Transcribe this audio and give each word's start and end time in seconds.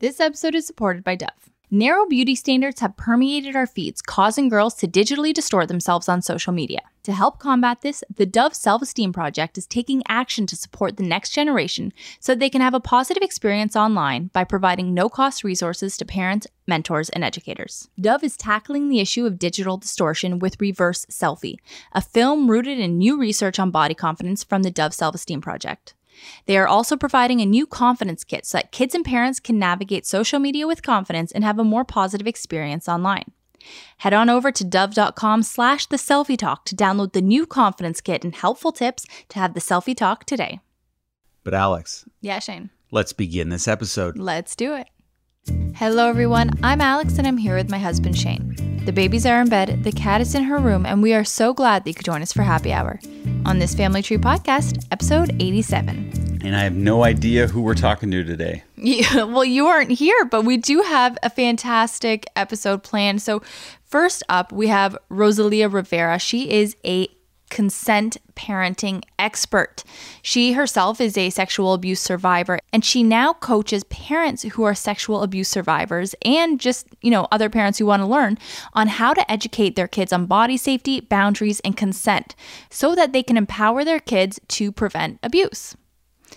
This 0.00 0.20
episode 0.20 0.54
is 0.54 0.64
supported 0.64 1.02
by 1.02 1.16
Dove. 1.16 1.50
Narrow 1.72 2.06
beauty 2.06 2.36
standards 2.36 2.78
have 2.78 2.96
permeated 2.96 3.56
our 3.56 3.66
feeds, 3.66 4.00
causing 4.00 4.48
girls 4.48 4.74
to 4.76 4.86
digitally 4.86 5.34
distort 5.34 5.66
themselves 5.66 6.08
on 6.08 6.22
social 6.22 6.52
media. 6.52 6.82
To 7.02 7.12
help 7.12 7.40
combat 7.40 7.80
this, 7.80 8.04
the 8.14 8.24
Dove 8.24 8.54
Self 8.54 8.80
Esteem 8.80 9.12
Project 9.12 9.58
is 9.58 9.66
taking 9.66 10.04
action 10.06 10.46
to 10.46 10.54
support 10.54 10.98
the 10.98 11.02
next 11.02 11.30
generation 11.30 11.92
so 12.20 12.36
they 12.36 12.48
can 12.48 12.60
have 12.60 12.74
a 12.74 12.80
positive 12.80 13.24
experience 13.24 13.74
online 13.74 14.30
by 14.32 14.44
providing 14.44 14.94
no 14.94 15.08
cost 15.08 15.42
resources 15.42 15.96
to 15.96 16.04
parents, 16.04 16.46
mentors, 16.68 17.08
and 17.08 17.24
educators. 17.24 17.88
Dove 18.00 18.22
is 18.22 18.36
tackling 18.36 18.88
the 18.88 19.00
issue 19.00 19.26
of 19.26 19.36
digital 19.36 19.78
distortion 19.78 20.38
with 20.38 20.60
Reverse 20.60 21.06
Selfie, 21.06 21.56
a 21.90 22.00
film 22.00 22.48
rooted 22.48 22.78
in 22.78 22.98
new 22.98 23.18
research 23.18 23.58
on 23.58 23.72
body 23.72 23.94
confidence 23.94 24.44
from 24.44 24.62
the 24.62 24.70
Dove 24.70 24.94
Self 24.94 25.16
Esteem 25.16 25.40
Project. 25.40 25.94
They 26.46 26.56
are 26.58 26.66
also 26.68 26.96
providing 26.96 27.40
a 27.40 27.46
new 27.46 27.66
confidence 27.66 28.24
kit 28.24 28.46
so 28.46 28.58
that 28.58 28.72
kids 28.72 28.94
and 28.94 29.04
parents 29.04 29.40
can 29.40 29.58
navigate 29.58 30.06
social 30.06 30.38
media 30.38 30.66
with 30.66 30.82
confidence 30.82 31.32
and 31.32 31.44
have 31.44 31.58
a 31.58 31.64
more 31.64 31.84
positive 31.84 32.26
experience 32.26 32.88
online. 32.88 33.32
Head 33.98 34.14
on 34.14 34.30
over 34.30 34.50
to 34.52 34.64
dove.com 34.64 35.42
slash 35.42 35.86
the 35.86 35.96
selfie 35.96 36.38
talk 36.38 36.64
to 36.66 36.76
download 36.76 37.12
the 37.12 37.20
new 37.20 37.44
confidence 37.46 38.00
kit 38.00 38.24
and 38.24 38.34
helpful 38.34 38.72
tips 38.72 39.04
to 39.28 39.38
have 39.38 39.54
the 39.54 39.60
selfie 39.60 39.96
talk 39.96 40.24
today. 40.24 40.60
But 41.44 41.54
Alex, 41.54 42.04
Yeah, 42.20 42.38
Shane. 42.38 42.70
let's 42.90 43.12
begin 43.12 43.48
this 43.48 43.66
episode. 43.68 44.16
Let's 44.16 44.54
do 44.56 44.74
it. 44.74 44.88
Hello, 45.74 46.08
everyone. 46.08 46.50
I'm 46.62 46.80
Alex, 46.80 47.18
and 47.18 47.26
I'm 47.26 47.36
here 47.36 47.56
with 47.56 47.70
my 47.70 47.78
husband, 47.78 48.16
Shane. 48.18 48.82
The 48.84 48.92
babies 48.92 49.26
are 49.26 49.40
in 49.40 49.48
bed, 49.48 49.84
the 49.84 49.92
cat 49.92 50.20
is 50.20 50.34
in 50.34 50.44
her 50.44 50.58
room, 50.58 50.86
and 50.86 51.02
we 51.02 51.12
are 51.14 51.24
so 51.24 51.52
glad 51.52 51.84
that 51.84 51.90
you 51.90 51.94
could 51.94 52.04
join 52.04 52.22
us 52.22 52.32
for 52.32 52.42
happy 52.42 52.72
hour 52.72 52.98
on 53.44 53.58
this 53.58 53.74
Family 53.74 54.02
Tree 54.02 54.16
podcast, 54.16 54.86
episode 54.90 55.30
87. 55.40 56.40
And 56.42 56.56
I 56.56 56.60
have 56.60 56.74
no 56.74 57.04
idea 57.04 57.46
who 57.48 57.60
we're 57.60 57.74
talking 57.74 58.10
to 58.10 58.24
today. 58.24 58.62
Yeah, 58.80 59.24
well, 59.24 59.44
you 59.44 59.66
aren't 59.66 59.90
here, 59.90 60.24
but 60.26 60.44
we 60.44 60.56
do 60.56 60.82
have 60.82 61.18
a 61.24 61.28
fantastic 61.30 62.26
episode 62.36 62.84
planned. 62.84 63.20
So, 63.20 63.42
first 63.84 64.22
up, 64.28 64.52
we 64.52 64.68
have 64.68 64.96
Rosalia 65.08 65.68
Rivera. 65.68 66.20
She 66.20 66.48
is 66.48 66.76
a 66.86 67.08
consent 67.50 68.16
parenting 68.34 69.02
expert. 69.18 69.84
She 70.22 70.52
herself 70.52 71.00
is 71.00 71.16
a 71.16 71.30
sexual 71.30 71.72
abuse 71.72 72.00
survivor 72.00 72.58
and 72.72 72.84
she 72.84 73.02
now 73.02 73.32
coaches 73.32 73.84
parents 73.84 74.42
who 74.42 74.62
are 74.64 74.74
sexual 74.74 75.22
abuse 75.22 75.48
survivors 75.48 76.14
and 76.22 76.60
just, 76.60 76.86
you 77.02 77.10
know, 77.10 77.26
other 77.32 77.50
parents 77.50 77.78
who 77.78 77.86
want 77.86 78.02
to 78.02 78.06
learn 78.06 78.38
on 78.74 78.88
how 78.88 79.12
to 79.14 79.30
educate 79.30 79.76
their 79.76 79.88
kids 79.88 80.12
on 80.12 80.26
body 80.26 80.56
safety, 80.56 81.00
boundaries, 81.00 81.60
and 81.60 81.76
consent 81.76 82.34
so 82.70 82.94
that 82.94 83.12
they 83.12 83.22
can 83.22 83.36
empower 83.36 83.84
their 83.84 84.00
kids 84.00 84.40
to 84.48 84.70
prevent 84.70 85.18
abuse. 85.22 85.76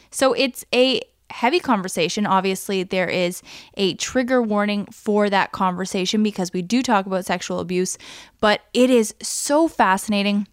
So 0.09 0.33
it's 0.33 0.65
a 0.73 1.01
heavy 1.31 1.59
conversation. 1.59 2.25
Obviously, 2.25 2.83
there 2.83 3.09
is 3.09 3.41
a 3.75 3.95
trigger 3.95 4.41
warning 4.41 4.85
for 4.87 5.29
that 5.29 5.51
conversation 5.51 6.21
because 6.21 6.53
we 6.53 6.61
do 6.61 6.83
talk 6.83 7.05
about 7.05 7.25
sexual 7.25 7.59
abuse, 7.59 7.97
but 8.39 8.61
it 8.73 8.89
is 8.89 9.15
so 9.21 9.67
fascinating. 9.67 10.47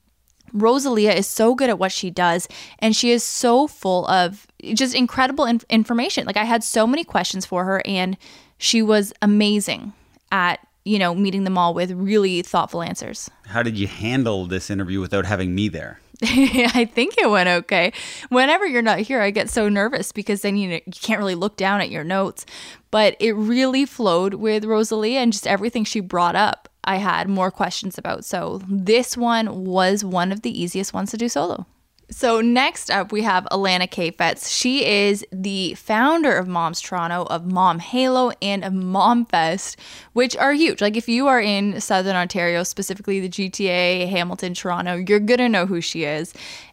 Rosalia 0.53 1.13
is 1.13 1.27
so 1.27 1.55
good 1.55 1.71
at 1.71 1.79
what 1.79 1.93
she 1.93 2.11
does, 2.11 2.49
and 2.79 2.95
she 2.95 3.11
is 3.11 3.23
so 3.25 3.67
full 3.67 4.07
of 4.09 4.47
just 4.75 4.95
incredible 4.95 5.45
in- 5.45 5.61
information. 5.71 6.27
Like, 6.27 6.37
I 6.37 6.45
had 6.45 6.65
so 6.65 6.87
many 6.87 7.05
questions 7.05 7.47
for 7.47 7.65
her, 7.65 7.83
and 7.85 8.17
she 8.59 8.83
was 8.83 9.13
amazing 9.23 9.93
at, 10.33 10.61
you 10.85 10.99
know, 10.99 11.15
meeting 11.15 11.45
them 11.45 11.57
all 11.57 11.75
with 11.75 11.93
really 11.93 12.43
thoughtful 12.43 12.83
answers. 12.83 13.31
How 13.47 13.63
did 13.63 13.79
you 13.79 13.87
handle 13.87 14.47
this 14.47 14.71
interview 14.71 15.01
without 15.01 15.27
having 15.27 15.55
me 15.55 15.69
there? 15.69 16.01
I 16.23 16.91
think 16.93 17.17
it 17.17 17.31
went 17.31 17.49
okay. 17.49 17.93
Whenever 18.29 18.67
you're 18.67 18.83
not 18.83 18.99
here, 18.99 19.21
I 19.21 19.31
get 19.31 19.49
so 19.49 19.69
nervous 19.69 20.11
because 20.11 20.43
then 20.43 20.57
you 20.57 20.69
know, 20.69 20.81
you 20.85 20.93
can't 20.93 21.21
really 21.21 21.37
look 21.37 21.57
down 21.57 21.81
at 21.81 21.91
your 21.91 22.03
notes. 22.03 22.45
But 22.91 23.17
it 23.21 23.33
really 23.33 23.85
flowed 23.85 24.35
with 24.35 24.65
Rosalia 24.65 25.21
and 25.21 25.33
just 25.33 25.47
everything 25.47 25.85
she 25.85 26.01
brought 26.01 26.35
up. 26.35 26.68
I 26.85 26.97
had 26.97 27.29
more 27.29 27.51
questions 27.51 27.99
about. 27.99 28.25
So 28.25 28.61
this 28.69 29.17
one 29.17 29.65
was 29.65 30.05
one 30.05 30.33
of 30.33 30.43
the 30.43 30.61
easiest 30.61 30.95
ones 30.95 31.11
to 31.11 31.17
do 31.17 31.29
solo. 31.29 31.67
So 32.11 32.41
next 32.41 32.91
up, 32.91 33.13
we 33.13 33.23
have 33.23 33.47
Alana 33.51 33.87
Kafetz. 33.87 34.51
She 34.51 34.87
is 34.87 35.27
the 35.31 35.75
founder 35.75 36.35
of 36.35 36.49
Moms 36.49 36.81
Toronto, 36.81 37.25
of 37.25 37.45
Mom 37.45 37.81
Halo, 37.81 38.33
and 38.41 38.65
of 38.65 38.73
Mom 38.73 39.27
Fest, 39.27 39.79
which 40.15 40.35
are 40.37 40.55
huge. 40.55 40.81
Like 40.81 40.97
if 40.97 41.07
you 41.07 41.27
are 41.27 41.41
in 41.41 41.79
Southern 41.83 42.17
Ontario, 42.17 42.63
specifically 42.63 43.21
the 43.21 43.29
GTA, 43.29 44.09
Hamilton, 44.09 44.55
Toronto, 44.55 44.97
you're 44.97 45.21
gonna 45.21 45.51
know 45.51 45.67
who 45.67 45.83
she 45.83 46.05
is. 46.05 46.33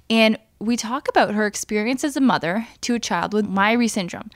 And 0.10 0.40
we 0.60 0.78
talk 0.78 1.10
about 1.10 1.34
her 1.34 1.46
experience 1.46 2.06
as 2.06 2.16
a 2.16 2.22
mother 2.22 2.66
to 2.82 2.96
a 2.96 3.00
child 3.00 3.34
with 3.34 3.46
Myri 3.46 3.90
syndrome, 3.90 4.32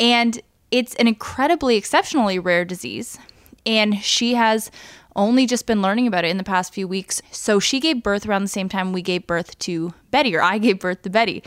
and 0.00 0.40
it's 0.72 0.96
an 0.96 1.06
incredibly, 1.06 1.76
exceptionally 1.76 2.40
rare 2.40 2.64
disease. 2.64 3.18
And 3.66 4.02
she 4.02 4.34
has 4.34 4.70
only 5.16 5.46
just 5.46 5.66
been 5.66 5.82
learning 5.82 6.06
about 6.06 6.24
it 6.24 6.28
in 6.28 6.36
the 6.36 6.44
past 6.44 6.72
few 6.72 6.86
weeks. 6.86 7.20
So 7.30 7.58
she 7.60 7.80
gave 7.80 8.02
birth 8.02 8.26
around 8.26 8.42
the 8.42 8.48
same 8.48 8.68
time 8.68 8.92
we 8.92 9.02
gave 9.02 9.26
birth 9.26 9.58
to 9.60 9.94
Betty, 10.10 10.34
or 10.34 10.42
I 10.42 10.58
gave 10.58 10.78
birth 10.78 11.02
to 11.02 11.10
Betty. 11.10 11.42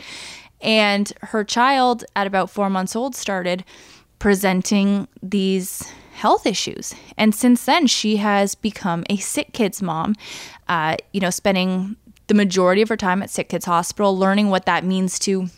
And 0.60 1.12
her 1.22 1.44
child, 1.44 2.04
at 2.16 2.26
about 2.26 2.50
four 2.50 2.70
months 2.70 2.96
old, 2.96 3.14
started 3.14 3.64
presenting 4.18 5.08
these 5.22 5.82
health 6.14 6.46
issues. 6.46 6.94
And 7.18 7.34
since 7.34 7.64
then, 7.64 7.86
she 7.86 8.16
has 8.16 8.54
become 8.54 9.04
a 9.10 9.16
sick 9.18 9.52
kids 9.52 9.82
mom, 9.82 10.14
uh, 10.68 10.96
you 11.12 11.20
know, 11.20 11.30
spending 11.30 11.96
the 12.28 12.34
majority 12.34 12.80
of 12.80 12.88
her 12.88 12.96
time 12.96 13.22
at 13.22 13.30
Sick 13.30 13.50
Kids 13.50 13.66
Hospital, 13.66 14.16
learning 14.16 14.48
what 14.48 14.64
that 14.66 14.84
means 14.84 15.18
to 15.20 15.48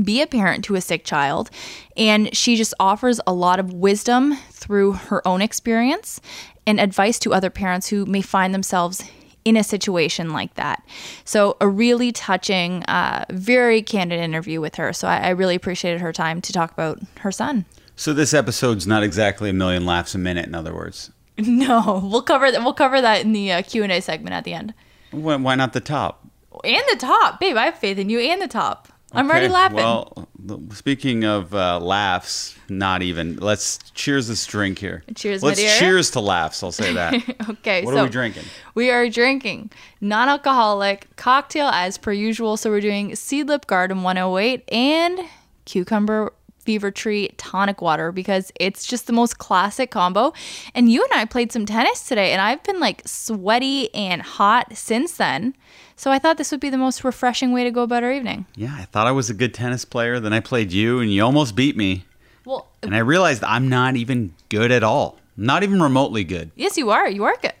be 0.00 0.20
a 0.20 0.26
parent 0.26 0.64
to 0.66 0.74
a 0.74 0.80
sick 0.80 1.04
child. 1.04 1.50
And 1.96 2.34
she 2.36 2.56
just 2.56 2.74
offers 2.78 3.20
a 3.26 3.32
lot 3.32 3.58
of 3.58 3.72
wisdom 3.72 4.36
through 4.50 4.92
her 4.92 5.26
own 5.26 5.40
experience 5.40 6.20
and 6.66 6.80
advice 6.80 7.18
to 7.20 7.32
other 7.32 7.50
parents 7.50 7.88
who 7.88 8.06
may 8.06 8.22
find 8.22 8.52
themselves 8.54 9.02
in 9.44 9.56
a 9.56 9.62
situation 9.62 10.30
like 10.32 10.54
that. 10.54 10.82
So, 11.24 11.56
a 11.60 11.68
really 11.68 12.10
touching, 12.10 12.82
uh, 12.84 13.24
very 13.30 13.80
candid 13.82 14.18
interview 14.18 14.60
with 14.60 14.74
her. 14.74 14.92
So, 14.92 15.06
I, 15.06 15.18
I 15.18 15.28
really 15.30 15.54
appreciated 15.54 16.00
her 16.00 16.12
time 16.12 16.40
to 16.42 16.52
talk 16.52 16.72
about 16.72 16.98
her 17.20 17.30
son. 17.30 17.64
So 17.98 18.12
this 18.12 18.34
episode's 18.34 18.86
not 18.86 19.02
exactly 19.02 19.48
a 19.48 19.52
million 19.54 19.86
laughs 19.86 20.14
a 20.14 20.18
minute. 20.18 20.44
In 20.46 20.54
other 20.54 20.74
words, 20.74 21.10
No, 21.38 22.00
we'll 22.04 22.22
cover 22.22 22.50
that. 22.50 22.60
We'll 22.62 22.74
cover 22.74 23.00
that 23.00 23.24
in 23.24 23.32
the 23.32 23.52
uh, 23.52 23.62
Q 23.62 23.84
and 23.84 23.92
A 23.92 24.00
segment 24.00 24.34
at 24.34 24.44
the 24.44 24.52
end. 24.52 24.74
why, 25.12 25.36
why 25.36 25.54
not 25.54 25.72
the 25.72 25.80
top? 25.80 26.26
And 26.64 26.82
the 26.90 26.96
top, 26.98 27.38
babe. 27.40 27.56
I 27.56 27.66
have 27.66 27.78
faith 27.78 27.98
in 27.98 28.10
you. 28.10 28.18
And 28.18 28.40
the 28.42 28.48
top. 28.48 28.88
I'm 29.12 29.30
already 29.30 29.46
Okay, 29.46 29.54
laughing. 29.54 29.76
Well, 29.76 30.28
speaking 30.72 31.24
of 31.24 31.54
uh, 31.54 31.78
laughs, 31.80 32.56
not 32.68 33.02
even. 33.02 33.36
Let's 33.36 33.78
cheers 33.94 34.28
this 34.28 34.44
drink 34.46 34.78
here. 34.78 35.04
Cheers, 35.14 35.42
Let's 35.42 35.60
cheers 35.78 36.10
to 36.12 36.20
laughs. 36.20 36.62
I'll 36.62 36.72
say 36.72 36.92
that. 36.92 37.14
okay, 37.50 37.84
what 37.84 37.94
so 37.94 38.00
are 38.00 38.04
we 38.04 38.10
drinking? 38.10 38.44
We 38.74 38.90
are 38.90 39.08
drinking 39.08 39.70
non-alcoholic 40.00 41.14
cocktail 41.16 41.68
as 41.68 41.98
per 41.98 42.12
usual. 42.12 42.56
So 42.56 42.70
we're 42.70 42.80
doing 42.80 43.12
Seedlip 43.12 43.66
Garden 43.66 44.02
108 44.02 44.64
and 44.72 45.20
Cucumber 45.64 46.32
Fever 46.66 46.90
Tree 46.90 47.30
tonic 47.38 47.80
water 47.80 48.12
because 48.12 48.52
it's 48.60 48.84
just 48.86 49.06
the 49.06 49.12
most 49.12 49.38
classic 49.38 49.90
combo. 49.90 50.32
And 50.74 50.90
you 50.90 51.02
and 51.04 51.12
I 51.18 51.24
played 51.24 51.52
some 51.52 51.64
tennis 51.64 52.06
today, 52.06 52.32
and 52.32 52.42
I've 52.42 52.62
been 52.64 52.80
like 52.80 53.02
sweaty 53.06 53.94
and 53.94 54.20
hot 54.20 54.76
since 54.76 55.16
then. 55.16 55.54
So 55.94 56.10
I 56.10 56.18
thought 56.18 56.36
this 56.36 56.50
would 56.50 56.60
be 56.60 56.68
the 56.68 56.76
most 56.76 57.04
refreshing 57.04 57.52
way 57.52 57.64
to 57.64 57.70
go 57.70 57.82
about 57.82 58.02
our 58.04 58.12
evening. 58.12 58.44
Yeah, 58.56 58.74
I 58.76 58.84
thought 58.84 59.06
I 59.06 59.12
was 59.12 59.30
a 59.30 59.34
good 59.34 59.54
tennis 59.54 59.84
player. 59.86 60.20
Then 60.20 60.32
I 60.34 60.40
played 60.40 60.72
you, 60.72 60.98
and 61.00 61.10
you 61.12 61.24
almost 61.24 61.54
beat 61.56 61.76
me. 61.76 62.04
Well, 62.44 62.66
And 62.82 62.94
I 62.94 62.98
realized 62.98 63.42
I'm 63.44 63.68
not 63.68 63.96
even 63.96 64.34
good 64.50 64.70
at 64.70 64.82
all. 64.82 65.18
Not 65.36 65.62
even 65.62 65.82
remotely 65.82 66.24
good. 66.24 66.50
yes, 66.56 66.76
you 66.76 66.90
are. 66.90 67.08
You 67.08 67.24
are 67.24 67.36
good. 67.40 67.52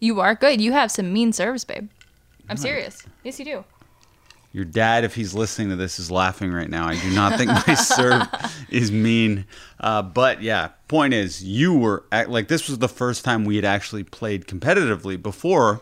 You 0.00 0.20
are 0.20 0.34
good. 0.34 0.60
You 0.60 0.72
have 0.72 0.90
some 0.90 1.12
mean 1.12 1.32
serves, 1.32 1.64
babe. 1.64 1.88
I'm 2.48 2.56
serious. 2.56 3.04
Yes, 3.24 3.38
you 3.38 3.44
do. 3.44 3.64
Your 4.52 4.64
dad, 4.64 5.04
if 5.04 5.14
he's 5.14 5.34
listening 5.34 5.68
to 5.70 5.76
this, 5.76 5.98
is 5.98 6.10
laughing 6.10 6.52
right 6.52 6.70
now. 6.70 6.86
I 6.88 6.98
do 6.98 7.10
not 7.10 7.36
think 7.38 7.50
my 7.50 7.74
serve 7.74 8.22
is 8.70 8.90
mean. 8.90 9.44
Uh, 9.78 10.02
but 10.02 10.42
yeah, 10.42 10.68
point 10.88 11.12
is, 11.14 11.44
you 11.44 11.76
were 11.76 12.04
at, 12.10 12.30
like, 12.30 12.48
this 12.48 12.68
was 12.68 12.78
the 12.78 12.88
first 12.88 13.24
time 13.24 13.44
we 13.44 13.56
had 13.56 13.64
actually 13.66 14.04
played 14.04 14.46
competitively. 14.46 15.20
Before, 15.22 15.80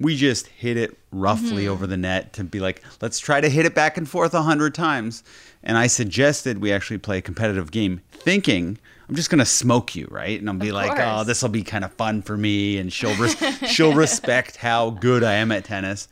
we 0.00 0.16
just 0.16 0.48
hit 0.48 0.76
it 0.76 0.98
roughly 1.12 1.68
over 1.68 1.86
the 1.86 1.96
net 1.96 2.32
to 2.34 2.44
be 2.44 2.58
like, 2.60 2.82
let's 3.00 3.18
try 3.20 3.40
to 3.40 3.48
hit 3.48 3.64
it 3.66 3.74
back 3.74 3.96
and 3.96 4.08
forth 4.08 4.34
a 4.34 4.42
hundred 4.42 4.74
times. 4.74 5.22
And 5.62 5.78
I 5.78 5.86
suggested 5.86 6.58
we 6.60 6.72
actually 6.72 6.98
play 6.98 7.18
a 7.18 7.22
competitive 7.22 7.70
game, 7.70 8.00
thinking 8.10 8.78
I'm 9.08 9.14
just 9.14 9.30
gonna 9.30 9.46
smoke 9.46 9.96
you, 9.96 10.06
right? 10.10 10.38
And 10.38 10.50
I'll 10.50 10.56
be 10.56 10.68
Of 10.68 10.74
like, 10.74 10.90
course. 10.90 11.00
oh, 11.02 11.24
this 11.24 11.40
will 11.42 11.48
be 11.48 11.62
kind 11.62 11.82
of 11.82 11.92
fun 11.94 12.20
for 12.20 12.36
me, 12.36 12.76
and 12.78 12.92
she'll 12.92 13.14
res- 13.16 13.36
she'll 13.66 13.94
respect 13.94 14.56
how 14.56 14.90
good 14.90 15.24
I 15.24 15.34
am 15.34 15.50
at 15.50 15.64
tennis. 15.64 16.08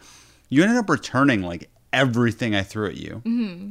You 0.48 0.62
ended 0.62 0.78
up 0.78 0.88
returning 0.88 1.42
like 1.42 1.68
everything 1.96 2.54
I 2.54 2.62
threw 2.62 2.86
at 2.86 2.96
you. 2.96 3.22
Mm-hmm. 3.24 3.70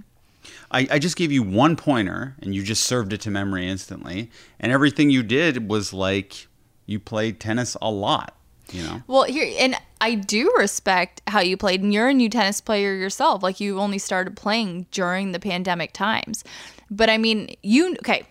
I, 0.71 0.87
I 0.91 0.99
just 0.99 1.15
gave 1.15 1.31
you 1.31 1.43
one 1.43 1.75
pointer, 1.75 2.35
and 2.41 2.53
you 2.53 2.63
just 2.63 2.83
served 2.83 3.13
it 3.13 3.21
to 3.21 3.31
memory 3.31 3.67
instantly. 3.67 4.29
And 4.59 4.71
everything 4.71 5.09
you 5.09 5.23
did 5.23 5.69
was 5.69 5.93
like 5.93 6.47
you 6.85 6.99
played 6.99 7.39
tennis 7.39 7.77
a 7.81 7.89
lot. 7.89 8.35
You 8.71 8.81
know, 8.81 9.03
Well, 9.05 9.23
here, 9.25 9.55
and 9.59 9.75
I 10.01 10.15
do 10.15 10.51
respect 10.57 11.21
how 11.27 11.39
you 11.39 11.55
played, 11.55 11.83
and 11.83 11.93
you're 11.93 12.07
a 12.07 12.13
new 12.13 12.29
tennis 12.29 12.61
player 12.61 12.95
yourself. 12.95 13.43
Like, 13.43 13.59
you 13.59 13.79
only 13.79 13.99
started 13.99 14.35
playing 14.35 14.87
during 14.91 15.33
the 15.33 15.39
pandemic 15.39 15.93
times. 15.93 16.43
But 16.89 17.11
I 17.11 17.19
mean, 17.19 17.55
you, 17.61 17.93
okay, 17.99 18.23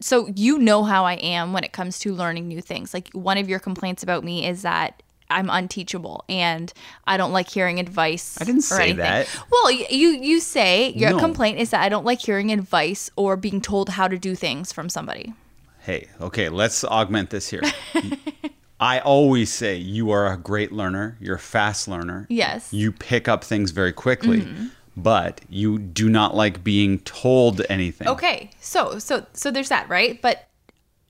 so 0.00 0.28
you 0.36 0.58
know 0.58 0.84
how 0.84 1.04
I 1.04 1.14
am 1.14 1.54
when 1.54 1.64
it 1.64 1.72
comes 1.72 1.98
to 2.00 2.14
learning 2.14 2.46
new 2.46 2.60
things. 2.60 2.92
Like 2.92 3.08
one 3.12 3.38
of 3.38 3.48
your 3.48 3.58
complaints 3.58 4.02
about 4.02 4.22
me 4.22 4.46
is 4.46 4.62
that 4.62 5.02
I'm 5.30 5.48
unteachable 5.50 6.24
and 6.28 6.72
I 7.06 7.16
don't 7.16 7.32
like 7.32 7.48
hearing 7.48 7.78
advice. 7.78 8.36
I 8.40 8.44
didn't 8.44 8.58
or 8.60 8.62
say 8.62 8.82
anything. 8.90 8.96
that. 8.98 9.28
Well, 9.50 9.70
you 9.70 10.08
you 10.10 10.40
say 10.40 10.90
your 10.90 11.10
No. 11.10 11.18
complaint 11.18 11.58
is 11.58 11.70
that 11.70 11.80
I 11.82 11.88
don't 11.88 12.04
like 12.04 12.20
hearing 12.20 12.50
advice 12.52 13.10
or 13.16 13.36
being 13.36 13.60
told 13.60 13.90
how 13.90 14.08
to 14.08 14.18
do 14.18 14.34
things 14.34 14.72
from 14.72 14.88
somebody. 14.88 15.34
Hey, 15.80 16.08
okay, 16.20 16.48
let's 16.48 16.84
augment 16.84 17.30
this 17.30 17.48
here. 17.48 17.62
I 18.80 18.98
always 19.00 19.52
say 19.52 19.76
you 19.76 20.10
are 20.10 20.32
a 20.32 20.36
great 20.38 20.72
learner. 20.72 21.16
You're 21.20 21.36
a 21.36 21.38
fast 21.38 21.86
learner. 21.86 22.26
Yes. 22.30 22.72
You 22.72 22.92
pick 22.92 23.28
up 23.28 23.44
things 23.44 23.70
very 23.72 23.92
quickly, 23.92 24.40
Mm-hmm. 24.40 24.66
but 24.96 25.40
you 25.50 25.78
do 25.78 26.08
not 26.08 26.34
like 26.34 26.64
being 26.64 26.98
told 27.00 27.60
anything. 27.68 28.08
Okay, 28.08 28.50
so 28.60 28.98
so 28.98 29.26
so 29.34 29.50
there's 29.50 29.68
that, 29.68 29.88
right? 29.88 30.20
But 30.22 30.48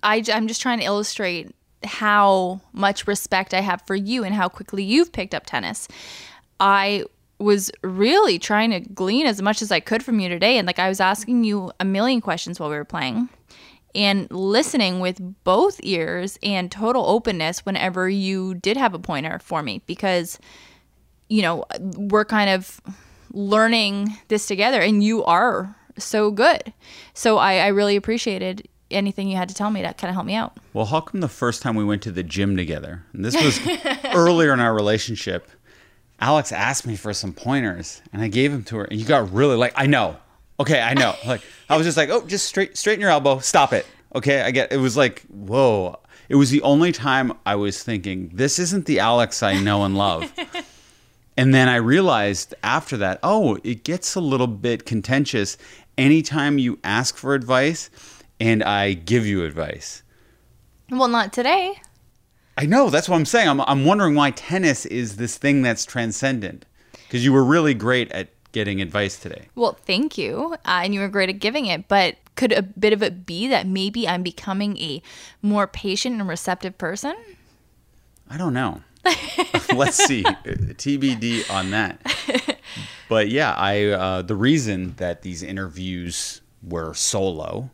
I 0.03 0.23
I'm 0.33 0.49
just 0.49 0.61
trying 0.61 0.79
to 0.81 0.85
illustrate 0.85 1.55
how 1.85 2.61
much 2.73 3.07
respect 3.07 3.55
I 3.55 3.61
have 3.61 3.83
for 3.87 3.97
you 3.97 4.25
and 4.25 4.35
how 4.35 4.49
quickly 4.49 4.83
you've 4.83 5.13
picked 5.13 5.35
up 5.35 5.47
tennis. 5.47 5.89
I 6.59 7.05
was 7.39 7.71
really 7.83 8.39
trying 8.39 8.71
to 8.71 8.81
glean 8.81 9.27
as 9.27 9.41
much 9.41 9.63
as 9.63 9.73
I 9.73 9.81
could 9.81 10.03
from 10.03 10.21
you 10.21 10.29
today, 10.29 10.59
and 10.59 10.67
like 10.67 10.79
I 10.79 10.89
was 10.89 11.01
asking 11.01 11.45
you 11.45 11.73
a 11.81 11.85
million 11.85 12.21
questions 12.21 12.61
while 12.61 12.69
we 12.69 12.77
were 12.77 12.85
playing, 12.85 13.31
and 13.95 14.31
listening 14.31 15.01
with 15.01 15.43
both 15.43 15.81
ears 15.83 16.39
and 16.43 16.71
total 16.71 17.07
openness 17.07 17.65
whenever 17.65 18.09
you 18.09 18.55
did 18.55 18.77
have 18.77 18.93
a 18.93 18.99
pointer 18.99 19.39
for 19.39 19.63
me 19.63 19.83
because 19.87 20.39
you 21.31 21.43
know, 21.43 21.65
we're 21.97 22.25
kind 22.27 22.51
of 22.51 22.81
learning 23.33 24.19
this 24.29 24.47
together 24.47 24.81
and 24.81 25.03
you 25.03 25.25
are 25.25 25.77
so 25.97 26.31
good. 26.31 26.75
So 27.15 27.39
I, 27.39 27.59
I 27.59 27.67
really 27.69 27.97
appreciated 27.97 28.69
anything 28.91 29.29
you 29.29 29.37
had 29.37 29.49
to 29.49 29.55
tell 29.55 29.71
me 29.71 29.83
to 29.83 29.93
kind 29.95 30.09
of 30.11 30.15
help 30.15 30.27
me 30.27 30.35
out. 30.35 30.57
Well, 30.73 30.87
how 30.87 31.01
come 31.01 31.21
the 31.21 31.29
first 31.29 31.63
time 31.63 31.77
we 31.77 31.85
went 31.85 32.03
to 32.03 32.11
the 32.11 32.23
gym 32.23 32.57
together, 32.57 33.05
and 33.13 33.25
this 33.25 33.35
was 33.35 33.61
earlier 34.15 34.53
in 34.53 34.61
our 34.61 34.75
relationship, 34.75 35.51
Alex 36.21 36.53
asked 36.53 36.87
me 36.87 36.97
for 36.97 37.13
some 37.13 37.33
pointers, 37.33 38.03
and 38.13 38.23
I 38.23 38.29
gave 38.29 38.53
them 38.53 38.65
to 38.65 38.77
her, 38.79 38.85
and 38.85 38.99
you 39.01 39.07
got 39.07 39.33
really 39.33 39.57
like, 39.57 39.73
I 39.77 39.87
know, 39.87 40.17
okay, 40.59 40.81
I 40.81 40.95
know. 40.95 41.15
Like 41.27 41.43
I 41.69 41.77
was 41.77 41.87
just 41.87 41.97
like, 41.97 42.11
oh, 42.11 42.27
just 42.27 42.47
straight, 42.47 42.77
straighten 42.77 43.01
your 43.01 43.11
elbow, 43.11 43.39
stop 43.39 43.73
it, 43.73 43.87
okay. 44.15 44.43
I 44.43 44.51
get. 44.51 44.73
It 44.73 44.79
was 44.79 44.97
like, 44.97 45.23
whoa. 45.29 45.99
It 46.29 46.37
was 46.37 46.51
the 46.51 46.63
only 46.63 46.93
time 46.93 47.33
I 47.45 47.57
was 47.57 47.83
thinking, 47.83 48.31
this 48.33 48.61
isn't 48.61 48.87
the 48.87 49.01
Alex 49.01 49.43
I 49.43 49.61
know 49.61 49.85
and 49.85 49.97
love. 49.97 50.33
And 51.41 51.55
then 51.55 51.71
I 51.71 51.77
realized 51.77 52.55
after 52.63 52.99
that, 52.99 53.19
oh, 53.23 53.57
it 53.65 53.83
gets 53.83 54.15
a 54.15 54.21
little 54.21 54.47
bit 54.47 54.85
contentious 54.85 55.57
anytime 55.97 56.59
you 56.59 56.79
ask 56.85 57.17
for 57.17 57.33
advice 57.33 57.89
and 58.41 58.63
I 58.63 58.95
give 58.95 59.27
you 59.27 59.45
advice. 59.45 60.03
Well, 60.91 61.09
not 61.09 61.33
today. 61.33 61.81
I 62.57 62.67
know, 62.67 62.91
that's 62.91 63.09
what 63.09 63.17
I'm 63.17 63.25
saying. 63.25 63.49
I'm, 63.49 63.61
I'm 63.61 63.85
wondering 63.85 64.15
why 64.15 64.33
tennis 64.33 64.87
is 64.87 65.17
this 65.17 65.39
thing 65.39 65.63
that's 65.63 65.85
transcendent. 65.85 66.67
Because 66.93 67.25
you 67.25 67.33
were 67.33 67.45
really 67.45 67.75
great 67.75 68.11
at 68.13 68.29
getting 68.53 68.81
advice 68.81 69.19
today. 69.19 69.49
Well, 69.55 69.79
thank 69.87 70.19
you. 70.19 70.55
Uh, 70.65 70.81
and 70.85 70.95
you 70.95 71.01
were 71.01 71.09
great 71.09 71.29
at 71.29 71.39
giving 71.39 71.67
it. 71.67 71.87
But 71.89 72.17
could 72.35 72.53
a 72.53 72.63
bit 72.63 72.93
of 72.93 73.03
it 73.03 73.27
be 73.27 73.49
that 73.49 73.67
maybe 73.67 74.09
I'm 74.09 74.23
becoming 74.23 74.77
a 74.79 75.03
more 75.43 75.67
patient 75.67 76.21
and 76.21 76.29
receptive 76.29 76.77
person? 76.79 77.17
I 78.29 78.37
don't 78.37 78.55
know. 78.55 78.83
Let's 79.75 79.97
see. 79.97 80.23
TBD 80.23 81.51
on 81.51 81.71
that. 81.71 82.01
But 83.11 83.29
yeah, 83.29 83.55
I 83.55 83.87
uh, 83.87 84.23
the 84.23 84.37
reason 84.37 84.95
that 84.99 85.23
these 85.23 85.43
interviews 85.43 86.43
were 86.63 86.95
solo, 86.95 87.71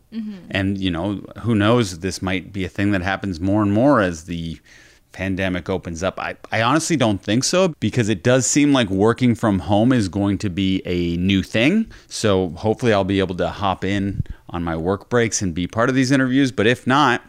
and 0.51 0.79
you 0.79 0.91
know, 0.91 1.23
who 1.41 1.55
knows, 1.55 1.99
this 2.01 2.23
might 2.23 2.53
be 2.53 2.65
a 2.65 2.69
thing 2.69 2.93
that 2.93 3.03
happens 3.03 3.41
more 3.41 3.63
and 3.63 3.73
more 3.73 4.01
as 4.01 4.25
the 4.25 4.59
pandemic 5.13 5.71
opens 5.71 6.03
up. 6.03 6.21
I, 6.21 6.37
I 6.53 6.61
honestly 6.63 6.97
don't 6.97 7.23
think 7.23 7.43
so 7.45 7.69
because 7.81 8.09
it 8.11 8.23
does 8.23 8.47
seem 8.47 8.73
like 8.73 8.91
working 8.91 9.35
from 9.35 9.61
home 9.61 9.93
is 9.93 10.09
going 10.09 10.37
to 10.39 10.51
be 10.51 10.83
a 10.85 11.17
new 11.17 11.43
thing. 11.43 11.91
So 12.07 12.51
hopefully 12.51 12.93
I'll 12.93 13.03
be 13.03 13.19
able 13.19 13.35
to 13.37 13.49
hop 13.49 13.83
in 13.83 14.23
on 14.51 14.63
my 14.63 14.77
work 14.77 15.09
breaks 15.09 15.41
and 15.41 15.55
be 15.55 15.67
part 15.67 15.89
of 15.89 15.95
these 15.95 16.11
interviews. 16.11 16.53
But 16.53 16.67
if 16.67 16.87
not, 16.87 17.23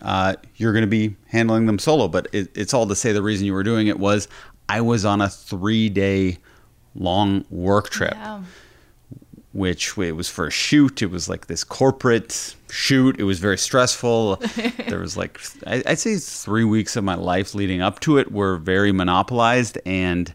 uh, 0.00 0.36
you're 0.56 0.72
going 0.72 0.84
to 0.84 0.88
be 0.90 1.16
handling 1.28 1.66
them 1.66 1.78
solo. 1.78 2.08
But 2.08 2.28
it, 2.32 2.48
it's 2.56 2.72
all 2.72 2.86
to 2.86 2.96
say 2.96 3.12
the 3.12 3.22
reason 3.22 3.46
you 3.46 3.52
were 3.52 3.62
doing 3.62 3.88
it 3.88 3.98
was 3.98 4.26
I 4.68 4.80
was 4.80 5.04
on 5.04 5.20
a 5.20 5.28
three 5.28 5.90
day 5.90 6.38
long 6.94 7.44
work 7.50 7.90
trip, 7.90 8.14
Yeah. 8.14 8.42
Which 9.56 9.96
it 9.96 10.12
was 10.12 10.28
for 10.28 10.46
a 10.46 10.50
shoot. 10.50 11.00
It 11.00 11.10
was 11.10 11.28
like 11.28 11.46
this 11.46 11.64
corporate 11.64 12.54
shoot. 12.70 13.18
It 13.18 13.24
was 13.24 13.38
very 13.38 13.56
stressful. 13.56 14.36
there 14.88 15.00
was 15.00 15.16
like, 15.16 15.40
I'd 15.66 15.98
say 15.98 16.16
three 16.18 16.64
weeks 16.64 16.94
of 16.94 17.04
my 17.04 17.14
life 17.14 17.54
leading 17.54 17.80
up 17.80 18.00
to 18.00 18.18
it 18.18 18.30
were 18.30 18.58
very 18.58 18.92
monopolized. 18.92 19.78
And 19.86 20.32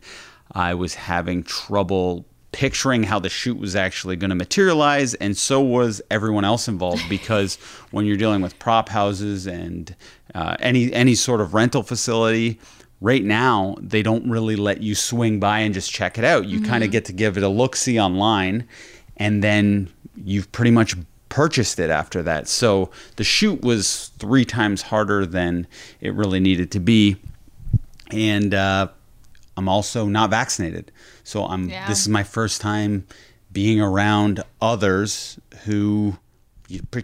I 0.54 0.74
was 0.74 0.96
having 0.96 1.44
trouble 1.44 2.26
picturing 2.52 3.04
how 3.04 3.20
the 3.20 3.30
shoot 3.30 3.58
was 3.58 3.76
actually 3.76 4.18
going 4.18 4.30
to 4.30 4.36
materialize 4.36 5.14
and 5.14 5.38
so 5.38 5.62
was 5.62 6.02
everyone 6.12 6.44
else 6.44 6.68
involved 6.68 7.02
because 7.08 7.56
when 7.92 8.06
you're 8.06 8.18
dealing 8.18 8.42
with 8.42 8.60
prop 8.60 8.90
houses 8.90 9.48
and 9.48 9.96
uh, 10.36 10.58
any 10.60 10.92
any 10.92 11.16
sort 11.16 11.40
of 11.40 11.54
rental 11.54 11.82
facility 11.82 12.60
right 13.00 13.24
now 13.24 13.74
they 13.80 14.04
don't 14.04 14.30
really 14.30 14.58
let 14.58 14.82
you 14.82 14.94
swing 14.94 15.40
by 15.40 15.60
and 15.60 15.74
just 15.74 15.90
check 15.94 16.18
it 16.18 16.26
out 16.26 16.46
you 16.46 16.60
kind 16.62 16.84
of 16.84 16.92
get 16.92 17.06
to 17.06 17.14
give 17.14 17.38
it 17.38 17.44
a 17.44 17.48
look 17.48 17.74
see 17.74 17.98
online 17.98 18.68
and 19.22 19.44
then 19.44 19.88
you've 20.32 20.52
pretty 20.52 20.72
much 20.72 20.96
purchased 21.30 21.80
it 21.80 21.90
after 21.90 22.22
that 22.24 22.48
so 22.48 22.90
the 23.16 23.24
shoot 23.24 23.62
was 23.62 24.12
three 24.20 24.46
times 24.46 24.82
harder 24.82 25.26
than 25.26 25.66
it 26.02 26.14
really 26.14 26.40
needed 26.40 26.70
to 26.72 26.80
be 26.80 27.16
and 28.12 28.54
uh, 28.54 28.88
I'm 29.58 29.70
also 29.70 30.06
not 30.06 30.30
vaccinated. 30.30 30.92
So 31.24 31.46
I'm 31.46 31.70
Yeah. 31.70 31.88
this 31.88 32.02
is 32.02 32.10
my 32.10 32.24
first 32.24 32.62
time 32.62 33.06
being 33.52 33.82
around 33.82 34.44
others 34.62 35.38
who 35.66 36.18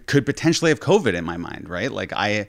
could 0.05 0.25
potentially 0.25 0.69
have 0.71 0.79
COVID 0.79 1.13
in 1.13 1.25
my 1.25 1.37
mind, 1.37 1.67
right? 1.69 1.91
Like 1.91 2.13
I 2.13 2.47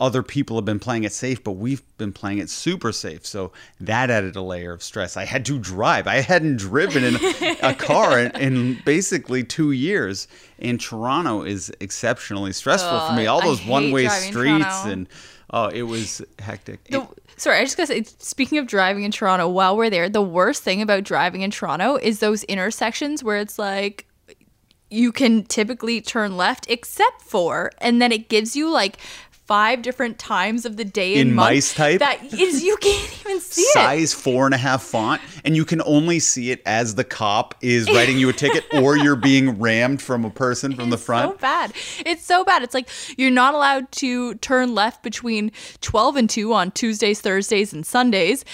other 0.00 0.22
people 0.22 0.56
have 0.56 0.64
been 0.64 0.78
playing 0.78 1.04
it 1.04 1.12
safe, 1.12 1.42
but 1.42 1.52
we've 1.52 1.82
been 1.98 2.12
playing 2.12 2.38
it 2.38 2.50
super 2.50 2.92
safe. 2.92 3.26
So 3.26 3.52
that 3.80 4.10
added 4.10 4.36
a 4.36 4.42
layer 4.42 4.72
of 4.72 4.82
stress. 4.82 5.16
I 5.16 5.24
had 5.24 5.44
to 5.46 5.58
drive. 5.58 6.06
I 6.06 6.16
hadn't 6.16 6.56
driven 6.56 7.04
in 7.04 7.16
a 7.62 7.74
car 7.78 8.18
in, 8.18 8.36
in 8.36 8.82
basically 8.84 9.44
two 9.44 9.72
years. 9.72 10.28
And 10.58 10.80
Toronto 10.80 11.42
is 11.42 11.72
exceptionally 11.80 12.52
stressful 12.52 13.08
for 13.08 13.12
me. 13.14 13.26
All 13.26 13.40
those 13.40 13.64
one-way 13.64 14.08
streets 14.08 14.32
Toronto. 14.32 14.90
and 14.90 15.08
oh, 15.50 15.68
it 15.68 15.82
was 15.82 16.22
hectic. 16.38 16.84
The, 16.84 17.06
sorry, 17.36 17.58
I 17.58 17.64
just 17.64 17.76
gotta 17.76 17.88
say, 17.88 18.02
speaking 18.18 18.58
of 18.58 18.66
driving 18.66 19.04
in 19.04 19.12
Toronto, 19.12 19.48
while 19.48 19.76
we're 19.76 19.90
there, 19.90 20.08
the 20.08 20.22
worst 20.22 20.62
thing 20.62 20.82
about 20.82 21.04
driving 21.04 21.42
in 21.42 21.50
Toronto 21.50 21.96
is 21.96 22.20
those 22.20 22.44
intersections 22.44 23.22
where 23.22 23.38
it's 23.38 23.58
like 23.58 24.06
you 24.90 25.10
can 25.10 25.44
typically 25.44 26.00
turn 26.00 26.36
left 26.36 26.66
except 26.70 27.22
for, 27.22 27.70
and 27.78 28.00
then 28.00 28.12
it 28.12 28.28
gives 28.28 28.54
you 28.54 28.70
like 28.70 28.98
five 29.46 29.80
different 29.82 30.18
times 30.18 30.64
of 30.66 30.76
the 30.76 30.84
day 30.84 31.14
In 31.14 31.32
month 31.34 31.50
mice 31.50 31.74
type? 31.74 32.00
that 32.00 32.22
is 32.34 32.62
you 32.64 32.76
can't 32.80 33.20
even 33.20 33.40
see 33.40 33.62
it. 33.62 33.72
size 33.74 34.12
four 34.12 34.44
and 34.46 34.54
a 34.54 34.58
half 34.58 34.82
font, 34.82 35.20
and 35.44 35.54
you 35.54 35.64
can 35.64 35.80
only 35.82 36.18
see 36.18 36.50
it 36.50 36.60
as 36.66 36.94
the 36.96 37.04
cop 37.04 37.54
is 37.60 37.88
writing 37.94 38.18
you 38.18 38.28
a 38.28 38.32
ticket 38.32 38.64
or 38.74 38.96
you're 38.96 39.14
being 39.16 39.58
rammed 39.58 40.02
from 40.02 40.24
a 40.24 40.30
person 40.30 40.74
from 40.74 40.90
the 40.90 40.98
front. 40.98 41.30
It's 41.32 41.34
so 41.34 41.38
bad. 41.40 41.72
It's 42.04 42.24
so 42.24 42.44
bad. 42.44 42.62
It's 42.62 42.74
like 42.74 42.88
you're 43.16 43.30
not 43.30 43.54
allowed 43.54 43.90
to 43.92 44.34
turn 44.36 44.74
left 44.74 45.02
between 45.02 45.52
12 45.80 46.16
and 46.16 46.28
2 46.30 46.52
on 46.52 46.70
Tuesdays, 46.72 47.20
Thursdays, 47.20 47.72
and 47.72 47.86
Sundays, 47.86 48.44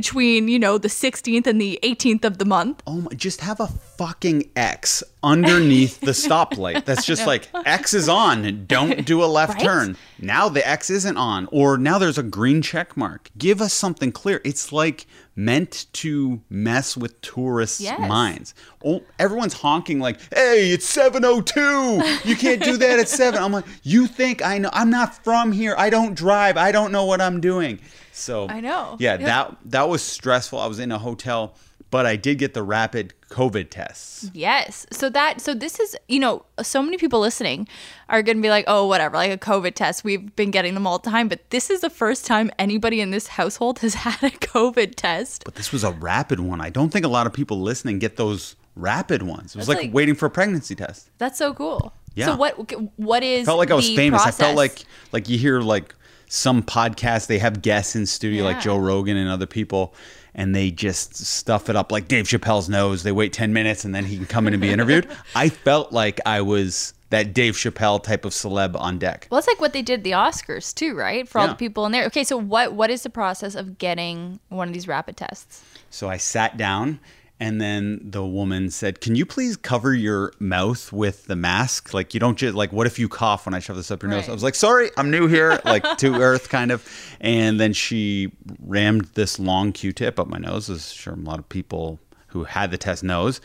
between, 0.00 0.46
you 0.46 0.58
know, 0.58 0.76
the 0.76 0.88
16th 0.88 1.46
and 1.46 1.58
the 1.58 1.78
18th 1.82 2.22
of 2.26 2.36
the 2.36 2.44
month. 2.44 2.82
Oh 2.86 3.00
my, 3.00 3.10
just 3.14 3.40
have 3.40 3.60
a 3.60 3.66
fucking 3.66 4.50
X 4.54 5.02
underneath 5.22 6.00
the 6.00 6.10
stoplight. 6.24 6.84
That's 6.84 7.06
just 7.06 7.26
like 7.26 7.48
X 7.64 7.94
is 7.94 8.06
on. 8.06 8.66
Don't 8.66 9.06
do 9.12 9.24
a 9.24 9.26
left 9.26 9.54
Right? 9.54 9.62
turn. 9.62 9.96
Now 10.20 10.50
the 10.50 10.66
X 10.68 10.90
isn't 10.90 11.16
on, 11.16 11.48
or 11.50 11.78
now 11.78 11.96
there's 11.98 12.18
a 12.18 12.22
green 12.22 12.60
check 12.60 12.94
mark. 12.94 13.30
Give 13.38 13.62
us 13.62 13.72
something 13.72 14.12
clear. 14.12 14.42
It's 14.44 14.70
like 14.70 15.06
meant 15.34 15.86
to 15.94 16.42
mess 16.50 16.94
with 16.94 17.18
tourists' 17.22 17.80
Yes. 17.80 17.98
minds. 18.00 18.54
Oh, 18.84 19.02
everyone's 19.18 19.54
honking 19.54 19.98
like, 19.98 20.18
"Hey, 20.34 20.72
it's 20.72 20.84
7:02. 20.86 22.02
You 22.28 22.36
can't 22.36 22.62
do 22.62 22.76
that 22.76 22.98
at 22.98 23.08
7." 23.08 23.42
I'm 23.42 23.52
like, 23.52 23.64
"You 23.82 24.06
think 24.06 24.44
I 24.44 24.58
know? 24.58 24.70
I'm 24.74 24.90
not 24.90 25.24
from 25.24 25.52
here. 25.52 25.74
I 25.78 25.88
don't 25.88 26.14
drive. 26.14 26.58
I 26.58 26.70
don't 26.70 26.92
know 26.92 27.06
what 27.06 27.22
I'm 27.22 27.40
doing." 27.40 27.78
So 28.16 28.48
I 28.48 28.60
know. 28.60 28.96
Yeah, 28.98 29.18
Yeah. 29.18 29.26
that 29.26 29.56
that 29.66 29.88
was 29.88 30.02
stressful. 30.02 30.58
I 30.58 30.66
was 30.66 30.78
in 30.78 30.90
a 30.90 30.98
hotel, 30.98 31.54
but 31.90 32.06
I 32.06 32.16
did 32.16 32.38
get 32.38 32.54
the 32.54 32.62
rapid 32.62 33.12
COVID 33.30 33.70
tests. 33.70 34.30
Yes. 34.32 34.86
So 34.90 35.08
that 35.10 35.40
so 35.40 35.52
this 35.54 35.78
is, 35.78 35.96
you 36.08 36.18
know, 36.18 36.44
so 36.62 36.82
many 36.82 36.96
people 36.96 37.20
listening 37.20 37.68
are 38.08 38.22
going 38.22 38.36
to 38.38 38.42
be 38.42 38.48
like, 38.50 38.64
"Oh, 38.68 38.86
whatever, 38.86 39.16
like 39.16 39.30
a 39.32 39.38
COVID 39.38 39.74
test. 39.74 40.02
We've 40.04 40.34
been 40.36 40.50
getting 40.50 40.74
them 40.74 40.86
all 40.86 40.98
the 40.98 41.10
time." 41.10 41.28
But 41.28 41.50
this 41.50 41.68
is 41.70 41.80
the 41.82 41.90
first 41.90 42.24
time 42.26 42.50
anybody 42.58 43.00
in 43.00 43.10
this 43.10 43.26
household 43.28 43.78
has 43.84 43.94
had 43.94 44.22
a 44.22 44.30
COVID 44.30 44.94
test. 44.96 45.44
But 45.44 45.56
this 45.56 45.70
was 45.72 45.84
a 45.84 45.92
rapid 45.92 46.40
one. 46.40 46.60
I 46.60 46.70
don't 46.70 46.90
think 46.90 47.04
a 47.04 47.08
lot 47.08 47.26
of 47.26 47.32
people 47.32 47.60
listening 47.60 47.98
get 47.98 48.16
those 48.16 48.56
rapid 48.76 49.22
ones. 49.22 49.54
It 49.54 49.58
was 49.58 49.68
like, 49.68 49.78
like- 49.78 49.94
waiting 49.94 50.14
for 50.14 50.26
a 50.26 50.30
pregnancy 50.30 50.74
test. 50.74 51.10
That's 51.18 51.38
so 51.38 51.52
cool. 51.52 51.92
Yeah. 52.14 52.26
So 52.26 52.36
what 52.36 52.54
what 52.98 53.22
is 53.22 53.44
felt 53.44 53.58
like 53.58 53.70
I 53.70 53.74
was 53.74 53.90
famous. 53.94 54.22
I 54.22 54.30
felt 54.30 54.56
like 54.56 54.84
like 55.12 55.28
you 55.28 55.36
hear 55.38 55.60
like 55.60 55.94
some 56.28 56.62
podcasts 56.62 57.26
they 57.26 57.38
have 57.38 57.62
guests 57.62 57.94
in 57.96 58.06
studio 58.06 58.44
like 58.44 58.60
Joe 58.60 58.76
Rogan 58.78 59.16
and 59.16 59.28
other 59.30 59.46
people 59.46 59.94
and 60.34 60.54
they 60.54 60.70
just 60.70 61.16
stuff 61.16 61.70
it 61.70 61.76
up 61.76 61.90
like 61.90 62.08
Dave 62.08 62.26
Chappelle's 62.26 62.68
nose. 62.68 63.02
They 63.02 63.12
wait 63.12 63.32
10 63.32 63.52
minutes 63.52 63.84
and 63.84 63.94
then 63.94 64.04
he 64.04 64.16
can 64.16 64.26
come 64.26 64.46
in 64.46 64.52
and 64.52 64.60
be 64.60 64.70
interviewed. 64.70 65.08
I 65.34 65.48
felt 65.48 65.92
like 65.92 66.20
I 66.26 66.42
was 66.42 66.92
that 67.10 67.32
Dave 67.32 67.54
Chappelle 67.54 68.02
type 68.02 68.24
of 68.24 68.32
celeb 68.32 68.78
on 68.78 68.98
deck. 68.98 69.28
Well, 69.30 69.38
it's 69.38 69.46
like 69.46 69.60
what 69.60 69.72
they 69.72 69.80
did 69.82 70.02
the 70.04 70.10
Oscars 70.10 70.74
too, 70.74 70.94
right? 70.94 71.26
For 71.28 71.38
all 71.38 71.46
Yeah. 71.46 71.52
the 71.52 71.56
people 71.56 71.86
in 71.86 71.92
there. 71.92 72.04
Okay, 72.06 72.24
so 72.24 72.36
what 72.36 72.72
what 72.74 72.90
is 72.90 73.02
the 73.02 73.10
process 73.10 73.54
of 73.54 73.78
getting 73.78 74.40
one 74.48 74.68
of 74.68 74.74
these 74.74 74.88
rapid 74.88 75.16
tests? 75.16 75.64
So 75.88 76.10
I 76.10 76.16
sat 76.16 76.56
down 76.56 76.98
and 77.38 77.60
then 77.60 78.00
the 78.02 78.24
woman 78.24 78.70
said, 78.70 79.00
"Can 79.00 79.14
you 79.14 79.26
please 79.26 79.56
cover 79.56 79.92
your 79.92 80.32
mouth 80.38 80.92
with 80.92 81.26
the 81.26 81.36
mask? 81.36 81.92
Like 81.92 82.14
you 82.14 82.20
don't 82.20 82.38
just 82.38 82.54
like 82.54 82.72
what 82.72 82.86
if 82.86 82.98
you 82.98 83.08
cough 83.08 83.46
when 83.46 83.54
I 83.54 83.58
shove 83.58 83.76
this 83.76 83.90
up 83.90 84.02
your 84.02 84.10
nose?" 84.10 84.28
I 84.28 84.32
was 84.32 84.42
like, 84.42 84.54
"Sorry, 84.54 84.90
I'm 84.96 85.10
new 85.10 85.26
here, 85.26 85.60
like 85.64 85.98
to 85.98 86.14
earth 86.14 86.48
kind 86.48 86.70
of." 86.70 86.86
And 87.20 87.60
then 87.60 87.72
she 87.72 88.32
rammed 88.60 89.06
this 89.14 89.38
long 89.38 89.72
Q-tip 89.72 90.18
up 90.18 90.28
my 90.28 90.38
nose, 90.38 90.70
as 90.70 90.92
sure 90.92 91.14
a 91.14 91.16
lot 91.16 91.38
of 91.38 91.48
people 91.48 91.98
who 92.28 92.44
had 92.44 92.70
the 92.70 92.78
test 92.78 93.04
knows, 93.04 93.40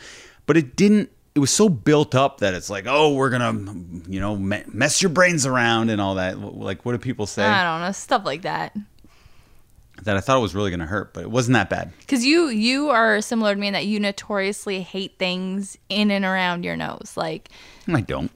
but 0.46 0.56
it 0.56 0.76
didn't 0.76 1.10
it 1.34 1.38
was 1.38 1.50
so 1.50 1.68
built 1.68 2.14
up 2.14 2.40
that 2.40 2.52
it's 2.52 2.68
like, 2.68 2.84
"Oh, 2.86 3.14
we're 3.14 3.30
going 3.30 4.02
to, 4.04 4.10
you 4.10 4.20
know, 4.20 4.36
me- 4.36 4.64
mess 4.70 5.00
your 5.00 5.08
brains 5.08 5.46
around 5.46 5.88
and 5.88 6.00
all 6.00 6.16
that." 6.16 6.38
Like 6.38 6.84
what 6.84 6.92
do 6.92 6.98
people 6.98 7.26
say? 7.26 7.44
I 7.44 7.62
don't 7.62 7.80
know, 7.86 7.92
stuff 7.92 8.24
like 8.24 8.42
that. 8.42 8.76
That 10.04 10.16
I 10.16 10.20
thought 10.20 10.38
it 10.38 10.42
was 10.42 10.54
really 10.54 10.70
going 10.70 10.80
to 10.80 10.86
hurt, 10.86 11.14
but 11.14 11.22
it 11.22 11.30
wasn't 11.30 11.54
that 11.54 11.70
bad. 11.70 11.92
Because 12.00 12.24
you 12.24 12.48
you 12.48 12.90
are 12.90 13.20
similar 13.20 13.54
to 13.54 13.60
me 13.60 13.68
in 13.68 13.72
that 13.72 13.86
you 13.86 14.00
notoriously 14.00 14.82
hate 14.82 15.18
things 15.18 15.78
in 15.88 16.10
and 16.10 16.24
around 16.24 16.64
your 16.64 16.76
nose. 16.76 17.12
Like 17.16 17.48
I 17.88 18.00
don't. 18.00 18.30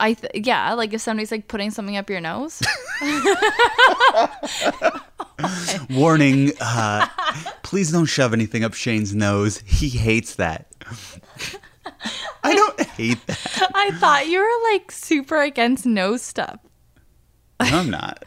I 0.00 0.12
th- 0.12 0.46
yeah, 0.46 0.74
like 0.74 0.92
if 0.92 1.00
somebody's 1.00 1.32
like 1.32 1.48
putting 1.48 1.70
something 1.70 1.96
up 1.96 2.08
your 2.08 2.20
nose. 2.20 2.62
Warning, 5.90 6.52
uh, 6.60 7.08
please 7.62 7.90
don't 7.90 8.06
shove 8.06 8.32
anything 8.32 8.64
up 8.64 8.74
Shane's 8.74 9.14
nose. 9.14 9.58
He 9.66 9.88
hates 9.88 10.36
that. 10.36 10.72
I 12.44 12.54
don't 12.54 12.80
hate 12.80 13.24
that. 13.26 13.70
I 13.74 13.90
thought 13.92 14.28
you 14.28 14.38
were 14.38 14.72
like 14.72 14.92
super 14.92 15.42
against 15.42 15.84
nose 15.84 16.22
stuff. 16.22 16.60
No, 17.60 17.78
I'm 17.78 17.90
not. 17.90 18.24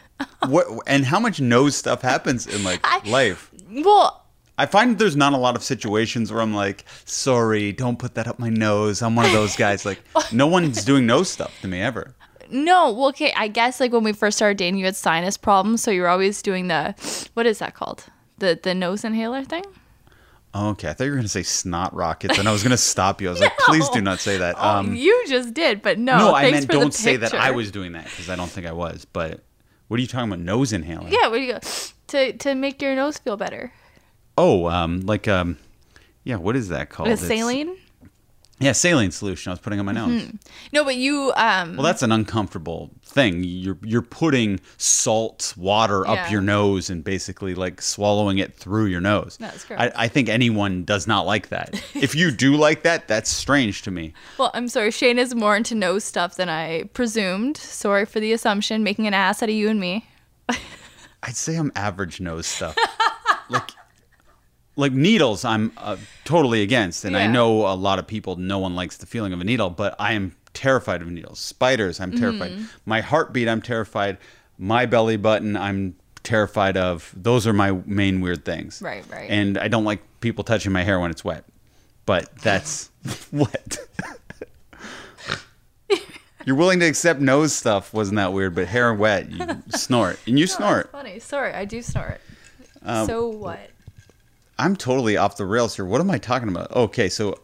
What 0.47 0.67
and 0.87 1.05
how 1.05 1.19
much 1.19 1.39
nose 1.41 1.75
stuff 1.75 2.01
happens 2.01 2.47
in 2.47 2.63
like 2.63 2.79
I- 2.83 3.01
life? 3.09 3.51
Well, 3.69 4.25
I 4.57 4.65
find 4.65 4.99
there's 4.99 5.15
not 5.15 5.33
a 5.33 5.37
lot 5.37 5.55
of 5.55 5.63
situations 5.63 6.31
where 6.31 6.41
I'm 6.41 6.53
like, 6.53 6.85
sorry, 7.05 7.71
don't 7.71 7.97
put 7.97 8.15
that 8.15 8.27
up 8.27 8.37
my 8.37 8.49
nose. 8.49 9.01
I'm 9.01 9.15
one 9.15 9.25
of 9.25 9.31
those 9.31 9.55
guys. 9.55 9.85
Like, 9.85 10.01
no 10.31 10.45
one's 10.47 10.83
doing 10.85 11.05
nose 11.05 11.29
stuff 11.29 11.51
to 11.61 11.67
me 11.67 11.81
ever. 11.81 12.13
no, 12.49 12.91
well, 12.91 13.07
okay. 13.09 13.33
I 13.35 13.47
guess 13.47 13.79
like 13.79 13.91
when 13.93 14.03
we 14.03 14.11
first 14.13 14.37
started 14.37 14.57
dating, 14.57 14.77
you 14.77 14.85
had 14.85 14.95
sinus 14.95 15.37
problems, 15.37 15.81
so 15.81 15.89
you 15.89 16.01
were 16.01 16.09
always 16.09 16.41
doing 16.41 16.67
the 16.67 16.93
what 17.33 17.45
is 17.45 17.59
that 17.59 17.73
called? 17.75 18.05
The 18.39 18.59
the 18.61 18.75
nose 18.75 19.03
inhaler 19.03 19.43
thing. 19.43 19.63
Okay, 20.53 20.89
I 20.89 20.93
thought 20.93 21.05
you 21.05 21.11
were 21.11 21.15
gonna 21.15 21.29
say 21.29 21.43
snot 21.43 21.93
rockets, 21.95 22.37
and 22.37 22.47
I 22.47 22.51
was 22.51 22.61
gonna 22.61 22.75
stop 22.93 23.21
you. 23.21 23.29
I 23.29 23.31
was 23.31 23.39
like, 23.39 23.57
please 23.59 23.87
do 23.89 24.01
not 24.01 24.19
say 24.19 24.37
that. 24.37 24.59
Um, 24.59 24.89
oh, 24.89 24.93
you 24.93 25.23
just 25.27 25.53
did, 25.53 25.81
but 25.81 25.97
no. 25.97 26.17
no, 26.17 26.35
I 26.35 26.51
meant 26.51 26.67
don't 26.67 26.93
say 26.93 27.15
that 27.15 27.33
I 27.33 27.51
was 27.51 27.71
doing 27.71 27.93
that 27.93 28.03
because 28.03 28.29
I 28.29 28.35
don't 28.35 28.49
think 28.49 28.67
I 28.67 28.73
was. 28.73 29.05
But 29.05 29.39
what 29.91 29.97
are 29.97 30.01
you 30.01 30.07
talking 30.07 30.29
about? 30.31 30.39
Nose 30.39 30.71
inhaling? 30.71 31.11
Yeah, 31.11 31.27
what 31.27 31.35
do 31.35 31.41
you 31.41 31.51
go 31.51 31.59
to 32.07 32.31
to 32.31 32.55
make 32.55 32.81
your 32.81 32.95
nose 32.95 33.17
feel 33.17 33.35
better? 33.35 33.73
Oh, 34.37 34.67
um, 34.67 35.01
like 35.01 35.27
um, 35.27 35.57
yeah. 36.23 36.37
What 36.37 36.55
is 36.55 36.69
that 36.69 36.89
called? 36.89 37.09
With 37.09 37.21
It's- 37.21 37.39
saline? 37.39 37.75
Yeah, 38.57 38.71
saline 38.71 39.11
solution. 39.11 39.49
I 39.49 39.53
was 39.53 39.59
putting 39.59 39.79
on 39.79 39.85
my 39.85 39.91
nose. 39.91 40.31
No, 40.71 40.85
but 40.85 40.95
you 40.95 41.33
um 41.35 41.75
Well, 41.75 41.83
that's 41.83 42.03
an 42.03 42.13
uncomfortable 42.13 42.89
thing. 43.11 43.43
You're 43.43 43.77
you're 43.83 44.01
putting 44.01 44.59
salt 44.77 45.53
water 45.57 46.03
Yeah. 46.05 46.13
up 46.13 46.31
your 46.31 46.41
nose 46.41 46.89
and 46.89 47.03
basically 47.03 47.53
like 47.55 47.81
swallowing 47.81 48.37
it 48.39 48.55
through 48.55 48.85
your 48.85 49.01
nose. 49.01 49.37
That's 49.39 49.63
correct. 49.63 49.93
I, 49.97 50.05
I 50.05 50.07
think 50.07 50.29
anyone 50.29 50.83
does 50.83 51.07
not 51.07 51.25
like 51.25 51.49
that. 51.49 51.73
if 51.93 52.15
you 52.15 52.31
do 52.31 52.55
like 52.55 52.83
that, 52.83 53.07
that's 53.07 53.29
strange 53.29 53.81
to 53.83 53.91
me. 53.91 54.13
well, 54.37 54.51
I'm 54.53 54.67
sorry, 54.67 54.91
Shane 54.91 55.19
is 55.19 55.35
more 55.35 55.55
into 55.55 55.75
nose 55.75 56.03
stuff 56.03 56.35
than 56.35 56.49
I 56.49 56.83
presumed. 56.93 57.57
Sorry 57.57 58.05
for 58.05 58.19
the 58.19 58.33
assumption, 58.33 58.83
making 58.83 59.07
an 59.07 59.13
ass 59.13 59.43
out 59.43 59.49
of 59.49 59.55
you 59.55 59.69
and 59.69 59.79
me. 59.79 60.07
I'd 61.23 61.35
say 61.35 61.55
I'm 61.55 61.71
average 61.75 62.19
nose 62.19 62.47
stuff. 62.47 62.75
like 63.49 63.69
like 64.77 64.93
needles, 64.93 65.43
I'm 65.43 65.73
uh, 65.77 65.97
totally 66.23 66.61
against, 66.63 67.03
and 67.05 67.15
I 67.15 67.27
know 67.27 67.67
a 67.67 67.75
lot 67.75 67.99
of 67.99 68.07
people. 68.07 68.37
No 68.37 68.57
one 68.57 68.73
likes 68.73 68.97
the 68.97 69.05
feeling 69.05 69.33
of 69.33 69.41
a 69.41 69.43
needle, 69.43 69.69
but 69.69 69.95
I 69.99 70.13
am 70.13 70.33
terrified 70.53 71.01
of 71.01 71.09
needles. 71.11 71.39
Spiders, 71.39 71.99
I'm 71.99 72.11
terrified. 72.11 72.51
Mm-hmm. 72.51 72.65
My 72.85 73.01
heartbeat, 73.01 73.47
I'm 73.47 73.61
terrified. 73.61 74.17
My 74.57 74.85
belly 74.85 75.17
button, 75.17 75.55
I'm 75.57 75.95
terrified 76.23 76.77
of. 76.77 77.13
Those 77.15 77.47
are 77.47 77.53
my 77.53 77.71
main 77.85 78.21
weird 78.21 78.45
things. 78.45 78.81
Right, 78.81 79.03
right. 79.09 79.29
And 79.29 79.57
I 79.57 79.67
don't 79.67 79.85
like 79.85 80.01
people 80.19 80.43
touching 80.43 80.71
my 80.71 80.83
hair 80.83 80.99
when 80.99 81.11
it's 81.11 81.23
wet. 81.23 81.45
But 82.05 82.35
that's 82.37 82.89
what. 83.31 83.79
You're 86.45 86.55
willing 86.55 86.79
to 86.79 86.87
accept 86.87 87.19
nose 87.19 87.53
stuff 87.53 87.93
wasn't 87.93 88.15
that 88.15 88.33
weird, 88.33 88.55
but 88.55 88.67
hair 88.67 88.93
wet, 88.93 89.29
you 89.31 89.45
snort, 89.69 90.19
and 90.25 90.39
you 90.39 90.47
snort. 90.47 90.91
That's 90.91 91.03
funny. 91.03 91.19
Sorry, 91.19 91.53
I 91.53 91.65
do 91.65 91.81
snort. 91.81 92.19
Um, 92.83 93.05
so 93.05 93.27
what? 93.27 93.69
I'm 94.57 94.75
totally 94.75 95.17
off 95.17 95.37
the 95.37 95.45
rails 95.45 95.75
here. 95.75 95.85
What 95.85 96.01
am 96.01 96.09
I 96.09 96.17
talking 96.17 96.49
about? 96.49 96.71
Okay, 96.71 97.09
so 97.09 97.39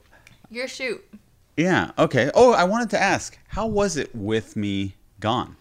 Your 0.49 0.67
shoot. 0.67 1.03
Yeah, 1.57 1.91
okay. 1.97 2.31
Oh, 2.33 2.53
I 2.53 2.63
wanted 2.63 2.89
to 2.91 3.01
ask, 3.01 3.37
how 3.49 3.67
was 3.67 3.97
it 3.97 4.15
with 4.15 4.55
me 4.55 4.95
gone? 5.19 5.55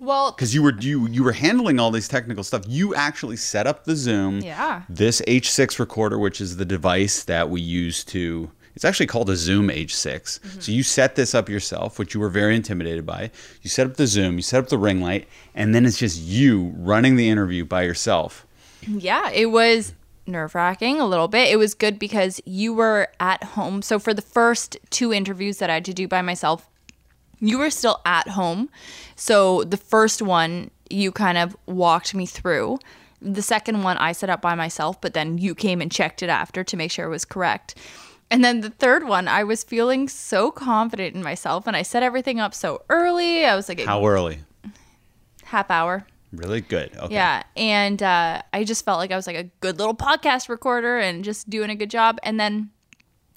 Well, 0.00 0.30
Because 0.30 0.54
you 0.54 0.62
were 0.62 0.74
you 0.78 1.08
you 1.08 1.24
were 1.24 1.32
handling 1.32 1.80
all 1.80 1.90
this 1.90 2.06
technical 2.06 2.44
stuff. 2.44 2.62
You 2.68 2.94
actually 2.94 3.36
set 3.36 3.66
up 3.66 3.84
the 3.84 3.96
Zoom. 3.96 4.38
Yeah. 4.38 4.82
This 4.88 5.20
H6 5.22 5.78
recorder, 5.80 6.18
which 6.18 6.40
is 6.40 6.56
the 6.56 6.64
device 6.64 7.24
that 7.24 7.50
we 7.50 7.60
use 7.60 8.04
to. 8.04 8.50
It's 8.76 8.84
actually 8.84 9.06
called 9.08 9.28
a 9.28 9.34
Zoom 9.34 9.70
H6. 9.70 9.90
Mm-hmm. 10.38 10.60
So 10.60 10.70
you 10.70 10.84
set 10.84 11.16
this 11.16 11.34
up 11.34 11.48
yourself, 11.48 11.98
which 11.98 12.14
you 12.14 12.20
were 12.20 12.28
very 12.28 12.54
intimidated 12.54 13.04
by. 13.04 13.32
You 13.60 13.68
set 13.70 13.88
up 13.88 13.96
the 13.96 14.06
Zoom, 14.06 14.36
you 14.36 14.42
set 14.42 14.62
up 14.62 14.68
the 14.68 14.78
ring 14.78 15.00
light, 15.00 15.26
and 15.52 15.74
then 15.74 15.84
it's 15.84 15.98
just 15.98 16.20
you 16.22 16.72
running 16.76 17.16
the 17.16 17.28
interview 17.28 17.64
by 17.64 17.82
yourself. 17.82 18.46
yeah, 18.86 19.30
it 19.30 19.46
was 19.46 19.94
nerve 20.28 20.54
wracking 20.54 21.00
a 21.00 21.06
little 21.06 21.28
bit. 21.28 21.48
It 21.48 21.56
was 21.56 21.74
good 21.74 21.98
because 21.98 22.40
you 22.44 22.72
were 22.74 23.08
at 23.18 23.42
home. 23.42 23.82
So 23.82 23.98
for 23.98 24.14
the 24.14 24.22
first 24.22 24.76
two 24.90 25.12
interviews 25.12 25.58
that 25.58 25.70
I 25.70 25.74
had 25.74 25.84
to 25.86 25.94
do 25.94 26.06
by 26.06 26.22
myself, 26.22 26.68
you 27.40 27.58
were 27.58 27.70
still 27.70 28.00
at 28.04 28.28
home. 28.28 28.68
So 29.16 29.64
the 29.64 29.76
first 29.76 30.22
one, 30.22 30.70
you 30.90 31.12
kind 31.12 31.38
of 31.38 31.56
walked 31.66 32.14
me 32.14 32.26
through. 32.26 32.78
The 33.20 33.42
second 33.42 33.82
one, 33.82 33.96
I 33.96 34.12
set 34.12 34.30
up 34.30 34.40
by 34.40 34.54
myself, 34.54 35.00
but 35.00 35.14
then 35.14 35.38
you 35.38 35.54
came 35.54 35.80
and 35.80 35.90
checked 35.90 36.22
it 36.22 36.28
after 36.28 36.62
to 36.62 36.76
make 36.76 36.90
sure 36.90 37.06
it 37.06 37.10
was 37.10 37.24
correct. 37.24 37.74
And 38.30 38.44
then 38.44 38.60
the 38.60 38.70
third 38.70 39.08
one, 39.08 39.26
I 39.26 39.42
was 39.42 39.64
feeling 39.64 40.08
so 40.08 40.50
confident 40.50 41.14
in 41.16 41.22
myself 41.22 41.66
and 41.66 41.74
I 41.76 41.82
set 41.82 42.02
everything 42.02 42.38
up 42.38 42.54
so 42.54 42.82
early. 42.90 43.44
I 43.44 43.56
was 43.56 43.68
like 43.68 43.80
How 43.80 44.06
early? 44.06 44.40
half 45.44 45.70
hour. 45.70 46.06
Really 46.32 46.60
good. 46.60 46.94
Okay. 46.96 47.14
Yeah. 47.14 47.42
And 47.56 48.02
uh, 48.02 48.42
I 48.52 48.64
just 48.64 48.84
felt 48.84 48.98
like 48.98 49.10
I 49.10 49.16
was 49.16 49.26
like 49.26 49.36
a 49.36 49.44
good 49.60 49.78
little 49.78 49.94
podcast 49.94 50.48
recorder 50.48 50.98
and 50.98 51.24
just 51.24 51.48
doing 51.48 51.70
a 51.70 51.74
good 51.74 51.90
job. 51.90 52.18
And 52.22 52.38
then 52.38 52.70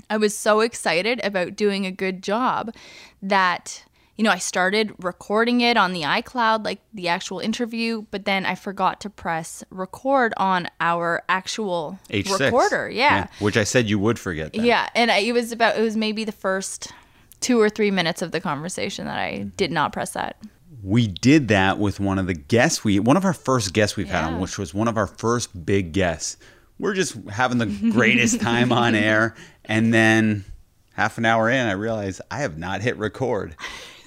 I 0.09 0.17
was 0.17 0.37
so 0.37 0.59
excited 0.59 1.21
about 1.23 1.55
doing 1.55 1.85
a 1.85 1.91
good 1.91 2.21
job 2.21 2.75
that, 3.21 3.85
you 4.17 4.25
know, 4.25 4.31
I 4.31 4.39
started 4.39 4.93
recording 4.99 5.61
it 5.61 5.77
on 5.77 5.93
the 5.93 6.01
iCloud, 6.01 6.65
like 6.65 6.81
the 6.93 7.07
actual 7.07 7.39
interview, 7.39 8.05
but 8.11 8.25
then 8.25 8.45
I 8.45 8.55
forgot 8.55 8.99
to 9.01 9.09
press 9.09 9.63
record 9.69 10.33
on 10.35 10.67
our 10.81 11.23
actual 11.29 11.97
H6. 12.09 12.39
recorder. 12.39 12.89
Yeah. 12.89 13.27
Which 13.39 13.55
I 13.55 13.63
said 13.63 13.89
you 13.89 13.99
would 13.99 14.19
forget 14.19 14.51
that. 14.51 14.61
Yeah. 14.61 14.89
And 14.95 15.11
I, 15.11 15.19
it 15.19 15.31
was 15.31 15.53
about, 15.53 15.77
it 15.77 15.81
was 15.81 15.95
maybe 15.95 16.25
the 16.25 16.33
first 16.33 16.91
two 17.39 17.59
or 17.61 17.69
three 17.69 17.89
minutes 17.89 18.21
of 18.21 18.33
the 18.33 18.41
conversation 18.41 19.05
that 19.05 19.17
I 19.17 19.49
did 19.55 19.71
not 19.71 19.93
press 19.93 20.11
that. 20.11 20.35
We 20.83 21.07
did 21.07 21.49
that 21.49 21.77
with 21.77 21.99
one 21.99 22.17
of 22.17 22.27
the 22.27 22.33
guests 22.33 22.83
we 22.83 22.99
one 22.99 23.17
of 23.17 23.25
our 23.25 23.33
first 23.33 23.73
guests 23.73 23.95
we've 23.95 24.09
had 24.09 24.25
on 24.25 24.39
which 24.39 24.57
was 24.57 24.73
one 24.73 24.87
of 24.87 24.97
our 24.97 25.07
first 25.07 25.65
big 25.65 25.91
guests. 25.93 26.37
We're 26.79 26.95
just 26.95 27.15
having 27.29 27.59
the 27.59 27.67
greatest 27.91 28.41
time 28.41 28.71
on 28.71 28.95
air. 28.95 29.35
And 29.65 29.93
then 29.93 30.45
half 30.93 31.17
an 31.17 31.25
hour 31.25 31.49
in 31.49 31.67
i 31.67 31.71
realize 31.71 32.19
i 32.29 32.39
have 32.39 32.57
not 32.57 32.81
hit 32.81 32.97
record. 32.97 33.55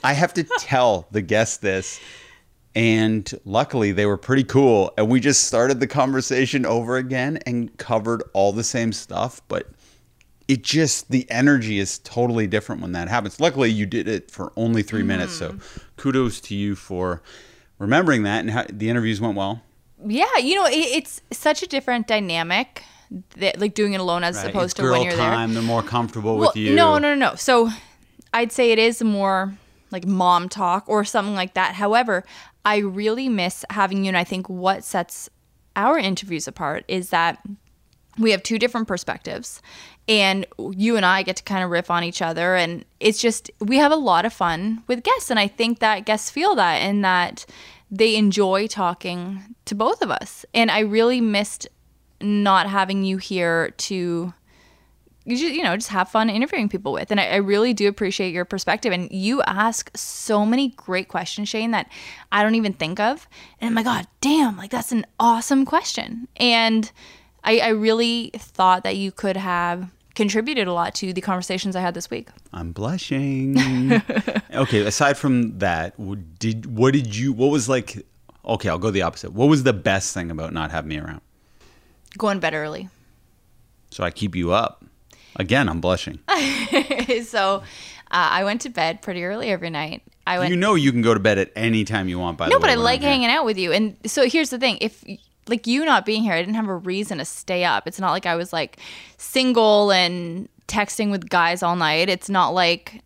I 0.03 0.13
have 0.13 0.35
to 0.35 0.45
tell 0.59 1.07
the 1.11 1.23
guests 1.23 1.59
this. 1.59 2.01
And 2.75 3.33
luckily 3.45 3.93
they 3.93 4.05
were 4.05 4.17
pretty 4.17 4.45
cool. 4.45 4.93
And 4.99 5.09
we 5.09 5.21
just 5.21 5.45
started 5.45 5.79
the 5.79 5.87
conversation 5.87 6.67
over 6.67 6.97
again 6.97 7.39
and 7.47 7.77
covered 7.79 8.25
all 8.33 8.53
the 8.53 8.65
same 8.65 8.93
stuff 8.93 9.41
but 9.49 9.69
it 10.49 10.63
just 10.63 11.11
the 11.11 11.31
energy 11.31 11.79
is 11.79 11.99
totally 12.01 12.47
different 12.47 12.83
when 12.83 12.93
that 12.93 13.09
happens. 13.09 13.41
Luckily, 13.41 13.71
you 13.71 13.87
did 13.87 14.09
it 14.09 14.31
for 14.31 14.53
only 14.57 14.83
3 14.83 15.01
mm-hmm. 15.01 15.09
minutes, 15.09 15.35
so 15.35 15.57
kudos 15.97 16.41
to 16.43 16.55
you 16.55 16.75
for 16.75 17.23
remembering 17.79 18.23
that 18.25 18.41
and 18.41 18.51
how 18.51 18.65
the 18.69 18.91
interviews 18.91 19.21
went 19.21 19.37
well. 19.37 19.63
Yeah, 20.07 20.37
you 20.39 20.57
know, 20.57 20.67
it, 20.67 20.75
it's 20.75 21.23
such 21.31 21.63
a 21.63 21.67
different 21.67 22.07
dynamic, 22.07 22.83
that, 23.37 23.61
like 23.61 23.75
doing 23.75 23.93
it 23.93 24.01
alone 24.01 24.25
as 24.25 24.37
It's 24.37 24.49
opposed 24.49 24.77
to 24.77 24.83
girl 24.83 24.93
when 24.93 25.03
you're 25.03 25.17
time; 25.17 25.55
they're 25.55 25.63
more 25.63 25.83
comfortable 25.83 26.39
there. 26.39 26.49
with 26.49 26.57
you. 26.57 26.75
No, 26.75 26.99
no, 26.99 27.15
no, 27.15 27.31
no. 27.31 27.35
So 27.37 27.71
I'd 28.33 28.53
say 28.53 28.73
it 28.73 28.79
is 28.79 29.03
more 29.03 29.55
like 29.91 30.07
mom 30.07 30.49
talk 30.49 30.89
or 30.89 31.05
something 31.05 31.35
like 31.35 31.55
that. 31.55 31.75
However, 31.75 32.25
I 32.65 32.79
really 32.79 33.29
miss 33.29 33.65
having 33.71 34.05
you 34.05 34.09
and 34.09 34.17
I 34.17 34.25
think 34.25 34.49
what 34.49 34.85
sets 34.85 35.31
our 35.77 35.99
interviews 35.99 36.49
apart 36.49 36.85
is 36.89 37.11
that 37.11 37.39
we 38.19 38.31
have 38.31 38.43
two 38.43 38.59
different 38.59 38.89
perspectives 38.89 39.61
and 40.09 40.47
you 40.73 40.97
and 40.97 41.07
I 41.07 41.23
get 41.23 41.37
to 41.37 41.43
kind 41.43 41.65
of 41.65 41.71
riff 41.71 41.91
on 41.91 42.05
each 42.05 42.21
other 42.21 42.55
and 42.55 42.85
it's 43.01 43.21
just 43.21 43.51
we 43.61 43.77
have 43.79 43.93
a 43.93 43.97
lot 43.97 44.25
of 44.25 44.33
fun 44.33 44.83
with 44.87 45.03
guests 45.03 45.31
and 45.31 45.39
I 45.39 45.49
think 45.49 45.79
that 45.79 46.05
guests 46.05 46.31
feel 46.31 46.55
that 46.57 46.77
and 46.77 47.05
that 47.05 47.47
they 47.91 48.17
enjoy 48.17 48.67
talking 48.67 49.41
to 49.67 49.75
both 49.75 50.03
of 50.03 50.11
us. 50.11 50.45
And 50.53 50.71
I 50.71 50.81
really 50.81 51.21
missed 51.21 51.69
not 52.21 52.69
having 52.69 53.05
you 53.05 53.19
here 53.19 53.71
to 53.71 54.33
you 55.27 55.63
know 55.63 55.75
just 55.75 55.89
have 55.89 56.11
fun 56.11 56.29
interviewing 56.29 56.69
people 56.69 56.93
with 56.93 57.11
and 57.11 57.19
I, 57.19 57.29
I 57.29 57.37
really 57.37 57.73
do 57.73 57.89
appreciate 57.89 58.35
your 58.35 58.45
perspective 58.45 58.93
and 58.93 59.11
you 59.11 59.41
ask 59.43 59.91
so 59.97 60.45
many 60.45 60.69
great 60.69 61.09
questions 61.09 61.49
shane 61.49 61.71
that 61.71 61.91
i 62.31 62.43
don't 62.43 62.57
even 62.57 62.75
think 62.75 63.01
of 63.01 63.27
and 63.59 63.71
oh 63.71 63.75
my 63.75 63.83
god 63.83 64.07
damn 64.21 64.59
like 64.59 64.71
that's 64.71 64.93
an 64.93 65.07
awesome 65.19 65.65
question. 65.65 66.29
And 66.37 66.91
I, 67.45 67.59
I 67.59 67.69
really 67.69 68.31
thought 68.35 68.83
that 68.85 68.97
you 68.97 69.13
could 69.13 69.37
have 69.37 69.91
contributed 70.15 70.67
a 70.69 70.73
lot 70.73 70.95
to 70.95 71.13
the 71.13 71.21
conversations 71.21 71.75
i 71.77 71.81
had 71.81 71.93
this 71.95 72.09
week 72.11 72.29
I'm 72.53 72.71
blushing. 72.73 73.57
okay, 74.55 74.81
aside 74.87 75.17
from 75.19 75.59
that, 75.59 75.95
did 76.39 76.67
what 76.67 76.93
did 76.95 77.17
you 77.17 77.33
what 77.33 77.51
was 77.51 77.69
like 77.69 78.07
okay, 78.47 78.69
I'll 78.69 78.79
go 78.79 78.91
the 78.91 79.03
opposite. 79.03 79.33
What 79.33 79.47
was 79.49 79.63
the 79.65 79.73
best 79.73 80.13
thing 80.15 80.31
about 80.31 80.53
not 80.53 80.71
having 80.71 80.89
me 80.91 80.99
around? 80.99 81.21
going 82.17 82.37
to 82.37 82.41
bed 82.41 82.55
early 82.55 82.89
So 83.91 84.05
I 84.05 84.11
keep 84.11 84.37
you 84.37 84.53
up. 84.53 84.85
Again, 85.37 85.69
I'm 85.69 85.81
blushing. 85.81 86.21
so 87.25 87.63
uh, 88.13 88.29
i 88.39 88.45
went 88.45 88.61
to 88.61 88.69
bed 88.69 89.03
pretty 89.03 89.25
early 89.25 89.49
every 89.51 89.71
night 89.71 90.03
i 90.29 90.39
went 90.39 90.51
You 90.51 90.57
know 90.57 90.75
you 90.77 90.93
can 90.93 91.03
go 91.03 91.13
to 91.15 91.19
bed 91.21 91.39
at 91.39 91.51
any 91.57 91.85
time 91.85 92.09
you 92.09 92.19
want 92.21 92.39
by 92.39 92.47
No, 92.47 92.51
the 92.51 92.57
way. 92.59 92.61
but 92.61 92.71
I 92.71 92.75
like 92.77 93.01
hanging 93.03 93.29
out 93.31 93.45
with 93.45 93.59
you. 93.59 93.73
And 93.73 93.97
so 94.07 94.29
here's 94.29 94.51
the 94.51 94.59
thing: 94.59 94.79
if 94.81 95.03
like 95.49 95.67
you 95.67 95.85
not 95.85 96.05
being 96.07 96.23
here, 96.23 96.33
I 96.33 96.41
didn't 96.41 96.55
have 96.55 96.69
a 96.69 96.77
reason 96.77 97.19
to 97.19 97.25
stay 97.25 97.65
up. 97.65 97.87
It's 97.87 98.01
not 98.01 98.13
like 98.13 98.27
I 98.27 98.37
was 98.37 98.53
like 98.53 98.79
single 99.17 99.91
and 99.93 100.49
texting 100.69 101.11
with 101.11 101.29
guys 101.29 101.63
all 101.63 101.77
night. 101.77 102.09
It's 102.09 102.29
not 102.29 102.51
like 102.51 103.03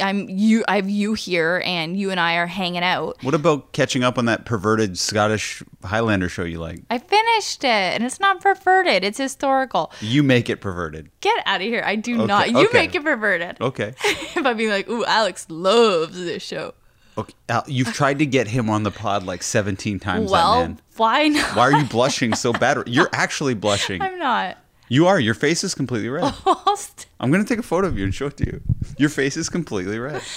I'm 0.00 0.28
you. 0.28 0.64
I 0.68 0.76
have 0.76 0.88
you 0.88 1.14
here, 1.14 1.60
and 1.64 1.96
you 1.98 2.10
and 2.10 2.20
I 2.20 2.36
are 2.36 2.46
hanging 2.46 2.84
out. 2.84 3.16
What 3.22 3.34
about 3.34 3.72
catching 3.72 4.04
up 4.04 4.16
on 4.16 4.26
that 4.26 4.44
perverted 4.44 4.96
Scottish 4.96 5.62
Highlander 5.82 6.28
show 6.28 6.44
you 6.44 6.58
like? 6.60 6.82
I 6.88 6.98
finished 6.98 7.64
it, 7.64 7.68
and 7.68 8.04
it's 8.04 8.20
not 8.20 8.40
perverted. 8.40 9.02
It's 9.02 9.18
historical. 9.18 9.92
You 10.00 10.22
make 10.22 10.48
it 10.48 10.60
perverted. 10.60 11.10
Get 11.20 11.42
out 11.46 11.60
of 11.60 11.66
here! 11.66 11.82
I 11.84 11.96
do 11.96 12.14
Okay, 12.14 12.26
not. 12.26 12.50
You 12.50 12.66
okay. 12.68 12.78
make 12.78 12.94
it 12.94 13.02
perverted. 13.02 13.60
Okay. 13.60 13.94
I'm 14.36 14.56
being 14.56 14.70
like, 14.70 14.88
ooh, 14.88 15.04
Alex 15.04 15.46
loves 15.48 16.16
this 16.16 16.42
show. 16.44 16.74
Okay. 17.18 17.34
Al, 17.48 17.64
you've 17.66 17.92
tried 17.92 18.20
to 18.20 18.26
get 18.26 18.46
him 18.48 18.70
on 18.70 18.84
the 18.84 18.90
pod 18.90 19.24
like 19.24 19.42
17 19.42 19.98
times. 19.98 20.30
Well, 20.30 20.76
why 20.96 21.28
not? 21.28 21.56
Why 21.56 21.62
are 21.64 21.72
you 21.80 21.84
blushing 21.84 22.32
so 22.34 22.52
bad? 22.52 22.78
You're 22.86 23.10
actually 23.12 23.54
blushing. 23.54 24.00
I'm 24.00 24.18
not. 24.18 24.56
You 24.88 25.06
are. 25.08 25.18
Your 25.20 25.34
face 25.34 25.64
is 25.64 25.74
completely 25.74 26.08
red. 26.08 26.32
Almost. 26.46 27.06
I'm 27.20 27.30
gonna 27.30 27.44
take 27.44 27.58
a 27.58 27.62
photo 27.62 27.88
of 27.88 27.98
you 27.98 28.04
and 28.04 28.14
show 28.14 28.26
it 28.28 28.36
to 28.38 28.46
you. 28.46 28.60
Your 28.96 29.10
face 29.10 29.36
is 29.36 29.48
completely 29.48 29.98
red. 29.98 30.22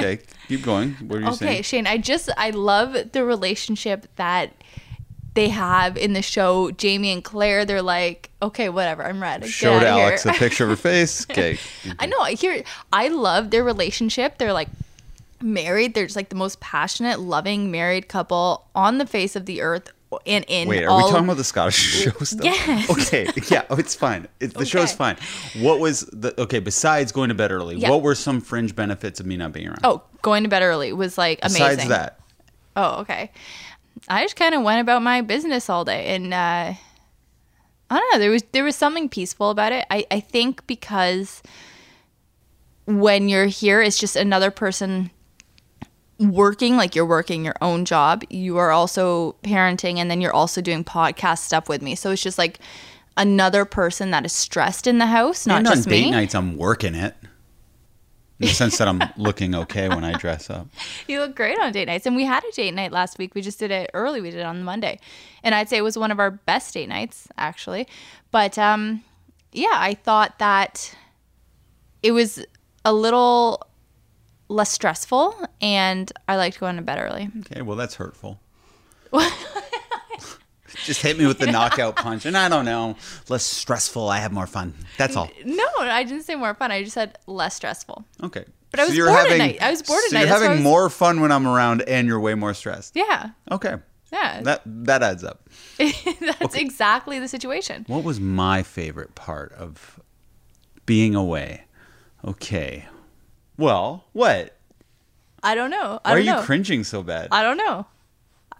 Okay, 0.00 0.20
keep 0.46 0.62
going. 0.62 0.92
What 0.92 1.16
are 1.16 1.20
you 1.22 1.26
Okay, 1.26 1.36
saying? 1.36 1.52
Okay, 1.54 1.62
Shane, 1.62 1.86
I 1.88 1.98
just 1.98 2.30
I 2.36 2.50
love 2.50 2.96
the 3.10 3.24
relationship 3.24 4.06
that 4.14 4.52
they 5.34 5.48
have 5.48 5.96
in 5.96 6.12
the 6.12 6.22
show. 6.22 6.70
Jamie 6.70 7.10
and 7.10 7.24
Claire, 7.24 7.64
they're 7.64 7.82
like, 7.82 8.30
okay, 8.40 8.68
whatever, 8.68 9.04
I'm 9.04 9.20
ready. 9.20 9.46
Get 9.46 9.50
Showed 9.50 9.82
Alex 9.82 10.22
here. 10.22 10.32
a 10.32 10.36
picture 10.36 10.62
of 10.62 10.70
her 10.70 10.76
face. 10.76 11.28
Okay. 11.28 11.58
I 11.98 12.06
know. 12.06 12.20
I 12.20 12.34
hear. 12.34 12.62
I 12.92 13.08
love 13.08 13.50
their 13.50 13.64
relationship. 13.64 14.38
They're 14.38 14.52
like 14.52 14.68
married. 15.42 15.94
They're 15.94 16.06
just 16.06 16.16
like 16.16 16.28
the 16.28 16.36
most 16.36 16.60
passionate, 16.60 17.20
loving 17.20 17.70
married 17.70 18.08
couple 18.08 18.66
on 18.74 18.98
the 18.98 19.06
face 19.06 19.36
of 19.36 19.46
the 19.46 19.60
earth. 19.62 19.90
And 20.26 20.42
in 20.48 20.68
Wait, 20.68 20.84
are 20.84 20.96
we 20.96 21.02
talking 21.10 21.24
about 21.24 21.36
the 21.36 21.44
Scottish 21.44 21.74
show 22.04 22.10
stuff? 22.24 22.42
Yes. 22.42 22.90
Okay. 22.90 23.28
Yeah. 23.50 23.64
Oh, 23.68 23.76
it's 23.76 23.94
fine. 23.94 24.26
It, 24.40 24.54
the 24.54 24.64
show's 24.64 24.94
Okay. 24.94 24.96
fine. 24.96 25.16
What 25.62 25.80
was 25.80 26.00
the 26.12 26.32
okay? 26.40 26.60
Besides 26.60 27.12
going 27.12 27.28
to 27.28 27.34
bed 27.34 27.52
early, 27.52 27.76
Yeah. 27.76 27.90
what 27.90 28.00
were 28.00 28.14
some 28.14 28.40
fringe 28.40 28.74
benefits 28.74 29.20
of 29.20 29.26
me 29.26 29.36
not 29.36 29.52
being 29.52 29.68
around? 29.68 29.80
Oh, 29.84 30.02
going 30.22 30.44
to 30.44 30.48
bed 30.48 30.62
early 30.62 30.94
was 30.94 31.18
like 31.18 31.40
amazing. 31.42 31.62
Besides 31.66 31.88
that, 31.90 32.20
Oh, 32.74 33.00
okay. 33.00 33.30
I 34.08 34.22
just 34.22 34.36
kind 34.36 34.54
of 34.54 34.62
went 34.62 34.80
about 34.80 35.02
my 35.02 35.20
business 35.20 35.68
all 35.68 35.84
day, 35.84 36.14
and 36.14 36.32
uh, 36.32 36.72
I 37.90 37.94
don't 37.98 38.12
know. 38.14 38.18
There 38.18 38.30
was 38.30 38.42
there 38.52 38.64
was 38.64 38.76
something 38.76 39.10
peaceful 39.10 39.50
about 39.50 39.72
it. 39.72 39.84
I 39.90 40.06
I 40.10 40.20
think 40.20 40.66
because 40.66 41.42
when 42.86 43.28
you're 43.28 43.46
here, 43.46 43.82
it's 43.82 43.98
just 43.98 44.16
another 44.16 44.50
person 44.50 45.10
working 46.18 46.76
like 46.76 46.94
you're 46.96 47.06
working 47.06 47.44
your 47.44 47.54
own 47.62 47.84
job 47.84 48.24
you 48.28 48.56
are 48.56 48.70
also 48.70 49.36
parenting 49.42 49.98
and 49.98 50.10
then 50.10 50.20
you're 50.20 50.34
also 50.34 50.60
doing 50.60 50.82
podcast 50.82 51.38
stuff 51.38 51.68
with 51.68 51.80
me 51.80 51.94
so 51.94 52.10
it's 52.10 52.22
just 52.22 52.38
like 52.38 52.58
another 53.16 53.64
person 53.64 54.10
that 54.10 54.24
is 54.24 54.32
stressed 54.32 54.86
in 54.86 54.98
the 54.98 55.06
house 55.06 55.46
not 55.46 55.58
and 55.58 55.66
just 55.66 55.86
on 55.86 55.92
date 55.92 56.04
me 56.04 56.10
nights, 56.10 56.34
I'm 56.34 56.56
working 56.56 56.94
it. 56.94 57.14
In 58.40 58.46
the 58.46 58.54
sense 58.54 58.78
that 58.78 58.86
I'm 58.86 59.02
looking 59.16 59.54
okay 59.54 59.88
when 59.88 60.04
I 60.04 60.12
dress 60.12 60.48
up. 60.48 60.68
You 61.08 61.18
look 61.18 61.34
great 61.34 61.58
on 61.58 61.72
date 61.72 61.86
nights. 61.86 62.06
And 62.06 62.14
we 62.14 62.24
had 62.24 62.44
a 62.44 62.52
date 62.52 62.72
night 62.72 62.92
last 62.92 63.18
week. 63.18 63.34
We 63.34 63.40
just 63.40 63.58
did 63.58 63.72
it 63.72 63.90
early. 63.94 64.20
We 64.20 64.30
did 64.30 64.38
it 64.40 64.46
on 64.46 64.62
Monday. 64.62 65.00
And 65.42 65.56
I'd 65.56 65.68
say 65.68 65.76
it 65.76 65.82
was 65.82 65.98
one 65.98 66.12
of 66.12 66.20
our 66.20 66.30
best 66.30 66.72
date 66.72 66.88
nights, 66.88 67.26
actually. 67.36 67.88
But 68.30 68.56
um, 68.56 69.02
yeah, 69.52 69.74
I 69.74 69.94
thought 69.94 70.38
that 70.38 70.94
it 72.02 72.12
was 72.12 72.44
a 72.84 72.92
little 72.92 73.66
less 74.48 74.70
stressful 74.70 75.34
and 75.60 76.10
I 76.26 76.36
liked 76.36 76.58
going 76.60 76.76
to 76.76 76.82
bed 76.82 76.98
early. 76.98 77.28
Okay, 77.40 77.62
well 77.62 77.76
that's 77.76 77.94
hurtful. 77.96 78.40
Just 80.84 81.00
hit 81.02 81.18
me 81.18 81.26
with 81.26 81.38
the 81.38 81.50
knockout 81.50 81.96
punch, 81.96 82.26
and 82.26 82.36
I 82.36 82.48
don't 82.48 82.64
know, 82.66 82.96
less 83.28 83.42
stressful. 83.42 84.08
I 84.08 84.18
have 84.18 84.32
more 84.32 84.46
fun. 84.46 84.74
That's 84.98 85.16
all. 85.16 85.30
No, 85.44 85.66
I 85.78 86.04
didn't 86.04 86.24
say 86.24 86.34
more 86.34 86.54
fun. 86.54 86.70
I 86.70 86.82
just 86.82 86.94
said 86.94 87.18
less 87.26 87.54
stressful. 87.54 88.04
Okay. 88.22 88.44
But 88.70 88.80
I 88.80 88.84
was 88.84 88.94
bored 88.96 89.08
at 89.32 89.38
night. 89.38 89.58
I 89.62 89.70
was 89.70 89.82
bored 89.82 89.98
at 90.04 90.10
so 90.10 90.14
night. 90.16 90.20
You're 90.20 90.28
That's 90.28 90.40
why 90.40 90.46
I 90.46 90.50
having 90.50 90.64
was- 90.64 90.72
more 90.72 90.90
fun 90.90 91.20
when 91.20 91.32
I'm 91.32 91.46
around, 91.48 91.82
and 91.82 92.06
you're 92.06 92.20
way 92.20 92.34
more 92.34 92.52
stressed. 92.52 92.96
Yeah. 92.96 93.30
Okay. 93.50 93.76
Yeah. 94.12 94.42
That 94.42 94.62
that 94.66 95.02
adds 95.02 95.24
up. 95.24 95.48
That's 95.78 96.54
exactly 96.54 97.18
the 97.18 97.28
situation. 97.28 97.84
What 97.88 98.04
was 98.04 98.20
my 98.20 98.62
favorite 98.62 99.14
part 99.14 99.52
of 99.54 99.98
being 100.86 101.14
away? 101.14 101.64
Okay. 102.24 102.86
Well, 103.58 104.04
what? 104.12 104.56
I 105.42 105.54
don't 105.54 105.70
know. 105.70 106.00
I 106.04 106.10
Why 106.10 106.14
are 106.14 106.16
don't 106.18 106.26
you 106.26 106.32
know. 106.32 106.42
cringing 106.42 106.84
so 106.84 107.02
bad? 107.02 107.28
I 107.32 107.42
don't 107.42 107.56
know. 107.58 107.86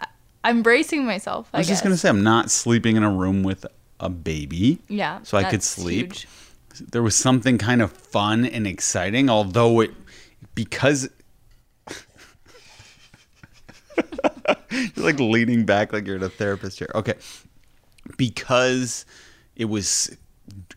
I- 0.01 0.07
I'm 0.45 0.63
bracing 0.63 1.07
myself. 1.07 1.49
I, 1.55 1.59
I 1.59 1.61
was 1.61 1.69
just 1.69 1.81
guess. 1.83 1.89
gonna 1.89 1.97
say 1.97 2.09
I'm 2.09 2.23
not 2.23 2.51
sleeping 2.51 2.97
in 2.97 3.03
a 3.03 3.11
room 3.11 3.43
with 3.43 3.65
a 4.01 4.09
baby. 4.09 4.79
Yeah. 4.89 5.21
So 5.23 5.39
I 5.39 5.45
could 5.45 5.55
that's 5.61 5.67
sleep. 5.67 6.13
huge. 6.13 6.29
There 6.93 7.03
was 7.03 7.17
something 7.17 7.59
kind 7.59 7.81
of 7.83 7.91
fun 7.93 8.45
and 8.45 8.67
exciting, 8.67 9.29
although 9.31 9.81
it 9.81 9.91
because 10.55 11.09
you're 14.71 15.05
like 15.05 15.19
leaning 15.19 15.65
back 15.65 15.93
like 15.93 16.07
you're 16.07 16.17
in 16.17 16.23
a 16.23 16.29
therapist 16.29 16.79
chair. 16.79 16.89
Okay. 16.95 17.15
Because 18.17 19.05
it 19.57 19.65
was 19.67 20.17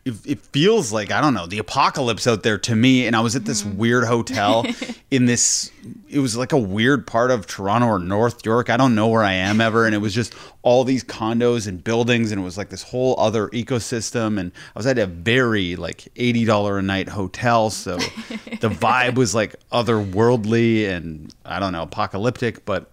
it, 0.04 0.14
it 0.26 0.40
feels 0.40 0.92
like 0.92 1.12
I 1.12 1.20
don't 1.20 1.32
know 1.34 1.46
the 1.46 1.58
apocalypse 1.58 2.26
out 2.26 2.42
there 2.42 2.58
to 2.58 2.74
me, 2.74 3.06
and 3.06 3.14
I 3.14 3.20
was 3.20 3.36
at 3.36 3.44
this 3.44 3.62
mm. 3.62 3.76
weird 3.76 4.04
hotel 4.04 4.66
in 5.10 5.26
this. 5.26 5.70
It 6.08 6.18
was 6.18 6.36
like 6.36 6.52
a 6.52 6.58
weird 6.58 7.06
part 7.06 7.30
of 7.30 7.46
Toronto 7.46 7.86
or 7.86 7.98
North 8.00 8.44
York. 8.44 8.68
I 8.68 8.76
don't 8.76 8.96
know 8.96 9.08
where 9.08 9.22
I 9.22 9.32
am 9.32 9.60
ever, 9.60 9.86
and 9.86 9.94
it 9.94 9.98
was 9.98 10.12
just 10.12 10.34
all 10.62 10.82
these 10.82 11.04
condos 11.04 11.68
and 11.68 11.82
buildings, 11.82 12.32
and 12.32 12.40
it 12.40 12.44
was 12.44 12.58
like 12.58 12.68
this 12.68 12.82
whole 12.82 13.14
other 13.18 13.48
ecosystem. 13.50 14.40
And 14.40 14.50
I 14.74 14.78
was 14.78 14.86
at 14.86 14.98
a 14.98 15.06
very 15.06 15.76
like 15.76 16.08
eighty 16.16 16.44
dollar 16.44 16.78
a 16.78 16.82
night 16.82 17.08
hotel, 17.08 17.70
so 17.70 17.96
the 17.96 18.68
vibe 18.70 19.14
was 19.14 19.36
like 19.36 19.54
otherworldly 19.70 20.88
and 20.88 21.32
I 21.44 21.60
don't 21.60 21.72
know 21.72 21.82
apocalyptic, 21.82 22.64
but 22.64 22.90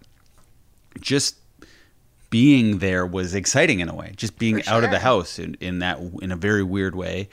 just 1.00 1.39
being 2.30 2.78
there 2.78 3.04
was 3.04 3.34
exciting 3.34 3.80
in 3.80 3.88
a 3.88 3.94
way 3.94 4.12
just 4.16 4.38
being 4.38 4.62
For 4.62 4.70
out 4.70 4.84
of 4.84 4.90
the 4.90 5.00
house 5.00 5.38
in, 5.38 5.56
in 5.60 5.80
that 5.80 5.98
in 6.22 6.30
a 6.32 6.36
very 6.36 6.62
weird 6.62 6.94
way. 6.94 7.28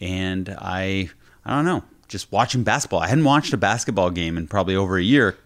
And 0.00 0.54
i 0.58 1.08
i 1.44 1.50
don't 1.54 1.64
know 1.64 1.82
just 2.08 2.30
watching 2.30 2.62
basketball. 2.62 3.00
I 3.00 3.06
hadn't 3.08 3.24
watched 3.24 3.54
a 3.54 3.56
basketball 3.56 4.10
game 4.10 4.36
in 4.36 4.46
probably 4.46 4.76
over 4.76 4.98
a 4.98 5.02
year 5.02 5.36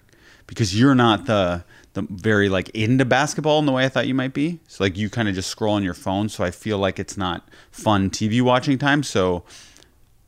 because 0.49 0.79
you're 0.79 0.97
not 0.97 1.27
the 1.27 1.65
the 1.95 2.03
very 2.11 2.49
like 2.49 2.69
into 2.71 3.05
basketball 3.05 3.59
in 3.61 3.65
the 3.67 3.73
way 3.73 3.85
i 3.85 3.89
thought 3.89 4.07
you 4.07 4.15
might 4.15 4.35
be. 4.35 4.59
So 4.69 4.85
like 4.85 4.97
you 4.97 5.09
kind 5.09 5.29
of 5.29 5.35
just 5.35 5.49
scroll 5.49 5.75
on 5.75 5.83
your 5.85 5.95
phone. 5.95 6.29
So 6.29 6.45
i 6.45 6.51
feel 6.51 6.79
like 6.79 6.99
it's 6.99 7.17
not 7.17 7.49
fun 7.71 8.11
tv 8.11 8.43
watching 8.43 8.79
time. 8.79 9.03
So 9.03 9.45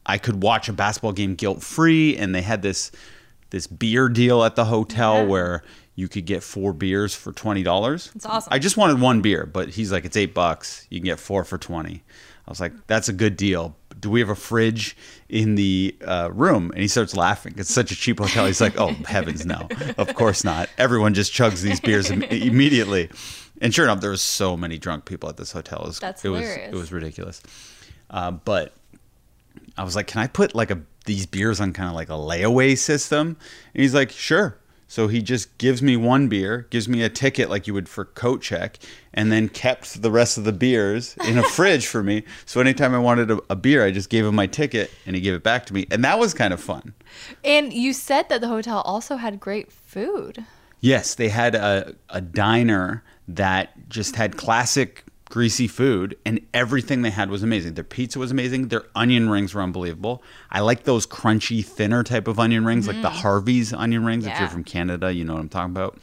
I 0.07 0.17
could 0.17 0.43
watch 0.43 0.69
a 0.71 0.73
basketball 0.73 1.13
game 1.13 1.35
guilt 1.35 1.63
free, 1.63 2.17
and 2.17 2.35
they 2.35 2.41
had 2.43 2.63
this 2.63 2.91
this 3.51 3.67
beer 3.67 4.09
deal 4.09 4.43
at 4.45 4.57
the 4.57 4.65
hotel 4.67 5.17
Yeah. 5.17 5.23
where 5.25 5.63
you 5.99 6.07
could 6.07 6.27
get 6.27 6.45
four 6.45 6.73
beers 6.73 7.13
for 7.13 7.33
twenty 7.33 7.65
dollars. 7.65 8.13
It's 8.15 8.25
awesome. 8.25 8.53
I 8.53 8.61
just 8.61 8.77
wanted 8.77 9.01
one 9.01 9.21
beer, 9.21 9.45
but 9.47 9.71
he's 9.71 9.91
like, 9.91 10.05
it's 10.05 10.17
eight 10.17 10.33
bucks. 10.33 10.87
You 10.91 11.01
can 11.01 11.07
get 11.07 11.19
four 11.19 11.43
for 11.43 11.59
twenty. 11.59 12.05
I 12.47 12.51
was 12.51 12.61
like, 12.61 12.73
that's 12.87 13.09
a 13.09 13.13
good 13.13 13.37
deal. 13.37 13.77
do 13.99 14.09
we 14.09 14.21
have 14.21 14.29
a 14.29 14.35
fridge 14.37 14.97
in 15.29 15.57
the 15.57 15.95
uh, 16.07 16.31
room? 16.33 16.71
And 16.71 16.81
he 16.81 16.87
starts 16.89 17.17
laughing. 17.17 17.55
It's 17.59 17.75
such 17.75 17.91
a 17.91 17.97
cheap 17.97 18.21
hotel. 18.21 18.47
He's 18.47 18.61
like, 18.61 18.79
oh 18.81 18.89
heavens, 19.07 19.45
no, 19.45 19.67
of 19.99 20.15
course 20.15 20.45
not. 20.45 20.71
Everyone 20.79 21.15
just 21.15 21.33
chugs 21.33 21.63
these 21.63 21.81
beers 21.81 22.11
im- 22.13 22.23
immediately. 22.53 23.11
And 23.61 23.75
sure 23.75 23.85
enough, 23.85 24.01
there 24.01 24.11
was 24.13 24.23
so 24.23 24.57
many 24.57 24.79
drunk 24.79 25.05
people 25.05 25.29
at 25.29 25.37
this 25.37 25.51
hotel. 25.51 25.81
It 25.83 25.87
was, 25.89 25.99
That's 25.99 26.25
it 26.25 26.29
was 26.29 26.41
hilarious. 26.43 26.73
it 26.73 26.77
was 26.77 26.93
ridiculous. 26.93 27.43
Uh, 28.09 28.31
but 28.31 28.73
I 29.77 29.83
was 29.83 29.97
like, 29.97 30.07
can 30.07 30.21
I 30.23 30.29
put 30.29 30.55
like 30.55 30.71
a 30.71 30.81
these 31.07 31.27
beers 31.27 31.61
on 31.61 31.73
kind 31.73 31.89
of 31.89 31.95
like 31.97 32.09
a 32.09 32.13
layaway 32.13 32.79
system? 32.79 33.37
And 33.75 33.83
he's 33.83 33.95
like, 33.95 34.11
sure. 34.11 34.57
So 34.91 35.07
he 35.07 35.21
just 35.21 35.59
gives 35.59 35.83
me 35.83 35.97
one 35.97 36.29
beer, 36.29 36.67
gives 36.71 36.89
me 36.89 37.03
a 37.03 37.11
ticket 37.11 37.51
like 37.51 37.67
you 37.67 37.75
would 37.75 37.91
for 37.91 38.07
coat 38.07 38.41
check, 38.41 38.79
and 39.13 39.31
then 39.31 39.51
kept 39.51 40.01
the 40.01 40.11
rest 40.11 40.39
of 40.39 40.45
the 40.45 40.53
beers 40.53 41.15
in 41.27 41.37
a 41.37 41.43
fridge 41.51 41.87
for 41.87 42.03
me. 42.03 42.25
So 42.47 42.61
anytime 42.61 42.95
I 42.95 42.99
wanted 42.99 43.31
a, 43.31 43.39
a 43.51 43.57
beer, 43.57 43.85
I 43.85 43.91
just 43.91 44.09
gave 44.09 44.25
him 44.25 44.35
my 44.35 44.47
ticket 44.47 44.91
and 45.05 45.15
he 45.15 45.21
gave 45.21 45.35
it 45.35 45.43
back 45.43 45.67
to 45.67 45.75
me. 45.75 45.87
And 45.91 46.03
that 46.05 46.19
was 46.19 46.33
kind 46.33 46.55
of 46.55 46.61
fun. 46.61 46.95
And 47.45 47.73
you 47.73 47.93
said 47.93 48.31
that 48.31 48.41
the 48.41 48.49
hotel 48.49 48.81
also 48.81 49.17
had 49.17 49.39
great 49.39 49.71
food. 49.71 50.47
Yes, 50.81 51.15
they 51.15 51.29
had 51.29 51.55
a, 51.55 51.95
a 52.09 52.23
diner 52.23 53.05
that 53.27 53.89
just 53.91 54.17
had 54.17 54.37
classic 54.37 55.05
greasy 55.31 55.69
food, 55.69 56.17
and 56.25 56.41
everything 56.55 57.03
they 57.03 57.11
had 57.11 57.31
was 57.31 57.43
amazing. 57.43 57.75
Their 57.75 57.85
pizza 57.85 58.19
was 58.19 58.31
amazing. 58.31 58.69
Their 58.69 58.85
onion 58.95 59.29
rings 59.29 59.55
were 59.55 59.63
unbelievable. 59.63 60.23
I 60.51 60.61
like 60.61 60.85
those 60.85 61.07
crunchy, 61.07 61.65
thinner 61.65 62.03
type 62.03 62.29
of 62.29 62.39
onion 62.39 62.65
rings, 62.65 62.87
like 62.89 63.03
the 63.03 63.11
Harvey's 63.11 63.73
onion 63.73 64.05
rings. 64.05 64.27
If 64.27 64.39
you're 64.39 64.49
from 64.49 64.65
Canada, 64.65 65.13
you 65.13 65.25
know 65.25 65.35
what 65.35 65.41
I'm 65.41 65.49
talking 65.49 65.73
about. 65.73 65.99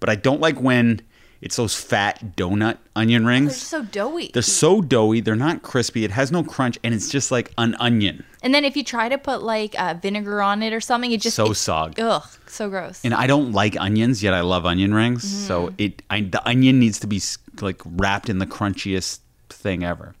But 0.00 0.08
I 0.10 0.16
don't 0.16 0.40
like 0.40 0.60
when 0.60 1.00
it's 1.40 1.56
those 1.56 1.74
fat 1.74 2.36
donut 2.36 2.78
onion 2.96 3.26
rings. 3.26 3.48
They're 3.70 3.80
so 3.80 3.82
doughy. 3.82 4.30
They're 4.32 4.42
so 4.42 4.80
doughy. 4.80 5.20
They're 5.20 5.36
not 5.36 5.62
crispy. 5.62 6.04
It 6.04 6.10
has 6.10 6.32
no 6.32 6.42
crunch, 6.42 6.78
and 6.82 6.94
it's 6.94 7.10
just 7.10 7.30
like 7.30 7.52
an 7.58 7.74
onion. 7.78 8.24
and 8.42 8.54
then 8.54 8.64
if 8.64 8.76
you 8.78 8.84
try 8.84 9.08
to 9.10 9.18
put 9.18 9.42
like 9.42 9.78
uh, 9.78 9.94
vinegar 10.00 10.40
on 10.40 10.62
it 10.62 10.72
or 10.72 10.80
something, 10.80 11.12
it 11.12 11.20
just 11.20 11.36
So 11.36 11.50
it- 11.50 11.54
soggy. 11.56 12.00
Ugh, 12.02 12.22
so 12.46 12.70
gross. 12.70 13.00
and 13.04 13.12
I 13.12 13.26
don't 13.26 13.52
like 13.52 13.78
onions 13.78 14.22
yet. 14.22 14.32
I 14.32 14.40
love 14.40 14.64
onion 14.64 14.94
rings, 14.94 15.22
so 15.46 15.72
it 15.76 16.00
I, 16.08 16.22
the 16.22 16.46
onion 16.48 16.78
needs 16.78 16.98
to 17.00 17.06
be 17.06 17.20
like 17.62 17.80
wrapped 17.84 18.28
in 18.28 18.38
the 18.38 18.46
crunchiest 18.46 19.20
thing 19.48 19.84
ever. 19.84 20.14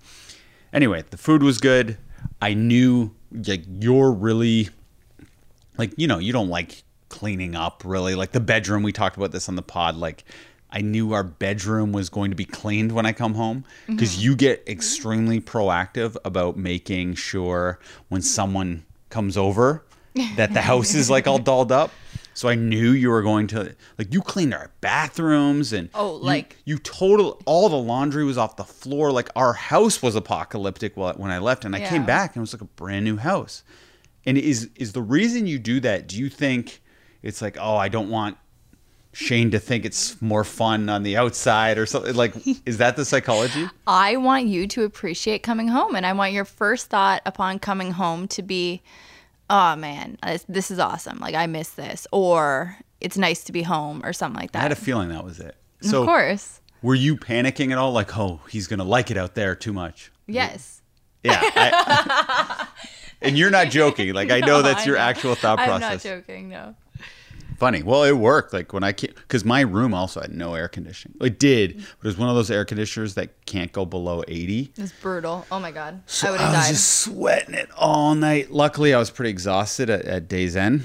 Anyway, 0.72 1.04
the 1.10 1.16
food 1.16 1.42
was 1.42 1.58
good. 1.58 1.98
I 2.40 2.54
knew 2.54 3.14
like 3.32 3.64
you're 3.80 4.12
really 4.12 4.68
like 5.78 5.92
you 5.96 6.06
know 6.06 6.18
you 6.18 6.32
don't 6.32 6.48
like 6.48 6.82
cleaning 7.08 7.54
up 7.54 7.82
really 7.84 8.14
like 8.14 8.32
the 8.32 8.40
bedroom. 8.40 8.82
We 8.82 8.92
talked 8.92 9.16
about 9.16 9.32
this 9.32 9.48
on 9.48 9.56
the 9.56 9.62
pod. 9.62 9.96
Like 9.96 10.24
I 10.70 10.80
knew 10.80 11.12
our 11.12 11.22
bedroom 11.22 11.92
was 11.92 12.08
going 12.08 12.30
to 12.30 12.36
be 12.36 12.44
cleaned 12.44 12.92
when 12.92 13.06
I 13.06 13.12
come 13.12 13.34
home 13.34 13.64
because 13.86 14.14
mm-hmm. 14.14 14.22
you 14.22 14.36
get 14.36 14.68
extremely 14.68 15.40
proactive 15.40 16.16
about 16.24 16.56
making 16.56 17.14
sure 17.14 17.78
when 18.08 18.22
someone 18.22 18.84
comes 19.08 19.36
over 19.36 19.84
that 20.36 20.52
the 20.52 20.60
house 20.60 20.94
is 20.94 21.08
like 21.08 21.26
all 21.28 21.38
dolled 21.50 21.70
up. 21.70 21.90
So 22.34 22.48
I 22.48 22.56
knew 22.56 22.90
you 22.90 23.10
were 23.10 23.22
going 23.22 23.46
to 23.48 23.74
like 23.98 24.12
you 24.12 24.20
cleaned 24.20 24.52
our 24.54 24.70
bathrooms 24.80 25.72
and 25.72 25.88
Oh, 25.94 26.14
like- 26.14 26.56
you 26.64 26.78
total 26.78 27.40
all 27.46 27.68
the 27.68 27.76
laundry 27.76 28.24
was 28.24 28.36
off 28.36 28.56
the 28.56 28.64
floor. 28.64 29.12
Like 29.12 29.30
our 29.36 29.52
house 29.52 30.02
was 30.02 30.16
apocalyptic 30.16 30.94
wh- 30.94 31.18
when 31.18 31.30
I 31.30 31.38
left, 31.38 31.64
and 31.64 31.74
I 31.76 31.80
came 31.80 32.04
back 32.06 32.30
and 32.34 32.38
it 32.38 32.40
was 32.40 32.52
like 32.52 32.62
a 32.62 32.66
brand 32.66 33.04
new 33.04 33.16
house. 33.18 33.62
And 34.26 34.36
is 34.36 34.68
is 34.76 34.92
the 34.92 35.02
reason 35.02 35.46
you 35.46 35.58
do 35.58 35.80
that? 35.80 36.06
Do 36.08 36.18
you 36.18 36.28
think 36.28 36.82
it's 37.22 37.40
like 37.40 37.56
oh 37.60 37.76
I 37.76 37.88
don't 37.88 38.10
want 38.10 38.36
Shane 39.12 39.52
to 39.52 39.60
think 39.60 39.84
it's 39.84 40.20
more 40.20 40.42
fun 40.42 40.88
on 40.88 41.04
the 41.04 41.16
outside 41.16 41.78
or 41.78 41.86
something? 41.86 42.14
Like 42.16 42.34
is 42.66 42.78
that 42.78 42.96
the 42.96 43.04
psychology? 43.04 43.68
I 43.86 44.16
want 44.16 44.46
you 44.46 44.66
to 44.68 44.82
appreciate 44.82 45.42
coming 45.44 45.68
home, 45.68 45.94
and 45.94 46.04
I 46.04 46.12
want 46.14 46.32
your 46.32 46.44
first 46.44 46.88
thought 46.88 47.22
upon 47.24 47.60
coming 47.60 47.92
home 47.92 48.26
to 48.28 48.42
be, 48.42 48.82
"Oh 49.50 49.76
man, 49.76 50.18
this, 50.22 50.44
this 50.48 50.70
is 50.70 50.78
awesome! 50.78 51.18
Like 51.18 51.34
I 51.34 51.46
miss 51.46 51.70
this," 51.70 52.06
or 52.12 52.76
"It's 53.00 53.16
nice 53.18 53.44
to 53.44 53.52
be 53.52 53.62
home," 53.62 54.02
or 54.04 54.12
something 54.12 54.40
like 54.40 54.52
that. 54.52 54.58
I 54.60 54.62
had 54.62 54.72
a 54.72 54.76
feeling 54.76 55.08
that 55.10 55.24
was 55.24 55.40
it. 55.40 55.56
of 55.84 55.90
course, 56.06 56.60
were 56.82 56.94
you 56.94 57.16
panicking 57.16 57.70
at 57.72 57.78
all? 57.78 57.92
Like 57.92 58.16
oh 58.18 58.40
he's 58.48 58.66
gonna 58.66 58.84
like 58.84 59.10
it 59.10 59.16
out 59.16 59.34
there 59.34 59.54
too 59.54 59.72
much. 59.72 60.10
yes. 60.26 60.80
Yeah. 61.22 61.40
I- 61.42 62.66
and 63.22 63.38
you're 63.38 63.50
not 63.50 63.68
joking. 63.70 64.12
Like 64.12 64.30
I 64.30 64.40
know 64.40 64.58
No, 64.58 64.62
that's 64.62 64.82
I 64.82 64.84
your 64.84 64.96
know. 64.96 65.02
actual 65.02 65.34
thought 65.34 65.56
process. 65.58 65.74
I'm 65.74 65.80
not 65.80 66.00
joking. 66.02 66.48
No. 66.50 66.74
Funny. 67.56 67.82
Well, 67.82 68.02
it 68.04 68.12
worked. 68.12 68.52
Like 68.52 68.72
when 68.72 68.82
I 68.84 68.92
because 68.92 69.44
my 69.44 69.60
room 69.60 69.94
also 69.94 70.20
had 70.20 70.32
no 70.32 70.54
air 70.54 70.68
conditioning. 70.68 71.16
It 71.20 71.38
did, 71.38 71.76
but 71.76 71.84
it 71.84 72.04
was 72.04 72.18
one 72.18 72.28
of 72.28 72.34
those 72.34 72.50
air 72.50 72.64
conditioners 72.64 73.14
that 73.14 73.46
can't 73.46 73.70
go 73.72 73.84
below 73.84 74.22
80. 74.26 74.72
It's 74.76 74.92
brutal. 74.92 75.46
Oh 75.52 75.60
my 75.60 75.70
god, 75.70 76.02
So 76.06 76.28
I 76.28 76.30
would 76.32 76.40
I, 76.40 76.44
was 76.48 76.52
died. 76.66 76.68
just 76.70 76.90
sweating 76.90 77.54
it 77.54 77.68
all 77.76 78.14
night. 78.14 78.50
Luckily, 78.50 78.92
I 78.92 78.98
was 78.98 79.10
pretty 79.10 79.30
exhausted 79.30 79.88
at, 79.90 80.04
at 80.04 80.28
day's 80.28 80.56
end. 80.56 80.82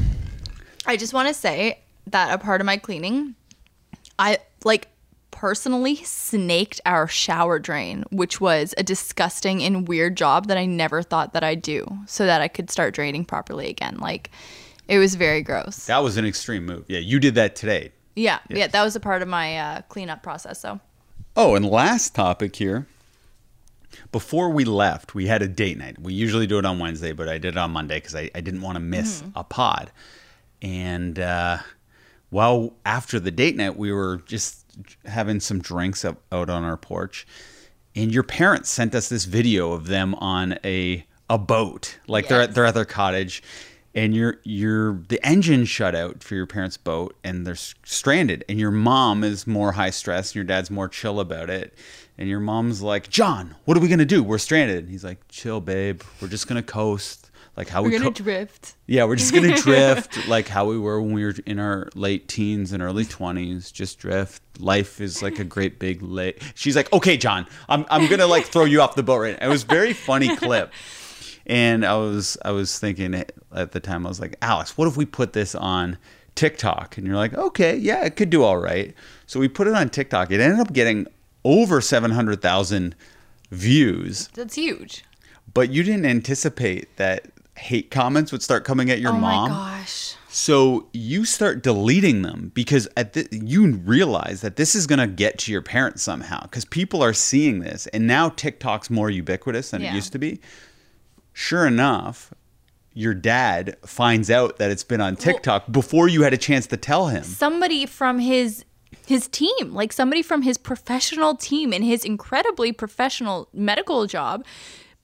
I 0.85 0.95
just 0.97 1.13
want 1.13 1.27
to 1.27 1.33
say 1.33 1.79
that 2.07 2.33
a 2.33 2.37
part 2.37 2.61
of 2.61 2.65
my 2.65 2.77
cleaning, 2.77 3.35
I 4.17 4.39
like 4.63 4.87
personally 5.31 5.95
snaked 5.97 6.81
our 6.85 7.07
shower 7.07 7.59
drain, 7.59 8.03
which 8.11 8.41
was 8.41 8.73
a 8.77 8.83
disgusting 8.83 9.63
and 9.63 9.87
weird 9.87 10.17
job 10.17 10.47
that 10.47 10.57
I 10.57 10.65
never 10.65 11.01
thought 11.01 11.33
that 11.33 11.43
I'd 11.43 11.61
do 11.61 11.87
so 12.07 12.25
that 12.25 12.41
I 12.41 12.47
could 12.47 12.69
start 12.69 12.93
draining 12.93 13.25
properly 13.25 13.69
again. 13.69 13.97
Like 13.99 14.31
it 14.89 14.97
was 14.99 15.15
very 15.15 15.41
gross. 15.41 15.85
That 15.85 16.03
was 16.03 16.17
an 16.17 16.25
extreme 16.25 16.65
move. 16.65 16.83
Yeah, 16.89 16.99
you 16.99 17.19
did 17.19 17.35
that 17.35 17.55
today. 17.55 17.93
Yeah, 18.15 18.39
yeah, 18.49 18.67
that 18.67 18.83
was 18.83 18.95
a 18.97 18.99
part 18.99 19.21
of 19.21 19.27
my 19.29 19.57
uh, 19.57 19.81
cleanup 19.83 20.21
process. 20.21 20.59
So 20.59 20.79
Oh, 21.37 21.55
and 21.55 21.65
last 21.65 22.13
topic 22.15 22.55
here. 22.57 22.87
Before 24.11 24.49
we 24.49 24.65
left, 24.65 25.15
we 25.15 25.27
had 25.27 25.41
a 25.41 25.47
date 25.47 25.77
night. 25.77 25.99
We 25.99 26.13
usually 26.13 26.45
do 26.47 26.59
it 26.59 26.65
on 26.65 26.79
Wednesday, 26.79 27.11
but 27.11 27.27
I 27.29 27.37
did 27.37 27.55
it 27.55 27.57
on 27.57 27.71
Monday 27.71 27.97
because 27.97 28.15
I, 28.15 28.29
I 28.35 28.41
didn't 28.41 28.61
want 28.61 28.75
to 28.75 28.79
miss 28.79 29.23
a 29.35 29.43
pod. 29.43 29.91
And 30.61 31.17
uh, 31.17 31.57
well, 32.31 32.73
after 32.85 33.19
the 33.19 33.31
date 33.31 33.55
night, 33.55 33.77
we 33.77 33.91
were 33.91 34.17
just 34.25 34.65
having 35.05 35.39
some 35.39 35.59
drinks 35.59 36.03
up, 36.05 36.21
out 36.31 36.49
on 36.49 36.63
our 36.63 36.77
porch. 36.77 37.25
And 37.95 38.11
your 38.13 38.23
parents 38.23 38.69
sent 38.69 38.93
us 38.95 39.09
this 39.09 39.25
video 39.25 39.71
of 39.71 39.87
them 39.87 40.13
on 40.15 40.57
a 40.63 41.05
a 41.31 41.37
boat, 41.37 41.99
like 42.07 42.27
they're 42.27 42.41
at 42.41 42.49
Yes. 42.49 42.55
they're 42.55 42.65
at 42.65 42.73
their 42.73 42.85
cottage, 42.85 43.43
and 43.95 44.15
you're 44.15 44.39
you're 44.43 44.93
the 45.09 45.19
engine 45.25 45.65
shut 45.65 45.95
out 45.95 46.23
for 46.23 46.35
your 46.35 46.45
parents' 46.45 46.77
boat, 46.77 47.15
and 47.23 47.45
they're 47.45 47.55
stranded. 47.55 48.45
And 48.47 48.59
your 48.59 48.71
mom 48.71 49.23
is 49.23 49.47
more 49.47 49.73
high 49.73 49.89
stress, 49.89 50.29
and 50.29 50.35
your 50.35 50.43
dad's 50.45 50.69
more 50.71 50.87
chill 50.87 51.19
about 51.19 51.49
it. 51.49 51.73
And 52.17 52.27
your 52.27 52.41
mom's 52.41 52.81
like, 52.81 53.09
John, 53.09 53.55
what 53.65 53.77
are 53.77 53.79
we 53.79 53.87
gonna 53.87 54.05
do? 54.05 54.21
We're 54.21 54.37
stranded. 54.39 54.79
And 54.79 54.89
he's 54.89 55.03
like, 55.05 55.19
Chill, 55.29 55.61
babe. 55.61 56.01
We're 56.21 56.27
just 56.27 56.47
gonna 56.47 56.61
coast, 56.61 57.31
like 57.55 57.69
how 57.69 57.81
we're 57.81 57.89
we 57.91 57.97
gonna 57.97 58.11
co- 58.11 58.23
drift. 58.23 58.75
yeah, 58.87 59.05
we're 59.05 59.15
just 59.15 59.33
gonna 59.33 59.55
drift 59.61 60.27
like 60.27 60.49
how 60.49 60.65
we 60.65 60.77
were 60.77 61.01
when 61.01 61.13
we 61.13 61.23
were 61.23 61.33
in 61.45 61.59
our 61.59 61.87
late 61.95 62.27
teens 62.27 62.73
and 62.73 62.83
early 62.83 63.05
twenties. 63.05 63.71
Just 63.71 63.99
drift. 63.99 64.43
Life 64.59 64.99
is 64.99 65.23
like 65.23 65.39
a 65.39 65.45
great 65.45 65.79
big 65.79 66.01
lake. 66.01 66.41
She's 66.55 66.75
like, 66.75 66.91
okay, 66.91 67.15
John, 67.15 67.47
I'm 67.69 67.85
I'm 67.89 68.07
gonna 68.09 68.27
like 68.27 68.45
throw 68.45 68.65
you 68.65 68.81
off 68.81 68.95
the 68.95 69.03
boat 69.03 69.19
right. 69.19 69.39
Now. 69.39 69.47
It 69.47 69.49
was 69.49 69.63
a 69.63 69.67
very 69.67 69.93
funny 69.93 70.35
clip, 70.35 70.73
and 71.49 71.83
I 71.85 71.97
was 71.97 72.37
I 72.45 72.51
was 72.51 72.79
thinking 72.79 73.13
at 73.15 73.71
the 73.71 73.79
time 73.79 74.05
I 74.05 74.09
was 74.09 74.19
like, 74.21 74.35
Alex, 74.41 74.77
what 74.77 74.87
if 74.87 74.95
we 74.95 75.05
put 75.05 75.33
this 75.33 75.55
on 75.55 75.97
TikTok? 76.35 76.97
And 76.97 77.05
you're 77.05 77.15
like, 77.15 77.33
okay, 77.33 77.75
yeah, 77.75 78.05
it 78.05 78.15
could 78.15 78.29
do 78.29 78.43
all 78.43 78.59
right. 78.59 78.93
So 79.25 79.39
we 79.39 79.47
put 79.49 79.67
it 79.67 79.73
on 79.73 79.89
TikTok. 79.89 80.31
It 80.31 80.39
ended 80.39 80.59
up 80.59 80.71
getting 80.71 81.07
over 81.43 81.81
seven 81.81 82.11
hundred 82.11 82.41
thousand 82.41 82.95
views 83.51 84.27
That's 84.35 84.55
huge. 84.55 85.03
but 85.53 85.71
you 85.71 85.81
didn't 85.81 86.05
anticipate 86.05 86.95
that 86.97 87.31
hate 87.57 87.89
comments 87.89 88.31
would 88.31 88.43
start 88.43 88.63
coming 88.63 88.91
at 88.91 88.99
your 88.99 89.11
oh 89.11 89.17
mom. 89.19 89.51
Oh 89.51 89.55
my 89.55 89.79
gosh. 89.79 90.15
So 90.29 90.87
you 90.93 91.25
start 91.25 91.63
deleting 91.63 92.21
them 92.21 92.51
because 92.53 92.87
at 92.95 93.13
the, 93.13 93.27
you 93.31 93.75
realize 93.77 94.41
that 94.41 94.55
this 94.55 94.75
is 94.75 94.85
going 94.85 94.99
to 94.99 95.07
get 95.07 95.39
to 95.39 95.51
your 95.51 95.63
parents 95.63 96.03
somehow 96.03 96.43
because 96.43 96.63
people 96.65 97.01
are 97.01 97.13
seeing 97.13 97.59
this 97.61 97.87
and 97.87 98.05
now 98.05 98.29
TikTok's 98.29 98.91
more 98.91 99.09
ubiquitous 99.09 99.71
than 99.71 99.81
it 99.81 99.91
used 99.93 100.11
to 100.11 100.19
be. 100.19 100.39
Sure 101.41 101.65
enough, 101.65 102.33
your 102.93 103.13
dad 103.13 103.77
finds 103.85 104.29
out 104.29 104.57
that 104.57 104.71
it's 104.71 104.83
been 104.83 104.99
on 104.99 105.15
TikTok 105.15 105.71
before 105.71 106.09
you 106.09 106.23
had 106.23 106.33
a 106.33 106.37
chance 106.37 106.67
to 106.67 106.75
tell 106.75 107.07
him. 107.07 107.23
somebody 107.23 107.85
from 107.85 108.19
his 108.19 108.65
his 109.07 109.29
team, 109.29 109.73
like 109.73 109.93
somebody 109.93 110.21
from 110.21 110.41
his 110.41 110.57
professional 110.57 111.35
team 111.35 111.71
in 111.71 111.81
his 111.81 112.03
incredibly 112.03 112.73
professional 112.73 113.47
medical 113.53 114.05
job, 114.05 114.45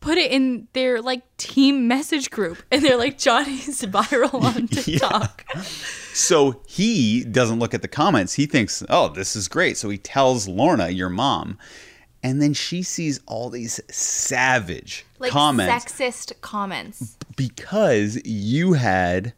put 0.02 0.18
it 0.18 0.30
in 0.30 0.68
their 0.74 1.02
like 1.02 1.22
team 1.38 1.88
message 1.88 2.30
group, 2.30 2.62
and 2.70 2.84
they're 2.84 2.98
like, 2.98 3.18
"Johnny's 3.18 3.82
viral 3.86 4.44
on 4.44 4.68
TikTok." 4.68 5.46
So 6.14 6.62
he 6.68 7.24
doesn't 7.24 7.60
look 7.60 7.74
at 7.74 7.82
the 7.82 7.88
comments. 7.88 8.34
He 8.34 8.46
thinks, 8.46 8.84
oh, 8.90 9.08
this 9.08 9.38
is 9.38 9.48
great. 9.48 9.78
So 9.78 9.90
he 9.90 9.98
tells 9.98 10.50
Lorna, 10.50 10.90
your 10.90 11.10
mom, 11.10 11.58
and 12.26 12.42
then 12.42 12.54
she 12.54 12.82
sees 12.82 13.20
all 13.28 13.50
these 13.52 13.80
savage 13.90 15.06
Like 15.20 15.32
comments 15.32 15.86
sexist 15.86 16.34
comments. 16.42 17.18
because 17.38 18.20
you 18.26 18.74
had 18.74 19.34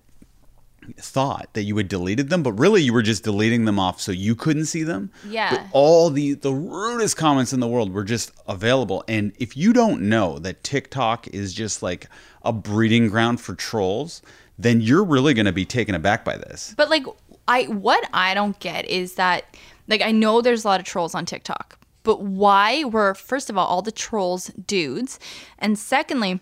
thought 0.98 1.50
that 1.52 1.64
you 1.64 1.76
had 1.76 1.90
deleted 1.90 2.30
them, 2.30 2.44
but 2.44 2.54
really 2.54 2.82
you 2.82 2.94
were 2.94 3.02
just 3.02 3.24
deleting 3.26 3.66
them 3.66 3.78
off 3.78 4.00
so 4.00 4.14
you 4.14 4.36
couldn't 4.36 4.68
see 4.68 4.84
them. 4.84 5.12
Yeah. 5.28 5.50
But 5.52 5.66
all 5.74 6.10
the 6.10 6.34
the 6.36 6.54
rudest 6.54 7.18
comments 7.18 7.52
in 7.52 7.60
the 7.60 7.68
world 7.68 7.92
were 7.94 8.06
just 8.06 8.32
available. 8.48 9.04
And 9.10 9.34
if 9.38 9.58
you 9.58 9.74
don't 9.74 10.04
know 10.04 10.40
that 10.40 10.64
TikTok 10.64 11.28
is 11.28 11.54
just 11.54 11.84
like 11.84 12.08
a 12.44 12.54
breeding 12.54 13.10
ground 13.10 13.42
for 13.42 13.54
trolls, 13.54 14.22
then 14.58 14.80
you're 14.80 15.04
really 15.04 15.34
going 15.34 15.46
to 15.46 15.52
be 15.52 15.66
taken 15.66 15.94
aback 15.94 16.24
by 16.24 16.38
this. 16.38 16.74
But 16.78 16.90
like 16.90 17.06
I 17.50 17.64
what 17.66 18.08
I 18.14 18.34
don't 18.34 18.58
get 18.60 18.86
is 18.86 19.16
that 19.16 19.58
like 19.90 20.02
I 20.02 20.12
know 20.12 20.42
there's 20.42 20.64
a 20.64 20.68
lot 20.70 20.80
of 20.80 20.86
trolls 20.86 21.14
on 21.14 21.26
TikTok, 21.26 21.77
but 22.08 22.22
why 22.22 22.86
were 22.86 23.14
first 23.14 23.50
of 23.50 23.58
all 23.58 23.68
all 23.68 23.82
the 23.82 23.92
trolls 23.92 24.48
dudes? 24.66 25.20
And 25.60 25.78
secondly, 25.78 26.40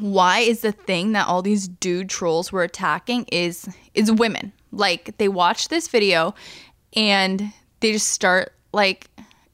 why 0.00 0.38
is 0.38 0.62
the 0.62 0.72
thing 0.72 1.12
that 1.12 1.28
all 1.28 1.42
these 1.42 1.68
dude 1.68 2.08
trolls 2.08 2.50
were 2.50 2.62
attacking 2.62 3.26
is 3.30 3.68
is 3.92 4.10
women. 4.10 4.52
Like 4.72 5.18
they 5.18 5.28
watch 5.28 5.68
this 5.68 5.86
video 5.86 6.34
and 6.96 7.52
they 7.80 7.92
just 7.92 8.08
start 8.08 8.54
like 8.72 9.08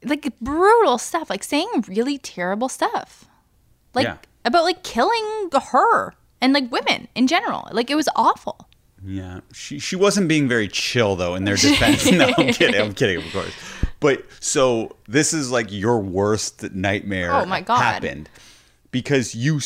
like 0.04 0.32
brutal 0.40 0.96
stuff, 0.96 1.28
like 1.28 1.42
saying 1.42 1.84
really 1.88 2.16
terrible 2.16 2.68
stuff. 2.68 3.26
Like 3.92 4.06
Yeah. 4.06 4.16
about 4.44 4.62
like 4.62 4.84
killing 4.84 5.50
her 5.72 6.14
and 6.40 6.52
like 6.52 6.70
women 6.70 7.08
in 7.16 7.26
general. 7.26 7.68
Like 7.72 7.90
it 7.90 7.96
was 7.96 8.08
awful. 8.14 8.68
Yeah, 9.04 9.40
she 9.52 9.80
she 9.80 9.96
wasn't 9.96 10.28
being 10.28 10.46
very 10.46 10.68
chill 10.68 11.16
though 11.16 11.34
in 11.34 11.44
their 11.44 11.56
defense. 11.56 12.08
no, 12.12 12.30
I'm 12.38 12.52
kidding. 12.52 12.80
I'm 12.80 12.94
kidding, 12.94 13.16
of 13.16 13.32
course. 13.32 13.52
But 14.00 14.24
so 14.40 14.96
this 15.06 15.32
is 15.32 15.50
like 15.50 15.70
your 15.70 15.98
worst 15.98 16.72
nightmare. 16.72 17.32
Oh, 17.32 17.44
my 17.46 17.60
God. 17.60 17.80
Happened 17.80 18.28
because 18.90 19.34
you 19.34 19.60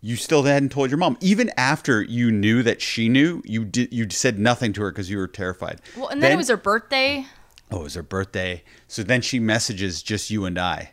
you 0.00 0.16
still 0.16 0.42
hadn't 0.44 0.70
told 0.70 0.90
your 0.90 0.98
mom 0.98 1.16
even 1.20 1.50
after 1.56 2.02
you 2.02 2.30
knew 2.30 2.62
that 2.62 2.80
she 2.80 3.08
knew. 3.08 3.42
You 3.44 3.64
did 3.64 3.92
you 3.92 4.08
said 4.10 4.38
nothing 4.38 4.72
to 4.74 4.82
her 4.82 4.90
because 4.90 5.10
you 5.10 5.18
were 5.18 5.28
terrified. 5.28 5.80
Well, 5.96 6.08
and 6.08 6.22
then, 6.22 6.32
it 6.32 6.36
was 6.36 6.48
her 6.48 6.56
birthday. 6.56 7.26
oh, 7.70 7.80
it 7.80 7.84
was 7.84 7.94
her 7.94 8.02
birthday. 8.02 8.62
So 8.88 9.02
then 9.02 9.20
she 9.20 9.38
messages 9.38 10.02
just 10.02 10.30
you 10.30 10.44
and 10.44 10.58
I 10.58 10.92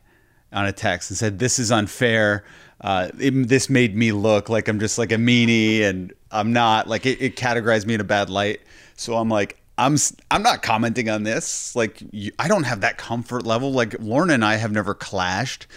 on 0.52 0.66
a 0.66 0.72
text 0.72 1.12
and 1.12 1.18
said, 1.18 1.40
"This 1.40 1.60
is 1.60 1.72
unfair. 1.72 2.44
Uh, 2.82 3.10
it, 3.20 3.32
this 3.48 3.70
made 3.70 3.96
me 3.96 4.12
look 4.12 4.48
like 4.50 4.68
I'm 4.68 4.80
just 4.80 4.98
like 4.98 5.12
a 5.12 5.16
meanie, 5.16 5.82
and 5.82 6.14
I'm 6.32 6.54
not. 6.54 6.88
Like 6.88 7.06
it, 7.06 7.22
it 7.22 7.36
categorized 7.36 7.86
me 7.86 7.94
in 7.94 8.02
a 8.02 8.06
bad 8.06 8.30
light. 8.30 8.62
So 8.96 9.16
I'm 9.16 9.30
like." 9.30 9.58
I'm 9.80 9.96
I'm 10.30 10.44
not 10.44 10.62
commenting 10.62 11.10
on 11.10 11.24
this. 11.24 11.76
Like 11.76 12.04
you, 12.12 12.32
I 12.38 12.48
don't 12.48 12.64
have 12.64 12.82
that 12.82 12.98
comfort 12.98 13.46
level. 13.46 13.72
Like 13.72 13.96
Lorna 14.00 14.34
and 14.34 14.44
I 14.44 14.58
have 14.58 14.72
never 14.74 14.94
clashed, 14.94 15.68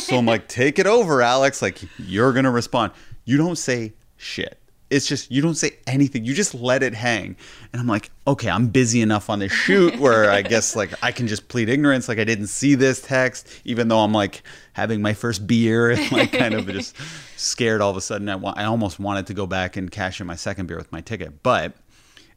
so 0.00 0.16
I'm 0.16 0.26
like, 0.26 0.46
take 0.48 0.78
it 0.78 0.86
over, 0.86 1.20
Alex. 1.22 1.60
Like 1.60 1.80
you're 1.98 2.32
gonna 2.32 2.52
respond. 2.52 2.92
You 3.24 3.36
don't 3.36 3.58
say 3.58 3.94
shit. 4.16 4.58
It's 4.90 5.06
just 5.06 5.30
you 5.30 5.42
don't 5.42 5.56
say 5.56 5.72
anything. 5.86 6.24
You 6.24 6.34
just 6.34 6.54
let 6.54 6.82
it 6.82 6.94
hang. 6.94 7.36
And 7.72 7.80
I'm 7.80 7.86
like, 7.88 8.10
okay, 8.26 8.48
I'm 8.48 8.68
busy 8.68 9.02
enough 9.02 9.28
on 9.28 9.40
this 9.40 9.52
shoot 9.52 9.98
where 9.98 10.30
I 10.30 10.40
guess 10.52 10.76
like 10.76 10.90
I 11.02 11.10
can 11.12 11.26
just 11.26 11.48
plead 11.48 11.68
ignorance. 11.68 12.08
Like 12.08 12.18
I 12.18 12.24
didn't 12.24 12.46
see 12.46 12.76
this 12.76 13.02
text, 13.02 13.50
even 13.64 13.88
though 13.88 13.98
I'm 13.98 14.12
like 14.12 14.42
having 14.72 15.02
my 15.02 15.14
first 15.14 15.46
beer 15.46 15.90
and 15.90 16.12
like 16.12 16.30
kind 16.32 16.54
of 16.54 16.66
just 16.68 16.96
scared 17.36 17.80
all 17.80 17.90
of 17.90 17.96
a 17.96 18.00
sudden. 18.00 18.28
I, 18.28 18.36
wa- 18.36 18.54
I 18.56 18.64
almost 18.64 18.98
wanted 19.00 19.26
to 19.26 19.34
go 19.34 19.46
back 19.46 19.76
and 19.76 19.90
cash 19.90 20.20
in 20.20 20.26
my 20.28 20.36
second 20.36 20.66
beer 20.66 20.78
with 20.78 20.92
my 20.92 21.00
ticket. 21.00 21.42
But 21.42 21.74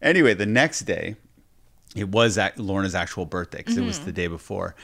anyway, 0.01 0.33
the 0.33 0.45
next 0.45 0.81
day, 0.81 1.15
it 1.95 2.09
was 2.09 2.37
at 2.37 2.57
Lorna's 2.57 2.95
actual 2.95 3.25
birthday 3.25 3.59
because 3.59 3.77
it 3.77 3.81
was 3.85 3.97
Mm-hmm. 3.97 4.05
the 4.05 4.11
day 4.13 4.27
before. 4.27 4.75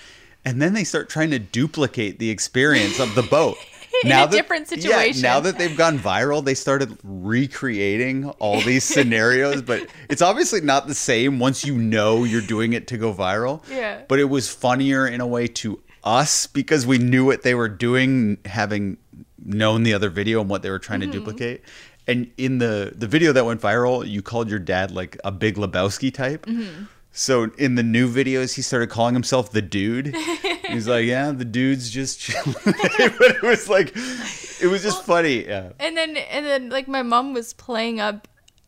And 0.45 0.61
then 0.61 0.73
they 0.73 0.83
start 0.83 1.09
trying 1.09 1.31
to 1.31 1.39
duplicate 1.39 2.19
the 2.19 2.29
experience 2.29 2.99
of 2.99 3.15
the 3.15 3.23
boat. 3.23 3.57
In 4.03 4.11
a 4.11 4.27
different 4.27 4.67
situation. 4.67 5.23
Yeah, 5.23 5.33
now 5.33 5.39
that 5.39 5.57
they've 5.57 5.75
gone 5.75 5.97
viral, 5.97 6.45
they 6.45 6.53
started 6.53 6.97
recreating 7.03 8.29
all 8.39 8.61
these 8.61 8.83
scenarios, 8.93 9.61
but 9.61 9.87
it's 10.09 10.21
obviously 10.21 10.61
not 10.61 10.87
the 10.87 10.93
same 10.93 11.39
once 11.39 11.65
you 11.65 11.77
know 11.77 12.23
you're 12.23 12.41
doing 12.41 12.73
it 12.73 12.87
to 12.87 12.97
go 12.97 13.13
viral. 13.13 13.61
Yeah. 13.69 14.01
But 14.07 14.19
it 14.19 14.25
was 14.25 14.53
funnier 14.53 15.07
in 15.07 15.19
a 15.21 15.25
way 15.27 15.47
to 15.47 15.81
us 16.03 16.45
because 16.47 16.85
we 16.85 16.97
knew 16.99 17.25
what 17.25 17.41
they 17.41 17.55
were 17.55 17.69
doing, 17.69 18.37
having 18.45 18.97
known 19.43 19.83
the 19.83 19.93
other 19.93 20.09
video 20.09 20.41
and 20.41 20.49
what 20.49 20.61
they 20.61 20.69
were 20.69 20.79
trying 20.79 21.01
Mm-hmm. 21.01 21.11
to 21.11 21.17
duplicate. 21.19 21.63
And 22.07 22.31
in 22.37 22.59
the 22.59 22.93
the 22.95 23.07
video 23.07 23.33
that 23.33 23.45
went 23.45 23.61
viral, 23.61 24.07
you 24.07 24.21
called 24.21 24.49
your 24.49 24.59
dad 24.59 24.91
like 24.91 25.17
a 25.23 25.31
Big 25.31 25.55
Lebowski 25.55 26.13
type. 26.13 26.45
Mm-hmm. 26.45 26.85
So 27.11 27.49
in 27.57 27.75
the 27.75 27.83
new 27.83 28.07
videos, 28.07 28.53
he 28.53 28.61
started 28.61 28.89
calling 28.89 29.15
himself 29.15 29.51
the 29.51 29.61
dude. 29.61 30.15
He's 30.67 30.87
like, 30.87 31.05
yeah, 31.05 31.31
the 31.31 31.45
dude's 31.45 31.89
just 31.89 32.19
chilling. 32.19 32.53
but 32.65 32.75
it 32.99 33.41
was 33.41 33.67
like, 33.67 33.91
it 34.61 34.67
was 34.69 34.83
just 34.83 35.03
funny. 35.03 35.45
Yeah. 35.45 35.71
And 35.79 35.97
then 35.97 36.15
and 36.17 36.45
then 36.45 36.69
like 36.69 36.87
my 36.87 37.01
mom 37.01 37.33
was 37.33 37.53
playing 37.53 37.99
up 37.99 38.27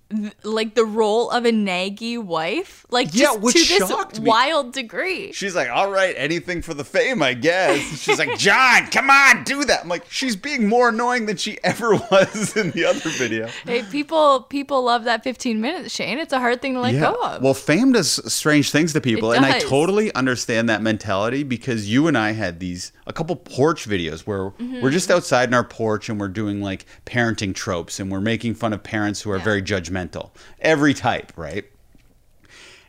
th- 0.10 0.34
like 0.44 0.76
the 0.76 0.86
role 0.86 1.30
of 1.32 1.46
a 1.46 1.52
naggy 1.52 2.18
wife, 2.22 2.86
like 2.90 3.10
Yeah, 3.14 3.26
just 3.26 3.40
which 3.42 3.68
to 3.78 3.80
this 3.80 4.20
me. 4.20 4.26
wild 4.28 4.74
degree. 4.74 5.32
She's 5.32 5.56
like, 5.56 5.70
all 5.70 5.92
right, 5.92 6.14
anything 6.18 6.62
for 6.62 6.74
the 6.74 6.84
fame, 6.84 7.22
I 7.22 7.34
guess. 7.34 7.80
She's 8.02 8.20
like, 8.20 8.38
John, 8.38 8.88
come 8.88 9.10
on, 9.10 9.44
do 9.44 9.64
that. 9.66 9.82
I'm 9.84 9.90
like, 9.90 10.06
she's 10.10 10.36
being 10.36 10.68
more 10.68 10.90
annoying 10.90 11.26
than 11.26 11.38
she 11.38 11.58
ever 11.64 11.92
was 12.12 12.56
in 12.58 12.72
the 12.72 12.86
other 12.86 13.10
video. 13.12 13.48
Hey, 13.66 13.84
people 13.84 14.42
people 14.42 14.84
love 14.84 15.04
that 15.06 15.24
15 15.24 15.60
minutes, 15.62 15.94
Shane. 15.94 16.18
It's 16.18 16.34
a 16.34 16.40
hard 16.40 16.62
thing 16.62 16.74
to 16.74 16.80
let 16.82 17.00
go 17.00 17.14
of. 17.24 17.42
Well, 17.42 17.54
fame 17.54 17.92
does 17.94 18.34
strange 18.34 18.72
things 18.72 18.94
to 18.94 19.02
people, 19.02 19.32
and 19.34 19.46
I 19.46 19.60
totally 19.60 20.14
understand 20.16 20.70
that 20.70 20.82
mentality 20.82 21.44
because 21.44 21.90
you 21.90 22.08
and 22.08 22.18
I 22.18 22.32
had 22.32 22.60
these 22.60 22.92
a 23.10 23.14
couple 23.14 23.36
porch 23.36 23.86
videos 23.90 24.22
where 24.22 24.52
Mm-hmm. 24.52 24.82
we're 24.82 24.92
just 24.92 25.10
outside 25.12 25.50
in 25.50 25.54
our 25.54 25.64
porch 25.64 26.08
and 26.10 26.20
we're 26.20 26.28
doing 26.30 26.62
like 26.62 26.86
parenting 27.06 27.54
tropes 27.54 28.00
and 28.00 28.10
we're 28.12 28.22
making 28.22 28.54
fun 28.56 28.72
of 28.72 28.82
parents 28.84 29.22
who 29.22 29.32
are 29.32 29.38
Yeah. 29.38 29.44
very 29.44 29.62
judgmental, 29.62 30.30
every 30.62 30.94
type, 30.94 31.34
right? 31.36 31.66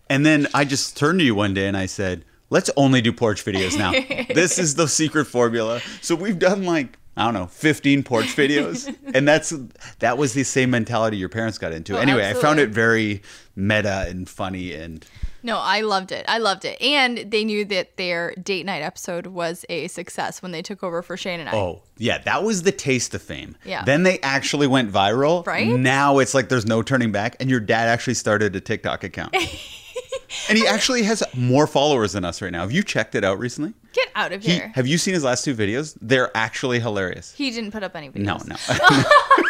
And 0.08 0.24
then 0.26 0.46
I 0.54 0.64
just 0.64 0.96
turned 0.96 1.20
to 1.20 1.24
you 1.24 1.34
one 1.34 1.54
day 1.54 1.66
and 1.68 1.76
I 1.76 1.86
said, 1.86 2.24
"Let's 2.50 2.70
only 2.76 3.00
do 3.00 3.12
porch 3.12 3.44
videos 3.44 3.78
now. 3.78 3.92
this 4.34 4.58
is 4.58 4.74
the 4.74 4.88
secret 4.88 5.26
formula." 5.26 5.80
So 6.00 6.14
we've 6.14 6.38
done 6.38 6.64
like 6.64 6.98
I 7.16 7.24
don't 7.24 7.34
know, 7.34 7.46
15 7.46 8.02
porch 8.04 8.26
videos. 8.36 8.94
and 9.14 9.26
that's 9.26 9.52
that 10.00 10.18
was 10.18 10.32
the 10.34 10.44
same 10.44 10.70
mentality 10.70 11.16
your 11.16 11.28
parents 11.28 11.58
got 11.58 11.72
into. 11.72 11.96
Oh, 11.96 12.00
anyway, 12.00 12.28
I 12.28 12.34
found 12.34 12.58
it 12.60 12.70
very 12.70 13.22
meta 13.56 14.06
and 14.08 14.28
funny 14.28 14.72
and 14.74 15.04
No, 15.42 15.58
I 15.58 15.80
loved 15.80 16.12
it. 16.12 16.24
I 16.28 16.38
loved 16.38 16.64
it. 16.64 16.80
And 16.82 17.30
they 17.30 17.44
knew 17.44 17.64
that 17.66 17.96
their 17.96 18.34
date 18.34 18.66
night 18.66 18.82
episode 18.82 19.26
was 19.28 19.64
a 19.68 19.88
success 19.88 20.42
when 20.42 20.52
they 20.52 20.62
took 20.62 20.82
over 20.82 21.02
for 21.02 21.16
Shane 21.16 21.40
and 21.40 21.48
I. 21.48 21.54
oh, 21.56 21.82
yeah, 21.96 22.18
that 22.18 22.42
was 22.44 22.62
the 22.62 22.72
taste 22.72 23.14
of 23.14 23.22
fame. 23.22 23.56
Yeah. 23.64 23.84
Then 23.84 24.02
they 24.02 24.18
actually 24.20 24.66
went 24.66 24.90
viral. 24.92 25.46
Right? 25.46 25.66
Now 25.68 26.18
it's 26.18 26.34
like 26.34 26.48
there's 26.48 26.66
no 26.66 26.82
turning 26.82 27.12
back 27.12 27.36
and 27.40 27.48
your 27.50 27.60
dad 27.60 27.88
actually 27.88 28.14
started 28.14 28.54
a 28.56 28.60
TikTok 28.60 29.04
account. 29.04 29.34
and 30.48 30.58
he 30.58 30.66
actually 30.66 31.02
has 31.04 31.22
more 31.34 31.66
followers 31.66 32.12
than 32.12 32.24
us 32.24 32.40
right 32.42 32.52
now. 32.52 32.60
Have 32.60 32.72
you 32.72 32.82
checked 32.82 33.14
it 33.14 33.24
out 33.24 33.38
recently? 33.38 33.74
Get 33.92 34.08
out 34.14 34.32
of 34.32 34.42
He, 34.42 34.52
here. 34.52 34.72
have 34.74 34.86
you 34.86 34.98
seen 34.98 35.14
his 35.14 35.24
last 35.24 35.44
two 35.44 35.54
videos? 35.54 35.96
They're 36.00 36.30
actually 36.36 36.80
hilarious. 36.80 37.32
He 37.34 37.50
didn't 37.50 37.72
put 37.72 37.82
up 37.82 37.96
any 37.96 38.08
videos. 38.08 38.22
No, 38.22 38.38
no. 38.46 38.56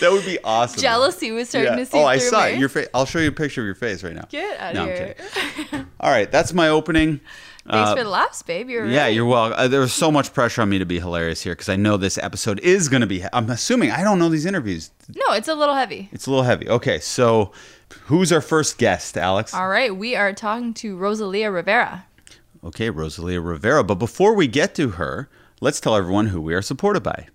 that 0.00 0.10
would 0.12 0.24
be 0.24 0.38
awesome. 0.44 0.80
Jealousy 0.80 1.30
was 1.32 1.48
starting 1.48 1.72
Yeah. 1.72 1.78
to 1.78 1.86
see 1.86 1.98
Oh, 1.98 2.04
I 2.04 2.18
saw 2.18 2.44
me. 2.44 2.52
it. 2.52 2.58
Your 2.58 2.68
face. 2.68 2.88
I'll 2.94 3.06
show 3.06 3.18
you 3.18 3.28
a 3.28 3.32
picture 3.32 3.60
of 3.60 3.66
your 3.66 3.74
face 3.74 4.02
right 4.02 4.14
now. 4.14 4.24
Get 4.28 4.58
out 4.60 4.74
No, 4.74 4.82
of 4.84 4.88
here. 4.98 5.14
All 6.00 6.10
right, 6.10 6.30
that's 6.30 6.52
my 6.52 6.68
opening. 6.68 7.20
Thanks 7.66 7.90
Uh, 7.90 7.96
for 7.96 8.04
the 8.04 8.10
laughs, 8.10 8.42
babe. 8.42 8.68
You're 8.68 8.86
Yeah, 8.86 9.04
right. 9.04 9.14
you're 9.14 9.24
welcome. 9.24 9.58
Uh, 9.58 9.68
there 9.68 9.80
was 9.80 9.92
so 9.94 10.12
much 10.12 10.34
pressure 10.34 10.60
on 10.60 10.68
me 10.68 10.78
to 10.78 10.84
be 10.84 11.00
hilarious 11.00 11.42
here 11.42 11.52
because 11.54 11.70
I 11.70 11.76
know 11.76 11.96
this 11.96 12.18
episode 12.18 12.60
is 12.60 12.90
going 12.90 13.00
to 13.00 13.06
be. 13.06 13.24
I'm 13.32 13.48
assuming 13.48 13.90
I 13.90 14.04
don't 14.04 14.18
know 14.18 14.28
these 14.28 14.44
interviews. 14.44 14.90
No, 15.14 15.32
it's 15.34 15.48
a 15.48 15.54
little 15.54 15.74
heavy. 15.74 16.10
It's 16.12 16.26
a 16.26 16.30
little 16.30 16.44
heavy. 16.44 16.68
Okay, 16.68 16.98
so 16.98 17.52
who's 18.04 18.30
our 18.32 18.42
first 18.42 18.76
guest, 18.76 19.16
Alex? 19.16 19.54
All 19.54 19.68
right, 19.68 19.96
we 19.96 20.14
are 20.14 20.34
talking 20.34 20.74
to 20.74 20.94
Rosalia 20.96 21.50
Rivera. 21.50 22.04
Okay, 22.62 22.90
Rosalia 22.90 23.40
Rivera. 23.40 23.82
But 23.82 23.94
before 23.94 24.34
we 24.34 24.46
get 24.46 24.74
to 24.74 24.90
her, 24.90 25.30
let's 25.62 25.80
tell 25.80 25.96
everyone 25.96 26.26
who 26.26 26.42
we 26.42 26.52
are 26.52 26.62
supported 26.62 27.02
by. 27.02 27.28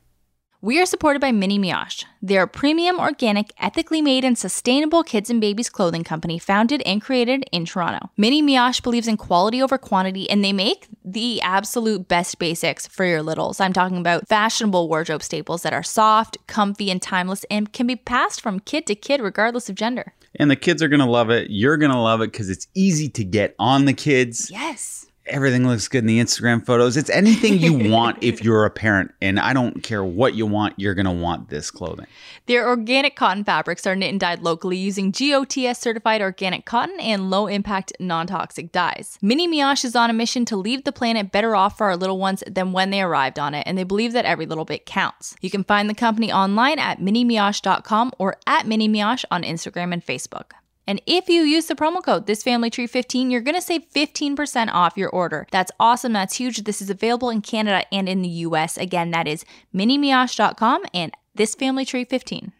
We 0.62 0.82
are 0.82 0.86
supported 0.86 1.22
by 1.22 1.32
Mini 1.32 1.58
Mioche. 1.58 2.04
They're 2.22 2.43
a 2.43 2.48
premium, 2.48 3.00
organic, 3.00 3.54
ethically 3.60 4.02
made, 4.02 4.26
and 4.26 4.38
sustainable 4.38 5.04
kids 5.04 5.30
and 5.30 5.39
babies 5.39 5.69
clothing 5.69 6.04
company 6.04 6.38
founded 6.38 6.84
and 6.86 7.02
created 7.02 7.45
in 7.54 7.63
Toronto. 7.63 8.10
Mini 8.17 8.43
Mioche 8.43 8.84
believes 8.84 9.08
in 9.08 9.15
quality 9.15 9.62
over 9.62 9.78
quantity, 9.78 10.30
and 10.30 10.43
they 10.43 10.52
make 10.52 10.89
the 11.06 11.39
absolute 11.39 12.10
best 12.10 12.39
basics 12.39 12.88
for 12.88 13.06
your 13.06 13.24
littles. 13.24 13.62
I'm 13.62 13.72
talking 13.72 14.00
about 14.00 14.28
fashionable 14.28 14.89
wardrobe 14.89 15.24
staples 15.24 15.63
that 15.63 15.72
are 15.72 15.82
soft, 15.82 16.38
comfy, 16.48 16.91
and 16.91 17.02
timeless, 17.02 17.45
and 17.50 17.72
can 17.72 17.88
be 17.88 17.95
passed 17.95 18.41
from 18.41 18.60
kid 18.60 18.86
to 18.88 18.95
kid 18.95 19.22
regardless 19.22 19.69
of 19.69 19.76
gender. 19.76 20.13
And 20.36 20.52
the 20.52 20.58
kids 20.58 20.84
are 20.84 20.89
going 20.89 21.00
to 21.00 21.06
love 21.06 21.30
it. 21.30 21.50
You're 21.50 21.78
going 21.78 21.93
to 21.93 21.98
love 21.98 22.19
it 22.19 22.34
because 22.34 22.50
it's 22.50 22.67
easy 22.76 23.08
to 23.12 23.24
get 23.24 23.56
on 23.60 23.86
the 23.86 23.93
kids. 23.93 24.52
Yes. 24.52 24.98
Everything 25.30 25.68
looks 25.68 25.88
good 25.88 26.00
in 26.00 26.08
the 26.08 26.20
Instagram 26.20 26.65
photos. 26.65 26.98
It's 26.98 27.10
anything 27.10 27.60
you 27.60 27.89
want 27.89 28.24
if 28.24 28.44
you're 28.44 28.65
a 28.65 28.70
parent. 28.70 29.13
And 29.22 29.39
I 29.39 29.54
don't 29.54 29.84
care 29.84 30.04
what 30.04 30.36
you 30.36 30.46
want, 30.46 30.74
you're 30.78 30.94
going 30.94 31.06
to 31.06 31.12
want 31.12 31.50
this 31.50 31.72
clothing. 31.72 32.08
Their 32.48 32.68
organic 32.68 33.15
cotton 33.15 33.44
fabrics 33.44 33.86
are 33.86 33.96
knit 33.96 34.10
and 34.10 34.20
dyed 34.20 34.42
locally 34.42 34.78
using 34.78 35.12
GOTS 35.12 35.80
certified 35.80 36.22
organic 36.22 36.65
cotton 36.65 37.00
and 37.00 37.30
low 37.30 37.48
impact 37.48 37.94
non 38.00 38.28
toxic 38.28 38.72
dyes. 38.72 39.18
Mini 39.22 39.48
Mioche 39.48 39.86
is 39.86 39.96
on 39.96 40.10
a 40.10 40.13
mission 40.13 40.46
to 40.46 40.58
leave 40.58 40.84
the 40.84 40.92
planet 40.92 41.32
better 41.32 41.56
off 41.56 41.78
for 41.78 41.88
our 41.88 41.98
little 41.98 42.18
ones 42.18 42.44
than 42.48 42.72
when 42.72 42.89
they 42.89 43.02
arrived 43.02 43.39
on 43.39 43.54
it, 43.54 43.63
and 43.65 43.78
they 43.78 43.84
believe 43.84 44.13
that 44.13 44.26
every 44.26 44.46
little 44.46 44.65
bit 44.65 44.86
counts. 44.86 45.36
You 45.42 45.50
can 45.50 45.63
find 45.63 45.89
the 45.89 45.94
company 45.94 46.32
online 46.32 46.80
at 46.80 47.00
minimioche.com 47.00 48.13
or 48.18 48.38
at 48.48 48.68
Mini 48.68 48.89
Mioche 48.89 49.26
on 49.32 49.44
Instagram 49.44 49.94
and 49.94 50.06
Facebook. 50.06 50.52
And 50.89 50.99
if 51.06 51.30
you 51.30 51.43
use 51.43 51.67
the 51.67 51.75
promo 51.75 52.02
code 52.02 52.25
this 52.25 52.41
family 52.41 52.71
tree 52.71 52.88
15, 52.88 53.30
you're 53.30 53.41
going 53.41 53.54
to 53.54 53.62
save 53.62 53.84
15% 53.93 54.73
off 54.73 54.97
your 54.97 55.12
order. 55.12 55.45
That's 55.52 55.71
awesome. 55.80 56.13
That's 56.13 56.38
huge. 56.38 56.63
This 56.63 56.82
is 56.82 56.89
available 56.89 57.30
in 57.30 57.41
Canada 57.41 57.86
and 57.93 58.10
in 58.10 58.23
the 58.23 58.30
US. 58.47 58.75
Again, 58.75 59.12
that 59.12 59.28
is 59.28 59.45
minimioche.com 59.71 60.82
and 60.91 61.13
this 61.36 61.54
family 61.54 61.86
tree 61.86 62.06
15. 62.06 62.54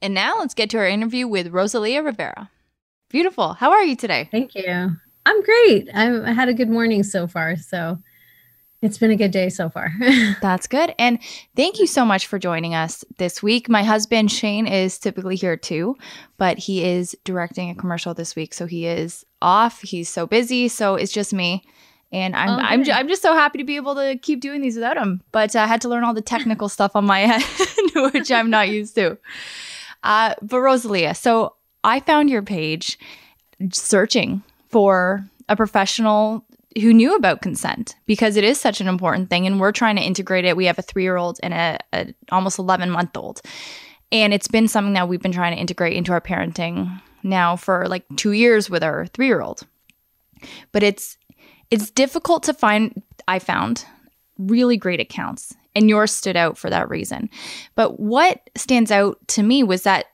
And 0.00 0.14
now 0.14 0.38
let's 0.38 0.54
get 0.54 0.70
to 0.70 0.78
our 0.78 0.88
interview 0.88 1.28
with 1.28 1.48
Rosalia 1.48 2.02
Rivera. 2.02 2.48
Beautiful. 3.10 3.52
How 3.52 3.70
are 3.72 3.84
you 3.84 3.96
today? 3.96 4.30
Thank 4.30 4.54
you. 4.54 4.92
I'm 5.26 5.42
great. 5.42 5.90
I've, 5.92 6.22
I 6.22 6.32
had 6.32 6.48
a 6.48 6.54
good 6.54 6.70
morning 6.70 7.02
so 7.02 7.26
far. 7.26 7.56
So 7.56 7.98
it's 8.80 8.98
been 8.98 9.10
a 9.10 9.16
good 9.16 9.32
day 9.32 9.48
so 9.48 9.68
far. 9.68 9.92
That's 10.40 10.66
good. 10.66 10.94
And 10.98 11.18
thank 11.56 11.80
you 11.80 11.86
so 11.86 12.04
much 12.04 12.26
for 12.26 12.38
joining 12.38 12.74
us 12.74 13.04
this 13.18 13.42
week. 13.42 13.68
My 13.68 13.82
husband, 13.82 14.30
Shane, 14.30 14.66
is 14.66 14.98
typically 14.98 15.36
here 15.36 15.56
too, 15.56 15.96
but 16.36 16.58
he 16.58 16.84
is 16.84 17.16
directing 17.24 17.70
a 17.70 17.74
commercial 17.74 18.14
this 18.14 18.36
week. 18.36 18.54
So 18.54 18.66
he 18.66 18.86
is 18.86 19.24
off. 19.42 19.80
He's 19.82 20.08
so 20.08 20.26
busy. 20.26 20.68
So 20.68 20.94
it's 20.94 21.12
just 21.12 21.32
me. 21.32 21.64
And 22.12 22.36
I'm, 22.36 22.58
okay. 22.58 22.66
I'm, 22.92 23.00
I'm 23.00 23.08
just 23.08 23.20
so 23.20 23.34
happy 23.34 23.58
to 23.58 23.64
be 23.64 23.76
able 23.76 23.94
to 23.96 24.16
keep 24.16 24.40
doing 24.40 24.60
these 24.60 24.76
without 24.76 24.96
him. 24.96 25.22
But 25.32 25.54
I 25.56 25.66
had 25.66 25.80
to 25.82 25.88
learn 25.88 26.04
all 26.04 26.14
the 26.14 26.22
technical 26.22 26.68
stuff 26.68 26.92
on 26.94 27.04
my 27.04 27.22
end, 27.22 27.44
which 28.12 28.30
I'm 28.30 28.48
not 28.48 28.68
used 28.68 28.94
to. 28.94 29.18
Uh, 30.04 30.34
but 30.40 30.60
Rosalia, 30.60 31.14
so 31.14 31.56
I 31.82 32.00
found 32.00 32.30
your 32.30 32.42
page 32.42 32.98
searching 33.72 34.42
for 34.68 35.24
a 35.48 35.56
professional 35.56 36.44
who 36.76 36.92
knew 36.92 37.16
about 37.16 37.42
consent 37.42 37.96
because 38.06 38.36
it 38.36 38.44
is 38.44 38.60
such 38.60 38.80
an 38.80 38.88
important 38.88 39.30
thing 39.30 39.46
and 39.46 39.58
we're 39.58 39.72
trying 39.72 39.96
to 39.96 40.02
integrate 40.02 40.44
it. 40.44 40.56
We 40.56 40.66
have 40.66 40.78
a 40.78 40.82
three-year-old 40.82 41.40
and 41.42 41.54
a, 41.54 41.78
a 41.92 42.14
almost 42.30 42.58
11 42.58 42.90
month 42.90 43.16
old 43.16 43.40
and 44.10 44.32
it's 44.32 44.48
been 44.48 44.68
something 44.68 44.94
that 44.94 45.08
we've 45.08 45.22
been 45.22 45.32
trying 45.32 45.54
to 45.54 45.60
integrate 45.60 45.96
into 45.96 46.12
our 46.12 46.20
parenting 46.20 47.00
now 47.22 47.56
for 47.56 47.86
like 47.88 48.04
two 48.16 48.32
years 48.32 48.70
with 48.70 48.82
our 48.82 49.06
three-year-old. 49.06 49.62
But 50.72 50.82
it's 50.82 51.16
it's 51.70 51.90
difficult 51.90 52.42
to 52.44 52.54
find 52.54 53.02
i 53.26 53.38
found 53.38 53.84
really 54.38 54.76
great 54.78 55.00
accounts 55.00 55.54
and 55.74 55.88
yours 55.88 56.14
stood 56.14 56.36
out 56.36 56.56
for 56.56 56.70
that 56.70 56.88
reason. 56.88 57.28
But 57.74 58.00
what 58.00 58.50
stands 58.56 58.90
out 58.90 59.18
to 59.28 59.42
me 59.42 59.62
was 59.62 59.82
that 59.82 60.06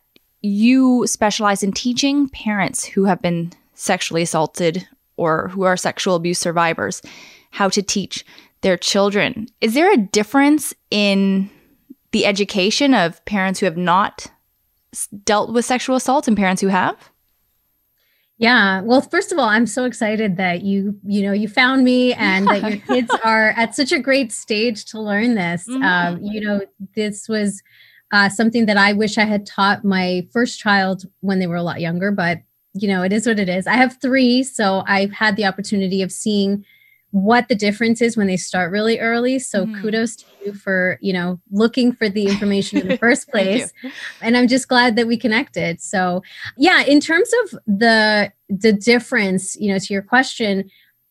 you 0.43 1.07
specialize 1.07 1.63
in 1.63 1.73
teaching 1.73 2.29
parents 2.29 2.85
who 2.85 3.05
have 3.05 3.23
been 3.23 3.53
sexually 3.75 4.23
assaulted 4.23 4.87
or 5.17 5.49
who 5.49 5.63
are 5.63 5.77
sexual 5.77 6.15
abuse 6.15 6.39
survivors 6.39 7.03
how 7.51 7.69
to 7.69 7.83
teach 7.83 8.25
their 8.63 8.77
children. 8.77 9.47
Is 9.61 9.75
there 9.75 9.93
a 9.93 9.97
difference 9.97 10.75
in 10.91 11.51
the 12.13 12.27
education 12.27 12.95
of 12.95 13.25
parents 13.25 13.61
who 13.61 13.67
have 13.67 13.77
not 13.77 14.27
dealt 15.25 15.53
with 15.53 15.65
sexual 15.65 15.97
assault 15.97 16.27
and 16.29 16.37
parents 16.37 16.63
who 16.63 16.69
have? 16.69 17.11
Yeah. 18.39 18.81
Well, 18.81 19.01
first 19.01 19.31
of 19.31 19.39
all, 19.39 19.49
I'm 19.49 19.67
so 19.67 19.85
excited 19.85 20.37
that 20.39 20.63
you, 20.63 20.99
you 21.05 21.23
know, 21.23 21.33
you 21.33 21.47
found 21.47 21.85
me 21.85 22.13
and 22.15 22.47
yeah. 22.47 22.61
that 22.61 22.71
your 22.71 22.81
kids 22.81 23.11
are 23.25 23.51
at 23.51 23.75
such 23.75 23.93
a 23.93 24.01
great 24.01 24.33
stage 24.33 24.85
to 24.87 25.01
learn 25.01 25.35
this. 25.35 25.69
Mm-hmm. 25.69 25.83
Um, 25.83 26.19
you 26.23 26.41
know, 26.41 26.61
this 26.97 27.29
was 27.29 27.63
uh, 28.13 28.29
something 28.29 28.67
that 28.67 28.77
I 28.77 28.93
wish 28.93 29.19
I 29.19 29.25
had 29.25 29.47
taught 29.47 29.85
my 29.85 30.27
first 30.33 30.59
child 30.59 31.05
when 31.21 31.39
they 31.39 31.47
were 31.47 31.57
a 31.57 31.63
lot 31.63 31.81
younger, 31.81 32.11
but 32.11 32.39
you 32.75 32.89
know, 32.89 33.03
it 33.03 33.13
is 33.13 33.27
what 33.27 33.39
it 33.39 33.49
is. 33.49 33.67
I 33.67 33.75
have 33.75 34.01
three, 34.01 34.43
so 34.43 34.83
I've 34.87 35.13
had 35.13 35.37
the 35.37 35.47
opportunity 35.47 36.03
of 36.03 36.11
seeing 36.13 36.65
what 37.13 37.47
the 37.47 37.55
difference 37.55 38.03
is 38.03 38.17
when 38.17 38.27
they 38.27 38.37
start 38.37 38.73
really 38.73 38.99
early. 38.99 39.39
So 39.39 39.67
mm. 39.67 39.81
kudos 39.81 40.17
to 40.17 40.25
you 40.45 40.53
for, 40.53 40.99
you 41.01 41.13
know, 41.13 41.41
looking 41.53 41.93
for 41.93 42.09
the 42.09 42.27
information 42.27 42.81
in 42.81 42.89
the 42.89 42.99
first 42.99 43.29
place. 43.29 43.73
and 44.21 44.37
I'm 44.37 44.49
just 44.49 44.67
glad 44.67 44.97
that 44.97 45.07
we 45.07 45.17
connected. 45.17 45.81
So, 45.81 46.25
yeah, 46.57 46.83
in 46.83 46.99
terms 46.99 47.31
of 47.45 47.61
the 47.69 48.33
the 48.49 48.73
difference, 48.73 49.55
you 49.55 49.73
know, 49.73 49.79
to 49.79 49.93
your 49.93 50.03
question, 50.03 50.69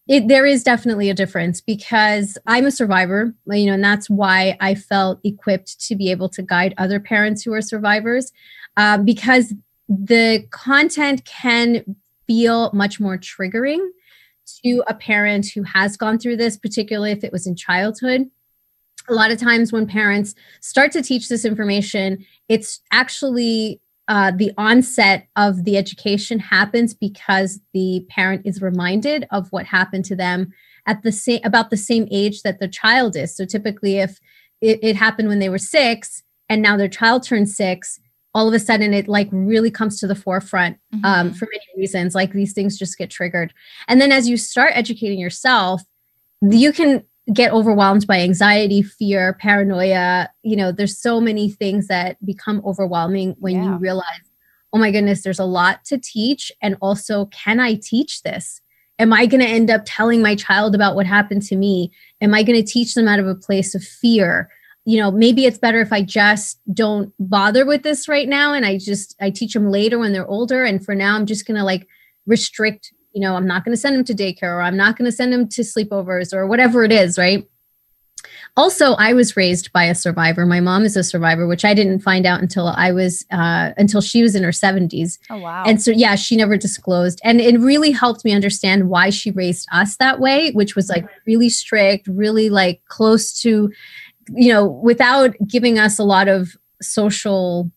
it, 0.10 0.28
there 0.28 0.46
is 0.46 0.62
definitely 0.62 1.10
a 1.10 1.14
difference 1.14 1.62
because 1.62 2.38
I'm 2.48 2.66
a 2.66 2.72
survivor, 2.72 3.34
you 3.48 3.68
know, 3.68 3.74
and 3.74 3.84
that's 3.84 4.10
why 4.10 4.58
I 4.60 4.76
felt 4.76 5.22
equipped 5.24 5.80
to 5.88 5.96
be 5.96 6.12
able 6.12 6.28
to 6.30 6.42
guide 6.42 6.74
other 6.78 7.00
parents 7.00 7.44
who 7.44 7.54
are 7.54 7.62
survivors 7.62 8.34
uh, 8.76 8.98
because 8.98 9.54
the 9.90 10.46
content 10.52 11.26
can 11.26 11.96
feel 12.28 12.72
much 12.74 13.00
more 13.00 13.18
triggering 13.18 13.86
to 14.64 14.84
a 14.88 14.94
parent 14.94 15.48
who 15.48 15.64
has 15.64 15.98
gone 15.98 16.18
through 16.18 16.38
this, 16.38 16.58
particularly 16.58 17.12
if 17.12 17.24
it 17.24 17.32
was 17.32 17.48
in 17.48 17.56
childhood. 17.56 18.30
A 19.10 19.14
lot 19.14 19.32
of 19.32 19.38
times, 19.38 19.74
when 19.74 19.86
parents 19.86 20.34
start 20.62 20.92
to 20.94 21.02
teach 21.02 21.28
this 21.28 21.44
information, 21.44 22.26
it's 22.48 22.82
actually 22.92 23.82
uh, 24.08 24.32
the 24.36 24.52
onset 24.58 25.28
of 25.36 25.64
the 25.66 25.78
education 25.78 26.40
happens 26.40 26.94
because 26.94 27.60
the 27.74 28.06
parent 28.10 28.42
is 28.46 28.62
reminded 28.62 29.26
of 29.32 29.50
what 29.52 29.66
happened 29.66 30.06
to 30.06 30.16
them 30.16 30.54
at 30.86 31.04
the 31.04 31.12
same 31.12 31.40
about 31.44 31.70
the 31.70 31.78
same 31.78 32.08
age 32.12 32.44
that 32.44 32.60
the 32.60 32.68
child 32.68 33.16
is. 33.16 33.36
So 33.36 33.46
typically, 33.46 33.98
if 33.98 34.20
it, 34.62 34.80
it 34.82 34.96
happened 34.96 35.28
when 35.28 35.40
they 35.40 35.50
were 35.50 35.58
six 35.58 36.24
and 36.50 36.62
now 36.62 36.78
their 36.78 36.90
child 36.90 37.24
turned 37.24 37.50
six, 37.50 38.00
all 38.36 38.48
of 38.48 38.54
a 38.54 38.60
sudden 38.60 38.94
it 38.94 39.08
like 39.08 39.30
really 39.32 39.70
comes 39.70 40.00
to 40.00 40.08
the 40.08 40.16
forefront 40.16 40.78
mm-hmm. 40.94 41.06
um, 41.06 41.34
for 41.34 41.48
many 41.52 41.66
reasons 41.78 42.16
like 42.16 42.34
these 42.34 42.54
things 42.54 42.78
just 42.78 42.98
get 42.98 43.10
triggered. 43.10 43.54
And 43.88 44.02
then 44.02 44.12
as 44.12 44.28
you 44.28 44.38
start 44.38 44.72
educating 44.76 45.20
yourself 45.20 45.84
you 46.52 46.74
can 46.74 47.04
get 47.34 47.54
overwhelmed 47.54 48.06
by 48.06 48.20
anxiety 48.20 48.82
fear 48.82 49.34
paranoia. 49.40 50.30
You 50.44 50.56
know 50.56 50.72
there's 50.72 50.98
so 50.98 51.22
many 51.22 51.50
things 51.50 51.88
that 51.88 52.24
become 52.26 52.62
overwhelming 52.66 53.36
when 53.40 53.56
yeah. 53.56 53.66
you 53.66 53.76
realize 53.78 54.06
oh 54.74 54.80
my 54.80 54.92
goodness 54.92 55.24
there's 55.24 55.40
a 55.40 55.46
lot 55.46 55.86
to 55.86 55.98
teach 55.98 56.52
and 56.62 56.76
also 56.82 57.28
can 57.28 57.60
i 57.60 57.76
teach 57.76 58.24
this? 58.24 58.60
Am 59.00 59.14
i 59.14 59.26
going 59.26 59.42
to 59.42 59.48
end 59.48 59.70
up 59.70 59.84
telling 59.86 60.22
my 60.22 60.36
child 60.36 60.76
about 60.76 60.96
what 60.96 61.06
happened 61.06 61.44
to 61.44 61.56
me? 61.56 61.92
Am 62.22 62.34
i 62.34 62.44
going 62.44 62.62
to 62.62 62.72
teach 62.72 62.94
them 62.94 63.08
out 63.08 63.20
of 63.20 63.28
a 63.28 63.36
place 63.36 63.74
of 63.74 63.84
fear 63.84 64.50
you 64.86 65.00
know 65.00 65.12
maybe 65.12 65.46
it's 65.46 65.58
better 65.58 65.82
if 65.82 65.94
i 65.94 66.02
just 66.02 66.60
don't 66.74 67.14
bother 67.20 67.66
with 67.66 67.84
this 67.84 68.08
right 68.08 68.28
now 68.28 68.54
and 68.54 68.66
i 68.66 68.78
just 68.78 69.16
i 69.22 69.30
teach 69.30 69.54
them 69.54 69.70
later 69.70 70.00
when 70.00 70.14
they're 70.14 70.28
older. 70.28 70.64
And 70.64 70.84
for 70.84 70.96
now 70.96 71.16
i'm 71.16 71.26
just 71.26 71.46
going 71.46 71.58
to 71.58 71.64
like 71.64 71.88
restrict 72.26 72.94
you 73.14 73.22
know 73.22 73.36
i'm 73.36 73.48
not 73.48 73.64
going 73.64 73.74
to 73.74 73.80
send 73.80 73.96
them 73.96 74.04
to 74.06 74.14
daycare 74.14 74.56
or 74.56 74.62
i'm 74.62 74.78
not 74.78 74.98
going 74.98 75.10
to 75.10 75.16
send 75.16 75.32
them 75.32 75.48
to 75.50 75.62
sleepovers 75.62 76.34
or 76.34 76.48
whatever 76.48 76.84
it 76.84 76.92
is 76.92 77.18
right? 77.18 77.48
Also 78.56 78.94
i 78.94 79.14
was 79.14 79.36
raised 79.36 79.72
by 79.74 79.86
a 79.86 79.96
survivor. 79.96 80.46
My 80.46 80.60
mom 80.60 80.84
is 80.84 80.96
a 80.96 81.04
survivor 81.04 81.48
which 81.48 81.66
i 81.66 81.74
didn't 81.74 82.00
find 82.00 82.26
out 82.26 82.42
until 82.42 82.68
i 82.68 82.92
was 82.92 83.26
uh, 83.32 83.72
until 83.78 84.02
she 84.02 84.22
was 84.22 84.36
in 84.36 84.44
her 84.44 84.52
70s 84.52 85.18
oh 85.30 85.38
wow. 85.38 85.64
And 85.66 85.82
so 85.82 85.92
yeah 85.92 86.16
she 86.16 86.36
never 86.36 86.58
disclosed. 86.58 87.22
And 87.24 87.40
it 87.40 87.60
really 87.60 87.92
helped 87.92 88.26
me 88.26 88.34
understand 88.34 88.90
why 88.90 89.10
she 89.10 89.32
raised 89.32 89.68
us 89.72 89.98
that 89.98 90.20
way 90.20 90.52
which 90.52 90.76
was 90.76 90.90
like 90.90 91.06
really 91.26 91.50
strict 91.50 92.08
really 92.08 92.50
like 92.50 92.82
close 92.86 93.40
to 93.42 93.72
you 94.30 94.52
know, 94.52 94.66
without 94.66 95.36
giving 95.48 95.80
us 95.80 96.00
a 96.00 96.04
lot 96.04 96.28
of 96.28 96.56
social 96.82 97.72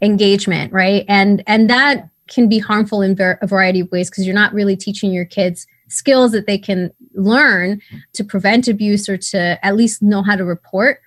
engagement, 0.00 0.72
right? 0.72 1.04
And 1.08 1.42
and 1.46 1.68
that 1.70 2.08
can 2.28 2.48
be 2.48 2.58
harmful 2.58 3.02
in 3.02 3.14
ver- 3.14 3.38
a 3.42 3.46
variety 3.46 3.80
of 3.80 3.90
ways 3.90 4.10
because 4.10 4.26
you're 4.26 4.34
not 4.34 4.52
really 4.52 4.76
teaching 4.76 5.12
your 5.12 5.24
kids 5.24 5.66
skills 5.88 6.32
that 6.32 6.46
they 6.46 6.58
can 6.58 6.90
learn 7.14 7.80
to 8.14 8.24
prevent 8.24 8.66
abuse 8.66 9.08
or 9.08 9.16
to 9.18 9.58
at 9.64 9.76
least 9.76 10.02
know 10.02 10.22
how 10.22 10.34
to 10.34 10.44
report. 10.44 11.00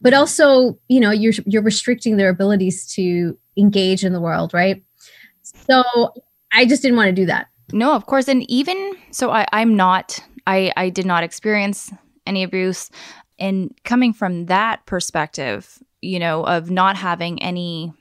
But 0.00 0.14
also 0.14 0.78
you 0.88 1.00
know 1.00 1.10
you're 1.10 1.32
you're 1.46 1.62
restricting 1.62 2.16
their 2.16 2.28
abilities 2.28 2.86
to 2.94 3.38
engage 3.56 4.04
in 4.04 4.12
the 4.12 4.20
world 4.20 4.52
right? 4.54 4.82
So 5.42 5.84
i 6.52 6.64
just 6.66 6.82
didn't 6.82 6.96
want 6.96 7.08
to 7.08 7.12
do 7.12 7.26
that. 7.26 7.48
No 7.72 7.94
of 7.94 8.06
course. 8.06 8.28
And 8.28 8.48
even 8.50 8.96
so 9.10 9.30
I, 9.30 9.46
i'm 9.52 9.76
not 9.76 10.20
i 10.46 10.72
i 10.76 10.90
did 10.90 11.06
not 11.06 11.22
experience 11.22 11.92
any 12.26 12.42
abuse 12.42 12.90
and 13.38 13.74
coming 13.84 14.12
from 14.12 14.46
that 14.46 14.84
perspective, 14.86 15.82
you 16.00 16.18
know, 16.18 16.44
of 16.44 16.70
not 16.70 16.96
having 16.96 17.42
any, 17.42 17.92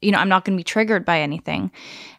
you 0.00 0.12
know, 0.12 0.18
I'm 0.18 0.28
not 0.28 0.44
going 0.44 0.56
to 0.56 0.60
be 0.60 0.64
triggered 0.64 1.04
by 1.04 1.20
anything. 1.20 1.70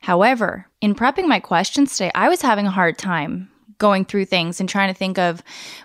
However, 0.01 0.65
in 0.81 0.95
prepping 0.95 1.27
my 1.27 1.39
questions 1.39 1.93
today, 1.93 2.11
I 2.15 2.29
was 2.29 2.41
having 2.41 2.67
a 2.67 2.71
hard 2.71 2.97
time 2.97 3.49
going 3.77 4.05
through 4.05 4.25
things 4.25 4.59
and 4.59 4.69
trying 4.69 4.93
to 4.93 4.97
think 4.97 5.17
of 5.17 5.41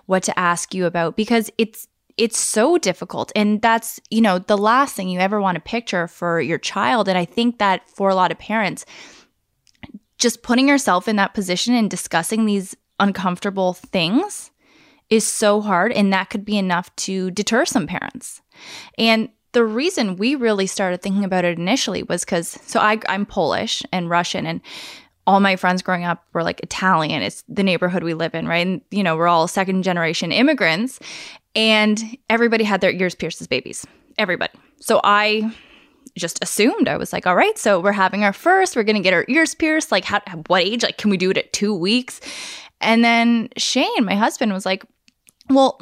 what 0.07 0.23
to 0.25 0.39
ask 0.39 0.75
you 0.75 0.85
about 0.85 1.17
because 1.17 1.51
it's 1.59 1.89
it's 2.17 2.39
so 2.39 2.79
difficult 2.79 3.33
and 3.35 3.61
that's 3.61 3.99
you 4.11 4.21
know 4.21 4.39
the 4.39 4.59
last 4.59 4.95
thing 4.95 5.09
you 5.09 5.19
ever 5.19 5.41
want 5.41 5.57
to 5.57 5.61
picture 5.61 6.07
for 6.07 6.41
your 6.41 6.59
child 6.59 7.09
and 7.09 7.19
i 7.19 7.25
think 7.25 7.59
that 7.59 7.89
for 7.89 8.09
a 8.09 8.15
lot 8.15 8.31
of 8.31 8.39
parents 8.39 8.85
just 10.19 10.43
putting 10.43 10.69
yourself 10.69 11.09
in 11.09 11.17
that 11.17 11.35
position 11.35 11.75
and 11.75 11.91
discussing 11.91 12.47
these 12.47 12.77
uncomfortable 13.01 13.73
things 13.75 14.51
is 15.11 15.27
so 15.27 15.61
hard 15.61 15.93
and 15.93 16.13
that 16.13 16.31
could 16.31 16.45
be 16.45 16.59
enough 16.59 16.95
to 16.97 17.31
deter 17.31 17.65
some 17.65 17.87
parents. 17.87 18.41
And 18.99 19.29
the 19.53 19.65
reason 19.65 20.17
we 20.17 20.35
really 20.35 20.67
started 20.67 21.01
thinking 21.03 21.25
about 21.25 21.45
it 21.45 21.59
initially 21.59 22.03
was 22.03 22.25
because 22.25 22.59
so 22.67 22.81
I, 22.81 22.99
I'm 23.09 23.25
Polish 23.25 23.83
and 23.93 24.11
Russian 24.11 24.47
and 24.47 24.61
all 25.27 25.41
my 25.41 25.57
friends 25.57 25.81
growing 25.81 26.05
up 26.05 26.25
were 26.33 26.43
like 26.43 26.61
Italian. 26.61 27.23
It's 27.23 27.45
the 27.49 27.63
neighborhood 27.63 28.03
we 28.03 28.15
live 28.15 28.35
in, 28.35 28.47
right? 28.47 28.67
And, 28.67 28.83
you 28.91 29.03
know, 29.03 29.17
we're 29.17 29.29
all 29.29 29.49
second 29.49 29.83
generation 29.83 30.33
immigrants 30.33 30.99
and 31.55 32.19
everybody 32.29 32.65
had 32.65 32.81
their 32.81 32.91
ears 32.91 33.15
pierced 33.15 33.41
as 33.41 33.47
babies. 33.47 33.87
Everybody. 34.19 34.53
So 34.81 35.01
I 35.03 35.51
just 36.17 36.43
assumed 36.43 36.89
I 36.89 36.97
was 36.97 37.13
like, 37.13 37.27
all 37.27 37.35
right, 37.35 37.57
so 37.59 37.81
we're 37.81 37.93
having 37.93 38.23
our 38.23 38.33
first, 38.33 38.77
we're 38.77 38.85
going 38.85 38.97
to 38.97 39.03
get 39.03 39.15
our 39.15 39.25
ears 39.29 39.55
pierced. 39.55 39.91
Like, 39.91 40.05
how, 40.05 40.21
what 40.47 40.63
age? 40.63 40.83
Like, 40.83 40.99
can 40.99 41.11
we 41.11 41.17
do 41.17 41.31
it 41.31 41.39
at 41.39 41.53
two 41.53 41.75
weeks? 41.75 42.21
And 42.81 43.05
then 43.05 43.49
Shane, 43.57 44.05
my 44.05 44.15
husband, 44.15 44.53
was 44.53 44.67
like, 44.67 44.85
well, 45.51 45.81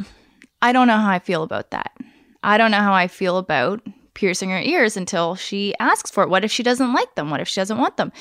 I 0.60 0.72
don't 0.72 0.86
know 0.86 0.96
how 0.96 1.10
I 1.10 1.18
feel 1.18 1.42
about 1.42 1.70
that. 1.70 1.92
I 2.42 2.58
don't 2.58 2.70
know 2.70 2.78
how 2.78 2.92
I 2.92 3.08
feel 3.08 3.38
about 3.38 3.82
piercing 4.14 4.50
her 4.50 4.60
ears 4.60 4.96
until 4.96 5.34
she 5.34 5.74
asks 5.80 6.10
for 6.10 6.22
it. 6.22 6.28
What 6.28 6.44
if 6.44 6.52
she 6.52 6.62
doesn't 6.62 6.92
like 6.92 7.14
them? 7.14 7.30
What 7.30 7.40
if 7.40 7.48
she 7.48 7.60
doesn't 7.60 7.78
want 7.78 7.96
them? 7.96 8.12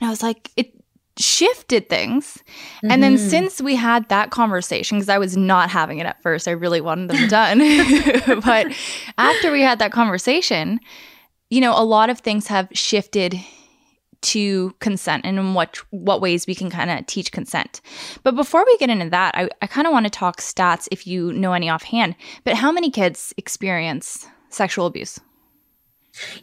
And 0.00 0.08
I 0.08 0.10
was 0.10 0.22
like, 0.22 0.50
it 0.56 0.72
shifted 1.18 1.88
things. 1.88 2.42
Mm-hmm. 2.76 2.90
And 2.90 3.02
then 3.02 3.16
mm-hmm. 3.16 3.28
since 3.28 3.60
we 3.60 3.74
had 3.74 4.08
that 4.08 4.30
conversation, 4.30 4.98
because 4.98 5.08
I 5.08 5.18
was 5.18 5.36
not 5.36 5.70
having 5.70 5.98
it 5.98 6.06
at 6.06 6.22
first, 6.22 6.46
I 6.46 6.52
really 6.52 6.80
wanted 6.80 7.10
them 7.10 7.28
done. 7.28 8.40
but 8.44 8.68
after 9.16 9.50
we 9.50 9.62
had 9.62 9.78
that 9.78 9.92
conversation, 9.92 10.80
you 11.50 11.60
know, 11.60 11.72
a 11.72 11.84
lot 11.84 12.10
of 12.10 12.20
things 12.20 12.46
have 12.48 12.68
shifted 12.72 13.38
to 14.20 14.74
consent 14.80 15.24
and 15.24 15.38
in 15.38 15.54
what 15.54 15.76
what 15.90 16.20
ways 16.20 16.46
we 16.46 16.54
can 16.54 16.70
kind 16.70 16.90
of 16.90 17.06
teach 17.06 17.32
consent. 17.32 17.80
But 18.22 18.34
before 18.34 18.64
we 18.64 18.76
get 18.78 18.90
into 18.90 19.10
that, 19.10 19.34
I, 19.36 19.48
I 19.62 19.66
kind 19.66 19.86
of 19.86 19.92
want 19.92 20.06
to 20.06 20.10
talk 20.10 20.40
stats 20.40 20.88
if 20.90 21.06
you 21.06 21.32
know 21.32 21.52
any 21.52 21.70
offhand. 21.70 22.16
But 22.44 22.54
how 22.54 22.72
many 22.72 22.90
kids 22.90 23.32
experience 23.36 24.26
sexual 24.48 24.86
abuse? 24.86 25.20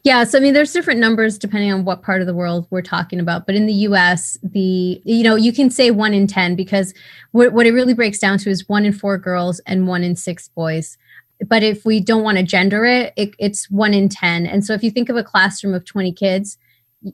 Yeah, 0.04 0.24
so 0.24 0.38
I 0.38 0.42
mean, 0.42 0.54
there's 0.54 0.72
different 0.72 1.00
numbers 1.00 1.38
depending 1.38 1.72
on 1.74 1.84
what 1.84 2.02
part 2.02 2.22
of 2.22 2.28
the 2.28 2.34
world 2.34 2.68
we're 2.70 2.82
talking 2.82 3.20
about. 3.20 3.46
But 3.46 3.56
in 3.56 3.66
the 3.66 3.74
U.S., 3.74 4.38
the 4.44 5.02
you 5.04 5.24
know 5.24 5.36
you 5.36 5.52
can 5.52 5.70
say 5.70 5.92
one 5.92 6.14
in 6.14 6.28
ten 6.28 6.56
because 6.56 6.94
what 7.32 7.54
what 7.54 7.66
it 7.66 7.74
really 7.74 7.94
breaks 7.94 8.20
down 8.20 8.38
to 8.40 8.50
is 8.50 8.70
one 8.70 8.86
in 8.86 8.94
four 8.94 9.18
girls 9.18 9.60
and 9.66 9.88
one 9.88 10.04
in 10.04 10.16
six 10.16 10.48
boys. 10.50 10.98
But 11.46 11.64
if 11.64 11.84
we 11.84 12.00
don't 12.00 12.24
want 12.24 12.38
to 12.38 12.44
gender 12.44 12.86
it, 12.86 13.14
it 13.18 13.36
it's 13.38 13.70
one 13.70 13.94
in 13.94 14.08
ten. 14.08 14.46
And 14.46 14.66
so 14.66 14.74
if 14.74 14.84
you 14.84 14.92
think 14.92 15.10
of 15.10 15.18
a 15.18 15.24
classroom 15.24 15.74
of 15.74 15.84
20 15.84 16.14
kids, 16.14 16.58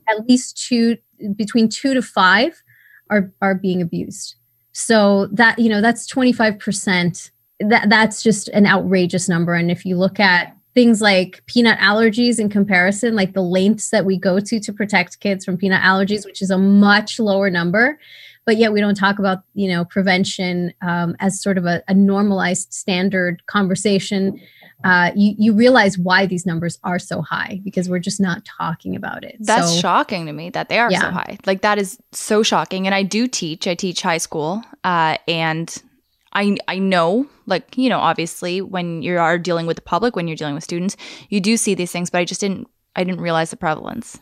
at 0.08 0.26
least 0.28 0.66
two 0.66 0.96
between 1.36 1.68
two 1.68 1.94
to 1.94 2.02
five 2.02 2.62
are 3.10 3.32
are 3.40 3.54
being 3.54 3.82
abused. 3.82 4.36
So 4.72 5.26
that 5.32 5.58
you 5.58 5.68
know 5.68 5.80
that's 5.80 6.06
25 6.06 6.58
percent. 6.58 7.30
That 7.60 7.88
that's 7.88 8.22
just 8.22 8.48
an 8.48 8.66
outrageous 8.66 9.28
number. 9.28 9.54
And 9.54 9.70
if 9.70 9.84
you 9.84 9.96
look 9.96 10.18
at 10.18 10.56
things 10.74 11.02
like 11.02 11.42
peanut 11.46 11.78
allergies 11.78 12.38
in 12.38 12.48
comparison, 12.48 13.14
like 13.14 13.34
the 13.34 13.42
lengths 13.42 13.90
that 13.90 14.06
we 14.06 14.16
go 14.16 14.40
to 14.40 14.58
to 14.58 14.72
protect 14.72 15.20
kids 15.20 15.44
from 15.44 15.56
peanut 15.56 15.82
allergies, 15.82 16.24
which 16.24 16.40
is 16.40 16.50
a 16.50 16.58
much 16.58 17.18
lower 17.18 17.50
number. 17.50 17.98
But 18.44 18.56
yet 18.56 18.72
we 18.72 18.80
don't 18.80 18.96
talk 18.96 19.18
about, 19.18 19.40
you 19.54 19.68
know, 19.68 19.84
prevention 19.84 20.72
um, 20.82 21.14
as 21.20 21.40
sort 21.40 21.58
of 21.58 21.66
a, 21.66 21.82
a 21.88 21.94
normalized 21.94 22.72
standard 22.72 23.44
conversation. 23.46 24.40
Uh, 24.84 25.12
you, 25.14 25.34
you 25.38 25.52
realize 25.52 25.98
why 25.98 26.26
these 26.26 26.46
numbers 26.46 26.78
are 26.84 26.98
so 26.98 27.22
high 27.22 27.60
because 27.64 27.88
we're 27.88 27.98
just 27.98 28.20
not 28.20 28.44
talking 28.44 28.96
about 28.96 29.24
it. 29.24 29.36
That's 29.40 29.72
so, 29.72 29.80
shocking 29.80 30.26
to 30.26 30.32
me 30.32 30.50
that 30.50 30.68
they 30.68 30.78
are 30.78 30.90
yeah. 30.90 31.00
so 31.00 31.10
high. 31.10 31.38
Like 31.46 31.62
that 31.62 31.78
is 31.78 31.98
so 32.12 32.42
shocking. 32.42 32.86
And 32.86 32.94
I 32.94 33.02
do 33.02 33.26
teach. 33.26 33.66
I 33.66 33.74
teach 33.74 34.02
high 34.02 34.18
school, 34.18 34.62
uh, 34.84 35.18
and 35.28 35.82
I 36.32 36.56
I 36.68 36.78
know, 36.78 37.26
like 37.46 37.76
you 37.76 37.88
know, 37.88 37.98
obviously, 37.98 38.60
when 38.60 39.02
you 39.02 39.18
are 39.18 39.38
dealing 39.38 39.66
with 39.66 39.76
the 39.76 39.82
public, 39.82 40.16
when 40.16 40.28
you're 40.28 40.36
dealing 40.36 40.54
with 40.54 40.64
students, 40.64 40.96
you 41.28 41.40
do 41.40 41.56
see 41.56 41.74
these 41.74 41.92
things, 41.92 42.10
but 42.10 42.18
I 42.18 42.24
just 42.24 42.40
didn't 42.40 42.68
I 42.96 43.04
didn't 43.04 43.20
realize 43.20 43.50
the 43.50 43.56
prevalence. 43.56 44.18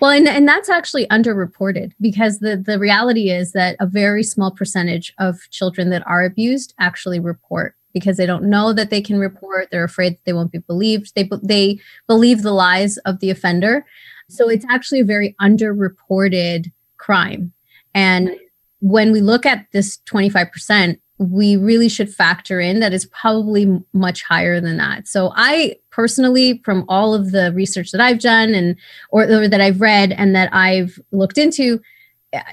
Well, 0.00 0.10
and, 0.10 0.28
and 0.28 0.46
that's 0.46 0.68
actually 0.68 1.06
underreported 1.08 1.92
because 2.00 2.38
the, 2.38 2.56
the 2.56 2.78
reality 2.78 3.30
is 3.30 3.52
that 3.52 3.76
a 3.80 3.86
very 3.86 4.22
small 4.22 4.52
percentage 4.52 5.12
of 5.18 5.40
children 5.50 5.90
that 5.90 6.06
are 6.06 6.24
abused 6.24 6.74
actually 6.78 7.18
report 7.18 7.74
because 7.92 8.16
they 8.16 8.26
don't 8.26 8.44
know 8.44 8.72
that 8.72 8.90
they 8.90 9.00
can 9.00 9.18
report. 9.18 9.68
They're 9.70 9.84
afraid 9.84 10.14
that 10.14 10.24
they 10.24 10.32
won't 10.32 10.52
be 10.52 10.58
believed. 10.58 11.14
They, 11.14 11.28
they 11.42 11.80
believe 12.06 12.42
the 12.42 12.52
lies 12.52 12.96
of 12.98 13.20
the 13.20 13.30
offender. 13.30 13.84
So 14.28 14.48
it's 14.48 14.66
actually 14.70 15.00
a 15.00 15.04
very 15.04 15.34
underreported 15.40 16.70
crime. 16.96 17.52
And 17.94 18.36
when 18.80 19.12
we 19.12 19.20
look 19.20 19.44
at 19.46 19.66
this 19.72 19.98
25%, 20.06 20.98
we 21.18 21.56
really 21.56 21.88
should 21.88 22.12
factor 22.12 22.58
in 22.58 22.80
that 22.80 22.92
it's 22.92 23.06
probably 23.06 23.80
much 23.92 24.22
higher 24.22 24.60
than 24.60 24.76
that. 24.78 25.06
So 25.06 25.32
I 25.36 25.76
personally, 25.90 26.60
from 26.64 26.84
all 26.88 27.14
of 27.14 27.30
the 27.30 27.52
research 27.52 27.92
that 27.92 28.00
I've 28.00 28.18
done 28.18 28.54
and 28.54 28.76
or, 29.10 29.24
or 29.24 29.48
that 29.48 29.60
I've 29.60 29.80
read 29.80 30.12
and 30.12 30.34
that 30.34 30.52
I've 30.52 30.98
looked 31.12 31.38
into, 31.38 31.80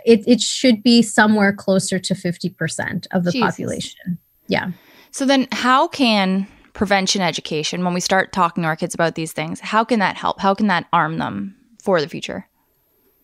it, 0.06 0.24
it 0.28 0.42
should 0.42 0.84
be 0.84 1.02
somewhere 1.02 1.54
closer 1.54 2.00
to 2.00 2.14
50% 2.14 3.08
of 3.12 3.24
the 3.24 3.32
Jesus. 3.32 3.46
population. 3.46 4.18
Yeah. 4.48 4.72
So 5.12 5.26
then 5.26 5.48
how 5.52 5.88
can 5.88 6.48
prevention 6.74 7.22
education, 7.22 7.84
when 7.84 7.94
we 7.94 8.00
start 8.00 8.32
talking 8.32 8.64
to 8.64 8.68
our 8.68 8.76
kids 8.76 8.94
about 8.94 9.16
these 9.16 9.34
things, 9.34 9.60
how 9.60 9.84
can 9.84 10.00
that 10.00 10.16
help? 10.16 10.40
How 10.40 10.54
can 10.54 10.68
that 10.68 10.88
arm 10.94 11.18
them 11.18 11.56
for 11.84 12.00
the 12.00 12.08
future? 12.08 12.48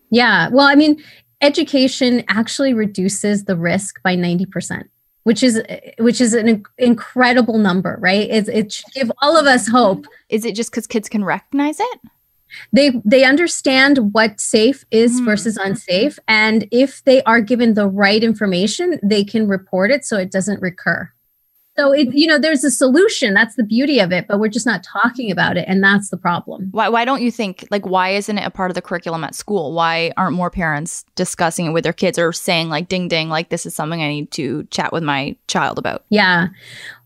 Yeah. 0.09 0.49
Well, 0.49 0.67
I 0.67 0.75
mean, 0.75 1.01
education 1.41 2.23
actually 2.27 2.73
reduces 2.73 3.45
the 3.45 3.55
risk 3.55 4.01
by 4.03 4.15
90% 4.15 4.85
which 5.25 5.41
is 5.41 5.59
which 5.97 6.21
is 6.21 6.35
an 6.35 6.63
incredible 6.77 7.57
number, 7.57 7.97
right? 7.99 8.29
It's, 8.29 8.47
it 8.47 8.71
should 8.71 8.93
give 8.93 9.11
all 9.23 9.35
of 9.35 9.47
us 9.47 9.67
hope. 9.67 10.05
Is 10.29 10.45
it 10.45 10.55
just 10.55 10.69
because 10.69 10.85
kids 10.85 11.09
can 11.09 11.25
recognize 11.25 11.79
it? 11.79 11.99
They 12.71 13.01
they 13.03 13.23
understand 13.23 14.13
what 14.13 14.39
safe 14.39 14.85
is 14.91 15.19
mm. 15.19 15.25
versus 15.25 15.57
unsafe, 15.57 16.19
and 16.27 16.67
if 16.71 17.03
they 17.05 17.23
are 17.23 17.41
given 17.41 17.73
the 17.73 17.87
right 17.87 18.23
information, 18.23 18.99
they 19.01 19.23
can 19.23 19.47
report 19.47 19.89
it 19.89 20.05
so 20.05 20.15
it 20.15 20.31
doesn't 20.31 20.61
recur. 20.61 21.11
So 21.77 21.91
it, 21.91 22.13
you 22.13 22.25
know, 22.25 22.39
there's 22.39 22.63
a 22.63 22.71
solution. 22.71 23.33
That's 23.33 23.55
the 23.55 23.63
beauty 23.63 23.99
of 23.99 24.11
it, 24.11 24.27
but 24.27 24.39
we're 24.39 24.47
just 24.47 24.65
not 24.65 24.83
talking 24.83 25.29
about 25.29 25.57
it, 25.57 25.65
and 25.67 25.83
that's 25.83 26.09
the 26.09 26.17
problem. 26.17 26.69
Why? 26.71 26.87
Why 26.89 27.03
don't 27.03 27.21
you 27.21 27.31
think 27.31 27.67
like 27.69 27.85
why 27.85 28.11
isn't 28.11 28.37
it 28.37 28.45
a 28.45 28.49
part 28.49 28.71
of 28.71 28.75
the 28.75 28.81
curriculum 28.81 29.23
at 29.23 29.35
school? 29.35 29.73
Why 29.73 30.11
aren't 30.15 30.35
more 30.35 30.49
parents 30.49 31.03
discussing 31.15 31.65
it 31.65 31.71
with 31.71 31.83
their 31.83 31.93
kids 31.93 32.17
or 32.17 32.31
saying 32.31 32.69
like, 32.69 32.87
"Ding, 32.87 33.07
ding, 33.07 33.29
like 33.29 33.49
this 33.49 33.65
is 33.65 33.75
something 33.75 34.01
I 34.01 34.07
need 34.07 34.31
to 34.31 34.63
chat 34.71 34.93
with 34.93 35.03
my 35.03 35.35
child 35.47 35.77
about"? 35.77 36.05
Yeah, 36.09 36.47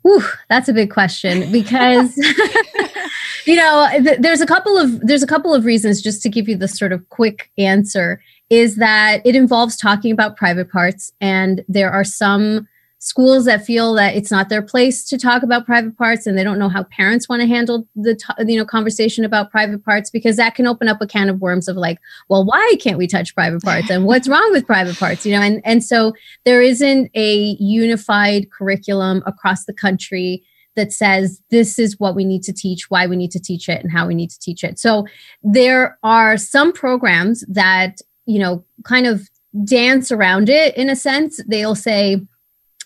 Whew, 0.04 0.24
that's 0.50 0.70
a 0.70 0.74
big 0.74 0.92
question 0.92 1.52
because 1.52 2.16
you 3.46 3.56
know 3.56 3.90
th- 3.92 4.20
there's 4.20 4.42
a 4.42 4.46
couple 4.46 4.78
of 4.78 5.00
there's 5.02 5.24
a 5.24 5.28
couple 5.28 5.54
of 5.54 5.66
reasons 5.66 6.02
just 6.02 6.22
to 6.24 6.30
give 6.30 6.48
you 6.48 6.56
the 6.56 6.68
sort 6.68 6.94
of 6.94 7.08
quick 7.10 7.52
answer 7.58 8.22
is 8.50 8.78
that 8.78 9.22
it 9.26 9.36
involves 9.36 9.76
talking 9.76 10.12
about 10.12 10.38
private 10.38 10.72
parts, 10.72 11.12
and 11.22 11.64
there 11.68 11.92
are 11.92 12.04
some 12.04 12.68
schools 13.00 13.46
that 13.46 13.66
feel 13.66 13.94
that 13.94 14.16
it's 14.16 14.30
not 14.30 14.50
their 14.50 14.62
place 14.62 15.06
to 15.06 15.18
talk 15.18 15.42
about 15.42 15.66
private 15.66 15.98
parts 15.98 16.28
and 16.28 16.38
they 16.38 16.44
don't 16.44 16.60
know 16.60 16.68
how 16.68 16.84
parents 16.84 17.30
want 17.30 17.42
to 17.42 17.48
handle 17.48 17.88
the 17.96 18.20
you 18.46 18.58
know 18.58 18.66
conversation 18.66 19.24
about 19.24 19.50
private 19.50 19.84
parts 19.84 20.10
because 20.10 20.36
that 20.36 20.54
can 20.54 20.68
open 20.68 20.88
up 20.90 21.02
a 21.02 21.08
can 21.08 21.30
of 21.30 21.40
worms 21.40 21.68
of 21.68 21.78
like 21.78 21.98
well 22.28 22.46
why 22.46 22.76
can't 22.82 22.98
we 22.98 23.08
touch 23.08 23.34
private 23.34 23.64
parts 23.64 23.90
and 23.90 24.06
what's 24.06 24.28
wrong 24.30 24.52
with 24.52 24.68
private 24.68 24.98
parts 24.98 25.26
you 25.26 25.32
know 25.32 25.42
and 25.42 25.62
and 25.64 25.84
so 25.84 26.14
there 26.44 26.62
isn't 26.62 27.10
a 27.16 27.56
unified 27.60 28.52
curriculum 28.52 29.24
across 29.26 29.66
the 29.66 29.74
country 29.74 30.44
that 30.76 30.94
says 30.94 31.42
this 31.50 31.78
is 31.78 32.00
what 32.00 32.16
we 32.16 32.24
need 32.24 32.42
to 32.44 32.54
teach, 32.54 32.90
why 32.90 33.06
we 33.06 33.18
need 33.18 33.32
to 33.32 33.40
teach 33.40 33.68
it, 33.68 33.82
and 33.82 33.92
how 33.92 34.08
we 34.08 34.16
need 34.16 34.30
to 34.30 34.40
teach 34.40 34.64
it. 34.64 34.80
So 34.80 35.06
there 35.44 35.98
are 36.04 36.38
some 36.38 36.72
programs 36.72 37.44
that, 37.50 38.00
you 38.26 38.40
know, 38.40 38.64
kind 38.84 39.06
of 39.06 39.30
dance 39.66 40.12
around 40.12 40.48
it 40.48 40.78
in 40.78 40.90
a 40.90 40.96
sense. 40.96 41.42
They'll 41.48 41.76
say, 41.76 42.22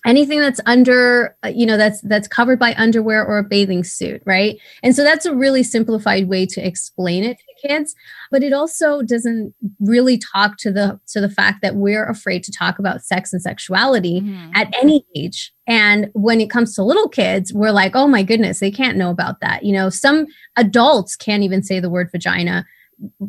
anything 0.05 0.39
that's 0.39 0.59
under 0.65 1.35
uh, 1.43 1.49
you 1.49 1.65
know 1.65 1.77
that's 1.77 2.01
that's 2.01 2.27
covered 2.27 2.59
by 2.59 2.73
underwear 2.77 3.25
or 3.25 3.37
a 3.37 3.43
bathing 3.43 3.83
suit 3.83 4.21
right? 4.25 4.57
And 4.81 4.95
so 4.95 5.03
that's 5.03 5.25
a 5.25 5.35
really 5.35 5.63
simplified 5.63 6.27
way 6.27 6.45
to 6.47 6.65
explain 6.65 7.23
it 7.23 7.37
to 7.37 7.67
kids 7.67 7.95
but 8.31 8.43
it 8.43 8.51
also 8.51 9.03
doesn't 9.03 9.53
really 9.79 10.17
talk 10.17 10.57
to 10.57 10.71
the 10.71 10.99
to 11.07 11.21
the 11.21 11.29
fact 11.29 11.61
that 11.61 11.75
we're 11.75 12.05
afraid 12.07 12.43
to 12.43 12.51
talk 12.51 12.79
about 12.79 13.03
sex 13.03 13.31
and 13.31 13.41
sexuality 13.41 14.21
mm-hmm. 14.21 14.51
at 14.55 14.73
any 14.81 15.05
age. 15.15 15.53
And 15.67 16.09
when 16.13 16.41
it 16.41 16.49
comes 16.49 16.73
to 16.75 16.83
little 16.83 17.07
kids 17.07 17.53
we're 17.53 17.71
like 17.71 17.95
oh 17.95 18.07
my 18.07 18.23
goodness 18.23 18.59
they 18.59 18.71
can't 18.71 18.97
know 18.97 19.11
about 19.11 19.39
that. 19.41 19.63
You 19.63 19.73
know 19.73 19.89
some 19.89 20.25
adults 20.57 21.15
can't 21.15 21.43
even 21.43 21.63
say 21.63 21.79
the 21.79 21.89
word 21.89 22.09
vagina 22.11 22.65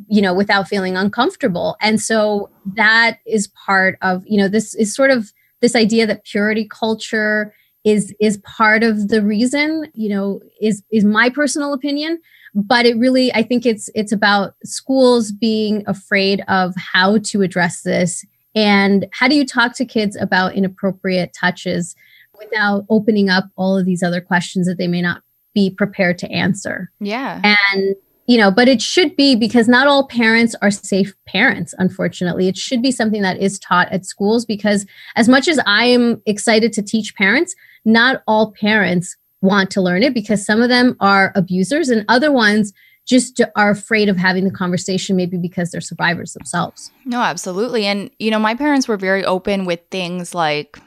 you 0.09 0.23
know 0.23 0.35
without 0.35 0.69
feeling 0.69 0.97
uncomfortable. 0.97 1.77
And 1.81 2.01
so 2.01 2.51
that 2.77 3.19
is 3.27 3.49
part 3.67 3.99
of 4.03 4.23
you 4.27 4.39
know 4.39 4.49
this 4.49 4.75
is 4.75 4.95
sort 4.95 5.11
of 5.11 5.33
this 5.65 5.75
idea 5.75 6.07
that 6.07 6.25
purity 6.25 6.69
culture 6.69 7.55
is 7.85 8.15
is 8.21 8.37
part 8.39 8.83
of 8.83 9.09
the 9.09 9.23
reason 9.23 9.91
you 9.95 10.09
know 10.09 10.41
is 10.61 10.83
is 10.91 11.05
my 11.05 11.31
personal 11.31 11.73
opinion 11.73 12.21
but 12.55 12.85
it 12.87 12.97
really 12.99 13.33
i 13.35 13.43
think 13.43 13.65
it's 13.65 13.89
it's 13.95 14.13
about 14.13 14.55
schools 14.65 15.33
being 15.33 15.83
afraid 15.87 16.43
of 16.49 16.75
how 16.77 17.17
to 17.19 17.43
address 17.43 17.83
this 17.83 18.25
And 18.55 19.07
how 19.13 19.29
do 19.29 19.35
you 19.35 19.45
talk 19.45 19.75
to 19.75 19.85
kids 19.85 20.17
about 20.17 20.55
inappropriate 20.55 21.33
touches 21.33 21.97
without 22.39 22.85
opening 22.89 23.29
up 23.29 23.45
all 23.57 23.77
of 23.77 23.87
these 23.87 24.03
other 24.03 24.21
questions 24.21 24.67
that 24.67 24.79
they 24.79 24.89
may 24.89 25.03
not 25.03 25.23
be 25.55 25.71
prepared 25.71 26.19
to 26.19 26.31
answer? 26.31 26.91
Yeah. 27.01 27.41
And 27.45 27.97
you 28.27 28.39
know, 28.39 28.51
but 28.51 28.69
it 28.69 28.81
should 28.81 29.17
be 29.17 29.37
because 29.37 29.69
not 29.69 29.87
all 29.87 30.07
parents 30.07 30.55
are 30.63 30.71
safe 30.71 31.15
parents, 31.27 31.75
unfortunately. 31.79 32.49
It 32.49 32.57
should 32.57 32.83
be 32.83 32.91
something 32.91 33.23
that 33.23 33.39
is 33.39 33.59
taught 33.59 33.91
at 33.93 34.07
schools 34.07 34.47
because, 34.47 34.87
as 35.17 35.29
much 35.29 35.49
as 35.49 35.61
I 35.67 35.85
am 35.87 36.23
excited 36.27 36.73
to 36.75 36.83
teach 36.83 37.15
parents, 37.15 37.55
not 37.85 38.23
all 38.27 38.53
parents 38.53 39.17
want 39.43 39.71
to 39.73 39.83
learn 39.83 40.03
it 40.03 40.15
because 40.15 40.45
some 40.45 40.63
of 40.63 40.71
them 40.71 40.97
are 41.01 41.33
abusers 41.35 41.91
and 41.91 42.05
other 42.09 42.33
ones 42.33 42.73
just 43.07 43.43
are 43.57 43.71
afraid 43.71 44.09
of 44.09 44.17
having 44.17 44.45
the 44.45 44.51
conversation, 44.51 45.15
maybe 45.17 45.37
because 45.37 45.71
they're 45.71 45.83
survivors 45.83 46.33
themselves. 46.33 46.91
No, 47.05 47.21
absolutely. 47.21 47.85
And, 47.85 48.11
you 48.19 48.31
know, 48.31 48.39
my 48.39 48.55
parents 48.55 48.89
were 48.89 48.97
very 48.97 49.23
open 49.25 49.67
with 49.67 49.81
things 49.91 50.35
like, 50.35 50.79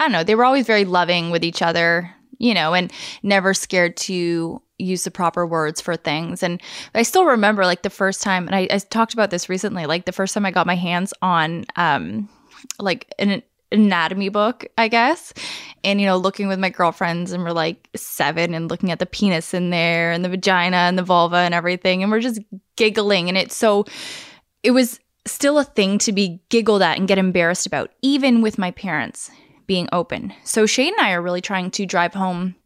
I 0.00 0.04
don't 0.04 0.12
know, 0.12 0.24
they 0.24 0.34
were 0.34 0.46
always 0.46 0.66
very 0.66 0.86
loving 0.86 1.30
with 1.30 1.44
each 1.44 1.60
other, 1.60 2.10
you 2.38 2.54
know, 2.54 2.72
and 2.72 2.90
never 3.22 3.52
scared 3.52 3.98
to 3.98 4.62
use 4.78 5.04
the 5.04 5.10
proper 5.10 5.46
words 5.46 5.80
for 5.80 5.96
things. 5.96 6.42
And 6.42 6.60
I 6.94 7.02
still 7.02 7.24
remember 7.24 7.64
like 7.64 7.82
the 7.82 7.90
first 7.90 8.22
time, 8.22 8.46
and 8.46 8.54
I, 8.54 8.68
I 8.70 8.78
talked 8.78 9.12
about 9.12 9.30
this 9.30 9.48
recently, 9.48 9.86
like 9.86 10.04
the 10.04 10.12
first 10.12 10.34
time 10.34 10.46
I 10.46 10.50
got 10.50 10.66
my 10.66 10.76
hands 10.76 11.12
on 11.22 11.64
um 11.76 12.28
like 12.78 13.12
an 13.18 13.42
anatomy 13.70 14.28
book, 14.28 14.66
I 14.76 14.88
guess. 14.88 15.32
And, 15.84 16.00
you 16.00 16.06
know, 16.06 16.16
looking 16.16 16.48
with 16.48 16.58
my 16.58 16.70
girlfriends 16.70 17.32
and 17.32 17.44
we're 17.44 17.52
like 17.52 17.88
seven 17.94 18.54
and 18.54 18.70
looking 18.70 18.90
at 18.90 18.98
the 18.98 19.06
penis 19.06 19.54
in 19.54 19.70
there 19.70 20.10
and 20.10 20.24
the 20.24 20.28
vagina 20.28 20.76
and 20.76 20.98
the 20.98 21.02
vulva 21.02 21.36
and 21.36 21.54
everything. 21.54 22.02
And 22.02 22.10
we're 22.10 22.20
just 22.20 22.40
giggling. 22.76 23.28
And 23.28 23.36
it's 23.36 23.56
so, 23.56 23.84
it 24.62 24.70
was 24.70 25.00
still 25.26 25.58
a 25.58 25.64
thing 25.64 25.98
to 25.98 26.12
be 26.12 26.40
giggled 26.48 26.82
at 26.82 26.98
and 26.98 27.08
get 27.08 27.18
embarrassed 27.18 27.66
about, 27.66 27.90
even 28.02 28.40
with 28.40 28.58
my 28.58 28.70
parents 28.70 29.30
being 29.66 29.88
open. 29.92 30.32
So 30.44 30.64
Shane 30.64 30.94
and 30.98 31.06
I 31.06 31.12
are 31.12 31.22
really 31.22 31.42
trying 31.42 31.70
to 31.72 31.86
drive 31.86 32.14
home 32.14 32.56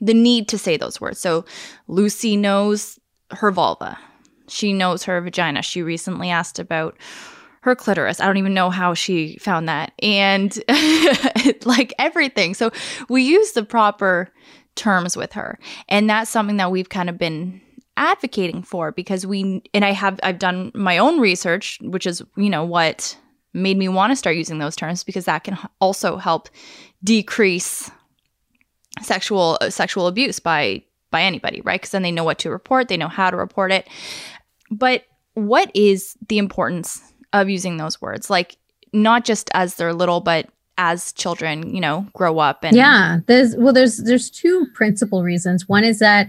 the 0.00 0.14
need 0.14 0.48
to 0.48 0.58
say 0.58 0.76
those 0.76 1.00
words. 1.00 1.20
So 1.20 1.44
Lucy 1.86 2.36
knows 2.36 2.98
her 3.30 3.50
vulva. 3.50 3.98
She 4.48 4.72
knows 4.72 5.04
her 5.04 5.20
vagina. 5.20 5.62
She 5.62 5.82
recently 5.82 6.30
asked 6.30 6.58
about 6.58 6.96
her 7.62 7.74
clitoris. 7.74 8.20
I 8.20 8.26
don't 8.26 8.36
even 8.38 8.54
know 8.54 8.70
how 8.70 8.94
she 8.94 9.36
found 9.38 9.68
that. 9.68 9.92
And 10.02 10.56
like 11.64 11.92
everything. 11.98 12.54
So 12.54 12.70
we 13.08 13.22
use 13.22 13.52
the 13.52 13.64
proper 13.64 14.32
terms 14.74 15.16
with 15.16 15.32
her. 15.34 15.58
And 15.88 16.08
that's 16.08 16.30
something 16.30 16.56
that 16.56 16.70
we've 16.70 16.88
kind 16.88 17.10
of 17.10 17.18
been 17.18 17.60
advocating 17.96 18.62
for 18.62 18.92
because 18.92 19.26
we 19.26 19.60
and 19.74 19.84
I 19.84 19.90
have 19.90 20.20
I've 20.22 20.38
done 20.38 20.70
my 20.74 20.98
own 20.98 21.20
research, 21.20 21.78
which 21.82 22.06
is, 22.06 22.22
you 22.36 22.48
know, 22.48 22.64
what 22.64 23.18
made 23.52 23.76
me 23.76 23.88
want 23.88 24.12
to 24.12 24.16
start 24.16 24.36
using 24.36 24.58
those 24.58 24.76
terms 24.76 25.02
because 25.02 25.24
that 25.24 25.44
can 25.44 25.58
also 25.80 26.16
help 26.16 26.48
decrease 27.02 27.90
sexual 29.02 29.58
uh, 29.60 29.70
sexual 29.70 30.06
abuse 30.06 30.38
by 30.40 30.82
by 31.10 31.22
anybody, 31.22 31.60
right? 31.62 31.80
Because 31.80 31.90
then 31.90 32.02
they 32.02 32.12
know 32.12 32.24
what 32.24 32.38
to 32.40 32.50
report, 32.50 32.88
they 32.88 32.96
know 32.96 33.08
how 33.08 33.30
to 33.30 33.36
report 33.36 33.72
it. 33.72 33.88
But 34.70 35.04
what 35.34 35.70
is 35.74 36.16
the 36.28 36.38
importance 36.38 37.00
of 37.32 37.48
using 37.48 37.76
those 37.76 38.00
words? 38.00 38.28
Like 38.28 38.56
not 38.92 39.24
just 39.24 39.50
as 39.54 39.76
they're 39.76 39.94
little, 39.94 40.20
but 40.20 40.48
as 40.76 41.12
children, 41.12 41.74
you 41.74 41.80
know, 41.80 42.06
grow 42.14 42.38
up 42.38 42.64
and 42.64 42.76
Yeah, 42.76 43.18
there's 43.26 43.56
well 43.56 43.72
there's 43.72 43.98
there's 43.98 44.30
two 44.30 44.66
principal 44.74 45.22
reasons. 45.22 45.68
One 45.68 45.84
is 45.84 45.98
that 45.98 46.28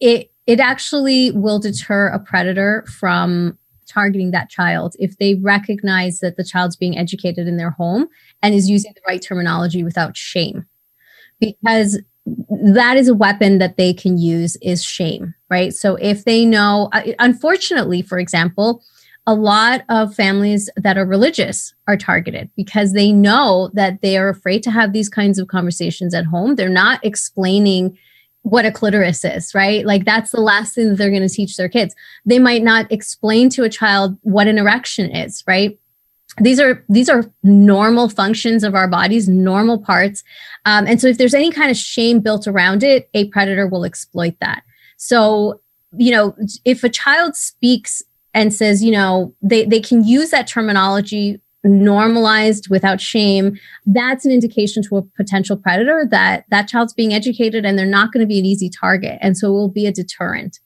it 0.00 0.30
it 0.46 0.60
actually 0.60 1.32
will 1.32 1.58
deter 1.58 2.08
a 2.08 2.18
predator 2.18 2.84
from 2.86 3.58
targeting 3.86 4.32
that 4.32 4.50
child 4.50 4.94
if 4.98 5.16
they 5.18 5.36
recognize 5.36 6.20
that 6.20 6.36
the 6.36 6.44
child's 6.44 6.76
being 6.76 6.98
educated 6.98 7.46
in 7.46 7.56
their 7.56 7.70
home 7.70 8.08
and 8.42 8.54
is 8.54 8.68
using 8.68 8.92
the 8.94 9.00
right 9.06 9.22
terminology 9.22 9.82
without 9.82 10.16
shame 10.16 10.66
because 11.40 12.00
that 12.74 12.96
is 12.96 13.08
a 13.08 13.14
weapon 13.14 13.58
that 13.58 13.76
they 13.76 13.92
can 13.92 14.18
use 14.18 14.56
is 14.56 14.84
shame 14.84 15.34
right 15.50 15.72
so 15.72 15.96
if 15.96 16.24
they 16.24 16.44
know 16.44 16.88
uh, 16.92 17.02
unfortunately 17.18 18.02
for 18.02 18.18
example 18.18 18.82
a 19.28 19.34
lot 19.34 19.82
of 19.88 20.14
families 20.14 20.70
that 20.76 20.96
are 20.96 21.04
religious 21.04 21.74
are 21.88 21.96
targeted 21.96 22.48
because 22.56 22.92
they 22.92 23.10
know 23.10 23.70
that 23.74 24.00
they 24.00 24.16
are 24.16 24.28
afraid 24.28 24.62
to 24.62 24.70
have 24.70 24.92
these 24.92 25.08
kinds 25.08 25.38
of 25.38 25.48
conversations 25.48 26.14
at 26.14 26.24
home 26.24 26.56
they're 26.56 26.68
not 26.68 27.04
explaining 27.04 27.96
what 28.46 28.64
a 28.64 28.70
clitoris 28.70 29.24
is, 29.24 29.52
right? 29.56 29.84
Like 29.84 30.04
that's 30.04 30.30
the 30.30 30.40
last 30.40 30.72
thing 30.72 30.90
that 30.90 30.98
they're 30.98 31.10
going 31.10 31.26
to 31.26 31.28
teach 31.28 31.56
their 31.56 31.68
kids. 31.68 31.96
They 32.24 32.38
might 32.38 32.62
not 32.62 32.90
explain 32.92 33.50
to 33.50 33.64
a 33.64 33.68
child 33.68 34.16
what 34.22 34.46
an 34.46 34.56
erection 34.56 35.10
is, 35.10 35.42
right? 35.48 35.76
These 36.40 36.60
are 36.60 36.84
these 36.88 37.08
are 37.08 37.24
normal 37.42 38.08
functions 38.08 38.62
of 38.64 38.74
our 38.74 38.88
bodies 38.88 39.28
normal 39.28 39.78
parts. 39.78 40.22
Um, 40.64 40.86
and 40.86 41.00
so 41.00 41.06
if 41.06 41.18
there's 41.18 41.34
any 41.34 41.50
kind 41.50 41.70
of 41.70 41.76
shame 41.76 42.20
built 42.20 42.46
around 42.46 42.82
it 42.82 43.08
a 43.14 43.28
predator 43.28 43.66
will 43.66 43.84
exploit 43.84 44.34
that. 44.40 44.62
So 44.96 45.60
you 45.96 46.10
know 46.10 46.36
if 46.64 46.84
a 46.84 46.88
child 46.88 47.36
speaks 47.36 48.02
and 48.34 48.52
says 48.52 48.82
you 48.82 48.92
know 48.92 49.34
they, 49.42 49.64
they 49.64 49.80
can 49.80 50.04
use 50.04 50.30
that 50.30 50.46
terminology 50.46 51.40
normalized 51.64 52.68
without 52.70 53.00
shame 53.00 53.58
that's 53.86 54.24
an 54.24 54.30
indication 54.30 54.84
to 54.84 54.96
a 54.96 55.02
potential 55.02 55.56
predator 55.56 56.06
that 56.08 56.44
that 56.50 56.68
child's 56.68 56.92
being 56.92 57.12
educated 57.12 57.64
and 57.64 57.78
they're 57.78 57.86
not 57.86 58.12
going 58.12 58.20
to 58.20 58.26
be 58.26 58.38
an 58.38 58.44
easy 58.44 58.70
target. 58.70 59.18
And 59.20 59.36
so 59.36 59.48
it 59.48 59.52
will 59.52 59.68
be 59.68 59.86
a 59.86 59.92
deterrent. 59.92 60.60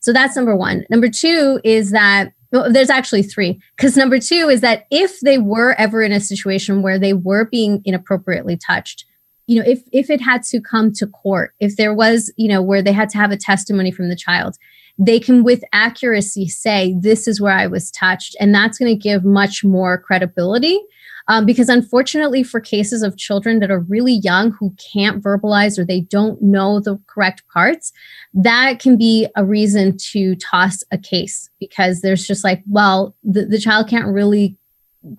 So 0.00 0.12
that's 0.12 0.36
number 0.36 0.56
one. 0.56 0.84
Number 0.88 1.08
two 1.08 1.60
is 1.64 1.90
that 1.90 2.32
well, 2.52 2.72
there's 2.72 2.90
actually 2.90 3.22
three. 3.22 3.60
Because 3.76 3.96
number 3.96 4.18
two 4.18 4.48
is 4.48 4.60
that 4.60 4.86
if 4.90 5.20
they 5.20 5.38
were 5.38 5.74
ever 5.78 6.02
in 6.02 6.12
a 6.12 6.20
situation 6.20 6.82
where 6.82 6.98
they 6.98 7.12
were 7.12 7.44
being 7.44 7.82
inappropriately 7.84 8.56
touched, 8.56 9.04
you 9.46 9.58
know, 9.58 9.68
if 9.68 9.82
if 9.92 10.10
it 10.10 10.20
had 10.20 10.42
to 10.44 10.60
come 10.60 10.92
to 10.92 11.06
court, 11.06 11.54
if 11.60 11.76
there 11.76 11.94
was, 11.94 12.32
you 12.36 12.48
know, 12.48 12.62
where 12.62 12.82
they 12.82 12.92
had 12.92 13.08
to 13.10 13.18
have 13.18 13.30
a 13.30 13.36
testimony 13.36 13.90
from 13.90 14.08
the 14.08 14.16
child, 14.16 14.56
they 14.98 15.20
can 15.20 15.44
with 15.44 15.62
accuracy 15.72 16.48
say, 16.48 16.94
this 16.98 17.28
is 17.28 17.40
where 17.40 17.52
I 17.52 17.66
was 17.66 17.90
touched. 17.90 18.34
And 18.40 18.54
that's 18.54 18.78
going 18.78 18.92
to 18.92 19.00
give 19.00 19.24
much 19.24 19.62
more 19.62 19.98
credibility 19.98 20.80
um, 21.28 21.44
because 21.44 21.68
unfortunately, 21.68 22.42
for 22.42 22.60
cases 22.60 23.02
of 23.02 23.16
children 23.16 23.58
that 23.58 23.70
are 23.70 23.80
really 23.80 24.20
young 24.22 24.52
who 24.52 24.74
can't 24.92 25.22
verbalize 25.22 25.78
or 25.78 25.84
they 25.84 26.02
don't 26.02 26.40
know 26.40 26.80
the 26.80 26.98
correct 27.06 27.42
parts, 27.52 27.92
that 28.32 28.78
can 28.78 28.96
be 28.96 29.26
a 29.36 29.44
reason 29.44 29.96
to 30.12 30.36
toss 30.36 30.84
a 30.92 30.98
case 30.98 31.50
because 31.58 32.00
there's 32.00 32.26
just 32.26 32.44
like, 32.44 32.62
well, 32.68 33.16
the, 33.24 33.44
the 33.44 33.58
child 33.58 33.88
can't 33.88 34.06
really 34.06 34.56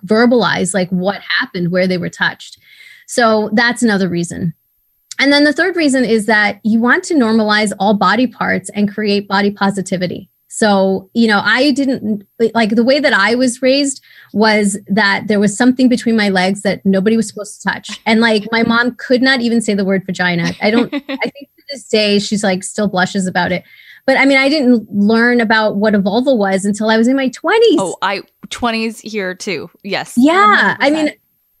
verbalize 0.04 0.72
like 0.74 0.88
what 0.90 1.20
happened, 1.40 1.70
where 1.70 1.86
they 1.86 1.98
were 1.98 2.08
touched. 2.08 2.58
So 3.06 3.50
that's 3.52 3.82
another 3.82 4.08
reason. 4.08 4.54
And 5.18 5.32
then 5.32 5.44
the 5.44 5.52
third 5.52 5.76
reason 5.76 6.04
is 6.04 6.26
that 6.26 6.60
you 6.62 6.78
want 6.80 7.04
to 7.04 7.14
normalize 7.14 7.72
all 7.78 7.94
body 7.94 8.26
parts 8.26 8.70
and 8.70 8.92
create 8.92 9.26
body 9.28 9.50
positivity. 9.50 10.27
So, 10.58 11.08
you 11.14 11.28
know, 11.28 11.40
I 11.44 11.70
didn't 11.70 12.26
like 12.52 12.70
the 12.70 12.82
way 12.82 12.98
that 12.98 13.12
I 13.12 13.36
was 13.36 13.62
raised 13.62 14.02
was 14.32 14.76
that 14.88 15.28
there 15.28 15.38
was 15.38 15.56
something 15.56 15.88
between 15.88 16.16
my 16.16 16.30
legs 16.30 16.62
that 16.62 16.84
nobody 16.84 17.16
was 17.16 17.28
supposed 17.28 17.62
to 17.62 17.68
touch. 17.68 18.00
And 18.06 18.20
like 18.20 18.48
my 18.50 18.64
mom 18.64 18.96
could 18.96 19.22
not 19.22 19.40
even 19.40 19.60
say 19.60 19.74
the 19.74 19.84
word 19.84 20.02
vagina. 20.04 20.50
I 20.60 20.72
don't, 20.72 20.92
I 20.94 20.98
think 20.98 21.48
to 21.58 21.62
this 21.70 21.84
day, 21.88 22.18
she's 22.18 22.42
like 22.42 22.64
still 22.64 22.88
blushes 22.88 23.28
about 23.28 23.52
it. 23.52 23.62
But 24.04 24.16
I 24.16 24.24
mean, 24.24 24.36
I 24.36 24.48
didn't 24.48 24.92
learn 24.92 25.40
about 25.40 25.76
what 25.76 25.94
a 25.94 26.00
vulva 26.00 26.34
was 26.34 26.64
until 26.64 26.90
I 26.90 26.96
was 26.96 27.06
in 27.06 27.14
my 27.14 27.28
20s. 27.28 27.76
Oh, 27.78 27.96
I 28.02 28.22
20s 28.48 29.00
here 29.00 29.36
too. 29.36 29.70
Yes. 29.84 30.14
Yeah. 30.16 30.74
100%. 30.74 30.76
I 30.80 30.90
mean, 30.90 31.12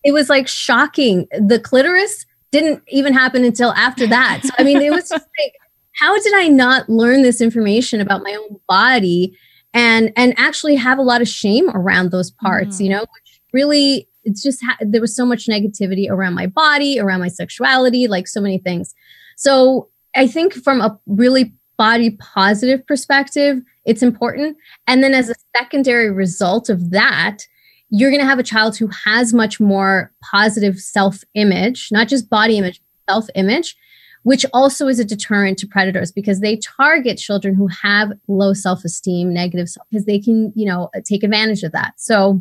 it 0.02 0.10
was 0.10 0.28
like 0.28 0.48
shocking. 0.48 1.28
The 1.38 1.60
clitoris 1.60 2.26
didn't 2.50 2.82
even 2.88 3.12
happen 3.12 3.44
until 3.44 3.70
after 3.74 4.08
that. 4.08 4.40
So, 4.42 4.50
I 4.58 4.64
mean, 4.64 4.82
it 4.82 4.90
was 4.90 5.08
just 5.08 5.24
like, 5.38 5.54
how 5.98 6.16
did 6.20 6.34
I 6.34 6.48
not 6.48 6.88
learn 6.88 7.22
this 7.22 7.40
information 7.40 8.00
about 8.00 8.22
my 8.22 8.34
own 8.34 8.60
body 8.68 9.36
and 9.74 10.12
and 10.16 10.34
actually 10.38 10.76
have 10.76 10.98
a 10.98 11.02
lot 11.02 11.20
of 11.20 11.28
shame 11.28 11.68
around 11.70 12.10
those 12.10 12.30
parts, 12.30 12.76
mm-hmm. 12.76 12.84
you 12.84 12.90
know, 12.90 13.00
which 13.00 13.40
really 13.52 14.08
it's 14.24 14.42
just 14.42 14.62
ha- 14.64 14.78
there 14.80 15.00
was 15.00 15.14
so 15.14 15.24
much 15.24 15.46
negativity 15.46 16.08
around 16.08 16.34
my 16.34 16.46
body, 16.46 16.98
around 16.98 17.20
my 17.20 17.28
sexuality, 17.28 18.06
like 18.08 18.26
so 18.28 18.40
many 18.40 18.58
things. 18.58 18.94
So, 19.36 19.88
I 20.16 20.26
think 20.26 20.54
from 20.54 20.80
a 20.80 20.98
really 21.06 21.54
body 21.76 22.10
positive 22.18 22.84
perspective, 22.86 23.60
it's 23.84 24.02
important. 24.02 24.56
And 24.86 25.02
then 25.02 25.14
as 25.14 25.30
a 25.30 25.34
secondary 25.56 26.10
result 26.10 26.68
of 26.68 26.90
that, 26.90 27.46
you're 27.90 28.10
going 28.10 28.22
to 28.22 28.26
have 28.26 28.38
a 28.38 28.44
child 28.44 28.76
who 28.76 28.88
has 29.04 29.32
much 29.32 29.60
more 29.60 30.12
positive 30.22 30.78
self 30.78 31.22
image, 31.34 31.88
not 31.92 32.08
just 32.08 32.28
body 32.28 32.58
image, 32.58 32.80
self 33.08 33.28
image 33.34 33.76
which 34.22 34.44
also 34.52 34.88
is 34.88 34.98
a 34.98 35.04
deterrent 35.04 35.58
to 35.58 35.66
predators 35.66 36.12
because 36.12 36.40
they 36.40 36.56
target 36.56 37.18
children 37.18 37.54
who 37.54 37.68
have 37.68 38.12
low 38.26 38.52
self-esteem, 38.52 39.32
negative 39.32 39.68
because 39.90 40.06
they 40.06 40.18
can, 40.18 40.52
you 40.54 40.66
know, 40.66 40.90
take 41.04 41.22
advantage 41.22 41.62
of 41.62 41.72
that. 41.72 41.94
So 41.96 42.40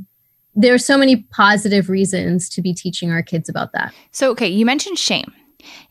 there 0.56 0.74
are 0.74 0.80
so 0.80 0.98
many 0.98 1.18
positive 1.32 1.90
reasons 1.90 2.50
to 2.50 2.62
be 2.62 2.74
teaching 2.74 3.12
our 3.12 3.22
kids 3.22 3.48
about 3.48 3.74
that. 3.74 3.94
So 4.12 4.32
okay, 4.32 4.48
you 4.48 4.66
mentioned 4.66 4.98
shame. 4.98 5.32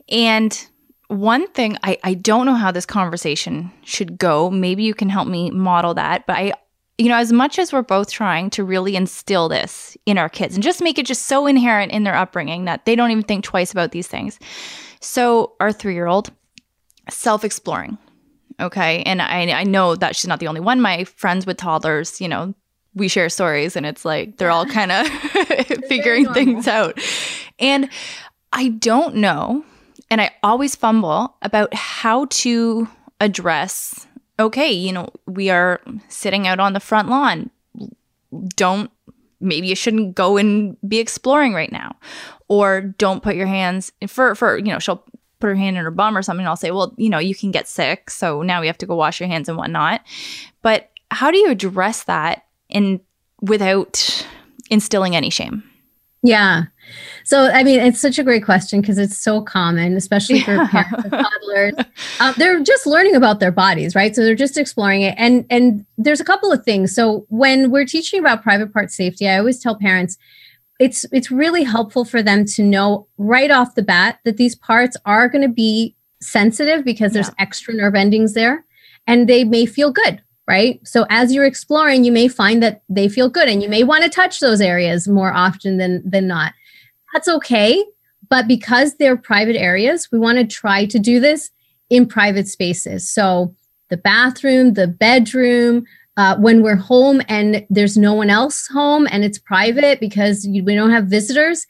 And 0.09 0.67
one 1.09 1.47
thing 1.49 1.79
I, 1.83 1.99
I 2.03 2.15
don't 2.15 2.47
know 2.47 2.55
how 2.55 2.73
this 2.73 2.87
conversation 2.87 3.71
should 3.85 4.19
go. 4.19 4.51
Maybe 4.51 4.83
you 4.83 4.95
can 4.95 5.09
help 5.09 5.29
me 5.29 5.51
model 5.51 5.95
that, 5.95 6.27
but 6.27 6.37
I 6.37 6.55
you 6.99 7.09
know, 7.11 7.17
as 7.17 7.31
much 7.31 7.59
as 7.59 7.73
we're 7.73 7.83
both 7.83 8.11
trying 8.11 8.49
to 8.51 8.65
really 8.65 8.97
instill 8.97 9.49
this 9.49 9.97
in 10.07 10.17
our 10.17 10.31
kids 10.31 10.55
and 10.55 10.65
just 10.65 10.81
make 10.81 10.99
it 10.99 11.05
just 11.05 11.27
so 11.27 11.47
inherent 11.47 11.93
in 11.93 12.05
their 12.05 12.15
upbringing 12.15 12.65
that 12.65 12.87
they 12.87 12.97
don't 12.97 13.11
even 13.11 13.23
think 13.23 13.45
twice 13.45 13.71
about 13.71 13.93
these 13.93 14.07
things. 14.07 14.39
So, 15.07 15.53
our 15.61 15.71
three 15.71 15.95
year 15.95 16.09
old, 16.09 16.33
self 17.09 17.45
exploring. 17.45 17.97
Okay. 18.59 19.05
And 19.05 19.23
I, 19.23 19.49
I 19.53 19.63
know 19.63 19.95
that 19.95 20.17
she's 20.17 20.27
not 20.27 20.41
the 20.41 20.49
only 20.49 20.61
one. 20.61 20.81
My 20.81 21.05
friends 21.05 21.47
with 21.47 21.59
toddlers, 21.59 22.21
you 22.21 22.27
know, 22.27 22.55
we 22.95 23.07
share 23.07 23.29
stories 23.29 23.77
and 23.77 23.87
it's 23.87 24.05
like 24.05 24.39
they're 24.39 24.51
all 24.51 24.67
kind 24.67 24.91
of 24.91 25.07
figuring 25.89 26.33
things 26.35 26.67
out. 26.67 26.99
And 27.61 27.89
I 28.53 28.71
don't 28.71 29.17
know, 29.17 29.65
and 30.11 30.21
I 30.21 30.33
always 30.43 30.75
fumble 30.75 31.37
about 31.41 31.73
how 31.73 32.25
to 32.27 32.89
address 33.21 34.07
okay, 34.39 34.71
you 34.71 34.93
know, 34.93 35.09
we 35.27 35.49
are 35.49 35.81
sitting 36.09 36.47
out 36.47 36.61
on 36.61 36.75
the 36.75 36.81
front 36.81 37.09
lawn. 37.09 37.49
Don't 38.55 38.91
maybe 39.41 39.69
you 39.69 39.77
shouldn't 39.77 40.15
go 40.15 40.37
and 40.37 40.77
be 40.87 40.99
exploring 40.99 41.55
right 41.55 41.73
now. 41.73 41.95
Or 42.49 42.81
don't 42.81 43.23
put 43.23 43.35
your 43.35 43.47
hands 43.47 43.93
for 44.07 44.35
for, 44.35 44.59
you 44.59 44.73
know, 44.73 44.79
she'll 44.79 45.05
put 45.41 45.49
her 45.49 45.55
hand 45.55 45.77
in 45.77 45.85
her 45.85 45.91
bum 45.91 46.17
or 46.17 46.23
something. 46.23 46.47
I'll 46.47 46.57
say, 46.57 46.71
well, 46.71 46.95
you 46.97 47.11
know, 47.11 47.19
you 47.19 47.35
can 47.35 47.51
get 47.51 47.69
sick. 47.69 48.11
So 48.11 48.43
now 48.43 48.61
we 48.61 48.67
have 48.67 48.79
to 48.79 48.87
go 48.87 48.95
wash 48.95 49.21
your 49.21 49.29
hands 49.29 49.49
and 49.49 49.59
whatnot. 49.59 50.03
But 50.63 50.91
how 51.11 51.31
do 51.31 51.39
you 51.39 51.51
address 51.51 52.05
that 52.05 52.45
in 52.69 53.01
without 53.41 54.27
instilling 54.71 55.15
any 55.15 55.31
shame? 55.31 55.63
Yeah. 56.23 56.65
So, 57.25 57.51
I 57.51 57.63
mean, 57.63 57.81
it's 57.81 58.01
such 58.01 58.19
a 58.19 58.25
great 58.25 58.45
question 58.45 58.81
because 58.81 58.99
it's 58.99 59.17
so 59.17 59.41
common, 59.41 59.97
especially 59.97 60.41
for 60.41 60.55
yeah. 60.55 60.69
parents 60.69 61.05
of 61.05 61.11
toddlers. 61.11 61.75
Um, 62.21 62.35
they're 62.37 62.63
just 62.63 62.87
learning 62.87 63.15
about 63.15 63.41
their 63.41 63.53
bodies, 63.53 63.95
right? 63.95 64.15
So 64.15 64.23
they're 64.23 64.35
just 64.35 64.57
exploring 64.57 65.03
it. 65.03 65.15
And 65.19 65.45
and 65.51 65.85
there's 65.99 66.21
a 66.21 66.25
couple 66.25 66.53
of 66.53 66.65
things. 66.65 66.95
So 66.95 67.27
when 67.29 67.71
we're 67.71 67.87
teaching 67.87 68.21
about 68.21 68.43
private 68.43 68.73
part 68.73 68.91
safety, 68.91 69.29
I 69.29 69.39
always 69.39 69.61
tell 69.61 69.77
parents 69.77 70.17
it's 70.79 71.07
it's 71.13 71.31
really 71.31 71.65
helpful 71.65 72.05
for 72.05 72.23
them 72.23 72.45
to 72.45 72.63
know 72.63 73.07
right 73.19 73.51
off 73.51 73.75
the 73.75 73.83
bat 73.83 74.21
that 74.25 74.37
these 74.37 74.55
parts 74.55 74.97
are 75.05 75.29
going 75.29 75.43
to 75.43 75.49
be 75.49 75.95
sensitive 76.21 76.85
because 76.85 77.13
there's 77.13 77.29
yeah. 77.29 77.35
extra 77.39 77.75
nerve 77.75 77.95
endings 77.95 78.35
there, 78.35 78.65
and 79.07 79.29
they 79.29 79.45
may 79.45 79.67
feel 79.67 79.93
good 79.93 80.23
right? 80.49 80.81
So 80.87 81.07
as 81.11 81.33
you're 81.33 81.45
exploring, 81.45 82.05
you 82.05 82.13
may 82.13 82.29
find 82.29 82.63
that 82.63 82.83
they 82.89 83.09
feel 83.09 83.29
good 83.29 83.49
and 83.49 83.63
you 83.63 83.69
may 83.69 83.83
want 83.83 84.05
to 84.05 84.11
touch 84.11 84.41
those 84.41 84.61
areas 84.61 85.09
more 85.09 85.33
often 85.33 85.77
than 85.77 86.09
than 86.09 86.27
not. 86.27 86.53
That's 87.13 87.29
okay, 87.29 87.85
but 88.29 88.47
because 88.47 88.95
they're 88.97 89.17
private 89.17 89.57
areas, 89.57 90.09
we 90.11 90.19
want 90.19 90.39
to 90.39 90.47
try 90.47 90.87
to 90.87 90.99
do 90.99 91.21
this 91.21 91.51
in 91.91 92.07
private 92.07 92.49
spaces. 92.49 93.09
So 93.09 93.55
the 93.89 93.97
bathroom, 93.97 94.75
the 94.75 94.89
bedroom, 94.89 95.85
uh, 96.17 96.37
when 96.37 96.63
we're 96.63 96.77
home 96.77 97.21
and 97.29 97.67
there's 97.71 97.97
no 97.97 98.15
one 98.15 98.31
else 98.31 98.67
home 98.67 99.07
and 99.11 99.25
it's 99.25 99.39
private 99.39 100.01
because 100.01 100.47
you, 100.47 100.65
we 100.65 100.75
don't 100.75 100.91
have 100.91 101.07
visitors. 101.07 101.67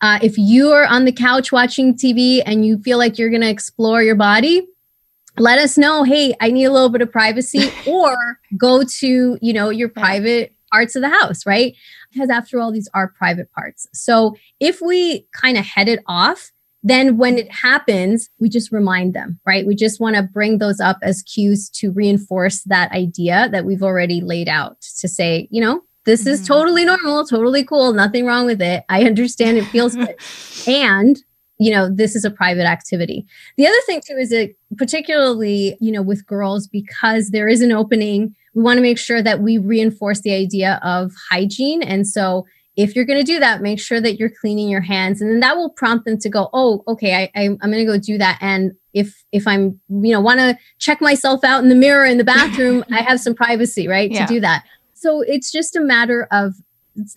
Uh, 0.00 0.18
if 0.22 0.38
you 0.38 0.70
are 0.72 0.86
on 0.86 1.04
the 1.04 1.12
couch 1.12 1.52
watching 1.52 1.94
TV 1.94 2.42
and 2.46 2.64
you 2.64 2.78
feel 2.78 2.96
like 2.96 3.18
you're 3.18 3.28
going 3.28 3.42
to 3.42 3.50
explore 3.50 4.02
your 4.02 4.14
body, 4.14 4.66
let 5.38 5.58
us 5.58 5.78
know 5.78 6.02
hey 6.02 6.34
i 6.40 6.50
need 6.50 6.64
a 6.64 6.72
little 6.72 6.88
bit 6.88 7.00
of 7.00 7.10
privacy 7.10 7.70
or 7.86 8.16
go 8.56 8.82
to 8.82 9.38
you 9.40 9.52
know 9.52 9.70
your 9.70 9.88
private 9.88 10.54
parts 10.72 10.94
of 10.94 11.02
the 11.02 11.08
house 11.08 11.46
right 11.46 11.74
because 12.12 12.30
after 12.30 12.60
all 12.60 12.72
these 12.72 12.88
are 12.94 13.08
private 13.08 13.50
parts 13.52 13.86
so 13.92 14.36
if 14.60 14.80
we 14.80 15.26
kind 15.32 15.56
of 15.56 15.64
head 15.64 15.88
it 15.88 16.00
off 16.06 16.52
then 16.82 17.16
when 17.16 17.38
it 17.38 17.50
happens 17.50 18.28
we 18.38 18.48
just 18.48 18.72
remind 18.72 19.14
them 19.14 19.38
right? 19.46 19.66
We 19.66 19.74
just 19.74 20.00
want 20.00 20.16
to 20.16 20.22
bring 20.22 20.58
those 20.58 20.80
up 20.80 20.98
as 21.02 21.22
cues 21.22 21.68
to 21.70 21.90
reinforce 21.90 22.62
that 22.64 22.92
idea 22.92 23.48
that 23.52 23.64
we've 23.64 23.82
already 23.82 24.20
laid 24.20 24.48
out 24.48 24.80
to 25.00 25.08
say 25.08 25.48
you 25.50 25.60
know 25.60 25.82
this 26.06 26.26
is 26.26 26.40
mm-hmm. 26.40 26.52
totally 26.52 26.84
normal 26.84 27.26
totally 27.26 27.64
cool 27.64 27.92
nothing 27.92 28.26
wrong 28.26 28.46
with 28.46 28.62
it. 28.62 28.84
I 28.88 29.04
understand 29.04 29.58
it 29.58 29.66
feels 29.66 29.94
good. 29.94 30.16
And 30.66 31.18
you 31.58 31.70
know 31.70 31.88
this 31.88 32.14
is 32.14 32.24
a 32.24 32.30
private 32.30 32.66
activity. 32.66 33.26
The 33.56 33.66
other 33.66 33.80
thing 33.86 34.02
too 34.06 34.16
is 34.16 34.30
that 34.30 34.54
particularly 34.76 35.76
you 35.80 35.92
know 35.92 36.02
with 36.02 36.26
girls 36.26 36.66
because 36.66 37.30
there 37.30 37.48
is 37.48 37.62
an 37.62 37.72
opening 37.72 38.34
we 38.54 38.62
want 38.62 38.78
to 38.78 38.82
make 38.82 38.98
sure 38.98 39.22
that 39.22 39.40
we 39.40 39.58
reinforce 39.58 40.20
the 40.20 40.34
idea 40.34 40.80
of 40.82 41.12
hygiene. 41.30 41.82
And 41.82 42.06
so 42.06 42.46
if 42.76 42.94
you're 42.94 43.04
going 43.04 43.18
to 43.18 43.24
do 43.24 43.38
that 43.38 43.60
make 43.60 43.80
sure 43.80 44.00
that 44.00 44.18
you're 44.18 44.30
cleaning 44.40 44.68
your 44.68 44.80
hands 44.80 45.20
and 45.20 45.30
then 45.30 45.40
that 45.40 45.56
will 45.56 45.70
prompt 45.70 46.04
them 46.04 46.18
to 46.18 46.28
go 46.28 46.48
oh 46.52 46.82
okay 46.86 47.14
I, 47.14 47.40
I, 47.40 47.44
i'm 47.44 47.70
going 47.70 47.84
to 47.84 47.84
go 47.84 47.98
do 47.98 48.18
that 48.18 48.38
and 48.40 48.72
if 48.94 49.24
if 49.32 49.46
i'm 49.46 49.80
you 49.88 50.12
know 50.12 50.20
want 50.20 50.40
to 50.40 50.58
check 50.78 51.00
myself 51.00 51.44
out 51.44 51.62
in 51.62 51.68
the 51.68 51.74
mirror 51.74 52.04
in 52.04 52.18
the 52.18 52.24
bathroom 52.24 52.84
i 52.92 53.02
have 53.02 53.20
some 53.20 53.34
privacy 53.34 53.88
right 53.88 54.10
yeah. 54.10 54.26
to 54.26 54.34
do 54.34 54.40
that 54.40 54.64
so 54.94 55.22
it's 55.22 55.50
just 55.50 55.76
a 55.76 55.80
matter 55.80 56.28
of 56.30 56.54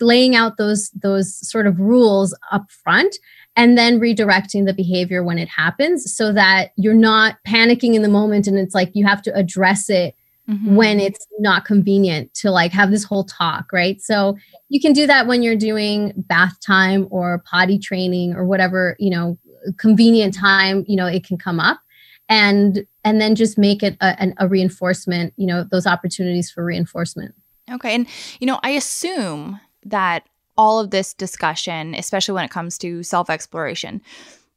laying 0.00 0.34
out 0.34 0.56
those 0.56 0.90
those 0.90 1.34
sort 1.48 1.66
of 1.66 1.78
rules 1.78 2.36
up 2.52 2.70
front 2.70 3.16
and 3.56 3.78
then 3.78 4.00
redirecting 4.00 4.66
the 4.66 4.74
behavior 4.74 5.22
when 5.22 5.38
it 5.38 5.48
happens 5.48 6.14
so 6.14 6.32
that 6.32 6.72
you're 6.76 6.94
not 6.94 7.36
panicking 7.46 7.94
in 7.94 8.02
the 8.02 8.08
moment 8.08 8.46
and 8.46 8.58
it's 8.58 8.74
like 8.74 8.90
you 8.94 9.06
have 9.06 9.22
to 9.22 9.34
address 9.34 9.88
it 9.88 10.14
mm-hmm. 10.48 10.76
when 10.76 11.00
it's 11.00 11.26
not 11.38 11.64
convenient 11.64 12.32
to 12.34 12.50
like 12.50 12.72
have 12.72 12.90
this 12.90 13.04
whole 13.04 13.24
talk 13.24 13.72
right? 13.72 14.00
So 14.00 14.36
you 14.68 14.80
can 14.80 14.92
do 14.92 15.06
that 15.06 15.26
when 15.26 15.42
you're 15.42 15.56
doing 15.56 16.12
bath 16.16 16.58
time 16.60 17.06
or 17.10 17.42
potty 17.50 17.78
training 17.78 18.34
or 18.34 18.44
whatever 18.44 18.96
you 18.98 19.10
know 19.10 19.38
convenient 19.78 20.34
time 20.34 20.84
you 20.86 20.96
know 20.96 21.06
it 21.06 21.24
can 21.24 21.38
come 21.38 21.60
up. 21.60 21.80
And 22.28 22.86
and 23.04 23.20
then 23.20 23.34
just 23.34 23.58
make 23.58 23.82
it 23.82 23.98
a, 24.00 24.32
a 24.38 24.48
reinforcement 24.48 25.34
you 25.36 25.46
know 25.46 25.64
those 25.70 25.86
opportunities 25.86 26.50
for 26.50 26.64
reinforcement. 26.64 27.34
Okay. 27.70 27.94
And 27.94 28.06
you 28.40 28.46
know 28.46 28.60
i 28.62 28.70
assume 28.70 29.60
that 29.84 30.26
all 30.56 30.78
of 30.78 30.90
this 30.90 31.14
discussion, 31.14 31.94
especially 31.94 32.34
when 32.34 32.44
it 32.44 32.50
comes 32.50 32.78
to 32.78 33.02
self 33.02 33.30
exploration, 33.30 34.00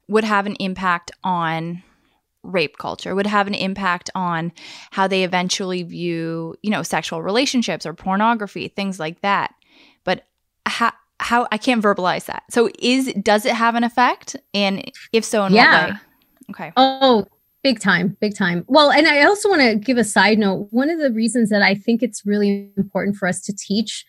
would 0.08 0.24
have 0.24 0.46
an 0.46 0.56
impact 0.56 1.12
on 1.24 1.84
rape 2.44 2.78
culture 2.78 3.16
would 3.16 3.28
have 3.28 3.48
an 3.48 3.54
impact 3.54 4.10
on 4.16 4.52
how 4.92 5.08
they 5.08 5.24
eventually 5.24 5.84
view 5.84 6.56
you 6.62 6.70
know 6.70 6.84
sexual 6.84 7.22
relationships 7.22 7.86
or 7.86 7.94
pornography 7.94 8.68
things 8.68 9.00
like 9.00 9.22
that. 9.22 9.54
But 10.04 10.26
how 10.66 10.94
how 11.20 11.48
i 11.52 11.58
can't 11.58 11.84
verbalize 11.84 12.26
that. 12.26 12.44
So 12.50 12.70
is 12.80 13.14
does 13.22 13.46
it 13.46 13.54
have 13.54 13.76
an 13.76 13.84
effect? 13.84 14.36
And 14.54 14.92
if 15.12 15.26
so 15.26 15.46
in 15.46 15.54
yeah. 15.54 15.82
what 15.82 15.90
way? 15.90 15.98
Okay. 16.52 16.72
Oh 16.78 17.26
big 17.64 17.80
time 17.80 18.16
big 18.22 18.36
time. 18.36 18.64
Well 18.68 18.92
and 18.92 19.08
i 19.08 19.24
also 19.24 19.50
want 19.50 19.62
to 19.62 19.76
give 19.76 19.98
a 19.98 20.04
side 20.04 20.40
note. 20.40 20.68
One 20.72 20.90
of 20.90 21.00
the 21.00 21.12
reasons 21.12 21.50
that 21.50 21.62
i 21.62 21.76
think 21.76 22.04
it's 22.04 22.26
really 22.26 22.72
important 22.78 23.18
for 23.18 23.28
us 23.28 23.42
to 23.42 23.54
teach 23.56 24.06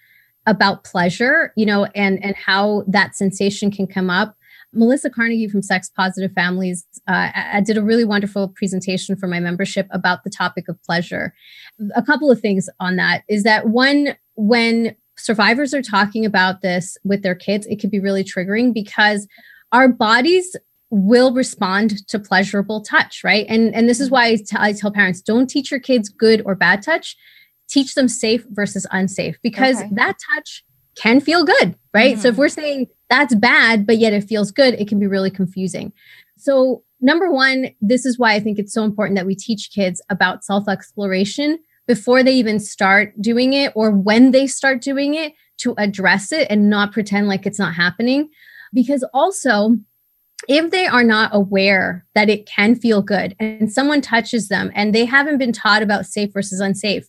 about 0.48 0.82
pleasure, 0.82 1.52
you 1.56 1.66
know, 1.66 1.84
and 1.94 2.22
and 2.24 2.34
how 2.34 2.82
that 2.88 3.14
sensation 3.14 3.70
can 3.70 3.86
come 3.86 4.10
up. 4.10 4.34
Melissa 4.72 5.10
Carnegie 5.10 5.48
from 5.48 5.62
Sex 5.62 5.90
Positive 5.94 6.32
Families 6.32 6.84
uh, 7.08 7.30
I 7.34 7.62
did 7.64 7.78
a 7.78 7.82
really 7.82 8.04
wonderful 8.04 8.48
presentation 8.48 9.16
for 9.16 9.26
my 9.26 9.40
membership 9.40 9.88
about 9.90 10.24
the 10.24 10.30
topic 10.30 10.68
of 10.68 10.82
pleasure. 10.82 11.34
A 11.96 12.02
couple 12.02 12.30
of 12.30 12.40
things 12.40 12.68
on 12.80 12.96
that 12.96 13.22
is 13.28 13.44
that 13.44 13.68
one, 13.68 14.16
when 14.34 14.94
survivors 15.16 15.72
are 15.72 15.82
talking 15.82 16.26
about 16.26 16.60
this 16.60 16.98
with 17.04 17.22
their 17.22 17.34
kids, 17.34 17.66
it 17.66 17.80
can 17.80 17.90
be 17.90 17.98
really 17.98 18.22
triggering 18.22 18.74
because 18.74 19.26
our 19.72 19.88
bodies 19.88 20.54
will 20.90 21.32
respond 21.32 22.06
to 22.08 22.18
pleasurable 22.18 22.82
touch, 22.82 23.22
right? 23.24 23.46
And 23.48 23.74
and 23.74 23.88
this 23.88 24.00
is 24.00 24.10
why 24.10 24.26
I, 24.26 24.36
t- 24.36 24.56
I 24.58 24.72
tell 24.72 24.90
parents 24.90 25.20
don't 25.20 25.48
teach 25.48 25.70
your 25.70 25.80
kids 25.80 26.08
good 26.08 26.42
or 26.44 26.54
bad 26.54 26.82
touch 26.82 27.16
teach 27.68 27.94
them 27.94 28.08
safe 28.08 28.44
versus 28.50 28.86
unsafe 28.90 29.38
because 29.42 29.76
okay. 29.76 29.90
that 29.92 30.16
touch 30.34 30.64
can 30.98 31.20
feel 31.20 31.44
good, 31.44 31.76
right? 31.94 32.14
Mm-hmm. 32.14 32.20
So 32.20 32.28
if 32.28 32.32
mm-hmm. 32.32 32.40
we're 32.40 32.48
saying 32.48 32.86
that's 33.08 33.34
bad, 33.34 33.86
but 33.86 33.98
yet 33.98 34.12
it 34.12 34.24
feels 34.24 34.50
good, 34.50 34.74
it 34.74 34.88
can 34.88 34.98
be 34.98 35.06
really 35.06 35.30
confusing. 35.30 35.92
So, 36.36 36.82
number 37.00 37.30
one, 37.30 37.70
this 37.80 38.06
is 38.06 38.18
why 38.18 38.34
I 38.34 38.40
think 38.40 38.58
it's 38.58 38.72
so 38.72 38.84
important 38.84 39.16
that 39.16 39.26
we 39.26 39.34
teach 39.34 39.70
kids 39.72 40.02
about 40.08 40.44
self 40.44 40.68
exploration 40.68 41.58
before 41.86 42.22
they 42.22 42.34
even 42.34 42.60
start 42.60 43.14
doing 43.20 43.54
it 43.54 43.72
or 43.74 43.90
when 43.90 44.30
they 44.30 44.46
start 44.46 44.82
doing 44.82 45.14
it 45.14 45.32
to 45.58 45.74
address 45.78 46.32
it 46.32 46.46
and 46.50 46.70
not 46.70 46.92
pretend 46.92 47.28
like 47.28 47.46
it's 47.46 47.58
not 47.58 47.74
happening. 47.74 48.28
Because 48.72 49.04
also, 49.14 49.76
if 50.48 50.70
they 50.70 50.86
are 50.86 51.02
not 51.02 51.30
aware 51.34 52.06
that 52.14 52.28
it 52.28 52.46
can 52.46 52.74
feel 52.74 53.02
good 53.02 53.34
and 53.40 53.72
someone 53.72 54.00
touches 54.00 54.48
them 54.48 54.70
and 54.74 54.94
they 54.94 55.04
haven't 55.04 55.38
been 55.38 55.52
taught 55.52 55.82
about 55.82 56.06
safe 56.06 56.32
versus 56.32 56.60
unsafe, 56.60 57.08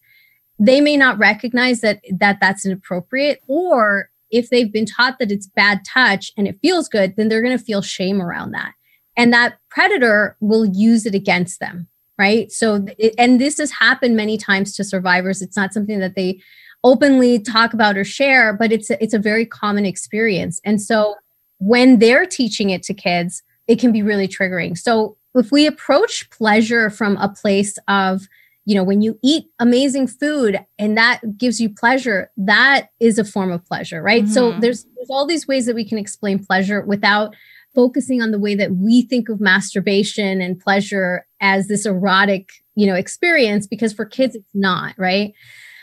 they 0.59 0.81
may 0.81 0.97
not 0.97 1.17
recognize 1.17 1.81
that 1.81 2.01
that 2.11 2.39
that's 2.41 2.65
inappropriate 2.65 3.41
or 3.47 4.09
if 4.29 4.49
they've 4.49 4.71
been 4.71 4.85
taught 4.85 5.17
that 5.17 5.31
it's 5.31 5.47
bad 5.47 5.79
touch 5.85 6.31
and 6.37 6.47
it 6.47 6.59
feels 6.61 6.89
good 6.89 7.15
then 7.15 7.29
they're 7.29 7.41
going 7.41 7.57
to 7.57 7.63
feel 7.63 7.81
shame 7.81 8.21
around 8.21 8.51
that. 8.51 8.73
And 9.17 9.33
that 9.33 9.57
predator 9.69 10.37
will 10.39 10.65
use 10.65 11.05
it 11.05 11.15
against 11.15 11.59
them 11.59 11.87
right? 12.17 12.51
So 12.51 12.85
and 13.17 13.39
this 13.39 13.57
has 13.59 13.71
happened 13.71 14.17
many 14.17 14.37
times 14.37 14.75
to 14.75 14.83
survivors. 14.83 15.41
It's 15.41 15.55
not 15.55 15.73
something 15.73 15.99
that 15.99 16.15
they 16.15 16.41
openly 16.83 17.39
talk 17.39 17.73
about 17.73 17.97
or 17.97 18.03
share 18.03 18.53
but 18.53 18.71
it's 18.71 18.89
a, 18.89 19.01
it's 19.01 19.13
a 19.13 19.19
very 19.19 19.45
common 19.45 19.85
experience. 19.85 20.59
And 20.63 20.81
so 20.81 21.15
when 21.59 21.99
they're 21.99 22.25
teaching 22.25 22.69
it 22.69 22.83
to 22.83 22.93
kids 22.93 23.43
it 23.67 23.79
can 23.79 23.91
be 23.91 24.01
really 24.01 24.27
triggering. 24.27 24.75
So 24.75 25.15
if 25.35 25.51
we 25.51 25.67
approach 25.67 26.27
pleasure 26.31 26.89
from 26.89 27.15
a 27.17 27.29
place 27.29 27.77
of 27.87 28.27
you 28.69 28.75
know 28.75 28.83
when 28.83 29.01
you 29.01 29.17
eat 29.23 29.45
amazing 29.57 30.05
food 30.05 30.63
and 30.77 30.95
that 30.95 31.21
gives 31.39 31.59
you 31.59 31.73
pleasure 31.73 32.29
that 32.37 32.89
is 32.99 33.17
a 33.17 33.25
form 33.25 33.51
of 33.51 33.65
pleasure 33.65 33.99
right? 33.99 34.25
Mm-hmm. 34.25 34.33
so 34.33 34.51
there's 34.59 34.85
there's 34.95 35.09
all 35.09 35.25
these 35.25 35.47
ways 35.47 35.65
that 35.65 35.73
we 35.73 35.83
can 35.83 35.97
explain 35.97 36.37
pleasure 36.37 36.85
without 36.85 37.35
focusing 37.73 38.21
on 38.21 38.29
the 38.29 38.37
way 38.37 38.53
that 38.53 38.73
we 38.73 39.01
think 39.01 39.27
of 39.27 39.41
masturbation 39.41 40.39
and 40.39 40.59
pleasure 40.59 41.25
as 41.41 41.67
this 41.67 41.87
erotic 41.87 42.49
you 42.75 42.85
know 42.85 42.93
experience 42.93 43.65
because 43.65 43.91
for 43.91 44.05
kids 44.05 44.35
it's 44.35 44.53
not 44.53 44.93
right? 44.99 45.33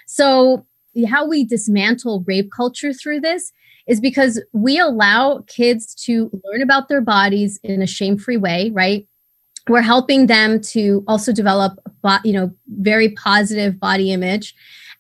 So 0.07 0.65
how 1.09 1.27
we 1.27 1.45
dismantle 1.45 2.23
rape 2.25 2.53
culture 2.57 2.93
through 2.93 3.21
this 3.21 3.53
is 3.89 4.01
because 4.01 4.41
we 4.53 4.79
allow 4.79 5.43
kids 5.49 5.93
to 6.05 6.31
learn 6.45 6.63
about 6.63 6.89
their 6.89 7.01
bodies 7.01 7.59
in 7.65 7.83
a 7.83 7.87
shame-free 7.87 8.37
way 8.37 8.71
right 8.73 9.09
we're 9.69 9.83
helping 9.83 10.27
them 10.27 10.61
to 10.61 11.05
also 11.09 11.33
develop 11.33 11.79
you 12.25 12.33
know 12.33 12.53
very 12.69 13.11
positive 13.11 13.79
body 13.81 14.13
image 14.13 14.55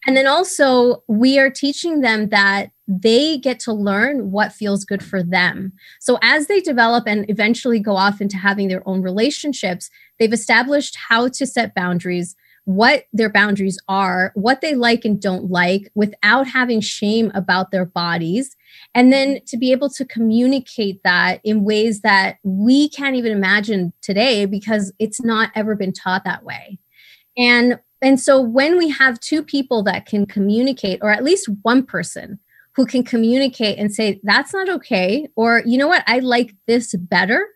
and 0.06 0.16
then 0.16 0.26
also 0.26 1.02
we 1.08 1.38
are 1.38 1.50
teaching 1.50 2.00
them 2.00 2.28
that 2.28 2.70
they 2.88 3.38
get 3.38 3.58
to 3.58 3.72
learn 3.72 4.30
what 4.30 4.52
feels 4.52 4.84
good 4.84 5.02
for 5.02 5.22
them 5.22 5.72
so 6.00 6.18
as 6.22 6.46
they 6.46 6.60
develop 6.60 7.04
and 7.06 7.28
eventually 7.28 7.78
go 7.78 7.96
off 7.96 8.20
into 8.20 8.36
having 8.36 8.68
their 8.68 8.86
own 8.88 9.02
relationships 9.02 9.90
they've 10.18 10.32
established 10.32 10.96
how 10.96 11.28
to 11.28 11.46
set 11.46 11.74
boundaries 11.74 12.36
what 12.66 13.04
their 13.12 13.30
boundaries 13.30 13.78
are, 13.88 14.32
what 14.34 14.60
they 14.60 14.74
like 14.74 15.04
and 15.04 15.22
don't 15.22 15.50
like 15.50 15.90
without 15.94 16.48
having 16.48 16.80
shame 16.80 17.30
about 17.32 17.70
their 17.70 17.84
bodies. 17.84 18.55
And 18.94 19.12
then 19.12 19.40
to 19.46 19.56
be 19.56 19.72
able 19.72 19.90
to 19.90 20.04
communicate 20.04 21.02
that 21.04 21.40
in 21.44 21.64
ways 21.64 22.00
that 22.00 22.38
we 22.42 22.88
can't 22.88 23.16
even 23.16 23.32
imagine 23.32 23.92
today 24.02 24.46
because 24.46 24.92
it's 24.98 25.22
not 25.22 25.50
ever 25.54 25.74
been 25.74 25.92
taught 25.92 26.24
that 26.24 26.44
way. 26.44 26.78
And 27.36 27.78
and 28.02 28.20
so 28.20 28.40
when 28.40 28.76
we 28.76 28.90
have 28.90 29.18
two 29.20 29.42
people 29.42 29.82
that 29.84 30.06
can 30.06 30.26
communicate 30.26 31.00
or 31.02 31.10
at 31.10 31.24
least 31.24 31.48
one 31.62 31.82
person 31.82 32.38
who 32.72 32.84
can 32.84 33.02
communicate 33.02 33.78
and 33.78 33.92
say 33.92 34.20
that's 34.22 34.52
not 34.52 34.68
okay 34.68 35.28
or 35.34 35.62
you 35.64 35.78
know 35.78 35.88
what 35.88 36.04
I 36.06 36.18
like 36.18 36.54
this 36.66 36.94
better 36.94 37.48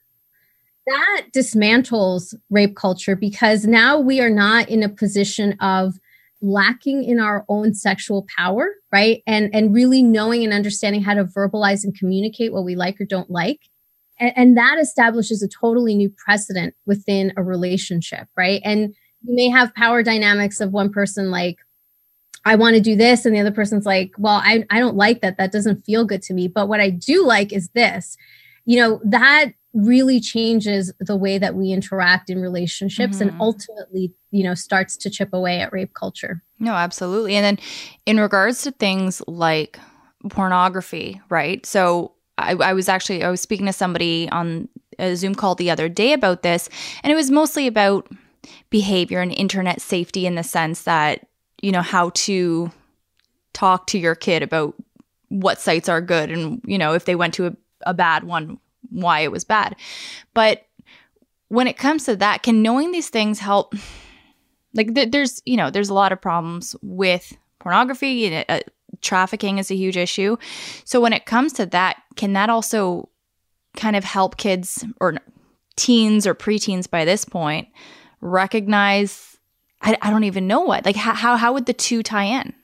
that 0.87 1.27
dismantles 1.35 2.35
rape 2.49 2.75
culture 2.75 3.15
because 3.15 3.67
now 3.67 3.99
we 3.99 4.21
are 4.21 4.31
not 4.31 4.69
in 4.69 4.83
a 4.83 4.89
position 4.89 5.57
of 5.61 5.99
lacking 6.43 7.05
in 7.05 7.21
our 7.21 7.45
own 7.49 7.75
sexual 7.75 8.27
power 8.37 8.71
right 8.93 9.23
and 9.27 9.55
and 9.55 9.75
really 9.75 10.03
knowing 10.03 10.43
and 10.43 10.53
understanding 10.53 11.03
how 11.03 11.15
to 11.15 11.25
verbalize 11.25 11.85
and 11.85 11.97
communicate 11.99 12.53
what 12.53 12.65
we 12.65 12.75
like 12.75 13.01
or 13.01 13.05
don't 13.05 13.31
like 13.31 13.61
and, 14.19 14.33
and 14.37 14.57
that 14.57 14.79
establishes 14.81 15.43
a 15.43 15.49
totally 15.49 15.95
new 15.95 16.11
precedent 16.25 16.75
within 16.87 17.33
a 17.37 17.43
relationship 17.43 18.27
right 18.37 18.63
and 18.65 18.95
you 19.23 19.35
may 19.35 19.49
have 19.51 19.75
power 19.75 20.03
dynamics 20.03 20.61
of 20.61 20.73
one 20.73 20.91
person 20.91 21.31
like 21.31 21.59
I 22.45 22.57
want 22.57 22.75
to 22.75 22.81
do 22.81 22.97
this. 22.97 23.27
And 23.27 23.35
the 23.35 23.41
other 23.41 23.51
person's 23.51 23.85
like, 23.85 24.13
well, 24.17 24.41
I, 24.43 24.65
I 24.71 24.81
don't 24.81 24.97
like 24.97 25.21
that. 25.21 25.37
That 25.37 25.53
doesn't 25.53 25.85
feel 25.85 26.05
good 26.05 26.23
to 26.23 26.35
me. 26.35 26.49
But 26.49 26.69
what 26.69 26.81
I 26.81 26.91
do 26.91 27.27
like 27.27 27.53
is 27.53 27.69
this. 27.75 28.17
You 28.65 28.79
know, 28.79 29.01
that 29.05 29.53
really 29.73 30.21
changes 30.21 30.93
the 30.99 31.17
way 31.17 31.39
that 31.39 31.55
we 31.55 31.71
interact 31.71 32.29
in 32.29 32.41
relationships 32.41 33.19
mm-hmm. 33.19 33.29
and 33.29 33.41
ultimately 33.41 34.13
you 34.31 34.43
know 34.43 34.55
starts 34.55 34.97
to 34.97 35.11
chip 35.11 35.33
away 35.33 35.61
at 35.61 35.73
rape 35.73 35.95
culture. 35.95 36.43
No 36.59 36.73
absolutely. 36.73 37.37
And 37.37 37.45
then 37.45 37.65
in 38.07 38.19
regards 38.19 38.63
to 38.63 38.73
things 38.73 39.23
like 39.27 39.79
pornography 40.29 41.21
right? 41.29 41.65
So 41.65 42.13
I, 42.41 42.53
I 42.55 42.73
was 42.73 42.89
actually 42.89 43.23
i 43.23 43.31
was 43.31 43.41
speaking 43.41 43.67
to 43.67 43.73
somebody 43.73 44.29
on 44.31 44.69
a 44.99 45.15
zoom 45.15 45.35
call 45.35 45.55
the 45.55 45.71
other 45.71 45.89
day 45.89 46.13
about 46.13 46.43
this 46.43 46.69
and 47.03 47.13
it 47.13 47.17
was 47.17 47.31
mostly 47.31 47.67
about 47.67 48.09
behavior 48.71 49.21
and 49.21 49.33
internet 49.33 49.81
safety 49.81 50.27
in 50.27 50.35
the 50.35 50.43
sense 50.43 50.83
that 50.83 51.27
you 51.63 51.71
know 51.71 51.83
how 51.83 52.11
to 52.11 52.71
talk 53.53 53.87
to 53.89 53.99
your 53.99 54.15
kid 54.15 54.43
about 54.43 54.75
what 55.29 55.61
sites 55.61 55.89
are 55.89 56.01
good 56.01 56.31
and 56.31 56.61
you 56.65 56.79
know 56.79 56.95
if 56.95 57.05
they 57.05 57.15
went 57.15 57.35
to 57.35 57.47
a, 57.47 57.57
a 57.83 57.95
bad 57.95 58.25
one 58.25 58.59
why 58.91 59.21
it 59.21 59.33
was 59.33 59.45
bad. 59.45 59.77
But 60.35 60.67
when 61.49 61.67
it 61.67 61.77
comes 61.77 62.05
to 62.05 62.17
that, 62.17 62.43
can 62.43 62.63
knowing 62.63 62.93
these 62.93 63.09
things 63.09 63.41
help? 63.41 63.75
Like, 64.75 64.95
th- 64.95 65.11
there's, 65.11 65.43
you 65.45 65.57
know, 65.57 65.71
there's 65.71 65.89
a 65.89 65.95
lot 65.95 66.13
of 66.13 66.21
problems 66.21 66.77
with 66.83 67.37
pornography. 67.59 68.45
Uh, 68.49 68.61
trafficking 69.01 69.59
is 69.59 69.71
a 69.71 69.77
huge 69.77 69.97
issue. 69.97 70.37
So 70.85 71.01
when 71.01 71.13
it 71.13 71.27
comes 71.27 71.53
to 71.55 71.67
that, 71.67 72.03
can 72.17 72.35
that 72.35 72.51
also 72.51 73.09
kind 73.77 73.97
of 73.97 74.05
help 74.05 74.37
kids 74.37 74.85
or 75.01 75.17
teens 75.77 76.27
or 76.27 76.35
preteens 76.35 76.89
by 76.89 77.05
this 77.05 77.25
point 77.25 77.69
recognize? 78.21 79.39
I, 79.83 79.97
I 80.03 80.11
don't 80.11 80.25
even 80.25 80.47
know 80.47 80.61
what. 80.61 80.85
Like, 80.85 80.97
how 80.97 81.37
how 81.37 81.53
would 81.53 81.67
the 81.67 81.73
two 81.73 82.03
tie 82.03 82.25
in? 82.25 82.55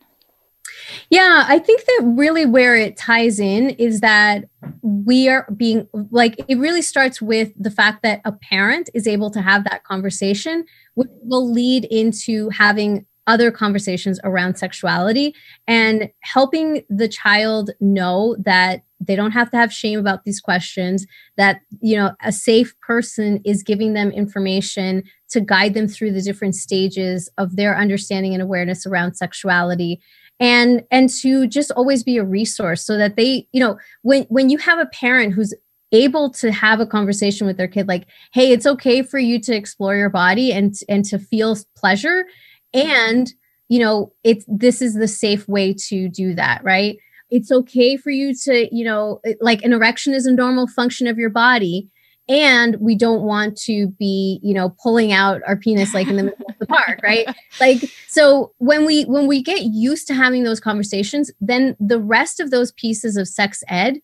Yeah, 1.11 1.45
I 1.47 1.59
think 1.59 1.85
that 1.85 2.03
really 2.17 2.47
where 2.47 2.77
it 2.77 2.97
ties 2.97 3.39
in 3.41 3.71
is 3.71 4.01
that 4.01 4.45
we 4.83 5.29
are 5.29 5.47
being 5.57 5.89
like, 6.11 6.37
it 6.49 6.59
really 6.59 6.83
starts 6.83 7.21
with 7.21 7.53
the 7.59 7.71
fact 7.71 8.03
that 8.03 8.21
a 8.25 8.33
parent 8.33 8.91
is 8.95 9.07
able 9.07 9.31
to 9.31 9.43
have 9.43 9.65
that 9.65 9.85
conversation, 9.85 10.65
which 10.95 11.09
will 11.23 11.51
lead 11.51 11.85
into 11.87 12.49
having 12.51 13.07
other 13.27 13.51
conversations 13.51 14.21
around 14.25 14.57
sexuality 14.57 15.35
and 15.67 16.11
helping 16.21 16.83
the 16.89 17.09
child 17.09 17.71
know 17.81 18.37
that 18.39 18.83
they 19.01 19.17
don't 19.17 19.33
have 19.33 19.51
to 19.51 19.57
have 19.57 19.73
shame 19.73 19.99
about 19.99 20.25
these 20.25 20.41
questions 20.41 21.07
that 21.37 21.61
you 21.81 21.97
know 21.97 22.13
a 22.23 22.33
safe 22.33 22.79
person 22.81 23.41
is 23.45 23.63
giving 23.63 23.93
them 23.93 24.11
information 24.11 25.03
to 25.29 25.41
guide 25.41 25.75
them 25.75 25.89
through 25.89 26.13
the 26.13 26.23
different 26.23 26.55
stages 26.55 27.29
of 27.37 27.57
their 27.57 27.77
understanding 27.77 28.33
and 28.33 28.43
awareness 28.43 28.87
around 28.87 29.15
sexuality 29.15 30.01
and 30.41 30.85
and 30.91 31.09
to 31.09 31.47
just 31.47 31.71
always 31.73 32.03
be 32.03 32.19
a 32.19 32.25
resource 32.25 32.85
so 32.85 32.97
that 32.97 33.17
they 33.17 33.47
you 33.53 33.61
know 33.61 33.79
when 34.03 34.25
when 34.25 34.51
you 34.51 34.59
have 34.59 34.79
a 34.79 34.87
parent 34.87 35.33
who's 35.33 35.55
able 35.93 36.31
to 36.31 36.51
have 36.51 36.81
a 36.81 36.87
conversation 36.87 37.47
with 37.47 37.57
their 37.57 37.69
kid 37.69 37.89
like 37.89 38.07
hey 38.33 38.51
it's 38.53 38.67
okay 38.67 39.03
for 39.03 39.19
you 39.19 39.41
to 39.41 39.55
explore 39.55 39.97
your 39.97 40.11
body 40.11 40.53
and 40.53 40.75
and 40.89 41.05
to 41.05 41.19
feel 41.19 41.57
pleasure 41.77 42.27
and 42.75 43.33
you 43.69 43.79
know 43.79 44.13
it's 44.25 44.45
this 44.49 44.83
is 44.83 44.95
the 44.95 45.09
safe 45.09 45.49
way 45.49 45.73
to 45.73 46.09
do 46.09 46.35
that 46.35 46.63
right? 46.63 46.99
It's 47.29 47.51
okay 47.51 47.97
for 47.97 48.11
you 48.11 48.35
to 48.45 48.69
you 48.75 48.85
know 48.85 49.21
like 49.41 49.63
an 49.63 49.73
erection 49.73 50.15
is 50.15 50.27
a 50.27 50.33
normal 50.33 50.69
function 50.69 51.07
of 51.07 51.19
your 51.19 51.31
body 51.31 51.89
and 52.29 52.77
we 52.81 52.97
don't 52.97 53.23
want 53.23 53.57
to 53.57 53.89
be 53.99 54.41
you 54.43 54.53
know 54.55 54.75
pulling 54.83 55.13
out 55.13 55.41
our 55.47 55.57
penis 55.57 55.95
like 55.95 56.09
in 56.09 56.17
the 56.17 56.25
middle 56.25 56.47
of 56.49 56.59
the 56.59 56.67
park 56.67 57.01
right? 57.03 57.27
Like 57.61 57.91
so 58.09 58.53
when 58.59 58.85
we 58.85 59.05
when 59.05 59.27
we 59.27 59.43
get 59.43 59.63
used 59.63 60.07
to 60.09 60.15
having 60.15 60.45
those 60.45 60.61
conversations 60.61 61.31
then 61.41 61.77
the 61.81 62.01
rest 62.01 62.41
of 62.41 62.51
those 62.51 62.73
pieces 62.73 63.17
of 63.17 63.29
sex 63.29 63.63
ed 63.69 64.01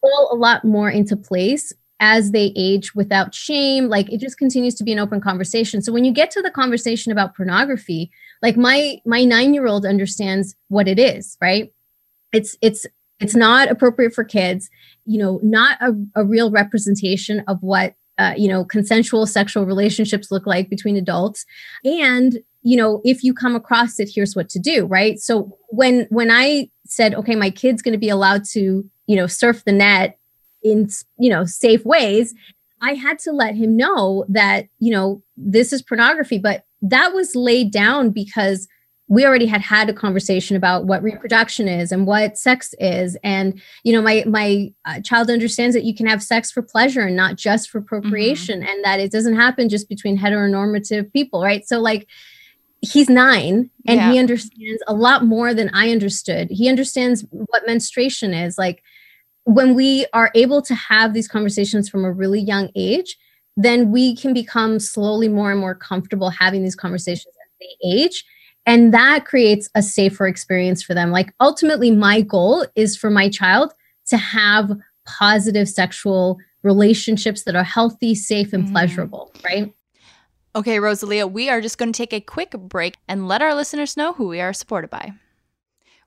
fall 0.00 0.30
a 0.32 0.36
lot 0.36 0.64
more 0.64 0.90
into 0.90 1.16
place 1.16 1.72
as 2.00 2.30
they 2.30 2.52
age 2.56 2.94
without 2.94 3.34
shame. 3.34 3.88
Like 3.88 4.10
it 4.12 4.20
just 4.20 4.38
continues 4.38 4.74
to 4.76 4.84
be 4.84 4.92
an 4.92 4.98
open 4.98 5.20
conversation. 5.20 5.82
So 5.82 5.92
when 5.92 6.04
you 6.04 6.12
get 6.12 6.30
to 6.32 6.42
the 6.42 6.50
conversation 6.50 7.12
about 7.12 7.36
pornography 7.36 8.10
like 8.40 8.56
my 8.56 8.98
my 9.04 9.24
9 9.24 9.54
year 9.54 9.66
old 9.66 9.84
understands 9.84 10.54
what 10.68 10.88
it 10.88 10.98
is 10.98 11.36
right? 11.40 11.72
It's 12.32 12.56
it's 12.62 12.86
it's 13.20 13.34
not 13.34 13.70
appropriate 13.70 14.14
for 14.14 14.24
kids 14.24 14.70
you 15.06 15.18
know 15.18 15.40
not 15.42 15.78
a, 15.80 15.94
a 16.14 16.24
real 16.24 16.50
representation 16.50 17.42
of 17.48 17.58
what 17.62 17.94
uh, 18.18 18.34
you 18.36 18.48
know 18.48 18.64
consensual 18.64 19.26
sexual 19.26 19.64
relationships 19.64 20.30
look 20.30 20.46
like 20.46 20.68
between 20.68 20.96
adults. 20.96 21.46
And 21.84 22.38
you 22.62 22.76
know 22.76 23.00
if 23.04 23.22
you 23.24 23.32
come 23.32 23.54
across 23.54 23.98
it 23.98 24.10
here's 24.14 24.36
what 24.36 24.48
to 24.50 24.58
do 24.58 24.86
right? 24.86 25.18
So 25.18 25.56
when 25.68 26.06
when 26.10 26.30
i 26.30 26.68
said 26.86 27.14
okay 27.14 27.36
my 27.36 27.50
kid's 27.50 27.82
going 27.82 27.92
to 27.92 27.98
be 27.98 28.08
allowed 28.08 28.44
to 28.44 28.84
you 29.06 29.16
know 29.16 29.26
surf 29.26 29.62
the 29.64 29.72
net 29.72 30.18
in 30.62 30.88
you 31.18 31.30
know 31.30 31.44
safe 31.44 31.84
ways 31.84 32.34
i 32.80 32.94
had 32.94 33.18
to 33.18 33.30
let 33.30 33.54
him 33.54 33.76
know 33.76 34.24
that 34.28 34.66
you 34.78 34.90
know 34.90 35.22
this 35.36 35.72
is 35.72 35.82
pornography 35.82 36.38
but 36.38 36.64
that 36.80 37.12
was 37.14 37.36
laid 37.36 37.70
down 37.70 38.10
because 38.10 38.66
we 39.08 39.24
already 39.24 39.46
had 39.46 39.62
had 39.62 39.88
a 39.88 39.94
conversation 39.94 40.54
about 40.54 40.84
what 40.84 41.02
reproduction 41.02 41.66
is 41.66 41.90
and 41.90 42.06
what 42.06 42.36
sex 42.36 42.74
is. 42.78 43.16
And 43.24 43.60
you 43.82 43.92
know 43.92 44.02
my 44.02 44.24
my 44.26 44.72
uh, 44.84 45.00
child 45.00 45.30
understands 45.30 45.74
that 45.74 45.84
you 45.84 45.94
can 45.94 46.06
have 46.06 46.22
sex 46.22 46.50
for 46.52 46.62
pleasure 46.62 47.00
and 47.00 47.16
not 47.16 47.36
just 47.36 47.70
for 47.70 47.80
procreation 47.80 48.60
mm-hmm. 48.60 48.68
and 48.68 48.84
that 48.84 49.00
it 49.00 49.10
doesn't 49.10 49.36
happen 49.36 49.68
just 49.68 49.88
between 49.88 50.18
heteronormative 50.18 51.12
people 51.12 51.42
right? 51.42 51.66
So 51.66 51.80
like 51.80 52.06
he's 52.80 53.08
9 53.08 53.68
and 53.88 53.96
yeah. 53.96 54.12
he 54.12 54.20
understands 54.20 54.80
a 54.86 54.94
lot 54.94 55.24
more 55.24 55.52
than 55.52 55.68
i 55.74 55.90
understood. 55.90 56.48
He 56.48 56.68
understands 56.68 57.24
what 57.30 57.66
menstruation 57.66 58.32
is. 58.32 58.56
Like 58.56 58.84
when 59.42 59.74
we 59.74 60.06
are 60.12 60.30
able 60.36 60.62
to 60.62 60.74
have 60.76 61.12
these 61.12 61.26
conversations 61.26 61.88
from 61.88 62.04
a 62.04 62.12
really 62.12 62.40
young 62.40 62.70
age 62.76 63.16
then 63.60 63.90
we 63.90 64.14
can 64.14 64.32
become 64.32 64.78
slowly 64.78 65.28
more 65.28 65.50
and 65.50 65.58
more 65.58 65.74
comfortable 65.74 66.30
having 66.30 66.62
these 66.62 66.76
conversations 66.76 67.34
as 67.42 67.50
they 67.58 67.90
age 67.90 68.24
and 68.68 68.92
that 68.94 69.24
creates 69.24 69.68
a 69.74 69.82
safer 69.82 70.26
experience 70.26 70.82
for 70.82 70.94
them 70.94 71.10
like 71.10 71.32
ultimately 71.40 71.90
my 71.90 72.20
goal 72.20 72.66
is 72.76 72.96
for 72.96 73.10
my 73.10 73.28
child 73.28 73.72
to 74.06 74.16
have 74.16 74.70
positive 75.06 75.68
sexual 75.68 76.38
relationships 76.62 77.44
that 77.44 77.56
are 77.56 77.64
healthy 77.64 78.14
safe 78.14 78.52
and 78.52 78.68
mm. 78.68 78.72
pleasurable 78.72 79.32
right 79.44 79.72
Okay, 80.56 80.80
Rosalia, 80.80 81.26
we 81.26 81.48
are 81.50 81.60
just 81.60 81.78
going 81.78 81.92
to 81.92 81.96
take 81.96 82.12
a 82.12 82.20
quick 82.20 82.50
break 82.50 82.96
and 83.06 83.28
let 83.28 83.42
our 83.42 83.54
listeners 83.54 83.96
know 83.96 84.14
who 84.14 84.26
we 84.26 84.40
are 84.40 84.52
supported 84.52 84.90
by. 84.90 85.12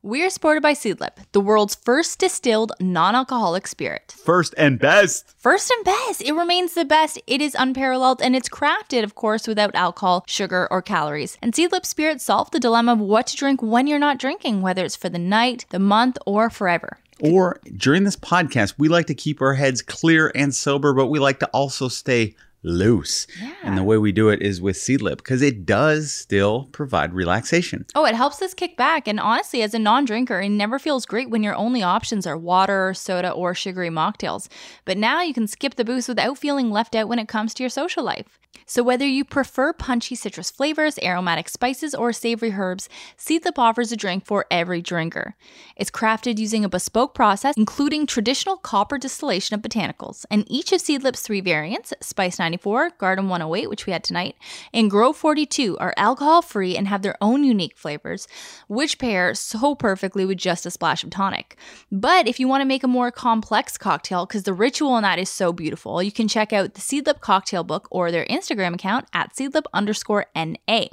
We 0.03 0.23
are 0.23 0.31
supported 0.31 0.61
by 0.61 0.73
Seedlip, 0.73 1.11
the 1.31 1.39
world's 1.39 1.75
first 1.75 2.17
distilled 2.17 2.71
non 2.79 3.13
alcoholic 3.13 3.67
spirit. 3.67 4.15
First 4.25 4.55
and 4.57 4.79
best. 4.79 5.31
First 5.37 5.69
and 5.69 5.85
best. 5.85 6.23
It 6.23 6.33
remains 6.33 6.73
the 6.73 6.85
best. 6.85 7.21
It 7.27 7.39
is 7.39 7.53
unparalleled 7.53 8.19
and 8.19 8.35
it's 8.35 8.49
crafted, 8.49 9.03
of 9.03 9.13
course, 9.13 9.47
without 9.47 9.75
alcohol, 9.75 10.23
sugar, 10.25 10.67
or 10.71 10.81
calories. 10.81 11.37
And 11.39 11.53
Seedlip 11.53 11.85
Spirit 11.85 12.19
solved 12.19 12.51
the 12.51 12.59
dilemma 12.59 12.93
of 12.93 12.99
what 12.99 13.27
to 13.27 13.35
drink 13.35 13.61
when 13.61 13.85
you're 13.85 13.99
not 13.99 14.17
drinking, 14.17 14.63
whether 14.63 14.83
it's 14.83 14.95
for 14.95 15.09
the 15.09 15.19
night, 15.19 15.65
the 15.69 15.77
month, 15.77 16.17
or 16.25 16.49
forever. 16.49 16.97
Or 17.19 17.59
during 17.77 18.03
this 18.03 18.15
podcast, 18.15 18.73
we 18.79 18.87
like 18.89 19.05
to 19.05 19.13
keep 19.13 19.39
our 19.39 19.53
heads 19.53 19.83
clear 19.83 20.31
and 20.33 20.55
sober, 20.55 20.95
but 20.95 21.09
we 21.09 21.19
like 21.19 21.39
to 21.41 21.47
also 21.49 21.89
stay 21.89 22.33
loose. 22.63 23.27
Yeah. 23.41 23.53
And 23.63 23.77
the 23.77 23.83
way 23.83 23.97
we 23.97 24.11
do 24.11 24.29
it 24.29 24.41
is 24.41 24.61
with 24.61 24.75
Seedlip 24.75 25.17
because 25.17 25.41
it 25.41 25.65
does 25.65 26.11
still 26.13 26.65
provide 26.71 27.13
relaxation. 27.13 27.85
Oh, 27.95 28.05
it 28.05 28.15
helps 28.15 28.41
us 28.41 28.53
kick 28.53 28.77
back. 28.77 29.07
And 29.07 29.19
honestly, 29.19 29.61
as 29.61 29.73
a 29.73 29.79
non 29.79 30.05
drinker, 30.05 30.39
it 30.39 30.49
never 30.49 30.79
feels 30.79 31.05
great 31.05 31.29
when 31.29 31.43
your 31.43 31.55
only 31.55 31.83
options 31.83 32.27
are 32.27 32.37
water, 32.37 32.93
soda, 32.93 33.31
or 33.31 33.55
sugary 33.55 33.89
mocktails. 33.89 34.47
But 34.85 34.97
now 34.97 35.21
you 35.21 35.33
can 35.33 35.47
skip 35.47 35.75
the 35.75 35.85
booze 35.85 36.07
without 36.07 36.37
feeling 36.37 36.71
left 36.71 36.95
out 36.95 37.07
when 37.07 37.19
it 37.19 37.27
comes 37.27 37.53
to 37.55 37.63
your 37.63 37.69
social 37.69 38.03
life. 38.03 38.39
So, 38.65 38.83
whether 38.83 39.05
you 39.05 39.25
prefer 39.25 39.73
punchy 39.73 40.15
citrus 40.15 40.51
flavors, 40.51 40.99
aromatic 40.99 41.49
spices, 41.49 41.95
or 41.95 42.13
savory 42.13 42.51
herbs, 42.51 42.89
Seedlip 43.17 43.57
offers 43.57 43.91
a 43.91 43.97
drink 43.97 44.25
for 44.25 44.45
every 44.51 44.81
drinker. 44.81 45.35
It's 45.75 45.91
crafted 45.91 46.37
using 46.37 46.63
a 46.63 46.69
bespoke 46.69 47.13
process, 47.13 47.55
including 47.57 48.05
traditional 48.05 48.57
copper 48.57 48.97
distillation 48.97 49.55
of 49.55 49.61
botanicals. 49.61 50.25
And 50.29 50.45
each 50.47 50.71
of 50.71 50.81
Seedlip's 50.81 51.21
three 51.21 51.41
variants, 51.41 51.93
Spice 52.01 52.39
94, 52.51 52.91
Garden 52.97 53.29
108, 53.29 53.69
which 53.69 53.85
we 53.85 53.93
had 53.93 54.03
tonight, 54.03 54.35
and 54.73 54.89
Grove 54.89 55.15
42, 55.15 55.77
are 55.77 55.93
alcohol 55.95 56.41
free 56.41 56.75
and 56.75 56.87
have 56.87 57.01
their 57.01 57.15
own 57.21 57.43
unique 57.43 57.77
flavors, 57.77 58.27
which 58.67 58.99
pair 58.99 59.33
so 59.33 59.73
perfectly 59.73 60.25
with 60.25 60.37
just 60.37 60.65
a 60.65 60.71
splash 60.71 61.03
of 61.03 61.09
tonic. 61.09 61.55
But 61.91 62.27
if 62.27 62.39
you 62.39 62.47
want 62.47 62.61
to 62.61 62.65
make 62.65 62.83
a 62.83 62.87
more 62.87 63.09
complex 63.09 63.77
cocktail, 63.77 64.25
because 64.25 64.43
the 64.43 64.53
ritual 64.53 64.97
in 64.97 65.03
that 65.03 65.17
is 65.17 65.29
so 65.29 65.53
beautiful, 65.53 66.03
you 66.03 66.11
can 66.11 66.27
check 66.27 66.51
out 66.51 66.73
the 66.73 66.81
Seedlip 66.81 67.21
cocktail 67.21 67.63
book 67.63 67.87
or 67.89 68.11
their 68.11 68.25
Instagram 68.25 68.75
account 68.75 69.07
at 69.13 69.33
seedlip 69.33 69.65
underscore 69.73 70.25
NA. 70.35 70.87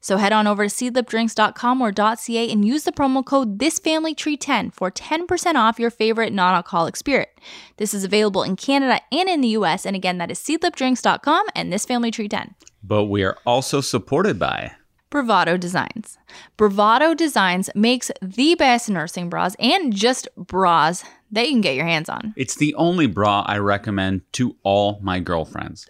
So 0.00 0.16
head 0.16 0.32
on 0.32 0.46
over 0.46 0.68
to 0.68 0.74
seedlipdrinks.com 0.74 1.80
or 1.80 1.92
.ca 1.92 2.50
and 2.50 2.64
use 2.64 2.84
the 2.84 2.92
promo 2.92 3.24
code 3.24 3.58
ThisFamilyTree10 3.58 4.72
for 4.74 4.90
10% 4.90 5.54
off 5.54 5.78
your 5.78 5.90
favorite 5.90 6.32
non-alcoholic 6.32 6.96
spirit. 6.96 7.38
This 7.76 7.94
is 7.94 8.04
available 8.04 8.42
in 8.42 8.56
Canada 8.56 9.00
and 9.12 9.28
in 9.28 9.40
the 9.40 9.48
US, 9.48 9.84
and 9.84 9.94
again, 9.94 10.18
that 10.18 10.30
is 10.30 10.38
seedlipdrinks.com 10.38 11.46
and 11.54 11.72
ThisFamilyTree10. 11.72 12.54
But 12.82 13.04
we 13.04 13.22
are 13.22 13.36
also 13.44 13.80
supported 13.80 14.38
by 14.38 14.72
Bravado 15.10 15.56
Designs. 15.56 16.18
Bravado 16.56 17.14
Designs 17.14 17.68
makes 17.74 18.10
the 18.22 18.54
best 18.54 18.88
nursing 18.88 19.28
bras 19.28 19.56
and 19.58 19.92
just 19.92 20.28
bras 20.36 21.04
that 21.32 21.46
you 21.46 21.52
can 21.52 21.60
get 21.60 21.74
your 21.74 21.86
hands 21.86 22.08
on. 22.08 22.34
It's 22.36 22.56
the 22.56 22.74
only 22.74 23.06
bra 23.06 23.42
I 23.46 23.58
recommend 23.58 24.22
to 24.32 24.56
all 24.62 24.98
my 25.02 25.20
girlfriends. 25.20 25.86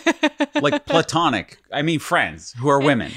like 0.60 0.86
platonic, 0.86 1.58
I 1.72 1.82
mean 1.82 1.98
friends 1.98 2.54
who 2.58 2.68
are 2.68 2.80
women. 2.80 3.12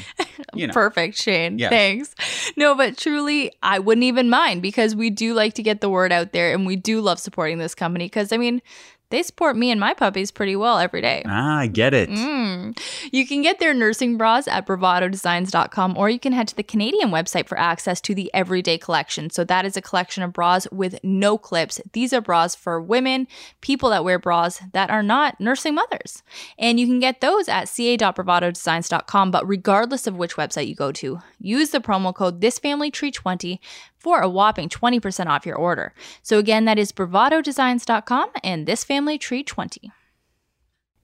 You 0.53 0.67
know. 0.67 0.73
Perfect, 0.73 1.17
Shane. 1.17 1.59
Yes. 1.59 1.69
Thanks. 1.69 2.15
No, 2.55 2.75
but 2.75 2.97
truly, 2.97 3.51
I 3.61 3.79
wouldn't 3.79 4.03
even 4.05 4.29
mind 4.29 4.61
because 4.61 4.95
we 4.95 5.09
do 5.09 5.33
like 5.33 5.53
to 5.55 5.63
get 5.63 5.81
the 5.81 5.89
word 5.89 6.11
out 6.11 6.31
there 6.31 6.53
and 6.53 6.65
we 6.65 6.75
do 6.75 7.01
love 7.01 7.19
supporting 7.19 7.57
this 7.57 7.75
company 7.75 8.05
because, 8.05 8.31
I 8.31 8.37
mean, 8.37 8.61
they 9.09 9.23
support 9.23 9.55
me 9.55 9.71
and 9.71 9.79
my 9.79 9.93
puppies 9.93 10.31
pretty 10.31 10.55
well 10.55 10.77
every 10.77 11.01
day. 11.01 11.23
Ah, 11.25 11.59
I 11.59 11.67
get 11.67 11.93
it. 11.93 12.09
Mm. 12.09 12.77
You 13.11 13.27
can 13.27 13.41
get 13.41 13.59
their 13.59 13.73
nursing 13.73 14.17
bras 14.17 14.47
at 14.47 14.65
bravadodesigns.com 14.65 15.97
or 15.97 16.09
you 16.09 16.19
can 16.19 16.33
head 16.33 16.47
to 16.49 16.55
the 16.55 16.63
Canadian 16.63 17.09
website 17.09 17.47
for 17.47 17.57
access 17.57 18.01
to 18.01 18.15
the 18.15 18.33
Everyday 18.33 18.77
Collection. 18.77 19.29
So, 19.29 19.43
that 19.43 19.65
is 19.65 19.77
a 19.77 19.81
collection 19.81 20.23
of 20.23 20.33
bras 20.33 20.67
with 20.71 20.99
no 21.03 21.37
clips. 21.37 21.79
These 21.93 22.13
are 22.13 22.21
bras 22.21 22.55
for 22.55 22.81
women, 22.81 23.27
people 23.61 23.89
that 23.89 24.03
wear 24.03 24.19
bras 24.19 24.61
that 24.73 24.89
are 24.89 25.03
not 25.03 25.39
nursing 25.39 25.75
mothers. 25.75 26.23
And 26.57 26.79
you 26.79 26.87
can 26.87 26.99
get 26.99 27.21
those 27.21 27.47
at 27.47 27.69
ca.bravadodesigns.com. 27.69 29.31
But 29.31 29.47
regardless 29.47 30.07
of 30.07 30.15
which 30.15 30.35
website 30.35 30.67
you 30.67 30.75
go 30.75 30.91
to, 30.93 31.19
use 31.39 31.69
the 31.69 31.79
promo 31.79 32.13
code 32.13 32.41
ThisFamilyTree20 32.41 33.59
for 34.05 34.21
a 34.21 34.29
whopping 34.29 34.69
20% 34.69 35.25
off 35.25 35.47
your 35.47 35.55
order. 35.55 35.91
So, 36.21 36.37
again, 36.37 36.65
that 36.65 36.77
is 36.77 36.91
bravadodesigns.com 36.91 38.29
and 38.43 38.67
this 38.67 38.83
family 38.83 39.17
tree 39.17 39.43
20. 39.43 39.91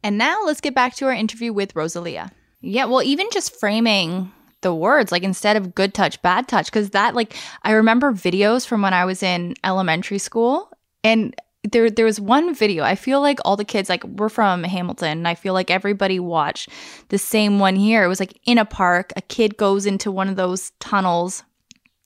And 0.03 0.19
now 0.19 0.43
let's 0.45 0.61
get 0.61 0.75
back 0.75 0.93
to 0.97 1.05
our 1.05 1.11
interview 1.11 1.51
with 1.51 1.75
Rosalia. 1.75 2.31
Yeah, 2.61 2.85
well, 2.85 3.01
even 3.01 3.25
just 3.33 3.59
framing 3.59 4.31
the 4.61 4.75
words, 4.75 5.11
like 5.11 5.23
instead 5.23 5.57
of 5.57 5.73
good 5.73 5.95
touch, 5.95 6.21
bad 6.21 6.47
touch, 6.47 6.67
because 6.67 6.91
that, 6.91 7.15
like, 7.15 7.35
I 7.63 7.71
remember 7.71 8.13
videos 8.13 8.67
from 8.67 8.83
when 8.83 8.93
I 8.93 9.05
was 9.05 9.23
in 9.23 9.55
elementary 9.63 10.19
school, 10.19 10.69
and 11.03 11.35
there, 11.71 11.89
there 11.89 12.05
was 12.05 12.21
one 12.21 12.53
video. 12.53 12.83
I 12.83 12.93
feel 12.93 13.19
like 13.19 13.39
all 13.43 13.57
the 13.57 13.65
kids, 13.65 13.89
like, 13.89 14.03
we're 14.03 14.29
from 14.29 14.63
Hamilton, 14.63 15.17
and 15.17 15.27
I 15.27 15.33
feel 15.33 15.55
like 15.55 15.71
everybody 15.71 16.19
watched 16.19 16.69
the 17.09 17.17
same 17.17 17.57
one 17.57 17.75
here. 17.75 18.03
It 18.03 18.09
was 18.09 18.19
like 18.19 18.39
in 18.45 18.59
a 18.59 18.65
park, 18.65 19.11
a 19.17 19.21
kid 19.21 19.57
goes 19.57 19.87
into 19.87 20.11
one 20.11 20.29
of 20.29 20.35
those 20.35 20.71
tunnels, 20.79 21.43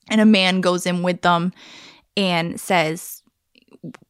and 0.09 0.21
a 0.21 0.25
man 0.25 0.61
goes 0.61 0.85
in 0.85 1.03
with 1.03 1.21
them 1.21 1.53
and 2.15 2.59
says, 2.59 3.23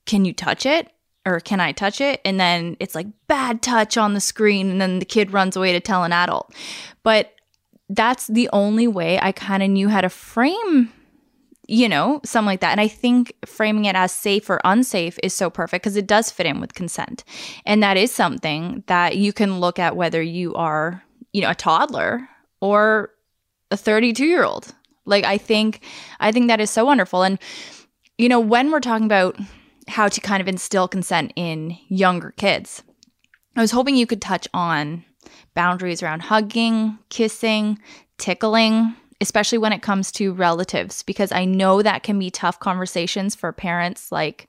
Can 0.06 0.26
you 0.26 0.34
touch 0.34 0.66
it? 0.66 0.92
or 1.26 1.40
can 1.40 1.60
I 1.60 1.72
touch 1.72 2.00
it? 2.00 2.22
And 2.24 2.40
then 2.40 2.78
it's 2.80 2.96
like 2.96 3.08
bad 3.28 3.62
touch 3.62 3.98
on 3.98 4.14
the 4.14 4.22
screen, 4.22 4.70
and 4.70 4.80
then 4.80 5.00
the 5.00 5.06
kid 5.06 5.34
runs 5.34 5.56
away 5.56 5.74
to 5.74 5.80
tell 5.80 6.04
an 6.04 6.14
adult. 6.14 6.54
But 7.04 7.34
that's 7.90 8.28
the 8.28 8.50
only 8.54 8.88
way 8.88 9.20
I 9.20 9.32
kind 9.32 9.64
of 9.64 9.70
knew 9.70 9.90
how 9.90 10.02
to 10.02 10.10
frame, 10.10 10.92
you 11.68 11.90
know, 11.90 12.22
something 12.24 12.46
like 12.46 12.60
that. 12.62 12.72
And 12.72 12.82
I 12.82 12.88
think 12.88 13.34
framing 13.46 13.86
it 13.86 13.96
as 13.96 14.12
safe 14.12 14.50
or 14.50 14.62
unsafe 14.64 15.20
is 15.24 15.34
so 15.34 15.50
perfect 15.50 15.84
because 15.84 15.96
it 15.96 16.08
does 16.08 16.32
fit 16.32 16.46
in 16.46 16.60
with 16.60 16.74
consent. 16.74 17.24
And 17.66 17.82
that 17.82 17.98
is 17.98 18.12
something 18.12 18.84
that 18.88 19.18
you 19.18 19.34
can 19.34 19.60
look 19.60 19.80
at 19.80 19.96
whether 19.96 20.22
you 20.22 20.54
are, 20.56 21.04
you 21.34 21.42
know, 21.42 21.50
a 21.50 21.56
toddler 21.56 22.28
or 22.60 23.12
a 23.72 23.78
32 23.78 24.26
year 24.26 24.44
old. 24.44 24.74
Like 25.06 25.24
I 25.24 25.38
think, 25.38 25.82
I 26.20 26.32
think 26.32 26.48
that 26.48 26.62
is 26.62 26.70
so 26.70 26.86
wonderful. 26.86 27.24
And, 27.24 27.40
you 28.18 28.30
know, 28.30 28.40
when 28.40 28.72
we're 28.72 28.80
talking 28.80 29.06
about 29.06 29.38
how 29.88 30.08
to 30.08 30.22
kind 30.22 30.42
of 30.42 30.48
instill 30.48 30.88
consent 30.88 31.32
in 31.36 31.78
younger 31.88 32.32
kids. 32.32 32.84
I 33.56 33.62
was 33.62 33.72
hoping 33.72 33.96
you 33.96 34.08
could 34.08 34.22
touch 34.22 34.48
on 34.54 35.06
boundaries 35.54 36.04
around 36.04 36.24
hugging, 36.24 36.98
kissing, 37.10 37.80
tickling, 38.18 38.96
especially 39.22 39.58
when 39.58 39.74
it 39.74 39.82
comes 39.82 40.12
to 40.14 40.34
relatives, 40.34 41.04
because 41.04 41.32
I 41.32 41.46
know 41.46 41.82
that 41.82 42.04
can 42.04 42.20
be 42.20 42.30
tough 42.30 42.60
conversations 42.60 43.36
for 43.36 43.52
parents. 43.52 44.12
Like, 44.12 44.48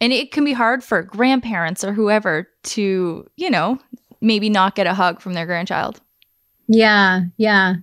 and 0.00 0.12
it 0.12 0.30
can 0.30 0.44
be 0.44 0.52
hard 0.52 0.84
for 0.84 1.02
grandparents 1.02 1.82
or 1.82 1.92
whoever 1.92 2.48
to, 2.64 3.26
you 3.36 3.50
know, 3.50 3.78
maybe 4.20 4.48
not 4.48 4.74
get 4.74 4.86
a 4.86 4.94
hug 4.94 5.20
from 5.20 5.34
their 5.34 5.46
grandchild. 5.46 6.00
Yeah, 6.68 7.22
yeah. 7.36 7.74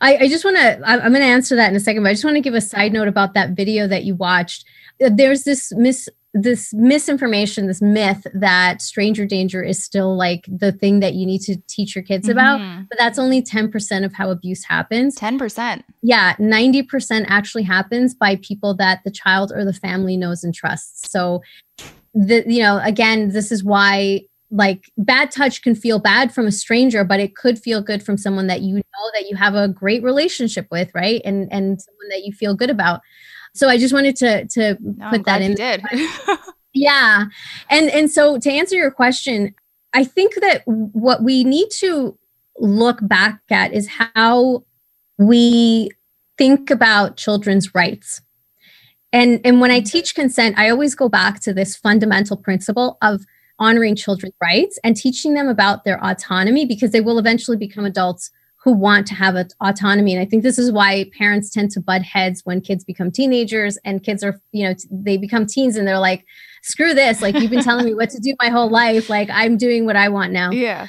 I, 0.00 0.16
I 0.16 0.28
just 0.28 0.44
want 0.44 0.56
to, 0.56 0.80
I'm 0.84 0.98
going 1.00 1.14
to 1.14 1.20
answer 1.20 1.54
that 1.56 1.70
in 1.70 1.76
a 1.76 1.80
second, 1.80 2.02
but 2.02 2.08
I 2.10 2.12
just 2.12 2.24
want 2.24 2.36
to 2.36 2.40
give 2.40 2.54
a 2.54 2.60
side 2.60 2.92
note 2.92 3.08
about 3.08 3.34
that 3.34 3.50
video 3.50 3.86
that 3.86 4.04
you 4.04 4.14
watched. 4.14 4.64
There's 4.98 5.44
this 5.44 5.72
mis 5.76 6.08
this 6.34 6.72
misinformation, 6.72 7.66
this 7.66 7.82
myth 7.82 8.26
that 8.32 8.80
stranger 8.80 9.26
danger 9.26 9.62
is 9.62 9.84
still 9.84 10.16
like 10.16 10.46
the 10.48 10.72
thing 10.72 11.00
that 11.00 11.12
you 11.12 11.26
need 11.26 11.40
to 11.42 11.56
teach 11.68 11.94
your 11.94 12.02
kids 12.02 12.26
about, 12.26 12.58
Mhm. 12.58 12.88
but 12.88 12.96
that's 12.98 13.18
only 13.18 13.42
10% 13.42 14.02
of 14.02 14.14
how 14.14 14.30
abuse 14.30 14.64
happens. 14.64 15.14
10%. 15.14 15.84
Yeah, 16.00 16.34
90% 16.38 17.26
actually 17.28 17.64
happens 17.64 18.14
by 18.14 18.36
people 18.36 18.72
that 18.76 19.00
the 19.04 19.10
child 19.10 19.52
or 19.54 19.62
the 19.62 19.74
family 19.74 20.16
knows 20.16 20.42
and 20.42 20.54
trusts. 20.54 21.10
So 21.10 21.42
the 22.14 22.42
you 22.46 22.62
know, 22.62 22.80
again, 22.82 23.28
this 23.32 23.52
is 23.52 23.62
why 23.62 24.22
like 24.52 24.92
bad 24.98 25.30
touch 25.30 25.62
can 25.62 25.74
feel 25.74 25.98
bad 25.98 26.32
from 26.32 26.46
a 26.46 26.52
stranger, 26.52 27.04
but 27.04 27.18
it 27.18 27.34
could 27.34 27.58
feel 27.58 27.80
good 27.80 28.02
from 28.02 28.18
someone 28.18 28.46
that 28.48 28.60
you 28.60 28.76
know 28.76 29.10
that 29.14 29.28
you 29.28 29.34
have 29.34 29.54
a 29.54 29.66
great 29.66 30.02
relationship 30.02 30.68
with, 30.70 30.90
right? 30.94 31.22
And 31.24 31.50
and 31.50 31.80
someone 31.80 32.08
that 32.10 32.24
you 32.24 32.32
feel 32.32 32.54
good 32.54 32.70
about. 32.70 33.00
So 33.54 33.68
I 33.68 33.78
just 33.78 33.94
wanted 33.94 34.14
to 34.16 34.46
to 34.46 34.76
No, 34.80 35.10
put 35.10 35.24
that 35.24 35.40
in 35.40 35.54
did. 35.54 35.82
yeah. 36.74 37.24
And 37.70 37.90
and 37.90 38.10
so 38.10 38.38
to 38.38 38.50
answer 38.50 38.76
your 38.76 38.90
question, 38.90 39.54
I 39.94 40.04
think 40.04 40.34
that 40.42 40.62
what 40.66 41.22
we 41.22 41.44
need 41.44 41.70
to 41.78 42.18
look 42.58 42.98
back 43.02 43.40
at 43.50 43.72
is 43.72 43.88
how 43.88 44.64
we 45.18 45.90
think 46.36 46.70
about 46.70 47.16
children's 47.16 47.74
rights. 47.74 48.20
And 49.14 49.40
and 49.44 49.62
when 49.62 49.70
I 49.70 49.80
teach 49.80 50.14
consent, 50.14 50.58
I 50.58 50.68
always 50.68 50.94
go 50.94 51.08
back 51.08 51.40
to 51.40 51.54
this 51.54 51.74
fundamental 51.74 52.36
principle 52.36 52.98
of 53.00 53.24
honoring 53.62 53.94
children's 53.94 54.34
rights 54.42 54.76
and 54.82 54.96
teaching 54.96 55.34
them 55.34 55.48
about 55.48 55.84
their 55.84 56.02
autonomy 56.04 56.66
because 56.66 56.90
they 56.90 57.00
will 57.00 57.18
eventually 57.18 57.56
become 57.56 57.84
adults 57.84 58.30
who 58.64 58.72
want 58.72 59.06
to 59.08 59.14
have 59.14 59.36
autonomy. 59.60 60.12
And 60.12 60.20
I 60.20 60.24
think 60.24 60.42
this 60.42 60.58
is 60.58 60.70
why 60.70 61.10
parents 61.16 61.50
tend 61.50 61.70
to 61.72 61.80
butt 61.80 62.02
heads 62.02 62.42
when 62.44 62.60
kids 62.60 62.84
become 62.84 63.10
teenagers 63.10 63.78
and 63.84 64.02
kids 64.02 64.22
are, 64.22 64.40
you 64.52 64.68
know, 64.68 64.74
they 64.90 65.16
become 65.16 65.46
teens 65.46 65.76
and 65.76 65.86
they're 65.86 65.98
like, 65.98 66.24
screw 66.62 66.94
this. 66.94 67.22
Like, 67.22 67.36
you've 67.36 67.50
been 67.50 67.62
telling 67.64 67.84
me 67.84 67.94
what 67.94 68.10
to 68.10 68.20
do 68.20 68.34
my 68.40 68.48
whole 68.48 68.70
life. 68.70 69.08
Like, 69.08 69.28
I'm 69.32 69.56
doing 69.56 69.84
what 69.84 69.96
I 69.96 70.08
want 70.08 70.32
now. 70.32 70.50
yeah. 70.52 70.86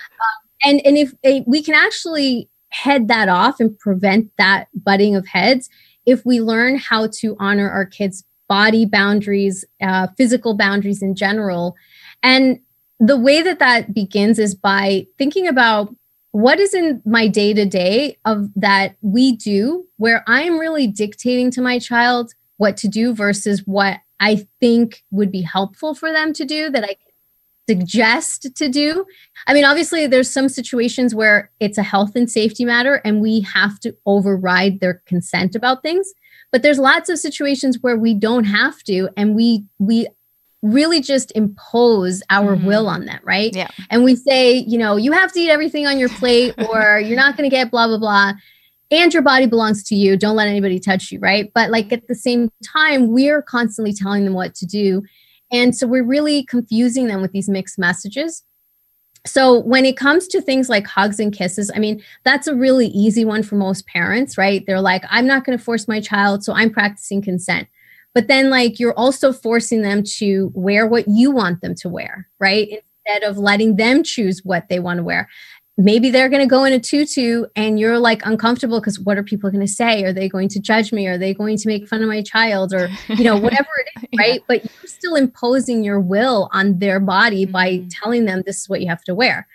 and 0.64 0.82
and 0.86 0.98
if 0.98 1.14
we 1.48 1.62
can 1.62 1.76
actually 1.76 2.50
head 2.70 3.08
that 3.08 3.30
off 3.30 3.60
and 3.60 3.78
prevent 3.80 4.32
that 4.38 4.68
butting 4.74 5.16
of 5.16 5.28
heads 5.28 5.70
if 6.06 6.26
we 6.26 6.42
learn 6.42 6.76
how 6.76 7.08
to 7.08 7.36
honor 7.40 7.70
our 7.70 7.86
kids 7.86 8.24
body 8.50 8.86
boundaries 8.86 9.64
uh, 9.82 10.08
physical 10.18 10.56
boundaries 10.58 11.02
in 11.02 11.16
general 11.16 11.76
and 12.24 12.60
the 13.00 13.18
way 13.18 13.42
that 13.42 13.60
that 13.60 13.94
begins 13.94 14.40
is 14.40 14.56
by 14.56 15.06
thinking 15.18 15.48
about 15.48 15.94
what 16.32 16.60
is 16.60 16.74
in 16.74 17.02
my 17.06 17.28
day 17.28 17.54
to 17.54 17.66
day 17.66 18.18
of 18.26 18.50
that 18.56 18.96
we 19.02 19.36
do 19.36 19.86
where 19.98 20.24
i'm 20.28 20.58
really 20.58 20.88
dictating 20.88 21.52
to 21.52 21.62
my 21.62 21.78
child 21.78 22.34
what 22.58 22.78
to 22.78 22.88
do 22.88 23.14
versus 23.14 23.62
what 23.66 24.00
i 24.20 24.48
think 24.60 25.04
would 25.12 25.32
be 25.32 25.42
helpful 25.42 25.94
for 25.94 26.12
them 26.12 26.34
to 26.34 26.46
do 26.46 26.70
that 26.70 26.84
i 26.84 26.96
suggest 27.68 28.56
to 28.56 28.70
do. 28.70 29.06
I 29.48 29.54
mean, 29.54 29.66
obviously, 29.66 30.08
there's 30.08 30.30
some 30.30 30.50
situations 30.50 31.16
where 31.16 31.52
it's 31.60 31.78
a 31.78 31.84
health 31.84 32.16
and 32.16 32.30
safety 32.30 32.66
matter 32.66 32.96
and 33.06 33.22
we 33.22 33.42
have 33.42 33.80
to 33.82 33.96
override 34.06 34.80
their 34.80 35.02
consent 35.06 35.56
about 35.56 35.82
things. 35.82 36.14
But 36.52 36.62
there's 36.62 36.80
lots 36.80 37.10
of 37.10 37.20
situations 37.20 37.80
where 37.82 37.98
we 37.98 38.14
don't 38.14 38.44
have 38.44 38.84
to 38.84 39.10
and 39.18 39.36
we 39.36 39.66
we 39.80 40.08
really 40.64 41.02
just 41.02 41.32
impose 41.36 42.24
our 42.32 42.56
mm-hmm. 42.56 42.66
will 42.66 42.88
on 42.88 43.06
them, 43.06 43.20
right? 43.24 43.56
Yeah. 43.56 43.68
And 43.92 44.04
we 44.04 44.16
say, 44.16 44.56
you 44.56 44.80
know, 44.80 44.96
you 44.96 45.12
have 45.12 45.32
to 45.34 45.40
eat 45.40 45.52
everything 45.52 45.86
on 45.86 46.00
your 46.00 46.10
plate 46.10 46.56
or 46.70 47.00
you're 47.00 47.18
not 47.18 47.38
going 47.38 47.48
to 47.48 47.56
get 47.56 47.70
blah 47.70 47.88
blah 47.88 48.00
blah. 48.00 48.34
And 48.90 49.14
your 49.14 49.24
body 49.24 49.46
belongs 49.46 49.84
to 49.86 49.96
you. 49.96 50.18
Don't 50.18 50.36
let 50.36 50.48
anybody 50.48 50.80
touch 50.80 51.12
you, 51.12 51.20
right? 51.20 51.52
But 51.54 51.70
like 51.70 51.92
at 51.94 52.08
the 52.08 52.16
same 52.16 52.52
time, 52.64 53.12
we're 53.12 53.42
constantly 53.42 53.94
telling 53.94 54.24
them 54.24 54.34
what 54.34 54.56
to 54.56 54.66
do 54.66 55.04
and 55.54 55.76
so 55.76 55.86
we're 55.86 56.04
really 56.04 56.44
confusing 56.44 57.06
them 57.08 57.22
with 57.22 57.32
these 57.32 57.48
mixed 57.48 57.78
messages. 57.78 58.44
So 59.26 59.60
when 59.60 59.86
it 59.86 59.96
comes 59.96 60.28
to 60.30 60.42
things 60.42 60.68
like 60.68 60.86
hugs 60.86 61.20
and 61.20 61.32
kisses, 61.32 61.72
I 61.74 61.80
mean, 61.80 62.04
that's 62.26 62.48
a 62.48 62.56
really 62.56 62.88
easy 62.88 63.24
one 63.24 63.44
for 63.44 63.56
most 63.56 63.86
parents, 63.86 64.38
right? 64.38 64.66
They're 64.66 64.82
like, 64.82 65.04
I'm 65.10 65.28
not 65.28 65.46
going 65.46 65.58
to 65.58 65.64
force 65.64 65.88
my 65.88 66.02
child, 66.02 66.44
so 66.44 66.54
I'm 66.54 66.72
practicing 66.72 67.22
consent. 67.22 67.68
But 68.14 68.28
then, 68.28 68.50
like, 68.50 68.80
you're 68.80 68.98
also 68.98 69.34
forcing 69.34 69.82
them 69.82 70.04
to 70.18 70.52
wear 70.54 70.86
what 70.88 71.08
you 71.08 71.32
want 71.32 71.62
them 71.62 71.76
to 71.76 71.90
wear, 71.90 72.28
right? 72.40 72.68
Instead 73.06 73.30
of 73.30 73.38
letting 73.38 73.76
them 73.76 74.04
choose 74.04 74.42
what 74.44 74.70
they 74.70 74.80
want 74.80 74.98
to 74.98 75.04
wear 75.04 75.28
maybe 75.78 76.12
they're 76.12 76.30
going 76.30 76.42
to 76.42 76.50
go 76.50 76.64
in 76.66 76.74
a 76.74 76.80
tutu 76.80 77.46
and 77.56 77.80
you're 77.80 77.98
like 77.98 78.24
uncomfortable 78.26 78.80
because 78.80 79.00
what 79.00 79.18
are 79.18 79.24
people 79.24 79.50
going 79.50 79.66
to 79.66 79.72
say 79.72 80.04
are 80.04 80.14
they 80.14 80.30
going 80.30 80.48
to 80.48 80.60
judge 80.60 80.94
me 80.94 81.08
are 81.08 81.18
they 81.18 81.34
going 81.34 81.58
to 81.58 81.68
make 81.68 81.88
fun 81.88 82.04
of 82.04 82.08
my 82.08 82.22
child 82.22 82.74
or 82.74 82.90
you 83.10 83.24
know 83.24 83.36
whatever 83.38 83.70
it 83.78 84.04
is 84.04 84.10
right 84.20 84.42
yeah. 84.42 84.46
but 84.48 84.64
you're 84.64 84.88
still 84.88 85.16
imposing 85.16 85.84
your 85.84 86.00
will 86.00 86.50
on 86.54 86.78
their 86.78 87.00
body 87.00 87.44
mm-hmm. 87.44 87.52
by 87.52 87.84
telling 87.90 88.26
them 88.26 88.44
this 88.46 88.62
is 88.62 88.70
what 88.70 88.82
you 88.82 88.88
have 88.88 89.04
to 89.04 89.16
wear 89.16 89.48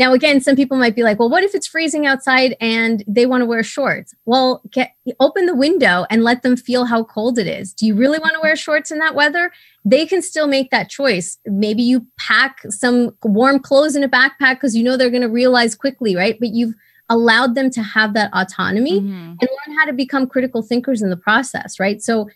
now, 0.00 0.14
again, 0.14 0.40
some 0.40 0.56
people 0.56 0.78
might 0.78 0.96
be 0.96 1.02
like, 1.02 1.18
well, 1.18 1.28
what 1.28 1.44
if 1.44 1.54
it's 1.54 1.66
freezing 1.66 2.06
outside 2.06 2.56
and 2.58 3.04
they 3.06 3.26
want 3.26 3.42
to 3.42 3.46
wear 3.46 3.62
shorts? 3.62 4.14
Well, 4.24 4.62
get 4.70 4.94
open 5.20 5.44
the 5.44 5.54
window 5.54 6.06
and 6.08 6.24
let 6.24 6.42
them 6.42 6.56
feel 6.56 6.86
how 6.86 7.04
cold 7.04 7.38
it 7.38 7.46
is. 7.46 7.74
Do 7.74 7.84
you 7.84 7.94
really 7.94 8.18
want 8.18 8.32
to 8.32 8.40
wear 8.40 8.56
shorts 8.56 8.90
in 8.90 8.98
that 9.00 9.14
weather? 9.14 9.52
They 9.84 10.06
can 10.06 10.22
still 10.22 10.46
make 10.46 10.70
that 10.70 10.88
choice. 10.88 11.36
Maybe 11.44 11.82
you 11.82 12.06
pack 12.18 12.62
some 12.70 13.14
warm 13.22 13.58
clothes 13.58 13.94
in 13.94 14.02
a 14.02 14.08
backpack 14.08 14.54
because 14.54 14.74
you 14.74 14.82
know 14.82 14.96
they're 14.96 15.10
going 15.10 15.20
to 15.20 15.28
realize 15.28 15.74
quickly, 15.74 16.16
right? 16.16 16.40
But 16.40 16.54
you've 16.54 16.74
allowed 17.10 17.54
them 17.54 17.68
to 17.72 17.82
have 17.82 18.14
that 18.14 18.30
autonomy 18.32 19.00
mm-hmm. 19.00 19.34
and 19.38 19.40
learn 19.40 19.76
how 19.76 19.84
to 19.84 19.92
become 19.92 20.26
critical 20.26 20.62
thinkers 20.62 21.02
in 21.02 21.10
the 21.10 21.16
process, 21.16 21.78
right? 21.78 22.00
So 22.00 22.26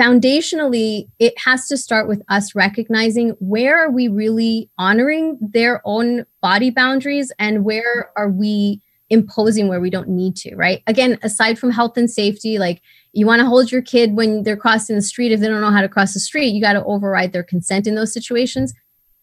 foundationally 0.00 1.08
it 1.18 1.38
has 1.38 1.68
to 1.68 1.76
start 1.76 2.08
with 2.08 2.22
us 2.28 2.54
recognizing 2.54 3.30
where 3.38 3.78
are 3.78 3.90
we 3.90 4.08
really 4.08 4.68
honoring 4.76 5.38
their 5.40 5.80
own 5.84 6.26
body 6.40 6.70
boundaries 6.70 7.30
and 7.38 7.64
where 7.64 8.10
are 8.16 8.28
we 8.28 8.82
imposing 9.10 9.68
where 9.68 9.80
we 9.80 9.90
don't 9.90 10.08
need 10.08 10.34
to 10.34 10.54
right? 10.56 10.82
Again 10.86 11.18
aside 11.22 11.58
from 11.58 11.70
health 11.70 11.96
and 11.96 12.10
safety 12.10 12.58
like 12.58 12.82
you 13.12 13.26
want 13.26 13.40
to 13.40 13.46
hold 13.46 13.70
your 13.70 13.82
kid 13.82 14.16
when 14.16 14.42
they're 14.42 14.56
crossing 14.56 14.96
the 14.96 15.02
street. 15.02 15.30
If 15.30 15.38
they 15.38 15.46
don't 15.46 15.60
know 15.60 15.70
how 15.70 15.82
to 15.82 15.88
cross 15.88 16.14
the 16.14 16.20
street 16.20 16.48
you 16.48 16.60
got 16.60 16.72
to 16.72 16.84
override 16.84 17.32
their 17.32 17.44
consent 17.44 17.86
in 17.86 17.94
those 17.94 18.12
situations. 18.12 18.74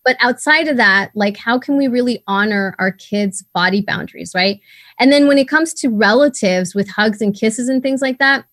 But 0.05 0.17
outside 0.21 0.69
of 0.69 0.77
that 0.77 1.11
like 1.15 1.35
how 1.35 1.59
can 1.59 1.75
we 1.75 1.89
really 1.89 2.23
honor 2.27 2.75
our 2.79 2.93
kids 2.93 3.43
body 3.53 3.81
boundaries 3.81 4.31
right? 4.33 4.61
And 4.99 5.11
then 5.11 5.27
when 5.27 5.37
it 5.37 5.49
comes 5.49 5.73
to 5.75 5.89
relatives 5.89 6.73
with 6.73 6.87
hugs 6.87 7.21
and 7.21 7.35
kisses 7.35 7.67
and 7.67 7.83
things 7.83 8.01
like 8.01 8.19
that 8.19 8.45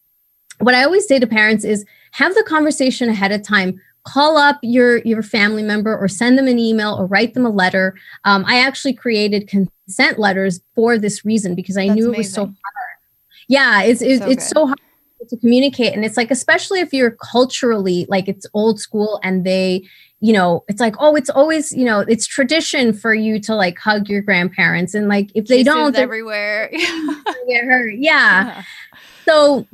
what 0.61 0.75
i 0.75 0.83
always 0.83 1.07
say 1.07 1.21
to 1.21 1.27
parents 1.27 1.65
is 1.65 1.85
have 2.13 2.35
the 2.35 2.45
conversation 2.45 3.09
ahead 3.09 3.33
of 3.33 3.43
time 3.43 3.81
call 4.05 4.39
up 4.39 4.59
your 4.63 4.99
your 4.99 5.23
family 5.23 5.63
member 5.63 5.97
or 5.97 6.09
send 6.09 6.39
them 6.39 6.47
an 6.49 6.59
email 6.59 6.95
or 6.99 7.07
write 7.07 7.35
them 7.35 7.45
a 7.45 7.51
letter. 7.51 7.95
Um, 8.25 8.45
i 8.47 8.59
actually 8.59 8.95
created 8.95 9.49
consent 9.49 10.19
letters 10.19 10.61
for 10.75 10.99
this 10.99 11.25
reason 11.25 11.55
because 11.55 11.77
i 11.77 11.87
That's 11.87 11.97
knew 11.97 12.05
it 12.07 12.17
amazing. 12.17 12.19
was 12.19 12.33
so 12.33 12.45
hard. 12.45 12.57
Yeah 13.49 13.83
it's 13.83 14.03
it's 14.03 14.23
so, 14.23 14.31
it's 14.31 14.49
so 14.49 14.67
hard 14.67 14.79
to 15.29 15.37
communicate. 15.39 15.95
And 15.95 16.05
it's 16.05 16.17
like 16.17 16.31
especially 16.31 16.81
if 16.81 16.93
you're 16.93 17.11
culturally 17.11 18.07
like 18.09 18.29
it's 18.29 18.47
old 18.55 18.81
school 18.81 19.21
and 19.23 19.45
they 19.45 19.87
you 20.21 20.33
know 20.33 20.65
it's 20.69 20.81
like 20.81 20.95
oh 20.99 21.15
it's 21.15 21.31
always 21.31 21.73
you 21.73 21.85
know 21.85 22.01
it's 22.01 22.27
tradition 22.27 22.93
for 22.93 23.15
you 23.15 23.41
to 23.41 23.55
like 23.55 23.79
hug 23.79 24.09
your 24.09 24.23
grandparents. 24.23 24.95
And 24.95 25.09
like 25.09 25.31
if 25.35 25.47
they 25.47 25.59
Kisses 25.59 25.75
don't 25.75 25.97
everywhere. 25.97 26.71
get 27.49 27.65
hurt. 27.65 27.95
Yeah. 27.95 28.47
yeah. 28.47 28.63
So 29.25 29.67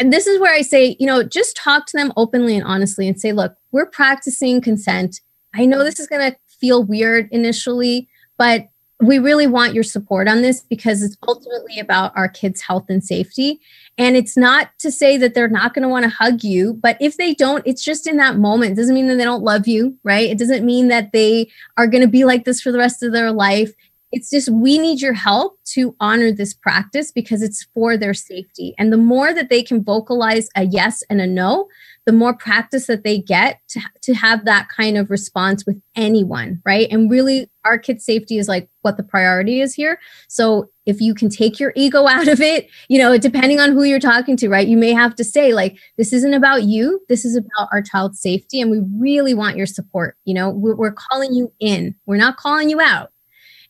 and 0.00 0.12
this 0.12 0.26
is 0.26 0.40
where 0.40 0.52
I 0.52 0.62
say, 0.62 0.96
you 0.98 1.06
know, 1.06 1.22
just 1.22 1.56
talk 1.56 1.84
to 1.86 1.96
them 1.96 2.10
openly 2.16 2.56
and 2.56 2.64
honestly 2.64 3.06
and 3.06 3.20
say, 3.20 3.32
look, 3.32 3.54
we're 3.70 3.86
practicing 3.86 4.62
consent. 4.62 5.20
I 5.54 5.66
know 5.66 5.84
this 5.84 6.00
is 6.00 6.06
going 6.06 6.32
to 6.32 6.36
feel 6.48 6.82
weird 6.82 7.28
initially, 7.30 8.08
but 8.38 8.68
we 9.00 9.18
really 9.18 9.46
want 9.46 9.74
your 9.74 9.84
support 9.84 10.26
on 10.26 10.40
this 10.40 10.62
because 10.62 11.02
it's 11.02 11.18
ultimately 11.28 11.78
about 11.78 12.12
our 12.16 12.28
kids' 12.28 12.62
health 12.62 12.86
and 12.88 13.04
safety. 13.04 13.60
And 13.98 14.16
it's 14.16 14.36
not 14.36 14.70
to 14.78 14.90
say 14.90 15.18
that 15.18 15.34
they're 15.34 15.48
not 15.48 15.74
going 15.74 15.82
to 15.82 15.88
want 15.88 16.04
to 16.04 16.10
hug 16.10 16.42
you, 16.42 16.74
but 16.82 16.96
if 16.98 17.18
they 17.18 17.34
don't, 17.34 17.66
it's 17.66 17.84
just 17.84 18.06
in 18.06 18.16
that 18.16 18.36
moment. 18.36 18.72
It 18.72 18.76
doesn't 18.76 18.94
mean 18.94 19.08
that 19.08 19.16
they 19.16 19.24
don't 19.24 19.42
love 19.42 19.68
you, 19.68 19.98
right? 20.02 20.30
It 20.30 20.38
doesn't 20.38 20.64
mean 20.64 20.88
that 20.88 21.12
they 21.12 21.50
are 21.76 21.86
going 21.86 22.02
to 22.02 22.08
be 22.08 22.24
like 22.24 22.46
this 22.46 22.62
for 22.62 22.72
the 22.72 22.78
rest 22.78 23.02
of 23.02 23.12
their 23.12 23.32
life. 23.32 23.72
It's 24.12 24.30
just 24.30 24.48
we 24.48 24.78
need 24.78 25.00
your 25.00 25.12
help 25.12 25.58
to 25.66 25.94
honor 26.00 26.32
this 26.32 26.52
practice 26.52 27.12
because 27.12 27.42
it's 27.42 27.66
for 27.74 27.96
their 27.96 28.14
safety. 28.14 28.74
And 28.78 28.92
the 28.92 28.96
more 28.96 29.32
that 29.32 29.50
they 29.50 29.62
can 29.62 29.84
vocalize 29.84 30.48
a 30.56 30.64
yes 30.64 31.02
and 31.08 31.20
a 31.20 31.26
no, 31.26 31.68
the 32.06 32.12
more 32.12 32.34
practice 32.34 32.86
that 32.86 33.04
they 33.04 33.18
get 33.18 33.60
to, 33.68 33.80
to 34.02 34.14
have 34.14 34.44
that 34.44 34.68
kind 34.68 34.96
of 34.96 35.10
response 35.10 35.64
with 35.64 35.80
anyone, 35.94 36.60
right? 36.64 36.88
And 36.90 37.10
really, 37.10 37.48
our 37.64 37.78
kids' 37.78 38.04
safety 38.04 38.38
is 38.38 38.48
like 38.48 38.68
what 38.80 38.96
the 38.96 39.02
priority 39.02 39.60
is 39.60 39.74
here. 39.74 40.00
So 40.28 40.70
if 40.86 41.00
you 41.00 41.14
can 41.14 41.28
take 41.28 41.60
your 41.60 41.72
ego 41.76 42.06
out 42.08 42.26
of 42.26 42.40
it, 42.40 42.68
you 42.88 42.98
know, 42.98 43.16
depending 43.16 43.60
on 43.60 43.70
who 43.72 43.84
you're 43.84 44.00
talking 44.00 44.36
to, 44.38 44.48
right? 44.48 44.66
You 44.66 44.76
may 44.76 44.92
have 44.92 45.14
to 45.16 45.24
say, 45.24 45.52
like, 45.52 45.78
this 45.98 46.12
isn't 46.12 46.34
about 46.34 46.64
you. 46.64 47.00
This 47.08 47.24
is 47.24 47.36
about 47.36 47.68
our 47.70 47.82
child's 47.82 48.20
safety. 48.20 48.60
And 48.60 48.70
we 48.70 48.80
really 48.98 49.34
want 49.34 49.56
your 49.56 49.66
support. 49.66 50.16
You 50.24 50.34
know, 50.34 50.50
we're, 50.50 50.74
we're 50.74 50.92
calling 50.92 51.32
you 51.32 51.52
in, 51.60 51.94
we're 52.06 52.16
not 52.16 52.38
calling 52.38 52.70
you 52.70 52.80
out 52.80 53.10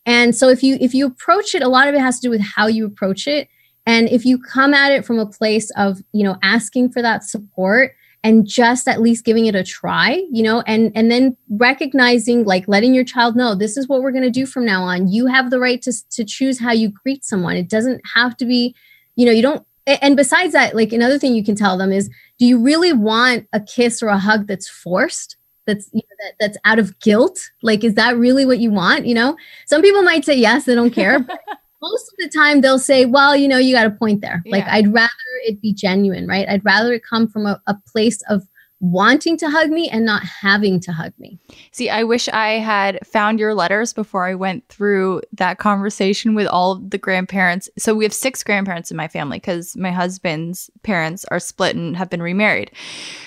and 0.07 0.35
so 0.35 0.49
if 0.49 0.63
you 0.63 0.77
if 0.81 0.95
you 0.95 1.07
approach 1.07 1.55
it, 1.55 1.63
a 1.63 1.69
lot 1.69 1.89
of 1.89 1.95
it 1.95 2.01
has 2.01 2.19
to 2.21 2.27
do 2.27 2.31
with 2.31 2.41
how 2.41 2.67
you 2.67 2.87
approach 2.87 3.27
it. 3.27 3.49
And 3.87 4.09
if 4.09 4.25
you 4.25 4.39
come 4.39 4.75
at 4.75 4.93
it 4.93 5.05
from 5.05 5.19
a 5.19 5.27
place 5.27 5.71
of, 5.77 6.01
you 6.13 6.23
know, 6.23 6.37
asking 6.43 6.93
for 6.93 7.03
that 7.03 7.25
support 7.25 7.93
and 8.23 8.47
just 8.47 8.87
at 8.87 9.01
least 9.01 9.25
giving 9.25 9.47
it 9.47 9.55
a 9.55 9.65
try, 9.65 10.23
you 10.31 10.43
know, 10.43 10.63
and 10.67 10.93
and 10.95 11.11
then 11.11 11.37
recognizing 11.49 12.45
like 12.45 12.69
letting 12.69 12.95
your 12.95 13.05
child 13.05 13.37
know 13.37 13.55
this 13.55 13.77
is 13.77 13.89
what 13.89 14.03
we're 14.03 14.13
going 14.13 14.25
to 14.25 14.31
do 14.31 14.47
from 14.47 14.65
now 14.65 14.83
on. 14.83 15.09
You 15.09 15.27
have 15.27 15.51
the 15.51 15.61
right 15.61 15.81
to 15.83 15.93
to 16.11 16.25
choose 16.25 16.59
how 16.59 16.73
you 16.73 16.91
greet 16.91 17.25
someone. 17.25 17.57
It 17.57 17.69
doesn't 17.69 18.03
have 18.15 18.37
to 18.39 18.47
be, 18.47 18.75
you 19.17 19.27
know, 19.27 19.33
you 19.33 19.43
don't 19.43 19.67
and 19.87 20.17
besides 20.17 20.53
that, 20.53 20.77
like 20.77 20.93
another 20.93 21.19
thing 21.19 21.35
you 21.35 21.45
can 21.45 21.57
tell 21.57 21.77
them 21.77 21.91
is 21.91 22.09
do 22.39 22.47
you 22.47 22.59
really 22.59 22.93
want 22.93 23.47
a 23.53 23.61
kiss 23.61 24.03
or 24.03 24.09
a 24.09 24.19
hug 24.19 24.47
that's 24.47 24.69
forced? 24.69 25.37
That's 25.67 25.91
you 25.93 26.03
know, 26.03 26.17
that, 26.25 26.35
that's 26.41 26.59
out 26.65 26.79
of 26.79 26.99
guilt? 27.01 27.39
Like 27.63 27.85
is 27.85 27.95
that 27.95 28.17
really 28.17 28.47
what 28.47 28.59
you 28.59 28.71
want 28.71 29.07
you 29.07 29.15
know? 29.15 29.37
Some 29.67 29.83
people 29.83 30.03
might 30.03 30.25
say 30.25 30.35
yes 30.35 30.65
they 30.65 30.75
don't 30.75 30.91
care 30.91 31.19
but 31.19 31.41
most 31.83 32.13
of 32.13 32.15
the 32.19 32.29
time 32.29 32.61
they'll 32.61 32.79
say 32.79 33.07
well 33.07 33.35
you 33.35 33.49
know 33.49 33.59
you 33.59 33.75
got 33.75 33.87
a 33.87 33.91
point 33.91 34.21
there. 34.21 34.43
Yeah. 34.45 34.57
like 34.57 34.67
i'd 34.67 34.93
rather 34.93 35.09
it 35.47 35.61
be 35.61 35.73
genuine 35.73 36.27
right? 36.27 36.49
I'd 36.49 36.65
rather 36.65 36.93
it 36.93 37.03
come 37.09 37.29
from 37.29 37.47
a, 37.47 37.61
a 37.67 37.75
place 37.91 38.23
of 38.29 38.47
wanting 38.81 39.37
to 39.37 39.49
hug 39.51 39.69
me 39.69 39.89
and 39.91 40.07
not 40.07 40.25
having 40.25 40.81
to 40.81 40.93
hug 40.93 41.13
me. 41.19 41.39
See, 41.71 41.91
I 41.91 42.03
wish 42.03 42.29
I 42.29 42.53
had 42.53 42.99
found 43.07 43.39
your 43.39 43.55
letters 43.55 43.93
before 43.93 44.27
I 44.27 44.35
went 44.35 44.67
through 44.69 45.21
that 45.35 45.59
conversation 45.59 46.35
with 46.35 46.47
all 46.47 46.77
the 46.77 46.99
grandparents. 46.99 47.69
So 47.79 47.95
we 47.95 48.05
have 48.05 48.15
six 48.15 48.43
grandparents 48.43 48.91
in 48.91 48.97
my 48.97 49.07
family 49.07 49.39
because 49.39 49.77
my 49.77 49.91
husband's 49.91 50.71
parents 50.83 51.27
are 51.27 51.39
split 51.39 51.77
and 51.77 51.95
have 51.97 52.09
been 52.09 52.23
remarried. 52.23 52.73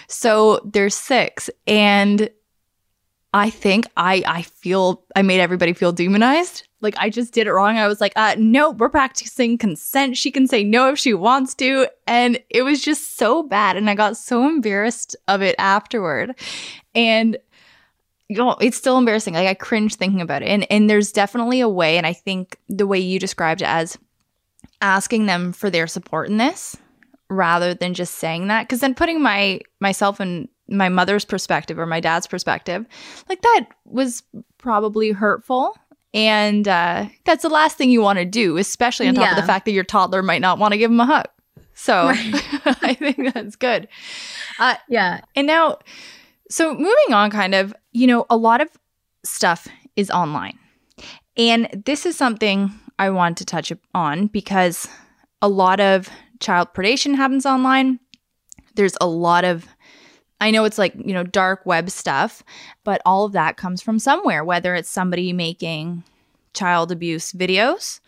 So 0.08 0.60
there's 0.66 0.96
six. 0.96 1.52
And 1.68 2.30
I 3.34 3.50
think 3.50 3.88
I 3.98 4.24
I 4.28 4.42
feel 4.44 5.04
I 5.16 5.24
made 5.24 5.40
everybody 5.40 5.74
feel 5.74 5.92
demonized. 5.92 6.68
Like 6.84 6.96
I 6.98 7.10
just 7.10 7.34
did 7.34 7.48
it 7.48 7.54
wrong. 7.54 7.78
I 7.78 7.88
was 7.88 8.02
like, 8.02 8.14
uh 8.16 8.36
no, 8.38 8.72
we're 8.72 8.90
practicing 8.90 9.58
consent. 9.58 10.18
She 10.18 10.32
can 10.32 10.48
say 10.48 10.64
no 10.64 10.92
if 10.92 11.00
she 11.00 11.14
wants 11.14 11.56
to. 11.56 11.88
And 12.06 12.40
it 12.50 12.64
was 12.64 12.82
just 12.82 13.18
so 13.18 13.44
bad. 13.44 13.78
And 13.78 13.90
I 13.90 13.96
got 13.96 14.18
so 14.18 14.46
embarrassed 14.48 15.16
of 15.28 15.42
it 15.42 15.56
afterward. 15.58 16.36
And 16.94 17.38
you 18.30 18.38
know, 18.38 18.56
it's 18.62 18.78
still 18.78 18.98
embarrassing. 18.98 19.34
Like 19.34 19.48
I 19.48 19.54
cringe 19.54 19.96
thinking 19.96 20.22
about 20.22 20.42
it. 20.42 20.48
And 20.48 20.70
and 20.72 20.90
there's 20.90 21.12
definitely 21.12 21.60
a 21.60 21.70
way, 21.70 21.98
and 21.98 22.08
I 22.08 22.14
think 22.14 22.58
the 22.70 22.88
way 22.88 23.00
you 23.00 23.20
described 23.20 23.62
it 23.62 23.68
as 23.68 23.98
asking 24.82 25.26
them 25.26 25.54
for 25.54 25.70
their 25.70 25.88
support 25.88 26.30
in 26.30 26.38
this 26.38 26.76
rather 27.30 27.74
than 27.74 27.94
just 27.94 28.16
saying 28.16 28.48
that 28.48 28.64
because 28.64 28.82
then 28.82 28.94
putting 28.94 29.22
my 29.22 29.60
myself 29.80 30.20
in 30.20 30.48
my 30.68 30.90
mother's 30.90 31.26
perspective 31.26 31.80
or 31.80 31.86
my 31.86 32.00
dad's 32.00 32.28
perspective 32.28 32.86
like 33.30 33.42
that 33.42 33.68
was 33.86 34.24
probably 34.58 35.12
hurtful 35.12 35.76
and 36.14 36.68
uh, 36.68 37.08
that's 37.26 37.44
the 37.44 37.50
last 37.50 37.78
thing 37.78 37.90
you 37.90 38.02
want 38.02 38.20
to 38.20 38.26
do 38.26 38.58
especially 38.58 39.08
on 39.08 39.16
top 39.16 39.26
yeah. 39.26 39.32
of 39.32 39.38
the 39.38 39.48
fact 39.48 39.66
that 39.66 39.72
your 39.72 39.84
toddler 39.84 40.22
might 40.22 40.42
not 40.42 40.60
want 40.60 40.72
to 40.72 40.78
give 40.78 40.92
him 40.92 41.00
a 41.00 41.06
hug 41.06 41.26
so 41.74 42.08
right. 42.08 42.34
i 42.82 42.94
think 42.94 43.34
that's 43.34 43.56
good 43.56 43.88
uh, 44.60 44.76
yeah 44.90 45.22
and 45.36 45.48
now 45.48 45.78
so 46.50 46.74
moving 46.74 47.14
on 47.14 47.30
kind 47.30 47.56
of 47.56 47.74
you 47.92 48.08
know 48.08 48.26
a 48.30 48.38
lot 48.38 48.62
of 48.62 48.70
stuff 49.24 49.68
is 49.96 50.10
online 50.12 50.58
and 51.38 51.84
this 51.86 52.06
is 52.06 52.16
something 52.16 52.72
i 53.00 53.10
want 53.10 53.38
to 53.38 53.46
touch 53.46 53.72
on 53.94 54.28
because 54.28 54.88
a 55.42 55.48
lot 55.48 55.80
of 55.80 56.10
child 56.44 56.70
predation 56.74 57.16
happens 57.16 57.46
online. 57.46 58.00
There's 58.76 58.96
a 59.02 59.08
lot 59.08 59.46
of 59.46 59.68
I 60.42 60.52
know 60.52 60.66
it's 60.66 60.78
like, 60.78 60.94
you 60.96 61.14
know, 61.14 61.24
dark 61.24 61.66
web 61.66 61.90
stuff, 61.90 62.44
but 62.84 63.02
all 63.06 63.26
of 63.26 63.32
that 63.34 63.58
comes 63.58 63.82
from 63.82 64.00
somewhere, 64.00 64.44
whether 64.44 64.76
it's 64.76 64.90
somebody 64.90 65.32
making 65.32 66.04
child 66.54 66.92
abuse 66.92 67.32
videos 67.32 68.00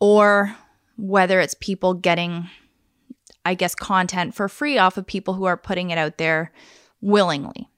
or 0.00 0.56
whether 0.96 1.40
it's 1.40 1.54
people 1.54 1.94
getting 1.94 2.48
I 3.44 3.54
guess 3.54 3.74
content 3.74 4.34
for 4.34 4.48
free 4.48 4.78
off 4.78 4.96
of 4.96 5.06
people 5.06 5.34
who 5.34 5.44
are 5.44 5.56
putting 5.56 5.90
it 5.90 5.98
out 5.98 6.18
there 6.18 6.52
willingly. 7.00 7.68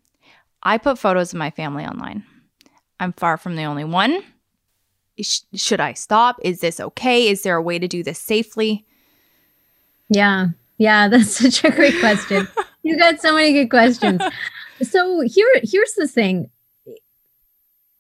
I 0.63 0.79
put 0.79 0.99
photos 0.99 1.33
of 1.33 1.39
my 1.39 1.51
family 1.51 1.85
online. 1.85 2.25
I'm 2.99 3.13
far 3.13 3.37
from 3.37 3.57
the 3.57 3.65
only 3.65 3.85
one. 3.85 4.23
Sh- 5.21 5.41
should 5.55 5.81
I 5.81 5.93
stop? 5.93 6.37
Is 6.43 6.61
this 6.61 6.81
okay? 6.81 7.29
Is 7.29 7.43
there 7.43 7.57
a 7.57 7.63
way 7.63 7.79
to 7.79 7.89
do 7.89 8.03
this 8.03 8.19
safely? 8.19 8.87
Yeah. 10.09 10.49
Yeah, 10.79 11.09
that's 11.09 11.37
such 11.37 11.65
a 11.65 11.71
great 11.71 11.99
question. 12.01 12.49
you 12.83 12.99
got 12.99 13.21
so 13.21 13.35
many 13.35 13.53
good 13.53 13.71
questions. 13.71 14.21
So 14.83 15.21
here 15.21 15.47
here's 15.63 15.93
the 15.93 16.09
thing. 16.09 16.51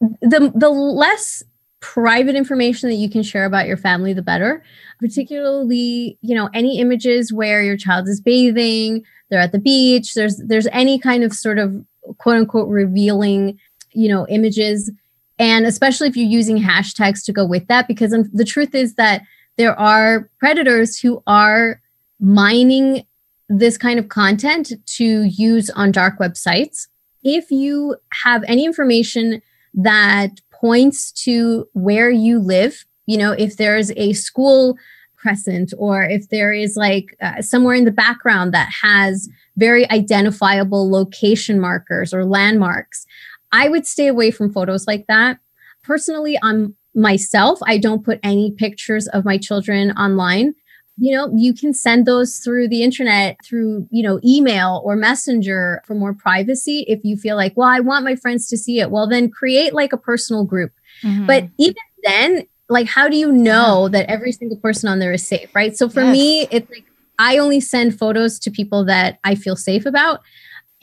The 0.00 0.50
the 0.52 0.68
less 0.68 1.44
private 1.78 2.34
information 2.34 2.88
that 2.88 2.96
you 2.96 3.08
can 3.08 3.22
share 3.22 3.44
about 3.44 3.68
your 3.68 3.76
family 3.76 4.12
the 4.12 4.22
better. 4.22 4.64
Particularly, 4.98 6.18
you 6.22 6.34
know, 6.34 6.48
any 6.54 6.80
images 6.80 7.32
where 7.32 7.62
your 7.62 7.76
child 7.76 8.08
is 8.08 8.20
bathing, 8.20 9.04
they're 9.30 9.38
at 9.38 9.52
the 9.52 9.60
beach, 9.60 10.14
there's 10.14 10.38
there's 10.38 10.66
any 10.72 10.98
kind 10.98 11.22
of 11.22 11.32
sort 11.32 11.58
of 11.58 11.84
quote 12.18 12.36
unquote 12.36 12.68
revealing, 12.68 13.60
you 13.92 14.08
know, 14.08 14.26
images 14.28 14.90
and 15.38 15.66
especially 15.66 16.08
if 16.08 16.16
you're 16.16 16.26
using 16.26 16.58
hashtags 16.58 17.24
to 17.24 17.32
go 17.32 17.44
with 17.44 17.66
that 17.66 17.88
because 17.88 18.12
the 18.32 18.44
truth 18.44 18.74
is 18.74 18.94
that 18.94 19.22
there 19.56 19.78
are 19.78 20.30
predators 20.38 20.98
who 20.98 21.22
are 21.26 21.80
mining 22.20 23.04
this 23.48 23.76
kind 23.76 23.98
of 23.98 24.08
content 24.08 24.72
to 24.86 25.24
use 25.24 25.70
on 25.70 25.92
dark 25.92 26.18
websites. 26.18 26.86
If 27.22 27.50
you 27.50 27.96
have 28.24 28.42
any 28.46 28.64
information 28.64 29.42
that 29.74 30.40
points 30.50 31.12
to 31.24 31.66
where 31.72 32.10
you 32.10 32.38
live, 32.38 32.84
you 33.06 33.16
know, 33.16 33.32
if 33.32 33.56
there's 33.56 33.90
a 33.92 34.12
school 34.12 34.76
crescent 35.16 35.72
or 35.78 36.02
if 36.02 36.28
there 36.30 36.52
is 36.52 36.76
like 36.76 37.16
uh, 37.20 37.40
somewhere 37.40 37.74
in 37.74 37.84
the 37.84 37.92
background 37.92 38.52
that 38.52 38.68
has 38.82 39.28
very 39.56 39.88
identifiable 39.90 40.90
location 40.90 41.60
markers 41.60 42.12
or 42.12 42.24
landmarks, 42.24 43.06
I 43.52 43.68
would 43.68 43.86
stay 43.86 44.08
away 44.08 44.30
from 44.30 44.52
photos 44.52 44.86
like 44.86 45.06
that. 45.06 45.38
Personally, 45.82 46.38
on 46.42 46.74
myself, 46.94 47.58
I 47.64 47.78
don't 47.78 48.04
put 48.04 48.18
any 48.22 48.50
pictures 48.52 49.06
of 49.08 49.24
my 49.24 49.38
children 49.38 49.92
online 49.92 50.54
you 50.98 51.14
know 51.14 51.30
you 51.34 51.54
can 51.54 51.72
send 51.72 52.06
those 52.06 52.38
through 52.38 52.68
the 52.68 52.82
internet 52.82 53.36
through 53.44 53.86
you 53.90 54.02
know 54.02 54.20
email 54.24 54.82
or 54.84 54.94
messenger 54.94 55.82
for 55.86 55.94
more 55.94 56.12
privacy 56.12 56.84
if 56.86 57.00
you 57.02 57.16
feel 57.16 57.36
like 57.36 57.56
well 57.56 57.68
i 57.68 57.80
want 57.80 58.04
my 58.04 58.14
friends 58.14 58.48
to 58.48 58.56
see 58.56 58.80
it. 58.80 58.90
Well 58.90 59.08
then 59.08 59.30
create 59.30 59.72
like 59.72 59.92
a 59.92 59.96
personal 59.96 60.44
group. 60.44 60.72
Mm-hmm. 61.02 61.26
but 61.26 61.48
even 61.58 61.82
then 62.04 62.46
like 62.68 62.86
how 62.86 63.08
do 63.08 63.16
you 63.16 63.32
know 63.32 63.88
that 63.88 64.08
every 64.08 64.32
single 64.32 64.58
person 64.58 64.88
on 64.88 64.98
there 64.98 65.12
is 65.12 65.26
safe 65.26 65.54
right? 65.54 65.76
So 65.76 65.88
for 65.88 66.02
yes. 66.02 66.12
me 66.12 66.46
it's 66.50 66.70
like 66.70 66.84
i 67.18 67.38
only 67.38 67.60
send 67.60 67.98
photos 67.98 68.38
to 68.40 68.50
people 68.50 68.84
that 68.84 69.18
i 69.24 69.34
feel 69.34 69.56
safe 69.56 69.86
about. 69.86 70.20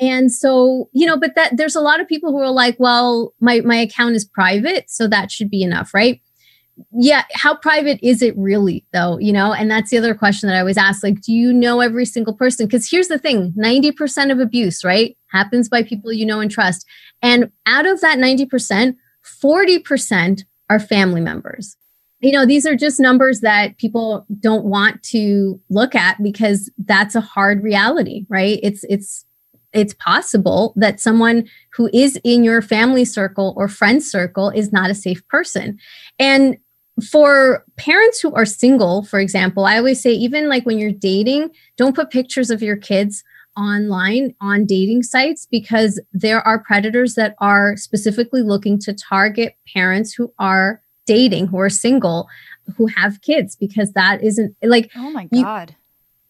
And 0.01 0.31
so 0.31 0.89
you 0.91 1.05
know 1.05 1.17
but 1.17 1.35
that 1.35 1.57
there's 1.57 1.75
a 1.75 1.81
lot 1.81 1.99
of 1.99 2.07
people 2.07 2.31
who 2.31 2.39
are 2.39 2.51
like 2.51 2.77
well 2.79 3.33
my 3.39 3.61
my 3.61 3.75
account 3.75 4.15
is 4.15 4.25
private 4.25 4.89
so 4.89 5.07
that 5.07 5.31
should 5.31 5.51
be 5.51 5.61
enough 5.61 5.93
right 5.93 6.21
yeah 6.91 7.23
how 7.33 7.55
private 7.55 7.99
is 8.01 8.21
it 8.21 8.37
really 8.37 8.85
though 8.93 9.17
you 9.19 9.31
know? 9.31 9.53
And 9.53 9.69
that's 9.69 9.89
the 9.91 9.97
other 9.97 10.13
question 10.13 10.47
that 10.47 10.55
i 10.55 10.59
always 10.59 10.77
ask 10.77 11.03
like 11.03 11.21
do 11.21 11.33
you 11.33 11.53
know 11.53 11.81
every 11.81 12.05
single 12.05 12.33
person? 12.33 12.65
Because 12.65 12.89
here's 12.89 13.07
the 13.07 13.19
thing 13.19 13.53
90% 13.53 14.31
of 14.31 14.39
abuse 14.39 14.83
right 14.83 15.17
happens 15.27 15.69
by 15.69 15.83
people 15.83 16.11
you 16.11 16.25
know 16.25 16.39
and 16.39 16.51
trust. 16.51 16.85
And 17.21 17.51
out 17.65 17.85
of 17.85 18.01
that 18.01 18.17
90% 18.17 18.95
40% 19.25 20.43
are 20.69 20.79
family 20.79 21.21
members. 21.21 21.75
You 22.21 22.33
know 22.33 22.45
these 22.45 22.65
are 22.65 22.75
just 22.75 22.99
numbers 22.99 23.39
that 23.41 23.77
people 23.77 24.25
don't 24.39 24.65
want 24.65 25.01
to 25.03 25.59
look 25.69 25.95
at 25.95 26.21
because 26.21 26.69
that's 26.85 27.15
a 27.15 27.21
hard 27.21 27.63
reality 27.63 28.25
right? 28.29 28.59
It's 28.61 28.83
it's 28.89 29.25
it's 29.73 29.93
possible 29.93 30.73
that 30.75 30.99
someone 30.99 31.47
who 31.71 31.89
is 31.93 32.19
in 32.23 32.43
your 32.43 32.61
family 32.61 33.05
circle 33.05 33.53
or 33.55 33.67
friend 33.67 34.03
circle 34.03 34.49
is 34.49 34.71
not 34.71 34.89
a 34.89 34.95
safe 34.95 35.25
person. 35.27 35.77
And 36.17 36.57
for 37.01 37.65
parents 37.77 38.19
who 38.19 38.33
are 38.33 38.45
single, 38.45 39.03
for 39.03 39.19
example, 39.19 39.65
I 39.65 39.77
always 39.77 40.01
say, 40.01 40.11
even 40.11 40.49
like 40.49 40.65
when 40.65 40.79
you're 40.79 40.91
dating, 40.91 41.51
don't 41.77 41.95
put 41.95 42.09
pictures 42.09 42.49
of 42.49 42.61
your 42.61 42.77
kids 42.77 43.23
online 43.57 44.33
on 44.39 44.65
dating 44.65 45.03
sites 45.03 45.47
because 45.49 46.01
there 46.13 46.45
are 46.47 46.59
predators 46.63 47.15
that 47.15 47.35
are 47.39 47.75
specifically 47.75 48.41
looking 48.41 48.79
to 48.79 48.93
target 48.93 49.55
parents 49.73 50.13
who 50.13 50.33
are 50.39 50.81
dating, 51.05 51.47
who 51.47 51.59
are 51.59 51.69
single, 51.69 52.27
who 52.77 52.87
have 52.87 53.21
kids, 53.21 53.55
because 53.55 53.91
that 53.93 54.23
isn't 54.23 54.55
like, 54.61 54.91
oh 54.95 55.11
my 55.11 55.25
God. 55.25 55.69
You, 55.71 55.75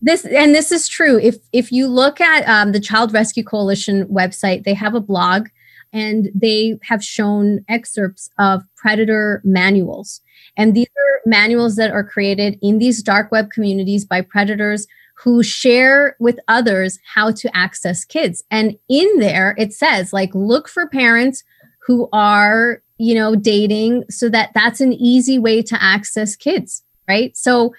this 0.01 0.25
and 0.25 0.55
this 0.55 0.71
is 0.71 0.87
true 0.87 1.19
if 1.19 1.35
if 1.51 1.71
you 1.71 1.85
look 1.87 2.21
at 2.21 2.47
um, 2.47 2.71
the 2.71 2.79
child 2.79 3.13
rescue 3.13 3.43
coalition 3.43 4.05
website 4.05 4.63
they 4.63 4.73
have 4.73 4.95
a 4.95 5.01
blog 5.01 5.49
and 5.91 6.29
they 6.33 6.79
have 6.83 7.03
shown 7.03 7.65
excerpts 7.67 8.29
of 8.37 8.63
predator 8.77 9.41
manuals 9.43 10.21
and 10.59 10.75
these 10.75 10.87
are 10.87 11.21
manuals 11.25 11.77
that 11.77 11.89
are 11.89 12.03
created 12.03 12.59
in 12.61 12.79
these 12.79 13.01
dark 13.01 13.31
web 13.31 13.49
communities 13.49 14.03
by 14.03 14.19
predators 14.19 14.87
who 15.15 15.41
share 15.41 16.17
with 16.19 16.37
others 16.49 16.99
how 17.13 17.31
to 17.31 17.55
access 17.55 18.03
kids. 18.03 18.43
And 18.51 18.77
in 18.89 19.19
there, 19.19 19.55
it 19.57 19.73
says, 19.73 20.11
like, 20.11 20.35
look 20.35 20.67
for 20.67 20.87
parents 20.87 21.45
who 21.87 22.09
are, 22.11 22.81
you 22.97 23.15
know, 23.15 23.37
dating 23.37 24.03
so 24.09 24.27
that 24.29 24.51
that's 24.53 24.81
an 24.81 24.91
easy 24.91 25.39
way 25.39 25.61
to 25.61 25.81
access 25.81 26.35
kids, 26.35 26.83
right? 27.07 27.35
So, 27.37 27.73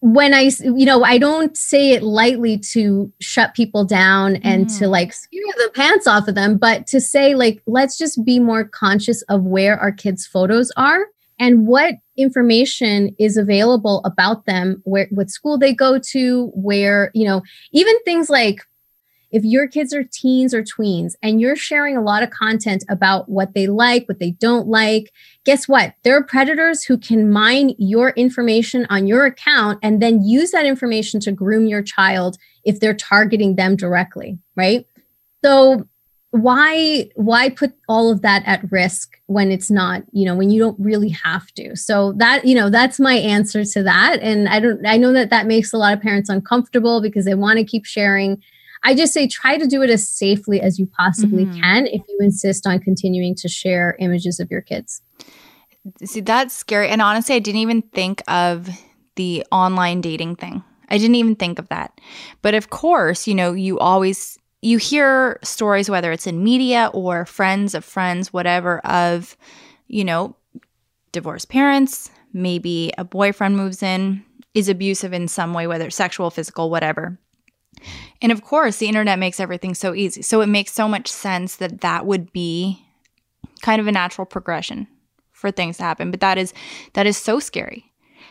when 0.00 0.32
I, 0.32 0.50
you 0.62 0.84
know, 0.84 1.02
I 1.02 1.18
don't 1.18 1.56
say 1.56 1.90
it 1.90 2.04
lightly 2.04 2.56
to 2.72 3.12
shut 3.20 3.54
people 3.54 3.84
down 3.84 4.36
and 4.36 4.66
mm. 4.66 4.78
to 4.78 4.86
like 4.86 5.12
scare 5.12 5.42
the 5.56 5.72
pants 5.74 6.06
off 6.06 6.28
of 6.28 6.36
them, 6.36 6.56
but 6.56 6.86
to 6.88 7.00
say, 7.00 7.34
like, 7.34 7.62
let's 7.66 7.98
just 7.98 8.24
be 8.24 8.38
more 8.38 8.62
conscious 8.62 9.22
of 9.22 9.42
where 9.42 9.76
our 9.76 9.90
kids' 9.90 10.24
photos 10.24 10.70
are 10.76 11.06
and 11.38 11.66
what 11.66 11.94
information 12.16 13.14
is 13.18 13.36
available 13.36 14.00
about 14.04 14.46
them 14.46 14.80
where 14.84 15.08
what 15.10 15.30
school 15.30 15.58
they 15.58 15.72
go 15.72 15.98
to 15.98 16.46
where 16.54 17.10
you 17.14 17.26
know 17.26 17.42
even 17.72 17.94
things 18.04 18.28
like 18.28 18.60
if 19.30 19.44
your 19.44 19.68
kids 19.68 19.92
are 19.92 20.04
teens 20.04 20.54
or 20.54 20.62
tweens 20.62 21.12
and 21.22 21.40
you're 21.40 21.56
sharing 21.56 21.96
a 21.96 22.02
lot 22.02 22.22
of 22.22 22.30
content 22.30 22.82
about 22.88 23.28
what 23.28 23.54
they 23.54 23.66
like 23.66 24.08
what 24.08 24.18
they 24.18 24.32
don't 24.32 24.68
like 24.68 25.12
guess 25.44 25.66
what? 25.66 25.94
There 26.02 26.14
are 26.14 26.22
predators 26.22 26.84
who 26.84 26.98
can 26.98 27.30
mine 27.30 27.74
your 27.78 28.10
information 28.10 28.86
on 28.90 29.06
your 29.06 29.24
account 29.24 29.78
and 29.82 30.02
then 30.02 30.22
use 30.22 30.50
that 30.50 30.66
information 30.66 31.20
to 31.20 31.32
groom 31.32 31.66
your 31.66 31.82
child 31.82 32.36
if 32.64 32.80
they're 32.80 32.94
targeting 32.94 33.56
them 33.56 33.76
directly 33.76 34.38
right? 34.56 34.86
So 35.44 35.86
why 36.30 37.08
why 37.14 37.48
put 37.48 37.72
all 37.88 38.10
of 38.10 38.20
that 38.20 38.42
at 38.44 38.70
risk 38.70 39.18
when 39.26 39.50
it's 39.50 39.70
not 39.70 40.02
you 40.12 40.26
know 40.26 40.36
when 40.36 40.50
you 40.50 40.60
don't 40.60 40.78
really 40.78 41.08
have 41.08 41.50
to? 41.52 41.74
So 41.74 42.12
that 42.18 42.44
you 42.44 42.54
know 42.54 42.68
that's 42.68 43.00
my 43.00 43.14
answer 43.14 43.64
to 43.64 43.82
that. 43.82 44.18
And 44.20 44.48
i 44.48 44.60
don't 44.60 44.86
i 44.86 44.96
know 44.96 45.12
that 45.12 45.30
that 45.30 45.46
makes 45.46 45.72
a 45.72 45.78
lot 45.78 45.94
of 45.94 46.02
parents 46.02 46.28
uncomfortable 46.28 47.00
because 47.00 47.24
they 47.24 47.34
want 47.34 47.58
to 47.58 47.64
keep 47.64 47.86
sharing. 47.86 48.42
I 48.84 48.94
just 48.94 49.12
say 49.12 49.26
try 49.26 49.56
to 49.56 49.66
do 49.66 49.82
it 49.82 49.90
as 49.90 50.08
safely 50.08 50.60
as 50.60 50.78
you 50.78 50.86
possibly 50.86 51.46
mm-hmm. 51.46 51.60
can 51.60 51.86
if 51.86 52.02
you 52.08 52.18
insist 52.20 52.66
on 52.66 52.78
continuing 52.78 53.34
to 53.36 53.48
share 53.48 53.96
images 53.98 54.38
of 54.38 54.50
your 54.50 54.60
kids. 54.60 55.02
See 56.04 56.20
that's 56.20 56.54
scary. 56.54 56.88
And 56.88 57.00
honestly 57.00 57.36
i 57.36 57.38
didn't 57.38 57.60
even 57.60 57.82
think 57.82 58.22
of 58.28 58.68
the 59.16 59.44
online 59.50 60.02
dating 60.02 60.36
thing. 60.36 60.62
I 60.90 60.96
didn't 60.98 61.16
even 61.16 61.36
think 61.36 61.58
of 61.58 61.68
that. 61.70 61.98
But 62.42 62.54
of 62.54 62.68
course 62.68 63.26
you 63.26 63.34
know 63.34 63.54
you 63.54 63.78
always 63.78 64.38
you 64.60 64.78
hear 64.78 65.38
stories, 65.42 65.88
whether 65.88 66.12
it's 66.12 66.26
in 66.26 66.42
media 66.42 66.90
or 66.92 67.24
friends 67.24 67.74
of 67.74 67.84
friends, 67.84 68.32
whatever, 68.32 68.80
of, 68.80 69.36
you 69.86 70.04
know, 70.04 70.36
divorced 71.12 71.48
parents, 71.48 72.10
maybe 72.32 72.92
a 72.98 73.04
boyfriend 73.04 73.56
moves 73.56 73.82
in, 73.82 74.24
is 74.54 74.68
abusive 74.68 75.12
in 75.12 75.28
some 75.28 75.54
way, 75.54 75.66
whether 75.66 75.90
sexual, 75.90 76.30
physical, 76.30 76.70
whatever. 76.70 77.18
And 78.20 78.32
of 78.32 78.42
course, 78.42 78.78
the 78.78 78.88
internet 78.88 79.18
makes 79.18 79.38
everything 79.38 79.74
so 79.74 79.94
easy. 79.94 80.22
So 80.22 80.40
it 80.40 80.48
makes 80.48 80.72
so 80.72 80.88
much 80.88 81.08
sense 81.08 81.56
that 81.56 81.80
that 81.82 82.06
would 82.06 82.32
be 82.32 82.84
kind 83.62 83.80
of 83.80 83.86
a 83.86 83.92
natural 83.92 84.26
progression 84.26 84.88
for 85.30 85.50
things 85.52 85.76
to 85.76 85.84
happen, 85.84 86.10
but 86.10 86.20
that 86.20 86.36
is 86.36 86.52
that 86.94 87.06
is 87.06 87.16
so 87.16 87.38
scary. 87.38 87.84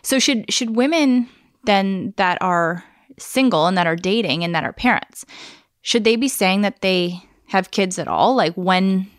So 0.03 0.19
should 0.19 0.51
should 0.51 0.75
women 0.75 1.29
then 1.63 2.13
that 2.17 2.37
are 2.41 2.83
single 3.17 3.67
and 3.67 3.77
that 3.77 3.87
are 3.87 3.95
dating 3.95 4.43
and 4.43 4.53
that 4.53 4.63
are 4.63 4.73
parents, 4.73 5.25
should 5.88 6.03
they 6.03 6.18
be 6.18 6.27
saying 6.27 6.64
that 6.64 6.81
they 6.81 7.18
have 7.47 7.72
kids 7.72 7.97
at 7.97 8.09
all? 8.09 8.35
Like 8.35 8.53
when 8.55 9.09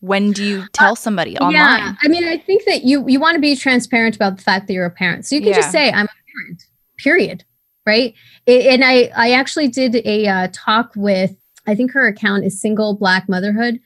when 0.00 0.32
do 0.32 0.42
you 0.42 0.64
tell 0.72 0.96
somebody 0.96 1.38
uh, 1.38 1.44
online? 1.44 1.54
Yeah, 1.54 1.94
I 2.02 2.08
mean, 2.08 2.24
I 2.24 2.36
think 2.36 2.64
that 2.64 2.82
you 2.82 3.06
you 3.06 3.20
want 3.20 3.36
to 3.36 3.40
be 3.40 3.54
transparent 3.54 4.16
about 4.16 4.36
the 4.36 4.42
fact 4.42 4.66
that 4.66 4.72
you're 4.72 4.86
a 4.86 4.90
parent. 4.90 5.24
So 5.24 5.36
you 5.36 5.40
can 5.40 5.50
yeah. 5.50 5.54
just 5.54 5.70
say 5.70 5.88
I'm 5.92 6.06
a 6.06 6.18
parent. 6.34 6.64
Period. 6.98 7.44
Right? 7.86 8.14
It, 8.46 8.66
and 8.66 8.84
I 8.84 9.12
I 9.16 9.30
actually 9.30 9.68
did 9.68 9.94
a 10.04 10.26
uh, 10.26 10.48
talk 10.52 10.90
with 10.96 11.36
I 11.68 11.76
think 11.76 11.92
her 11.92 12.08
account 12.08 12.44
is 12.44 12.60
single 12.60 12.96
black 12.96 13.28
motherhood 13.28 13.78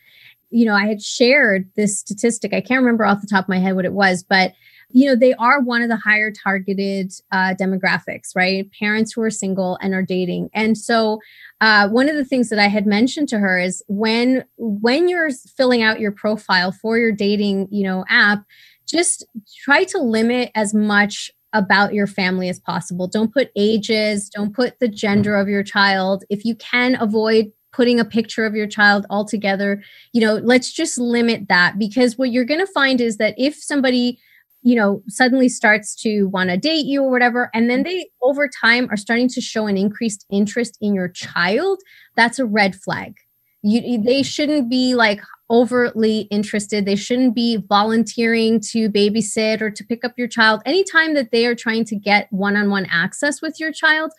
you 0.55 0.64
know, 0.64 0.74
I 0.74 0.86
had 0.86 1.02
shared 1.02 1.68
this 1.74 1.98
statistic. 1.98 2.55
I 2.55 2.60
can't 2.60 2.78
remember 2.78 3.05
off 3.05 3.20
the 3.20 3.26
top 3.26 3.46
of 3.46 3.48
my 3.48 3.59
head 3.59 3.74
what 3.74 3.84
it 3.84 3.92
was, 3.92 4.22
but 4.22 4.52
you 4.94 5.06
know, 5.06 5.16
they 5.16 5.34
are 5.34 5.60
one 5.60 5.82
of 5.82 5.88
the 5.88 5.96
higher 5.96 6.30
targeted 6.30 7.12
uh, 7.32 7.52
demographics, 7.60 8.30
right? 8.36 8.70
Parents 8.78 9.12
who 9.12 9.22
are 9.22 9.30
single 9.30 9.76
and 9.82 9.92
are 9.92 10.04
dating. 10.04 10.48
And 10.54 10.78
so, 10.78 11.18
uh, 11.60 11.88
one 11.88 12.08
of 12.08 12.14
the 12.14 12.24
things 12.24 12.48
that 12.50 12.60
I 12.60 12.68
had 12.68 12.86
mentioned 12.86 13.28
to 13.30 13.40
her 13.40 13.58
is 13.58 13.82
when 13.88 14.44
when 14.56 15.08
you're 15.08 15.32
filling 15.32 15.82
out 15.82 15.98
your 15.98 16.12
profile 16.12 16.70
for 16.70 16.96
your 16.96 17.10
dating, 17.10 17.66
you 17.72 17.82
know, 17.82 18.04
app, 18.08 18.44
just 18.86 19.26
try 19.64 19.82
to 19.82 19.98
limit 19.98 20.52
as 20.54 20.72
much 20.72 21.32
about 21.52 21.92
your 21.92 22.06
family 22.06 22.48
as 22.48 22.60
possible. 22.60 23.08
Don't 23.08 23.34
put 23.34 23.50
ages, 23.56 24.28
don't 24.28 24.54
put 24.54 24.78
the 24.78 24.88
gender 24.88 25.34
of 25.34 25.48
your 25.48 25.64
child. 25.64 26.22
If 26.30 26.44
you 26.44 26.54
can 26.54 26.96
avoid 27.00 27.50
putting 27.72 27.98
a 27.98 28.04
picture 28.04 28.46
of 28.46 28.54
your 28.54 28.68
child 28.68 29.04
altogether 29.10 29.82
you 30.12 30.20
know 30.20 30.34
let's 30.34 30.72
just 30.72 30.96
limit 30.96 31.48
that 31.48 31.76
because 31.76 32.16
what 32.16 32.30
you're 32.30 32.44
going 32.44 32.64
to 32.64 32.72
find 32.72 33.00
is 33.00 33.16
that 33.16 33.34
if 33.36 33.56
somebody 33.56 34.16
you 34.64 34.74
know 34.74 35.02
suddenly 35.08 35.48
starts 35.48 35.94
to 35.94 36.24
want 36.24 36.50
to 36.50 36.56
date 36.56 36.86
you 36.86 37.02
or 37.02 37.10
whatever 37.10 37.50
and 37.54 37.70
then 37.70 37.84
they 37.84 38.08
over 38.22 38.48
time 38.48 38.88
are 38.90 38.96
starting 38.96 39.28
to 39.28 39.40
show 39.40 39.66
an 39.66 39.76
increased 39.76 40.26
interest 40.30 40.76
in 40.80 40.94
your 40.94 41.08
child 41.08 41.78
that's 42.16 42.38
a 42.38 42.46
red 42.46 42.74
flag. 42.74 43.16
You 43.62 44.02
they 44.02 44.22
shouldn't 44.22 44.68
be 44.68 44.94
like 44.94 45.20
overtly 45.50 46.20
interested. 46.30 46.84
They 46.84 46.96
shouldn't 46.96 47.34
be 47.34 47.56
volunteering 47.68 48.60
to 48.72 48.90
babysit 48.90 49.60
or 49.60 49.70
to 49.70 49.84
pick 49.84 50.04
up 50.04 50.12
your 50.16 50.28
child. 50.28 50.62
Anytime 50.66 51.14
that 51.14 51.30
they 51.32 51.46
are 51.46 51.54
trying 51.54 51.84
to 51.86 51.96
get 51.96 52.28
one-on-one 52.30 52.86
access 52.90 53.40
with 53.40 53.58
your 53.58 53.72
child 53.72 54.12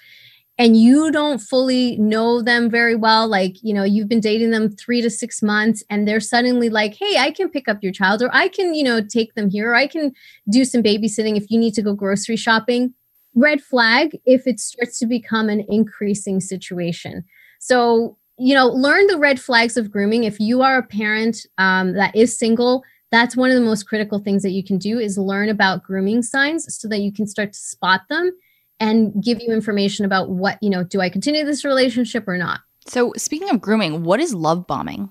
and 0.58 0.78
you 0.78 1.12
don't 1.12 1.40
fully 1.40 1.98
know 1.98 2.42
them 2.42 2.70
very 2.70 2.96
well 2.96 3.28
like 3.28 3.58
you 3.62 3.74
know 3.74 3.84
you've 3.84 4.08
been 4.08 4.20
dating 4.20 4.52
them 4.52 4.70
3 4.70 5.02
to 5.02 5.10
6 5.10 5.44
months 5.44 5.84
and 5.90 6.08
they're 6.08 6.20
suddenly 6.20 6.70
like 6.70 6.96
hey 6.96 7.18
I 7.18 7.32
can 7.32 7.50
pick 7.50 7.68
up 7.68 7.80
your 7.82 7.92
child 7.92 8.22
or 8.22 8.30
I 8.34 8.48
can 8.48 8.74
you 8.74 8.84
know 8.84 9.02
take 9.02 9.34
them 9.36 9.50
here 9.50 9.72
or 9.72 9.76
I 9.76 9.88
can 9.88 10.14
do 10.50 10.66
some 10.66 10.84
babysitting 10.84 11.38
if 11.38 11.50
you 11.50 11.60
need 11.60 11.74
to 11.76 11.82
go 11.82 11.94
grocery 11.94 12.38
shopping. 12.38 12.94
Red 13.36 13.62
flag 13.62 14.18
if 14.26 14.48
it 14.48 14.60
starts 14.60 14.98
to 15.00 15.06
become 15.06 15.50
an 15.50 15.66
increasing 15.68 16.40
situation. 16.40 17.26
So 17.60 18.18
you 18.38 18.54
know 18.54 18.68
learn 18.68 19.08
the 19.08 19.18
red 19.18 19.40
flags 19.40 19.78
of 19.78 19.92
grooming. 19.92 20.24
If 20.24 20.40
you 20.40 20.62
are 20.62 20.78
a 20.78 20.84
parent 20.84 21.46
um, 21.58 21.94
that 21.94 22.16
is 22.16 22.38
single 22.38 22.84
that's 23.12 23.38
one 23.38 23.50
of 23.50 23.56
the 23.56 23.62
most 23.62 23.88
critical 23.88 24.20
things 24.20 24.42
that 24.44 24.52
you 24.52 24.64
can 24.64 24.78
do 24.78 25.00
is 25.00 25.18
learn 25.18 25.48
about 25.48 25.84
grooming 25.84 26.22
signs 26.22 26.66
so 26.76 26.88
that 26.90 27.00
you 27.00 27.14
can 27.14 27.28
start 27.28 27.54
to 27.54 27.60
spot 27.60 28.02
them 28.10 28.32
and 28.80 29.24
give 29.24 29.42
you 29.42 29.54
information 29.54 30.06
about 30.06 30.30
what, 30.30 30.58
you 30.62 30.70
know, 30.70 30.84
do 30.84 31.02
I 31.02 31.10
continue 31.10 31.46
this 31.46 31.64
relationship 31.64 32.28
or 32.28 32.38
not? 32.38 32.60
So, 32.88 33.14
speaking 33.18 33.50
of 33.50 33.62
grooming, 33.62 34.04
what 34.04 34.20
is 34.20 34.34
love 34.34 34.68
bombing? 34.68 35.10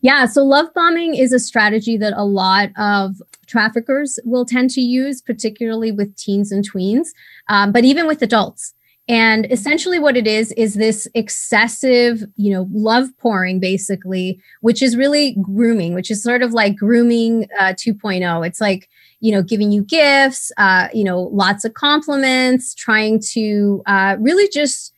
Yeah, 0.00 0.26
so 0.26 0.44
love 0.44 0.72
bombing 0.74 1.16
is 1.16 1.32
a 1.32 1.40
strategy 1.40 1.96
that 1.96 2.12
a 2.16 2.24
lot 2.24 2.70
of 2.78 3.16
traffickers 3.46 4.20
will 4.24 4.44
tend 4.44 4.70
to 4.70 4.80
use, 4.80 5.20
particularly 5.20 5.90
with 5.90 6.14
teens 6.16 6.52
and 6.52 6.68
tweens, 6.68 7.08
um, 7.48 7.72
but 7.72 7.84
even 7.84 8.06
with 8.06 8.22
adults. 8.22 8.74
And 9.08 9.50
essentially, 9.50 9.98
what 9.98 10.18
it 10.18 10.26
is 10.26 10.52
is 10.52 10.74
this 10.74 11.08
excessive, 11.14 12.24
you 12.36 12.52
know, 12.52 12.68
love 12.70 13.08
pouring, 13.16 13.58
basically, 13.58 14.38
which 14.60 14.82
is 14.82 14.96
really 14.96 15.34
grooming, 15.40 15.94
which 15.94 16.10
is 16.10 16.22
sort 16.22 16.42
of 16.42 16.52
like 16.52 16.76
grooming 16.76 17.48
uh, 17.58 17.72
2.0. 17.72 18.46
It's 18.46 18.60
like 18.60 18.88
you 19.20 19.32
know, 19.32 19.42
giving 19.42 19.72
you 19.72 19.82
gifts, 19.82 20.52
uh, 20.58 20.88
you 20.92 21.04
know, 21.04 21.22
lots 21.32 21.64
of 21.64 21.74
compliments, 21.74 22.74
trying 22.74 23.20
to 23.32 23.82
uh, 23.86 24.16
really 24.20 24.48
just 24.52 24.92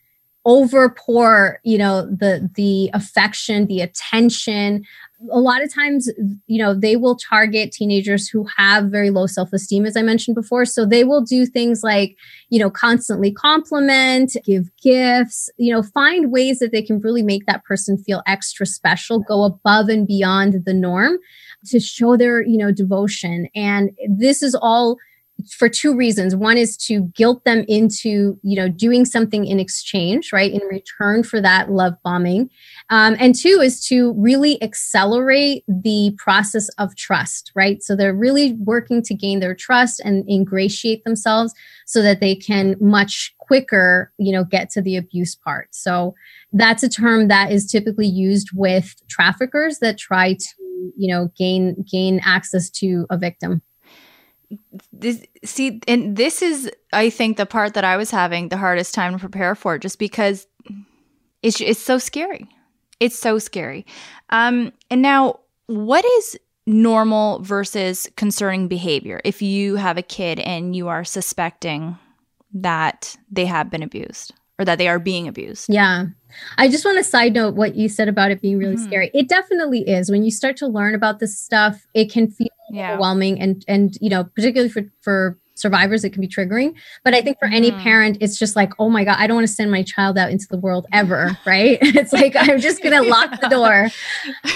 over 0.47 0.89
pour, 0.89 1.61
you 1.65 1.77
know, 1.77 2.07
the 2.07 2.51
the 2.55 2.91
affection, 2.95 3.67
the 3.67 3.81
attention. 3.81 4.85
A 5.31 5.39
lot 5.39 5.63
of 5.63 5.73
times, 5.73 6.11
you 6.47 6.59
know, 6.59 6.75
they 6.75 6.97
will 6.97 7.15
target 7.15 7.73
teenagers 7.73 8.27
who 8.27 8.47
have 8.57 8.85
very 8.85 9.11
low 9.11 9.27
self-esteem, 9.27 9.85
as 9.85 9.95
I 9.95 10.03
mentioned 10.03 10.35
before. 10.35 10.65
So 10.65 10.87
they 10.87 11.05
will 11.05 11.21
do 11.21 11.45
things 11.45 11.83
like, 11.83 12.17
you 12.49 12.59
know, 12.59 12.71
constantly 12.71 13.31
compliment, 13.31 14.35
give 14.47 14.71
gifts, 14.83 15.51
you 15.59 15.71
know, 15.71 15.83
find 15.83 16.33
ways 16.33 16.59
that 16.61 16.73
they 16.73 16.81
can 16.81 17.01
really 17.01 17.23
make 17.23 17.45
that 17.45 17.65
person 17.65 17.99
feel 17.99 18.23
extra 18.27 18.65
special, 18.65 19.19
go 19.19 19.45
above 19.45 19.91
and 19.91 20.07
beyond 20.07 20.65
the 20.65 20.73
norm 20.73 21.19
to 21.67 21.81
show 21.81 22.17
their, 22.17 22.43
you 22.43 22.59
know, 22.59 22.73
devotion. 22.73 23.49
And 23.55 23.91
this 24.09 24.43
is 24.43 24.55
all 24.55 24.97
for 25.49 25.69
two 25.69 25.95
reasons. 25.95 26.37
One 26.37 26.59
is 26.59 26.77
to 26.79 27.03
guilt 27.15 27.45
them 27.45 27.65
into, 27.69 28.39
you 28.43 28.57
know, 28.57 28.69
doing 28.69 29.05
something 29.05 29.47
in 29.47 29.59
exchange, 29.59 30.33
right, 30.33 30.53
in 30.53 30.61
return 30.69 31.23
for 31.23 31.41
that 31.41 31.71
love 31.71 31.95
bombing. 32.05 32.51
Um, 32.91 33.17
and 33.19 33.35
two 33.35 33.61
is 33.63 33.85
to 33.87 34.13
really 34.15 34.63
accelerate 34.63 35.65
the 35.67 36.15
process 36.19 36.69
of 36.79 36.97
trust, 36.97 37.53
right? 37.55 37.83
So 37.83 37.97
they're 37.97 38.15
really 38.15 38.55
working 38.55 39.03
to 39.03 39.15
gain 39.15 39.41
their 39.41 39.55
trust 39.55 40.01
and 40.05 40.29
ingratiate 40.29 41.05
themselves 41.05 41.55
so 41.87 42.03
that 42.03 42.21
they 42.21 42.35
can 42.35 42.77
much 42.81 43.35
quicker, 43.39 44.13
you 44.19 44.33
know, 44.33 44.45
get 44.45 44.71
to 44.71 44.83
the 44.83 44.97
abuse 44.97 45.35
part. 45.35 45.75
So 45.75 46.15
that's 46.53 46.83
a 46.83 46.89
term 46.89 47.29
that 47.29 47.53
is 47.53 47.71
typically 47.71 48.07
used 48.07 48.51
with 48.55 48.95
traffickers 49.09 49.79
that 49.79 49.99
try 49.99 50.35
to 50.35 50.49
you 50.97 51.13
know 51.13 51.31
gain 51.37 51.85
gain 51.91 52.21
access 52.25 52.71
to 52.71 53.07
a 53.11 53.19
victim. 53.19 53.63
This 54.93 55.25
see 55.45 55.81
and 55.87 56.17
this 56.17 56.43
is 56.43 56.71
i 56.93 57.09
think 57.09 57.37
the 57.37 57.47
part 57.47 57.75
that 57.75 57.85
i 57.85 57.97
was 57.97 58.11
having 58.11 58.49
the 58.49 58.57
hardest 58.57 58.95
time 58.95 59.13
to 59.13 59.19
prepare 59.19 59.55
for 59.55 59.79
just 59.79 59.99
because 59.99 60.47
it's 61.43 61.61
it's 61.61 61.81
so 61.81 61.99
scary. 61.99 62.49
It's 62.99 63.19
so 63.19 63.39
scary. 63.39 63.87
Um 64.31 64.73
and 64.91 65.03
now 65.03 65.41
what 65.67 66.05
is 66.05 66.39
normal 66.67 67.41
versus 67.41 68.09
concerning 68.17 68.69
behavior 68.69 69.21
if 69.25 69.41
you 69.41 69.77
have 69.77 69.97
a 69.97 70.03
kid 70.03 70.39
and 70.41 70.77
you 70.77 70.89
are 70.89 71.05
suspecting 71.05 71.99
that 72.53 73.17
they 73.31 73.47
have 73.47 73.71
been 73.71 73.83
abused 73.83 74.35
or 74.61 74.65
that 74.65 74.79
they 74.79 74.89
are 74.89 74.99
being 74.99 75.27
abused 75.27 75.67
yeah 75.69 76.07
I 76.59 76.69
just 76.69 76.85
want 76.85 76.99
to 76.99 77.05
side 77.05 77.35
note 77.35 77.55
what 77.55 77.75
you 77.75 77.89
said 77.89 78.09
about 78.09 78.31
it 78.31 78.41
being 78.41 78.59
really 78.59 78.77
mm-hmm. 78.77 78.85
scary. 78.85 79.11
It 79.13 79.29
definitely 79.29 79.81
is. 79.81 80.11
When 80.11 80.23
you 80.23 80.31
start 80.31 80.57
to 80.59 80.67
learn 80.67 80.95
about 80.95 81.19
this 81.19 81.39
stuff, 81.39 81.85
it 81.95 82.11
can 82.11 82.31
feel 82.31 82.49
yeah. 82.71 82.93
overwhelming 82.93 83.41
and 83.41 83.65
and 83.67 83.97
you 84.01 84.11
know, 84.11 84.25
particularly 84.25 84.71
for 84.71 84.83
for 85.03 85.39
survivors 85.55 86.05
it 86.05 86.11
can 86.11 86.23
be 86.23 86.29
triggering 86.29 86.75
but 87.05 87.13
i 87.13 87.21
think 87.21 87.39
for 87.39 87.47
mm-hmm. 87.47 87.57
any 87.57 87.71
parent 87.71 88.17
it's 88.21 88.39
just 88.39 88.57
like 88.57 88.73
oh 88.79 88.89
my 88.89 89.05
god 89.05 89.17
i 89.19 89.27
don't 89.27 89.37
want 89.37 89.47
to 89.47 89.53
send 89.53 89.71
my 89.71 89.83
child 89.83 90.17
out 90.17 90.31
into 90.31 90.47
the 90.51 90.57
world 90.57 90.87
ever 90.91 91.37
right 91.47 91.79
it's 91.83 92.15
like 92.15 92.35
i'm 92.39 92.59
just 92.59 92.83
gonna 92.83 93.03
lock 93.17 93.39
the 93.43 93.49
door 93.49 93.89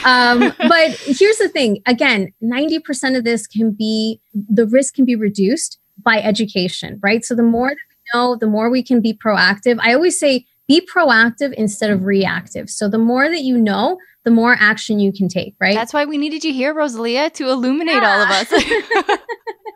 um, 0.06 0.52
but 0.66 0.90
here's 1.02 1.36
the 1.36 1.48
thing 1.52 1.82
again 1.86 2.32
90% 2.42 3.18
of 3.18 3.24
this 3.24 3.46
can 3.46 3.72
be 3.72 4.18
the 4.32 4.66
risk 4.66 4.94
can 4.94 5.04
be 5.04 5.14
reduced 5.14 5.78
by 6.02 6.22
education 6.22 6.98
right 7.02 7.22
so 7.22 7.34
the 7.34 7.42
more 7.42 7.68
that 7.68 7.76
know 8.14 8.36
the 8.36 8.46
more 8.46 8.70
we 8.70 8.82
can 8.82 9.00
be 9.00 9.12
proactive 9.12 9.78
i 9.80 9.92
always 9.92 10.18
say 10.18 10.46
be 10.66 10.80
proactive 10.80 11.52
instead 11.54 11.90
of 11.90 12.04
reactive. 12.04 12.70
So 12.70 12.88
the 12.88 12.98
more 12.98 13.28
that 13.28 13.42
you 13.42 13.58
know, 13.58 13.98
the 14.24 14.30
more 14.30 14.56
action 14.58 14.98
you 14.98 15.12
can 15.12 15.28
take, 15.28 15.54
right? 15.60 15.74
That's 15.74 15.92
why 15.92 16.04
we 16.06 16.16
needed 16.16 16.44
you 16.44 16.52
here, 16.52 16.72
Rosalia, 16.72 17.30
to 17.30 17.50
illuminate 17.50 17.96
yeah. 17.96 18.10
all 18.10 18.22
of 18.22 18.30
us. 18.30 18.50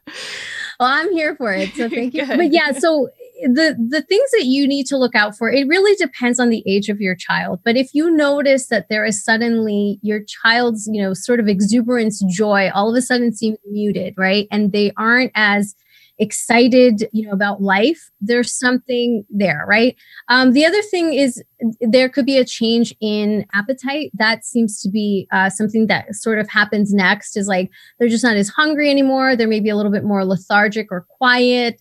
well, 0.80 0.88
I'm 0.88 1.12
here 1.12 1.36
for 1.36 1.52
it. 1.52 1.74
So 1.74 1.88
thank 1.90 2.14
you. 2.14 2.26
but 2.26 2.52
yeah, 2.52 2.72
so 2.72 3.08
the 3.42 3.76
the 3.88 4.02
things 4.02 4.30
that 4.32 4.46
you 4.46 4.66
need 4.66 4.86
to 4.86 4.96
look 4.96 5.14
out 5.14 5.36
for, 5.36 5.50
it 5.50 5.68
really 5.68 5.94
depends 5.96 6.40
on 6.40 6.48
the 6.48 6.62
age 6.66 6.88
of 6.88 7.00
your 7.00 7.14
child. 7.14 7.60
But 7.64 7.76
if 7.76 7.90
you 7.92 8.10
notice 8.10 8.68
that 8.68 8.88
there 8.88 9.04
is 9.04 9.22
suddenly 9.22 9.98
your 10.02 10.20
child's, 10.24 10.88
you 10.90 11.02
know, 11.02 11.12
sort 11.12 11.38
of 11.38 11.48
exuberance 11.48 12.24
joy 12.32 12.70
all 12.74 12.90
of 12.90 12.96
a 12.96 13.02
sudden 13.02 13.34
seems 13.34 13.58
muted, 13.70 14.14
right? 14.16 14.48
And 14.50 14.72
they 14.72 14.92
aren't 14.96 15.32
as 15.34 15.74
excited, 16.18 17.08
you 17.12 17.26
know, 17.26 17.32
about 17.32 17.62
life, 17.62 18.10
there's 18.20 18.52
something 18.52 19.24
there, 19.30 19.64
right? 19.68 19.96
Um, 20.28 20.52
the 20.52 20.64
other 20.64 20.82
thing 20.82 21.14
is 21.14 21.42
there 21.80 22.08
could 22.08 22.26
be 22.26 22.38
a 22.38 22.44
change 22.44 22.94
in 23.00 23.46
appetite. 23.54 24.10
That 24.14 24.44
seems 24.44 24.80
to 24.82 24.88
be 24.88 25.28
uh, 25.32 25.50
something 25.50 25.86
that 25.86 26.14
sort 26.14 26.38
of 26.38 26.48
happens 26.48 26.92
next. 26.92 27.36
Is 27.36 27.46
like 27.46 27.70
they're 27.98 28.08
just 28.08 28.24
not 28.24 28.36
as 28.36 28.48
hungry 28.48 28.90
anymore. 28.90 29.36
They're 29.36 29.48
maybe 29.48 29.68
a 29.68 29.76
little 29.76 29.92
bit 29.92 30.04
more 30.04 30.24
lethargic 30.24 30.88
or 30.90 31.06
quiet. 31.08 31.80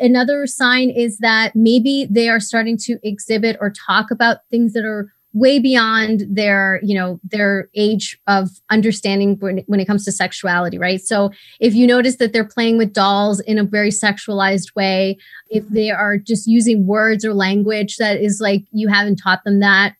Another 0.00 0.46
sign 0.46 0.90
is 0.90 1.18
that 1.18 1.54
maybe 1.54 2.06
they 2.10 2.28
are 2.28 2.40
starting 2.40 2.78
to 2.78 2.98
exhibit 3.02 3.56
or 3.60 3.70
talk 3.70 4.10
about 4.10 4.38
things 4.50 4.72
that 4.72 4.84
are 4.84 5.12
way 5.36 5.58
beyond 5.58 6.22
their 6.30 6.80
you 6.82 6.94
know 6.94 7.20
their 7.22 7.68
age 7.74 8.18
of 8.26 8.48
understanding 8.70 9.36
when, 9.40 9.58
it 9.80 9.86
comes 9.86 10.04
to 10.06 10.10
sexuality 10.10 10.78
right? 10.78 11.02
So 11.02 11.30
if 11.60 11.74
you 11.74 11.86
notice 11.86 12.16
that 12.16 12.32
they're 12.32 12.48
playing 12.48 12.78
with 12.78 12.94
dolls 12.94 13.40
in 13.40 13.58
a 13.58 13.64
very 13.64 13.90
sexualized 13.90 14.74
way 14.74 15.18
if 15.50 15.68
they 15.68 15.90
are 15.90 16.16
just 16.16 16.46
using 16.46 16.86
words 16.86 17.22
or 17.22 17.34
language 17.34 17.96
that 17.96 18.18
is 18.18 18.40
like 18.40 18.64
you 18.72 18.88
haven't 18.88 19.16
taught 19.16 19.44
them 19.44 19.60
that 19.60 19.94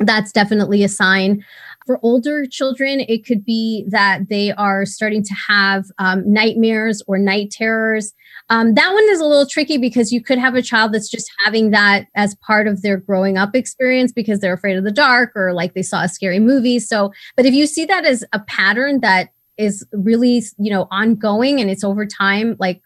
that's 0.00 0.32
definitely 0.32 0.84
a 0.84 0.88
sign 0.88 1.42
for 1.88 1.98
older 2.02 2.44
children, 2.44 3.00
it 3.08 3.24
could 3.24 3.46
be 3.46 3.86
that 3.88 4.28
they 4.28 4.52
are 4.52 4.84
starting 4.84 5.22
to 5.22 5.34
have 5.48 5.86
um, 5.98 6.22
nightmares 6.30 7.02
or 7.06 7.16
night 7.16 7.50
terrors. 7.50 8.12
Um, 8.50 8.74
that 8.74 8.92
one 8.92 9.04
is 9.08 9.20
a 9.20 9.24
little 9.24 9.46
tricky 9.46 9.78
because 9.78 10.12
you 10.12 10.22
could 10.22 10.36
have 10.36 10.54
a 10.54 10.60
child 10.60 10.92
that's 10.92 11.08
just 11.08 11.30
having 11.46 11.70
that 11.70 12.04
as 12.14 12.34
part 12.46 12.66
of 12.66 12.82
their 12.82 12.98
growing 12.98 13.38
up 13.38 13.56
experience 13.56 14.12
because 14.12 14.40
they're 14.40 14.52
afraid 14.52 14.76
of 14.76 14.84
the 14.84 14.92
dark 14.92 15.32
or 15.34 15.54
like 15.54 15.72
they 15.72 15.80
saw 15.80 16.02
a 16.02 16.10
scary 16.10 16.40
movie. 16.40 16.78
So, 16.78 17.10
but 17.36 17.46
if 17.46 17.54
you 17.54 17.66
see 17.66 17.86
that 17.86 18.04
as 18.04 18.22
a 18.34 18.40
pattern 18.40 19.00
that 19.00 19.30
is 19.56 19.82
really, 19.92 20.42
you 20.58 20.70
know, 20.70 20.88
ongoing 20.90 21.58
and 21.58 21.70
it's 21.70 21.84
over 21.84 22.04
time, 22.04 22.54
like 22.60 22.82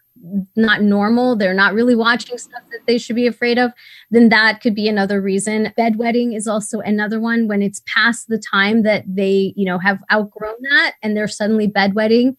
not 0.55 0.81
normal, 0.81 1.35
they're 1.35 1.53
not 1.53 1.73
really 1.73 1.95
watching 1.95 2.37
stuff 2.37 2.61
that 2.71 2.85
they 2.87 2.97
should 2.97 3.15
be 3.15 3.27
afraid 3.27 3.57
of, 3.57 3.71
then 4.11 4.29
that 4.29 4.61
could 4.61 4.75
be 4.75 4.87
another 4.87 5.21
reason. 5.21 5.73
Bedwetting 5.77 6.35
is 6.35 6.47
also 6.47 6.79
another 6.79 7.19
one 7.19 7.47
when 7.47 7.61
it's 7.61 7.81
past 7.85 8.27
the 8.27 8.39
time 8.39 8.83
that 8.83 9.03
they, 9.07 9.53
you 9.55 9.65
know, 9.65 9.77
have 9.77 9.99
outgrown 10.11 10.55
that 10.69 10.93
and 11.01 11.15
they're 11.15 11.27
suddenly 11.27 11.67
bedwetting. 11.67 12.35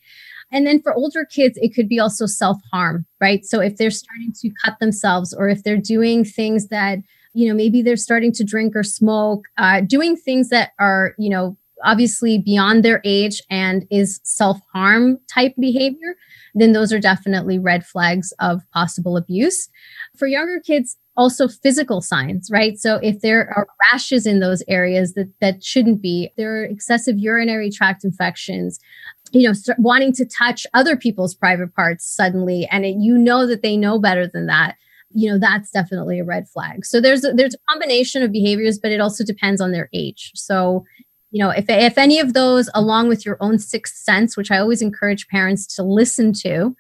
And 0.51 0.67
then 0.67 0.81
for 0.81 0.95
older 0.95 1.25
kids, 1.25 1.59
it 1.61 1.75
could 1.75 1.89
be 1.89 1.99
also 1.99 2.27
self 2.27 2.59
harm, 2.73 3.05
right? 3.21 3.45
So 3.45 3.61
if 3.61 3.77
they're 3.77 3.91
starting 3.91 4.33
to 4.41 4.51
cut 4.65 4.79
themselves 4.79 5.35
or 5.35 5.49
if 5.49 5.63
they're 5.63 5.77
doing 5.77 6.25
things 6.25 6.69
that, 6.69 6.99
you 7.33 7.49
know, 7.49 7.55
maybe 7.55 7.83
they're 7.83 7.97
starting 7.97 8.33
to 8.33 8.45
drink 8.45 8.77
or 8.77 8.85
smoke, 8.85 9.47
uh, 9.59 9.81
doing 9.81 10.17
things 10.17 10.51
that 10.51 10.71
are, 10.79 11.15
you 11.19 11.29
know, 11.29 11.57
obviously 11.85 12.39
beyond 12.39 12.85
their 12.85 13.01
age 13.05 13.43
and 13.51 13.87
is 13.91 14.21
self 14.23 14.59
harm 14.73 15.19
type 15.29 15.55
behavior, 15.59 16.17
then 16.55 16.73
those 16.73 16.93
are 16.93 17.01
definitely 17.01 17.59
red 17.59 17.85
flags 17.85 18.33
of 18.41 18.63
possible 18.73 19.17
abuse. 19.17 19.69
For 20.17 20.27
younger 20.27 20.61
kids, 20.61 20.97
also 21.17 21.49
physical 21.49 22.01
signs, 22.01 22.49
right? 22.51 22.79
So 22.79 22.99
if 23.03 23.21
there 23.21 23.53
are 23.57 23.67
rashes 23.93 24.27
in 24.27 24.41
those 24.41 24.63
areas 24.69 25.15
that 25.15 25.33
that 25.41 25.63
shouldn't 25.63 26.03
be, 26.03 26.31
there 26.37 26.57
are 26.57 26.65
excessive 26.65 27.19
urinary 27.19 27.71
tract 27.71 28.05
infections, 28.05 28.81
you 29.33 29.49
know, 29.49 29.55
wanting 29.79 30.13
to 30.15 30.25
touch 30.25 30.67
other 30.75 30.97
people's 30.97 31.35
private 31.35 31.75
parts 31.75 32.07
suddenly, 32.07 32.69
and 32.71 32.85
it, 32.85 32.97
you 32.99 33.17
know 33.19 33.47
that 33.47 33.63
they 33.63 33.77
know 33.77 33.99
better 33.99 34.27
than 34.27 34.47
that. 34.47 34.77
You 35.17 35.31
know 35.31 35.39
that's 35.39 35.71
definitely 35.71 36.19
a 36.19 36.25
red 36.25 36.49
flag. 36.49 36.85
So 36.85 37.01
there's 37.01 37.25
a, 37.25 37.33
there's 37.33 37.55
a 37.55 37.73
combination 37.73 38.23
of 38.23 38.33
behaviors, 38.33 38.79
but 38.79 38.91
it 38.91 39.01
also 39.01 39.25
depends 39.25 39.61
on 39.61 39.71
their 39.71 39.89
age. 39.93 40.33
So 40.35 40.85
you 41.35 41.41
know 41.41 41.51
if, 41.51 41.65
if 41.69 41.99
any 41.99 42.21
of 42.21 42.33
those 42.33 42.71
along 42.75 43.09
with 43.09 43.27
your 43.27 43.37
own 43.41 43.59
sixth 43.59 43.97
sense 43.97 44.37
which 44.37 44.51
i 44.51 44.59
always 44.59 44.81
encourage 44.81 45.27
parents 45.29 45.67
to 45.67 45.83
listen 45.83 46.33
to 46.33 46.75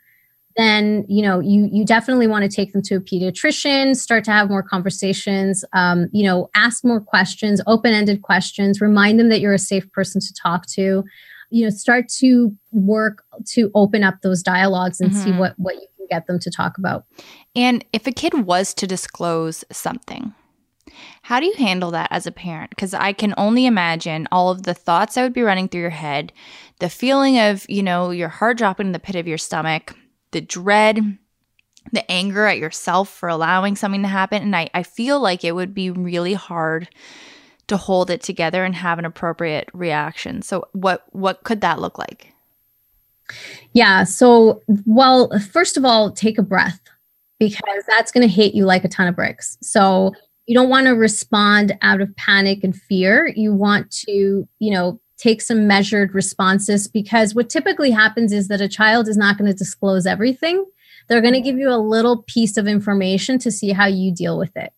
then 0.56 1.04
you 1.08 1.22
know 1.22 1.40
you 1.40 1.68
you 1.72 1.84
definitely 1.84 2.28
want 2.28 2.48
to 2.48 2.56
take 2.56 2.72
them 2.72 2.80
to 2.80 2.94
a 2.94 3.00
pediatrician 3.00 3.96
start 3.96 4.22
to 4.22 4.30
have 4.30 4.48
more 4.48 4.62
conversations 4.62 5.64
um, 5.72 6.08
you 6.12 6.24
know 6.24 6.48
ask 6.54 6.84
more 6.84 7.00
questions 7.00 7.60
open-ended 7.66 8.22
questions 8.22 8.80
remind 8.80 9.18
them 9.18 9.28
that 9.28 9.40
you're 9.40 9.52
a 9.52 9.58
safe 9.58 9.90
person 9.90 10.20
to 10.20 10.32
talk 10.32 10.66
to 10.66 11.04
you 11.50 11.64
know 11.64 11.70
start 11.70 12.08
to 12.08 12.56
work 12.70 13.24
to 13.46 13.70
open 13.74 14.04
up 14.04 14.20
those 14.22 14.42
dialogues 14.42 15.00
and 15.00 15.10
mm-hmm. 15.10 15.24
see 15.24 15.32
what 15.32 15.54
what 15.58 15.74
you 15.74 15.86
can 15.96 16.06
get 16.08 16.28
them 16.28 16.38
to 16.38 16.50
talk 16.50 16.78
about 16.78 17.04
and 17.56 17.84
if 17.92 18.06
a 18.06 18.12
kid 18.12 18.46
was 18.46 18.72
to 18.72 18.86
disclose 18.86 19.64
something 19.72 20.32
how 21.24 21.40
do 21.40 21.46
you 21.46 21.54
handle 21.56 21.90
that 21.92 22.08
as 22.10 22.26
a 22.26 22.30
parent? 22.30 22.68
Because 22.68 22.92
I 22.92 23.14
can 23.14 23.32
only 23.38 23.64
imagine 23.64 24.28
all 24.30 24.50
of 24.50 24.64
the 24.64 24.74
thoughts 24.74 25.14
that 25.14 25.22
would 25.22 25.32
be 25.32 25.40
running 25.40 25.68
through 25.68 25.80
your 25.80 25.88
head, 25.88 26.34
the 26.80 26.90
feeling 26.90 27.38
of, 27.38 27.64
you 27.66 27.82
know, 27.82 28.10
your 28.10 28.28
heart 28.28 28.58
dropping 28.58 28.88
in 28.88 28.92
the 28.92 28.98
pit 28.98 29.16
of 29.16 29.26
your 29.26 29.38
stomach, 29.38 29.96
the 30.32 30.42
dread, 30.42 31.16
the 31.92 32.10
anger 32.10 32.44
at 32.44 32.58
yourself 32.58 33.08
for 33.08 33.30
allowing 33.30 33.74
something 33.74 34.02
to 34.02 34.08
happen. 34.08 34.42
And 34.42 34.54
I, 34.54 34.68
I 34.74 34.82
feel 34.82 35.18
like 35.18 35.44
it 35.44 35.52
would 35.52 35.72
be 35.72 35.88
really 35.90 36.34
hard 36.34 36.90
to 37.68 37.78
hold 37.78 38.10
it 38.10 38.20
together 38.20 38.62
and 38.62 38.74
have 38.74 38.98
an 38.98 39.06
appropriate 39.06 39.70
reaction. 39.72 40.42
So 40.42 40.68
what 40.72 41.06
what 41.12 41.42
could 41.42 41.62
that 41.62 41.80
look 41.80 41.96
like? 41.96 42.34
Yeah. 43.72 44.04
So 44.04 44.60
well, 44.84 45.30
first 45.50 45.78
of 45.78 45.86
all, 45.86 46.12
take 46.12 46.36
a 46.36 46.42
breath 46.42 46.80
because 47.38 47.84
that's 47.88 48.12
going 48.12 48.28
to 48.28 48.32
hit 48.32 48.54
you 48.54 48.66
like 48.66 48.84
a 48.84 48.88
ton 48.88 49.08
of 49.08 49.16
bricks. 49.16 49.56
So 49.62 50.12
you 50.46 50.54
don't 50.54 50.68
want 50.68 50.86
to 50.86 50.92
respond 50.92 51.76
out 51.82 52.00
of 52.00 52.14
panic 52.16 52.62
and 52.62 52.76
fear. 52.76 53.32
You 53.34 53.54
want 53.54 53.90
to, 54.06 54.48
you 54.58 54.72
know, 54.72 55.00
take 55.16 55.40
some 55.40 55.66
measured 55.66 56.14
responses 56.14 56.88
because 56.88 57.34
what 57.34 57.48
typically 57.48 57.90
happens 57.90 58.32
is 58.32 58.48
that 58.48 58.60
a 58.60 58.68
child 58.68 59.08
is 59.08 59.16
not 59.16 59.38
going 59.38 59.50
to 59.50 59.56
disclose 59.56 60.06
everything. 60.06 60.64
They're 61.08 61.20
going 61.20 61.34
to 61.34 61.40
give 61.40 61.58
you 61.58 61.70
a 61.70 61.78
little 61.78 62.22
piece 62.24 62.56
of 62.56 62.66
information 62.66 63.38
to 63.40 63.50
see 63.50 63.70
how 63.72 63.86
you 63.86 64.12
deal 64.12 64.38
with 64.38 64.56
it 64.56 64.72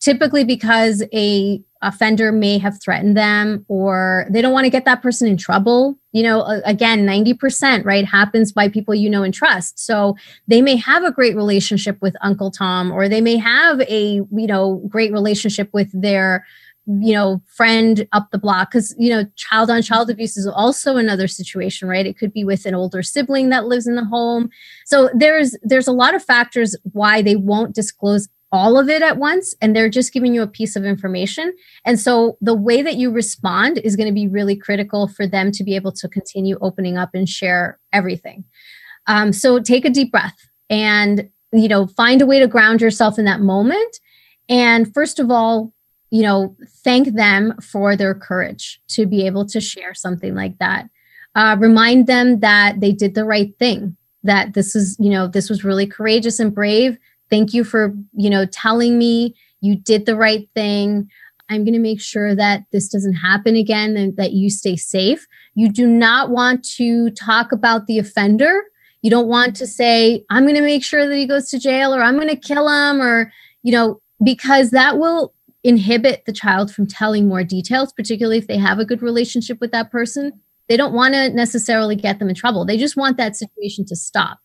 typically 0.00 0.44
because 0.44 1.02
a 1.12 1.62
offender 1.82 2.30
may 2.30 2.58
have 2.58 2.80
threatened 2.82 3.16
them 3.16 3.64
or 3.68 4.26
they 4.30 4.42
don't 4.42 4.52
want 4.52 4.64
to 4.64 4.70
get 4.70 4.84
that 4.84 5.02
person 5.02 5.26
in 5.26 5.36
trouble. 5.36 5.96
You 6.12 6.22
know 6.22 6.42
again 6.64 7.06
90% 7.06 7.84
right 7.84 8.04
happens 8.04 8.52
by 8.52 8.68
people 8.68 8.94
you 8.94 9.08
know 9.08 9.22
and 9.22 9.32
trust. 9.32 9.78
So 9.78 10.16
they 10.48 10.60
may 10.60 10.76
have 10.76 11.04
a 11.04 11.12
great 11.12 11.36
relationship 11.36 11.98
with 12.00 12.16
uncle 12.20 12.50
tom 12.50 12.90
or 12.90 13.08
they 13.08 13.20
may 13.20 13.36
have 13.36 13.80
a 13.82 14.14
you 14.14 14.46
know 14.46 14.82
great 14.88 15.12
relationship 15.12 15.70
with 15.72 15.88
their 15.92 16.44
you 16.86 17.12
know 17.14 17.40
friend 17.46 18.06
up 18.12 18.30
the 18.30 18.38
block. 18.38 18.70
Because 18.70 18.94
you 18.98 19.08
know 19.08 19.24
child 19.36 19.70
on 19.70 19.82
child 19.82 20.10
abuse 20.10 20.36
is 20.36 20.46
also 20.46 20.96
another 20.96 21.28
situation 21.28 21.88
right? 21.88 22.06
It 22.06 22.18
could 22.18 22.32
be 22.32 22.44
with 22.44 22.66
an 22.66 22.74
older 22.74 23.02
sibling 23.02 23.48
that 23.50 23.66
lives 23.66 23.86
in 23.86 23.94
the 23.94 24.04
home. 24.04 24.50
So 24.84 25.10
there's 25.14 25.56
there's 25.62 25.88
a 25.88 25.92
lot 25.92 26.14
of 26.14 26.24
factors 26.24 26.76
why 26.92 27.22
they 27.22 27.36
won't 27.36 27.74
disclose 27.74 28.28
all 28.52 28.78
of 28.78 28.88
it 28.88 29.02
at 29.02 29.16
once 29.16 29.54
and 29.60 29.74
they're 29.74 29.88
just 29.88 30.12
giving 30.12 30.34
you 30.34 30.42
a 30.42 30.46
piece 30.46 30.74
of 30.74 30.84
information. 30.84 31.54
And 31.84 32.00
so 32.00 32.36
the 32.40 32.54
way 32.54 32.82
that 32.82 32.96
you 32.96 33.10
respond 33.10 33.78
is 33.78 33.96
going 33.96 34.08
to 34.08 34.14
be 34.14 34.26
really 34.26 34.56
critical 34.56 35.06
for 35.06 35.26
them 35.26 35.52
to 35.52 35.64
be 35.64 35.76
able 35.76 35.92
to 35.92 36.08
continue 36.08 36.58
opening 36.60 36.96
up 36.96 37.10
and 37.14 37.28
share 37.28 37.78
everything. 37.92 38.44
Um, 39.06 39.32
so 39.32 39.60
take 39.60 39.84
a 39.84 39.90
deep 39.90 40.10
breath 40.10 40.36
and, 40.68 41.30
you 41.52 41.68
know, 41.68 41.86
find 41.86 42.20
a 42.22 42.26
way 42.26 42.40
to 42.40 42.46
ground 42.46 42.80
yourself 42.80 43.18
in 43.18 43.24
that 43.24 43.40
moment. 43.40 44.00
And 44.48 44.92
first 44.92 45.18
of 45.20 45.30
all, 45.30 45.72
you 46.10 46.22
know, 46.22 46.56
thank 46.82 47.14
them 47.14 47.54
for 47.60 47.94
their 47.94 48.14
courage 48.14 48.80
to 48.88 49.06
be 49.06 49.26
able 49.26 49.46
to 49.46 49.60
share 49.60 49.94
something 49.94 50.34
like 50.34 50.58
that. 50.58 50.90
Uh, 51.36 51.56
remind 51.58 52.08
them 52.08 52.40
that 52.40 52.80
they 52.80 52.90
did 52.90 53.14
the 53.14 53.24
right 53.24 53.56
thing, 53.60 53.96
that 54.24 54.54
this 54.54 54.74
is, 54.74 54.96
you 54.98 55.10
know, 55.10 55.28
this 55.28 55.48
was 55.48 55.62
really 55.62 55.86
courageous 55.86 56.40
and 56.40 56.52
brave 56.52 56.98
thank 57.30 57.54
you 57.54 57.64
for 57.64 57.94
you 58.12 58.30
know 58.30 58.46
telling 58.46 58.98
me 58.98 59.34
you 59.60 59.76
did 59.76 60.06
the 60.06 60.16
right 60.16 60.48
thing. 60.54 61.08
I'm 61.48 61.64
going 61.64 61.74
to 61.74 61.80
make 61.80 62.00
sure 62.00 62.34
that 62.34 62.64
this 62.70 62.88
doesn't 62.88 63.14
happen 63.14 63.56
again 63.56 63.96
and 63.96 64.16
that 64.16 64.32
you 64.32 64.50
stay 64.50 64.76
safe. 64.76 65.26
You 65.54 65.70
do 65.70 65.86
not 65.86 66.30
want 66.30 66.64
to 66.76 67.10
talk 67.10 67.52
about 67.52 67.86
the 67.86 67.98
offender. 67.98 68.62
You 69.02 69.10
don't 69.10 69.28
want 69.28 69.56
to 69.56 69.66
say 69.66 70.26
i'm 70.28 70.42
going 70.42 70.56
to 70.56 70.60
make 70.60 70.84
sure 70.84 71.08
that 71.08 71.16
he 71.16 71.26
goes 71.26 71.48
to 71.48 71.58
jail 71.58 71.94
or 71.94 72.02
i'm 72.02 72.16
going 72.16 72.28
to 72.28 72.36
kill 72.36 72.68
him 72.68 73.00
or 73.00 73.32
you 73.62 73.72
know 73.72 73.98
because 74.22 74.72
that 74.72 74.98
will 74.98 75.32
inhibit 75.64 76.24
the 76.26 76.34
child 76.34 76.70
from 76.70 76.86
telling 76.86 77.26
more 77.26 77.42
details 77.42 77.94
particularly 77.94 78.36
if 78.36 78.46
they 78.46 78.58
have 78.58 78.78
a 78.78 78.84
good 78.84 79.00
relationship 79.00 79.58
with 79.58 79.72
that 79.72 79.90
person. 79.90 80.38
They 80.68 80.76
don't 80.76 80.92
want 80.92 81.14
to 81.14 81.30
necessarily 81.30 81.96
get 81.96 82.18
them 82.18 82.28
in 82.28 82.34
trouble. 82.34 82.64
They 82.64 82.76
just 82.76 82.96
want 82.96 83.16
that 83.16 83.36
situation 83.36 83.84
to 83.86 83.96
stop 83.96 84.38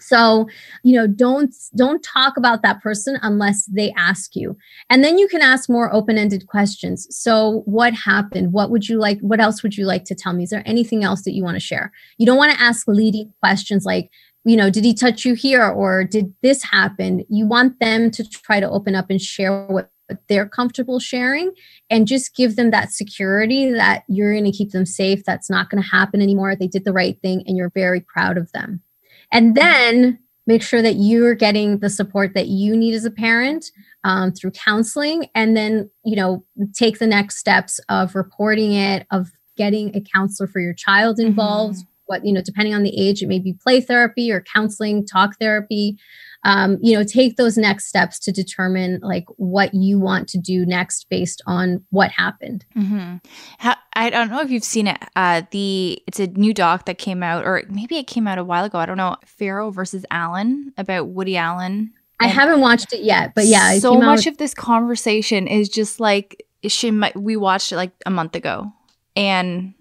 so, 0.00 0.48
you 0.82 0.94
know, 0.94 1.06
don't 1.06 1.54
don't 1.76 2.02
talk 2.02 2.36
about 2.36 2.62
that 2.62 2.80
person 2.82 3.18
unless 3.22 3.66
they 3.66 3.92
ask 3.96 4.34
you. 4.34 4.56
And 4.90 5.02
then 5.04 5.18
you 5.18 5.28
can 5.28 5.42
ask 5.42 5.68
more 5.68 5.92
open-ended 5.92 6.46
questions. 6.46 7.06
So, 7.10 7.62
what 7.64 7.94
happened? 7.94 8.52
What 8.52 8.70
would 8.70 8.88
you 8.88 8.98
like 8.98 9.18
what 9.20 9.40
else 9.40 9.62
would 9.62 9.76
you 9.76 9.84
like 9.84 10.04
to 10.04 10.14
tell 10.14 10.32
me? 10.32 10.44
Is 10.44 10.50
there 10.50 10.62
anything 10.66 11.04
else 11.04 11.22
that 11.22 11.34
you 11.34 11.42
want 11.42 11.56
to 11.56 11.60
share? 11.60 11.92
You 12.18 12.26
don't 12.26 12.38
want 12.38 12.52
to 12.52 12.60
ask 12.60 12.86
leading 12.88 13.32
questions 13.40 13.84
like 13.84 14.10
you 14.44 14.56
know, 14.56 14.70
did 14.70 14.84
he 14.84 14.94
touch 14.94 15.24
you 15.24 15.34
here 15.34 15.66
or 15.66 16.04
did 16.04 16.32
this 16.42 16.62
happen? 16.62 17.24
You 17.28 17.46
want 17.46 17.80
them 17.80 18.10
to 18.12 18.26
try 18.26 18.60
to 18.60 18.70
open 18.70 18.94
up 18.94 19.10
and 19.10 19.20
share 19.20 19.66
what 19.66 19.90
they're 20.28 20.48
comfortable 20.48 20.98
sharing 20.98 21.52
and 21.90 22.06
just 22.06 22.34
give 22.34 22.56
them 22.56 22.70
that 22.70 22.92
security 22.92 23.70
that 23.72 24.04
you're 24.08 24.32
going 24.32 24.44
to 24.44 24.56
keep 24.56 24.70
them 24.70 24.86
safe. 24.86 25.24
That's 25.24 25.50
not 25.50 25.70
going 25.70 25.82
to 25.82 25.88
happen 25.88 26.22
anymore. 26.22 26.56
They 26.56 26.66
did 26.66 26.84
the 26.84 26.92
right 26.92 27.20
thing 27.20 27.42
and 27.46 27.56
you're 27.56 27.72
very 27.74 28.00
proud 28.00 28.38
of 28.38 28.50
them. 28.52 28.82
And 29.32 29.54
then 29.54 30.18
make 30.46 30.62
sure 30.62 30.80
that 30.80 30.94
you're 30.94 31.34
getting 31.34 31.78
the 31.78 31.90
support 31.90 32.32
that 32.34 32.46
you 32.46 32.74
need 32.74 32.94
as 32.94 33.04
a 33.04 33.10
parent 33.10 33.70
um, 34.02 34.32
through 34.32 34.50
counseling. 34.52 35.28
And 35.34 35.56
then, 35.56 35.90
you 36.04 36.16
know, 36.16 36.44
take 36.72 36.98
the 36.98 37.06
next 37.06 37.36
steps 37.36 37.78
of 37.90 38.14
reporting 38.14 38.72
it, 38.72 39.06
of 39.10 39.30
getting 39.56 39.94
a 39.94 40.00
counselor 40.00 40.46
for 40.46 40.60
your 40.60 40.72
child 40.72 41.20
involved. 41.20 41.76
Mm-hmm. 41.76 41.88
What, 42.06 42.24
you 42.24 42.32
know, 42.32 42.40
depending 42.40 42.74
on 42.74 42.82
the 42.82 42.98
age, 42.98 43.22
it 43.22 43.28
may 43.28 43.38
be 43.38 43.52
play 43.52 43.82
therapy 43.82 44.32
or 44.32 44.40
counseling, 44.40 45.04
talk 45.04 45.38
therapy 45.38 45.98
um, 46.44 46.78
you 46.80 46.96
know 46.96 47.04
take 47.04 47.36
those 47.36 47.56
next 47.56 47.86
steps 47.86 48.18
to 48.20 48.32
determine 48.32 49.00
like 49.02 49.24
what 49.36 49.74
you 49.74 49.98
want 49.98 50.28
to 50.28 50.38
do 50.38 50.64
next 50.64 51.06
based 51.10 51.42
on 51.46 51.84
what 51.90 52.10
happened. 52.10 52.64
Mm-hmm. 52.76 53.16
How, 53.58 53.76
i 53.94 54.10
don't 54.10 54.30
know 54.30 54.40
if 54.40 54.50
you've 54.50 54.64
seen 54.64 54.86
it 54.86 54.98
uh, 55.16 55.42
the 55.50 56.00
it's 56.06 56.20
a 56.20 56.28
new 56.28 56.54
doc 56.54 56.86
that 56.86 56.98
came 56.98 57.22
out 57.22 57.44
or 57.44 57.64
maybe 57.68 57.96
it 57.96 58.06
came 58.06 58.28
out 58.28 58.38
a 58.38 58.44
while 58.44 58.64
ago 58.64 58.78
i 58.78 58.86
don't 58.86 58.96
know 58.96 59.16
farrow 59.24 59.70
versus 59.70 60.04
allen 60.10 60.72
about 60.76 61.08
woody 61.08 61.36
allen. 61.36 61.92
I 62.20 62.26
haven't 62.26 62.60
watched 62.60 62.92
it 62.92 63.02
yet 63.02 63.34
but 63.34 63.46
yeah 63.46 63.78
so 63.78 63.96
much 63.96 64.26
of 64.26 64.38
this 64.38 64.54
conversation 64.54 65.46
is 65.46 65.68
just 65.68 66.00
like 66.00 66.44
she 66.66 66.90
might 66.90 67.16
we 67.16 67.36
watched 67.36 67.72
it 67.72 67.76
like 67.76 67.92
a 68.04 68.10
month 68.10 68.34
ago. 68.34 68.72
And 69.14 69.74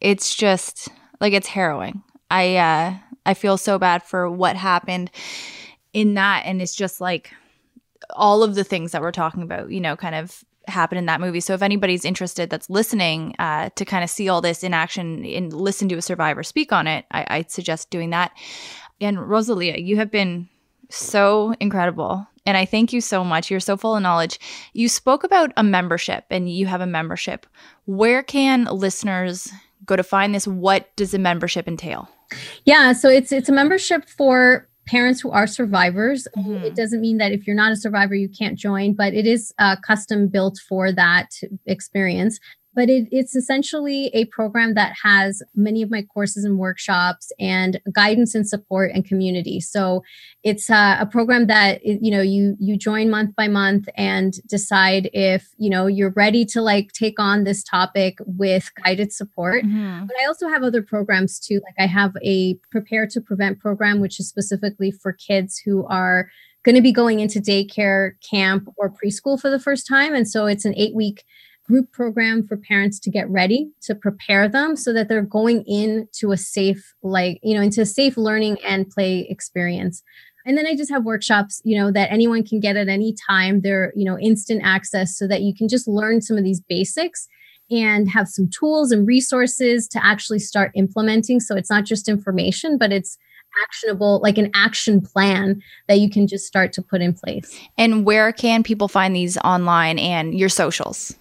it's 0.00 0.34
just 0.34 0.88
like 1.20 1.32
it's 1.32 1.48
harrowing. 1.48 2.02
I 2.30 2.56
uh 2.56 2.94
i 3.26 3.34
feel 3.34 3.56
so 3.56 3.78
bad 3.78 4.02
for 4.02 4.30
what 4.30 4.56
happened 4.56 5.10
in 5.94 6.14
that 6.14 6.42
and 6.44 6.60
it's 6.60 6.74
just 6.74 7.00
like 7.00 7.32
all 8.10 8.42
of 8.42 8.54
the 8.54 8.64
things 8.64 8.92
that 8.92 9.00
we're 9.00 9.12
talking 9.12 9.42
about 9.42 9.70
you 9.70 9.80
know 9.80 9.96
kind 9.96 10.14
of 10.14 10.44
happen 10.66 10.98
in 10.98 11.06
that 11.06 11.20
movie 11.20 11.40
so 11.40 11.54
if 11.54 11.62
anybody's 11.62 12.04
interested 12.04 12.50
that's 12.50 12.68
listening 12.68 13.34
uh, 13.38 13.70
to 13.76 13.84
kind 13.84 14.02
of 14.02 14.10
see 14.10 14.28
all 14.28 14.40
this 14.40 14.62
in 14.62 14.74
action 14.74 15.24
and 15.24 15.52
listen 15.52 15.88
to 15.88 15.96
a 15.96 16.02
survivor 16.02 16.42
speak 16.42 16.72
on 16.72 16.86
it 16.86 17.04
I, 17.10 17.26
i'd 17.30 17.50
suggest 17.50 17.90
doing 17.90 18.10
that 18.10 18.32
and 19.00 19.18
rosalia 19.28 19.76
you 19.78 19.96
have 19.96 20.10
been 20.10 20.48
so 20.90 21.54
incredible 21.60 22.26
and 22.46 22.56
I 22.56 22.66
thank 22.66 22.92
you 22.92 23.00
so 23.00 23.24
much. 23.24 23.50
You're 23.50 23.60
so 23.60 23.76
full 23.76 23.96
of 23.96 24.02
knowledge. 24.02 24.38
You 24.74 24.88
spoke 24.88 25.24
about 25.24 25.52
a 25.56 25.64
membership 25.64 26.24
and 26.30 26.50
you 26.50 26.66
have 26.66 26.82
a 26.82 26.86
membership. 26.86 27.46
Where 27.86 28.22
can 28.22 28.64
listeners 28.64 29.50
go 29.86 29.96
to 29.96 30.02
find 30.02 30.34
this? 30.34 30.46
What 30.46 30.94
does 30.96 31.14
a 31.14 31.18
membership 31.18 31.66
entail? 31.66 32.08
Yeah, 32.64 32.92
so 32.92 33.08
it's 33.08 33.32
it's 33.32 33.48
a 33.48 33.52
membership 33.52 34.08
for 34.08 34.68
parents 34.86 35.20
who 35.20 35.30
are 35.30 35.46
survivors. 35.46 36.28
Mm-hmm. 36.36 36.64
It 36.64 36.76
doesn't 36.76 37.00
mean 37.00 37.18
that 37.18 37.32
if 37.32 37.46
you're 37.46 37.56
not 37.56 37.72
a 37.72 37.76
survivor, 37.76 38.14
you 38.14 38.28
can't 38.28 38.58
join, 38.58 38.94
but 38.94 39.14
it 39.14 39.26
is 39.26 39.52
uh, 39.58 39.76
custom 39.84 40.28
built 40.28 40.58
for 40.68 40.92
that 40.92 41.30
experience 41.66 42.38
but 42.74 42.90
it, 42.90 43.08
it's 43.10 43.34
essentially 43.34 44.10
a 44.14 44.24
program 44.26 44.74
that 44.74 44.94
has 45.02 45.42
many 45.54 45.82
of 45.82 45.90
my 45.90 46.02
courses 46.02 46.44
and 46.44 46.58
workshops 46.58 47.32
and 47.38 47.80
guidance 47.92 48.34
and 48.34 48.48
support 48.48 48.90
and 48.92 49.04
community. 49.04 49.60
So 49.60 50.02
it's 50.42 50.70
uh, 50.70 50.96
a 51.00 51.06
program 51.06 51.46
that 51.46 51.84
you 51.84 52.10
know 52.10 52.20
you 52.20 52.56
you 52.58 52.76
join 52.76 53.10
month 53.10 53.34
by 53.36 53.48
month 53.48 53.88
and 53.96 54.34
decide 54.48 55.10
if 55.12 55.48
you 55.58 55.70
know 55.70 55.86
you're 55.86 56.10
ready 56.10 56.44
to 56.46 56.60
like 56.60 56.92
take 56.92 57.18
on 57.18 57.44
this 57.44 57.62
topic 57.62 58.18
with 58.26 58.70
guided 58.84 59.12
support. 59.12 59.64
Mm-hmm. 59.64 60.06
but 60.06 60.16
i 60.22 60.26
also 60.26 60.48
have 60.48 60.62
other 60.62 60.82
programs 60.82 61.38
too. 61.38 61.60
Like 61.64 61.74
i 61.78 61.86
have 61.86 62.12
a 62.22 62.54
prepare 62.70 63.06
to 63.06 63.20
prevent 63.20 63.60
program 63.60 64.00
which 64.00 64.18
is 64.20 64.28
specifically 64.28 64.90
for 64.90 65.12
kids 65.12 65.58
who 65.64 65.86
are 65.86 66.28
going 66.64 66.74
to 66.74 66.82
be 66.82 66.92
going 66.92 67.20
into 67.20 67.40
daycare 67.40 68.12
camp 68.28 68.68
or 68.76 68.90
preschool 68.90 69.38
for 69.38 69.50
the 69.50 69.60
first 69.60 69.86
time. 69.86 70.14
And 70.14 70.26
so 70.26 70.46
it's 70.46 70.64
an 70.64 70.74
eight 70.76 70.94
week 70.94 71.24
group 71.66 71.90
program 71.92 72.46
for 72.46 72.56
parents 72.56 73.00
to 73.00 73.10
get 73.10 73.28
ready 73.28 73.70
to 73.82 73.94
prepare 73.94 74.48
them 74.48 74.76
so 74.76 74.92
that 74.92 75.08
they're 75.08 75.22
going 75.22 75.64
into 75.66 76.30
a 76.32 76.36
safe 76.36 76.94
like 77.02 77.38
you 77.42 77.54
know 77.54 77.62
into 77.62 77.80
a 77.80 77.86
safe 77.86 78.16
learning 78.16 78.58
and 78.66 78.88
play 78.90 79.26
experience. 79.28 80.02
And 80.46 80.58
then 80.58 80.66
i 80.66 80.76
just 80.76 80.90
have 80.90 81.04
workshops 81.04 81.62
you 81.64 81.76
know 81.76 81.90
that 81.90 82.12
anyone 82.12 82.44
can 82.44 82.60
get 82.60 82.76
at 82.76 82.88
any 82.88 83.14
time. 83.28 83.62
They're 83.62 83.92
you 83.96 84.04
know 84.04 84.18
instant 84.18 84.62
access 84.64 85.16
so 85.16 85.26
that 85.28 85.42
you 85.42 85.54
can 85.54 85.68
just 85.68 85.88
learn 85.88 86.20
some 86.20 86.36
of 86.36 86.44
these 86.44 86.60
basics 86.60 87.26
and 87.70 88.10
have 88.10 88.28
some 88.28 88.48
tools 88.50 88.92
and 88.92 89.06
resources 89.06 89.88
to 89.88 90.04
actually 90.04 90.38
start 90.38 90.70
implementing. 90.74 91.40
So 91.40 91.56
it's 91.56 91.70
not 91.70 91.84
just 91.84 92.08
information 92.08 92.78
but 92.78 92.92
it's 92.92 93.16
actionable 93.62 94.20
like 94.20 94.36
an 94.36 94.50
action 94.52 95.00
plan 95.00 95.62
that 95.86 96.00
you 96.00 96.10
can 96.10 96.26
just 96.26 96.44
start 96.44 96.72
to 96.72 96.82
put 96.82 97.00
in 97.00 97.12
place. 97.14 97.56
And 97.78 98.04
where 98.04 98.32
can 98.32 98.64
people 98.64 98.88
find 98.88 99.14
these 99.14 99.38
online 99.38 99.98
and 99.98 100.36
your 100.36 100.48
socials 100.48 101.16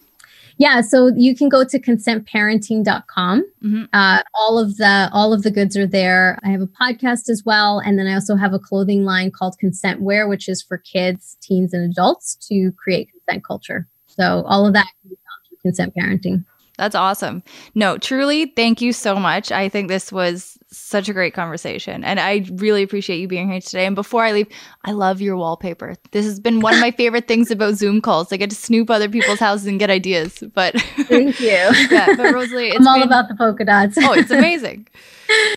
yeah 0.58 0.82
so 0.82 1.12
you 1.16 1.36
can 1.36 1.50
go 1.50 1.64
to 1.64 1.80
consentparenting.com 1.80 3.44
mm-hmm. 3.64 3.84
uh, 3.94 4.22
all 4.34 4.60
of 4.60 4.78
the 4.78 5.10
all 5.14 5.34
of 5.34 5.44
the 5.44 5.52
goods 5.52 5.76
are 5.78 5.88
there. 5.88 6.40
I 6.44 6.50
have 6.50 6.62
a 6.62 6.68
podcast 6.68 7.30
as 7.30 7.44
well 7.46 7.80
and 7.80 7.98
then 7.98 8.08
i 8.08 8.14
also 8.14 8.36
have 8.36 8.54
a 8.54 8.60
clothing 8.60 9.04
line 9.04 9.32
called 9.32 9.58
consent 9.60 10.02
wear 10.02 10.28
which 10.28 10.48
is 10.48 10.62
for 10.62 10.78
kids 10.78 11.38
teens 11.42 11.74
and 11.74 11.90
adults 11.90 12.36
to 12.48 12.72
create 12.74 13.10
consent 13.12 13.44
culture. 13.46 13.88
So 14.08 14.44
all 14.48 14.66
of 14.68 14.74
that 14.74 14.88
can 15.02 15.10
be 15.10 15.16
found 15.16 15.48
through 15.48 15.58
consent 15.62 15.94
parenting 15.96 16.46
that's 16.84 16.96
awesome. 16.96 17.44
No, 17.76 17.98
truly, 17.98 18.48
thank 18.48 18.82
you 18.82 18.92
so 18.92 19.16
much. 19.16 19.54
I 19.54 19.70
think 19.70 19.88
this 19.88 20.12
was 20.12 20.58
such 20.70 21.08
a 21.08 21.14
great 21.14 21.34
conversation. 21.34 22.04
And 22.04 22.20
I 22.20 22.46
really 22.56 22.84
appreciate 22.84 23.20
you 23.20 23.28
being 23.30 23.50
here 23.50 23.62
today. 23.62 23.86
And 23.86 23.96
before 23.96 24.26
I 24.26 24.34
leave, 24.34 24.50
I 24.84 24.92
love 24.92 25.22
your 25.22 25.38
wallpaper. 25.38 25.96
This 26.12 26.26
has 26.26 26.42
been 26.42 26.60
one 26.60 26.74
of 26.74 26.82
my 26.82 26.92
favorite 27.02 27.26
things 27.26 27.52
about 27.52 27.76
Zoom 27.76 28.02
calls. 28.02 28.34
I 28.34 28.38
get 28.38 28.50
to 28.50 28.56
snoop 28.56 28.90
other 28.90 29.08
people's 29.08 29.40
houses 29.40 29.66
and 29.68 29.80
get 29.80 29.90
ideas. 29.90 30.44
But 30.54 30.74
thank 31.08 31.40
you. 31.40 31.48
yeah, 31.92 32.16
but 32.18 32.34
Rosalie, 32.34 32.76
I'm 32.76 32.86
all 32.86 33.00
been, 33.00 33.08
about 33.08 33.30
the 33.30 33.36
polka 33.36 33.64
dots. 33.64 33.98
oh, 34.00 34.12
it's 34.12 34.32
amazing. 34.32 34.90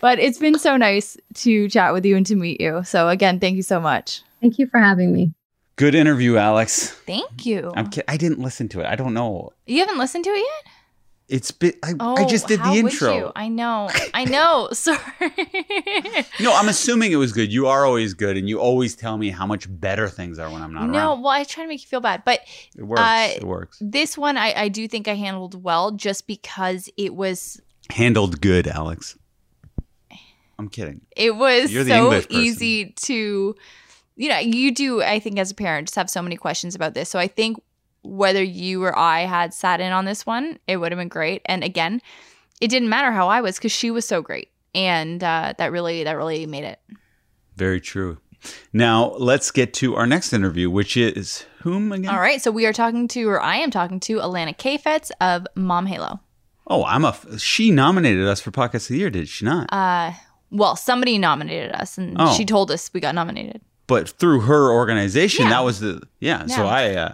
But 0.01 0.17
it's 0.19 0.37
been 0.37 0.57
so 0.57 0.77
nice 0.77 1.17
to 1.35 1.67
chat 1.67 1.91
with 1.91 2.05
you 2.05 2.15
and 2.15 2.25
to 2.27 2.35
meet 2.35 2.61
you. 2.61 2.83
So 2.85 3.09
again, 3.09 3.41
thank 3.41 3.57
you 3.57 3.63
so 3.63 3.81
much. 3.81 4.21
Thank 4.39 4.59
you 4.59 4.67
for 4.67 4.79
having 4.79 5.11
me. 5.11 5.33
Good 5.75 5.93
interview, 5.93 6.37
Alex. 6.37 6.91
Thank 7.05 7.45
you. 7.45 7.73
I'm 7.75 7.89
I 8.07 8.15
didn't 8.15 8.39
listen 8.39 8.69
to 8.69 8.79
it. 8.79 8.87
I 8.87 8.95
don't 8.95 9.13
know. 9.13 9.51
You 9.65 9.79
haven't 9.79 9.99
listened 9.99 10.23
to 10.23 10.29
it 10.31 10.37
yet? 10.37 10.73
It's 11.29 11.51
been. 11.51 11.73
I, 11.83 11.93
oh, 11.99 12.15
I 12.15 12.25
just 12.25 12.47
did 12.47 12.61
the 12.61 12.71
intro. 12.71 13.33
I 13.35 13.49
know. 13.49 13.89
I 14.13 14.23
know. 14.23 14.69
Sorry. 14.71 14.97
no, 16.39 16.55
I'm 16.55 16.69
assuming 16.69 17.11
it 17.11 17.17
was 17.17 17.33
good. 17.33 17.51
You 17.51 17.67
are 17.67 17.85
always 17.85 18.13
good, 18.13 18.37
and 18.37 18.47
you 18.47 18.59
always 18.61 18.95
tell 18.95 19.17
me 19.17 19.29
how 19.29 19.45
much 19.45 19.67
better 19.69 20.07
things 20.07 20.39
are 20.39 20.49
when 20.49 20.61
I'm 20.61 20.73
not 20.73 20.87
no, 20.87 20.97
around. 20.99 21.17
No, 21.17 21.21
well, 21.23 21.33
I 21.33 21.43
try 21.43 21.63
to 21.63 21.67
make 21.67 21.81
you 21.81 21.87
feel 21.87 21.99
bad, 21.99 22.23
but 22.23 22.39
it 22.77 22.83
works. 22.83 23.01
Uh, 23.01 23.29
it 23.35 23.43
works. 23.43 23.77
This 23.81 24.17
one, 24.17 24.37
I, 24.37 24.53
I 24.55 24.67
do 24.69 24.87
think 24.87 25.09
I 25.09 25.15
handled 25.15 25.61
well, 25.61 25.91
just 25.91 26.27
because 26.27 26.89
it 26.95 27.13
was 27.13 27.61
handled 27.89 28.39
good, 28.39 28.65
Alex. 28.65 29.17
I'm 30.57 30.69
kidding. 30.69 31.01
It 31.15 31.35
was 31.35 31.71
so 31.71 32.21
easy 32.29 32.91
to, 32.91 33.55
you 34.15 34.29
know, 34.29 34.39
you 34.39 34.73
do. 34.73 35.03
I 35.03 35.19
think 35.19 35.37
as 35.39 35.51
a 35.51 35.55
parent, 35.55 35.89
just 35.89 35.95
have 35.97 36.09
so 36.09 36.21
many 36.21 36.35
questions 36.35 36.73
about 36.73 36.93
this. 36.93 37.09
So 37.09 37.19
I 37.19 37.27
think 37.27 37.57
whether 38.07 38.41
you 38.41 38.83
or 38.83 38.97
I 38.97 39.21
had 39.21 39.53
sat 39.53 39.81
in 39.81 39.91
on 39.91 40.05
this 40.05 40.25
one, 40.25 40.59
it 40.67 40.77
would 40.77 40.91
have 40.91 40.99
been 40.99 41.07
great. 41.07 41.41
And 41.45 41.63
again, 41.63 42.01
it 42.61 42.69
didn't 42.69 42.89
matter 42.89 43.11
how 43.11 43.27
I 43.27 43.41
was 43.41 43.57
because 43.57 43.71
she 43.71 43.91
was 43.91 44.07
so 44.07 44.21
great, 44.21 44.49
and 44.73 45.23
uh, 45.23 45.53
that 45.57 45.71
really 45.71 46.03
that 46.03 46.13
really 46.13 46.45
made 46.45 46.63
it. 46.63 46.79
Very 47.55 47.81
true. 47.81 48.17
Now 48.71 49.15
let's 49.17 49.51
get 49.51 49.73
to 49.75 49.95
our 49.95 50.07
next 50.07 50.31
interview, 50.33 50.69
which 50.69 50.95
is 50.95 51.45
whom 51.61 51.91
again? 51.91 52.13
All 52.13 52.19
right, 52.19 52.41
so 52.41 52.51
we 52.51 52.65
are 52.65 52.73
talking 52.73 53.07
to, 53.09 53.29
or 53.29 53.41
I 53.41 53.57
am 53.57 53.71
talking 53.71 53.99
to, 54.01 54.17
Alana 54.17 54.55
Kafetz 54.57 55.11
of 55.21 55.45
Mom 55.55 55.85
Halo. 55.85 56.19
Oh, 56.67 56.83
I'm 56.85 57.05
a. 57.05 57.15
She 57.37 57.71
nominated 57.71 58.27
us 58.27 58.41
for 58.41 58.51
Podcast 58.51 58.83
of 58.83 58.87
the 58.89 58.97
Year, 58.97 59.09
did 59.09 59.27
she 59.27 59.45
not? 59.45 59.71
Uh, 59.71 60.13
well, 60.51 60.75
somebody 60.75 61.17
nominated 61.17 61.73
us, 61.73 61.97
and 61.97 62.15
oh. 62.19 62.33
she 62.33 62.45
told 62.45 62.71
us 62.71 62.91
we 62.93 62.99
got 62.99 63.15
nominated. 63.15 63.61
But 63.85 64.09
through 64.09 64.41
her 64.41 64.71
organization, 64.71 65.45
yeah. 65.45 65.51
that 65.51 65.63
was 65.63 65.79
the 65.79 66.01
yeah. 66.19 66.43
yeah. 66.47 66.55
So 66.55 66.65
I. 66.65 66.95
Uh, 66.95 67.13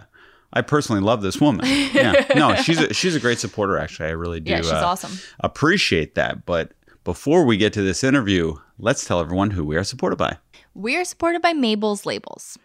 I 0.54 0.62
personally 0.62 1.02
love 1.02 1.20
this 1.20 1.40
woman. 1.40 1.66
Yeah, 1.66 2.24
no, 2.36 2.54
she's 2.54 2.80
a, 2.80 2.94
she's 2.94 3.14
a 3.14 3.20
great 3.20 3.38
supporter. 3.38 3.76
Actually, 3.76 4.08
I 4.08 4.12
really 4.12 4.40
do. 4.40 4.52
Yeah, 4.52 4.58
she's 4.58 4.70
uh, 4.70 4.86
awesome. 4.86 5.18
Appreciate 5.40 6.14
that. 6.14 6.46
But 6.46 6.72
before 7.02 7.44
we 7.44 7.56
get 7.56 7.72
to 7.74 7.82
this 7.82 8.02
interview, 8.02 8.54
let's 8.78 9.04
tell 9.04 9.20
everyone 9.20 9.50
who 9.50 9.64
we 9.64 9.76
are 9.76 9.84
supported 9.84 10.16
by. 10.16 10.38
We 10.72 10.96
are 10.96 11.04
supported 11.04 11.42
by 11.42 11.52
Mabel's 11.52 12.06
Labels. 12.06 12.58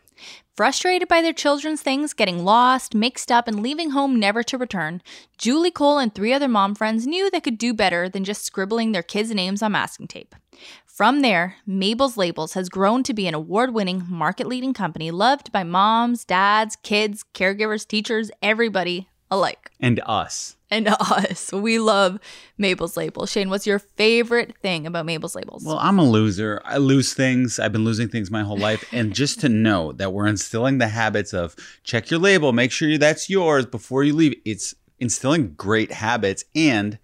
Frustrated 0.55 1.07
by 1.07 1.21
their 1.21 1.33
children's 1.33 1.81
things 1.81 2.13
getting 2.13 2.43
lost, 2.43 2.93
mixed 2.93 3.31
up, 3.31 3.47
and 3.47 3.61
leaving 3.61 3.91
home 3.91 4.19
never 4.19 4.43
to 4.43 4.57
return, 4.57 5.01
Julie 5.37 5.71
Cole 5.71 5.99
and 5.99 6.13
three 6.13 6.33
other 6.33 6.49
mom 6.49 6.75
friends 6.75 7.07
knew 7.07 7.31
they 7.31 7.39
could 7.39 7.57
do 7.57 7.73
better 7.73 8.09
than 8.09 8.25
just 8.25 8.43
scribbling 8.43 8.91
their 8.91 9.03
kids' 9.03 9.33
names 9.33 9.63
on 9.63 9.71
masking 9.71 10.07
tape. 10.07 10.35
From 10.99 11.21
there, 11.21 11.55
Mabel's 11.65 12.17
Labels 12.17 12.55
has 12.55 12.67
grown 12.67 13.03
to 13.03 13.13
be 13.13 13.25
an 13.25 13.33
award 13.33 13.73
winning, 13.73 14.05
market 14.09 14.47
leading 14.47 14.73
company 14.73 15.11
loved 15.11 15.49
by 15.49 15.63
moms, 15.63 16.25
dads, 16.25 16.75
kids, 16.75 17.23
caregivers, 17.33 17.87
teachers, 17.87 18.29
everybody 18.41 19.07
alike. 19.31 19.71
And 19.79 20.01
us. 20.05 20.57
And 20.69 20.89
us. 20.89 21.53
We 21.53 21.79
love 21.79 22.19
Mabel's 22.57 22.97
Labels. 22.97 23.31
Shane, 23.31 23.49
what's 23.49 23.65
your 23.65 23.79
favorite 23.79 24.57
thing 24.57 24.85
about 24.85 25.05
Mabel's 25.05 25.35
Labels? 25.35 25.63
Well, 25.63 25.79
I'm 25.79 25.99
a 25.99 26.03
loser. 26.03 26.61
I 26.65 26.79
lose 26.79 27.13
things. 27.13 27.59
I've 27.59 27.71
been 27.71 27.85
losing 27.85 28.09
things 28.09 28.29
my 28.29 28.43
whole 28.43 28.57
life. 28.57 28.83
And 28.91 29.15
just 29.15 29.39
to 29.39 29.47
know 29.67 29.93
that 29.93 30.11
we're 30.11 30.27
instilling 30.27 30.79
the 30.79 30.89
habits 30.89 31.33
of 31.33 31.55
check 31.85 32.11
your 32.11 32.19
label, 32.19 32.51
make 32.51 32.73
sure 32.73 32.97
that's 32.97 33.29
yours 33.29 33.65
before 33.65 34.03
you 34.03 34.13
leave, 34.13 34.35
it's 34.43 34.75
instilling 34.99 35.53
great 35.53 35.93
habits 35.93 36.43
and 36.53 36.99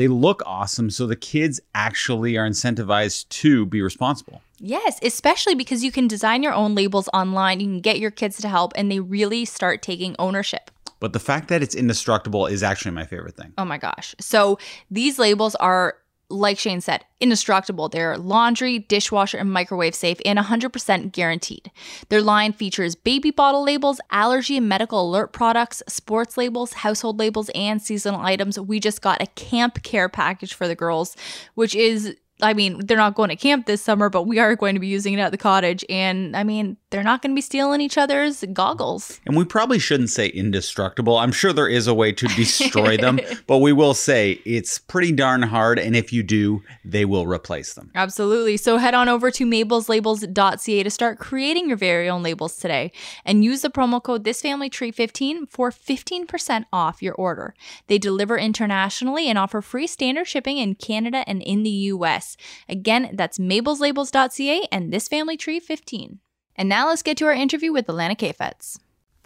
they 0.00 0.08
look 0.08 0.42
awesome. 0.46 0.88
So 0.90 1.06
the 1.06 1.16
kids 1.16 1.60
actually 1.74 2.36
are 2.36 2.48
incentivized 2.48 3.28
to 3.28 3.66
be 3.66 3.82
responsible. 3.82 4.40
Yes, 4.58 4.98
especially 5.02 5.54
because 5.54 5.84
you 5.84 5.92
can 5.92 6.08
design 6.08 6.42
your 6.42 6.54
own 6.54 6.74
labels 6.74 7.08
online. 7.12 7.60
You 7.60 7.66
can 7.66 7.80
get 7.80 7.98
your 7.98 8.10
kids 8.10 8.38
to 8.38 8.48
help, 8.48 8.72
and 8.76 8.90
they 8.90 9.00
really 9.00 9.44
start 9.44 9.82
taking 9.82 10.16
ownership. 10.18 10.70
But 11.00 11.14
the 11.14 11.18
fact 11.18 11.48
that 11.48 11.62
it's 11.62 11.74
indestructible 11.74 12.46
is 12.46 12.62
actually 12.62 12.90
my 12.92 13.04
favorite 13.04 13.36
thing. 13.36 13.54
Oh 13.56 13.64
my 13.64 13.78
gosh. 13.78 14.14
So 14.20 14.58
these 14.90 15.18
labels 15.18 15.54
are 15.56 15.96
like 16.30 16.58
Shane 16.58 16.80
said, 16.80 17.04
indestructible. 17.20 17.88
They're 17.88 18.16
laundry, 18.16 18.78
dishwasher, 18.78 19.38
and 19.38 19.52
microwave 19.52 19.94
safe 19.94 20.20
and 20.24 20.38
100% 20.38 21.12
guaranteed. 21.12 21.70
Their 22.08 22.22
line 22.22 22.52
features 22.52 22.94
baby 22.94 23.30
bottle 23.30 23.64
labels, 23.64 24.00
allergy 24.10 24.56
and 24.56 24.68
medical 24.68 25.08
alert 25.08 25.32
products, 25.32 25.82
sports 25.88 26.36
labels, 26.36 26.72
household 26.72 27.18
labels, 27.18 27.50
and 27.54 27.82
seasonal 27.82 28.20
items. 28.20 28.58
We 28.58 28.80
just 28.80 29.02
got 29.02 29.20
a 29.20 29.26
camp 29.26 29.82
care 29.82 30.08
package 30.08 30.54
for 30.54 30.68
the 30.68 30.74
girls, 30.74 31.16
which 31.54 31.74
is 31.74 32.16
I 32.42 32.54
mean, 32.54 32.86
they're 32.86 32.96
not 32.96 33.14
going 33.14 33.28
to 33.28 33.36
camp 33.36 33.66
this 33.66 33.82
summer, 33.82 34.08
but 34.08 34.22
we 34.22 34.38
are 34.38 34.56
going 34.56 34.74
to 34.74 34.80
be 34.80 34.86
using 34.86 35.14
it 35.14 35.20
at 35.20 35.30
the 35.30 35.36
cottage. 35.36 35.84
And 35.90 36.34
I 36.34 36.42
mean, 36.42 36.78
they're 36.90 37.04
not 37.04 37.22
going 37.22 37.30
to 37.30 37.34
be 37.34 37.40
stealing 37.40 37.80
each 37.80 37.96
other's 37.96 38.44
goggles. 38.52 39.20
And 39.26 39.36
we 39.36 39.44
probably 39.44 39.78
shouldn't 39.78 40.10
say 40.10 40.26
indestructible. 40.28 41.16
I'm 41.16 41.32
sure 41.32 41.52
there 41.52 41.68
is 41.68 41.86
a 41.86 41.94
way 41.94 42.12
to 42.12 42.26
destroy 42.28 42.96
them, 42.96 43.20
but 43.46 43.58
we 43.58 43.72
will 43.72 43.94
say 43.94 44.40
it's 44.44 44.78
pretty 44.78 45.12
darn 45.12 45.42
hard. 45.42 45.78
And 45.78 45.94
if 45.94 46.12
you 46.12 46.22
do, 46.22 46.62
they 46.84 47.04
will 47.04 47.26
replace 47.26 47.74
them. 47.74 47.90
Absolutely. 47.94 48.56
So 48.56 48.78
head 48.78 48.94
on 48.94 49.08
over 49.08 49.30
to 49.30 49.46
mabelslabels.ca 49.46 50.82
to 50.82 50.90
start 50.90 51.18
creating 51.18 51.68
your 51.68 51.76
very 51.76 52.08
own 52.08 52.22
labels 52.22 52.56
today 52.56 52.92
and 53.24 53.44
use 53.44 53.62
the 53.62 53.70
promo 53.70 54.02
code 54.02 54.24
thisfamilytree15 54.24 55.48
for 55.48 55.70
15% 55.70 56.64
off 56.72 57.02
your 57.02 57.14
order. 57.14 57.54
They 57.86 57.98
deliver 57.98 58.36
internationally 58.36 59.28
and 59.28 59.38
offer 59.38 59.62
free 59.62 59.86
standard 59.86 60.26
shipping 60.26 60.58
in 60.58 60.74
Canada 60.74 61.24
and 61.26 61.42
in 61.42 61.62
the 61.62 61.70
US. 61.70 62.36
Again, 62.68 63.10
that's 63.14 63.38
mabelslabels.ca 63.38 64.66
and 64.72 64.92
thisfamilytree15. 64.92 66.18
And 66.56 66.68
now 66.68 66.88
let's 66.88 67.02
get 67.02 67.16
to 67.18 67.26
our 67.26 67.32
interview 67.32 67.72
with 67.72 67.86
Alana 67.86 68.16
Kafetz. 68.16 68.78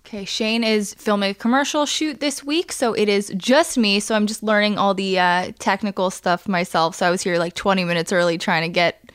Okay, 0.06 0.26
Shane 0.26 0.62
is 0.62 0.92
filming 0.94 1.30
a 1.30 1.34
commercial 1.34 1.86
shoot 1.86 2.20
this 2.20 2.44
week, 2.44 2.72
so 2.72 2.92
it 2.92 3.08
is 3.08 3.32
just 3.36 3.78
me. 3.78 4.00
So 4.00 4.14
I'm 4.14 4.26
just 4.26 4.42
learning 4.42 4.76
all 4.76 4.92
the 4.92 5.18
uh, 5.18 5.52
technical 5.58 6.10
stuff 6.10 6.46
myself. 6.46 6.94
So 6.94 7.06
I 7.06 7.10
was 7.10 7.22
here 7.22 7.38
like 7.38 7.54
20 7.54 7.84
minutes 7.84 8.12
early 8.12 8.36
trying 8.36 8.62
to 8.62 8.68
get 8.68 9.10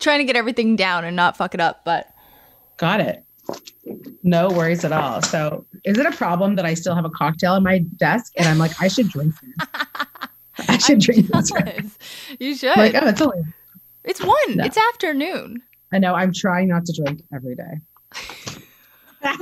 trying 0.00 0.18
to 0.18 0.24
get 0.24 0.34
everything 0.34 0.74
down 0.74 1.04
and 1.04 1.14
not 1.14 1.36
fuck 1.36 1.54
it 1.54 1.60
up. 1.60 1.84
But 1.84 2.12
got 2.76 3.00
it. 3.00 3.24
No 4.24 4.48
worries 4.48 4.84
at 4.84 4.90
all. 4.90 5.22
So 5.22 5.64
is 5.84 5.96
it 5.96 6.06
a 6.06 6.12
problem 6.12 6.56
that 6.56 6.66
I 6.66 6.74
still 6.74 6.96
have 6.96 7.04
a 7.04 7.10
cocktail 7.10 7.52
on 7.52 7.62
my 7.62 7.78
desk 7.78 8.32
and 8.36 8.48
I'm 8.48 8.58
like, 8.58 8.72
I 8.80 8.88
should 8.88 9.08
drink 9.08 9.34
this. 9.40 9.68
I 10.68 10.78
should 10.78 11.00
drink 11.00 11.28
this. 11.28 11.52
Right. 11.52 11.84
You 12.40 12.56
should. 12.56 12.76
Like, 12.76 12.94
oh, 12.94 13.06
it's 13.06 13.20
only. 13.20 13.42
It's 14.04 14.20
one. 14.20 14.56
No. 14.56 14.64
It's 14.64 14.76
afternoon. 14.76 15.62
I 15.92 15.98
know. 15.98 16.14
I'm 16.14 16.32
trying 16.32 16.68
not 16.68 16.84
to 16.86 16.92
drink 16.92 17.22
every 17.34 17.54
day. 17.54 17.80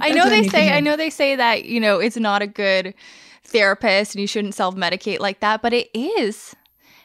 I 0.00 0.10
know 0.10 0.28
they 0.28 0.48
say 0.48 0.72
I 0.72 0.80
know 0.80 0.96
they 0.96 1.10
say 1.10 1.36
that, 1.36 1.64
you 1.64 1.80
know, 1.80 2.00
it's 2.00 2.16
not 2.16 2.42
a 2.42 2.46
good 2.46 2.94
therapist 3.44 4.14
and 4.14 4.20
you 4.20 4.26
shouldn't 4.26 4.54
self-medicate 4.54 5.20
like 5.20 5.40
that, 5.40 5.62
but 5.62 5.72
it 5.72 5.88
is 5.94 6.54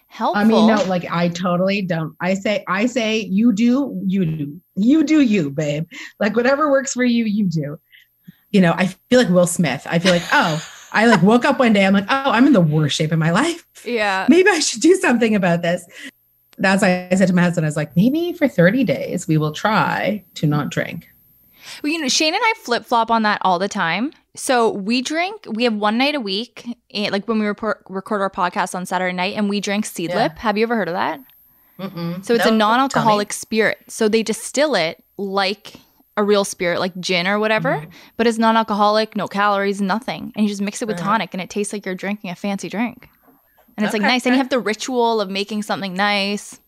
helpful. 0.07 0.41
I 0.41 0.45
mean, 0.45 0.67
no, 0.67 0.81
like 0.85 1.05
I 1.11 1.27
totally 1.29 1.81
don't. 1.81 2.15
I 2.21 2.33
say 2.33 2.63
I 2.67 2.85
say 2.85 3.19
you 3.19 3.51
do, 3.53 4.01
you 4.05 4.25
do. 4.25 4.61
You 4.75 5.03
do 5.03 5.21
you, 5.21 5.49
babe. 5.51 5.87
Like 6.19 6.35
whatever 6.35 6.71
works 6.71 6.93
for 6.93 7.03
you, 7.03 7.25
you 7.25 7.45
do. 7.45 7.79
You 8.51 8.61
know, 8.61 8.73
I 8.73 8.87
feel 8.87 9.19
like 9.19 9.29
Will 9.29 9.45
Smith. 9.45 9.85
I 9.87 9.99
feel 9.99 10.11
like, 10.11 10.23
oh, 10.31 10.65
I 10.91 11.05
like 11.05 11.21
woke 11.21 11.45
up 11.45 11.59
one 11.59 11.73
day, 11.73 11.85
I'm 11.85 11.93
like, 11.93 12.07
oh, 12.09 12.31
I'm 12.31 12.47
in 12.47 12.53
the 12.53 12.61
worst 12.61 12.95
shape 12.95 13.11
of 13.11 13.19
my 13.19 13.31
life. 13.31 13.65
Yeah. 13.85 14.25
Maybe 14.27 14.49
I 14.49 14.59
should 14.59 14.81
do 14.81 14.95
something 14.95 15.35
about 15.35 15.61
this 15.61 15.85
that's 16.59 16.81
why 16.81 17.07
I 17.11 17.15
said 17.15 17.27
to 17.27 17.33
my 17.33 17.41
husband, 17.41 17.65
I 17.65 17.69
was 17.69 17.75
like, 17.75 17.95
maybe 17.95 18.33
for 18.33 18.47
30 18.47 18.83
days 18.83 19.27
we 19.27 19.37
will 19.37 19.51
try 19.51 20.23
to 20.35 20.47
not 20.47 20.69
drink. 20.69 21.09
Well, 21.83 21.91
you 21.91 21.99
know, 21.99 22.09
Shane 22.09 22.33
and 22.33 22.43
I 22.43 22.53
flip 22.57 22.85
flop 22.85 23.11
on 23.11 23.23
that 23.23 23.41
all 23.43 23.59
the 23.59 23.67
time. 23.67 24.11
So 24.35 24.69
we 24.69 25.01
drink, 25.01 25.45
we 25.49 25.63
have 25.63 25.73
one 25.73 25.97
night 25.97 26.15
a 26.15 26.19
week, 26.19 26.65
eh, 26.91 27.09
like 27.11 27.27
when 27.27 27.39
we 27.39 27.45
report, 27.45 27.83
record 27.89 28.21
our 28.21 28.29
podcast 28.29 28.75
on 28.75 28.85
Saturday 28.85 29.13
night, 29.13 29.35
and 29.35 29.49
we 29.49 29.59
drink 29.59 29.85
Seedlip. 29.85 30.09
Yeah. 30.09 30.39
Have 30.39 30.57
you 30.57 30.63
ever 30.63 30.75
heard 30.75 30.87
of 30.87 30.93
that? 30.93 31.19
Mm-mm. 31.79 32.23
So 32.25 32.33
it's 32.33 32.45
a 32.45 32.51
non 32.51 32.79
alcoholic 32.79 33.31
spirit. 33.31 33.79
So 33.87 34.09
they 34.09 34.23
distill 34.23 34.75
it 34.75 35.03
like 35.17 35.75
a 36.17 36.23
real 36.23 36.43
spirit, 36.43 36.79
like 36.79 36.97
gin 36.99 37.27
or 37.27 37.39
whatever, 37.39 37.75
mm 37.75 37.91
but 38.17 38.27
it's 38.27 38.37
non 38.37 38.57
alcoholic, 38.57 39.15
no 39.15 39.27
calories, 39.27 39.81
nothing. 39.81 40.33
And 40.35 40.45
you 40.45 40.49
just 40.49 40.61
mix 40.61 40.81
it 40.81 40.87
with 40.87 40.97
right. 40.97 41.05
tonic, 41.05 41.33
and 41.33 41.41
it 41.41 41.49
tastes 41.49 41.71
like 41.71 41.85
you're 41.85 41.95
drinking 41.95 42.29
a 42.29 42.35
fancy 42.35 42.67
drink 42.67 43.09
and 43.79 43.85
it's 43.85 43.95
okay. 43.95 44.03
like 44.03 44.11
nice. 44.11 44.25
And 44.25 44.35
you 44.35 44.37
have 44.37 44.49
the 44.49 44.59
ritual 44.59 45.21
of 45.21 45.29
making 45.29 45.63
something 45.63 45.93
nice. 45.93 46.59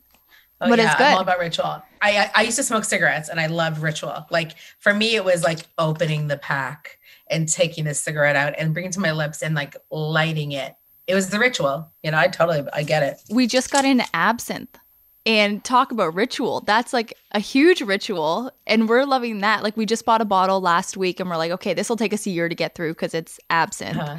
Oh, 0.61 0.69
but 0.69 0.79
yeah, 0.79 0.85
it's 0.85 0.95
good. 0.95 1.07
I'm 1.07 1.15
all 1.15 1.21
about 1.21 1.39
ritual. 1.39 1.83
I, 2.01 2.17
I, 2.17 2.31
I 2.35 2.41
used 2.43 2.57
to 2.57 2.63
smoke 2.63 2.85
cigarettes 2.85 3.29
and 3.29 3.39
I 3.39 3.47
loved 3.47 3.81
ritual. 3.81 4.25
Like 4.29 4.51
for 4.79 4.93
me, 4.93 5.15
it 5.15 5.25
was 5.25 5.43
like 5.43 5.59
opening 5.77 6.27
the 6.27 6.37
pack 6.37 6.99
and 7.29 7.49
taking 7.49 7.85
the 7.85 7.93
cigarette 7.93 8.35
out 8.35 8.53
and 8.57 8.73
bringing 8.73 8.89
it 8.89 8.93
to 8.93 8.99
my 8.99 9.11
lips 9.11 9.41
and 9.41 9.55
like 9.55 9.75
lighting 9.89 10.51
it. 10.51 10.75
It 11.07 11.15
was 11.15 11.29
the 11.29 11.39
ritual. 11.39 11.89
You 12.03 12.11
know, 12.11 12.17
I 12.17 12.27
totally 12.27 12.63
I 12.73 12.83
get 12.83 13.03
it. 13.03 13.17
We 13.29 13.47
just 13.47 13.71
got 13.71 13.85
into 13.85 14.05
absinthe 14.13 14.77
and 15.25 15.63
talk 15.63 15.91
about 15.91 16.13
ritual. 16.15 16.61
That's 16.61 16.93
like 16.93 17.15
a 17.31 17.39
huge 17.39 17.81
ritual. 17.81 18.51
And 18.67 18.87
we're 18.87 19.05
loving 19.05 19.39
that. 19.39 19.63
Like 19.63 19.77
we 19.77 19.85
just 19.85 20.05
bought 20.05 20.21
a 20.21 20.25
bottle 20.25 20.61
last 20.61 20.95
week 20.95 21.19
and 21.19 21.29
we're 21.29 21.37
like, 21.37 21.51
okay, 21.51 21.73
this 21.73 21.89
will 21.89 21.97
take 21.97 22.13
us 22.13 22.25
a 22.27 22.29
year 22.29 22.49
to 22.49 22.55
get 22.55 22.75
through 22.75 22.93
because 22.93 23.13
it's 23.13 23.39
absinthe. 23.49 23.97
Uh-huh. 23.97 24.17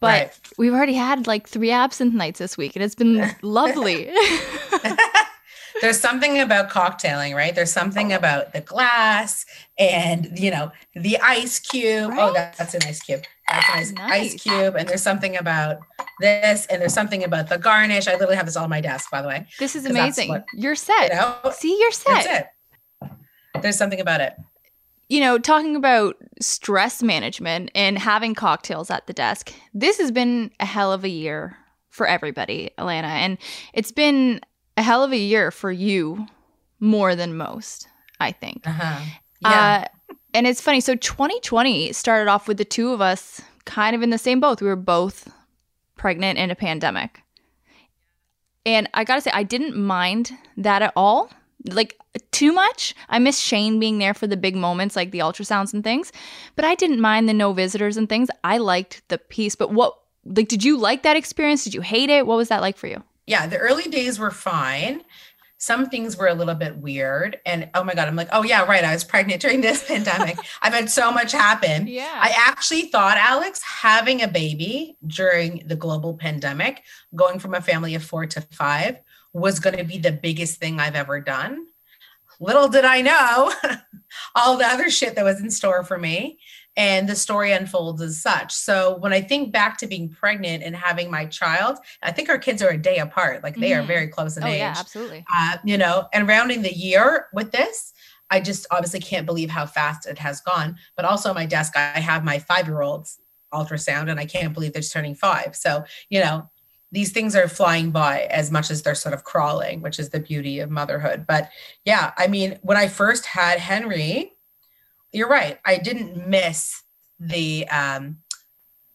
But 0.00 0.06
right. 0.06 0.40
we've 0.58 0.74
already 0.74 0.94
had 0.94 1.26
like 1.26 1.48
three 1.48 1.70
absinthe 1.70 2.14
nights 2.14 2.38
this 2.38 2.56
week 2.56 2.76
and 2.76 2.84
it's 2.84 2.94
been 2.94 3.34
lovely. 3.42 4.10
There's 5.80 6.00
something 6.00 6.40
about 6.40 6.70
cocktailing, 6.70 7.34
right? 7.34 7.54
There's 7.54 7.72
something 7.72 8.12
about 8.12 8.52
the 8.52 8.62
glass 8.62 9.44
and, 9.78 10.38
you 10.38 10.50
know, 10.50 10.72
the 10.94 11.18
ice 11.18 11.58
cube. 11.58 12.04
Oh, 12.04 12.08
right? 12.08 12.30
Oh, 12.30 12.32
that's 12.32 12.74
an 12.74 12.80
ice 12.86 13.02
cube. 13.02 13.24
That's 13.48 13.68
a 13.68 13.72
nice, 13.72 13.92
nice, 13.92 14.34
ice 14.34 14.42
cube. 14.42 14.74
And 14.74 14.88
there's 14.88 15.02
something 15.02 15.36
about 15.36 15.80
this, 16.20 16.66
and 16.66 16.80
there's 16.80 16.94
something 16.94 17.24
about 17.24 17.48
the 17.48 17.58
garnish. 17.58 18.08
I 18.08 18.12
literally 18.12 18.36
have 18.36 18.46
this 18.46 18.56
all 18.56 18.64
on 18.64 18.70
my 18.70 18.80
desk, 18.80 19.10
by 19.10 19.20
the 19.20 19.28
way. 19.28 19.46
This 19.58 19.76
is 19.76 19.84
amazing. 19.84 20.30
What, 20.30 20.46
you're 20.54 20.74
set. 20.76 21.10
You 21.10 21.16
know, 21.16 21.36
See, 21.52 21.78
you're 21.78 21.92
set. 21.92 22.52
There's 23.60 23.76
something 23.76 24.00
about 24.00 24.20
it 24.22 24.34
you 25.08 25.20
know, 25.20 25.38
talking 25.38 25.76
about 25.76 26.16
stress 26.40 27.02
management 27.02 27.70
and 27.74 27.98
having 27.98 28.34
cocktails 28.34 28.90
at 28.90 29.06
the 29.06 29.12
desk, 29.12 29.52
this 29.72 29.98
has 29.98 30.10
been 30.10 30.50
a 30.60 30.66
hell 30.66 30.92
of 30.92 31.04
a 31.04 31.08
year 31.08 31.56
for 31.90 32.06
everybody, 32.06 32.70
Alana. 32.78 33.04
And 33.04 33.38
it's 33.72 33.92
been 33.92 34.40
a 34.76 34.82
hell 34.82 35.04
of 35.04 35.12
a 35.12 35.18
year 35.18 35.50
for 35.50 35.70
you 35.70 36.26
more 36.80 37.14
than 37.14 37.36
most, 37.36 37.88
I 38.20 38.32
think. 38.32 38.66
Uh-huh. 38.66 39.04
Yeah. 39.40 39.84
Uh, 39.84 40.14
and 40.34 40.46
it's 40.46 40.60
funny. 40.60 40.80
So 40.80 40.94
2020 40.94 41.92
started 41.92 42.28
off 42.28 42.48
with 42.48 42.58
the 42.58 42.64
two 42.64 42.92
of 42.92 43.00
us 43.00 43.40
kind 43.64 43.96
of 43.96 44.02
in 44.02 44.10
the 44.10 44.18
same 44.18 44.40
boat. 44.40 44.60
We 44.60 44.66
were 44.66 44.76
both 44.76 45.32
pregnant 45.96 46.38
in 46.38 46.50
a 46.50 46.54
pandemic. 46.54 47.22
And 48.66 48.88
I 48.92 49.04
got 49.04 49.14
to 49.14 49.20
say, 49.20 49.30
I 49.32 49.44
didn't 49.44 49.76
mind 49.76 50.32
that 50.56 50.82
at 50.82 50.92
all 50.96 51.30
like 51.72 51.98
too 52.30 52.52
much. 52.52 52.94
I 53.08 53.18
miss 53.18 53.38
Shane 53.38 53.78
being 53.78 53.98
there 53.98 54.14
for 54.14 54.26
the 54.26 54.36
big 54.36 54.56
moments 54.56 54.96
like 54.96 55.10
the 55.10 55.18
ultrasounds 55.20 55.74
and 55.74 55.84
things, 55.84 56.12
but 56.54 56.64
I 56.64 56.74
didn't 56.74 57.00
mind 57.00 57.28
the 57.28 57.34
no 57.34 57.52
visitors 57.52 57.96
and 57.96 58.08
things. 58.08 58.28
I 58.44 58.58
liked 58.58 59.02
the 59.08 59.18
peace. 59.18 59.54
But 59.54 59.72
what 59.72 59.96
like 60.24 60.48
did 60.48 60.64
you 60.64 60.76
like 60.76 61.02
that 61.02 61.16
experience? 61.16 61.64
Did 61.64 61.74
you 61.74 61.80
hate 61.80 62.10
it? 62.10 62.26
What 62.26 62.36
was 62.36 62.48
that 62.48 62.60
like 62.60 62.76
for 62.76 62.86
you? 62.86 63.02
Yeah, 63.26 63.46
the 63.46 63.58
early 63.58 63.84
days 63.84 64.18
were 64.18 64.30
fine. 64.30 65.02
Some 65.58 65.88
things 65.88 66.18
were 66.18 66.28
a 66.28 66.34
little 66.34 66.54
bit 66.54 66.76
weird. 66.76 67.40
And 67.46 67.70
oh 67.74 67.82
my 67.82 67.94
God, 67.94 68.08
I'm 68.08 68.16
like, 68.16 68.28
oh 68.30 68.44
yeah, 68.44 68.64
right. 68.64 68.84
I 68.84 68.92
was 68.92 69.04
pregnant 69.04 69.40
during 69.40 69.62
this 69.62 69.82
pandemic. 69.88 70.38
I've 70.62 70.74
had 70.74 70.90
so 70.90 71.10
much 71.10 71.32
happen. 71.32 71.86
Yeah. 71.86 72.18
I 72.20 72.34
actually 72.36 72.82
thought, 72.82 73.16
Alex, 73.16 73.62
having 73.62 74.22
a 74.22 74.28
baby 74.28 74.96
during 75.06 75.62
the 75.66 75.76
global 75.76 76.14
pandemic, 76.14 76.82
going 77.14 77.38
from 77.38 77.54
a 77.54 77.60
family 77.60 77.94
of 77.94 78.04
four 78.04 78.26
to 78.26 78.40
five, 78.52 78.98
was 79.36 79.60
going 79.60 79.76
to 79.76 79.84
be 79.84 79.98
the 79.98 80.12
biggest 80.12 80.58
thing 80.58 80.80
I've 80.80 80.94
ever 80.94 81.20
done. 81.20 81.66
Little 82.40 82.68
did 82.68 82.84
I 82.84 83.02
know 83.02 83.52
all 84.34 84.56
the 84.56 84.66
other 84.66 84.90
shit 84.90 85.14
that 85.14 85.24
was 85.24 85.40
in 85.40 85.50
store 85.50 85.84
for 85.84 85.98
me. 85.98 86.38
And 86.78 87.08
the 87.08 87.16
story 87.16 87.52
unfolds 87.52 88.02
as 88.02 88.20
such. 88.20 88.52
So 88.52 88.98
when 88.98 89.14
I 89.14 89.22
think 89.22 89.50
back 89.50 89.78
to 89.78 89.86
being 89.86 90.10
pregnant 90.10 90.62
and 90.62 90.76
having 90.76 91.10
my 91.10 91.24
child, 91.24 91.78
I 92.02 92.12
think 92.12 92.28
our 92.28 92.36
kids 92.36 92.62
are 92.62 92.68
a 92.68 92.76
day 92.76 92.98
apart. 92.98 93.42
Like 93.42 93.54
they 93.56 93.70
mm-hmm. 93.70 93.84
are 93.84 93.86
very 93.86 94.08
close 94.08 94.36
in 94.36 94.44
oh, 94.44 94.46
age. 94.46 94.58
Yeah, 94.58 94.74
absolutely. 94.76 95.24
Uh, 95.34 95.56
you 95.64 95.78
know, 95.78 96.06
and 96.12 96.28
rounding 96.28 96.60
the 96.60 96.74
year 96.74 97.28
with 97.32 97.50
this, 97.50 97.94
I 98.30 98.40
just 98.40 98.66
obviously 98.70 99.00
can't 99.00 99.24
believe 99.24 99.48
how 99.48 99.64
fast 99.64 100.06
it 100.06 100.18
has 100.18 100.42
gone. 100.42 100.76
But 100.96 101.06
also 101.06 101.30
on 101.30 101.34
my 101.34 101.46
desk, 101.46 101.76
I 101.76 102.00
have 102.00 102.24
my 102.24 102.38
five 102.38 102.66
year 102.66 102.82
old's 102.82 103.20
ultrasound, 103.54 104.10
and 104.10 104.20
I 104.20 104.26
can't 104.26 104.52
believe 104.52 104.74
they're 104.74 104.82
turning 104.82 105.14
five. 105.14 105.56
So, 105.56 105.84
you 106.10 106.20
know, 106.20 106.50
these 106.96 107.12
things 107.12 107.36
are 107.36 107.46
flying 107.46 107.90
by 107.90 108.22
as 108.30 108.50
much 108.50 108.70
as 108.70 108.80
they're 108.80 108.94
sort 108.94 109.12
of 109.12 109.22
crawling, 109.22 109.82
which 109.82 109.98
is 109.98 110.08
the 110.08 110.18
beauty 110.18 110.60
of 110.60 110.70
motherhood. 110.70 111.26
But 111.26 111.50
yeah, 111.84 112.14
I 112.16 112.26
mean, 112.26 112.58
when 112.62 112.78
I 112.78 112.88
first 112.88 113.26
had 113.26 113.58
Henry, 113.58 114.32
you're 115.12 115.28
right. 115.28 115.58
I 115.62 115.76
didn't 115.76 116.26
miss 116.26 116.82
the 117.20 117.68
um 117.68 118.16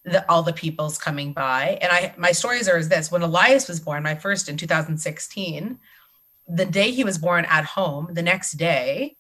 the 0.04 0.28
all 0.28 0.42
the 0.42 0.52
people's 0.52 0.98
coming 0.98 1.32
by. 1.32 1.78
And 1.80 1.92
I 1.92 2.16
my 2.18 2.32
stories 2.32 2.68
are 2.68 2.76
as 2.76 2.90
this 2.90 3.12
when 3.12 3.22
Elias 3.22 3.68
was 3.68 3.80
born, 3.80 4.02
my 4.02 4.16
first 4.16 4.50
in 4.50 4.58
2016, 4.58 5.78
the 6.48 6.66
day 6.66 6.90
he 6.90 7.04
was 7.04 7.20
born 7.20 7.46
at 7.46 7.66
home, 7.66 8.10
the 8.14 8.24
next 8.24 8.54
day, 8.54 9.16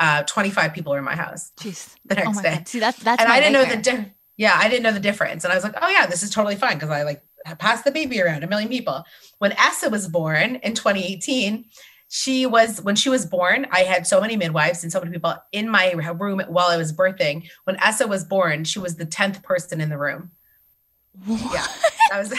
uh, 0.00 0.24
25 0.24 0.74
people 0.74 0.90
were 0.90 0.98
in 0.98 1.04
my 1.04 1.14
house. 1.14 1.52
Jeez. 1.60 1.94
The 2.04 2.16
next 2.16 2.38
oh 2.38 2.42
day. 2.42 2.54
God. 2.56 2.66
See, 2.66 2.80
that's 2.80 2.98
that's 2.98 3.22
and 3.22 3.30
I 3.30 3.38
didn't 3.38 3.52
know 3.52 3.64
the 3.66 3.76
di- 3.76 4.12
yeah, 4.36 4.58
I 4.60 4.68
didn't 4.68 4.82
know 4.82 4.92
the 4.92 4.98
difference. 4.98 5.44
And 5.44 5.52
I 5.52 5.54
was 5.54 5.62
like, 5.62 5.76
oh 5.80 5.88
yeah, 5.88 6.06
this 6.06 6.24
is 6.24 6.30
totally 6.30 6.56
fine 6.56 6.74
because 6.74 6.90
I 6.90 7.04
like 7.04 7.22
passed 7.54 7.84
the 7.84 7.90
baby 7.92 8.20
around 8.20 8.42
a 8.44 8.46
million 8.46 8.68
people. 8.68 9.04
When 9.38 9.52
Essa 9.52 9.88
was 9.90 10.08
born 10.08 10.56
in 10.56 10.74
2018, 10.74 11.64
she 12.08 12.46
was 12.46 12.80
when 12.82 12.94
she 12.96 13.08
was 13.08 13.26
born, 13.26 13.66
I 13.72 13.80
had 13.80 14.06
so 14.06 14.20
many 14.20 14.36
midwives 14.36 14.82
and 14.84 14.92
so 14.92 15.00
many 15.00 15.12
people 15.12 15.34
in 15.52 15.68
my 15.68 15.92
room 15.92 16.40
while 16.48 16.68
I 16.68 16.76
was 16.76 16.92
birthing. 16.92 17.48
When 17.64 17.76
Essa 17.82 18.06
was 18.06 18.24
born, 18.24 18.64
she 18.64 18.78
was 18.78 18.96
the 18.96 19.06
10th 19.06 19.42
person 19.42 19.80
in 19.80 19.88
the 19.88 19.98
room. 19.98 20.30
Yeah. 21.26 21.66
That 22.10 22.18
was 22.18 22.32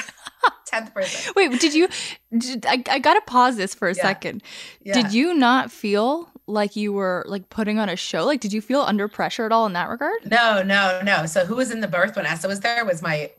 10th 0.72 0.94
person. 0.94 1.34
Wait, 1.36 1.60
did 1.60 1.74
you? 1.74 1.90
Did, 2.38 2.66
I 2.66 2.82
I 2.90 3.00
gotta 3.00 3.22
pause 3.22 3.58
this 3.58 3.74
for 3.76 3.90
a 3.90 3.94
Yeah. 3.96 4.02
second. 4.02 4.44
Yeah. 4.82 4.94
Did 5.02 5.14
you 5.14 5.34
not 5.34 5.72
feel 5.72 6.30
like 6.48 6.76
you 6.76 6.94
were 6.94 7.26
like 7.28 7.50
putting 7.50 7.78
on 7.78 7.90
a 7.90 7.96
show? 7.96 8.26
Like, 8.26 8.40
did 8.40 8.54
you 8.54 8.62
feel 8.62 8.82
under 8.82 9.08
pressure 9.08 9.46
at 9.46 9.52
all 9.52 9.66
in 9.66 9.74
that 9.74 9.90
regard? 9.90 10.30
No, 10.32 10.64
no, 10.64 11.02
no. 11.04 11.26
So 11.26 11.46
who 11.46 11.56
was 11.56 11.72
in 11.72 11.82
the 11.82 11.88
birth 11.88 12.16
when 12.16 12.26
Essa 12.26 12.48
was 12.48 12.62
there 12.62 12.86
was 12.86 13.02
my 13.02 13.32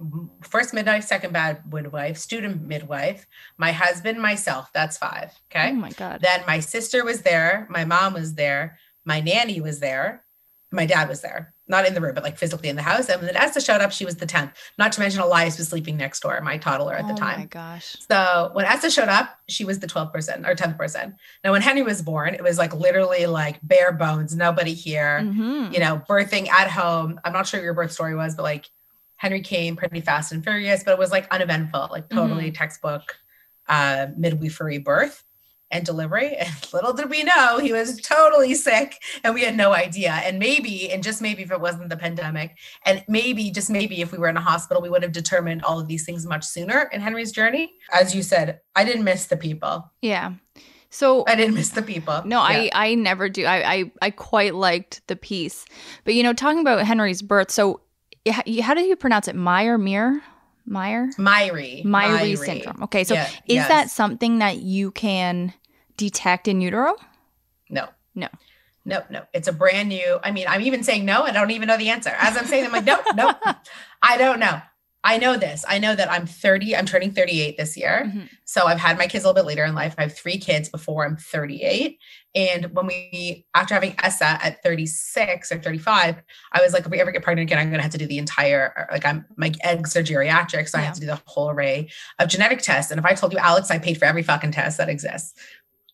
first 0.42 0.74
midwife, 0.74 1.04
second 1.04 1.32
bad 1.32 1.62
midwife, 1.72 2.18
student 2.18 2.62
midwife, 2.62 3.26
my 3.56 3.72
husband, 3.72 4.20
myself. 4.20 4.70
That's 4.72 4.98
five. 4.98 5.32
Okay. 5.50 5.70
Oh 5.70 5.74
my 5.74 5.90
god. 5.90 6.20
Then 6.20 6.42
my 6.46 6.60
sister 6.60 7.04
was 7.04 7.22
there, 7.22 7.66
my 7.70 7.84
mom 7.84 8.12
was 8.12 8.34
there, 8.34 8.78
my 9.04 9.20
nanny 9.20 9.60
was 9.60 9.80
there, 9.80 10.24
my 10.70 10.84
dad 10.84 11.08
was 11.08 11.22
there, 11.22 11.54
not 11.68 11.86
in 11.86 11.94
the 11.94 12.00
room, 12.00 12.14
but 12.14 12.22
like 12.24 12.38
physically 12.38 12.68
in 12.68 12.76
the 12.76 12.82
house. 12.82 13.08
And 13.08 13.20
when 13.20 13.36
Esther 13.36 13.60
showed 13.60 13.80
up, 13.80 13.92
she 13.92 14.04
was 14.04 14.16
the 14.16 14.26
10th. 14.26 14.52
Not 14.78 14.92
to 14.92 15.00
mention 15.00 15.20
Elias 15.20 15.58
was 15.58 15.68
sleeping 15.68 15.96
next 15.96 16.20
door, 16.20 16.40
my 16.40 16.56
toddler 16.58 16.94
at 16.94 17.06
the 17.06 17.12
Oh 17.12 17.16
time. 17.16 17.40
my 17.40 17.46
gosh. 17.46 17.96
So 18.10 18.50
when 18.54 18.64
Esther 18.64 18.90
showed 18.90 19.08
up, 19.08 19.38
she 19.48 19.64
was 19.64 19.78
the 19.78 19.86
12th 19.86 20.12
person 20.12 20.46
or 20.46 20.54
10th 20.54 20.78
person. 20.78 21.16
Now, 21.44 21.52
when 21.52 21.62
Henry 21.62 21.82
was 21.82 22.00
born, 22.02 22.34
it 22.34 22.42
was 22.42 22.56
like 22.58 22.74
literally 22.74 23.26
like 23.26 23.58
bare 23.62 23.92
bones, 23.92 24.34
nobody 24.34 24.72
here, 24.74 25.20
Mhm. 25.22 25.72
you 25.72 25.80
know, 25.80 26.02
birthing 26.08 26.48
at 26.48 26.70
home. 26.70 27.20
I'm 27.24 27.32
not 27.32 27.46
sure 27.46 27.62
your 27.62 27.74
birth 27.74 27.92
story 27.92 28.14
was, 28.14 28.34
but 28.34 28.42
like 28.44 28.66
Henry 29.16 29.40
came 29.42 29.76
pretty 29.76 30.00
fast 30.00 30.32
and 30.32 30.42
furious, 30.42 30.84
but 30.84 30.92
it 30.92 30.98
was 30.98 31.10
like 31.10 31.26
uneventful, 31.32 31.88
like 31.90 32.08
totally 32.08 32.50
textbook 32.52 33.18
uh, 33.68 34.06
midwifery 34.16 34.78
birth 34.78 35.24
and 35.70 35.84
delivery. 35.84 36.36
And 36.36 36.48
little 36.72 36.92
did 36.92 37.10
we 37.10 37.22
know 37.24 37.58
he 37.58 37.72
was 37.72 38.00
totally 38.00 38.54
sick 38.54 39.00
and 39.24 39.34
we 39.34 39.42
had 39.42 39.56
no 39.56 39.72
idea. 39.72 40.12
And 40.12 40.38
maybe, 40.38 40.90
and 40.90 41.02
just 41.02 41.20
maybe 41.20 41.42
if 41.42 41.50
it 41.50 41.60
wasn't 41.60 41.88
the 41.88 41.96
pandemic, 41.96 42.56
and 42.84 43.04
maybe, 43.08 43.50
just 43.50 43.70
maybe 43.70 44.00
if 44.00 44.12
we 44.12 44.18
were 44.18 44.28
in 44.28 44.36
a 44.36 44.40
hospital, 44.40 44.82
we 44.82 44.90
would 44.90 45.02
have 45.02 45.12
determined 45.12 45.62
all 45.62 45.78
of 45.80 45.88
these 45.88 46.04
things 46.04 46.26
much 46.26 46.44
sooner 46.44 46.88
in 46.92 47.00
Henry's 47.00 47.32
journey. 47.32 47.72
As 47.92 48.14
you 48.14 48.22
said, 48.22 48.60
I 48.74 48.84
didn't 48.84 49.04
miss 49.04 49.26
the 49.26 49.36
people. 49.36 49.90
Yeah. 50.02 50.34
So 50.90 51.24
I 51.26 51.34
didn't 51.34 51.54
miss 51.54 51.70
the 51.70 51.82
people. 51.82 52.22
No, 52.24 52.40
I 52.40 52.70
I 52.72 52.94
never 52.94 53.28
do. 53.28 53.44
I, 53.44 53.74
I 53.74 53.92
I 54.00 54.10
quite 54.10 54.54
liked 54.54 55.06
the 55.06 55.16
piece, 55.16 55.66
but 56.04 56.14
you 56.14 56.22
know, 56.22 56.32
talking 56.32 56.60
about 56.60 56.82
Henry's 56.86 57.20
birth. 57.20 57.50
So, 57.50 57.82
how 58.26 58.72
do 58.74 58.80
you 58.80 58.96
pronounce 58.96 59.28
it? 59.28 59.36
Meyer, 59.36 59.76
Meyer, 59.76 60.22
Meyer, 60.68 61.08
Myhre. 61.18 61.84
Myhre 61.84 62.36
syndrome. 62.38 62.82
Okay, 62.84 63.04
so 63.04 63.14
Yeah, 63.14 63.26
is 63.46 63.54
yes. 63.56 63.68
that 63.68 63.90
something 63.90 64.38
that 64.38 64.58
you 64.58 64.90
can 64.90 65.52
detect 65.96 66.46
in 66.48 66.60
utero? 66.60 66.94
No. 67.70 67.88
No. 68.14 68.28
No, 68.84 69.02
no. 69.10 69.22
It's 69.34 69.48
a 69.48 69.52
brand 69.52 69.88
new. 69.90 70.18
I 70.22 70.30
mean, 70.30 70.46
I'm 70.48 70.62
even 70.62 70.82
saying 70.82 71.04
no. 71.04 71.22
I 71.22 71.30
don't 71.32 71.50
even 71.50 71.68
know 71.68 71.76
the 71.76 71.90
answer. 71.90 72.10
As 72.18 72.36
I'm 72.36 72.46
saying, 72.46 72.64
I'm 72.64 72.72
like, 72.72 72.84
no, 72.84 72.98
no. 73.14 73.34
I 74.02 74.16
don't 74.16 74.40
know. 74.40 74.60
I 75.04 75.16
know 75.16 75.36
this. 75.36 75.64
I 75.68 75.78
know 75.78 75.94
that 75.94 76.10
I'm 76.10 76.26
30. 76.26 76.74
I'm 76.76 76.84
turning 76.84 77.12
38 77.12 77.56
this 77.56 77.76
year. 77.76 78.10
Mhm. 78.12 78.28
So 78.44 78.66
I've 78.66 78.80
had 78.80 78.98
my 78.98 79.06
kids 79.06 79.24
a 79.24 79.28
little 79.28 79.40
bit 79.42 79.46
later 79.46 79.64
in 79.64 79.74
life. 79.74 79.94
I 79.96 80.02
have 80.02 80.16
three 80.16 80.38
kids 80.38 80.68
before 80.68 81.06
I'm 81.06 81.16
38. 81.16 81.98
And 82.34 82.74
when 82.74 82.86
we, 82.86 83.46
after 83.54 83.74
having 83.74 83.94
Essa 84.02 84.38
at 84.44 84.62
36 84.62 85.52
or 85.52 85.60
35, 85.60 86.16
I 86.52 86.60
was 86.62 86.72
like, 86.72 86.84
if 86.84 86.90
we 86.90 87.00
ever 87.00 87.12
get 87.12 87.22
pregnant 87.22 87.48
again, 87.48 87.58
I'm 87.58 87.68
going 87.68 87.78
to 87.78 87.82
have 87.82 87.92
to 87.92 87.98
do 87.98 88.06
the 88.06 88.18
entire, 88.18 88.88
like, 88.90 89.06
I'm, 89.06 89.24
my 89.36 89.52
eggs 89.62 89.96
are 89.96 90.02
geriatric. 90.02 90.68
So 90.68 90.78
I 90.78 90.82
have 90.82 90.94
to 90.94 91.00
do 91.00 91.06
the 91.06 91.20
whole 91.26 91.50
array 91.50 91.90
of 92.18 92.28
genetic 92.28 92.60
tests. 92.60 92.90
And 92.90 92.98
if 92.98 93.04
I 93.04 93.14
told 93.14 93.32
you, 93.32 93.38
Alex, 93.38 93.70
I 93.70 93.78
paid 93.78 93.98
for 93.98 94.04
every 94.04 94.24
fucking 94.24 94.50
test 94.50 94.78
that 94.78 94.88
exists, 94.88 95.34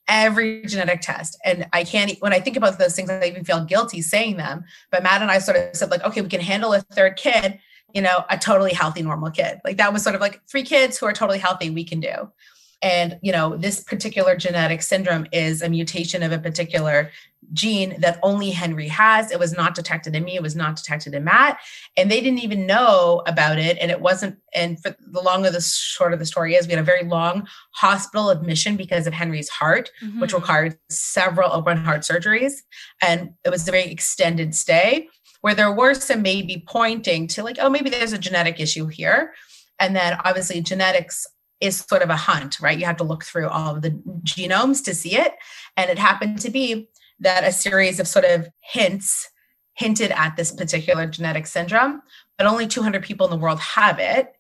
every 0.08 0.64
genetic 0.64 1.02
test. 1.02 1.38
And 1.44 1.66
I 1.74 1.84
can't, 1.84 2.16
when 2.20 2.32
I 2.32 2.40
think 2.40 2.56
about 2.56 2.78
those 2.78 2.96
things, 2.96 3.10
I 3.10 3.24
even 3.26 3.44
feel 3.44 3.64
guilty 3.64 4.00
saying 4.00 4.38
them. 4.38 4.64
But 4.90 5.02
Matt 5.02 5.20
and 5.20 5.30
I 5.30 5.38
sort 5.38 5.58
of 5.58 5.76
said, 5.76 5.90
like, 5.90 6.04
okay, 6.04 6.22
we 6.22 6.28
can 6.28 6.40
handle 6.40 6.72
a 6.72 6.80
third 6.80 7.16
kid, 7.16 7.58
you 7.94 8.02
know, 8.02 8.24
a 8.28 8.36
totally 8.36 8.72
healthy, 8.72 9.02
normal 9.02 9.30
kid. 9.30 9.60
Like 9.64 9.78
that 9.78 9.92
was 9.92 10.02
sort 10.02 10.14
of 10.14 10.20
like 10.20 10.42
three 10.46 10.64
kids 10.64 10.98
who 10.98 11.06
are 11.06 11.12
totally 11.12 11.38
healthy, 11.38 11.70
we 11.70 11.84
can 11.84 12.00
do. 12.00 12.30
And, 12.82 13.18
you 13.22 13.32
know, 13.32 13.56
this 13.56 13.82
particular 13.82 14.36
genetic 14.36 14.82
syndrome 14.82 15.26
is 15.32 15.62
a 15.62 15.70
mutation 15.70 16.22
of 16.22 16.32
a 16.32 16.38
particular 16.38 17.10
gene 17.54 17.98
that 18.00 18.18
only 18.22 18.50
Henry 18.50 18.88
has. 18.88 19.30
It 19.30 19.38
was 19.38 19.54
not 19.54 19.74
detected 19.74 20.14
in 20.14 20.24
me. 20.24 20.34
It 20.34 20.42
was 20.42 20.56
not 20.56 20.76
detected 20.76 21.14
in 21.14 21.24
Matt. 21.24 21.58
And 21.96 22.10
they 22.10 22.20
didn't 22.20 22.40
even 22.40 22.66
know 22.66 23.22
about 23.26 23.58
it. 23.58 23.78
And 23.80 23.90
it 23.90 24.00
wasn't, 24.02 24.36
and 24.54 24.82
for 24.82 24.94
the 25.00 25.20
long 25.22 25.46
of 25.46 25.54
the 25.54 25.62
short 25.62 26.12
of 26.12 26.18
the 26.18 26.26
story 26.26 26.56
is 26.56 26.66
we 26.66 26.72
had 26.74 26.80
a 26.82 26.84
very 26.84 27.04
long 27.04 27.46
hospital 27.70 28.28
admission 28.28 28.76
because 28.76 29.06
of 29.06 29.14
Henry's 29.14 29.48
heart 29.48 29.90
which 30.18 30.32
Mhm. 30.32 30.40
required 30.40 30.78
several 30.90 31.52
open 31.52 31.78
heart 31.78 32.02
surgeries. 32.02 32.54
And 33.00 33.34
it 33.44 33.50
was 33.50 33.66
a 33.66 33.70
very 33.70 33.84
extended 33.84 34.54
stay 34.54 35.08
where 35.44 35.54
there 35.54 35.70
were 35.70 35.92
some 35.92 36.22
maybe 36.22 36.64
pointing 36.66 37.26
to 37.26 37.42
like, 37.42 37.58
oh, 37.60 37.68
maybe 37.68 37.90
there's 37.90 38.14
a 38.14 38.18
genetic 38.18 38.58
issue 38.58 38.86
here. 38.86 39.34
And 39.78 39.94
then 39.94 40.16
obviously 40.24 40.62
genetics 40.62 41.26
is 41.60 41.80
sort 41.80 42.00
of 42.00 42.08
a 42.08 42.16
hunt, 42.16 42.60
right? 42.60 42.78
You 42.78 42.86
have 42.86 42.96
to 42.96 43.04
look 43.04 43.22
through 43.22 43.50
all 43.50 43.76
of 43.76 43.82
the 43.82 43.90
genomes 44.22 44.82
to 44.86 44.94
see 44.94 45.18
it. 45.18 45.34
And 45.76 45.90
it 45.90 45.98
happened 45.98 46.40
to 46.40 46.50
be 46.50 46.88
that 47.20 47.44
a 47.44 47.52
series 47.52 48.00
of 48.00 48.08
sort 48.08 48.24
of 48.24 48.48
hints 48.62 49.28
hinted 49.74 50.12
at 50.12 50.34
this 50.34 50.50
particular 50.50 51.06
genetic 51.06 51.46
syndrome, 51.46 52.00
but 52.38 52.46
only 52.46 52.66
200 52.66 53.02
people 53.02 53.26
in 53.26 53.30
the 53.30 53.36
world 53.36 53.60
have 53.60 53.98
it. 53.98 54.32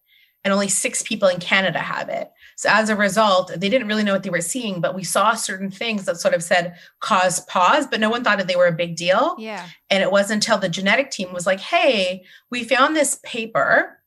And 0.42 0.54
only 0.54 0.68
six 0.68 1.02
people 1.02 1.28
in 1.28 1.38
Canada 1.38 1.80
have 1.80 2.08
it. 2.08 2.30
So 2.56 2.68
as 2.70 2.88
a 2.88 2.96
result, 2.96 3.52
they 3.56 3.68
didn't 3.68 3.88
really 3.88 4.04
know 4.04 4.12
what 4.12 4.22
they 4.22 4.30
were 4.30 4.40
seeing, 4.40 4.80
but 4.80 4.94
we 4.94 5.04
saw 5.04 5.34
certain 5.34 5.70
things 5.70 6.04
that 6.04 6.20
sort 6.20 6.34
of 6.34 6.42
said 6.42 6.76
cause 7.00 7.40
pause, 7.40 7.86
but 7.86 8.00
no 8.00 8.10
one 8.10 8.22
thought 8.22 8.38
that 8.38 8.46
they 8.46 8.56
were 8.56 8.66
a 8.66 8.72
big 8.72 8.96
deal. 8.96 9.36
Yeah. 9.38 9.66
And 9.90 10.02
it 10.02 10.10
wasn't 10.10 10.44
until 10.44 10.58
the 10.58 10.68
genetic 10.68 11.10
team 11.10 11.32
was 11.32 11.46
like, 11.46 11.60
hey, 11.60 12.24
we 12.50 12.64
found 12.64 12.94
this 12.94 13.18
paper 13.24 13.98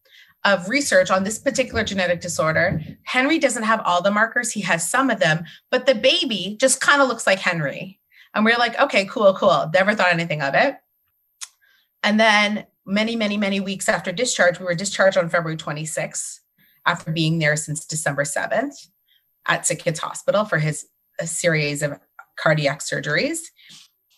of 0.46 0.70
research 0.70 1.12
on 1.12 1.24
this 1.24 1.40
particular 1.40 1.84
genetic 1.84 2.22
disorder. 2.22 2.82
Henry 3.04 3.38
doesn't 3.38 3.64
have 3.64 3.82
all 3.82 4.02
the 4.02 4.12
markers, 4.12 4.52
he 4.52 4.62
has 4.62 4.90
some 4.90 5.10
of 5.10 5.20
them, 5.20 5.44
but 5.72 5.86
the 5.86 5.96
baby 5.96 6.58
just 6.60 6.80
kind 6.80 7.02
of 7.02 7.08
looks 7.08 7.28
like 7.28 7.40
Henry. 7.40 8.00
And 8.34 8.46
we 8.46 8.54
are 8.54 8.60
like, 8.60 8.80
okay, 8.80 9.06
cool, 9.06 9.34
cool. 9.34 9.70
Never 9.74 9.96
thought 9.96 10.14
anything 10.14 10.42
of 10.42 10.54
it. 10.54 10.78
And 12.04 12.20
then 12.20 12.66
many, 12.86 13.16
many, 13.16 13.36
many 13.36 13.60
weeks 13.60 13.90
after 13.90 14.12
discharge, 14.12 14.60
we 14.60 14.66
were 14.66 14.76
discharged 14.76 15.18
on 15.18 15.28
February 15.30 15.58
26th 15.58 16.40
after 16.88 17.12
being 17.12 17.38
there 17.38 17.56
since 17.56 17.86
December 17.86 18.24
7th 18.24 18.88
at 19.46 19.68
Sick 19.68 19.80
Kids 19.80 20.00
Hospital 20.00 20.46
for 20.46 20.58
his 20.58 20.88
a 21.20 21.28
series 21.28 21.82
of 21.82 22.00
cardiac 22.40 22.80
surgeries. 22.80 23.40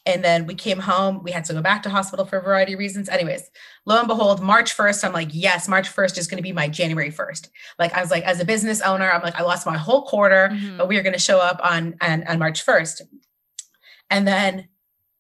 And 0.06 0.24
then 0.24 0.46
we 0.46 0.56
came 0.56 0.80
home. 0.80 1.24
We 1.24 1.32
had 1.32 1.46
to 1.46 1.54
go 1.54 1.62
back 1.62 1.84
to 1.84 1.90
hospital 1.90 2.26
for 2.26 2.38
a 2.38 2.42
variety 2.42 2.74
of 2.74 2.80
reasons. 2.80 3.10
Anyways, 3.10 3.50
lo 3.86 4.00
and 4.00 4.08
behold, 4.08 4.42
March 4.42 4.76
1st, 4.76 5.04
I'm 5.06 5.14
like, 5.14 5.30
yes, 5.32 5.68
March 5.68 5.94
1st 5.94 6.18
is 6.18 6.28
going 6.28 6.38
to 6.38 6.44
be 6.44 6.52
my 6.52 6.68
January 6.68 7.12
1st. 7.12 7.50
Like 7.78 7.94
I 7.94 8.02
was 8.02 8.12
like, 8.12 8.24
as 8.24 8.40
a 8.40 8.46
business 8.46 8.82
owner, 8.82 9.10
I'm 9.10 9.22
like, 9.22 9.36
I 9.40 9.44
lost 9.44 9.66
my 9.66 9.78
whole 9.78 10.04
quarter, 10.04 10.50
Mhm. 10.52 10.78
but 10.78 10.88
we 10.88 10.98
are 10.98 11.04
going 11.04 11.14
to 11.14 11.20
show 11.20 11.40
up 11.40 11.60
on, 11.64 11.96
on 12.02 12.24
on 12.28 12.40
March 12.40 12.66
1st. 12.66 13.02
And 14.10 14.28
then 14.28 14.68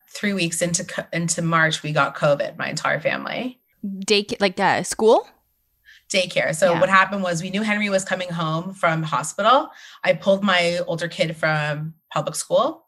three 0.09 0.33
weeks 0.33 0.61
into 0.61 0.83
into 1.13 1.41
March, 1.41 1.83
we 1.83 1.91
got 1.91 2.15
COVID, 2.17 2.57
my 2.57 2.69
entire 2.69 2.99
family 2.99 3.59
Day 4.05 4.25
like 4.39 4.59
uh, 4.59 4.83
school. 4.83 5.27
Daycare. 6.09 6.55
So 6.55 6.73
Yeah. 6.73 6.79
what 6.79 6.89
happened 6.89 7.23
was 7.23 7.41
we 7.41 7.49
knew 7.49 7.61
Henry 7.61 7.89
was 7.89 8.03
coming 8.03 8.29
home 8.29 8.73
from 8.73 9.03
hospital. 9.03 9.69
I 10.03 10.13
pulled 10.13 10.43
my 10.43 10.79
older 10.87 11.07
kid 11.07 11.37
from 11.37 11.93
public 12.11 12.35
school 12.35 12.85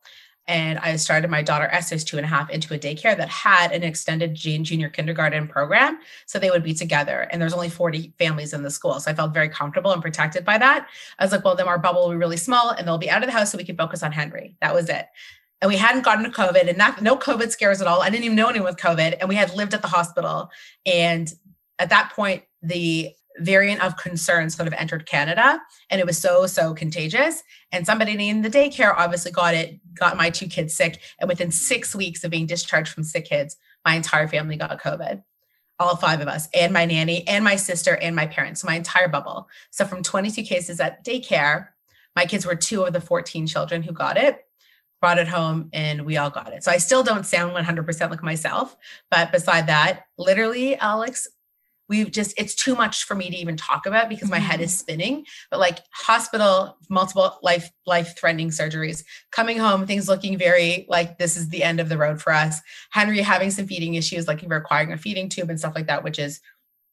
and 0.47 0.79
I 0.79 0.95
started 0.95 1.29
my 1.29 1.43
daughter 1.43 1.67
Esther's 1.71 2.03
two 2.03 2.17
and 2.17 2.25
a 2.25 2.27
half 2.29 2.49
into 2.49 2.73
a 2.73 2.79
daycare 2.79 3.15
that 3.15 3.29
had 3.29 3.71
an 3.71 3.83
extended 3.83 4.33
jun- 4.33 4.63
junior 4.63 4.89
kindergarten 4.89 5.47
program. 5.47 5.99
So 6.25 6.39
they 6.39 6.49
would 6.49 6.63
be 6.63 6.73
together. 6.73 7.27
And 7.31 7.39
there's 7.39 7.53
only 7.53 7.69
40 7.69 8.13
families 8.17 8.51
in 8.53 8.63
the 8.63 8.71
school. 8.71 8.99
So 8.99 9.11
I 9.11 9.13
felt 9.13 9.33
very 9.35 9.49
comfortable 9.49 9.93
and 9.93 10.01
protected 10.01 10.43
by 10.43 10.57
that. 10.57 10.87
I 11.19 11.23
was 11.23 11.31
like, 11.31 11.45
well, 11.45 11.55
then 11.55 11.67
our 11.67 11.77
bubble 11.77 12.01
will 12.01 12.09
be 12.09 12.15
really 12.17 12.37
small 12.37 12.71
and 12.71 12.87
they'll 12.87 12.97
be 12.97 13.09
out 13.09 13.21
of 13.21 13.27
the 13.27 13.33
house 13.33 13.51
so 13.51 13.57
we 13.57 13.63
can 13.63 13.77
focus 13.77 14.01
on 14.01 14.11
Henry. 14.11 14.57
That 14.61 14.73
was 14.73 14.89
it. 14.89 15.05
And 15.61 15.69
we 15.69 15.77
hadn't 15.77 16.03
gotten 16.03 16.23
to 16.23 16.31
COVID 16.31 16.67
and 16.67 16.77
not, 16.77 17.03
no 17.03 17.15
COVID 17.15 17.51
scares 17.51 17.79
at 17.79 17.87
all. 17.87 18.01
I 18.01 18.09
didn't 18.09 18.25
even 18.25 18.35
know 18.35 18.49
anyone 18.49 18.67
with 18.67 18.77
COVID. 18.81 19.17
And 19.19 19.29
we 19.29 19.35
had 19.35 19.53
lived 19.55 19.75
at 19.75 19.83
the 19.83 19.87
hospital. 19.87 20.49
And 20.87 21.31
at 21.77 21.89
that 21.91 22.11
point, 22.15 22.43
the 22.61 23.13
variant 23.39 23.81
of 23.83 23.97
concern 23.97 24.49
sort 24.49 24.67
of 24.67 24.73
entered 24.73 25.05
Canada 25.05 25.59
and 25.89 25.99
it 26.01 26.05
was 26.05 26.17
so, 26.17 26.45
so 26.47 26.73
contagious. 26.73 27.43
And 27.71 27.85
somebody 27.85 28.29
in 28.29 28.41
the 28.41 28.49
daycare 28.49 28.93
obviously 28.95 29.31
got 29.31 29.55
it, 29.55 29.79
got 29.95 30.17
my 30.17 30.29
two 30.29 30.47
kids 30.47 30.73
sick. 30.73 30.99
And 31.19 31.27
within 31.27 31.51
six 31.51 31.95
weeks 31.95 32.23
of 32.23 32.31
being 32.31 32.45
discharged 32.45 32.93
from 32.93 33.03
sick 33.03 33.25
kids, 33.25 33.57
my 33.85 33.95
entire 33.95 34.27
family 34.27 34.57
got 34.57 34.81
COVID. 34.81 35.23
all 35.79 35.95
five 35.95 36.21
of 36.21 36.27
us, 36.27 36.47
and 36.53 36.71
my 36.71 36.85
nanny, 36.85 37.27
and 37.27 37.43
my 37.43 37.55
sister, 37.55 37.95
and 37.95 38.15
my 38.15 38.27
parents, 38.27 38.63
my 38.63 38.75
entire 38.75 39.07
bubble. 39.07 39.49
So 39.71 39.83
from 39.83 40.03
22 40.03 40.43
cases 40.43 40.79
at 40.79 41.03
daycare, 41.03 41.69
my 42.15 42.25
kids 42.25 42.45
were 42.45 42.55
two 42.55 42.83
of 42.83 42.93
the 42.93 43.01
14 43.01 43.47
children 43.47 43.81
who 43.81 43.91
got 43.91 44.17
it, 44.17 44.45
brought 44.99 45.17
it 45.17 45.27
home, 45.27 45.69
and 45.73 46.05
we 46.05 46.17
all 46.17 46.29
got 46.29 46.53
it. 46.53 46.63
So 46.63 46.71
I 46.71 46.77
still 46.77 47.01
don't 47.01 47.25
sound 47.25 47.55
100% 47.55 48.09
like 48.11 48.21
myself. 48.21 48.77
But 49.09 49.31
beside 49.31 49.67
that, 49.67 50.03
literally, 50.19 50.75
Alex, 50.75 51.27
we've 51.91 52.09
just 52.09 52.33
it's 52.37 52.55
too 52.55 52.73
much 52.73 53.03
for 53.03 53.15
me 53.15 53.29
to 53.29 53.35
even 53.35 53.57
talk 53.57 53.85
about 53.85 54.07
because 54.07 54.29
my 54.29 54.39
head 54.39 54.61
is 54.61 54.75
spinning. 54.75 55.25
But 55.51 55.59
like 55.59 55.79
hospital 55.91 56.77
multiple 56.89 57.37
life 57.43 57.69
life 57.85 58.17
threatening 58.17 58.47
surgeries 58.47 59.03
coming 59.31 59.57
home 59.57 59.85
things 59.85 60.07
looking 60.07 60.37
very 60.37 60.85
like 60.87 61.17
this 61.17 61.35
is 61.35 61.49
the 61.49 61.63
end 61.63 61.81
of 61.81 61.89
the 61.89 61.97
road 61.97 62.21
for 62.21 62.31
us. 62.31 62.61
Henry 62.91 63.19
having 63.19 63.51
some 63.51 63.67
feeding 63.67 63.95
issues 63.95 64.25
like 64.25 64.41
requiring 64.47 64.93
a 64.93 64.97
feeding 64.97 65.27
tube 65.27 65.49
and 65.49 65.59
stuff 65.59 65.75
like 65.75 65.87
that 65.87 66.03
which 66.03 66.17
is 66.17 66.39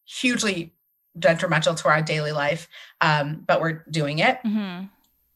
hugely 0.05 0.75
detrimental 1.17 1.77
to 1.77 1.89
our 1.89 2.03
daily 2.03 2.33
life 2.33 2.69
um, 3.01 3.45
but 3.47 3.61
we're 3.61 3.85
doing 3.91 4.19
it. 4.19 4.39
Mm-hmm. 4.45 4.87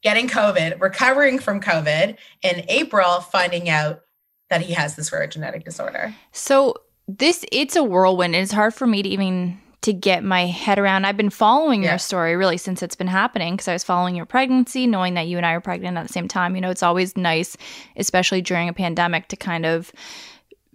getting 0.03 0.29
covid 0.29 0.81
recovering 0.81 1.39
from 1.39 1.61
covid 1.61 2.17
in 2.43 2.65
april 2.69 3.21
finding 3.21 3.69
out 3.69 4.03
that 4.51 4.61
he 4.61 4.75
has 4.75 4.97
this 4.97 5.11
rare 5.11 5.27
genetic 5.27 5.65
disorder. 5.65 6.15
So 6.33 6.75
this 7.09 7.45
it's 7.53 7.77
a 7.77 7.83
whirlwind. 7.85 8.35
It's 8.35 8.53
hard 8.53 8.75
for 8.75 8.87
me 8.87 9.03
to 9.03 9.09
even 9.09 9.59
to 9.83 9.93
get 9.93 10.23
my 10.23 10.47
head 10.47 10.79
around. 10.79 11.05
I've 11.05 11.17
been 11.17 11.29
following 11.31 11.83
Yeah. 11.83 11.91
your 11.91 11.99
story 11.99 12.37
really 12.37 12.57
since 12.57 12.83
it's 12.85 12.95
been 12.95 13.09
happening 13.09 13.55
because 13.55 13.67
I 13.67 13.73
was 13.73 13.83
following 13.83 14.15
your 14.15 14.27
pregnancy, 14.27 14.87
knowing 14.87 15.15
that 15.15 15.27
you 15.27 15.37
and 15.37 15.45
I 15.45 15.55
were 15.55 15.61
pregnant 15.61 15.99
at 15.99 16.07
the 16.07 16.13
same 16.13 16.29
time. 16.29 16.55
You 16.55 16.61
know, 16.61 16.71
it's 16.71 16.85
always 16.85 17.17
nice, 17.17 17.57
especially 17.97 18.43
during 18.43 18.69
a 18.69 18.73
pandemic, 18.73 19.27
to 19.29 19.37
kind 19.37 19.67
of 19.67 19.91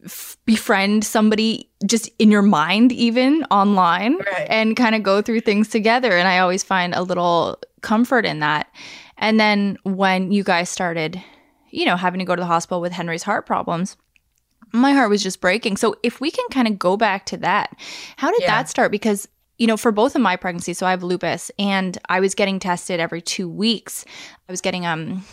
f- 0.03 0.35
befriend 0.45 1.05
somebody 1.05 1.69
just 1.85 2.09
in 2.19 2.29
your 2.31 2.41
mind, 2.41 2.91
even 2.91 3.45
online, 3.45 4.17
Right. 4.17 4.47
and 4.49 4.75
kind 4.75 4.93
of 4.93 5.03
go 5.03 5.21
through 5.21 5.39
things 5.39 5.69
together. 5.69 6.11
And 6.17 6.27
I 6.27 6.39
always 6.39 6.63
find 6.63 6.93
a 6.93 7.01
little 7.01 7.57
comfort 7.81 8.25
in 8.25 8.39
that. 8.39 8.67
And 9.17 9.39
then 9.39 9.77
when 9.83 10.33
you 10.33 10.43
guys 10.43 10.67
started, 10.69 11.23
you 11.71 11.85
know, 11.85 11.95
having 11.95 12.19
to 12.19 12.25
go 12.25 12.35
to 12.35 12.41
the 12.41 12.45
hospital 12.45 12.81
with 12.81 12.91
Henry's 12.91 13.23
heart 13.23 13.45
problems, 13.45 13.95
my 14.73 14.91
heart 14.93 15.09
was 15.09 15.23
just 15.23 15.41
breaking. 15.41 15.77
So 15.77 15.95
if 16.03 16.19
we 16.21 16.31
can 16.31 16.45
kind 16.51 16.67
of 16.67 16.77
go 16.77 16.97
back 16.97 17.25
to 17.27 17.37
that, 17.37 17.75
how 18.17 18.31
did 18.31 18.41
Yeah. 18.41 18.47
that 18.57 18.69
start? 18.69 18.91
Because 18.91 19.27
you 19.59 19.65
know, 19.65 19.75
for 19.77 19.91
both 19.91 20.15
of 20.15 20.21
my 20.21 20.35
pregnancies, 20.35 20.77
so 20.77 20.85
I 20.85 20.91
have 20.91 21.01
lupus, 21.01 21.49
and 21.57 21.97
I 22.09 22.19
was 22.19 22.35
getting 22.35 22.59
tested 22.59 22.99
every 22.99 23.21
two 23.21 23.49
weeks. 23.49 24.05
I 24.47 24.51
was 24.51 24.61
getting 24.61 24.85
um 24.85 25.25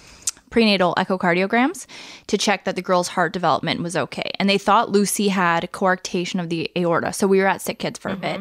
prenatal 0.49 0.95
echocardiograms 0.97 1.87
to 2.29 2.39
check 2.39 2.65
that 2.65 2.75
the 2.77 2.81
girl's 2.81 3.09
heart 3.09 3.33
development 3.35 3.83
was 3.83 3.97
okay, 3.97 4.31
and 4.39 4.49
they 4.49 4.57
thought 4.57 4.89
Lucy 4.91 5.29
had 5.29 5.71
coarctation 5.73 6.41
of 6.41 6.49
the 6.49 6.71
aorta. 6.77 7.13
So 7.13 7.27
we 7.27 7.39
were 7.39 7.47
at 7.47 7.61
Sick 7.61 7.79
Kids 7.81 7.99
for 7.99 8.11
a 8.11 8.17
bit. 8.17 8.41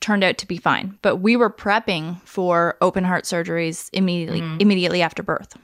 Turned 0.00 0.24
out 0.24 0.38
to 0.38 0.46
be 0.46 0.56
fine, 0.56 0.98
but 1.02 1.16
we 1.16 1.36
were 1.36 1.50
prepping 1.50 2.20
for 2.22 2.76
open 2.80 3.04
heart 3.04 3.24
surgeries 3.24 3.90
immediately 3.92 4.40
immediately 4.60 5.02
after 5.02 5.22
birth. 5.22 5.56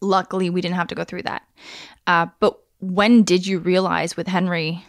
Luckily, 0.00 0.50
we 0.50 0.60
didn't 0.60 0.74
have 0.76 0.88
to 0.88 0.94
go 0.94 1.04
through 1.04 1.22
that. 1.22 1.42
Uh, 2.06 2.26
but 2.40 2.58
when 2.80 3.22
did 3.22 3.46
you 3.46 3.58
realize 3.58 4.16
with 4.16 4.26
Henry 4.26 4.84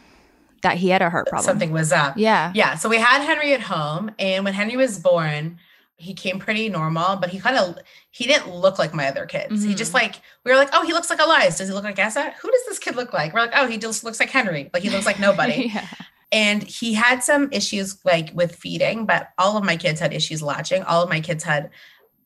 that 0.61 0.77
he 0.77 0.89
had 0.89 1.01
a 1.01 1.09
heart 1.09 1.27
problem? 1.27 1.45
something 1.45 1.71
was 1.71 1.91
up 1.91 2.17
Yeah. 2.17 2.51
Yeah. 2.53 2.75
So 2.75 2.89
we 2.89 2.97
had 2.97 3.21
Henry 3.21 3.53
at 3.53 3.61
home, 3.61 4.11
and 4.19 4.43
when 4.43 4.53
Henry 4.53 4.75
was 4.75 4.99
born, 4.99 5.59
he 5.99 6.13
came 6.13 6.37
pretty 6.37 6.69
normal, 6.69 7.15
but 7.15 7.29
he 7.29 7.39
kind 7.39 7.57
of 7.57 7.77
he 8.11 8.25
didn't 8.25 8.53
look 8.53 8.77
like 8.77 8.93
my 8.93 9.07
other 9.07 9.25
kids. 9.25 9.63
He 9.63 9.73
just 9.73 9.93
mm-hmm. 9.93 10.05
like 10.05 10.21
we 10.43 10.51
were 10.51 10.57
like, 10.57 10.69
oh, 10.73 10.85
he 10.85 10.93
looks 10.93 11.09
like 11.09 11.19
Elias. 11.19 11.57
Does 11.57 11.69
he 11.69 11.73
look 11.73 11.83
like 11.83 11.97
Asa? 11.97 12.33
Who 12.41 12.51
does 12.51 12.65
this 12.67 12.79
kid 12.79 12.95
look 12.95 13.13
like? 13.13 13.33
We're 13.33 13.41
like, 13.41 13.53
oh, 13.55 13.67
he 13.67 13.77
just 13.77 14.03
looks 14.03 14.19
like 14.19 14.29
Henry. 14.29 14.69
Like 14.73 14.83
he 14.83 14.89
looks 14.89 15.05
like 15.05 15.19
nobody. 15.19 15.71
yeah. 15.73 15.87
and 16.31 16.61
he 16.61 16.93
had 16.93 17.23
some 17.23 17.49
issues 17.51 18.03
like 18.05 18.31
with 18.33 18.55
feeding, 18.55 19.05
but 19.05 19.29
all 19.37 19.57
of 19.57 19.63
my 19.63 19.75
kids 19.77 19.99
had 19.99 20.13
issues 20.13 20.43
latching. 20.43 20.83
All 20.83 21.01
of 21.01 21.09
my 21.09 21.19
kids 21.19 21.43
had 21.43 21.71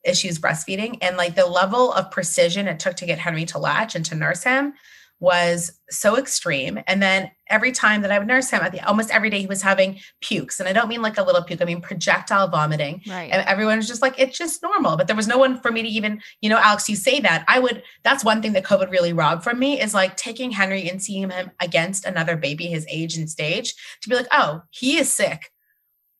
issues 0.04 0.38
breastfeeding, 0.38 0.98
and 1.00 1.16
like 1.16 1.34
the 1.34 1.46
level 1.46 1.92
of 1.92 2.10
precision 2.10 2.68
it 2.68 2.78
took 2.78 2.96
to 2.96 3.06
get 3.06 3.18
Henry 3.18 3.46
to 3.46 3.58
latch 3.58 3.94
and 3.94 4.04
to 4.06 4.14
nurse 4.14 4.42
him 4.42 4.74
was 5.22 5.78
so 5.88 6.18
extreme. 6.18 6.80
And 6.88 7.00
then 7.00 7.30
every 7.48 7.70
time 7.70 8.02
that 8.02 8.10
I 8.10 8.18
would 8.18 8.26
nurse 8.26 8.50
him, 8.50 8.60
at 8.60 8.72
the, 8.72 8.80
almost 8.80 9.08
every 9.10 9.30
day 9.30 9.38
he 9.38 9.46
was 9.46 9.62
having 9.62 10.00
pukes, 10.20 10.58
and 10.58 10.68
I 10.68 10.72
don't 10.72 10.88
mean 10.88 11.00
like 11.00 11.16
a 11.16 11.22
little 11.22 11.44
puke. 11.44 11.62
I 11.62 11.64
mean 11.64 11.80
projectile 11.80 12.48
vomiting. 12.48 13.02
Right. 13.06 13.30
And 13.30 13.46
everyone 13.46 13.76
was 13.76 13.86
just 13.86 14.02
like, 14.02 14.18
it's 14.18 14.36
just 14.36 14.64
normal. 14.64 14.96
But 14.96 15.06
there 15.06 15.14
was 15.14 15.28
no 15.28 15.38
one 15.38 15.60
for 15.60 15.70
me 15.70 15.82
to 15.82 15.88
even, 15.88 16.20
you 16.40 16.50
know, 16.50 16.58
Alex, 16.58 16.88
you 16.88 16.96
say 16.96 17.20
that. 17.20 17.44
I 17.46 17.60
would, 17.60 17.84
that's 18.02 18.24
one 18.24 18.42
thing 18.42 18.52
that 18.54 18.64
COVID 18.64 18.90
really 18.90 19.12
robbed 19.12 19.44
from 19.44 19.60
me 19.60 19.80
is 19.80 19.94
like 19.94 20.16
taking 20.16 20.50
Henry 20.50 20.90
and 20.90 21.00
seeing 21.00 21.30
him 21.30 21.52
against 21.60 22.04
another 22.04 22.36
baby 22.36 22.66
his 22.66 22.84
age 22.90 23.16
and 23.16 23.30
stage 23.30 23.74
to 24.02 24.08
be 24.08 24.16
like, 24.16 24.28
oh, 24.32 24.62
he 24.70 24.98
is 24.98 25.12
sick. 25.12 25.52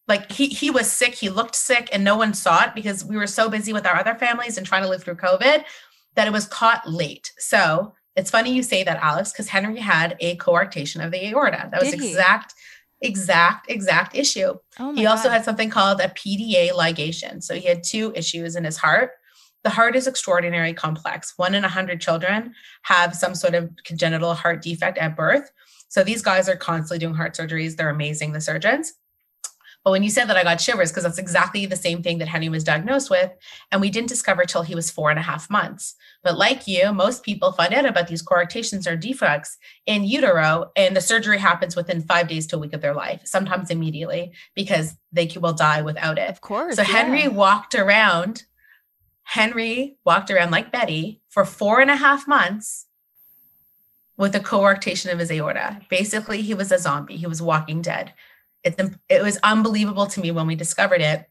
Like 0.06 0.30
he 0.30 0.46
he 0.48 0.70
was 0.70 0.90
sick, 0.90 1.14
he 1.14 1.28
looked 1.28 1.54
sick, 1.54 1.88
and 1.92 2.04
no 2.04 2.16
one 2.16 2.34
saw 2.34 2.64
it 2.64 2.74
because 2.74 3.04
we 3.04 3.16
were 3.16 3.28
so 3.28 3.48
busy 3.48 3.72
with 3.72 3.86
our 3.86 3.96
other 3.96 4.14
families 4.14 4.58
and 4.58 4.66
trying 4.66 4.82
to 4.82 4.88
live 4.88 5.02
through 5.02 5.14
COVID 5.14 5.64
that 6.14 6.26
it 6.26 6.32
was 6.32 6.46
caught 6.46 6.88
late. 6.88 7.32
So 7.38 7.94
it's 8.16 8.30
funny 8.30 8.52
you 8.52 8.62
say 8.62 8.84
that, 8.84 8.98
Alex, 9.02 9.32
because 9.32 9.48
Henry 9.48 9.78
had 9.80 10.16
a 10.20 10.36
coarctation 10.36 11.05
of 11.05 11.10
the 11.10 11.26
aorta. 11.28 11.68
That 11.70 11.80
was 11.80 11.90
Did 11.90 12.01
he? 12.01 12.10
exact, 12.10 12.55
exact, 13.01 13.70
exact 13.70 14.14
issue. 14.16 14.55
oh 14.78 14.94
He 14.94 15.06
also 15.06 15.24
God. 15.28 15.34
had 15.34 15.44
something 15.44 15.70
called 15.70 16.01
a 16.01 16.09
PDA 16.09 16.70
ligation. 16.72 17.43
So 17.43 17.55
he 17.55 17.66
had 17.66 17.82
two 17.82 18.12
issues 18.14 18.55
in 18.56 18.64
his 18.64 18.76
heart. 18.76 19.12
The 19.64 19.70
heart 19.70 19.94
is 19.97 20.06
extraordinarily 20.06 20.74
complex. 20.74 21.34
One 21.36 21.55
in 21.55 21.64
a 21.64 21.68
hundred 21.68 22.01
children 22.01 22.55
have 22.82 23.14
some 23.14 23.34
sort 23.34 23.55
of 23.55 23.70
congenital 23.84 24.34
heart 24.34 24.60
defect 24.60 24.98
at 24.98 25.16
birth. 25.16 25.51
So 25.89 26.02
these 26.02 26.22
guys 26.22 26.48
are 26.48 26.56
constantly 26.56 26.98
doing 26.98 27.14
heart 27.14 27.36
surgeries. 27.36 27.76
They're 27.76 27.90
amazing, 27.90 28.32
the 28.32 28.40
surgeons. 28.40 28.93
But 29.84 29.90
when 29.90 30.02
you 30.02 30.10
said 30.10 30.26
that, 30.26 30.36
I 30.36 30.44
got 30.44 30.60
shivers 30.60 30.90
because 30.90 31.02
that's 31.02 31.18
exactly 31.18 31.66
the 31.66 31.76
same 31.76 32.02
thing 32.02 32.18
that 32.18 32.28
Henry 32.28 32.48
was 32.48 32.62
diagnosed 32.62 33.10
with. 33.10 33.32
And 33.70 33.80
we 33.80 33.90
didn't 33.90 34.09
discover 34.09 34.44
till 34.44 34.62
he 34.62 34.74
was 34.74 34.90
four 34.90 35.10
and 35.10 35.18
a 35.18 35.22
half 35.22 35.50
months. 35.50 35.96
But 36.22 36.38
like 36.38 36.68
you, 36.68 36.92
most 36.92 37.24
people 37.24 37.52
find 37.52 37.74
out 37.74 37.84
about 37.84 38.06
these 38.06 38.22
coarctations 38.22 38.90
or 38.90 38.96
defects 38.96 39.59
in 39.86 40.04
utero, 40.04 40.70
and 40.76 40.96
the 40.96 41.00
surgery 41.00 41.38
happens 41.38 41.74
within 41.74 42.00
five 42.00 42.28
days 42.28 42.46
to 42.48 42.56
a 42.56 42.59
week 42.60 42.72
of 42.72 42.80
their 42.80 42.94
life, 42.94 43.22
sometimes 43.24 43.70
immediately, 43.70 44.32
because 44.54 44.94
they 45.10 45.30
will 45.40 45.52
die 45.52 45.82
without 45.82 46.18
it. 46.18 46.30
Of 46.30 46.40
course. 46.40 46.76
So 46.76 46.82
yeah. 46.82 46.88
Henry 46.88 47.26
walked 47.26 47.74
around, 47.74 48.44
Henry 49.24 49.96
walked 50.04 50.30
around 50.30 50.52
like 50.52 50.70
Betty 50.70 51.20
for 51.28 51.44
four 51.44 51.80
and 51.80 51.90
a 51.90 51.96
half 51.96 52.28
months 52.28 52.86
with 54.16 54.34
a 54.36 54.40
coarctation 54.40 55.12
of 55.12 55.18
his 55.18 55.32
aorta. 55.32 55.80
Basically, 55.88 56.42
he 56.42 56.54
was 56.54 56.70
a 56.70 56.78
zombie. 56.78 57.16
He 57.16 57.26
was 57.26 57.42
walking 57.42 57.82
dead. 57.82 58.12
It's, 58.64 58.80
it 59.09 59.22
was 59.22 59.39
unbelievable 59.43 60.06
to 60.06 60.20
me 60.20 60.30
when 60.30 60.47
we 60.47 60.55
discovered 60.55 61.01
it. 61.01 61.26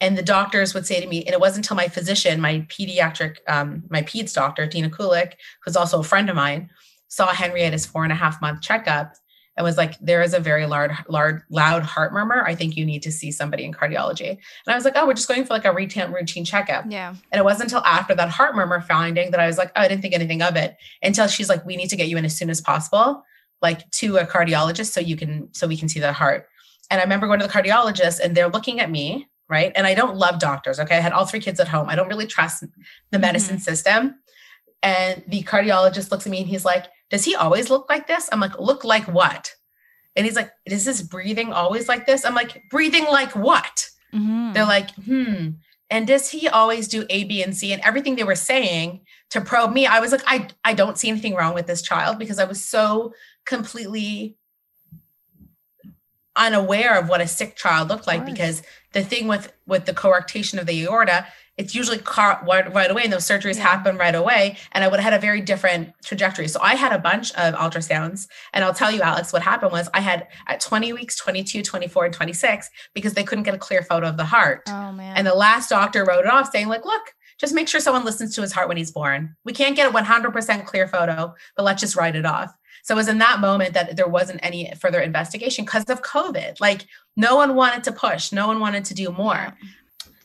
And 0.00 0.16
the 0.16 0.22
doctors 0.22 0.72
would 0.72 0.86
say 0.86 1.00
to 1.00 1.06
me, 1.06 1.24
and 1.24 1.34
it 1.34 1.40
wasn't 1.40 1.66
until 1.66 1.76
my 1.76 1.88
physician, 1.88 2.40
my 2.40 2.66
pediatric, 2.68 3.36
um, 3.48 3.82
my 3.90 4.00
peds 4.02 4.32
doctor, 4.32 4.66
Dina 4.66 4.88
Kulik, 4.88 5.34
who's 5.62 5.76
also 5.76 6.00
a 6.00 6.04
friend 6.04 6.30
of 6.30 6.36
mine, 6.36 6.70
saw 7.08 7.28
Henry 7.28 7.64
at 7.64 7.72
his 7.72 7.84
four 7.84 8.02
and 8.04 8.12
a 8.12 8.16
half 8.16 8.40
month 8.40 8.62
checkup 8.62 9.12
and 9.56 9.64
was 9.64 9.76
like, 9.76 9.98
there 9.98 10.22
is 10.22 10.32
a 10.32 10.40
very 10.40 10.64
large, 10.64 10.92
large, 11.08 11.42
loud 11.50 11.82
heart 11.82 12.14
murmur. 12.14 12.44
I 12.46 12.54
think 12.54 12.76
you 12.76 12.86
need 12.86 13.02
to 13.02 13.12
see 13.12 13.30
somebody 13.30 13.64
in 13.64 13.74
cardiology. 13.74 14.30
And 14.30 14.38
I 14.68 14.74
was 14.74 14.86
like, 14.86 14.94
oh, 14.96 15.06
we're 15.06 15.14
just 15.14 15.28
going 15.28 15.44
for 15.44 15.52
like 15.52 15.66
a 15.66 15.74
routine 15.74 16.12
routine 16.12 16.46
checkup. 16.46 16.86
Yeah. 16.88 17.14
And 17.30 17.38
it 17.38 17.44
wasn't 17.44 17.64
until 17.64 17.84
after 17.84 18.14
that 18.14 18.30
heart 18.30 18.54
murmur 18.54 18.80
finding 18.80 19.32
that 19.32 19.40
I 19.40 19.46
was 19.46 19.58
like, 19.58 19.70
oh, 19.76 19.82
I 19.82 19.88
didn't 19.88 20.00
think 20.00 20.14
anything 20.14 20.40
of 20.40 20.56
it. 20.56 20.76
Until 21.02 21.26
she's 21.26 21.50
like, 21.50 21.66
we 21.66 21.76
need 21.76 21.90
to 21.90 21.96
get 21.96 22.08
you 22.08 22.16
in 22.16 22.24
as 22.24 22.34
soon 22.34 22.48
as 22.48 22.62
possible, 22.62 23.22
like 23.60 23.90
to 23.90 24.16
a 24.16 24.24
cardiologist 24.24 24.92
so 24.92 25.00
you 25.00 25.16
can 25.16 25.52
so 25.52 25.66
we 25.66 25.76
can 25.76 25.90
see 25.90 26.00
the 26.00 26.12
heart. 26.12 26.46
And 26.90 27.00
I 27.00 27.04
remember 27.04 27.26
going 27.26 27.40
to 27.40 27.46
the 27.46 27.52
cardiologist 27.52 28.20
and 28.20 28.36
they're 28.36 28.48
looking 28.48 28.80
at 28.80 28.90
me, 28.90 29.28
right? 29.48 29.72
And 29.76 29.86
I 29.86 29.94
don't 29.94 30.16
love 30.16 30.40
doctors. 30.40 30.80
Okay. 30.80 30.96
I 30.96 31.00
had 31.00 31.12
all 31.12 31.24
three 31.24 31.40
kids 31.40 31.60
at 31.60 31.68
home. 31.68 31.88
I 31.88 31.94
don't 31.94 32.08
really 32.08 32.26
trust 32.26 32.64
the 33.10 33.18
medicine 33.18 33.58
system. 33.58 34.16
And 34.82 35.22
the 35.28 35.42
cardiologist 35.42 36.10
looks 36.10 36.26
at 36.26 36.30
me 36.30 36.40
and 36.40 36.48
he's 36.48 36.64
like, 36.64 36.86
Does 37.10 37.24
he 37.24 37.34
always 37.34 37.70
look 37.70 37.88
like 37.88 38.06
this? 38.06 38.28
I'm 38.32 38.40
like, 38.40 38.58
Look 38.58 38.84
like 38.84 39.04
what? 39.04 39.54
And 40.16 40.26
he's 40.26 40.36
like, 40.36 40.50
Is 40.66 40.84
his 40.84 41.02
breathing 41.02 41.52
always 41.52 41.88
like 41.88 42.06
this? 42.06 42.24
I'm 42.24 42.34
like, 42.34 42.62
Breathing 42.70 43.04
like 43.04 43.36
what? 43.36 43.88
Mhm. 44.14 44.54
They're 44.54 44.64
like, 44.64 44.90
hmm. 44.94 45.50
And 45.90 46.06
does 46.06 46.30
he 46.30 46.48
always 46.48 46.86
do 46.86 47.04
A, 47.10 47.24
B, 47.24 47.42
and 47.42 47.56
C? 47.56 47.72
And 47.72 47.82
everything 47.82 48.14
they 48.14 48.24
were 48.24 48.36
saying 48.36 49.00
to 49.30 49.40
probe 49.40 49.72
me, 49.72 49.86
I 49.86 49.98
was 49.98 50.12
like, 50.12 50.22
I, 50.24 50.46
I 50.64 50.72
don't 50.72 50.96
see 50.96 51.08
anything 51.08 51.34
wrong 51.34 51.52
with 51.52 51.66
this 51.66 51.82
child 51.82 52.18
because 52.18 52.38
I 52.38 52.44
was 52.44 52.64
so 52.64 53.12
completely 53.44 54.36
unaware 56.36 56.98
of 56.98 57.08
what 57.08 57.20
a 57.20 57.26
sick 57.26 57.56
child 57.56 57.88
looked 57.88 58.06
like. 58.06 58.24
Because 58.24 58.62
the 58.92 59.02
thing 59.04 59.26
with 59.28 59.52
with 59.66 59.86
the 59.86 59.92
coarctation 59.94 60.58
of 60.60 60.66
the 60.66 60.82
aorta, 60.84 61.26
it's 61.56 61.74
usually 61.74 61.98
caught 61.98 62.44
right, 62.46 62.72
right 62.74 62.90
away, 62.90 63.02
and 63.04 63.12
those 63.12 63.26
surgeries 63.26 63.56
Yeah. 63.56 63.62
happen 63.64 63.98
right 63.98 64.14
away. 64.14 64.56
And 64.72 64.82
I 64.82 64.88
would 64.88 64.98
have 64.98 65.12
had 65.12 65.18
a 65.18 65.20
very 65.20 65.40
different 65.42 65.92
trajectory. 66.04 66.48
So 66.48 66.58
I 66.62 66.74
had 66.74 66.92
a 66.92 66.98
bunch 66.98 67.32
of 67.34 67.54
ultrasounds, 67.54 68.26
and 68.54 68.64
I'll 68.64 68.74
tell 68.74 68.90
you, 68.90 69.02
Alex, 69.02 69.32
what 69.32 69.42
happened 69.42 69.70
was 69.72 69.88
I 69.92 70.00
had 70.00 70.26
at 70.48 70.60
20 70.60 70.92
weeks, 70.92 71.16
22, 71.16 71.62
24, 71.62 72.06
and 72.06 72.14
26 72.14 72.68
because 72.94 73.12
they 73.14 73.22
couldn't 73.24 73.44
get 73.44 73.54
a 73.54 73.58
clear 73.58 73.82
photo 73.82 74.08
of 74.08 74.16
the 74.16 74.24
heart. 74.24 74.62
Oh 74.68 74.90
man. 74.92 75.16
And 75.16 75.26
the 75.26 75.34
last 75.34 75.68
doctor 75.70 76.04
wrote 76.04 76.24
it 76.24 76.30
off 76.30 76.50
saying, 76.50 76.68
like, 76.68 76.84
look, 76.84 77.02
just 77.38 77.54
make 77.54 77.68
sure 77.68 77.80
someone 77.80 78.04
listens 78.04 78.34
to 78.34 78.42
his 78.42 78.52
heart 78.52 78.68
when 78.68 78.76
he's 78.76 78.90
born. 78.90 79.34
We 79.44 79.52
can't 79.52 79.76
get 79.76 79.88
a 79.88 79.92
100% 79.92 80.64
clear 80.66 80.88
photo, 80.88 81.34
but 81.56 81.62
let's 81.62 81.80
just 81.80 81.96
write 81.96 82.16
it 82.16 82.26
off. 82.26 82.52
So 82.82 82.94
it 82.94 82.96
was 82.96 83.08
in 83.08 83.18
that 83.18 83.40
moment 83.40 83.74
that 83.74 83.96
there 83.96 84.08
wasn't 84.08 84.40
any 84.42 84.72
further 84.78 85.00
investigation 85.00 85.64
because 85.64 85.84
of 85.84 86.02
COVID. 86.02 86.60
Like 86.60 86.86
no 87.16 87.36
one 87.36 87.54
wanted 87.54 87.84
to 87.84 87.92
push, 87.92 88.32
no 88.32 88.46
one 88.46 88.60
wanted 88.60 88.84
to 88.86 88.94
do 88.94 89.10
more. 89.10 89.56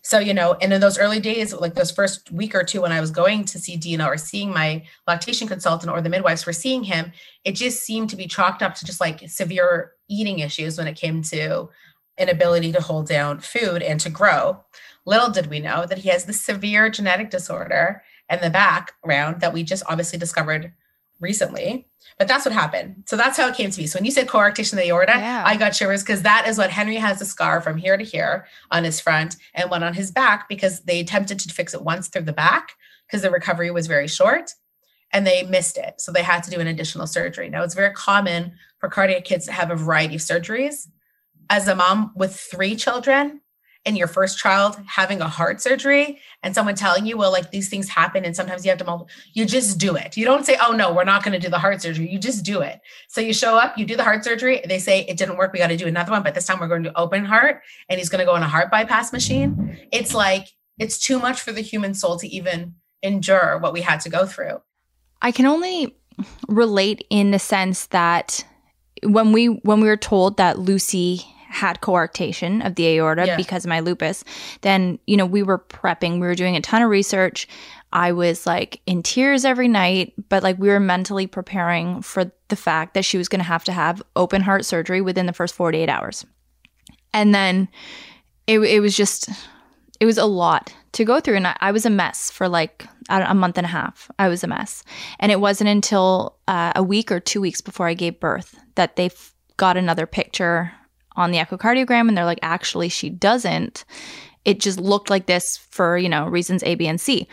So, 0.01 0.19
you 0.19 0.35
know, 0.35 0.53
and 0.61 0.71
in 0.71 0.81
those 0.81 0.99
early 0.99 1.19
days, 1.19 1.51
like 1.51 1.73
those 1.73 1.89
first 1.89 2.31
week 2.31 2.53
or 2.53 2.63
two 2.63 2.81
when 2.81 2.91
I 2.91 3.01
was 3.01 3.09
going 3.09 3.43
to 3.45 3.57
see 3.57 3.75
Dina 3.75 4.05
or 4.05 4.17
seeing 4.17 4.51
my 4.51 4.83
lactation 5.07 5.47
consultant 5.47 5.91
or 5.91 5.99
the 5.99 6.09
midwives 6.09 6.45
were 6.45 6.53
seeing 6.53 6.83
him, 6.83 7.11
it 7.43 7.53
just 7.53 7.81
seemed 7.81 8.11
to 8.11 8.15
be 8.15 8.27
chalked 8.27 8.61
up 8.61 8.75
to 8.75 8.85
just 8.85 9.01
like 9.01 9.27
severe 9.27 9.93
eating 10.07 10.39
issues 10.39 10.77
when 10.77 10.85
it 10.85 10.95
came 10.95 11.23
to 11.23 11.69
inability 12.19 12.71
to 12.71 12.81
hold 12.81 13.07
down 13.07 13.39
food 13.39 13.81
and 13.81 13.99
to 13.99 14.11
grow. 14.11 14.63
Little 15.05 15.31
did 15.31 15.47
we 15.47 15.59
know 15.59 15.87
that 15.87 15.97
he 15.97 16.09
has 16.09 16.25
this 16.25 16.39
severe 16.39 16.87
genetic 16.91 17.31
disorder 17.31 18.03
in 18.29 18.41
the 18.41 18.51
background 18.51 19.41
that 19.41 19.53
we 19.53 19.63
just 19.63 19.83
obviously 19.87 20.19
discovered 20.19 20.71
recently. 21.19 21.87
But 22.19 22.27
that's 22.27 22.45
what 22.45 22.53
happened. 22.53 23.03
So 23.07 23.17
that's 23.17 23.37
how 23.37 23.47
it 23.47 23.55
came 23.55 23.71
to 23.71 23.77
be. 23.77 23.87
So 23.87 23.97
when 23.97 24.05
you 24.05 24.11
said 24.11 24.27
coarctation 24.27 24.73
of 24.73 24.79
the 24.79 24.89
aorta, 24.89 25.13
Yeah. 25.17 25.43
I 25.45 25.57
got 25.57 25.75
shivers 25.75 26.03
because 26.03 26.21
that 26.21 26.47
is 26.47 26.57
what 26.57 26.69
Henry 26.69 26.95
has 26.97 27.19
a 27.21 27.25
scar 27.25 27.61
from 27.61 27.77
here 27.77 27.97
to 27.97 28.03
here 28.03 28.47
on 28.71 28.83
his 28.83 28.99
front 28.99 29.37
and 29.53 29.69
one 29.69 29.83
on 29.83 29.93
his 29.93 30.11
back 30.11 30.47
because 30.47 30.81
they 30.81 30.99
attempted 30.99 31.39
to 31.39 31.53
fix 31.53 31.73
it 31.73 31.81
once 31.81 32.07
through 32.07 32.23
the 32.23 32.33
back 32.33 32.73
because 33.07 33.21
the 33.21 33.31
recovery 33.31 33.71
was 33.71 33.87
very 33.87 34.07
short 34.07 34.51
and 35.11 35.25
they 35.25 35.43
missed 35.43 35.77
it. 35.77 35.99
So 35.99 36.11
they 36.11 36.23
had 36.23 36.43
to 36.43 36.51
do 36.51 36.59
an 36.59 36.67
additional 36.67 37.07
surgery. 37.07 37.49
Now 37.49 37.63
it's 37.63 37.75
very 37.75 37.93
common 37.93 38.53
for 38.79 38.89
cardiac 38.89 39.25
kids 39.25 39.45
to 39.45 39.51
have 39.51 39.71
a 39.71 39.75
variety 39.75 40.15
of 40.15 40.21
surgeries. 40.21 40.87
As 41.49 41.67
a 41.67 41.75
mom 41.75 42.11
with 42.15 42.35
three 42.35 42.75
children, 42.75 43.41
and 43.85 43.97
your 43.97 44.07
first 44.07 44.37
child 44.37 44.77
having 44.87 45.21
a 45.21 45.27
heart 45.27 45.61
surgery 45.61 46.19
and 46.41 46.55
someone 46.55 46.75
telling 46.75 47.05
you, 47.05 47.17
well, 47.17 47.31
like 47.31 47.51
these 47.51 47.69
things 47.69 47.87
happen 47.87 48.25
and 48.25 48.35
sometimes 48.35 48.65
you 48.65 48.69
have 48.69 48.79
to, 48.79 48.85
mul-" 48.85 49.07
you 49.33 49.45
just 49.45 49.77
do 49.77 49.95
it. 49.95 50.17
You 50.17 50.25
don't 50.25 50.45
say, 50.45 50.57
oh 50.61 50.71
no, 50.71 50.93
we're 50.93 51.03
not 51.03 51.23
going 51.23 51.33
to 51.33 51.39
do 51.39 51.49
the 51.49 51.59
heart 51.59 51.81
surgery. 51.81 52.09
You 52.09 52.19
just 52.19 52.43
do 52.43 52.61
it. 52.61 52.81
So 53.07 53.21
you 53.21 53.33
show 53.33 53.57
up, 53.57 53.77
you 53.77 53.85
do 53.85 53.95
the 53.95 54.03
heart 54.03 54.23
surgery. 54.23 54.61
They 54.67 54.79
say 54.79 55.01
it 55.01 55.17
didn't 55.17 55.37
work. 55.37 55.53
We 55.53 55.59
got 55.59 55.67
to 55.67 55.77
do 55.77 55.87
another 55.87 56.11
one, 56.11 56.23
but 56.23 56.33
this 56.33 56.45
time 56.45 56.59
we're 56.59 56.67
going 56.67 56.83
to 56.83 56.97
open 56.97 57.25
heart 57.25 57.61
and 57.89 57.99
he's 57.99 58.09
going 58.09 58.19
to 58.19 58.25
go 58.25 58.33
on 58.33 58.43
a 58.43 58.47
heart 58.47 58.71
bypass 58.71 59.13
machine. 59.13 59.77
It's 59.91 60.13
like, 60.13 60.47
it's 60.79 60.97
too 60.97 61.19
much 61.19 61.41
for 61.41 61.51
the 61.51 61.61
human 61.61 61.93
soul 61.93 62.17
to 62.17 62.27
even 62.27 62.75
endure 63.01 63.57
what 63.59 63.73
we 63.73 63.81
had 63.81 64.01
to 64.01 64.09
go 64.09 64.25
through. 64.25 64.61
I 65.21 65.31
can 65.31 65.45
only 65.45 65.95
relate 66.47 67.05
in 67.09 67.31
the 67.31 67.39
sense 67.39 67.87
that 67.87 68.45
when 69.03 69.31
we 69.31 69.47
when 69.47 69.81
we 69.81 69.87
were 69.87 69.97
told 69.97 70.37
that 70.37 70.59
Lucy 70.59 71.25
had 71.55 71.81
coarctation 71.81 72.65
of 72.65 72.75
the 72.75 72.85
aorta 72.97 73.25
Yeah. 73.25 73.37
because 73.37 73.65
of 73.65 73.69
my 73.69 73.79
lupus, 73.79 74.23
then 74.61 74.99
you 75.07 75.17
know 75.17 75.25
we 75.25 75.41
were 75.43 75.59
prepping, 75.59 76.13
we 76.13 76.27
were 76.27 76.35
doing 76.35 76.55
a 76.55 76.61
ton 76.61 76.81
of 76.81 76.89
research. 76.89 77.47
I 77.93 78.11
was 78.11 78.45
like 78.45 78.81
in 78.85 79.03
tears 79.03 79.45
every 79.45 79.69
night, 79.69 80.13
but 80.29 80.43
like 80.43 80.57
we 80.59 80.67
were 80.67 80.81
mentally 80.81 81.27
preparing 81.27 82.01
for 82.01 82.29
the 82.49 82.55
fact 82.57 82.93
that 82.93 83.05
she 83.05 83.17
was 83.17 83.29
going 83.29 83.39
to 83.39 83.45
have 83.47 83.63
to 83.65 83.71
have 83.71 84.03
open 84.15 84.41
heart 84.41 84.65
surgery 84.65 84.99
within 85.01 85.27
the 85.27 85.33
first 85.33 85.55
48 85.55 85.87
hours. 85.87 86.25
And 87.13 87.33
then 87.33 87.69
it, 88.47 88.59
it 88.59 88.81
was 88.81 88.95
just 88.97 89.29
it 90.01 90.05
was 90.05 90.17
a 90.17 90.25
lot 90.25 90.73
to 90.91 91.05
go 91.05 91.19
through 91.21 91.37
and 91.37 91.47
I, 91.47 91.55
I 91.61 91.71
was 91.71 91.85
a 91.85 91.89
mess 91.89 92.29
for 92.29 92.49
like 92.49 92.85
a 93.09 93.33
month 93.33 93.57
and 93.57 93.65
a 93.65 93.69
half 93.69 94.09
i 94.19 94.27
was 94.27 94.43
a 94.43 94.47
mess 94.47 94.83
and 95.19 95.31
it 95.31 95.39
wasn't 95.39 95.69
until 95.69 96.37
uh, 96.47 96.73
a 96.75 96.81
week 96.83 97.11
or 97.11 97.19
two 97.19 97.39
weeks 97.39 97.61
before 97.61 97.87
i 97.87 97.93
gave 97.93 98.19
birth 98.19 98.55
that 98.75 98.95
they 98.95 99.05
f- 99.05 99.33
got 99.57 99.77
another 99.77 100.05
picture 100.07 100.71
on 101.15 101.31
the 101.31 101.37
echocardiogram 101.37 102.07
and 102.07 102.17
they're 102.17 102.25
like 102.25 102.39
actually 102.41 102.89
she 102.89 103.09
doesn't. 103.09 103.85
It 104.43 104.59
just 104.59 104.79
looked 104.79 105.09
like 105.09 105.25
this 105.25 105.57
for 105.57 105.97
you 105.97 106.09
know 106.09 106.27
reasons 106.27 106.63
a 106.63 106.75
b 106.75 106.87
and 106.87 106.99
c. 106.99 107.27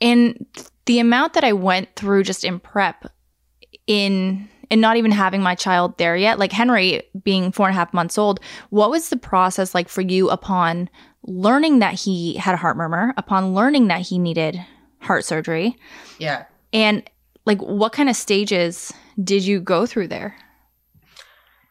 And 0.00 0.46
the 0.86 0.98
amount 0.98 1.34
that 1.34 1.44
i 1.44 1.52
went 1.52 1.94
through 1.96 2.24
just 2.24 2.44
in 2.44 2.58
prep 2.58 3.06
in 3.86 4.48
and 4.70 4.80
not 4.80 4.96
even 4.96 5.10
having 5.10 5.42
my 5.42 5.54
child 5.54 5.96
there 5.98 6.16
yet 6.16 6.38
like 6.38 6.52
henry 6.52 7.02
being 7.22 7.52
four 7.52 7.66
and 7.66 7.74
a 7.74 7.78
half 7.78 7.92
months 7.92 8.18
old 8.18 8.40
what 8.70 8.90
was 8.90 9.08
the 9.08 9.16
process 9.16 9.74
like 9.74 9.88
for 9.88 10.00
you 10.00 10.30
upon 10.30 10.88
learning 11.24 11.78
that 11.80 11.94
he 11.94 12.34
had 12.34 12.54
a 12.54 12.56
heart 12.56 12.76
murmur 12.76 13.14
upon 13.16 13.54
learning 13.54 13.88
that 13.88 14.00
he 14.00 14.18
needed 14.18 14.64
heart 14.98 15.24
surgery? 15.24 15.76
Yeah. 16.18 16.44
and 16.72 17.08
like 17.44 17.60
what 17.60 17.92
kind 17.92 18.08
of 18.08 18.16
stages 18.16 18.92
did 19.22 19.44
you 19.44 19.60
go 19.60 19.84
through 19.86 20.08
there 20.08 20.36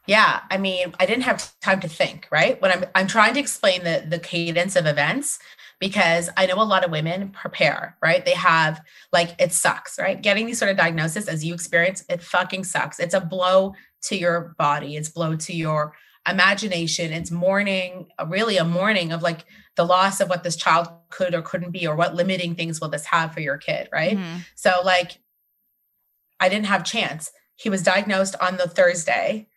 Yeah, 0.07 0.41
I 0.49 0.57
mean, 0.57 0.93
I 0.99 1.05
didn't 1.05 1.23
have 1.23 1.51
time 1.61 1.79
to 1.81 1.87
think, 1.87 2.27
right? 2.31 2.59
When 2.61 2.71
I'm 2.71 2.85
I'm 2.95 3.07
trying 3.07 3.33
to 3.35 3.39
explain 3.39 3.83
the 3.83 4.03
the 4.07 4.19
cadence 4.19 4.75
of 4.75 4.85
events 4.87 5.39
because 5.79 6.29
I 6.37 6.45
know 6.47 6.55
a 6.61 6.63
lot 6.63 6.83
of 6.83 6.91
women 6.91 7.29
prepare, 7.29 7.97
right? 8.01 8.23
They 8.25 8.33
have 8.33 8.81
like 9.13 9.35
it 9.39 9.51
sucks, 9.53 9.99
right? 9.99 10.19
Getting 10.21 10.47
these 10.47 10.57
sort 10.59 10.71
of 10.71 10.77
diagnoses 10.77 11.27
as 11.27 11.45
you 11.45 11.53
experience, 11.53 12.03
it 12.09 12.21
fucking 12.23 12.63
sucks. 12.63 12.99
It's 12.99 13.13
a 13.13 13.21
blow 13.21 13.73
to 14.03 14.17
your 14.17 14.55
body. 14.57 14.95
It's 14.95 15.09
blow 15.09 15.35
to 15.35 15.53
your 15.53 15.93
imagination. 16.27 17.13
It's 17.13 17.31
mourning, 17.31 18.07
really 18.27 18.57
a 18.57 18.63
mourning 18.65 19.11
of 19.11 19.21
like 19.21 19.45
the 19.75 19.85
loss 19.85 20.19
of 20.19 20.29
what 20.29 20.43
this 20.43 20.55
child 20.55 20.87
could 21.09 21.33
or 21.35 21.41
couldn't 21.43 21.71
be 21.71 21.87
or 21.87 21.95
what 21.95 22.15
limiting 22.15 22.55
things 22.55 22.81
will 22.81 22.89
this 22.89 23.05
have 23.05 23.33
for 23.33 23.39
your 23.39 23.57
kid, 23.57 23.87
right? 23.91 24.17
Mhm. 24.17 24.45
So 24.55 24.81
like 24.83 25.19
I 26.39 26.49
didn't 26.49 26.65
have 26.65 26.83
chance. 26.83 27.31
He 27.55 27.69
was 27.69 27.83
diagnosed 27.83 28.35
on 28.41 28.57
the 28.57 28.67
Thursday. 28.67 29.47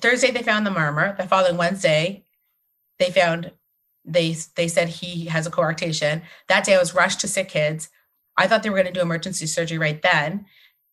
Thursday 0.00 0.30
they 0.30 0.42
found 0.42 0.66
the 0.66 0.70
murmur. 0.70 1.14
The 1.16 1.26
following 1.28 1.56
Wednesday, 1.56 2.24
they 2.98 3.10
found 3.10 3.52
they 4.04 4.34
they 4.56 4.68
said 4.68 4.88
he 4.88 5.26
has 5.26 5.46
a 5.46 5.50
coarctation. 5.50 6.22
That 6.48 6.64
day 6.64 6.74
I 6.74 6.78
was 6.78 6.94
rushed 6.94 7.20
to 7.20 7.28
sick 7.28 7.48
kids. 7.48 7.88
I 8.36 8.46
thought 8.46 8.62
they 8.62 8.70
were 8.70 8.76
going 8.76 8.86
to 8.86 8.92
do 8.92 9.00
emergency 9.02 9.46
surgery 9.46 9.78
right 9.78 10.00
then. 10.02 10.46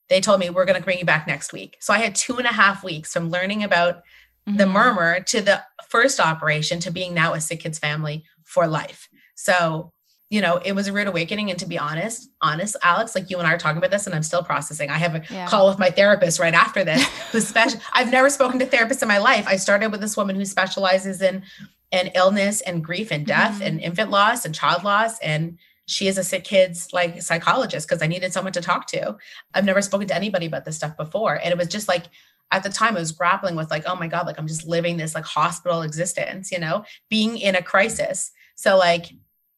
They 0.10 0.20
told 0.22 0.40
me 0.40 0.50
we're 0.50 0.66
going 0.66 0.78
to 0.80 0.84
bring 0.84 1.00
you 1.00 1.06
back 1.06 1.28
next 1.28 1.54
week. 1.54 1.78
So 1.80 1.94
I 1.94 2.00
had 2.00 2.16
two 2.16 2.38
and 2.38 2.46
a 2.48 2.52
half 2.54 2.84
weeks 2.84 3.14
from 3.14 3.30
learning 3.30 3.64
about 3.64 4.02
the 4.46 4.64
Mhm. 4.66 4.72
murmur 4.72 5.20
to 5.22 5.42
the 5.42 5.64
first 5.88 6.20
operation 6.20 6.80
to 6.82 6.92
being 6.92 7.14
now 7.14 7.34
a 7.34 7.42
sick 7.42 7.62
kids 7.62 7.78
family 7.80 8.26
for 8.44 8.68
life. 8.68 9.08
So, 9.36 9.94
you 10.30 10.42
know, 10.42 10.58
it 10.64 10.74
was 10.74 10.88
a 10.88 10.94
rude 10.94 11.08
awakening. 11.08 11.50
And 11.50 11.58
to 11.60 11.66
be 11.66 11.78
honest, 11.80 12.30
honest, 12.42 12.76
Alex, 12.84 13.16
like 13.16 13.30
you 13.32 13.40
and 13.40 13.48
I 13.48 13.54
are 13.54 13.58
talking 13.58 13.80
about 13.80 13.90
this 13.92 14.06
and 14.06 14.16
I'm 14.16 14.22
still 14.24 14.44
processing. 14.44 14.90
I 14.92 14.98
have 14.98 15.16
a 15.16 15.24
Yeah. 15.30 15.48
call 15.48 15.68
with 15.68 15.80
my 15.80 15.90
therapist 15.90 16.40
right 16.40 16.54
after 16.54 16.84
this 16.84 17.04
who's 17.32 17.48
special. 17.48 17.80
I've 17.94 18.12
never 18.12 18.30
spoken 18.30 18.60
to 18.60 18.66
therapists 18.68 19.02
in 19.02 19.08
my 19.08 19.18
life. 19.18 19.46
I 19.48 19.56
started 19.56 19.92
with 19.92 20.02
this 20.02 20.16
woman 20.16 20.36
who 20.36 20.46
specializes 20.46 21.22
in 21.22 21.44
in 21.92 22.12
illness 22.14 22.62
and 22.62 22.84
grief 22.84 23.12
and 23.12 23.26
death 23.26 23.60
Mhm. 23.60 23.66
and 23.66 23.82
infant 23.82 24.12
loss 24.12 24.46
and 24.46 24.54
child 24.54 24.84
loss. 24.84 25.18
And 25.20 25.58
she 25.88 26.08
is 26.08 26.20
a 26.20 26.24
sick 26.24 26.44
kids 26.44 26.90
like 26.94 27.20
psychologist 27.24 27.88
because 27.90 28.04
I 28.04 28.06
needed 28.06 28.32
someone 28.32 28.54
to 28.54 28.62
talk 28.62 28.86
to. 28.90 29.18
I've 29.56 29.66
never 29.66 29.82
spoken 29.82 30.08
to 30.10 30.16
anybody 30.16 30.46
about 30.46 30.66
this 30.66 30.76
stuff 30.76 30.96
before. 30.96 31.34
And 31.44 31.52
it 31.52 31.58
was 31.58 31.68
just 31.68 31.88
like 31.88 32.04
at 32.52 32.62
the 32.62 32.70
time 32.70 32.96
I 32.96 33.00
was 33.00 33.12
grappling 33.12 33.56
with 33.56 33.72
like, 33.72 33.86
oh 33.88 33.96
my 33.96 34.08
God, 34.08 34.28
like 34.28 34.38
I'm 34.38 34.46
just 34.48 34.68
living 34.68 34.98
this 34.98 35.16
like 35.16 35.26
hospital 35.26 35.82
existence, 35.82 36.52
you 36.52 36.60
know, 36.60 36.86
being 37.10 37.40
in 37.40 37.56
a 37.56 37.64
crisis. 37.64 38.32
So 38.54 38.78
like 38.78 39.08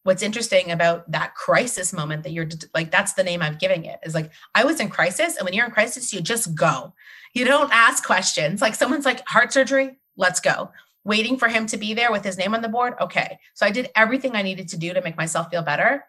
what's 0.03 0.23
interesting 0.23 0.71
about 0.71 1.09
that 1.11 1.35
crisis 1.35 1.93
moment 1.93 2.23
that 2.23 2.31
you're 2.31 2.47
like, 2.73 2.89
that's 2.89 3.13
the 3.13 3.23
name 3.23 3.41
I'm 3.41 3.57
giving 3.57 3.85
it 3.85 3.99
is 4.03 4.15
like, 4.15 4.31
I 4.55 4.63
was 4.63 4.79
in 4.79 4.89
crisis. 4.89 5.37
And 5.37 5.45
when 5.45 5.53
you're 5.53 5.65
in 5.65 5.71
crisis, 5.71 6.11
you 6.11 6.21
just 6.21 6.55
go. 6.55 6.93
You 7.33 7.45
don't 7.45 7.71
ask 7.71 8.03
questions. 8.03 8.61
Like 8.61 8.75
someone's 8.75 9.05
like 9.05 9.25
heart 9.27 9.53
surgery, 9.53 9.97
let's 10.17 10.39
go. 10.39 10.71
Waiting 11.03 11.37
for 11.37 11.47
him 11.47 11.65
to 11.67 11.77
be 11.77 11.93
there 11.93 12.11
with 12.11 12.23
his 12.23 12.37
name 12.37 12.55
on 12.55 12.61
the 12.61 12.69
board. 12.69 12.95
Okay. 12.99 13.39
So 13.53 13.65
I 13.65 13.71
did 13.71 13.89
everything 13.95 14.35
I 14.35 14.41
needed 14.41 14.67
to 14.69 14.77
do 14.77 14.93
to 14.93 15.01
make 15.01 15.17
myself 15.17 15.49
feel 15.49 15.61
better. 15.61 16.03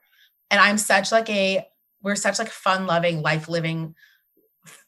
And 0.51 0.61
I'm 0.61 0.79
such 0.79 1.13
like 1.13 1.29
a, 1.29 1.67
we're 2.03 2.17
such 2.17 2.39
like 2.39 2.49
fun 2.49 2.87
loving, 2.87 3.23
life 3.23 3.49
living, 3.49 3.95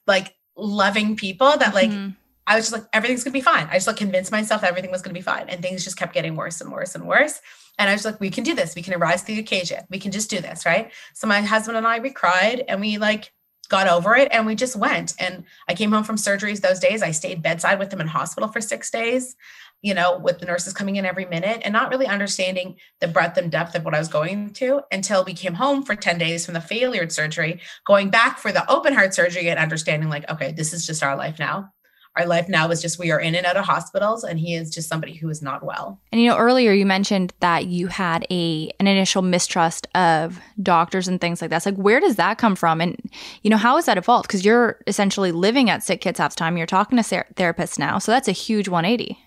like 0.06 0.34
loving 0.56 1.16
people 1.16 1.56
that 1.58 1.74
like 1.74 1.90
Mhm. 1.90 2.16
I 2.46 2.56
was 2.56 2.70
just 2.70 2.72
like, 2.74 2.88
everything's 2.92 3.24
gonna 3.24 3.32
be 3.32 3.40
fine. 3.40 3.68
I 3.70 3.74
just 3.74 3.86
like 3.86 3.96
convinced 3.96 4.30
myself 4.30 4.62
everything 4.64 4.90
was 4.90 5.00
gonna 5.00 5.14
be 5.14 5.22
fine. 5.22 5.48
And 5.48 5.62
things 5.62 5.84
just 5.84 5.96
kept 5.96 6.12
getting 6.12 6.36
worse 6.36 6.60
and 6.60 6.70
worse 6.70 6.94
and 6.94 7.06
worse. 7.06 7.40
And 7.78 7.90
I 7.90 7.92
was 7.92 8.04
like, 8.04 8.20
we 8.20 8.30
can 8.30 8.44
do 8.44 8.54
this. 8.54 8.74
We 8.74 8.82
can 8.82 8.98
rise 8.98 9.22
to 9.22 9.26
the 9.28 9.40
occasion. 9.40 9.84
We 9.90 9.98
can 9.98 10.12
just 10.12 10.30
do 10.30 10.40
this, 10.40 10.64
right? 10.64 10.92
So 11.14 11.26
my 11.26 11.40
husband 11.40 11.76
and 11.76 11.86
I, 11.86 11.98
we 11.98 12.10
cried 12.10 12.64
and 12.68 12.80
we 12.80 12.98
like 12.98 13.32
got 13.68 13.88
over 13.88 14.14
it 14.14 14.28
and 14.30 14.46
we 14.46 14.54
just 14.54 14.76
went. 14.76 15.14
And 15.18 15.44
I 15.68 15.74
came 15.74 15.90
home 15.90 16.04
from 16.04 16.16
surgeries 16.16 16.60
those 16.60 16.78
days. 16.78 17.02
I 17.02 17.10
stayed 17.10 17.42
bedside 17.42 17.78
with 17.78 17.92
him 17.92 18.00
in 18.00 18.06
hospital 18.06 18.48
for 18.48 18.60
six 18.60 18.90
days, 18.90 19.36
you 19.82 19.94
know, 19.94 20.18
with 20.18 20.38
the 20.38 20.46
nurses 20.46 20.72
coming 20.72 20.96
in 20.96 21.04
every 21.04 21.24
minute 21.24 21.62
and 21.64 21.72
not 21.72 21.90
really 21.90 22.06
understanding 22.06 22.76
the 23.00 23.08
breadth 23.08 23.36
and 23.36 23.50
depth 23.50 23.74
of 23.74 23.84
what 23.84 23.94
I 23.94 23.98
was 23.98 24.08
going 24.08 24.52
to 24.54 24.82
until 24.92 25.24
we 25.24 25.34
came 25.34 25.54
home 25.54 25.82
for 25.82 25.96
10 25.96 26.18
days 26.18 26.44
from 26.44 26.54
the 26.54 26.60
failure 26.60 27.08
surgery, 27.08 27.60
going 27.86 28.10
back 28.10 28.38
for 28.38 28.52
the 28.52 28.70
open 28.70 28.94
heart 28.94 29.14
surgery 29.14 29.48
and 29.48 29.58
understanding 29.58 30.08
like, 30.08 30.30
okay, 30.30 30.52
this 30.52 30.72
is 30.72 30.86
just 30.86 31.02
our 31.02 31.16
life 31.16 31.38
now. 31.38 31.73
Our 32.16 32.26
life 32.26 32.48
now 32.48 32.70
is 32.70 32.80
just 32.80 32.98
we 32.98 33.10
are 33.10 33.18
in 33.18 33.34
and 33.34 33.44
out 33.44 33.56
of 33.56 33.64
hospitals, 33.64 34.22
and 34.22 34.38
he 34.38 34.54
is 34.54 34.70
just 34.70 34.88
somebody 34.88 35.14
who 35.14 35.28
is 35.28 35.42
not 35.42 35.64
well. 35.64 36.00
And 36.12 36.20
you 36.20 36.28
know, 36.28 36.36
earlier 36.36 36.72
you 36.72 36.86
mentioned 36.86 37.32
that 37.40 37.66
you 37.66 37.88
had 37.88 38.24
a 38.30 38.70
an 38.78 38.86
initial 38.86 39.22
mistrust 39.22 39.88
of 39.96 40.40
doctors 40.62 41.08
and 41.08 41.20
things 41.20 41.40
like 41.40 41.50
that. 41.50 41.56
It's 41.56 41.66
like, 41.66 41.76
where 41.76 41.98
does 41.98 42.16
that 42.16 42.38
come 42.38 42.54
from? 42.54 42.80
And 42.80 42.96
you 43.42 43.50
know, 43.50 43.56
how 43.56 43.76
has 43.76 43.86
that 43.86 43.98
evolved? 43.98 44.28
Because 44.28 44.44
you're 44.44 44.80
essentially 44.86 45.32
living 45.32 45.70
at 45.70 45.82
Sick 45.82 46.00
Kids 46.00 46.18
half 46.18 46.36
time. 46.36 46.56
You're 46.56 46.66
talking 46.66 46.96
to 46.96 47.02
ther- 47.02 47.26
therapists 47.34 47.78
now, 47.78 47.98
so 47.98 48.12
that's 48.12 48.28
a 48.28 48.32
huge 48.32 48.68
180. 48.68 49.18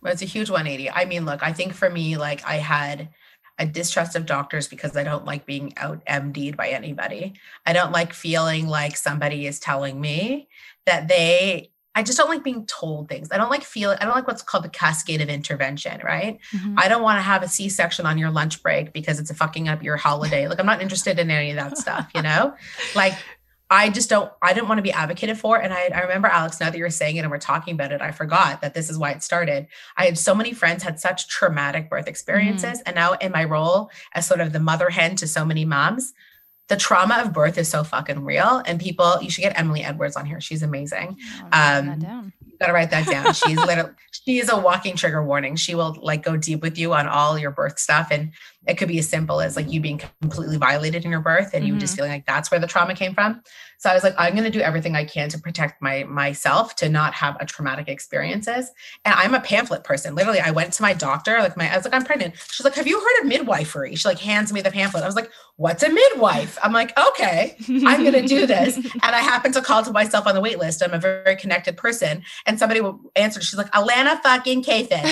But 0.00 0.12
it's 0.12 0.22
a 0.22 0.26
huge 0.26 0.48
180. 0.48 0.90
I 0.90 1.06
mean, 1.06 1.24
look, 1.24 1.42
I 1.42 1.52
think 1.52 1.72
for 1.72 1.90
me, 1.90 2.16
like 2.16 2.44
I 2.46 2.56
had, 2.56 3.08
a 3.58 3.66
distrust 3.66 4.14
of 4.14 4.24
doctors 4.24 4.68
because 4.68 4.96
I 4.96 5.02
don't 5.02 5.24
like 5.24 5.44
being 5.44 5.72
out 5.76 6.04
MD'd 6.06 6.56
by 6.56 6.68
anybody. 6.68 7.34
I 7.66 7.72
don't 7.72 7.92
like 7.92 8.12
feeling 8.12 8.68
like 8.68 8.96
somebody 8.96 9.46
is 9.46 9.58
telling 9.58 10.00
me 10.00 10.48
that 10.86 11.08
they 11.08 11.72
I 11.98 12.02
just 12.04 12.16
don't 12.16 12.28
like 12.28 12.44
being 12.44 12.64
told 12.66 13.08
things. 13.08 13.28
I 13.32 13.38
don't 13.38 13.50
like 13.50 13.64
feel 13.64 13.90
I 13.90 14.04
don't 14.04 14.14
like 14.14 14.28
what's 14.28 14.40
called 14.40 14.62
the 14.62 14.68
cascade 14.68 15.20
of 15.20 15.28
intervention, 15.28 16.00
right? 16.04 16.38
Mhm. 16.54 16.74
I 16.76 16.86
don't 16.86 17.02
want 17.02 17.18
to 17.18 17.22
have 17.22 17.42
a 17.42 17.48
C-section 17.48 18.06
on 18.06 18.18
your 18.18 18.30
lunch 18.30 18.62
break 18.62 18.92
because 18.92 19.18
it's 19.18 19.32
fucking 19.32 19.68
up 19.68 19.82
your 19.82 19.96
holiday. 19.96 20.46
Like 20.46 20.60
I'm 20.60 20.66
not 20.66 20.80
interested 20.80 21.18
in 21.18 21.28
any 21.28 21.50
of 21.50 21.56
that 21.56 21.76
stuff, 21.76 22.08
you 22.14 22.22
know? 22.22 22.54
Like 22.94 23.14
I 23.68 23.90
just 23.90 24.08
don't 24.08 24.30
I 24.40 24.52
didn't 24.54 24.68
want 24.68 24.78
to 24.78 24.82
be 24.82 24.92
advocated 24.92 25.38
for. 25.38 25.60
And 25.60 25.74
I, 25.74 25.90
I 25.92 26.00
remember 26.02 26.28
Alex, 26.28 26.60
now 26.60 26.70
that 26.70 26.78
you're 26.78 26.88
saying 26.88 27.16
it 27.16 27.20
and 27.20 27.30
we're 27.32 27.38
talking 27.38 27.74
about 27.74 27.90
it, 27.90 28.00
I 28.00 28.12
forgot 28.12 28.60
that 28.62 28.74
this 28.74 28.88
is 28.88 28.96
why 28.96 29.10
it 29.10 29.24
started. 29.24 29.66
I 29.96 30.04
had 30.04 30.16
so 30.16 30.36
many 30.36 30.52
friends 30.52 30.84
had 30.84 31.00
such 31.00 31.26
traumatic 31.26 31.90
birth 31.90 32.06
experiences. 32.06 32.80
And 32.86 32.94
now 32.94 33.14
in 33.14 33.32
my 33.32 33.42
role 33.42 33.90
as 34.14 34.24
sort 34.24 34.40
of 34.40 34.52
the 34.52 34.60
mother 34.60 34.88
hen 34.88 35.16
to 35.16 35.26
so 35.26 35.44
many 35.44 35.64
moms, 35.64 36.14
the 36.68 36.76
trauma 36.76 37.22
of 37.24 37.32
birth 37.32 37.58
is 37.58 37.68
so 37.68 37.82
fucking 37.82 38.24
real. 38.24 38.62
And 38.66 38.80
people, 38.80 39.18
you 39.22 39.30
should 39.30 39.42
get 39.42 39.58
Emily 39.58 39.82
Edwards 39.82 40.16
on 40.16 40.26
here. 40.26 40.40
She's 40.40 40.62
amazing. 40.62 41.16
Um. 41.52 42.32
You 42.58 42.66
gotta 42.66 42.72
write 42.72 42.90
that 42.90 43.06
down. 43.06 43.32
She's 43.34 43.56
literally 43.66 43.92
she 44.10 44.38
is 44.40 44.50
a 44.50 44.58
walking 44.58 44.96
trigger 44.96 45.24
warning. 45.24 45.54
She 45.56 45.74
will 45.74 45.96
like 46.02 46.24
go 46.24 46.36
deep 46.36 46.60
with 46.60 46.76
you 46.76 46.92
on 46.92 47.06
all 47.06 47.38
your 47.38 47.50
birth 47.52 47.78
stuff. 47.78 48.08
And 48.10 48.32
it 48.66 48.76
could 48.76 48.88
be 48.88 48.98
as 48.98 49.08
simple 49.08 49.40
as 49.40 49.56
like 49.56 49.70
you 49.72 49.80
being 49.80 50.00
completely 50.20 50.56
violated 50.56 51.04
in 51.04 51.10
your 51.10 51.20
birth 51.20 51.50
and 51.54 51.66
you 51.66 51.76
just 51.78 51.92
mm-hmm. 51.92 51.96
feeling 51.96 52.12
like 52.12 52.26
that's 52.26 52.50
where 52.50 52.60
the 52.60 52.66
trauma 52.66 52.94
came 52.94 53.14
from. 53.14 53.40
So 53.78 53.88
I 53.88 53.94
was 53.94 54.02
like, 54.02 54.14
I'm 54.18 54.34
gonna 54.34 54.50
do 54.50 54.60
everything 54.60 54.96
I 54.96 55.04
can 55.04 55.28
to 55.30 55.38
protect 55.38 55.80
my 55.80 56.04
myself 56.04 56.74
to 56.76 56.88
not 56.88 57.14
have 57.14 57.36
a 57.40 57.46
traumatic 57.46 57.88
experiences. 57.88 58.70
And 59.04 59.14
I'm 59.14 59.34
a 59.34 59.40
pamphlet 59.40 59.84
person. 59.84 60.14
Literally, 60.14 60.40
I 60.40 60.50
went 60.50 60.72
to 60.74 60.82
my 60.82 60.92
doctor, 60.92 61.38
like 61.38 61.56
my 61.56 61.72
I 61.72 61.76
was 61.76 61.84
like, 61.84 61.94
I'm 61.94 62.04
pregnant. 62.04 62.34
She's 62.50 62.64
like, 62.64 62.74
Have 62.74 62.86
you 62.86 63.00
heard 63.00 63.22
of 63.22 63.28
midwifery? 63.28 63.94
She 63.94 64.06
like 64.06 64.18
hands 64.18 64.52
me 64.52 64.60
the 64.60 64.70
pamphlet. 64.70 65.02
I 65.02 65.06
was 65.06 65.16
like, 65.16 65.30
What's 65.58 65.82
a 65.82 65.88
midwife? 65.88 66.56
I'm 66.62 66.72
like, 66.72 66.96
okay. 66.96 67.56
I'm 67.68 68.04
going 68.04 68.12
to 68.12 68.22
do 68.22 68.46
this. 68.46 68.78
And 69.02 69.14
I 69.14 69.20
happened 69.20 69.54
to 69.54 69.60
call 69.60 69.82
to 69.82 69.92
myself 69.92 70.26
on 70.26 70.34
the 70.34 70.40
wait 70.40 70.58
list. 70.58 70.82
I'm 70.82 70.92
a 70.92 70.98
very 70.98 71.34
connected 71.34 71.76
person. 71.76 72.22
And 72.46 72.58
somebody 72.58 72.80
answered. 73.16 73.42
She's 73.42 73.56
like, 73.56 73.70
Alana 73.72 74.20
fucking 74.22 74.62
Kathan. 74.62 75.04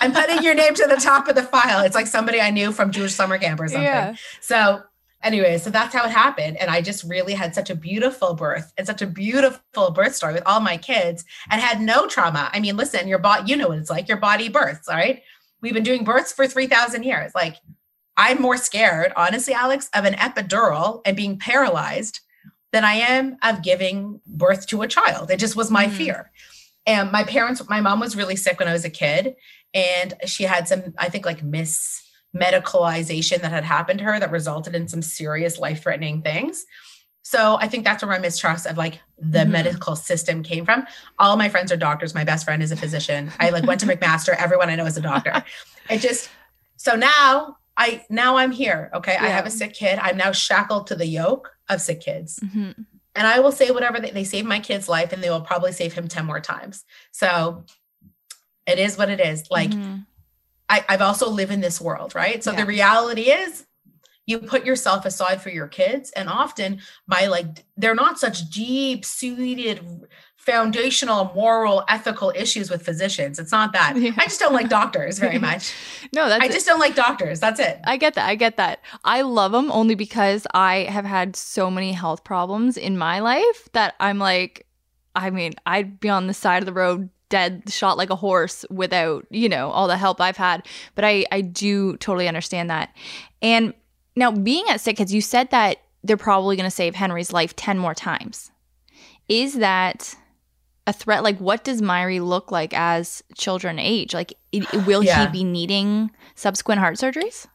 I'm 0.00 0.12
putting 0.12 0.42
your 0.42 0.54
name 0.54 0.74
to 0.74 0.86
the 0.86 0.96
top 0.96 1.28
of 1.28 1.34
the 1.34 1.42
file. 1.42 1.84
It's 1.84 1.94
like 1.94 2.06
somebody 2.06 2.40
I 2.40 2.50
knew 2.50 2.72
from 2.72 2.87
Jewish 2.90 3.14
summer 3.14 3.38
camp 3.38 3.60
or 3.60 3.68
something. 3.68 3.82
Yeah. 3.84 4.14
So 4.40 4.82
anyway, 5.22 5.58
so 5.58 5.70
that's 5.70 5.94
how 5.94 6.04
it 6.04 6.10
happened. 6.10 6.56
And 6.58 6.70
I 6.70 6.80
just 6.80 7.04
really 7.04 7.34
had 7.34 7.54
such 7.54 7.70
a 7.70 7.74
beautiful 7.74 8.34
birth 8.34 8.72
and 8.76 8.86
such 8.86 9.02
a 9.02 9.06
beautiful 9.06 9.90
birth 9.90 10.14
story 10.14 10.34
with 10.34 10.44
all 10.46 10.60
my 10.60 10.76
kids 10.76 11.24
and 11.50 11.60
had 11.60 11.80
no 11.80 12.06
trauma. 12.06 12.50
I 12.52 12.60
mean, 12.60 12.76
listen, 12.76 13.08
your 13.08 13.18
body, 13.18 13.50
you 13.50 13.56
know 13.56 13.68
what 13.68 13.78
it's 13.78 13.90
like. 13.90 14.08
Your 14.08 14.18
body 14.18 14.48
births, 14.48 14.88
all 14.88 14.96
right? 14.96 15.22
We've 15.60 15.74
been 15.74 15.82
doing 15.82 16.04
births 16.04 16.32
for 16.32 16.46
3,000 16.46 17.02
years. 17.02 17.32
Like, 17.34 17.56
I'm 18.16 18.40
more 18.40 18.56
scared, 18.56 19.12
honestly, 19.16 19.54
Alex, 19.54 19.90
of 19.94 20.04
an 20.04 20.14
epidural 20.14 21.02
and 21.04 21.16
being 21.16 21.38
paralyzed 21.38 22.20
than 22.72 22.84
I 22.84 22.94
am 22.94 23.38
of 23.42 23.62
giving 23.62 24.20
birth 24.26 24.66
to 24.68 24.82
a 24.82 24.88
child. 24.88 25.30
It 25.30 25.38
just 25.38 25.56
was 25.56 25.70
my 25.70 25.86
Mhm. 25.86 25.92
fear. 25.92 26.30
And 26.86 27.10
my 27.12 27.24
parents, 27.24 27.62
my 27.68 27.80
mom 27.80 28.00
was 28.00 28.16
really 28.16 28.36
sick 28.36 28.58
when 28.58 28.68
I 28.68 28.72
was 28.72 28.84
a 28.84 28.90
kid, 28.90 29.36
and 29.74 30.14
she 30.26 30.44
had 30.44 30.68
some, 30.68 30.94
I 30.98 31.08
think, 31.08 31.26
like 31.26 31.42
miss 31.42 32.02
medicalization 32.36 33.40
that 33.40 33.52
had 33.52 33.64
happened 33.64 33.98
to 34.00 34.04
her 34.04 34.20
that 34.20 34.30
resulted 34.30 34.74
in 34.74 34.88
some 34.88 35.02
serious 35.02 35.58
life 35.58 35.82
threatening 35.82 36.22
things. 36.22 36.64
So 37.22 37.56
I 37.60 37.68
think 37.68 37.84
that's 37.84 38.02
where 38.02 38.10
my 38.10 38.18
mistrust 38.18 38.66
of 38.66 38.76
like 38.78 39.00
the 39.18 39.40
Mhm. 39.40 39.50
medical 39.50 39.96
system 39.96 40.42
came 40.42 40.64
from. 40.64 40.86
All 41.18 41.36
my 41.36 41.48
friends 41.48 41.70
are 41.72 41.76
doctors. 41.76 42.14
My 42.14 42.24
best 42.24 42.44
friend 42.44 42.62
is 42.62 42.72
a 42.72 42.76
physician. 42.76 43.30
I 43.38 43.50
like 43.50 43.64
went 43.64 43.80
to 43.80 43.86
McMaster. 43.96 44.34
Everyone 44.36 44.70
I 44.70 44.76
know 44.76 44.86
is 44.86 44.96
a 44.96 45.00
doctor. 45.02 45.42
It 45.90 45.98
just 45.98 46.30
so 46.76 46.94
now 46.96 47.56
I 47.76 48.04
now 48.08 48.36
I'm 48.36 48.50
here. 48.50 48.90
Okay. 48.94 49.16
I 49.16 49.26
have 49.28 49.46
a 49.46 49.50
sick 49.50 49.74
kid. 49.74 49.98
I'm 50.00 50.16
now 50.16 50.32
shackled 50.32 50.86
to 50.88 50.94
the 50.94 51.06
yoke 51.06 51.50
of 51.68 51.80
sick 51.80 52.00
kids. 52.00 52.38
Mhm. 52.40 52.86
And 53.14 53.26
I 53.26 53.40
will 53.40 53.52
say 53.52 53.70
whatever 53.72 54.00
they, 54.00 54.10
they 54.10 54.24
saved 54.24 54.46
my 54.48 54.60
kid's 54.60 54.88
life 54.88 55.12
and 55.12 55.22
they 55.22 55.28
will 55.30 55.40
probably 55.40 55.72
save 55.72 55.92
him 55.92 56.08
10 56.08 56.24
more 56.24 56.40
times. 56.40 56.84
So 57.10 57.64
it 58.66 58.78
is 58.78 58.96
what 58.96 59.10
it 59.10 59.20
is. 59.20 59.50
Like 59.50 59.70
Mhm. 59.70 60.06
I, 60.68 60.84
I've 60.88 61.02
also 61.02 61.28
live 61.30 61.50
in 61.50 61.60
this 61.60 61.80
world, 61.80 62.14
right? 62.14 62.42
So 62.44 62.52
Yeah. 62.52 62.58
the 62.60 62.66
reality 62.66 63.30
is 63.30 63.66
you 64.26 64.38
put 64.38 64.66
yourself 64.66 65.06
aside 65.06 65.40
for 65.40 65.48
your 65.48 65.68
kids. 65.68 66.10
And 66.12 66.28
often 66.28 66.80
by 67.06 67.26
like 67.26 67.64
they're 67.76 67.94
not 67.94 68.18
such 68.18 68.50
deep 68.50 69.04
seated 69.04 69.80
foundational 70.36 71.30
moral 71.34 71.84
ethical 71.88 72.32
issues 72.34 72.70
with 72.70 72.82
physicians. 72.82 73.38
It's 73.38 73.52
not 73.52 73.72
that. 73.72 73.94
Yeah. 73.96 74.12
I 74.16 74.24
just 74.24 74.40
don't 74.40 74.52
like 74.54 74.68
doctors 74.68 75.18
very 75.18 75.38
much. 75.38 75.74
no, 76.14 76.28
that's 76.28 76.42
I 76.42 76.48
just 76.48 76.66
don't 76.66 76.78
like 76.78 76.94
doctors. 76.94 77.40
That's 77.40 77.60
it. 77.60 77.80
I 77.84 77.96
get 77.96 78.14
that. 78.14 78.26
I 78.26 78.34
get 78.34 78.56
that. 78.56 78.80
I 79.04 79.22
love 79.22 79.52
them 79.52 79.70
only 79.72 79.94
because 79.94 80.46
I 80.54 80.86
have 80.90 81.04
had 81.04 81.36
so 81.36 81.70
many 81.70 81.92
health 81.92 82.24
problems 82.24 82.76
in 82.76 82.96
my 82.96 83.20
life 83.20 83.68
that 83.72 83.94
I'm 84.00 84.18
like, 84.18 84.66
I 85.14 85.30
mean, 85.30 85.52
I'd 85.66 86.00
be 86.00 86.08
on 86.08 86.28
the 86.28 86.34
side 86.34 86.62
of 86.62 86.66
the 86.66 86.72
road 86.72 87.10
dead 87.28 87.62
shot 87.68 87.96
like 87.98 88.10
a 88.10 88.16
horse 88.16 88.64
without, 88.70 89.26
you 89.30 89.48
know, 89.48 89.70
all 89.70 89.86
the 89.88 89.96
help 89.96 90.20
I've 90.20 90.36
had. 90.36 90.66
But 90.94 91.04
I 91.04 91.26
I 91.30 91.40
do 91.42 91.96
totally 91.98 92.28
understand 92.28 92.70
that. 92.70 92.94
And 93.42 93.74
now 94.16 94.30
being 94.32 94.64
at 94.68 94.80
Sick 94.80 94.96
Kids, 94.96 95.12
you 95.14 95.20
said 95.20 95.50
that 95.50 95.78
they're 96.02 96.16
probably 96.16 96.56
going 96.56 96.64
to 96.68 96.74
save 96.74 96.94
Henry's 96.94 97.32
life 97.32 97.54
10 97.56 97.78
more 97.78 97.94
times. 97.94 98.50
Is 99.28 99.54
that 99.54 100.14
a 100.86 100.92
threat? 100.92 101.22
Like, 101.22 101.38
what 101.38 101.64
does 101.64 101.82
Myhre 101.82 102.24
look 102.26 102.50
like 102.50 102.72
as 102.72 103.22
children 103.34 103.78
age? 103.78 104.14
Like, 104.14 104.32
it, 104.52 104.86
will 104.86 105.02
Yeah. 105.04 105.26
he 105.26 105.32
be 105.32 105.44
needing 105.44 106.10
subsequent 106.34 106.78
heart 106.80 106.96
surgeries? 106.96 107.46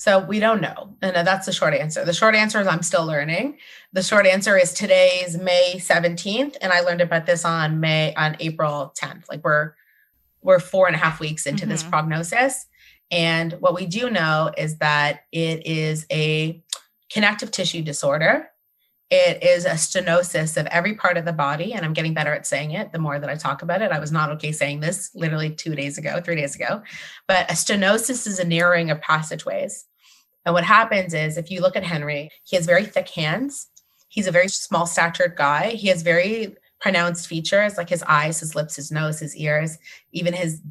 So 0.00 0.18
we 0.18 0.40
don't 0.40 0.62
know. 0.62 0.96
And 1.02 1.14
that's 1.26 1.44
the 1.44 1.52
short 1.52 1.74
answer. 1.74 2.06
The 2.06 2.14
short 2.14 2.34
answer 2.34 2.58
is 2.58 2.66
I'm 2.66 2.82
still 2.82 3.04
learning. 3.04 3.58
The 3.92 4.02
short 4.02 4.24
answer 4.24 4.56
is 4.56 4.72
today's 4.72 5.36
May 5.36 5.74
17th. 5.76 6.56
And 6.62 6.72
I 6.72 6.80
learned 6.80 7.02
about 7.02 7.26
this 7.26 7.44
on 7.44 7.80
May 7.80 8.14
on 8.14 8.34
April 8.40 8.94
10th. 8.98 9.28
Like 9.28 9.44
we're 9.44 9.74
we're 10.40 10.58
four 10.58 10.86
and 10.86 10.96
a 10.96 10.98
half 10.98 11.20
weeks 11.20 11.44
into 11.44 11.66
this 11.66 11.82
Mhm. 11.82 11.90
prognosis. 11.90 12.64
And 13.10 13.52
what 13.60 13.74
we 13.74 13.84
do 13.84 14.08
know 14.08 14.50
is 14.56 14.78
that 14.78 15.24
it 15.32 15.66
is 15.66 16.06
a 16.10 16.62
connective 17.12 17.50
tissue 17.50 17.82
disorder. 17.82 18.48
It 19.10 19.42
is 19.42 19.66
a 19.66 19.72
stenosis 19.72 20.56
of 20.56 20.64
every 20.68 20.94
part 20.94 21.18
of 21.18 21.26
the 21.26 21.34
body. 21.34 21.74
And 21.74 21.84
I'm 21.84 21.92
getting 21.92 22.14
better 22.14 22.32
at 22.32 22.46
saying 22.46 22.70
it 22.70 22.90
the 22.92 22.98
more 22.98 23.18
that 23.18 23.28
I 23.28 23.34
talk 23.34 23.60
about 23.60 23.82
it. 23.82 23.92
I 23.92 23.98
was 23.98 24.12
not 24.12 24.30
okay 24.30 24.52
saying 24.52 24.80
this 24.80 25.10
literally 25.14 25.50
two 25.50 25.74
days 25.74 25.98
ago, 25.98 26.22
three 26.22 26.36
days 26.36 26.54
ago. 26.54 26.80
But 27.28 27.50
a 27.50 27.54
stenosis 27.54 28.26
is 28.26 28.38
a 28.38 28.44
narrowing 28.46 28.90
of 28.90 29.02
passageways. 29.02 29.84
And 30.44 30.54
what 30.54 30.64
happens 30.64 31.14
is 31.14 31.36
if 31.36 31.50
you 31.50 31.60
look 31.60 31.76
at 31.76 31.84
Henry, 31.84 32.30
he 32.44 32.56
has 32.56 32.66
very 32.66 32.84
thick 32.84 33.08
hands. 33.08 33.68
He's 34.08 34.26
a 34.26 34.32
very 34.32 34.48
small 34.48 34.86
statured 34.86 35.36
guy. 35.36 35.70
He 35.70 35.88
has 35.88 36.02
very 36.02 36.56
pronounced 36.80 37.26
features 37.26 37.76
like 37.76 37.88
his 37.88 38.02
eyes, 38.04 38.40
his 38.40 38.54
lips, 38.54 38.76
his 38.76 38.90
nose, 38.90 39.20
his 39.20 39.36
ears, 39.36 39.78
even 40.12 40.32
his 40.32 40.62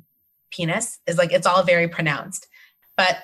penis 0.52 1.00
is 1.06 1.18
like 1.18 1.32
it's 1.32 1.46
all 1.46 1.64
very 1.64 1.88
pronounced. 1.88 2.48
But 2.98 3.18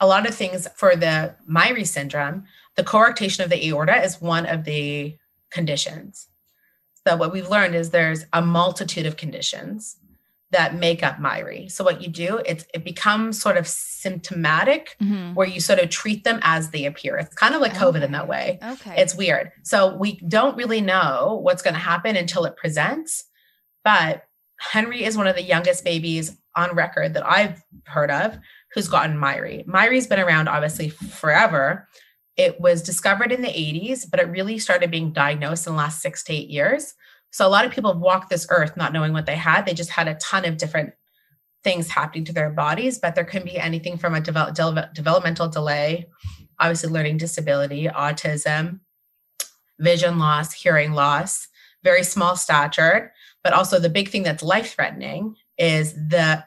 a 0.00 0.06
lot 0.06 0.28
of 0.28 0.34
things 0.34 0.68
for 0.76 0.96
the 0.96 1.34
Myhre 1.50 1.86
syndrome, 1.86 2.44
the 2.76 2.84
coarctation 2.84 3.42
of 3.44 3.50
the 3.50 3.68
aorta 3.68 4.02
is 4.02 4.20
one 4.20 4.46
of 4.46 4.64
the 4.64 5.16
conditions. 5.50 6.28
So 7.06 7.16
what 7.16 7.32
we've 7.32 7.48
learned 7.48 7.74
is 7.74 7.90
there's 7.90 8.24
a 8.32 8.40
multitude 8.40 9.06
of 9.06 9.16
conditions 9.16 9.96
that 10.54 10.74
make 10.74 11.02
up 11.02 11.18
Myhre. 11.18 11.70
So 11.70 11.84
what 11.84 12.00
you 12.00 12.08
do, 12.08 12.40
it's 12.46 12.64
it 12.72 12.84
becomes 12.84 13.40
sort 13.40 13.56
of 13.56 13.66
symptomatic 13.68 14.96
Mhm. 15.02 15.34
where 15.34 15.46
you 15.46 15.60
sort 15.60 15.78
of 15.78 15.90
treat 15.90 16.24
them 16.24 16.38
as 16.42 16.70
they 16.70 16.84
appear. 16.86 17.16
It's 17.16 17.34
kind 17.34 17.54
of 17.54 17.60
like 17.60 17.74
COVID 17.74 18.02
in 18.02 18.12
that 18.12 18.28
way. 18.28 18.58
Okay. 18.62 18.94
It's 18.96 19.14
weird. 19.14 19.50
So 19.62 19.96
we 19.96 20.20
don't 20.26 20.56
really 20.56 20.80
know 20.80 21.38
what's 21.42 21.62
going 21.62 21.74
to 21.74 21.80
happen 21.80 22.16
until 22.16 22.44
it 22.44 22.56
presents. 22.56 23.24
But 23.84 24.24
Henry 24.60 25.04
is 25.04 25.16
one 25.16 25.26
of 25.26 25.36
the 25.36 25.42
youngest 25.42 25.84
babies 25.84 26.36
on 26.56 26.74
record 26.74 27.14
that 27.14 27.26
I've 27.26 27.62
heard 27.86 28.10
of 28.10 28.38
who's 28.72 28.88
gotten 28.88 29.16
Myhre. 29.18 29.66
Myhre's 29.66 30.06
been 30.06 30.20
around 30.20 30.48
obviously 30.48 30.88
forever. 30.88 31.88
It 32.36 32.60
was 32.60 32.82
discovered 32.82 33.30
in 33.32 33.42
the 33.42 33.48
80s, 33.48 34.04
but 34.10 34.20
it 34.20 34.28
really 34.28 34.58
started 34.58 34.90
being 34.90 35.12
diagnosed 35.12 35.66
in 35.66 35.72
the 35.72 35.78
last 35.78 36.00
six 36.00 36.22
to 36.24 36.32
eight 36.32 36.48
years. 36.48 36.94
So 37.34 37.44
a 37.44 37.50
lot 37.50 37.64
of 37.64 37.72
people 37.72 37.92
have 37.92 38.00
walked 38.00 38.30
this 38.30 38.46
earth 38.48 38.76
not 38.76 38.92
knowing 38.92 39.12
what 39.12 39.26
they 39.26 39.34
had. 39.34 39.66
They 39.66 39.74
just 39.74 39.90
had 39.90 40.06
a 40.06 40.14
ton 40.14 40.44
of 40.44 40.56
different 40.56 40.92
things 41.64 41.90
happening 41.90 42.24
to 42.26 42.32
their 42.32 42.48
bodies, 42.48 43.00
but 43.00 43.16
there 43.16 43.24
can 43.24 43.42
be 43.42 43.58
anything 43.58 43.98
from 43.98 44.14
a 44.14 44.20
develop, 44.20 44.54
develop- 44.54 44.94
developmental 44.94 45.48
delay, 45.48 46.06
obviously 46.60 46.90
learning 46.90 47.16
disability, 47.16 47.88
autism, 47.88 48.78
vision 49.80 50.20
loss, 50.20 50.52
hearing 50.52 50.92
loss, 50.92 51.48
very 51.82 52.04
small 52.04 52.36
stature, 52.36 53.12
but 53.42 53.52
also 53.52 53.80
the 53.80 53.88
big 53.88 54.10
thing 54.10 54.22
that's 54.22 54.44
life 54.44 54.72
threatening 54.72 55.34
is 55.58 55.92
the 55.94 56.44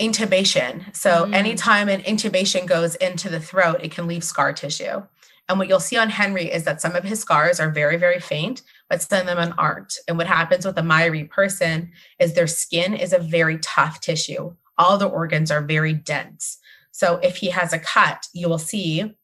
intubation. 0.00 0.96
So 0.96 1.26
Mm. 1.26 1.34
anytime 1.34 1.90
an 1.90 2.00
intubation 2.04 2.64
goes 2.64 2.94
into 2.94 3.28
the 3.28 3.40
throat, 3.40 3.80
it 3.82 3.90
can 3.90 4.06
leave 4.06 4.24
scar 4.24 4.54
tissue. 4.54 5.02
And 5.46 5.58
what 5.58 5.68
you'll 5.68 5.80
see 5.80 5.98
on 5.98 6.08
Henry 6.08 6.50
is 6.50 6.64
that 6.64 6.80
some 6.80 6.96
of 6.96 7.04
his 7.04 7.20
scars 7.20 7.60
are 7.60 7.70
very, 7.70 7.98
very 7.98 8.20
faint, 8.20 8.62
but 8.88 9.02
some 9.02 9.26
of 9.28 9.36
them 9.36 9.54
aren't. 9.58 9.94
And 10.08 10.16
what 10.16 10.26
happens 10.26 10.64
with 10.64 10.78
a 10.78 10.82
Myhre 10.82 11.28
person 11.30 11.92
is 12.18 12.34
their 12.34 12.46
skin 12.46 12.94
is 12.94 13.12
a 13.12 13.18
very 13.18 13.58
tough 13.58 14.00
tissue. 14.00 14.54
All 14.76 14.96
the 14.98 15.08
organs 15.08 15.50
are 15.50 15.62
very 15.62 15.92
dense. 15.92 16.58
So 16.90 17.16
if 17.22 17.36
he 17.36 17.50
has 17.50 17.72
a 17.72 17.78
cut, 17.78 18.26
you 18.32 18.48
will 18.48 18.58
see 18.58 19.14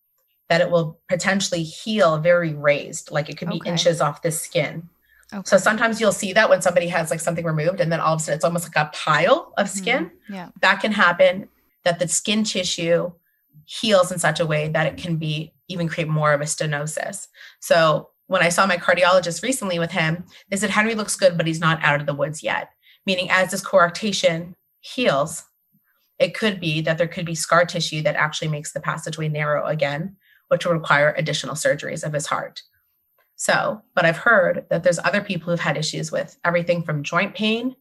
that 0.48 0.60
it 0.60 0.70
will 0.70 1.00
potentially 1.08 1.62
heal 1.62 2.18
very 2.18 2.52
raised, 2.54 3.10
like 3.10 3.28
it 3.30 3.38
could 3.38 3.48
be 3.48 3.56
Okay. 3.56 3.70
inches 3.70 4.00
off 4.00 4.22
the 4.22 4.30
skin. 4.30 4.88
Okay. 5.32 5.42
So 5.46 5.56
sometimes 5.56 6.00
you'll 6.00 6.12
see 6.12 6.32
that 6.34 6.50
when 6.50 6.60
somebody 6.62 6.86
has 6.88 7.10
like 7.10 7.20
something 7.20 7.44
removed 7.44 7.80
and 7.80 7.90
then 7.90 7.98
all 8.00 8.14
of 8.14 8.20
a 8.20 8.22
sudden 8.22 8.36
it's 8.36 8.44
almost 8.44 8.66
like 8.66 8.76
a 8.86 8.90
pile 8.94 9.54
of 9.56 9.70
skin. 9.70 10.06
Mhm. 10.28 10.34
Yeah. 10.34 10.48
That 10.60 10.80
can 10.80 10.92
happen 10.92 11.48
that 11.84 11.98
the 11.98 12.06
skin 12.08 12.44
tissue 12.44 13.12
heals 13.64 14.12
in 14.12 14.18
such 14.18 14.38
a 14.40 14.46
way 14.46 14.68
that 14.68 14.86
it 14.86 14.96
can 14.98 15.16
be 15.16 15.54
even 15.68 15.88
create 15.88 16.08
more 16.08 16.32
of 16.32 16.40
a 16.42 16.44
stenosis. 16.44 17.28
So 17.60 18.10
when 18.26 18.42
I 18.42 18.48
saw 18.48 18.66
my 18.66 18.76
cardiologist 18.76 19.42
recently 19.42 19.78
with 19.78 19.90
him, 19.90 20.24
they 20.50 20.56
said 20.56 20.70
Henry 20.70 20.94
looks 20.94 21.16
good, 21.16 21.36
but 21.36 21.46
he's 21.46 21.60
not 21.60 21.82
out 21.82 22.00
of 22.00 22.06
the 22.06 22.14
woods 22.14 22.42
yet. 22.42 22.70
Meaning, 23.06 23.28
as 23.30 23.50
this 23.50 23.62
coarctation 23.62 24.54
heals, 24.80 25.44
it 26.18 26.34
could 26.34 26.60
be 26.60 26.80
that 26.80 26.96
there 26.96 27.08
could 27.08 27.26
be 27.26 27.34
scar 27.34 27.64
tissue 27.64 28.02
that 28.02 28.16
actually 28.16 28.48
makes 28.48 28.72
the 28.72 28.80
passageway 28.80 29.28
narrow 29.28 29.66
again, 29.66 30.16
which 30.48 30.64
will 30.64 30.72
require 30.72 31.12
additional 31.16 31.54
surgeries 31.54 32.04
of 32.04 32.12
his 32.12 32.26
heart. 32.26 32.62
So, 33.36 33.82
but 33.94 34.04
I've 34.06 34.16
heard 34.18 34.64
that 34.70 34.84
there's 34.84 35.00
other 35.00 35.20
people 35.20 35.50
who've 35.50 35.60
had 35.60 35.76
issues 35.76 36.12
with 36.12 36.38
everything 36.44 36.82
from 36.82 37.02
joint 37.02 37.34
pain 37.34 37.74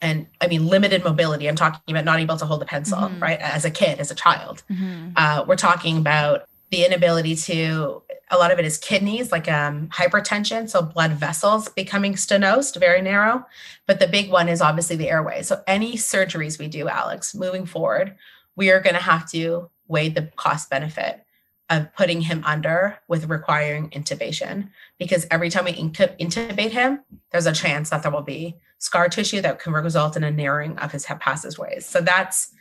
and 0.00 0.28
I 0.40 0.46
mean 0.46 0.68
limited 0.68 1.02
mobility. 1.02 1.48
I'm 1.48 1.56
talking 1.56 1.80
about 1.88 2.04
not 2.04 2.20
able 2.20 2.36
to 2.36 2.46
hold 2.46 2.62
a 2.62 2.66
pencil, 2.66 2.98
Mhm. 2.98 3.20
right? 3.20 3.40
As 3.40 3.64
a 3.64 3.70
kid, 3.70 3.98
as 3.98 4.12
a 4.12 4.14
child. 4.14 4.62
Mhm. 4.70 5.12
Uh, 5.16 5.44
we're 5.48 5.56
talking 5.56 5.98
about 5.98 6.48
the 6.70 6.84
inability 6.86 7.34
to 7.34 8.02
a 8.30 8.38
lot 8.38 8.52
of 8.52 8.58
it 8.58 8.64
is 8.64 8.78
kidneys 8.78 9.32
like 9.32 9.50
um, 9.50 9.88
hypertension 9.88 10.68
so 10.68 10.82
blood 10.82 11.12
vessels 11.12 11.68
becoming 11.68 12.14
stenosed 12.14 12.78
very 12.78 13.02
narrow. 13.02 13.44
But 13.86 14.00
the 14.00 14.06
big 14.06 14.30
one 14.30 14.48
is 14.48 14.60
obviously 14.60 14.96
the 14.96 15.08
airway. 15.08 15.42
So 15.42 15.62
any 15.66 15.94
surgeries 15.94 16.58
we 16.58 16.68
do 16.68 16.88
alex 16.88 17.34
moving 17.34 17.66
forward 17.66 18.16
we 18.56 18.70
are 18.70 18.80
going 18.80 18.96
to 18.96 19.02
have 19.02 19.30
to 19.30 19.70
weigh 19.86 20.08
the 20.08 20.30
cost 20.36 20.68
benefit 20.68 21.24
of 21.70 21.94
putting 21.94 22.22
him 22.22 22.42
under 22.44 22.98
with 23.08 23.28
requiring 23.28 23.90
intubation. 23.90 24.70
Because 24.98 25.26
every 25.30 25.50
time 25.50 25.66
we 25.66 25.72
intubate 25.72 26.70
him 26.70 27.00
there's 27.30 27.46
a 27.46 27.52
chance 27.52 27.90
that 27.90 28.02
there 28.02 28.12
will 28.12 28.22
be 28.22 28.56
scar 28.78 29.08
tissue 29.08 29.40
that 29.40 29.58
can 29.58 29.72
result 29.72 30.16
in 30.16 30.24
a 30.24 30.30
narrowing 30.30 30.78
of 30.78 30.92
his 30.92 31.04
passageways 31.04 31.84
so 31.84 32.00
that's 32.00 32.52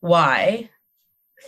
why 0.00 0.68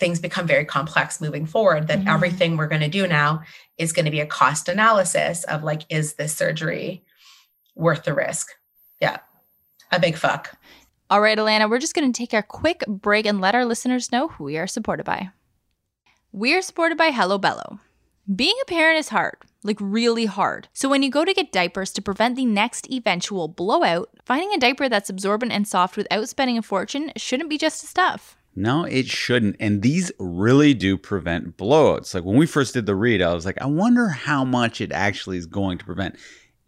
things 0.01 0.19
become 0.21 0.47
very 0.47 0.65
complex 0.65 1.21
moving 1.21 1.47
forward 1.47 1.89
that 1.89 2.01
Mhm. 2.01 2.13
everything 2.15 2.57
we're 2.57 2.67
going 2.69 2.81
to 2.81 2.89
do 2.89 3.07
now 3.07 3.43
is 3.79 3.93
going 3.93 4.05
to 4.07 4.11
be 4.11 4.21
a 4.21 4.27
cost 4.27 4.69
analysis 4.69 5.45
of 5.45 5.63
like 5.63 5.83
is 5.89 6.15
this 6.15 6.35
surgery 6.35 7.05
worth 7.75 8.05
the 8.05 8.15
risk 8.15 8.49
yeah 9.01 9.19
a 9.91 10.01
big 10.01 10.17
fuck 10.17 10.57
All 11.11 11.21
right, 11.21 11.37
Alana, 11.37 11.69
we're 11.69 11.79
just 11.79 11.95
going 11.95 12.11
to 12.11 12.17
take 12.17 12.33
a 12.33 12.43
quick 12.43 12.83
break 12.89 13.27
and 13.27 13.39
let 13.39 13.55
our 13.55 13.67
listeners 13.67 14.11
know 14.11 14.29
who 14.29 14.45
we 14.45 14.57
are 14.57 14.67
supported 14.67 15.05
by. 15.05 15.29
We 16.33 16.55
are 16.55 16.63
supported 16.63 16.97
by 16.97 17.11
Hello 17.11 17.37
Bello. 17.37 17.81
Being 18.35 18.57
a 18.63 18.65
parent 18.65 18.99
is 18.99 19.11
hard, 19.11 19.37
like 19.63 19.77
really 19.79 20.25
hard. 20.25 20.69
So 20.73 20.89
when 20.89 21.03
you 21.03 21.11
go 21.11 21.27
to 21.27 21.35
get 21.35 21.53
diapers 21.53 21.93
to 21.93 22.01
prevent 22.01 22.37
the 22.37 22.47
next 22.47 22.91
eventual 22.91 23.47
blowout, 23.49 24.09
finding 24.25 24.55
a 24.55 24.59
diaper 24.59 24.89
that's 24.89 25.11
absorbent 25.11 25.53
and 25.53 25.69
soft 25.69 25.99
without 25.99 26.31
spending 26.31 26.57
a 26.57 26.63
fortune 26.63 27.13
shouldn't 27.19 27.51
be 27.51 27.59
just 27.59 27.85
a 27.85 27.87
stuff. 27.87 28.39
No, 28.55 28.85
it 28.85 29.07
shouldn't. 29.07 29.57
And 29.59 29.83
these 29.83 30.13
really 30.19 30.75
do 30.75 30.99
prevent 30.99 31.57
blowouts. 31.57 32.15
Like 32.15 32.25
when 32.25 32.37
we 32.37 32.47
first 32.47 32.75
did 32.75 32.87
the 32.87 32.95
read, 32.95 33.23
I 33.23 33.33
was 33.33 33.47
like, 33.47 33.61
I 33.61 33.67
wonder 33.67 34.09
how 34.09 34.45
much 34.45 34.81
it 34.81 34.93
actually 34.93 35.39
is 35.39 35.47
going 35.47 35.79
to 35.79 35.85
prevent. 35.85 36.17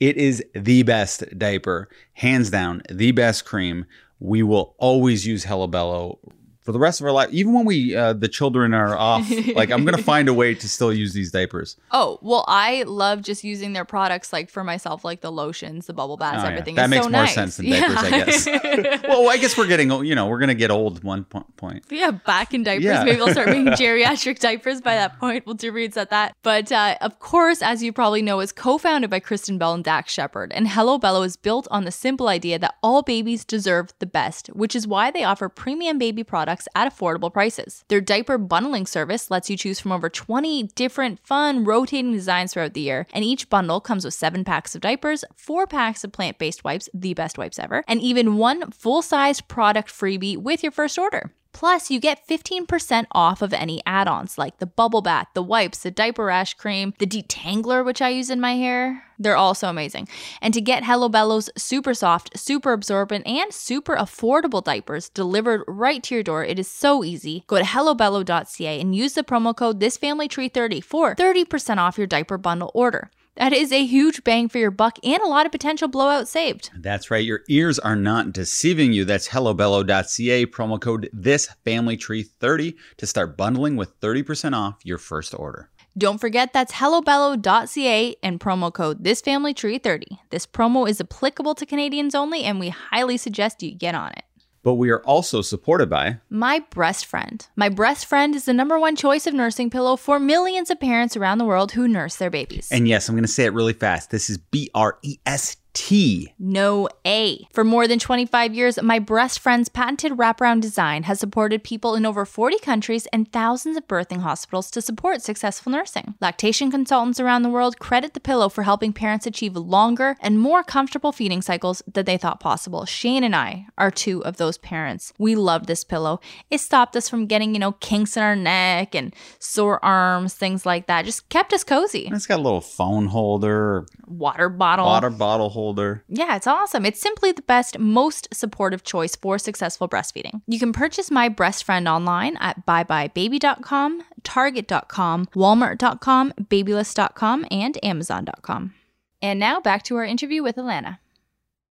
It 0.01 0.17
is 0.17 0.43
the 0.55 0.83
best 0.83 1.25
diaper, 1.39 1.89
hands 2.15 2.51
down, 2.51 2.83
the 2.91 3.13
best 3.13 3.45
cream. 3.45 3.85
We 4.19 4.43
will 4.43 4.75
always 4.79 5.27
use 5.27 5.45
Hello 5.45 5.67
Bello 5.67 6.19
for 6.65 6.73
the 6.73 6.79
rest 6.79 7.01
of 7.01 7.07
our 7.07 7.13
life. 7.13 7.29
Even 7.31 7.53
when 7.53 7.65
we 7.67 7.95
uh, 7.95 8.15
the 8.15 8.27
children 8.27 8.75
are 8.75 8.97
off, 8.97 9.31
like 9.55 9.71
I'm 9.71 9.85
gonna 9.85 9.99
find 10.03 10.29
a 10.29 10.35
way 10.35 10.55
to 10.55 10.69
still 10.69 10.93
use 10.93 11.13
these 11.13 11.31
diapers. 11.31 11.77
Oh, 11.93 12.19
well, 12.23 12.45
I 12.49 12.83
love 12.85 13.23
just 13.23 13.45
using 13.45 13.75
their 13.75 13.85
products 13.85 14.33
like 14.33 14.51
for 14.51 14.65
myself, 14.65 15.05
like 15.05 15.21
the 15.21 15.31
lotions, 15.31 15.87
the 15.87 15.93
bubble 15.93 16.17
baths, 16.17 16.41
Oh, 16.41 16.45
yeah. 16.47 16.51
everything. 16.53 16.75
That 16.77 16.85
is 16.85 16.91
makes 16.91 17.05
so 17.05 17.11
more 17.11 17.23
nice. 17.23 17.35
sense 17.35 17.57
than 17.59 17.67
diapers, 17.71 17.97
I 17.99 18.11
guess. 18.11 18.47
Well, 19.15 19.29
I 19.29 19.37
guess 19.37 19.57
we're 19.57 19.67
getting, 19.67 19.91
you 20.05 20.15
know, 20.15 20.27
we're 20.27 20.39
gonna 20.41 20.55
get 20.55 20.71
old 20.71 21.05
one 21.05 21.25
point. 21.25 21.85
Yeah, 21.91 22.11
back 22.13 22.55
in 22.55 22.63
diapers. 22.63 22.85
Yeah. 22.85 23.05
Maybe 23.05 23.21
I'll 23.21 23.29
start 23.31 23.49
making 23.49 23.67
geriatric 23.75 24.39
diapers 24.39 24.81
by 24.81 24.95
that 24.95 25.19
point. 25.21 25.45
We'll 25.47 25.55
do 25.55 25.71
reads 25.71 25.97
at 25.97 26.11
that. 26.11 26.35
But 26.43 26.73
uh, 26.73 26.97
of 27.03 27.19
course, 27.19 27.61
as 27.63 27.83
you 27.83 27.93
probably 27.93 28.23
know, 28.23 28.41
is 28.41 28.53
co-founded 28.53 29.11
by 29.11 29.21
Kristen 29.21 29.59
Bell 29.59 29.75
and 29.75 29.85
Dax 29.85 30.13
Shepard. 30.13 30.53
And 30.53 30.69
Hello 30.69 30.99
Bello 30.99 31.23
is 31.23 31.37
built 31.37 31.69
on 31.71 31.85
the 31.85 31.91
simple 31.91 32.29
idea 32.29 32.59
that 32.59 32.75
all 32.83 33.03
babies 33.03 33.45
deserve 33.45 33.93
the 33.99 34.07
best, 34.07 34.49
which 34.49 34.75
is 34.75 34.87
why 34.87 35.11
they 35.11 35.25
offer 35.25 35.49
premium 35.49 35.99
baby 35.99 36.25
products 36.25 36.54
at 36.75 36.93
affordable 36.93 37.33
prices. 37.33 37.85
Their 37.89 38.01
diaper 38.01 38.39
bundling 38.39 38.87
service 38.87 39.31
lets 39.31 39.51
you 39.51 39.57
choose 39.57 39.81
from 39.81 39.93
over 39.93 40.09
20 40.09 40.65
different 40.75 41.19
fun 41.27 41.65
rotating 41.65 42.13
designs 42.13 42.53
throughout 42.53 42.75
the 42.75 42.81
year. 42.81 43.07
And 43.13 43.25
each 43.25 43.49
bundle 43.49 43.81
comes 43.81 44.05
with 44.05 44.15
seven 44.15 44.45
packs 44.45 44.75
of 44.75 44.81
diapers, 44.81 45.25
four 45.35 45.67
packs 45.67 46.05
of 46.05 46.13
plant-based 46.13 46.65
wipes, 46.65 46.89
the 46.95 47.15
best 47.15 47.39
wipes 47.39 47.59
ever, 47.59 47.85
and 47.89 48.01
even 48.01 48.37
one 48.37 48.71
full-sized 48.71 49.49
product 49.49 49.91
freebie 49.91 50.37
with 50.37 50.63
your 50.63 50.73
first 50.73 50.99
order. 50.99 51.33
Plus, 51.55 51.89
you 51.89 52.01
get 52.01 52.27
15% 52.29 53.07
off 53.13 53.41
of 53.41 53.55
any 53.55 53.81
add 53.87 54.09
ons 54.09 54.37
like 54.37 54.59
the 54.59 54.67
bubble 54.67 55.03
bath, 55.03 55.29
the 55.35 55.43
wipes, 55.43 55.79
the 55.79 55.91
diaper 55.91 56.25
rash 56.25 56.53
cream, 56.55 56.93
the 56.99 57.07
detangler, 57.07 57.85
which 57.85 58.03
I 58.03 58.09
use 58.09 58.29
in 58.29 58.41
my 58.41 58.57
hair. 58.57 59.05
They're 59.21 59.37
all 59.37 59.55
so 59.55 59.69
amazing. 59.69 60.09
And 60.43 60.53
to 60.53 60.61
get 60.61 60.83
Hello 60.83 61.09
Bello's 61.09 61.49
super 61.57 61.95
soft, 61.95 62.37
super 62.37 62.73
absorbent, 62.73 63.25
and 63.25 63.55
super 63.55 63.95
affordable 63.95 64.65
diapers 64.65 65.09
delivered 65.09 65.63
right 65.69 66.03
to 66.03 66.15
your 66.17 66.25
door, 66.25 66.45
it 66.45 66.59
is 66.59 66.69
so 66.69 67.05
easy. 67.05 67.45
Go 67.47 67.59
to 67.59 67.65
hellobello.ca 67.65 68.81
and 68.81 68.97
use 68.97 69.13
the 69.13 69.23
promo 69.23 69.57
code 69.57 69.79
ThisFamilyTree30 69.79 70.83
for 70.83 71.15
30% 71.15 71.79
off 71.79 71.97
your 71.97 72.09
diaper 72.09 72.37
bundle 72.37 72.73
order. 72.75 73.11
That 73.37 73.53
is 73.53 73.73
a 73.73 73.85
huge 73.85 74.23
bang 74.23 74.49
for 74.49 74.59
your 74.59 74.71
buck 74.71 74.99
and 75.03 75.21
a 75.21 75.27
lot 75.27 75.45
of 75.45 75.53
potential 75.53 75.89
blowout 75.89 76.29
saved. 76.29 76.71
That's 76.77 77.11
right. 77.11 77.25
Your 77.25 77.41
ears 77.49 77.81
are 77.81 77.97
not 77.97 78.33
deceiving 78.33 78.93
you. 78.93 79.05
That's 79.05 79.29
hellobello.ca, 79.29 80.47
promo 80.47 80.81
code 80.81 81.11
this 81.13 81.49
family 81.65 81.97
tree 81.97 82.23
30 82.23 82.77
to 82.99 83.07
start 83.07 83.37
bundling 83.37 83.75
with 83.77 83.99
30% 84.01 84.55
off 84.55 84.77
your 84.85 84.99
first 84.99 85.35
order. 85.35 85.71
Don't 85.97 86.21
forget 86.21 86.53
that's 86.53 86.73
hellobello.ca 86.73 88.17
and 88.23 88.41
promo 88.41 88.73
code 88.73 89.03
this 89.03 89.21
family 89.21 89.55
tree 89.55 89.79
30. 89.79 90.19
This 90.31 90.47
promo 90.47 90.89
is 90.89 91.01
applicable 91.01 91.55
to 91.57 91.67
Canadians 91.67 92.15
only, 92.15 92.43
and 92.43 92.59
we 92.59 92.69
highly 92.69 93.17
suggest 93.17 93.63
you 93.63 93.75
get 93.75 93.95
on 93.95 94.11
it. 94.13 94.25
But 94.65 94.75
we 94.75 94.91
are 94.91 95.03
also 95.03 95.43
supported 95.43 95.89
by 95.89 96.17
My 96.31 96.65
Brest 96.71 97.05
Friend. 97.07 97.47
My 97.55 97.69
Brest 97.69 98.07
Friend 98.07 98.35
is 98.35 98.47
the 98.47 98.55
number 98.55 98.79
one 98.79 98.97
choice 98.97 99.27
of 99.27 99.35
nursing 99.35 99.71
pillow 99.71 99.95
for 99.95 100.19
millions 100.19 100.71
of 100.71 100.81
parents 100.81 101.17
around 101.17 101.39
the 101.39 101.45
world 101.45 101.73
who 101.73 101.87
nurse 101.87 102.17
their 102.17 102.31
babies. 102.31 102.69
And 102.73 102.89
yes, 102.89 103.09
I'm 103.09 103.15
going 103.15 103.25
to 103.25 103.29
say 103.29 103.45
it 103.45 103.53
really 103.53 103.75
fast. 103.75 104.11
This 104.11 104.31
is 104.31 104.39
B 104.39 104.71
R 104.75 104.99
E 105.03 105.19
S 105.27 105.59
T. 105.75 106.33
No 106.39 106.89
A. 107.05 107.47
For 107.53 107.65
more 107.65 107.87
than 107.89 107.99
25 107.99 108.55
years, 108.55 108.81
My 108.81 108.99
Brest 109.01 109.41
Friend's 109.41 109.69
patented 109.69 110.13
wraparound 110.13 110.61
design 110.61 111.03
has 111.03 111.19
supported 111.19 111.65
people 111.65 111.97
in 111.97 112.07
over 112.07 112.25
40 112.25 112.59
countries 112.61 113.07
and 113.13 113.31
thousands 113.33 113.77
of 113.77 113.87
birthing 113.89 114.21
hospitals 114.21 114.71
to 114.71 114.81
support 114.81 115.21
successful 115.21 115.73
nursing. 115.73 116.15
Lactation 116.21 116.71
consultants 116.71 117.19
around 117.19 117.43
the 117.43 117.49
world 117.51 117.81
credit 117.81 118.15
the 118.15 118.21
pillow 118.21 118.49
for 118.49 118.63
helping 118.63 118.93
parents 118.93 119.27
achieve 119.27 119.57
longer 119.57 120.17
and 120.21 120.39
more 120.39 120.63
comfortable 120.63 121.11
feeding 121.11 121.43
cycles 121.43 121.83
than 121.93 122.05
they 122.05 122.17
thought 122.17 122.39
possible. 122.39 122.85
Shane 122.87 123.25
and 123.25 123.35
I 123.35 123.67
are 123.77 123.91
two 123.91 124.25
of 124.25 124.37
those 124.37 124.57
parents. 124.59 125.13
We 125.19 125.35
love 125.35 125.67
this 125.67 125.83
pillow. 125.83 126.21
It 126.51 126.61
stopped 126.61 126.95
us 126.97 127.09
from 127.09 127.27
getting, 127.27 127.53
you 127.53 127.59
know, 127.59 127.73
kinks 127.73 128.17
in 128.17 128.23
our 128.23 128.37
neck 128.37 128.95
and 128.95 129.13
sore 129.41 129.85
arms, 129.85 130.35
things 130.35 130.65
like 130.65 130.87
that. 130.87 131.05
Just 131.05 131.29
kept 131.31 131.53
us 131.53 131.65
cozy. 131.65 132.09
It's 132.13 132.27
got 132.27 132.39
a 132.39 132.43
little 132.43 132.61
phone 132.61 133.07
holder, 133.07 133.87
Water 134.07 134.49
bottle. 134.49 134.87
water 134.87 135.11
bottle 135.11 135.49
holder. 135.49 135.64
Yeah, 136.09 136.37
it's 136.37 136.47
awesome. 136.47 136.85
It's 136.85 137.01
simply 137.01 137.33
the 137.33 137.43
best, 137.43 137.79
most 137.79 138.29
supportive 138.35 138.83
choice 138.83 139.17
for 139.17 139.39
successful 139.39 139.89
breastfeeding. 139.89 140.43
You 140.47 140.59
can 140.59 140.73
purchase 140.73 141.11
My 141.11 141.29
Brest 141.29 141.65
Friend 141.65 141.89
online 141.89 142.37
at 142.39 142.67
buybuybaby.com, 142.67 144.03
target.com, 144.23 145.27
walmart.com, 145.35 146.33
babylist.com, 146.49 147.47
and 147.51 147.79
amazon.com. 147.83 148.75
And 149.23 149.41
now 149.41 149.61
back 149.61 149.85
to 149.85 149.97
our 149.97 150.05
interview 150.05 150.43
with 150.43 150.57
Alana. 150.57 150.99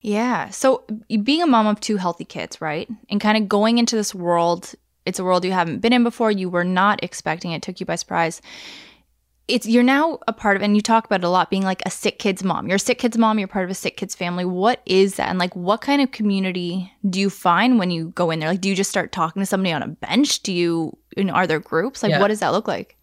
Yeah, 0.02 0.50
so 0.50 0.84
being 1.24 1.42
a 1.42 1.48
mom 1.48 1.68
of 1.68 1.80
two 1.80 1.98
healthy 1.98 2.26
kids, 2.26 2.60
right? 2.60 2.90
And 3.10 3.22
kind 3.22 3.38
of 3.38 3.48
going 3.48 3.78
into 3.78 3.96
this 3.96 4.14
world, 4.14 4.74
it's 5.06 5.20
a 5.20 5.24
world 5.24 5.46
you 5.46 5.54
haven't 5.54 5.80
been 5.80 5.94
in 5.94 6.04
before, 6.04 6.30
you 6.30 6.50
were 6.50 6.66
not 6.66 7.02
expecting 7.04 7.52
it, 7.52 7.62
took 7.62 7.80
you 7.80 7.86
by 7.86 7.96
surprise 7.96 8.42
it's 9.48 9.68
you're 9.68 9.84
now 9.84 10.20
a 10.28 10.34
part 10.34 10.56
of 10.56 10.62
and 10.64 10.76
you 10.76 10.82
talk 10.82 11.06
about 11.06 11.22
it 11.22 11.26
a 11.26 11.30
lot 11.30 11.50
being 11.50 11.64
like 11.64 11.82
a 11.86 11.90
sick 11.90 12.18
kid's 12.18 12.44
mom. 12.44 12.68
You're 12.68 12.78
a 12.78 12.80
sick 12.80 12.98
kid's 13.00 13.18
mom 13.18 13.40
you're 13.40 13.48
part 13.48 13.66
of 13.66 13.72
a 13.72 13.76
sick 13.76 13.98
kid's 13.98 14.16
family. 14.16 14.46
What 14.46 14.82
is 14.86 15.16
that? 15.16 15.30
And 15.30 15.38
like 15.38 15.56
what 15.56 15.82
kind 15.82 16.02
of 16.02 16.12
community 16.12 16.92
do 17.10 17.20
you 17.20 17.30
find 17.30 17.78
when 17.78 17.92
you 17.92 18.10
go 18.16 18.32
in 18.32 18.40
there? 18.40 18.50
Like 18.50 18.62
do 18.62 18.70
you 18.70 18.76
just 18.76 18.90
start 18.90 19.12
talking 19.12 19.42
to 19.42 19.46
somebody 19.46 19.74
on 19.74 19.84
a 19.84 19.88
bench? 19.90 20.42
Do 20.44 20.54
you, 20.54 20.98
you 21.18 21.26
know 21.26 21.34
are 21.34 21.46
there 21.48 21.60
groups? 21.60 22.04
Like 22.04 22.12
Yeah. 22.12 22.20
what 22.22 22.30
does 22.30 22.40
that 22.40 22.54
look 22.54 22.68
like 22.68 22.98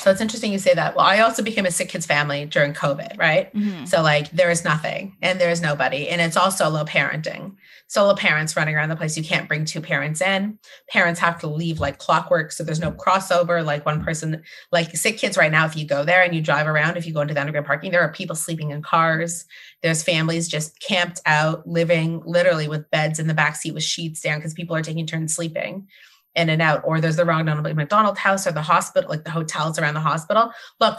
So 0.00 0.10
it's 0.10 0.20
interesting 0.20 0.52
you 0.52 0.58
say 0.58 0.74
that. 0.74 0.96
Well, 0.96 1.04
I 1.04 1.20
also 1.20 1.42
became 1.42 1.66
a 1.66 1.70
sick 1.70 1.88
kids 1.88 2.06
family 2.06 2.44
during 2.46 2.72
COVID, 2.72 3.18
right? 3.18 3.54
Mhm. 3.54 3.86
So 3.86 4.02
like 4.02 4.30
there 4.30 4.50
is 4.50 4.64
nothing 4.64 5.16
and 5.22 5.40
there 5.40 5.50
is 5.50 5.60
nobody. 5.60 6.08
And 6.08 6.20
it's 6.20 6.36
all 6.36 6.50
solo 6.50 6.84
parenting. 6.84 7.54
Solo 7.86 8.14
parents 8.14 8.56
running 8.56 8.74
around 8.74 8.88
the 8.88 8.96
place. 8.96 9.18
You 9.18 9.22
can't 9.22 9.46
bring 9.46 9.66
two 9.66 9.82
parents 9.82 10.22
in. 10.22 10.58
Parents 10.90 11.20
have 11.20 11.38
to 11.40 11.46
leave 11.46 11.78
like 11.78 11.98
clockwork. 11.98 12.50
So 12.50 12.64
there's 12.64 12.80
no 12.80 12.90
crossover. 12.90 13.62
Like 13.64 13.84
one 13.84 14.02
person, 14.02 14.42
like 14.72 14.96
sick 14.96 15.18
kids 15.18 15.36
right 15.36 15.52
now, 15.52 15.66
if 15.66 15.76
you 15.76 15.86
go 15.86 16.02
there 16.02 16.22
and 16.22 16.34
you 16.34 16.40
drive 16.40 16.66
around, 16.66 16.96
if 16.96 17.06
you 17.06 17.12
go 17.12 17.20
into 17.20 17.34
the 17.34 17.40
underground 17.40 17.66
parking, 17.66 17.92
there 17.92 18.00
are 18.00 18.12
people 18.12 18.34
sleeping 18.34 18.70
in 18.70 18.82
cars. 18.82 19.44
There's 19.82 20.02
families 20.02 20.48
just 20.48 20.80
camped 20.80 21.20
out, 21.26 21.66
living 21.68 22.22
literally 22.24 22.66
with 22.66 22.90
beds 22.90 23.18
in 23.18 23.26
the 23.26 23.34
back 23.34 23.56
seat 23.56 23.74
with 23.74 23.82
sheets 23.82 24.22
down 24.22 24.38
because 24.38 24.54
people 24.54 24.74
are 24.74 24.82
taking 24.82 25.06
turns 25.06 25.34
sleeping 25.34 25.86
in 26.34 26.48
and 26.48 26.62
out. 26.62 26.82
Or 26.84 27.00
there's 27.00 27.16
the 27.16 27.24
Ronald 27.24 27.62
McDonald 27.76 28.18
House 28.18 28.46
or 28.46 28.52
the 28.52 28.62
hospital, 28.62 29.10
like 29.10 29.24
the 29.24 29.30
hotels 29.30 29.78
around 29.78 29.94
the 29.94 30.00
hospital. 30.00 30.50
Look, 30.80 30.98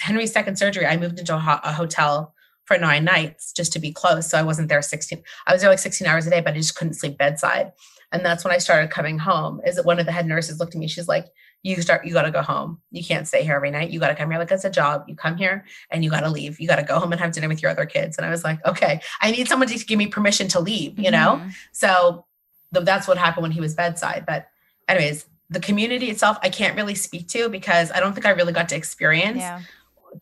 Henry's 0.00 0.32
second 0.32 0.56
surgery, 0.58 0.86
I 0.86 0.96
moved 0.96 1.18
into 1.18 1.34
a, 1.34 1.38
ho- 1.38 1.60
a 1.62 1.72
hotel 1.72 2.34
for 2.64 2.78
nine 2.78 3.04
nights 3.04 3.52
just 3.52 3.72
to 3.74 3.78
be 3.78 3.92
close. 3.92 4.28
So 4.30 4.38
I 4.38 4.42
wasn't 4.42 4.68
there 4.68 4.80
16. 4.80 5.22
I 5.46 5.52
was 5.52 5.60
there 5.60 5.70
like 5.70 5.78
16 5.78 6.06
hours 6.06 6.26
a 6.26 6.30
day, 6.30 6.40
but 6.40 6.54
I 6.54 6.56
just 6.56 6.76
couldn't 6.76 6.94
sleep 6.94 7.18
bedside. 7.18 7.72
And 8.10 8.24
that's 8.24 8.44
when 8.44 8.54
I 8.54 8.58
started 8.58 8.90
coming 8.90 9.18
home. 9.18 9.60
Is 9.66 9.76
that 9.76 9.84
one 9.84 9.98
of 9.98 10.06
the 10.06 10.12
head 10.12 10.26
nurses 10.26 10.60
looked 10.60 10.74
at 10.74 10.78
me? 10.78 10.86
She's 10.86 11.08
like, 11.08 11.26
"You 11.64 11.82
start. 11.82 12.06
You 12.06 12.12
got 12.14 12.22
to 12.22 12.30
go 12.30 12.42
home. 12.42 12.80
You 12.92 13.02
can't 13.04 13.26
stay 13.26 13.42
here 13.42 13.56
every 13.56 13.72
night. 13.72 13.90
You 13.90 13.98
got 13.98 14.08
to 14.08 14.14
come 14.14 14.30
here 14.30 14.38
like 14.38 14.52
it's 14.52 14.64
a 14.64 14.70
job. 14.70 15.04
You 15.08 15.16
come 15.16 15.36
here 15.36 15.64
and 15.90 16.04
you 16.04 16.10
got 16.10 16.20
to 16.20 16.30
leave. 16.30 16.60
You 16.60 16.68
got 16.68 16.76
to 16.76 16.84
go 16.84 17.00
home 17.00 17.10
and 17.10 17.20
have 17.20 17.32
dinner 17.32 17.48
with 17.48 17.60
your 17.60 17.72
other 17.72 17.86
kids." 17.86 18.16
And 18.16 18.24
I 18.24 18.30
was 18.30 18.44
like, 18.44 18.64
"Okay, 18.64 19.00
I 19.20 19.32
need 19.32 19.48
someone 19.48 19.66
to 19.68 19.84
give 19.84 19.98
me 19.98 20.06
permission 20.06 20.46
to 20.48 20.60
leave." 20.60 20.96
You 20.98 21.10
know. 21.10 21.40
Mhm. 21.42 21.50
So 21.72 22.24
th- 22.72 22.86
that's 22.86 23.08
what 23.08 23.18
happened 23.18 23.42
when 23.42 23.50
he 23.52 23.60
was 23.60 23.74
bedside. 23.74 24.24
But, 24.26 24.46
anyways, 24.88 25.26
the 25.50 25.60
community 25.60 26.10
itself, 26.10 26.38
I 26.42 26.48
can't 26.48 26.76
really 26.76 26.94
speak 26.94 27.28
to 27.28 27.48
because 27.48 27.90
I 27.92 28.00
don't 28.00 28.12
think 28.14 28.26
I 28.26 28.30
really 28.30 28.52
got 28.52 28.68
to 28.70 28.76
experience 28.76 29.38
Yeah. 29.38 29.60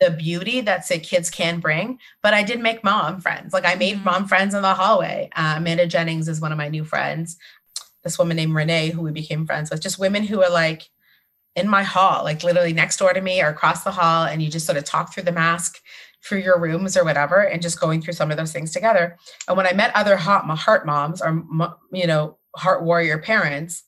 the 0.01 0.11
beauty 0.11 0.61
that 0.63 0.85
say 0.87 0.99
kids 0.99 1.31
can 1.31 1.61
bring. 1.61 1.99
But 2.23 2.35
I 2.35 2.43
did 2.43 2.61
make 2.61 2.83
mom 2.83 3.21
friends. 3.21 3.53
Like 3.53 3.65
I 3.67 3.75
made 3.75 3.99
Mhm. 3.99 4.05
mom 4.05 4.29
friends 4.29 4.55
in 4.55 4.63
the 4.63 4.75
hallway. 4.75 5.29
Uh, 5.37 5.55
Amanda 5.59 5.87
Jennings 5.87 6.29
is 6.29 6.41
one 6.41 6.51
of 6.53 6.59
my 6.59 6.69
new 6.69 6.85
friends. 6.85 7.37
This 8.03 8.19
woman 8.19 8.37
named 8.37 8.55
Renee, 8.55 8.91
who 8.91 9.03
we 9.03 9.13
became 9.13 9.47
friends 9.47 9.71
with, 9.71 9.81
just 9.81 9.99
women 9.99 10.25
who 10.25 10.43
are 10.43 10.51
like 10.51 10.89
in 11.55 11.69
my 11.69 11.83
hall, 11.83 12.25
like 12.25 12.43
literally 12.43 12.73
next 12.73 12.97
door 12.97 13.13
to 13.13 13.21
me 13.21 13.43
or 13.43 13.49
across 13.49 13.85
the 13.85 13.91
hall, 13.93 14.25
and 14.25 14.43
you 14.43 14.49
just 14.51 14.65
sort 14.67 14.79
of 14.79 14.85
talk 14.85 15.13
through 15.13 15.23
the 15.25 15.33
mask 15.33 15.81
through 16.25 16.39
your 16.39 16.59
rooms 16.59 16.97
or 16.97 17.05
whatever, 17.05 17.41
and 17.43 17.61
just 17.61 17.81
going 17.81 18.01
through 18.01 18.13
some 18.13 18.31
of 18.31 18.37
those 18.37 18.53
things 18.53 18.71
together. 18.73 19.19
And 19.49 19.57
when 19.57 19.67
I 19.67 19.73
met 19.73 19.95
other 19.95 20.17
hot 20.17 20.45
heart 20.59 20.87
moms 20.87 21.21
or 21.21 21.45
you 21.93 22.07
know 22.07 22.39
heart 22.57 22.83
warrior 22.83 23.19
parents, 23.19 23.83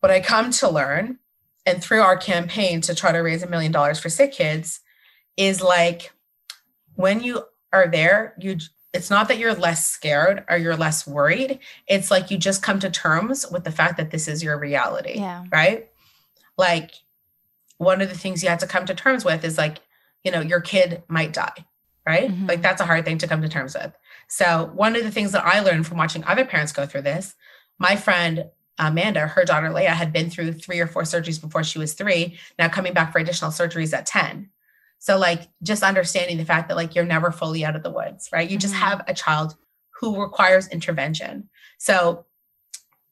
what 0.00 0.10
I 0.12 0.20
come 0.20 0.50
to 0.52 0.68
learn, 0.68 1.18
and 1.66 1.82
through 1.82 2.00
our 2.02 2.16
campaign 2.16 2.80
to 2.82 2.94
try 2.94 3.12
to 3.12 3.18
raise 3.18 3.42
a 3.42 3.48
million 3.48 3.72
dollars 3.72 3.98
for 3.98 4.08
sick 4.08 4.32
kids, 4.32 4.80
is 5.36 5.60
like 5.60 6.12
when 6.94 7.22
you 7.22 7.42
are 7.72 7.88
there, 7.88 8.34
you 8.38 8.56
it's 8.94 9.10
not 9.10 9.28
that 9.28 9.36
you're 9.38 9.54
less 9.54 9.86
scared 9.86 10.44
or 10.48 10.56
you're 10.56 10.74
less 10.76 11.06
worried. 11.06 11.58
It's 11.86 12.10
like 12.10 12.30
you 12.30 12.38
just 12.38 12.62
come 12.62 12.78
to 12.80 12.88
terms 12.90 13.44
with 13.50 13.64
the 13.64 13.70
fact 13.70 13.98
that 13.98 14.10
this 14.10 14.26
is 14.26 14.42
your 14.42 14.58
reality 14.58 15.18
Yeah. 15.18 15.44
right? 15.52 15.88
Like 16.56 16.92
one 17.76 18.00
of 18.00 18.08
the 18.08 18.16
things 18.16 18.42
you 18.42 18.48
have 18.48 18.58
to 18.60 18.66
come 18.66 18.86
to 18.86 18.94
terms 18.94 19.26
with 19.26 19.44
is 19.44 19.58
like, 19.58 19.78
you 20.24 20.32
know, 20.32 20.40
your 20.40 20.60
kid 20.62 21.02
might 21.06 21.34
die, 21.34 21.66
right? 22.06 22.30
Mhm. 22.30 22.48
Like 22.48 22.62
that's 22.62 22.80
a 22.80 22.86
hard 22.86 23.04
thing 23.04 23.18
to 23.18 23.28
come 23.28 23.42
to 23.42 23.48
terms 23.48 23.74
with. 23.74 23.92
So 24.26 24.70
one 24.74 24.96
of 24.96 25.04
the 25.04 25.10
things 25.10 25.32
that 25.32 25.44
I 25.44 25.60
learned 25.60 25.86
from 25.86 25.98
watching 25.98 26.24
other 26.24 26.46
parents 26.46 26.72
go 26.72 26.86
through 26.86 27.02
this, 27.02 27.34
my 27.78 27.94
friend 27.94 28.46
Amanda, 28.78 29.26
her 29.26 29.44
daughter 29.44 29.68
Leia 29.68 29.88
had 29.88 30.12
been 30.12 30.30
through 30.30 30.52
three 30.52 30.80
or 30.80 30.86
four 30.86 31.02
surgeries 31.02 31.40
before 31.40 31.64
she 31.64 31.78
was 31.78 31.94
three, 31.94 32.38
now 32.58 32.68
coming 32.68 32.92
back 32.92 33.12
for 33.12 33.18
additional 33.18 33.50
surgeries 33.50 33.96
at 33.96 34.06
10. 34.06 34.50
So 34.98 35.16
like 35.18 35.48
just 35.62 35.82
understanding 35.82 36.38
the 36.38 36.44
fact 36.44 36.68
that 36.68 36.76
like 36.76 36.94
you're 36.94 37.04
never 37.04 37.30
fully 37.30 37.64
out 37.64 37.76
of 37.76 37.82
the 37.82 37.90
woods, 37.90 38.28
right? 38.32 38.48
You 38.48 38.58
just 38.58 38.74
Mhm. 38.74 38.78
have 38.78 39.04
a 39.06 39.14
child 39.14 39.56
who 40.00 40.20
requires 40.20 40.68
intervention. 40.68 41.48
So 41.78 42.26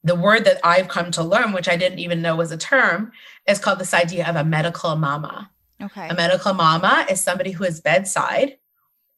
the 0.02 0.14
word 0.14 0.44
that 0.44 0.60
I've 0.62 0.88
come 0.88 1.10
to 1.12 1.22
learn, 1.22 1.52
which 1.52 1.68
I 1.68 1.76
didn't 1.76 1.98
even 1.98 2.22
know 2.22 2.36
was 2.36 2.52
a 2.52 2.56
term, 2.56 3.10
is 3.46 3.58
called 3.58 3.80
this 3.80 3.94
idea 3.94 4.26
of 4.28 4.36
a 4.36 4.44
medical 4.44 4.94
mama. 4.96 5.50
Okay. 5.82 6.08
A 6.08 6.14
medical 6.14 6.54
mama 6.54 7.06
is 7.10 7.20
somebody 7.20 7.50
who 7.50 7.64
is 7.64 7.80
bedside, 7.80 8.58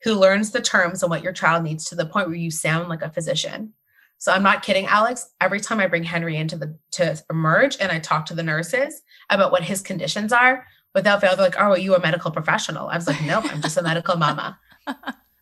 who 0.02 0.14
learns 0.14 0.50
the 0.50 0.62
terms 0.62 1.02
and 1.02 1.10
what 1.10 1.22
your 1.22 1.32
child 1.32 1.62
needs 1.62 1.84
to 1.86 1.94
the 1.94 2.06
point 2.06 2.28
where 2.28 2.36
you 2.36 2.50
sound 2.50 2.88
like 2.88 3.02
a 3.02 3.10
physician. 3.10 3.74
So 4.18 4.32
I'm 4.32 4.42
not 4.42 4.62
kidding, 4.62 4.86
Alex. 4.86 5.30
Every 5.40 5.60
time 5.60 5.80
I 5.80 5.86
bring 5.86 6.04
Henry 6.04 6.36
into 6.36 6.56
the 6.56 6.76
to 6.92 7.22
emerge 7.30 7.76
and 7.80 7.90
I 7.90 7.98
talk 8.00 8.26
to 8.26 8.34
the 8.34 8.42
nurses 8.42 9.02
about 9.30 9.52
what 9.52 9.62
his 9.62 9.80
conditions 9.80 10.32
are, 10.32 10.66
without 10.94 11.20
fail, 11.20 11.36
they're 11.36 11.46
like, 11.46 11.56
"Oh, 11.58 11.70
are 11.70 11.78
you 11.78 11.94
a 11.94 12.00
medical 12.00 12.30
professional?" 12.30 12.88
I 12.88 12.96
was 12.96 13.06
like, 13.06 13.22
"Nope, 13.22 13.44
I'm 13.48 13.62
just 13.62 13.76
a 13.76 13.82
medical 13.82 14.16
mama." 14.16 14.58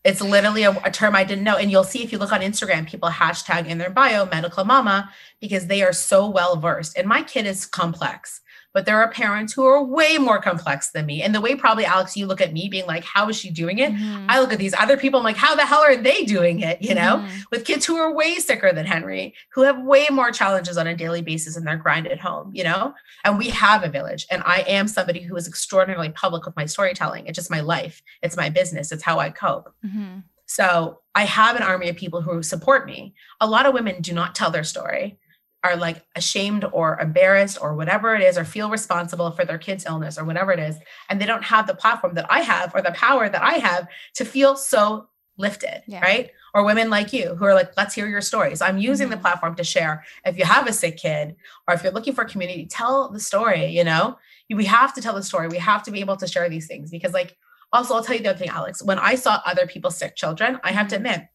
It's 0.07 0.21
literally 0.21 0.63
a, 0.63 0.71
a 0.85 0.91
term 0.93 1.17
I 1.17 1.25
didn't 1.25 1.43
know. 1.43 1.57
And 1.57 1.69
you'll 1.69 1.83
see 1.83 2.05
if 2.05 2.13
you 2.13 2.19
look 2.19 2.31
on 2.31 2.41
Instagram, 2.41 2.87
people 2.87 3.09
hashtag 3.09 3.67
in 3.67 3.79
their 3.79 3.91
bio 3.91 4.25
medical 4.25 4.65
mama 4.65 5.11
because 5.41 5.67
they 5.67 5.83
are 5.83 5.93
so 5.93 6.31
well 6.31 6.55
versed. 6.55 6.97
And 6.97 7.09
my 7.09 7.25
kid 7.25 7.45
is 7.45 7.67
complex, 7.67 8.41
but 8.77 8.85
there 8.85 9.01
are 9.01 9.11
parents 9.11 9.55
who 9.55 9.65
are 9.65 9.83
way 9.83 10.19
more 10.19 10.39
complex 10.39 10.91
than 10.91 11.07
me. 11.07 11.23
And 11.23 11.35
the 11.35 11.41
way 11.41 11.55
probably, 11.57 11.87
Alex, 11.87 12.15
you 12.15 12.27
look 12.27 12.43
at 12.43 12.53
me 12.53 12.69
being 12.69 12.85
like, 12.85 13.05
how 13.05 13.27
is 13.31 13.35
she 13.35 13.51
doing 13.51 13.79
it? 13.79 13.91
Mhm. 13.91 14.27
I 14.29 14.39
look 14.39 14.53
at 14.53 14.59
these 14.59 14.75
other 14.79 14.99
people, 14.99 15.19
I'm 15.19 15.25
like, 15.25 15.39
how 15.39 15.55
the 15.55 15.65
hell 15.65 15.81
are 15.81 15.97
they 15.97 16.25
doing 16.27 16.61
it? 16.61 16.83
You 16.83 16.95
know, 16.95 17.25
Mhm. 17.25 17.45
with 17.51 17.65
kids 17.65 17.87
who 17.87 17.97
are 17.97 18.13
way 18.13 18.35
sicker 18.35 18.75
than 18.75 18.85
Henry, 18.85 19.35
who 19.55 19.63
have 19.63 19.79
way 19.81 20.09
more 20.11 20.31
challenges 20.31 20.77
on 20.77 20.87
a 20.87 20.95
daily 20.95 21.23
basis 21.23 21.57
in 21.57 21.65
their 21.65 21.79
grind 21.79 22.07
at 22.07 22.21
home, 22.21 22.51
you 22.53 22.65
know? 22.65 22.93
And 23.25 23.39
we 23.39 23.49
have 23.49 23.83
a 23.83 23.89
village. 23.89 24.27
And 24.31 24.43
I 24.45 24.59
am 24.69 24.89
somebody 24.89 25.23
who 25.23 25.35
is 25.37 25.49
extraordinarily 25.49 26.11
public 26.11 26.45
with 26.45 26.55
my 26.55 26.67
storytelling. 26.67 27.27
It's 27.27 27.37
just 27.37 27.51
my 27.51 27.61
life, 27.61 28.03
it's 28.21 28.37
my 28.37 28.51
business, 28.51 28.93
it's 28.93 29.05
how 29.05 29.19
I 29.19 29.31
cope. 29.31 29.73
Mhm. 29.87 30.25
So 30.45 31.01
I 31.15 31.25
have 31.25 31.57
an 31.57 31.63
army 31.63 31.89
of 31.89 31.97
people 31.97 32.21
who 32.21 32.43
support 32.43 32.85
me. 32.85 33.15
A 33.41 33.47
lot 33.47 33.65
of 33.65 33.73
women 33.73 34.03
do 34.03 34.13
not 34.13 34.35
tell 34.35 34.51
their 34.51 34.65
story, 34.65 35.19
are 35.67 35.77
like 35.77 36.05
ashamed 36.15 36.65
or 36.73 36.99
embarrassed 37.01 37.59
or 37.61 37.75
whatever 37.75 38.15
it 38.15 38.23
is, 38.23 38.39
or 38.39 38.45
feel 38.45 38.71
responsible 38.71 39.31
for 39.33 39.45
their 39.45 39.59
kid's 39.59 39.87
illness 39.87 40.19
or 40.19 40.25
whatever 40.25 40.53
it 40.53 40.61
is. 40.61 40.77
And 41.09 41.21
they 41.21 41.27
don't 41.27 41.45
have 41.45 41.67
the 41.67 41.75
platform 41.75 42.15
that 42.15 42.27
I 42.31 42.41
have 42.41 42.75
or 42.75 42.83
the 42.83 42.93
power 42.93 43.29
that 43.29 43.43
I 43.43 43.55
have 43.55 43.89
to 44.15 44.25
feel 44.25 44.57
so 44.57 45.09
lifted, 45.39 45.83
Yeah. 45.87 46.01
right? 46.01 46.31
Or 46.55 46.65
women 46.65 46.89
like 46.89 47.13
you 47.13 47.35
who 47.35 47.45
are 47.45 47.53
like, 47.55 47.73
let's 47.77 47.95
hear 47.95 48.07
your 48.07 48.23
stories. 48.23 48.63
I'm 48.63 48.79
using 48.79 49.11
the 49.11 49.17
Mhm. 49.17 49.21
platform 49.21 49.55
to 49.57 49.65
share. 49.65 50.05
If 50.25 50.39
you 50.39 50.45
have 50.47 50.67
a 50.67 50.73
sick 50.73 50.97
kid 50.97 51.37
or 51.69 51.75
if 51.75 51.83
you're 51.83 51.93
looking 51.93 52.15
for 52.15 52.23
a 52.23 52.29
community, 52.29 52.67
tell 52.67 53.11
the 53.11 53.21
story, 53.21 53.67
you 53.67 53.85
know? 53.85 54.19
We 54.49 54.65
have 54.67 54.95
to 54.95 55.01
tell 55.03 55.15
the 55.15 55.23
story. 55.23 55.49
We 55.49 55.59
have 55.59 55.83
to 55.83 55.91
be 55.91 56.01
able 56.01 56.17
to 56.19 56.27
share 56.27 56.49
these 56.49 56.67
things 56.69 56.91
because, 56.91 57.13
like, 57.13 57.37
also, 57.73 57.95
I'll 57.95 58.05
tell 58.05 58.17
you 58.17 58.23
the 58.23 58.31
other 58.31 58.39
thing, 58.39 58.49
Alex. 58.49 58.83
When 58.83 58.99
I 58.99 59.17
saw 59.17 59.43
other 59.45 59.67
people's 59.67 59.99
sick 59.99 60.15
children, 60.17 60.59
I 60.63 60.71
have 60.73 60.89
to 60.89 60.97
admit, 60.97 61.27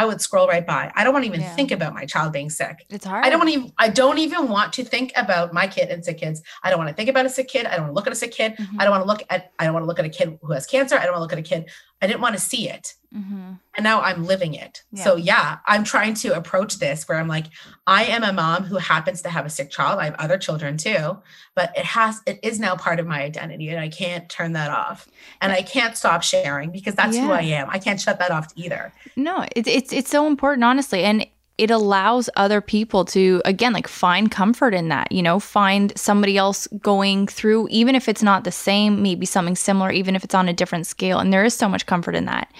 I 0.00 0.06
would 0.06 0.20
scroll 0.22 0.48
right 0.48 0.66
by. 0.66 0.90
I 0.94 1.04
don't 1.04 1.12
want 1.12 1.24
to 1.24 1.28
even 1.28 1.40
Mm-hmm. 1.40 1.48
Yeah. 1.50 1.54
think 1.56 1.70
about 1.72 1.92
my 1.94 2.06
child 2.06 2.32
being 2.32 2.48
sick. 2.48 2.86
It's 2.88 3.04
hard. 3.04 3.24
I 3.24 3.28
don't 3.30 3.38
want. 3.38 3.50
Even, 3.50 3.70
I 3.78 3.88
don't 3.90 4.18
even 4.18 4.48
want 4.48 4.72
to 4.74 4.82
think 4.84 5.12
about 5.14 5.52
my 5.52 5.66
kid 5.66 5.90
and 5.90 6.02
sick 6.02 6.18
kids. 6.18 6.42
I 6.62 6.70
don't 6.70 6.78
want 6.78 6.88
to 6.88 6.94
think 6.94 7.10
about 7.10 7.26
a 7.26 7.28
sick 7.30 7.48
kid. 7.48 7.66
I 7.66 7.72
don't 7.76 7.82
want 7.82 7.90
to 7.90 7.94
look 7.96 8.06
at 8.06 8.12
a 8.14 8.16
sick 8.16 8.32
kid. 8.32 8.56
Mhm. 8.56 8.76
I 8.78 8.84
don't 8.84 8.92
want 8.92 9.02
to 9.04 9.06
look 9.12 9.22
at. 9.28 9.52
I 9.58 9.64
don't 9.64 9.74
want 9.74 9.82
to 9.84 9.88
look 9.88 9.98
at 9.98 10.06
a 10.06 10.08
kid 10.08 10.38
who 10.42 10.52
has 10.52 10.64
cancer. 10.66 10.96
I 10.96 11.04
don't 11.04 11.12
want 11.12 11.18
to 11.20 11.24
look 11.26 11.32
at 11.34 11.38
a 11.38 11.42
kid. 11.42 11.68
I 12.02 12.06
didn't 12.06 12.20
want 12.22 12.34
to 12.34 12.40
see 12.40 12.68
it, 12.68 12.94
Mhm. 13.14 13.58
and 13.76 13.84
now 13.84 14.00
I'm 14.00 14.24
living 14.24 14.54
it. 14.54 14.82
Yeah. 14.92 15.04
So 15.04 15.16
yeah, 15.16 15.58
I'm 15.66 15.84
trying 15.84 16.14
to 16.14 16.34
approach 16.36 16.78
this 16.78 17.06
where 17.08 17.18
I'm 17.18 17.28
like, 17.28 17.46
I 17.86 18.04
am 18.04 18.22
a 18.24 18.32
mom 18.32 18.64
who 18.64 18.76
happens 18.78 19.20
to 19.22 19.28
have 19.28 19.44
a 19.44 19.50
sick 19.50 19.70
child. 19.70 19.98
I 20.00 20.04
have 20.06 20.14
other 20.14 20.38
children 20.38 20.76
too, 20.78 21.18
but 21.54 21.72
it 21.76 21.84
has. 21.84 22.20
It 22.26 22.40
is 22.42 22.58
now 22.58 22.74
part 22.76 23.00
of 23.00 23.06
my 23.06 23.22
identity, 23.22 23.68
and 23.68 23.78
I 23.80 23.88
can't 23.88 24.28
turn 24.28 24.52
that 24.54 24.70
off. 24.70 25.08
And 25.40 25.52
I 25.52 25.62
can't 25.62 25.96
stop 25.96 26.22
sharing 26.22 26.70
because 26.70 26.94
that's 26.94 27.16
who 27.16 27.30
I 27.32 27.42
am. 27.42 27.68
I 27.70 27.78
can't 27.78 28.00
shut 28.00 28.18
that 28.18 28.30
off 28.30 28.48
either. 28.56 28.92
No, 29.16 29.44
it's 29.54 29.68
it's 29.68 29.92
it's 29.92 30.10
so 30.10 30.26
important, 30.26 30.64
honestly, 30.64 31.04
and 31.04 31.26
it 31.60 31.70
allows 31.70 32.30
other 32.36 32.62
people 32.62 33.04
to 33.04 33.42
again 33.44 33.74
like 33.74 33.86
find 33.86 34.30
comfort 34.30 34.72
in 34.72 34.88
that. 34.88 35.12
You 35.12 35.22
know, 35.22 35.38
find 35.38 35.92
somebody 35.94 36.38
else 36.38 36.66
going 36.80 37.26
through, 37.26 37.68
even 37.68 37.94
if 37.94 38.08
it's 38.08 38.22
not 38.22 38.44
the 38.44 38.50
same, 38.50 39.02
maybe 39.02 39.26
something 39.26 39.54
similar, 39.54 39.92
even 39.92 40.16
if 40.16 40.24
it's 40.24 40.34
on 40.34 40.48
a 40.48 40.54
different 40.54 40.86
scale. 40.86 41.18
And 41.18 41.30
there 41.30 41.44
is 41.44 41.52
so 41.52 41.68
much 41.68 41.84
comfort 41.84 42.14
in 42.14 42.24
that. 42.24 42.50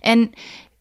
And 0.00 0.34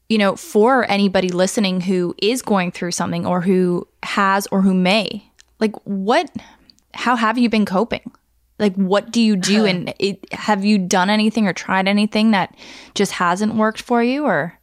you 0.07 0.18
know, 0.18 0.38
for 0.38 0.89
anybody 0.89 1.30
listening 1.30 1.81
who 1.81 2.15
is 2.22 2.41
going 2.41 2.72
through 2.72 2.91
something 2.91 3.26
or 3.26 3.41
who 3.41 3.88
has 4.03 4.47
or 4.47 4.61
who 4.61 4.73
may, 4.73 5.30
like 5.60 5.76
what, 5.84 6.31
how 6.93 7.18
have 7.18 7.38
you 7.38 7.49
been 7.49 7.65
coping? 7.65 8.10
Like, 8.57 8.76
what 8.76 9.11
do 9.11 9.22
you 9.22 9.35
do? 9.35 9.61
Uh-huh. 9.61 9.65
And 9.65 9.93
it, 9.99 10.31
have 10.31 10.64
you 10.64 10.77
done 10.77 11.10
anything 11.10 11.45
or 11.45 11.53
tried 11.53 11.89
anything 11.89 12.31
that 12.31 12.56
just 12.93 13.14
hasn't 13.14 13.56
worked 13.56 13.81
for 13.81 14.02
you 14.02 14.23
or? 14.23 14.57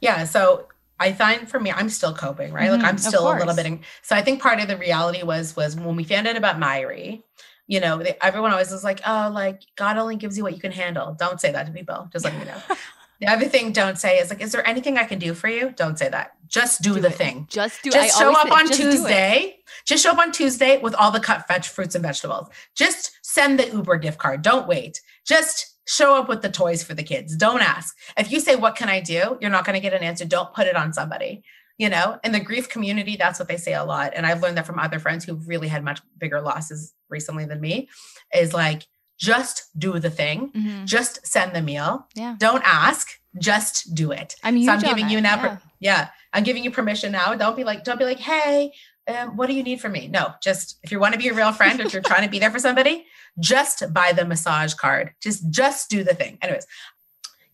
Yeah. 0.00 0.24
So 0.24 0.66
I 1.02 1.12
find 1.12 1.48
for 1.48 1.60
me, 1.60 1.70
I'm 1.72 1.88
still 1.88 2.14
coping, 2.14 2.52
right? 2.52 2.70
Mhm, 2.70 2.78
like 2.78 2.84
I'm 2.84 2.98
still 2.98 3.30
a 3.30 3.34
little 3.36 3.54
bit. 3.54 3.66
In, 3.66 3.80
so 4.02 4.16
I 4.16 4.22
think 4.22 4.40
part 4.40 4.60
of 4.60 4.68
the 4.68 4.76
reality 4.76 5.22
was 5.22 5.54
was 5.56 5.76
when 5.76 5.96
we 5.96 6.04
found 6.04 6.26
out 6.28 6.36
about 6.36 6.58
Myhre, 6.58 7.22
you 7.66 7.80
know, 7.80 7.98
they, 7.98 8.16
everyone 8.22 8.50
always 8.52 8.70
was 8.70 8.84
like, 8.84 9.00
oh, 9.06 9.30
like 9.32 9.62
God 9.76 9.96
only 9.98 10.16
gives 10.16 10.36
you 10.36 10.42
what 10.44 10.54
you 10.54 10.60
can 10.60 10.72
handle. 10.72 11.14
Don't 11.18 11.40
say 11.40 11.52
that 11.52 11.66
to 11.66 11.72
people. 11.72 12.08
Just 12.12 12.24
let 12.24 12.36
me 12.38 12.44
know. 12.44 12.56
The 13.20 13.28
other 13.28 13.46
thing 13.46 13.70
don't 13.70 13.96
say 13.96 14.18
is 14.18 14.30
like, 14.30 14.40
is 14.42 14.50
there 14.50 14.66
anything 14.66 14.98
I 14.98 15.04
can 15.04 15.20
do 15.20 15.32
for 15.32 15.46
you? 15.46 15.70
Don't 15.76 15.96
say 15.96 16.08
that. 16.08 16.32
Just 16.48 16.82
do, 16.82 16.94
Do 16.94 17.00
the 17.02 17.06
it. 17.06 17.14
thing. 17.14 17.46
Just 17.48 17.80
do 17.84 17.90
I 17.90 17.92
Just 18.08 18.18
show 18.18 18.32
up 18.32 18.48
say, 18.48 18.52
on 18.52 18.66
just. 18.66 18.80
Tuesday. 18.80 19.58
Just 19.84 20.02
show 20.02 20.10
up 20.10 20.18
on 20.18 20.32
Tuesday 20.32 20.78
with 20.78 20.92
all 20.96 21.12
the 21.12 21.20
cut 21.20 21.46
veg 21.46 21.64
fruits 21.64 21.94
and 21.94 22.02
vegetables. 22.02 22.48
Just 22.74 23.12
send 23.22 23.60
the 23.60 23.68
Uber 23.70 23.98
gift 23.98 24.18
card. 24.18 24.42
Don't 24.42 24.66
wait. 24.66 25.00
Just 25.24 25.71
show 25.86 26.14
up 26.16 26.28
with 26.28 26.42
the 26.42 26.48
toys 26.50 26.82
for 26.82 26.94
the 26.94 27.02
kids. 27.02 27.36
Don't 27.36 27.60
ask. 27.62 27.96
If 28.16 28.30
you 28.30 28.40
say, 28.40 28.56
What 28.56 28.76
can 28.76 28.88
I 28.88 29.00
do? 29.00 29.38
You're 29.40 29.50
not 29.50 29.64
going 29.64 29.74
to 29.74 29.80
get 29.80 29.92
an 29.94 30.02
answer. 30.02 30.24
Don't 30.24 30.52
put 30.54 30.66
it 30.66 30.76
on 30.76 30.92
somebody. 30.92 31.42
You 31.78 31.88
know, 31.88 32.18
in 32.22 32.32
the 32.32 32.38
grief 32.40 32.68
community, 32.68 33.16
that's 33.16 33.38
what 33.38 33.48
they 33.48 33.56
say 33.56 33.74
a 33.74 33.82
lot. 33.84 34.12
And 34.14 34.26
I've 34.26 34.42
learned 34.42 34.56
that 34.58 34.66
from 34.66 34.78
other 34.78 34.98
friends 35.00 35.24
who've 35.24 35.48
really 35.48 35.68
had 35.68 35.82
much 35.82 36.00
bigger 36.18 36.40
losses 36.40 36.92
recently 37.08 37.44
than 37.46 37.60
me 37.60 37.88
is 38.32 38.52
like, 38.54 38.86
just 39.18 39.64
do 39.78 39.98
the 39.98 40.10
thing, 40.10 40.50
Mhm. 40.54 40.84
just 40.84 41.26
send 41.26 41.54
the 41.54 41.62
meal. 41.62 42.06
Yeah. 42.14 42.36
Don't 42.38 42.62
ask, 42.64 43.08
just 43.38 43.94
do 43.94 44.12
it. 44.12 44.36
I'm 44.44 44.62
So 44.62 44.72
I'm 44.72 44.80
giving 44.80 45.08
you 45.08 45.20
now. 45.20 45.36
yeah. 45.36 45.56
Yeah. 45.80 46.08
I'm 46.32 46.44
giving 46.44 46.62
you 46.64 46.70
permission 46.70 47.10
now. 47.12 47.34
Don't 47.34 47.56
be 47.56 47.64
like, 47.64 47.84
don't 47.84 47.98
be 47.98 48.04
like, 48.04 48.18
hey, 48.20 48.72
um, 49.08 49.36
what 49.36 49.48
do 49.48 49.54
you 49.54 49.62
need 49.62 49.80
from 49.80 49.92
me? 49.92 50.08
No, 50.08 50.34
just 50.42 50.78
if 50.82 50.92
you 50.92 51.00
want 51.00 51.14
to 51.14 51.18
be 51.18 51.28
a 51.28 51.34
real 51.34 51.52
friend, 51.52 51.80
or 51.80 51.84
if 51.84 51.92
you're 51.92 52.02
trying 52.02 52.22
to 52.24 52.30
be 52.30 52.38
there 52.38 52.50
for 52.50 52.58
somebody, 52.60 53.06
just 53.40 53.82
buy 53.92 54.12
the 54.12 54.24
massage 54.24 54.74
card. 54.74 55.12
Just, 55.22 55.48
just 55.50 55.90
do 55.90 56.04
the 56.04 56.14
thing. 56.14 56.38
Anyways, 56.42 56.66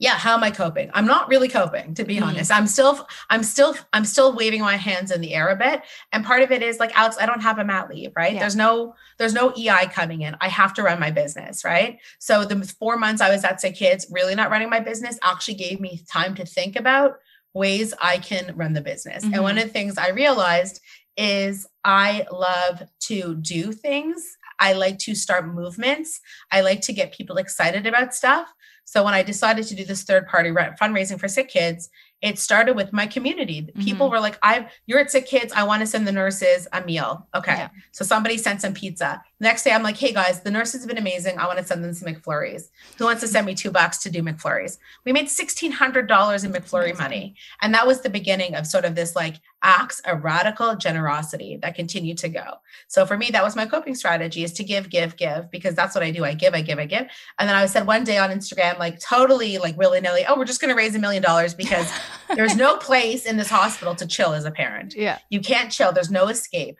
yeah. 0.01 0.15
How 0.15 0.35
am 0.35 0.45
I 0.45 0.53
coping? 0.53 0.91
I'm 0.95 1.07
not 1.07 1.29
really 1.29 1.49
coping, 1.49 1.93
to 1.95 2.05
be 2.05 2.19
Mhm. 2.19 2.23
honest. 2.23 2.53
I'm 2.53 2.69
still, 2.69 3.09
I'm 3.31 3.43
still, 3.43 3.75
I'm 3.93 4.05
still 4.05 4.33
waving 4.33 4.61
my 4.61 4.77
hands 4.77 5.11
in 5.11 5.21
the 5.21 5.35
air 5.35 5.49
a 5.49 5.57
bit. 5.57 5.83
And 6.13 6.25
part 6.25 6.43
of 6.43 6.53
it 6.53 6.63
is 6.63 6.79
like, 6.79 6.97
Alex, 6.97 7.17
I 7.21 7.27
don't 7.27 7.41
have 7.43 7.59
a 7.59 7.65
mat 7.65 7.89
leave, 7.91 8.13
right? 8.15 8.35
Yeah. 8.35 8.39
There's 8.41 8.55
no, 8.55 8.95
there's 9.19 9.35
no 9.35 9.53
EI 9.59 9.87
coming 9.87 10.23
in. 10.23 10.37
I 10.41 10.49
have 10.49 10.73
to 10.75 10.85
run 10.85 11.01
my 11.01 11.11
business, 11.11 11.65
right? 11.65 11.99
So 12.21 12.45
the 12.45 12.65
four 12.79 12.97
months 12.97 13.21
I 13.21 13.31
was 13.31 13.43
at 13.43 13.61
Sick 13.61 13.75
Kids, 13.75 14.07
really 14.09 14.37
not 14.37 14.51
running 14.51 14.71
my 14.71 14.79
business, 14.81 15.19
actually 15.25 15.55
gave 15.55 15.81
me 15.81 16.01
time 16.09 16.37
to 16.37 16.47
think 16.47 16.77
about 16.77 17.19
ways 17.53 17.93
I 18.01 18.19
can 18.19 18.53
run 18.55 18.75
the 18.75 18.81
business. 18.81 19.25
And 19.25 19.43
one 19.43 19.59
of 19.59 19.65
the 19.65 19.71
things 19.71 19.99
I 19.99 20.11
realized 20.11 20.81
is 21.17 21.67
I 21.83 22.25
love 22.31 22.85
to 23.01 23.35
do 23.35 23.73
things. 23.73 24.37
I 24.59 24.73
like 24.73 24.99
to 25.01 25.15
start 25.15 25.47
movements. 25.47 26.21
I 26.51 26.61
like 26.63 26.81
to 26.83 26.93
get 26.93 27.13
people 27.13 27.37
excited 27.37 27.87
about 27.87 28.15
stuff. 28.15 28.49
So 28.85 29.05
when 29.05 29.13
I 29.15 29.23
decided 29.23 29.67
to 29.67 29.75
do 29.75 29.85
this 29.85 30.03
third 30.03 30.27
party 30.27 30.51
fundraising 30.51 31.21
for 31.21 31.29
sick 31.29 31.49
kids, 31.49 31.91
it 32.23 32.39
started 32.39 32.75
with 32.75 32.93
my 32.93 33.07
community. 33.07 33.63
Mm-hmm. 33.63 33.83
People 33.83 34.11
were 34.11 34.19
like, 34.19 34.39
"I, 34.43 34.69
you're 34.87 34.99
at 34.99 35.11
sick 35.11 35.27
kids. 35.27 35.53
I 35.55 35.65
want 35.65 35.81
to 35.83 35.87
send 35.87 36.07
the 36.09 36.13
nurses 36.13 36.67
a 36.73 36.81
meal." 36.83 37.29
Okay, 37.35 37.53
Yeah. 37.53 37.69
so 37.93 38.05
somebody 38.05 38.39
sent 38.39 38.63
some 38.63 38.73
pizza. 38.75 39.23
Next 39.41 39.63
day, 39.63 39.71
I'm 39.71 39.85
like, 39.85 39.97
"Hey 39.97 40.13
guys, 40.13 40.41
the 40.41 40.51
nurses 40.51 40.81
have 40.81 40.89
been 40.89 40.99
amazing. 40.99 41.39
I 41.39 41.47
want 41.47 41.59
to 41.59 41.65
send 41.65 41.85
them 41.85 41.95
some 41.95 42.13
McFlurries. 42.13 42.71
Who 42.99 43.05
wants 43.05 43.21
to 43.21 43.29
send 43.29 43.47
me 43.47 43.55
two 43.55 43.71
bucks 43.71 43.99
to 43.99 44.11
do 44.11 44.23
McFlurries?" 44.23 44.79
We 45.05 45.13
made 45.13 45.29
sixteen 45.29 45.71
hundred 45.71 46.09
dollars 46.09 46.43
in 46.43 46.53
McFlurry 46.53 46.99
money, 46.99 47.37
and 47.63 47.73
that 47.73 47.87
was 47.87 48.01
the 48.01 48.11
beginning 48.11 48.55
of 48.57 48.67
sort 48.67 48.85
of 48.85 48.97
this 48.97 49.15
like 49.15 49.37
acts 49.63 50.01
of 50.01 50.25
radical 50.25 50.75
generosity 50.77 51.57
that 51.63 51.75
continued 51.75 52.19
to 52.19 52.29
go. 52.29 52.55
So 52.89 53.07
for 53.07 53.17
me, 53.17 53.31
that 53.31 53.45
was 53.45 53.55
my 53.55 53.67
coping 53.67 53.95
strategy: 53.95 54.43
is 54.43 54.53
to 54.55 54.65
give, 54.65 54.91
give, 54.91 55.17
give, 55.17 55.51
because 55.53 55.75
that's 55.75 55.95
what 55.95 56.03
I 56.03 56.11
do. 56.11 56.25
I 56.25 56.35
give, 56.35 56.55
I 56.55 56.61
give, 56.61 56.81
I 56.81 56.87
give. 56.87 57.07
And 57.39 57.49
then 57.49 57.55
I 57.55 57.67
said 57.67 57.87
one 57.87 58.03
day 58.03 58.19
on 58.19 58.31
Instagram, 58.31 58.79
like 58.79 58.99
totally 58.99 59.59
like 59.59 59.77
willy 59.79 60.01
nilly, 60.01 60.25
oh, 60.27 60.37
we're 60.37 60.47
just 60.47 60.61
going 60.61 60.71
to 60.71 60.77
raise 60.77 60.97
a 60.97 60.99
million 60.99 61.23
dollars 61.23 61.55
because 61.55 61.93
there's 62.35 62.57
no 62.57 62.77
place 62.77 63.25
in 63.25 63.37
this 63.37 63.51
hospital 63.51 63.95
to 63.97 64.07
chill 64.07 64.33
as 64.33 64.45
a 64.45 64.51
parent. 64.51 64.95
Yeah. 64.97 65.19
You 65.31 65.41
can't 65.41 65.71
chill. 65.71 65.93
There's 65.93 66.11
no 66.11 66.27
escape 66.27 66.79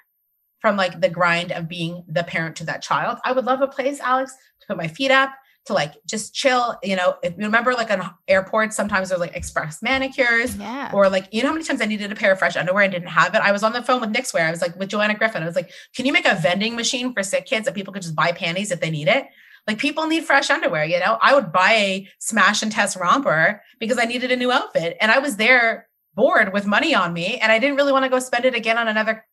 from 0.61 0.77
like 0.77 1.01
the 1.01 1.09
grind 1.09 1.53
of 1.53 1.69
being 1.69 2.05
the 2.09 2.25
parent 2.25 2.57
to 2.57 2.65
that 2.65 2.83
child. 2.83 3.19
I 3.25 3.33
would 3.33 3.45
love 3.45 3.61
a 3.61 3.69
place, 3.69 4.01
Alex, 4.01 4.33
to 4.61 4.67
put 4.67 4.77
my 4.77 4.89
feet 4.89 5.11
up, 5.11 5.31
to 5.67 5.73
like 5.73 5.95
just 6.07 6.35
chill. 6.35 6.77
You 6.83 6.97
know, 6.97 7.17
if 7.23 7.33
you 7.39 7.45
remember 7.45 7.75
like 7.75 7.91
on 7.91 8.11
airports, 8.27 8.75
sometimes 8.75 9.09
there's 9.09 9.21
like 9.21 9.37
express 9.37 9.83
manicures. 9.83 10.57
Yeah. 10.57 10.91
Or 10.93 11.09
like, 11.09 11.29
you 11.33 11.43
know 11.43 11.49
how 11.49 11.55
many 11.55 11.65
times 11.65 11.81
I 11.81 11.87
needed 11.87 12.11
a 12.11 12.17
pair 12.17 12.33
of 12.33 12.39
fresh 12.39 12.57
underwear 12.57 12.83
and 12.83 12.93
didn't 12.93 13.09
have 13.09 13.35
it? 13.35 13.41
I 13.41 13.53
was 13.53 13.63
on 13.63 13.73
the 13.73 13.83
phone 13.83 14.01
with 14.01 14.13
Knixwear. 14.13 14.47
I 14.47 14.51
was 14.51 14.63
like 14.63 14.77
with 14.77 14.89
Joanna 14.89 15.15
Griffiths. 15.15 15.43
I 15.43 15.47
was 15.47 15.57
like, 15.57 15.71
can 15.95 16.07
you 16.07 16.13
make 16.13 16.27
a 16.27 16.35
vending 16.35 16.75
machine 16.75 17.13
for 17.13 17.23
sick 17.23 17.47
kids 17.47 17.67
that 17.67 17.75
people 17.75 17.93
could 17.93 18.03
just 18.03 18.17
buy 18.17 18.33
panties 18.33 18.71
if 18.73 18.81
they 18.81 18.91
need 18.91 19.09
it? 19.09 19.27
Like 19.67 19.79
people 19.79 20.07
need 20.07 20.25
fresh 20.25 20.49
underwear, 20.49 20.85
you 20.85 20.99
know? 20.99 21.19
I 21.21 21.35
would 21.35 21.53
buy 21.53 21.73
a 21.73 22.09
Smash 22.19 22.63
and 22.63 22.73
Tess 22.73 22.97
romper 22.97 23.63
because 23.79 23.99
I 23.99 24.07
needed 24.07 24.33
a 24.33 24.37
new 24.37 24.51
outfit. 24.51 24.97
And 25.01 25.13
I 25.13 25.19
was 25.19 25.37
there 25.37 25.87
bored 26.15 26.53
with 26.53 26.67
money 26.67 26.95
on 26.95 27.13
me 27.13 27.39
and 27.39 27.53
I 27.53 27.59
didn't 27.59 27.77
really 27.77 27.93
want 27.93 28.05
to 28.05 28.09
go 28.09 28.19
spend 28.19 28.47
it 28.47 28.55
again 28.55 28.79
on 28.79 28.89
another 28.89 29.25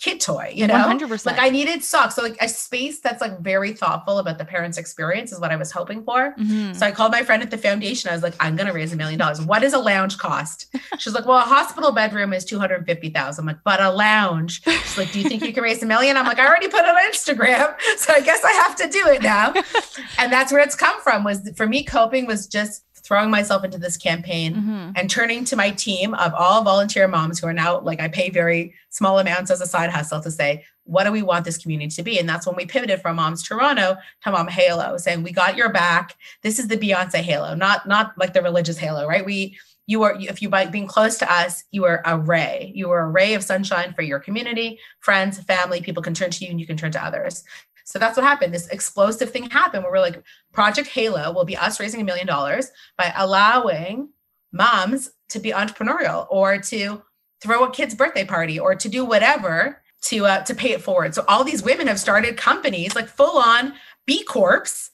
kid 0.00 0.20
toy, 0.20 0.52
you 0.54 0.66
know? 0.66 0.74
100%. 0.74 1.26
Like 1.26 1.38
I 1.40 1.48
needed 1.48 1.82
socks. 1.82 2.14
So 2.14 2.22
like 2.22 2.36
a 2.40 2.48
space 2.48 3.00
that's 3.00 3.20
like 3.20 3.40
very 3.40 3.72
thoughtful 3.72 4.18
about 4.18 4.38
the 4.38 4.44
parents' 4.44 4.78
experience 4.78 5.32
is 5.32 5.40
what 5.40 5.50
I 5.50 5.56
was 5.56 5.72
hoping 5.72 6.04
for. 6.04 6.34
Mhm. 6.38 6.76
So 6.76 6.86
I 6.86 6.92
called 6.92 7.10
my 7.12 7.24
friend 7.24 7.42
at 7.42 7.50
the 7.50 7.58
foundation. 7.58 8.08
I 8.08 8.12
was 8.14 8.22
like, 8.22 8.34
I'm 8.38 8.54
going 8.54 8.68
to 8.68 8.72
raise 8.72 8.92
a 8.92 8.96
million 8.96 9.18
dollars. 9.18 9.40
What 9.40 9.60
does 9.62 9.72
a 9.72 9.78
lounge 9.78 10.16
cost? 10.16 10.66
She's 10.98 11.14
like, 11.14 11.26
well, 11.26 11.38
a 11.38 11.40
hospital 11.40 11.90
bedroom 11.90 12.32
is 12.32 12.44
250,000. 12.44 13.42
I'm 13.42 13.46
like, 13.46 13.64
but 13.64 13.80
a 13.80 13.90
lounge. 13.90 14.62
She's 14.62 14.98
like, 14.98 15.10
do 15.10 15.20
you 15.20 15.28
think 15.28 15.42
you 15.42 15.52
can 15.52 15.64
raise 15.64 15.82
a 15.82 15.86
million? 15.86 16.16
I'm 16.16 16.26
like, 16.26 16.38
I 16.38 16.46
already 16.46 16.68
put 16.68 16.80
it 16.82 16.88
on 16.88 17.12
Instagram. 17.12 17.74
So 17.98 18.12
I 18.14 18.20
guess 18.20 18.44
I 18.44 18.52
have 18.52 18.76
to 18.76 18.88
do 18.88 19.06
it 19.08 19.22
now. 19.22 19.52
and 20.18 20.32
that's 20.32 20.52
where 20.52 20.60
it's 20.60 20.76
come 20.76 21.00
from 21.02 21.24
was 21.24 21.50
for 21.56 21.66
me, 21.66 21.82
coping 21.82 22.26
was 22.26 22.46
just 22.46 22.84
throwing 23.08 23.30
myself 23.30 23.64
into 23.64 23.78
this 23.78 23.96
campaign 23.96 24.54
Mhm. 24.54 24.92
and 24.94 25.08
turning 25.08 25.42
to 25.46 25.56
my 25.56 25.70
team 25.70 26.12
of 26.14 26.34
all 26.34 26.62
volunteer 26.62 27.08
moms 27.08 27.38
who 27.38 27.46
are 27.46 27.54
now 27.54 27.80
like 27.80 28.00
I 28.00 28.08
pay 28.08 28.28
very 28.28 28.74
small 28.90 29.18
amounts 29.18 29.50
as 29.50 29.62
a 29.62 29.66
side 29.66 29.88
hustle 29.88 30.20
to 30.20 30.30
say, 30.30 30.64
what 30.84 31.04
do 31.04 31.12
we 31.12 31.22
want 31.22 31.46
this 31.46 31.56
community 31.58 31.90
to 31.96 32.02
be? 32.02 32.18
And 32.18 32.28
that's 32.28 32.46
when 32.46 32.56
we 32.56 32.66
pivoted 32.66 33.00
from 33.00 33.16
Moms 33.16 33.42
Toronto 33.42 33.96
to 34.24 34.30
Mom 34.30 34.48
Halo, 34.48 34.98
saying 34.98 35.22
we 35.22 35.32
got 35.32 35.56
your 35.56 35.70
back. 35.70 36.16
This 36.42 36.58
is 36.58 36.68
the 36.68 36.76
Beyonce 36.76 37.20
Halo, 37.20 37.54
not 37.54 37.88
not 37.88 38.12
like 38.18 38.34
the 38.34 38.42
religious 38.42 38.76
Halo, 38.78 39.06
right? 39.06 39.24
We 39.24 39.58
you 39.86 40.02
are 40.02 40.14
if 40.20 40.42
you 40.42 40.50
by 40.50 40.66
being 40.66 40.86
close 40.86 41.16
to 41.16 41.32
us, 41.32 41.64
you 41.70 41.86
are 41.86 42.02
a 42.04 42.18
ray. 42.18 42.72
You 42.74 42.90
are 42.90 43.00
a 43.00 43.08
ray 43.08 43.32
of 43.32 43.42
sunshine 43.42 43.94
for 43.94 44.02
your 44.02 44.18
community, 44.18 44.78
friends, 45.00 45.38
family. 45.40 45.80
People 45.80 46.02
can 46.02 46.12
turn 46.12 46.30
to 46.30 46.44
you 46.44 46.50
and 46.50 46.60
you 46.60 46.66
can 46.66 46.76
turn 46.76 46.92
to 46.92 47.02
others. 47.02 47.42
So 47.88 47.98
that's 47.98 48.18
what 48.18 48.26
happened. 48.26 48.52
This 48.52 48.66
explosive 48.66 49.30
thing 49.30 49.48
happened 49.48 49.82
where 49.82 49.90
we're 49.90 50.00
like, 50.00 50.22
Project 50.52 50.88
Halo 50.88 51.32
will 51.32 51.46
be 51.46 51.56
us 51.56 51.80
raising 51.80 52.02
a 52.02 52.04
million 52.04 52.26
dollars 52.26 52.70
by 52.98 53.14
allowing 53.16 54.10
moms 54.52 55.12
to 55.30 55.40
be 55.40 55.52
entrepreneurial 55.52 56.26
or 56.28 56.58
to 56.58 57.02
throw 57.40 57.64
a 57.64 57.72
kid's 57.72 57.94
birthday 57.94 58.26
party 58.26 58.60
or 58.60 58.74
to 58.74 58.90
do 58.90 59.06
whatever 59.06 59.80
to 60.02 60.26
uh, 60.26 60.44
to 60.44 60.54
pay 60.54 60.72
it 60.72 60.82
forward. 60.82 61.14
So 61.14 61.24
all 61.28 61.44
these 61.44 61.62
women 61.62 61.86
have 61.86 61.98
started 61.98 62.36
companies 62.36 62.94
like 62.94 63.08
full 63.08 63.38
on 63.38 63.72
B 64.04 64.22
Corps, 64.22 64.90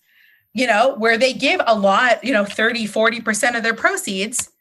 you 0.53 0.69
know, 0.69 0.95
where 0.95 1.19
they 1.19 1.33
give 1.33 1.61
a 1.67 1.77
lot, 1.77 2.23
you 2.23 2.33
know, 2.33 2.45
30, 2.45 2.87
40% 2.87 3.57
of 3.57 3.65
their 3.65 3.75
proceeds 3.75 4.53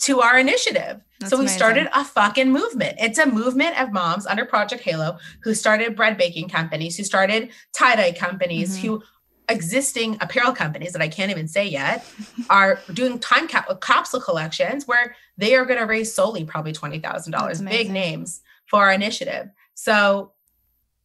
to 0.00 0.22
our 0.22 0.38
initiative. 0.38 1.02
That's 1.24 1.30
so 1.30 1.38
we 1.38 1.44
amazing. 1.44 1.58
started 1.58 1.88
a 1.94 2.04
fucking 2.04 2.52
movement. 2.52 2.96
It's 3.00 3.18
a 3.18 3.26
movement 3.26 3.80
of 3.80 3.92
moms 3.92 4.26
under 4.26 4.44
Project 4.44 4.82
Halo 4.84 5.18
who 5.42 5.54
started 5.54 5.96
bread 5.96 6.16
baking 6.18 6.48
companies, 6.50 6.96
who 6.96 7.04
started 7.04 7.50
tie-dye 7.72 8.12
companies, 8.12 8.76
Mhm. 8.78 8.80
who 8.82 9.02
existing 9.48 10.16
apparel 10.20 10.52
companies 10.52 10.92
that 10.92 11.02
I 11.02 11.08
can't 11.08 11.30
even 11.30 11.48
say 11.48 11.66
yet 11.66 12.04
are 12.48 12.78
doing 12.92 13.18
time 13.18 13.46
cap- 13.48 13.68
capsule 13.82 14.20
collections 14.20 14.86
where 14.86 15.16
they 15.36 15.54
are 15.54 15.64
going 15.66 15.78
to 15.78 15.84
raise 15.86 16.14
solely 16.14 16.44
probably 16.44 16.72
$20,000, 16.72 17.60
big 17.60 17.90
names 17.90 18.40
for 18.66 18.80
our 18.80 18.92
initiative. 18.92 19.48
So, 19.74 20.32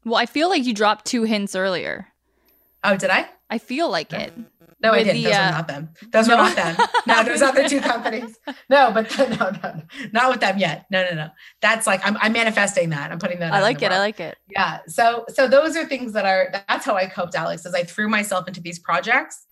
Well, 0.05 0.15
I 0.15 0.25
feel 0.25 0.47
like 0.49 0.63
you 0.65 0.73
dropped 0.73 1.05
two 1.05 1.23
hints 1.23 1.53
earlier. 1.55 2.07
oh, 2.83 2.95
did 2.95 3.09
I? 3.09 3.27
I 3.49 3.57
feel 3.57 3.89
like 3.89 4.13
it. 4.13 4.31
No, 4.81 4.91
I 4.91 5.03
didn't. 5.03 5.23
the, 5.23 5.29
Those 5.29 5.35
uh, 5.35 5.45
were 5.45 5.51
not 5.51 5.67
them. 5.67 5.89
Those 6.11 6.27
no. 6.27 6.37
were 6.37 6.43
not 6.43 6.55
them. 6.55 6.77
No, 7.05 7.23
those 7.25 7.41
are 7.41 7.53
the 7.53 7.67
two 7.67 7.81
companies. 7.81 8.37
No, 8.69 8.91
but 8.93 9.17
no, 9.17 9.27
no, 9.27 9.51
no, 9.63 9.81
not 10.13 10.31
with 10.31 10.39
them 10.39 10.57
yet. 10.57 10.85
No, 10.89 11.03
no, 11.03 11.15
no. 11.15 11.29
That's 11.61 11.85
like 11.85 12.05
I'm, 12.05 12.17
I'm 12.21 12.31
manifesting 12.31 12.89
that. 12.91 13.11
I'm 13.11 13.19
putting 13.19 13.39
that. 13.39 13.51
I 13.53 13.61
like 13.61 13.81
it. 13.81 13.91
I 13.91 13.99
like 13.99 14.19
it. 14.19 14.37
yeah 14.49 14.79
so 14.87 15.25
so 15.29 15.47
those 15.47 15.75
are 15.75 15.85
things 15.85 16.13
that 16.13 16.25
are 16.25 16.49
that's 16.51 16.85
how 16.85 16.95
i 16.95 17.05
coped 17.05 17.35
alex 17.35 17.65
is 17.65 17.73
i 17.73 17.83
threw 17.83 18.09
myself 18.09 18.47
into 18.47 18.61
these 18.61 18.79
projects 18.79 19.45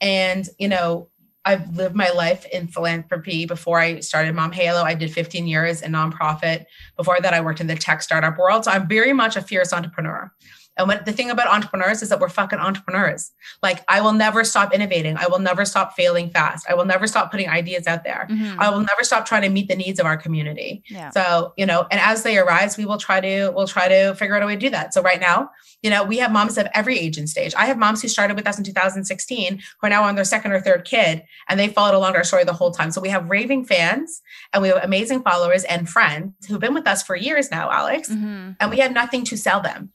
and 0.00 0.48
you 0.58 0.68
know 0.68 1.08
i've 1.44 1.76
lived 1.76 1.94
my 1.94 2.10
life 2.10 2.46
in 2.52 2.68
philanthropy 2.68 3.46
before 3.46 3.78
i 3.78 4.00
started 4.00 4.34
mom 4.34 4.52
halo 4.52 4.82
i 4.82 4.94
did 4.94 5.12
15 5.12 5.46
years 5.46 5.82
in 5.82 5.92
nonprofit 5.92 6.64
before 6.96 7.20
that 7.20 7.34
i 7.34 7.40
worked 7.40 7.60
in 7.60 7.66
the 7.66 7.74
tech 7.76 8.02
startup 8.02 8.38
world 8.38 8.64
so 8.64 8.70
i'm 8.70 8.88
very 8.88 9.12
much 9.12 9.36
a 9.36 9.42
fierce 9.42 9.72
entrepreneur 9.72 10.32
and 10.78 10.88
what 10.88 11.04
the 11.04 11.12
thing 11.12 11.30
about 11.30 11.48
entrepreneurs 11.48 12.00
is 12.02 12.08
that 12.08 12.20
we're 12.20 12.28
fucking 12.28 12.58
entrepreneurs. 12.58 13.32
Like 13.62 13.84
I 13.88 14.00
will 14.00 14.12
never 14.12 14.44
stop 14.44 14.72
innovating. 14.72 15.16
I 15.16 15.26
will 15.26 15.40
never 15.40 15.64
stop 15.64 15.94
failing 15.94 16.30
fast. 16.30 16.64
I 16.70 16.74
will 16.74 16.84
never 16.86 17.06
stop 17.06 17.30
putting 17.30 17.48
ideas 17.48 17.86
out 17.86 18.04
there. 18.04 18.26
Mhm. 18.30 18.56
I 18.58 18.70
will 18.70 18.80
never 18.80 19.02
stop 19.02 19.26
trying 19.26 19.42
to 19.42 19.48
meet 19.48 19.68
the 19.68 19.76
needs 19.76 19.98
of 20.00 20.06
our 20.06 20.16
community. 20.16 20.82
Yeah. 20.88 21.10
So, 21.10 21.52
you 21.56 21.66
know, 21.66 21.86
and 21.90 22.00
as 22.00 22.22
they 22.22 22.38
arise, 22.38 22.76
we 22.78 22.84
will 22.84 22.98
try 22.98 23.20
to 23.20 23.50
we'll 23.54 23.66
try 23.68 23.88
to 23.88 24.14
figure 24.14 24.36
out 24.36 24.42
a 24.42 24.46
way 24.46 24.54
to 24.54 24.60
do 24.60 24.70
that. 24.70 24.94
So 24.94 25.02
right 25.02 25.20
now, 25.20 25.50
you 25.82 25.90
know, 25.90 26.02
we 26.04 26.18
have 26.18 26.32
moms 26.32 26.56
of 26.58 26.66
every 26.74 26.98
age 26.98 27.18
and 27.18 27.28
stage. 27.28 27.54
I 27.56 27.66
have 27.66 27.76
moms 27.78 28.00
who 28.02 28.08
started 28.08 28.36
with 28.36 28.46
us 28.46 28.58
in 28.58 28.64
2016 28.64 29.58
who 29.80 29.86
are 29.86 29.90
now 29.90 30.02
on 30.04 30.14
their 30.14 30.24
second 30.24 30.52
or 30.52 30.60
third 30.60 30.84
kid 30.84 31.22
and 31.48 31.58
they 31.58 31.68
followed 31.68 31.94
along 31.96 32.14
our 32.16 32.24
story 32.24 32.44
the 32.44 32.52
whole 32.52 32.70
time. 32.70 32.90
So 32.90 33.00
we 33.00 33.08
have 33.10 33.28
raving 33.28 33.64
fans 33.64 34.22
and 34.52 34.62
we 34.62 34.68
have 34.68 34.82
amazing 34.82 35.22
followers 35.22 35.64
and 35.64 35.88
friends 35.88 36.32
who've 36.48 36.60
been 36.60 36.74
with 36.74 36.86
us 36.86 37.02
for 37.02 37.16
years 37.16 37.50
now, 37.50 37.70
Alex, 37.70 38.08
Mhm. 38.08 38.56
and 38.60 38.70
we 38.70 38.78
have 38.78 38.92
nothing 38.92 39.24
to 39.24 39.36
sell 39.36 39.60
them. 39.60 39.90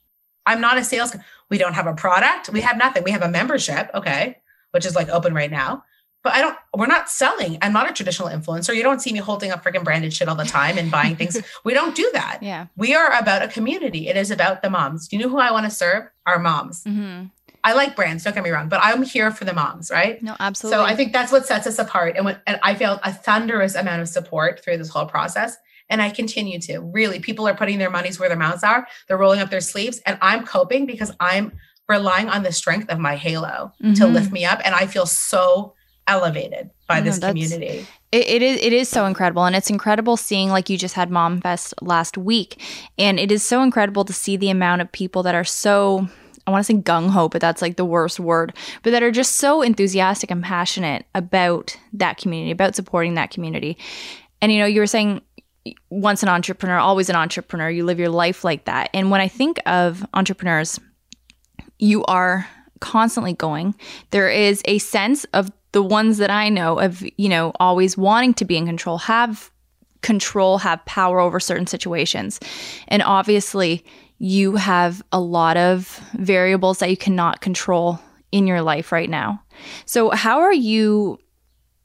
I'm 0.46 0.62
not 0.62 0.78
a 0.78 0.84
sales 0.84 1.16
we 1.50 1.58
don't 1.58 1.74
have 1.74 1.88
a 1.88 1.94
product. 1.94 2.50
We 2.50 2.62
have 2.62 2.78
nothing. 2.78 3.04
We 3.04 3.12
have 3.12 3.22
a 3.22 3.30
membership, 3.30 3.90
okay, 3.94 4.38
which 4.72 4.86
is 4.86 4.96
like 4.96 5.10
open 5.10 5.34
right 5.34 5.52
now. 5.52 5.84
but 6.24 6.34
I 6.34 6.42
don't, 6.42 6.58
we're 6.74 6.88
not 6.88 7.10
selling. 7.10 7.58
I'm 7.62 7.74
not 7.74 7.90
a 7.90 7.94
traditional 7.94 8.30
influencer. 8.30 8.76
You 8.76 8.82
don't 8.82 9.02
see 9.02 9.12
me 9.12 9.20
holding 9.20 9.52
up 9.52 9.64
freaking 9.64 9.84
branded 9.84 10.14
shit 10.14 10.30
all 10.30 10.36
the 10.36 10.46
time 10.46 10.78
and 10.78 10.90
buying 10.90 11.16
things. 11.16 11.38
we 11.66 11.74
don't 11.74 11.96
do 11.96 12.10
that. 12.14 12.40
Yeah. 12.42 12.68
We 12.78 12.96
are 12.96 13.14
about 13.20 13.44
a 13.44 13.50
community. 13.50 14.08
It 14.08 14.18
is 14.18 14.32
about 14.32 14.62
the 14.62 14.70
moms. 14.70 15.08
Do 15.10 15.18
you 15.18 15.22
know 15.22 15.30
who 15.30 15.38
I 15.38 15.52
want 15.52 15.66
to 15.66 15.70
serve? 15.70 16.06
Our 16.26 16.40
moms. 16.40 16.84
Mm-hmm. 16.86 17.26
I 17.66 17.74
like 17.74 17.96
brands, 17.96 18.24
don't 18.24 18.34
get 18.34 18.44
me 18.44 18.50
wrong, 18.50 18.68
but 18.68 18.82
I'm 18.84 19.04
here 19.04 19.32
for 19.32 19.46
the 19.46 19.54
moms, 19.54 19.90
right? 19.90 20.22
No, 20.22 20.36
absolutely. 20.40 20.78
So 20.78 20.84
I 20.84 20.96
think 20.96 21.14
that's 21.14 21.32
what 21.32 21.46
sets 21.46 21.66
us 21.66 21.80
apart. 21.80 22.16
And 22.18 22.26
when 22.26 22.38
and 22.46 22.60
I 22.62 22.76
felt 22.76 23.00
a 23.04 23.14
thunderous 23.14 23.76
amount 23.76 24.02
of 24.02 24.10
support 24.10 24.62
through 24.64 24.78
this 24.78 24.90
whole 24.90 25.06
process. 25.06 25.56
And 25.90 26.02
I 26.02 26.10
continue 26.10 26.60
to. 26.62 26.80
Really, 26.80 27.20
people 27.20 27.48
are 27.48 27.56
putting 27.56 27.78
their 27.78 27.90
monies 27.90 28.20
where 28.20 28.30
their 28.30 28.38
mouths 28.38 28.64
are. 28.64 28.88
They're 29.08 29.18
rolling 29.18 29.40
up 29.42 29.50
their 29.50 29.62
sleeves. 29.62 30.02
And 30.06 30.18
I'm 30.22 30.46
coping 30.46 30.86
because 30.86 31.12
I'm 31.20 31.52
relying 31.90 32.30
on 32.30 32.44
the 32.44 32.52
strength 32.52 32.90
of 32.90 33.00
my 33.00 33.16
halo 33.16 33.72
to 33.82 33.86
Mhm. 33.88 34.14
lift 34.14 34.32
me 34.32 34.46
up. 34.46 34.62
And 34.64 34.74
I 34.74 34.88
feel 34.88 35.06
so 35.06 35.74
elevated 36.08 36.70
by 36.88 37.00
No, 37.00 37.06
this 37.12 37.20
community. 37.20 37.86
It, 38.12 38.28
it 38.28 38.42
is 38.42 38.60
it 38.62 38.74
is 38.74 38.90
so 38.90 39.06
incredible 39.06 39.46
and 39.46 39.56
it's 39.56 39.70
incredible 39.70 40.18
seeing 40.18 40.50
like 40.50 40.70
you 40.70 40.78
just 40.78 40.96
had 40.96 41.10
mom 41.10 41.40
fest 41.42 41.74
last 41.82 42.18
week 42.18 42.62
and 42.98 43.20
it 43.20 43.32
is 43.32 43.42
so 43.42 43.64
incredible 43.64 44.04
to 44.06 44.14
see 44.14 44.36
the 44.38 44.50
amount 44.50 44.82
of 44.82 44.92
people 44.92 45.24
that 45.24 45.34
are 45.34 45.46
so 45.46 46.06
i 46.46 46.52
want 46.52 46.64
to 46.64 46.74
say 46.74 46.78
gung-ho 46.78 47.30
but 47.30 47.40
that's 47.40 47.62
like 47.62 47.78
the 47.78 47.86
worst 47.86 48.20
word 48.20 48.54
but 48.84 48.92
that 48.92 49.02
are 49.02 49.12
just 49.12 49.38
so 49.38 49.62
enthusiastic 49.62 50.30
and 50.30 50.44
passionate 50.44 51.06
about 51.16 51.76
that 51.94 52.18
community 52.18 52.52
about 52.52 52.76
supporting 52.76 53.14
that 53.16 53.32
community 53.32 53.78
and 54.42 54.52
you 54.52 54.60
know 54.60 54.66
you 54.66 54.82
were 54.82 54.86
saying 54.86 55.22
once 55.90 56.24
an 56.24 56.30
entrepreneur 56.30 56.78
always 56.78 57.10
an 57.10 57.16
entrepreneur 57.16 57.70
you 57.70 57.86
live 57.86 58.00
your 58.00 58.10
life 58.10 58.44
like 58.44 58.66
that 58.66 58.90
and 58.94 59.12
when 59.12 59.22
i 59.22 59.28
think 59.28 59.60
of 59.66 60.06
entrepreneurs 60.14 60.80
you 61.80 62.04
are 62.06 62.48
constantly 62.84 63.34
going. 63.34 63.74
There 64.12 64.30
is 64.30 64.62
a 64.66 64.78
sense 64.78 65.24
of 65.34 65.50
the 65.72 65.82
ones 65.82 66.18
that 66.18 66.30
I 66.30 66.50
know 66.50 66.80
of, 66.80 67.02
you 67.18 67.30
know, 67.30 67.54
always 67.60 67.98
wanting 67.98 68.34
to 68.36 68.46
be 68.46 68.58
in 68.58 68.66
control, 68.66 68.98
have 69.00 69.50
control, 70.02 70.58
have 70.58 70.84
power 70.86 71.20
over 71.20 71.40
certain 71.40 71.66
situations. 71.66 72.42
And 72.90 73.02
obviously, 73.02 73.86
you 74.20 74.58
have 74.58 75.02
a 75.14 75.20
lot 75.20 75.56
of 75.56 76.00
variables 76.14 76.80
that 76.80 76.90
you 76.90 76.98
cannot 76.98 77.40
control 77.40 78.00
in 78.34 78.48
your 78.48 78.62
life 78.62 78.92
right 78.92 79.10
now. 79.10 79.42
So, 79.86 80.10
how 80.10 80.40
are 80.40 80.54
you, 80.54 81.20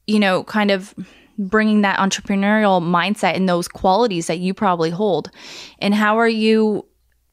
you 0.09 0.19
know, 0.19 0.43
kind 0.45 0.73
of 0.73 0.95
bringing 1.39 1.82
that 1.82 1.98
entrepreneurial 1.98 2.82
mindset 2.82 3.35
and 3.36 3.48
those 3.48 3.69
qualities 3.69 4.27
that 4.27 4.39
you 4.40 4.52
probably 4.55 4.90
hold? 4.90 5.31
And 5.78 5.94
how 5.94 6.19
are 6.19 6.28
you 6.28 6.85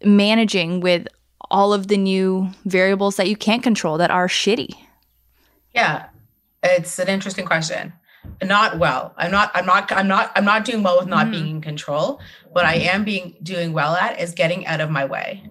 managing 0.03 0.79
with 0.79 1.07
all 1.51 1.73
of 1.73 1.87
the 1.87 1.97
new 1.97 2.49
variables 2.65 3.17
that 3.17 3.27
you 3.29 3.35
can't 3.35 3.63
control 3.63 3.97
that 3.97 4.11
are 4.11 4.27
shitty? 4.27 4.75
Yeah. 5.73 6.07
It's 6.63 6.97
an 6.99 7.07
interesting 7.07 7.45
question. 7.45 7.93
Not 8.43 8.79
well. 8.79 9.13
I'm 9.17 9.31
not, 9.31 9.51
I'm 9.53 9.65
not, 9.65 9.91
I'm 9.91 10.07
not, 10.07 10.31
I'm 10.35 10.45
not 10.45 10.65
doing 10.65 10.81
well 10.81 10.97
with 10.99 11.07
not 11.07 11.27
Mhm. 11.27 11.31
being 11.31 11.47
in 11.47 11.61
control. 11.61 12.19
What 12.51 12.65
I 12.65 12.75
am 12.75 13.03
being 13.03 13.35
doing 13.43 13.71
well 13.73 13.95
at 13.95 14.19
is 14.19 14.33
getting 14.33 14.65
out 14.65 14.81
of 14.81 14.89
my 14.89 15.05
way. 15.05 15.43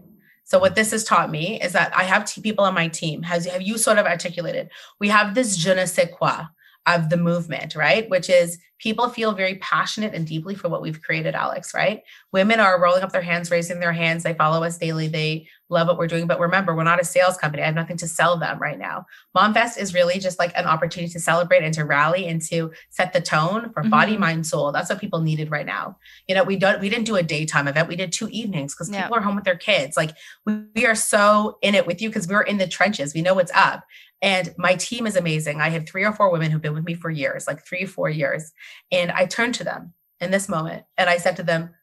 So 0.43 0.59
what 0.59 0.75
this 0.75 0.91
has 0.91 1.05
taught 1.05 1.31
me 1.31 1.61
is 1.61 1.73
that 1.73 1.97
I 1.97 2.03
have 2.05 2.25
two 2.25 2.41
people 2.41 2.65
on 2.65 2.75
my 2.75 2.89
team. 2.89 3.23
Has 3.23 3.47
have 3.47 3.63
you 3.63 3.79
sort 3.79 3.99
of 3.99 4.07
articulated? 4.07 4.71
We 4.99 5.09
have 5.09 5.35
this 5.35 5.57
je 5.57 5.73
ne 5.75 5.87
sais 5.87 6.09
quoi 6.13 6.47
of 6.87 7.09
the 7.11 7.17
movement, 7.17 7.75
right? 7.75 8.09
Which 8.11 8.29
is 8.29 8.59
people 8.79 9.09
feel 9.09 9.33
very 9.33 9.55
passionate 9.57 10.13
and 10.13 10.27
deeply 10.27 10.55
for 10.55 10.69
what 10.69 10.83
we've 10.83 11.01
created, 11.01 11.35
Alex, 11.35 11.73
right? 11.73 12.03
Women 12.33 12.61
are 12.61 12.79
rolling 12.79 13.03
up 13.03 13.13
their 13.13 13.23
hands, 13.23 13.51
raising 13.51 13.81
their 13.81 13.93
hands. 13.93 14.23
They 14.25 14.35
follow 14.35 14.63
us 14.65 14.77
daily. 14.77 15.09
They 15.09 15.49
love 15.71 15.87
what 15.87 15.97
we're 15.97 16.09
doing. 16.09 16.27
But 16.27 16.41
remember, 16.41 16.75
we're 16.77 16.85
not 16.85 17.01
a 17.01 17.05
sales 17.05 17.39
company. 17.39 17.63
I 17.63 17.67
have 17.67 17.75
nothing 17.75 17.97
to 17.99 18.09
sell 18.09 18.37
them 18.37 18.59
right 18.59 18.79
now. 18.79 19.07
MomFest 19.35 19.79
is 19.79 19.95
really 19.95 20.19
just 20.19 20.39
like 20.39 20.53
an 20.57 20.67
opportunity 20.67 21.11
to 21.15 21.21
celebrate 21.21 21.63
and 21.65 21.73
to 21.73 21.85
rally 21.85 22.27
and 22.27 22.43
to 22.43 22.73
set 22.91 23.15
the 23.15 23.21
tone 23.23 23.73
for 23.73 23.83
body, 23.85 24.17
Mhm. 24.17 24.21
mind, 24.21 24.47
soul. 24.47 24.71
That's 24.73 24.91
what 24.91 25.01
people 25.01 25.21
needed 25.21 25.51
right 25.51 25.65
now. 25.65 25.97
You 26.29 26.35
know, 26.35 26.45
we 26.45 26.57
don't 26.57 26.81
we 26.81 26.91
didn't 26.91 27.07
do 27.07 27.17
a 27.17 27.23
daytime 27.23 27.69
event. 27.69 27.89
We 27.89 27.97
did 27.97 28.13
two 28.13 28.29
evenings 28.29 28.75
because 28.75 28.91
Yeah. 28.91 29.05
people 29.05 29.17
are 29.17 29.23
home 29.23 29.37
with 29.37 29.45
their 29.45 29.57
kids. 29.57 29.97
Like 29.97 30.11
we, 30.45 30.59
we 30.75 30.85
are 30.85 30.95
so 30.97 31.59
in 31.63 31.75
it 31.75 31.87
with 31.87 32.03
you 32.03 32.11
because 32.11 32.29
we're 32.29 32.43
in 32.43 32.59
the 32.59 32.69
trenches. 32.69 33.15
We 33.15 33.23
know 33.23 33.35
what's 33.35 33.53
up. 33.55 33.85
And 34.25 34.55
my 34.57 34.75
team 34.75 35.07
is 35.07 35.17
amazing. 35.17 35.61
I 35.61 35.69
had 35.69 35.87
three 35.87 36.03
or 36.03 36.13
four 36.13 36.33
women 36.33 36.51
who've 36.51 36.63
been 36.63 36.73
with 36.73 36.87
me 36.87 36.95
for 36.95 37.11
years, 37.11 37.47
like 37.47 37.65
three, 37.65 37.85
four 37.85 38.09
years. 38.09 38.53
And 38.91 39.13
I 39.13 39.27
turned 39.27 39.55
to 39.57 39.65
them 39.65 39.93
in 40.19 40.31
this 40.31 40.49
moment 40.49 40.85
and 40.97 41.11
I 41.11 41.19
said 41.19 41.37
to 41.37 41.43
them, 41.43 41.75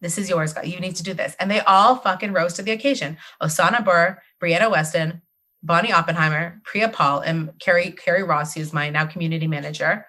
This 0.00 0.16
is 0.16 0.30
yours, 0.30 0.54
guys. 0.54 0.68
You 0.72 0.80
need 0.80 0.96
to 0.96 1.02
do 1.02 1.12
this. 1.12 1.36
And 1.38 1.50
they 1.50 1.60
all 1.60 1.96
fucking 1.96 2.32
rose 2.32 2.54
to 2.54 2.62
the 2.62 2.70
occasion. 2.72 3.18
Osana 3.42 3.84
Burr, 3.84 4.18
Brianna 4.42 4.70
Weston, 4.70 5.20
Bonnie 5.62 5.92
Oppenheimer, 5.92 6.62
Priya 6.64 6.88
Paul, 6.88 7.20
and 7.20 7.52
Carrie, 7.60 7.92
Carrie 7.92 8.22
Ross, 8.22 8.54
who's 8.54 8.72
my 8.72 8.88
now 8.88 9.04
community 9.04 9.46
manager. 9.46 10.06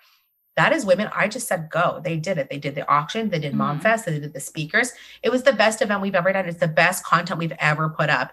That 0.56 0.72
is 0.72 0.86
women. 0.86 1.10
I 1.14 1.28
just 1.28 1.48
said 1.50 1.70
go. 1.70 2.00
They 2.02 2.16
did 2.16 2.38
it. 2.38 2.50
They 2.50 2.60
did 2.60 2.76
the 2.76 2.88
auction. 2.90 3.30
They 3.30 3.40
did 3.40 3.54
Mhm. 3.54 3.82
MomFest. 3.82 4.06
They 4.06 4.20
did 4.20 4.34
the 4.34 4.40
speakers. 4.40 4.94
It 5.22 5.32
was 5.32 5.44
the 5.44 5.52
best 5.52 5.82
event 5.82 6.02
we've 6.02 6.16
ever 6.16 6.32
done. 6.32 6.48
It's 6.48 6.60
the 6.60 6.68
best 6.68 7.04
content 7.04 7.40
we've 7.40 7.60
ever 7.60 7.90
put 7.90 8.10
up, 8.10 8.32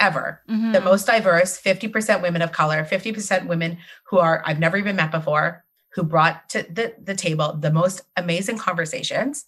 ever 0.00 0.40
Mm-hmm. 0.48 0.72
the 0.72 0.80
most 0.80 1.06
diverse 1.06 1.60
50% 1.60 2.22
women 2.22 2.42
of 2.42 2.52
color 2.52 2.84
50% 2.84 3.46
women 3.46 3.78
who 4.04 4.18
are 4.18 4.42
i've 4.46 4.58
never 4.58 4.76
even 4.76 4.96
met 4.96 5.10
before 5.10 5.64
who 5.94 6.02
brought 6.02 6.48
to 6.50 6.62
the, 6.62 6.94
the 7.02 7.14
table 7.14 7.52
the 7.58 7.70
most 7.70 8.02
amazing 8.16 8.58
conversations 8.58 9.46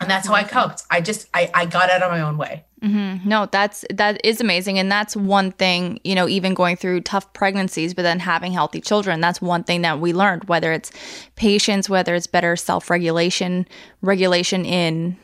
and 0.00 0.10
that's 0.10 0.26
how 0.26 0.34
i 0.34 0.44
coped 0.44 0.82
i 0.90 1.00
just 1.00 1.28
I, 1.34 1.50
I 1.54 1.66
got 1.66 1.90
out 1.90 2.02
of 2.02 2.10
my 2.10 2.20
own 2.20 2.36
way 2.38 2.64
Mm-hmm. 2.84 3.26
No, 3.26 3.46
that's 3.50 3.82
that 3.88 4.20
is 4.22 4.42
amazing, 4.42 4.78
and 4.78 4.92
that's 4.92 5.16
one 5.16 5.52
thing. 5.52 6.00
You 6.04 6.14
know, 6.14 6.28
even 6.28 6.52
going 6.52 6.76
through 6.76 7.00
tough 7.00 7.32
pregnancies, 7.32 7.94
but 7.94 8.02
then 8.02 8.18
having 8.18 8.52
healthy 8.52 8.82
children, 8.82 9.22
that's 9.22 9.40
one 9.40 9.64
thing 9.64 9.80
that 9.82 10.00
we 10.00 10.12
learned. 10.12 10.44
Whether 10.50 10.70
it's 10.70 10.92
patience, 11.34 11.88
whether 11.88 12.14
it's 12.14 12.26
better 12.26 12.56
self-regulation, 12.56 13.66
regulation 14.02 14.66
in 14.66 15.16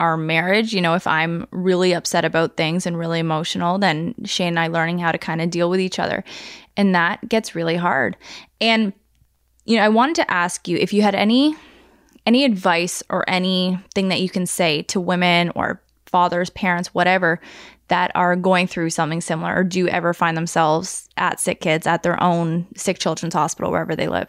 our 0.00 0.16
marriage. 0.16 0.72
You 0.72 0.80
know, 0.80 0.94
if 0.94 1.06
I'm 1.06 1.46
really 1.52 1.92
upset 1.92 2.24
about 2.24 2.56
things 2.56 2.86
and 2.86 2.98
really 2.98 3.20
emotional, 3.20 3.78
then 3.78 4.14
Shane 4.24 4.48
and 4.48 4.60
I 4.60 4.66
learning 4.66 4.98
how 4.98 5.12
to 5.12 5.18
kind 5.18 5.40
of 5.40 5.50
deal 5.50 5.70
with 5.70 5.80
each 5.80 5.98
other, 5.98 6.24
and 6.76 6.94
that 6.94 7.28
gets 7.28 7.54
really 7.54 7.76
hard. 7.76 8.16
And 8.60 8.92
you 9.64 9.76
know, 9.76 9.84
I 9.84 9.88
wanted 9.88 10.16
to 10.16 10.30
ask 10.30 10.66
you 10.66 10.76
if 10.78 10.92
you 10.92 11.02
had 11.02 11.14
any 11.14 11.54
any 12.26 12.44
advice 12.44 13.02
or 13.08 13.28
anything 13.28 14.08
that 14.08 14.20
you 14.20 14.28
can 14.28 14.46
say 14.46 14.82
to 14.82 15.00
women 15.00 15.50
or 15.54 15.82
fathers, 16.06 16.50
parents, 16.50 16.92
whatever, 16.92 17.40
that 17.88 18.10
are 18.14 18.36
going 18.36 18.66
through 18.66 18.90
something 18.90 19.20
similar 19.20 19.54
or 19.54 19.64
do 19.64 19.88
ever 19.88 20.12
find 20.12 20.36
themselves 20.36 21.08
at 21.16 21.40
sick 21.40 21.60
kids 21.60 21.86
at 21.86 22.02
their 22.02 22.22
own 22.22 22.66
sick 22.76 22.98
children's 22.98 23.34
hospital 23.34 23.70
wherever 23.70 23.96
they 23.96 24.08
live? 24.08 24.28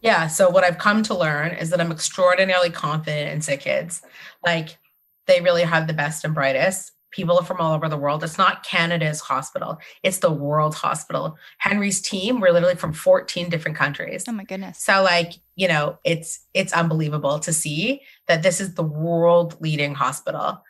Yeah 0.00 0.26
so 0.26 0.48
what 0.48 0.64
i've 0.64 0.78
come 0.78 1.02
to 1.02 1.16
learn 1.16 1.52
is 1.52 1.70
that 1.70 1.80
i'm 1.80 1.92
extraordinarily 1.92 2.70
confident 2.70 3.30
in 3.30 3.40
sick 3.40 3.60
kids 3.60 4.02
like 4.44 4.78
they 5.26 5.40
really 5.40 5.62
have 5.62 5.86
the 5.86 5.92
best 5.92 6.24
and 6.24 6.34
brightest 6.34 6.92
people 7.10 7.42
from 7.42 7.60
all 7.60 7.74
over 7.74 7.88
the 7.88 7.96
world 7.96 8.22
it's 8.22 8.38
not 8.38 8.64
canada's 8.64 9.20
hospital 9.20 9.78
it's 10.02 10.18
the 10.18 10.30
world's 10.30 10.76
hospital 10.76 11.36
henry's 11.58 12.00
team 12.00 12.40
we're 12.40 12.52
literally 12.52 12.76
from 12.76 12.92
14 12.92 13.48
different 13.48 13.76
countries 13.76 14.24
Oh 14.30 14.32
my 14.32 14.44
goodness. 14.44 14.78
So 14.78 15.02
like, 15.02 15.32
you 15.56 15.66
know, 15.66 15.98
it's 16.04 16.46
it's 16.54 16.72
unbelievable 16.72 17.40
to 17.40 17.52
see 17.52 18.02
that 18.28 18.44
this 18.44 18.60
is 18.60 18.74
the 18.74 18.84
world 18.84 19.56
leading 19.60 19.92
hospital. 19.94 20.62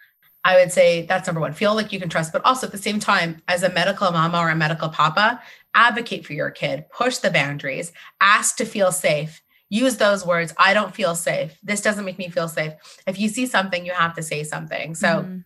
I 0.45 0.57
would 0.57 0.73
say 0.73 1.03
that's 1.05 1.27
number 1.27 1.43
one. 1.43 1.53
Feel 1.53 1.75
like 1.75 1.93
you 1.93 2.01
can 2.01 2.09
trust, 2.09 2.33
but 2.33 2.43
also 2.47 2.67
at 2.67 2.73
the 2.73 2.79
same 2.79 3.01
time, 3.01 3.43
as 3.49 3.63
a 3.63 3.69
medical 3.69 4.11
mama 4.11 4.39
or 4.39 4.49
a 4.49 4.57
medical 4.57 4.89
papa, 4.89 5.43
advocate 5.75 6.27
for 6.27 6.33
your 6.33 6.51
kid, 6.51 6.85
push 6.91 7.19
the 7.19 7.31
boundaries, 7.31 7.93
ask 8.21 8.57
to 8.57 8.65
feel 8.65 8.93
safe. 8.93 9.43
Use 9.69 9.97
those 9.99 10.27
words. 10.27 10.53
I 10.59 10.75
don't 10.75 10.95
feel 10.95 11.15
safe. 11.15 11.57
This 11.63 11.81
doesn't 11.81 12.05
make 12.05 12.19
me 12.19 12.29
feel 12.29 12.49
safe. 12.49 12.73
If 13.07 13.19
you 13.21 13.29
see 13.29 13.47
something, 13.47 13.87
you 13.87 13.93
have 13.93 14.15
to 14.17 14.23
say 14.23 14.43
something. 14.43 14.95
So, 14.97 15.07
Mhm. 15.23 15.45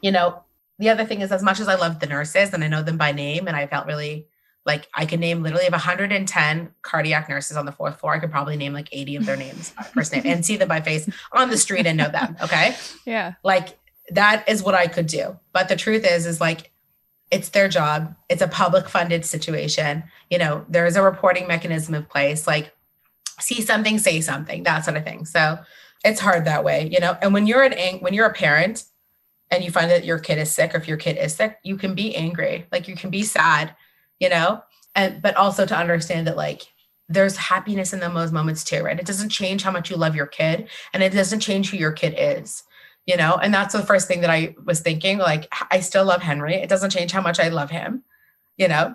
you 0.00 0.12
know, 0.12 0.44
the 0.78 0.88
other 0.88 1.04
thing 1.04 1.20
is 1.20 1.32
as 1.32 1.42
much 1.42 1.58
as 1.60 1.68
I 1.68 1.74
love 1.74 1.98
the 1.98 2.06
nurses 2.06 2.54
and 2.54 2.62
I 2.62 2.68
know 2.68 2.82
them 2.82 2.96
by 2.96 3.12
name 3.12 3.48
and 3.48 3.56
I 3.56 3.66
felt 3.66 3.86
really 3.86 4.28
like 4.66 4.88
I 4.94 5.04
can 5.06 5.20
name 5.20 5.42
literally 5.42 5.66
of 5.66 5.72
110 5.72 6.70
cardiac 6.82 7.28
nurses 7.28 7.56
on 7.56 7.66
the 7.66 7.72
fourth 7.72 7.98
floor. 7.98 8.14
I 8.14 8.18
could 8.18 8.30
probably 8.30 8.56
name 8.56 8.72
like 8.72 8.88
80 8.92 9.16
of 9.16 9.26
their 9.26 9.36
names, 9.46 9.72
by 9.76 9.82
first 9.84 10.12
name, 10.12 10.22
and 10.26 10.44
see 10.46 10.56
them 10.56 10.68
by 10.68 10.80
face 10.80 11.08
on 11.32 11.50
the 11.50 11.56
street 11.56 11.86
and 11.86 11.96
know 11.98 12.08
them. 12.10 12.36
Okay. 12.42 12.76
yeah. 13.04 13.34
Like 13.42 13.78
that 14.10 14.48
is 14.48 14.62
what 14.62 14.74
I 14.74 14.86
could 14.86 15.06
do. 15.06 15.38
But 15.52 15.68
the 15.68 15.76
truth 15.76 16.04
is, 16.04 16.24
is 16.26 16.40
like 16.40 16.72
it's 17.30 17.50
their 17.50 17.68
job. 17.68 18.14
It's 18.28 18.42
a 18.42 18.48
public 18.48 18.88
funded 18.88 19.24
situation. 19.24 20.04
You 20.30 20.38
know, 20.38 20.64
there 20.68 20.86
is 20.86 20.96
a 20.96 21.02
reporting 21.02 21.46
mechanism 21.46 21.94
in 21.94 22.04
place. 22.04 22.46
Like 22.46 22.72
see 23.38 23.62
something, 23.62 23.98
say 23.98 24.20
something, 24.20 24.64
that 24.64 24.84
sort 24.84 24.96
of 24.96 25.04
thing. 25.04 25.24
So 25.24 25.58
it's 26.04 26.20
hard 26.20 26.44
that 26.44 26.64
way, 26.64 26.88
you 26.90 27.00
know. 27.00 27.16
And 27.22 27.32
when 27.32 27.46
you're 27.46 27.62
an 27.62 27.72
ang- 27.72 28.00
when 28.00 28.14
you're 28.14 28.26
a 28.26 28.32
parent 28.32 28.84
and 29.50 29.64
you 29.64 29.70
find 29.70 29.90
that 29.90 30.04
your 30.04 30.18
kid 30.18 30.38
is 30.38 30.50
sick 30.50 30.74
or 30.74 30.78
if 30.78 30.88
your 30.88 30.96
kid 30.96 31.16
is 31.18 31.34
sick, 31.34 31.58
you 31.62 31.76
can 31.76 31.94
be 31.94 32.14
angry, 32.14 32.66
like 32.72 32.88
you 32.88 32.96
can 32.96 33.10
be 33.10 33.22
sad, 33.22 33.74
you 34.18 34.28
know, 34.28 34.62
and 34.94 35.20
but 35.22 35.36
also 35.36 35.66
to 35.66 35.76
understand 35.76 36.26
that 36.26 36.36
like 36.36 36.62
there's 37.08 37.36
happiness 37.36 37.92
in 37.92 38.00
those 38.00 38.32
moments 38.32 38.62
too, 38.62 38.82
right? 38.82 38.98
It 38.98 39.06
doesn't 39.06 39.30
change 39.30 39.62
how 39.62 39.72
much 39.72 39.90
you 39.90 39.96
love 39.96 40.14
your 40.14 40.26
kid 40.26 40.68
and 40.94 41.02
it 41.02 41.12
doesn't 41.12 41.40
change 41.40 41.70
who 41.70 41.76
your 41.76 41.92
kid 41.92 42.14
is, 42.16 42.62
you 43.06 43.16
know, 43.16 43.34
and 43.36 43.52
that's 43.52 43.72
the 43.74 43.82
first 43.82 44.06
thing 44.08 44.20
that 44.20 44.30
I 44.30 44.54
was 44.64 44.80
thinking. 44.80 45.18
Like, 45.18 45.48
I 45.70 45.80
still 45.80 46.04
love 46.04 46.22
Henry. 46.22 46.54
It 46.54 46.68
doesn't 46.68 46.90
change 46.90 47.12
how 47.12 47.20
much 47.22 47.40
I 47.40 47.48
love 47.48 47.70
him, 47.70 48.04
you 48.56 48.68
know. 48.68 48.94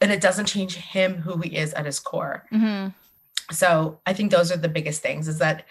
and 0.00 0.12
it 0.12 0.20
doesn't 0.20 0.46
change 0.46 0.74
him 0.74 1.14
who 1.16 1.38
he 1.38 1.56
is 1.56 1.72
at 1.74 1.86
his 1.86 1.98
core. 2.00 2.44
hmm 2.50 2.88
So 3.50 4.00
I 4.06 4.12
think 4.12 4.30
those 4.30 4.50
are 4.52 4.56
the 4.56 4.68
biggest 4.68 5.02
things 5.02 5.28
is 5.28 5.38
that 5.38 5.64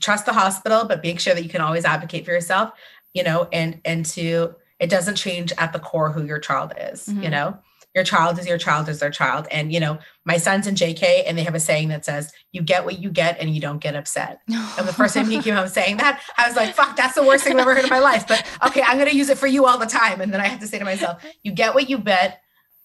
trust 0.00 0.26
the 0.26 0.32
hospital, 0.32 0.84
but 0.84 1.02
make 1.02 1.20
sure 1.20 1.34
that 1.34 1.42
you 1.44 1.48
can 1.50 1.60
always 1.60 1.84
advocate 1.84 2.24
for 2.24 2.32
yourself, 2.32 2.72
you 3.14 3.22
know, 3.22 3.48
and 3.52 3.80
and 3.84 4.04
to 4.06 4.54
it 4.78 4.90
doesn't 4.90 5.16
change 5.16 5.52
at 5.58 5.72
the 5.72 5.78
core 5.78 6.12
who 6.12 6.24
your 6.24 6.38
child 6.38 6.72
is, 6.78 7.08
you 7.08 7.14
Mhm. 7.14 7.30
know. 7.30 7.58
Your 7.94 8.04
child 8.04 8.38
is 8.38 8.46
your 8.46 8.58
child 8.58 8.88
is 8.88 9.00
their 9.00 9.10
child. 9.10 9.48
And 9.50 9.72
you 9.72 9.80
know, 9.80 9.98
my 10.24 10.36
son's 10.36 10.66
in 10.66 10.74
JK 10.74 11.24
and 11.26 11.36
they 11.36 11.42
have 11.42 11.54
a 11.54 11.60
saying 11.60 11.88
that 11.88 12.04
says, 12.04 12.32
you 12.52 12.62
get 12.62 12.84
what 12.84 13.00
you 13.00 13.10
get 13.10 13.40
and 13.40 13.52
you 13.54 13.60
don't 13.60 13.78
get 13.80 13.96
upset. 13.96 14.40
And 14.78 14.86
the 14.86 14.92
first 14.92 15.14
time 15.14 15.28
he 15.28 15.40
came 15.42 15.54
home 15.54 15.68
saying 15.68 15.96
that, 15.96 16.22
I 16.36 16.46
was 16.46 16.54
like, 16.56 16.74
fuck, 16.74 16.96
that's 16.96 17.14
the 17.14 17.22
worst 17.24 17.44
thing 17.44 17.54
I've 17.54 17.60
ever 17.60 17.74
heard 17.74 17.84
in 17.84 17.90
my 17.90 17.98
life. 17.98 18.28
But 18.28 18.46
okay, 18.66 18.82
I'm 18.82 18.98
gonna 18.98 19.10
use 19.10 19.28
it 19.30 19.38
for 19.38 19.46
you 19.48 19.66
all 19.66 19.78
the 19.78 19.86
time. 19.86 20.20
And 20.20 20.32
then 20.32 20.40
I 20.40 20.46
had 20.46 20.60
to 20.60 20.68
say 20.68 20.78
to 20.78 20.84
myself, 20.84 21.24
you 21.42 21.50
get 21.52 21.74
what 21.74 21.88
you 21.90 21.98
bet, 21.98 22.40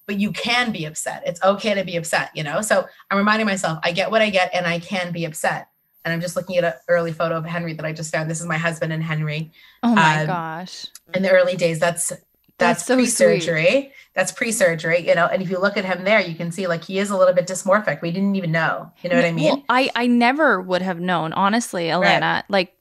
but 0.07 0.17
you 0.19 0.31
can 0.31 0.71
be 0.71 0.85
upset. 0.85 1.23
It's 1.25 1.41
okay 1.43 1.73
to 1.75 1.84
be 1.84 1.95
upset, 1.97 2.31
you 2.34 2.43
know? 2.43 2.61
So 2.61 2.85
I'm 3.11 3.17
reminding 3.17 3.45
myself, 3.45 3.80
I 3.84 3.91
get 3.91 4.09
what 4.09 4.21
I 4.21 4.30
get 4.30 4.51
and 4.53 4.65
I 4.65 4.80
can 4.80 5.11
be 5.11 5.25
upset. 5.25 5.67
And 6.05 6.13
I'm 6.13 6.19
just 6.21 6.35
looking 6.35 6.57
at 6.57 6.63
an 6.65 6.73
early 6.89 7.13
photo 7.13 7.38
of 7.38 7.45
Henry 7.45 7.73
that 7.75 7.85
I 7.85 7.93
just 7.93 8.11
found. 8.11 8.30
This 8.30 8.41
is 8.41 8.45
my 8.47 8.57
husband 8.57 8.91
and 8.91 9.01
Henry. 9.03 9.51
Oh 9.84 9.93
my 9.95 10.21
Um, 10.21 10.27
gosh. 10.27 10.88
In 11.13 11.23
the 11.23 11.30
early 11.31 11.55
days, 11.55 11.80
that's 11.80 12.11
That's 12.59 12.80
that's, 12.80 12.85
so 12.85 12.95
pre-surgery. 12.95 13.91
That's 14.13 14.31
pre-surgery, 14.31 15.07
you 15.07 15.15
know. 15.15 15.25
And 15.25 15.41
if 15.41 15.49
you 15.49 15.59
look 15.59 15.75
at 15.75 15.85
him 15.85 16.03
there, 16.03 16.21
you 16.21 16.35
can 16.35 16.51
see 16.51 16.67
like 16.67 16.84
he 16.84 16.99
is 16.99 17.09
a 17.09 17.17
little 17.17 17.34
bit 17.34 17.47
dysmorphic. 17.47 18.01
We 18.01 18.11
didn't 18.11 18.35
even 18.35 18.51
know. 18.51 18.91
You 19.01 19.09
know 19.09 19.15
what 19.15 19.25
I 19.25 19.31
mean? 19.31 19.45
Well, 19.45 19.63
I 19.69 19.89
I 19.95 20.07
never 20.07 20.61
would 20.61 20.81
have 20.84 20.99
known, 20.99 21.34
honestly, 21.34 21.85
Alana. 21.88 22.43
Like 22.49 22.75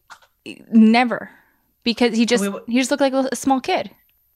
never. 0.70 1.30
Because 1.84 2.16
he 2.16 2.26
just 2.26 2.42
We 2.42 2.52
he 2.66 2.78
just 2.78 2.90
looked 2.90 3.00
like 3.00 3.12
a, 3.14 3.34
small 3.34 3.60
kid. 3.60 3.90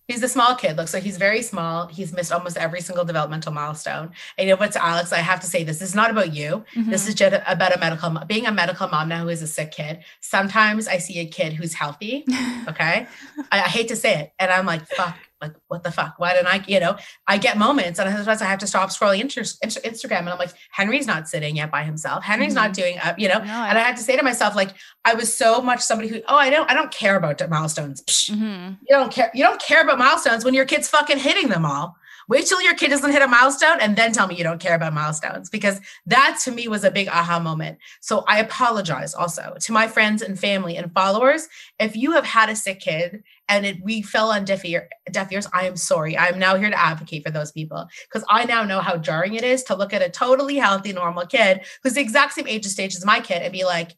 He's 0.08 0.22
a 0.22 0.28
small 0.28 0.54
kid. 0.54 0.76
Looks 0.76 0.94
like 0.94 1.02
he's 1.02 1.16
very 1.18 1.42
small. 1.42 1.88
He's 1.88 2.12
missed 2.12 2.30
almost 2.32 2.56
every 2.56 2.80
single 2.80 3.04
developmental 3.04 3.52
milestone. 3.52 4.12
And 4.38 4.48
you 4.48 4.54
know 4.54 4.58
what's 4.58 4.76
Alex? 4.76 5.12
I 5.12 5.18
have 5.18 5.40
to 5.40 5.46
say 5.48 5.64
this. 5.64 5.80
This 5.80 5.88
is 5.90 5.94
not 5.96 6.10
about 6.12 6.32
you. 6.32 6.64
This 6.76 7.04
Mhm. 7.04 7.08
is 7.08 7.14
just 7.14 7.42
about 7.46 7.74
a 7.74 7.78
medical 7.78 8.10
being 8.26 8.46
a 8.46 8.52
medical 8.52 8.86
mom 8.88 9.08
now 9.08 9.22
who 9.22 9.28
is 9.30 9.42
a 9.42 9.48
sick 9.48 9.72
kid. 9.72 10.04
Sometimes 10.20 10.86
I 10.86 10.98
see 10.98 11.18
a 11.18 11.26
kid 11.26 11.52
who's 11.54 11.74
healthy. 11.74 12.24
Okay. 12.68 13.06
I, 13.52 13.60
I 13.62 13.68
hate 13.68 13.86
to 13.88 13.96
say 13.96 14.18
it. 14.20 14.32
And 14.40 14.50
I'm 14.50 14.66
like, 14.66 14.84
fuck, 14.88 15.16
like 15.40 15.52
what 15.68 15.82
the 15.82 15.90
fuck? 15.92 16.14
Why 16.18 16.32
didn't 16.32 16.46
I, 16.48 16.64
you 16.66 16.80
know, 16.80 16.96
I 17.26 17.36
get 17.38 17.58
moments 17.58 17.98
and 17.98 18.08
sometimes 18.14 18.40
I 18.42 18.46
have 18.46 18.58
to 18.60 18.66
stop 18.66 18.88
scrolling 18.90 19.20
Inter- 19.20 19.42
Instagram 19.42 20.20
and 20.20 20.30
I'm 20.30 20.38
like, 20.38 20.52
Henry's 20.70 21.06
not 21.06 21.28
sitting 21.28 21.56
yet 21.56 21.70
by 21.70 21.84
himself. 21.84 22.24
Henry's 22.24 22.54
not 22.54 22.72
doing 22.72 22.98
up, 22.98 23.18
you 23.18 23.28
know, 23.28 23.38
No, 23.38 23.44
I- 23.52 23.68
and 23.68 23.78
I 23.78 23.82
had 23.82 23.96
to 23.98 24.02
say 24.02 24.16
to 24.16 24.22
myself, 24.22 24.56
like, 24.56 24.70
I 25.04 25.14
was 25.14 25.34
so 25.36 25.60
much 25.60 25.80
somebody 25.80 26.08
who, 26.08 26.20
oh, 26.26 26.36
I 26.36 26.48
don't, 26.50 26.70
I 26.70 26.74
don't 26.74 26.90
care 26.90 27.16
about 27.16 27.46
milestones. 27.50 28.02
Psh, 28.04 28.30
Mhm. 28.30 28.78
you 28.80 28.96
don't 28.96 29.12
care. 29.12 29.30
You 29.34 29.44
don't 29.44 29.60
care 29.60 29.82
about 29.82 29.98
milestones 29.98 30.44
when 30.44 30.54
your 30.54 30.64
kid's 30.64 30.88
fucking 30.88 31.18
hitting 31.18 31.48
them 31.48 31.66
all. 31.66 31.96
Wait 32.28 32.44
till 32.44 32.60
your 32.60 32.74
kid 32.74 32.88
doesn't 32.88 33.12
hit 33.12 33.22
a 33.22 33.28
milestone 33.28 33.78
and 33.80 33.94
then 33.94 34.10
tell 34.10 34.26
me 34.26 34.34
you 34.34 34.42
don't 34.42 34.58
care 34.58 34.74
about 34.74 34.92
milestones 34.92 35.48
because 35.48 35.80
that 36.06 36.36
to 36.42 36.50
me 36.50 36.66
was 36.66 36.82
a 36.82 36.90
big 36.90 37.06
aha 37.06 37.38
moment. 37.38 37.78
So 38.00 38.24
I 38.26 38.40
apologize 38.40 39.14
also 39.14 39.54
to 39.60 39.72
my 39.72 39.86
friends 39.86 40.22
and 40.22 40.36
family 40.36 40.76
and 40.76 40.92
followers. 40.92 41.46
If 41.78 41.94
you 41.94 42.12
have 42.12 42.24
had 42.24 42.48
a 42.48 42.56
sick 42.56 42.80
kid 42.80 43.22
and 43.48 43.64
it, 43.64 43.82
we 43.82 44.02
fell 44.02 44.31
on 44.32 44.44
deaf, 44.44 44.64
ear, 44.64 44.89
deaf 45.10 45.31
ears, 45.31 45.47
I 45.52 45.66
am 45.66 45.77
sorry. 45.77 46.16
I 46.16 46.27
am 46.28 46.39
now 46.39 46.56
here 46.56 46.70
to 46.70 46.78
advocate 46.78 47.24
for 47.24 47.31
those 47.31 47.52
people 47.52 47.86
because 48.09 48.24
I 48.28 48.44
now 48.44 48.64
know 48.64 48.81
how 48.81 48.97
jarring 48.97 49.35
it 49.35 49.44
is 49.44 49.62
to 49.64 49.77
look 49.77 49.93
at 49.93 50.02
a 50.02 50.09
totally 50.10 50.56
healthy, 50.56 50.93
normal 50.93 51.27
kid 51.27 51.60
who's 51.82 51.94
the 51.94 52.01
exact 52.01 52.32
same 52.35 52.48
age 52.48 52.64
and 52.64 52.73
stage 52.73 52.97
as 52.97 53.05
my 53.05 53.20
kid 53.20 53.43
and 53.43 53.52
be 53.52 53.64
like, 53.64 53.93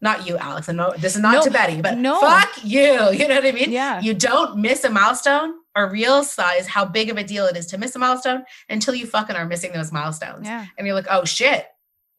not 0.00 0.26
you, 0.26 0.38
Alex. 0.38 0.68
And 0.68 0.78
no, 0.78 0.92
this 0.96 1.14
is 1.14 1.20
not 1.20 1.34
No, 1.34 1.42
to 1.42 1.50
Betty, 1.50 1.82
but 1.82 1.98
no. 1.98 2.20
fuck 2.20 2.64
you. 2.64 3.10
You 3.12 3.28
know 3.28 3.34
what 3.34 3.46
I 3.46 3.52
mean? 3.52 3.70
Yeah. 3.70 4.00
You 4.00 4.14
don't 4.14 4.56
miss 4.58 4.82
a 4.84 4.90
milestone 4.90 5.54
or 5.76 5.90
realize 5.90 6.66
how 6.66 6.84
big 6.84 7.10
of 7.10 7.16
a 7.18 7.24
deal 7.24 7.46
it 7.46 7.56
is 7.56 7.66
to 7.66 7.78
miss 7.78 7.94
a 7.96 7.98
milestone 7.98 8.44
until 8.68 8.94
you 8.94 9.06
fucking 9.06 9.36
are 9.36 9.44
missing 9.46 9.72
those 9.72 9.92
milestones. 9.92 10.46
Yeah. 10.46 10.64
And 10.78 10.86
you're 10.86 10.96
like, 10.96 11.06
oh 11.10 11.24
shit, 11.24 11.66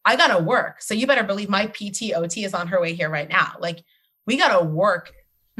I 0.06 0.16
gotta 0.16 0.44
work. 0.44 0.82
So 0.82 0.94
you 0.94 1.08
better 1.08 1.24
believe 1.24 1.50
my 1.50 1.68
PTOT 1.68 2.46
is 2.46 2.54
on 2.54 2.68
her 2.68 2.80
way 2.80 2.94
here 2.94 3.10
right 3.10 3.28
now. 3.30 3.54
Like, 3.60 3.84
we 4.28 4.38
gotta 4.38 4.64
work 4.64 5.12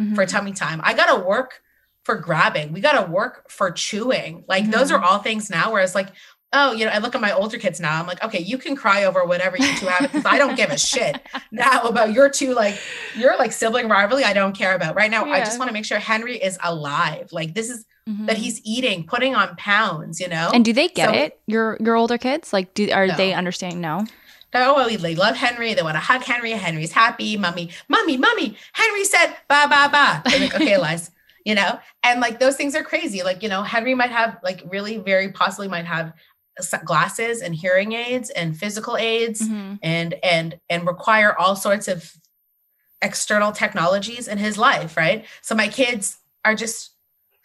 Mhm. 0.02 0.16
for 0.16 0.26
tummy 0.26 0.52
time. 0.54 0.82
I 0.84 0.94
gotta 0.94 1.24
work 1.24 1.62
for 2.04 2.16
grabbing. 2.16 2.74
We 2.74 2.82
gotta 2.82 3.10
work 3.10 3.50
for 3.52 3.72
chewing. 3.72 4.44
Like 4.48 4.70
those 4.72 4.92
are 4.92 4.98
Mm-hmm. 4.98 5.06
all 5.06 5.20
things 5.20 5.50
now. 5.50 5.72
Whereas 5.72 5.94
like, 5.96 6.08
oh, 6.54 6.74
you 6.74 6.84
know, 6.86 6.92
I 6.92 6.98
look 6.98 7.16
at 7.16 7.22
my 7.22 7.32
older 7.32 7.58
kids 7.58 7.80
now. 7.80 8.00
I'm 8.00 8.08
like, 8.08 8.22
okay, 8.24 8.40
you 8.40 8.58
can 8.58 8.76
cry 8.76 9.06
over 9.06 9.24
whatever 9.24 9.56
you 9.58 9.74
two 9.78 9.86
have 9.86 10.02
because 10.12 10.26
I 10.26 10.38
don't 10.38 10.56
give 10.58 10.70
a 10.72 10.78
shit 10.78 11.22
now 11.52 11.84
about 11.84 12.12
your 12.12 12.30
two 12.30 12.54
like 12.54 12.78
your 13.16 13.38
like 13.38 13.52
sibling 13.54 13.88
rivalry. 13.88 14.24
I 14.24 14.34
don't 14.34 14.58
care 14.58 14.74
about 14.76 14.96
right 14.96 15.12
now. 15.12 15.26
I 15.26 15.40
just 15.40 15.60
want 15.60 15.70
to 15.70 15.74
make 15.74 15.86
sure 15.86 16.00
Henry 16.00 16.38
is 16.38 16.58
alive. 16.64 17.30
Like 17.32 17.54
this 17.54 17.70
is 17.70 17.86
Mhm. 18.10 18.26
that 18.26 18.38
he's 18.38 18.60
eating, 18.66 19.06
putting 19.06 19.36
on 19.36 19.56
pounds. 19.58 20.20
You 20.20 20.28
know. 20.28 20.50
And 20.52 20.66
do 20.66 20.74
they 20.74 20.88
get 20.88 21.10
So- 21.10 21.16
it? 21.16 21.40
Your 21.46 21.78
your 21.80 21.96
older 21.96 22.18
kids? 22.18 22.52
Like 22.52 22.74
do 22.74 22.90
are 22.92 23.06
No. 23.06 23.16
they 23.16 23.32
understanding? 23.34 23.80
No. 23.80 24.06
Oh, 24.54 24.76
well, 24.76 24.90
they 24.90 25.16
love 25.16 25.36
Henry. 25.36 25.74
They 25.74 25.82
want 25.82 25.96
to 25.96 26.00
hug 26.02 26.24
Henry. 26.24 26.52
Henry's 26.52 26.92
happy. 26.92 27.38
Mommy, 27.38 27.70
mommy, 27.88 28.18
mommy. 28.18 28.58
Henry 28.74 29.04
said, 29.06 29.28
ba, 29.48 29.68
ba, 29.70 29.90
ba. 29.92 30.22
Like, 30.26 30.54
okay, 30.56 30.78
Liz, 30.82 31.12
you 31.46 31.56
know? 31.56 31.80
And 32.04 32.20
like 32.20 32.40
those 32.40 32.56
things 32.58 32.76
are 32.76 32.84
crazy. 32.84 33.24
Like, 33.24 33.42
you 33.44 33.50
know, 33.50 33.64
Henry 33.64 33.96
might 33.96 34.12
have, 34.12 34.38
like, 34.44 34.62
really 34.66 34.98
very 34.98 35.32
possibly 35.32 35.68
might 35.68 35.86
have 35.86 36.14
glasses 36.84 37.42
and 37.42 37.56
hearing 37.56 37.94
aids 37.94 38.30
and 38.30 38.56
physical 38.58 38.98
aids 38.98 39.42
Mhm. 39.42 39.80
and, 39.82 40.16
and, 40.22 40.60
and 40.70 40.86
require 40.86 41.36
all 41.38 41.56
sorts 41.56 41.88
of 41.88 42.14
external 43.02 43.52
technologies 43.52 44.28
in 44.28 44.38
his 44.38 44.58
life. 44.58 44.96
Right. 44.98 45.26
So 45.42 45.56
my 45.56 45.68
kids 45.70 46.18
are 46.46 46.56
just 46.56 46.92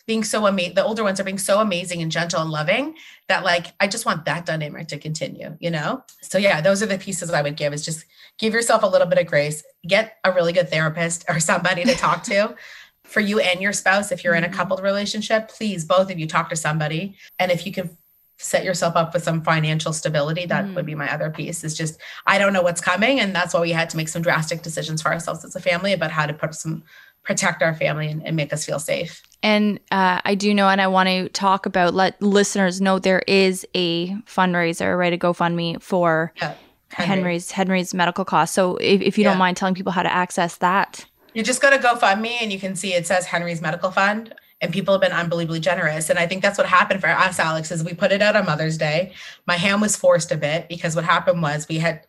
being 0.06 0.22
so 0.24 0.46
amazing. 0.46 0.74
The 0.74 0.84
older 0.84 1.02
ones 1.02 1.18
are 1.18 1.24
being 1.24 1.38
so 1.38 1.60
amazing 1.60 2.02
and 2.02 2.12
gentle 2.12 2.40
and 2.42 2.50
loving 2.50 2.94
that 3.28 3.44
like 3.44 3.66
I 3.80 3.88
just 3.88 4.06
want 4.06 4.24
that 4.26 4.46
dynamic 4.46 4.88
to 4.88 4.98
continue, 4.98 5.56
you 5.60 5.70
know? 5.70 6.04
So 6.22 6.38
yeah, 6.38 6.60
those 6.60 6.82
are 6.82 6.86
the 6.86 6.98
pieces 6.98 7.30
I 7.30 7.42
would 7.42 7.56
give 7.56 7.72
is 7.72 7.84
just 7.84 8.04
give 8.38 8.52
yourself 8.52 8.82
a 8.82 8.86
little 8.86 9.06
bit 9.06 9.18
of 9.18 9.26
grace, 9.26 9.62
get 9.86 10.16
a 10.24 10.32
really 10.32 10.52
good 10.52 10.68
therapist 10.70 11.24
or 11.28 11.40
somebody 11.40 11.84
to 11.84 11.94
talk 11.94 12.22
to. 12.24 12.54
For 13.04 13.20
you 13.20 13.38
and 13.38 13.60
your 13.60 13.72
spouse, 13.72 14.10
if 14.10 14.24
you're 14.24 14.34
in 14.34 14.42
a 14.42 14.48
Mhm. 14.48 14.52
coupled 14.54 14.82
relationship, 14.82 15.48
please 15.48 15.84
both 15.84 16.10
of 16.10 16.18
you 16.18 16.26
talk 16.26 16.50
to 16.50 16.56
somebody. 16.56 17.16
And 17.38 17.52
if 17.52 17.64
you 17.64 17.72
can 17.72 17.96
set 18.38 18.64
yourself 18.64 18.96
up 18.96 19.14
with 19.14 19.22
some 19.22 19.42
financial 19.42 19.92
stability, 19.92 20.44
that 20.46 20.64
Mhm. 20.66 20.74
would 20.74 20.86
be 20.86 20.94
my 20.96 21.10
other 21.12 21.30
piece. 21.30 21.62
Is 21.64 21.76
just 21.76 22.00
I 22.26 22.38
don't 22.38 22.52
know 22.52 22.62
what's 22.62 22.80
coming. 22.80 23.20
And 23.20 23.34
that's 23.34 23.54
why 23.54 23.60
we 23.60 23.70
had 23.70 23.88
to 23.90 23.96
make 23.96 24.08
some 24.08 24.22
drastic 24.22 24.62
decisions 24.62 25.02
for 25.02 25.12
ourselves 25.12 25.44
as 25.44 25.54
a 25.56 25.60
family 25.60 25.92
about 25.92 26.10
how 26.10 26.26
to 26.26 26.34
put 26.34 26.54
some 26.54 26.82
protect 27.26 27.62
our 27.62 27.74
family 27.74 28.08
and, 28.08 28.24
and 28.24 28.36
make 28.36 28.52
us 28.52 28.64
feel 28.64 28.78
safe. 28.78 29.22
And 29.42 29.78
uh, 29.90 30.20
I 30.24 30.34
do 30.34 30.54
know, 30.54 30.68
and 30.68 30.80
I 30.80 30.86
want 30.86 31.08
to 31.08 31.28
talk 31.28 31.66
about, 31.66 31.92
let 31.92 32.20
listeners 32.22 32.80
know 32.80 32.98
there 32.98 33.22
is 33.26 33.66
a 33.74 34.14
fundraiser, 34.24 34.96
right? 34.98 35.12
A 35.12 35.18
GoFundMe 35.18 35.82
for 35.82 36.32
Yeah. 36.36 36.54
Henry's 36.90 37.50
Henry's 37.50 37.92
medical 37.92 38.24
costs. 38.24 38.54
So 38.54 38.76
if, 38.76 39.02
if 39.02 39.18
you 39.18 39.24
Yeah. 39.24 39.30
don't 39.30 39.38
mind 39.38 39.56
telling 39.56 39.74
people 39.74 39.92
how 39.92 40.02
to 40.02 40.12
access 40.12 40.56
that. 40.58 41.04
You 41.34 41.42
just 41.42 41.60
go 41.60 41.68
to 41.68 41.78
GoFundMe 41.78 42.38
and 42.40 42.52
you 42.52 42.58
can 42.58 42.74
see 42.76 42.94
it 42.94 43.06
says 43.06 43.26
Henry's 43.26 43.60
Medical 43.60 43.90
Fund. 43.90 44.34
And 44.62 44.72
people 44.72 44.94
have 44.94 45.02
been 45.02 45.12
unbelievably 45.12 45.60
generous. 45.60 46.08
And 46.08 46.18
I 46.18 46.26
think 46.26 46.40
that's 46.40 46.56
what 46.56 46.66
happened 46.66 47.02
for 47.02 47.08
us, 47.10 47.38
Alex, 47.38 47.70
is 47.70 47.84
we 47.84 47.92
put 47.92 48.10
it 48.10 48.22
out 48.22 48.36
on 48.36 48.46
Mother's 48.46 48.78
Day. 48.78 49.12
My 49.46 49.56
hand 49.56 49.82
was 49.82 49.96
forced 49.96 50.32
a 50.32 50.36
bit 50.36 50.66
because 50.66 50.96
what 50.96 51.04
happened 51.04 51.42
was 51.42 51.68
we 51.68 51.76
had 51.76 52.06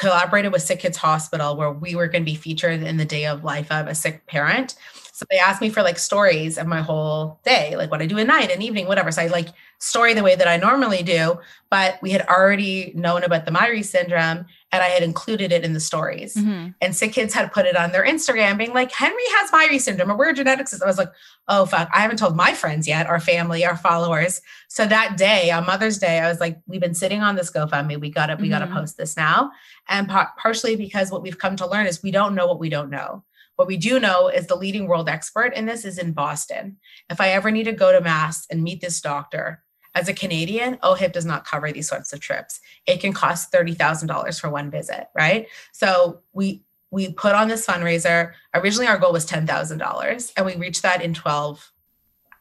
collaborated 0.00 0.50
with 0.50 0.62
Sick 0.62 0.80
Kids 0.80 0.96
Hospital 0.96 1.56
where 1.56 1.70
we 1.70 1.94
were 1.94 2.08
going 2.08 2.24
to 2.24 2.30
be 2.30 2.34
featured 2.34 2.82
in 2.82 2.96
the 2.96 3.04
day 3.04 3.26
of 3.26 3.44
life 3.44 3.70
of 3.70 3.86
a 3.86 3.94
sick 3.94 4.26
parent. 4.26 4.74
So 5.12 5.26
they 5.30 5.38
asked 5.38 5.60
me 5.60 5.68
for 5.68 5.82
like 5.82 5.98
stories 5.98 6.56
of 6.56 6.66
my 6.66 6.80
whole 6.80 7.38
day, 7.44 7.76
like 7.76 7.90
what 7.90 8.00
I 8.00 8.06
do 8.06 8.18
at 8.18 8.26
night 8.26 8.50
and 8.50 8.62
evening, 8.62 8.86
whatever. 8.86 9.12
So 9.12 9.20
I 9.20 9.26
like 9.26 9.48
story 9.78 10.14
the 10.14 10.22
way 10.22 10.34
that 10.34 10.48
I 10.48 10.56
normally 10.56 11.02
do, 11.02 11.38
but 11.68 12.00
we 12.00 12.10
had 12.10 12.26
already 12.26 12.92
known 12.94 13.24
about 13.24 13.44
the 13.44 13.50
Myhre 13.50 13.84
syndrome 13.84 14.46
and 14.72 14.82
I 14.82 14.86
had 14.86 15.02
included 15.02 15.50
it 15.52 15.64
in 15.64 15.72
the 15.72 15.80
stories. 15.80 16.34
Mhm. 16.34 16.74
And 16.80 16.94
sick 16.94 17.12
kids 17.12 17.34
had 17.34 17.52
put 17.52 17.66
it 17.66 17.76
on 17.76 17.90
their 17.92 18.04
Instagram 18.04 18.56
being 18.58 18.72
like, 18.72 18.92
Henry 18.92 19.22
has 19.38 19.50
Myhre 19.50 19.80
syndrome 19.80 20.10
or 20.12 20.16
we're 20.16 20.32
genetics. 20.32 20.80
I 20.80 20.86
was 20.86 20.98
like, 20.98 21.10
oh 21.48 21.66
fuck, 21.66 21.88
I 21.92 22.00
haven't 22.00 22.18
told 22.18 22.36
my 22.36 22.52
friends 22.54 22.86
yet, 22.86 23.06
our 23.06 23.18
family, 23.20 23.64
our 23.64 23.76
followers. 23.76 24.40
So 24.68 24.86
that 24.86 25.16
day 25.16 25.50
on 25.50 25.66
Mother's 25.66 25.98
Day, 25.98 26.20
I 26.20 26.28
was 26.28 26.38
like, 26.40 26.58
we've 26.66 26.80
been 26.80 26.94
sitting 26.94 27.20
on 27.20 27.34
this 27.36 27.50
GoFundMe. 27.50 28.00
We 28.00 28.10
got 28.10 28.26
to, 28.26 28.36
we 28.36 28.48
got 28.48 28.60
to 28.60 28.66
Mhm. 28.66 28.74
post 28.74 28.96
this 28.96 29.16
now. 29.16 29.50
And 29.88 30.08
par- 30.08 30.32
partially 30.38 30.76
because 30.76 31.10
what 31.10 31.22
we've 31.22 31.38
come 31.38 31.56
to 31.56 31.66
learn 31.66 31.86
is 31.86 32.02
we 32.02 32.12
don't 32.12 32.34
know 32.36 32.46
what 32.46 32.60
we 32.60 32.68
don't 32.68 32.90
know. 32.90 33.24
What 33.56 33.66
we 33.66 33.76
do 33.76 33.98
know 34.00 34.28
is 34.28 34.46
the 34.46 34.54
leading 34.56 34.86
world 34.86 35.08
expert 35.08 35.52
in 35.54 35.66
this 35.66 35.84
is 35.84 35.98
in 35.98 36.12
Boston. 36.12 36.78
If 37.10 37.20
I 37.20 37.30
ever 37.30 37.50
need 37.50 37.64
to 37.64 37.72
go 37.72 37.92
to 37.92 38.00
Mass 38.00 38.46
and 38.50 38.62
meet 38.62 38.80
this 38.80 39.00
doctor, 39.02 39.62
as 39.94 40.08
a 40.08 40.14
Canadian, 40.14 40.76
OHIP 40.82 41.12
does 41.12 41.24
not 41.24 41.44
cover 41.44 41.72
these 41.72 41.88
sorts 41.88 42.12
of 42.12 42.20
trips. 42.20 42.60
It 42.86 43.00
can 43.00 43.12
cost 43.12 43.52
$30,000 43.52 44.40
for 44.40 44.48
one 44.50 44.70
visit, 44.70 45.08
right? 45.14 45.46
So 45.72 46.20
we 46.32 46.62
we 46.92 47.12
put 47.12 47.34
on 47.36 47.46
this 47.46 47.64
fundraiser. 47.64 48.32
Originally 48.52 48.88
our 48.88 48.98
goal 48.98 49.12
was 49.12 49.24
$10,000 49.24 50.32
and 50.36 50.46
we 50.46 50.56
reached 50.56 50.82
that 50.82 51.00
in 51.02 51.14
12 51.14 51.70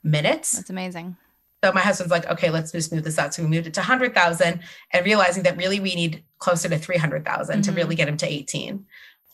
minutes. 0.04 0.54
That's 0.54 0.72
amazing. 0.72 1.18
So 1.64 1.72
my 1.72 1.82
husband's 1.82 2.10
like, 2.12 2.26
okay, 2.28 2.50
let's 2.50 2.72
just 2.72 2.92
move 2.92 3.04
this 3.04 3.20
out. 3.20 3.34
So 3.34 3.44
we 3.44 3.50
moved 3.50 3.68
it 3.68 3.74
to 3.76 3.82
100,000 3.82 4.60
and 4.92 5.06
realizing 5.06 5.44
that 5.44 5.58
really 5.58 5.80
we 5.80 5.94
need 5.94 6.24
closer 6.40 6.68
to 6.70 6.80
300,000 6.80 7.62
to 7.62 7.72
Mhm. 7.72 7.76
really 7.76 7.96
get 7.96 8.08
him 8.08 8.18
to 8.18 8.26
18. 8.28 8.86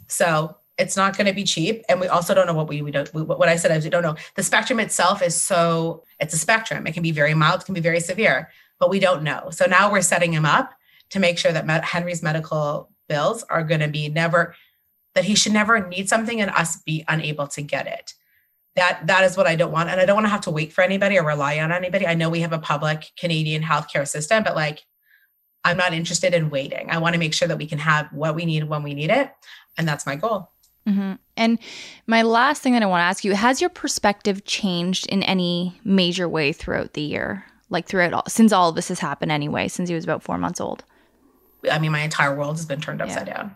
So 0.07 0.57
it's 0.77 0.97
not 0.97 1.17
going 1.17 1.27
to 1.27 1.33
be 1.33 1.43
cheap. 1.43 1.83
And 1.87 2.01
we 2.01 2.07
also 2.07 2.33
don't 2.33 2.47
know 2.47 2.53
what 2.53 2.67
we, 2.67 2.81
we 2.81 2.91
don't, 2.91 3.13
we, 3.13 3.21
what 3.21 3.47
I 3.47 3.55
said 3.55 3.75
is 3.75 3.83
we 3.83 3.89
don't 3.89 4.03
know. 4.03 4.15
The 4.35 4.43
spectrum 4.43 4.79
itself 4.79 5.21
is 5.21 5.39
so, 5.39 6.03
it's 6.19 6.33
a 6.33 6.37
spectrum. 6.37 6.85
It 6.85 6.93
can 6.93 7.03
be 7.03 7.11
very 7.11 7.33
mild, 7.33 7.61
it 7.61 7.65
can 7.65 7.75
be 7.75 7.81
very 7.81 7.99
severe. 7.99 8.49
but 8.79 8.89
we 8.89 8.99
don't 8.99 9.23
know. 9.23 9.49
So 9.51 9.65
now 9.65 9.91
we're 9.91 10.01
setting 10.01 10.33
him 10.33 10.45
up 10.45 10.73
to 11.09 11.19
make 11.19 11.37
sure 11.37 11.51
that 11.51 11.83
Henry's 11.83 12.23
medical 12.23 12.89
bills 13.07 13.43
are 13.43 13.63
going 13.63 13.81
to 13.81 13.87
be 13.87 14.09
never 14.09 14.55
that 15.13 15.23
he 15.23 15.35
should 15.35 15.53
never 15.53 15.87
need 15.87 16.09
something 16.09 16.41
and 16.41 16.51
us 16.51 16.81
be 16.81 17.05
unable 17.07 17.47
to 17.47 17.61
get 17.61 17.87
it. 17.87 18.13
That 18.75 19.07
that 19.07 19.23
is 19.23 19.37
what 19.37 19.47
I 19.47 19.55
don't 19.55 19.71
want 19.71 19.89
and 19.89 20.01
I 20.01 20.05
don't 20.05 20.15
want 20.15 20.25
to 20.25 20.31
have 20.31 20.41
to 20.41 20.51
wait 20.51 20.73
for 20.73 20.83
anybody 20.83 21.17
or 21.17 21.25
rely 21.25 21.59
on 21.59 21.71
anybody. 21.71 22.05
I 22.05 22.15
know 22.15 22.29
we 22.29 22.41
have 22.41 22.51
a 22.51 22.59
public 22.59 23.11
Canadian 23.17 23.63
healthcare 23.63 24.07
system 24.07 24.43
but 24.43 24.55
like 24.55 24.85
I'm 25.63 25.77
not 25.77 25.93
interested 25.93 26.33
in 26.33 26.49
waiting. 26.49 26.91
I 26.91 26.97
want 26.97 27.13
to 27.13 27.19
make 27.19 27.33
sure 27.33 27.47
that 27.47 27.57
we 27.57 27.65
can 27.65 27.79
have 27.79 28.07
what 28.11 28.35
we 28.35 28.45
need 28.45 28.65
when 28.65 28.83
we 28.83 28.93
need 28.93 29.09
it 29.09 29.31
and 29.77 29.87
that's 29.87 30.05
my 30.05 30.15
goal. 30.17 30.51
Mm-hmm. 30.87 31.13
And 31.37 31.59
my 32.07 32.21
last 32.21 32.61
thing 32.61 32.73
that 32.73 32.83
I 32.83 32.85
want 32.85 33.01
to 33.01 33.05
ask 33.05 33.23
you 33.23 33.33
has 33.33 33.59
your 33.61 33.69
perspective 33.69 34.45
changed 34.45 35.07
in 35.07 35.23
any 35.23 35.79
major 35.83 36.29
way 36.29 36.53
throughout 36.53 36.93
the 36.93 37.01
year? 37.01 37.45
Like 37.69 37.87
throughout 37.87 38.13
all, 38.13 38.23
since 38.27 38.51
all 38.51 38.69
of 38.69 38.75
this 38.75 38.89
has 38.89 38.99
happened 38.99 39.31
anyway, 39.31 39.67
since 39.67 39.89
he 39.89 39.95
was 39.95 40.03
about 40.03 40.23
four 40.23 40.37
months 40.37 40.61
old? 40.61 40.83
I 41.69 41.79
mean, 41.79 41.91
my 41.91 42.01
entire 42.01 42.35
world 42.35 42.57
has 42.57 42.65
been 42.65 42.79
turned 42.79 43.01
upside 43.01 43.27
yeah. 43.27 43.37
down. 43.37 43.55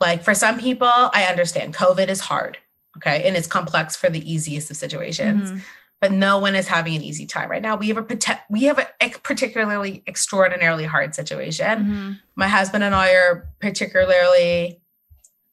Like 0.00 0.22
for 0.22 0.34
some 0.34 0.58
people, 0.58 0.86
I 0.88 1.24
understand 1.24 1.74
COVID 1.74 2.08
is 2.08 2.20
hard, 2.20 2.58
okay, 2.96 3.26
and 3.26 3.36
it's 3.36 3.48
complex 3.48 3.96
for 3.96 4.08
the 4.08 4.30
easiest 4.30 4.70
of 4.70 4.76
situations. 4.76 5.50
Mm-hmm. 5.50 5.58
But 6.00 6.12
no 6.12 6.38
one 6.38 6.54
is 6.54 6.68
having 6.68 6.94
an 6.94 7.02
easy 7.02 7.24
time 7.24 7.50
right 7.50 7.62
now. 7.62 7.76
We 7.76 7.88
have 7.88 7.98
a 7.98 8.40
we 8.50 8.64
have 8.64 8.78
a 9.00 9.08
particularly 9.22 10.02
extraordinarily 10.06 10.84
hard 10.84 11.14
situation. 11.14 11.66
Mm-hmm. 11.66 12.12
My 12.36 12.46
husband 12.46 12.84
and 12.84 12.94
I 12.94 13.12
are 13.12 13.48
particularly 13.58 14.80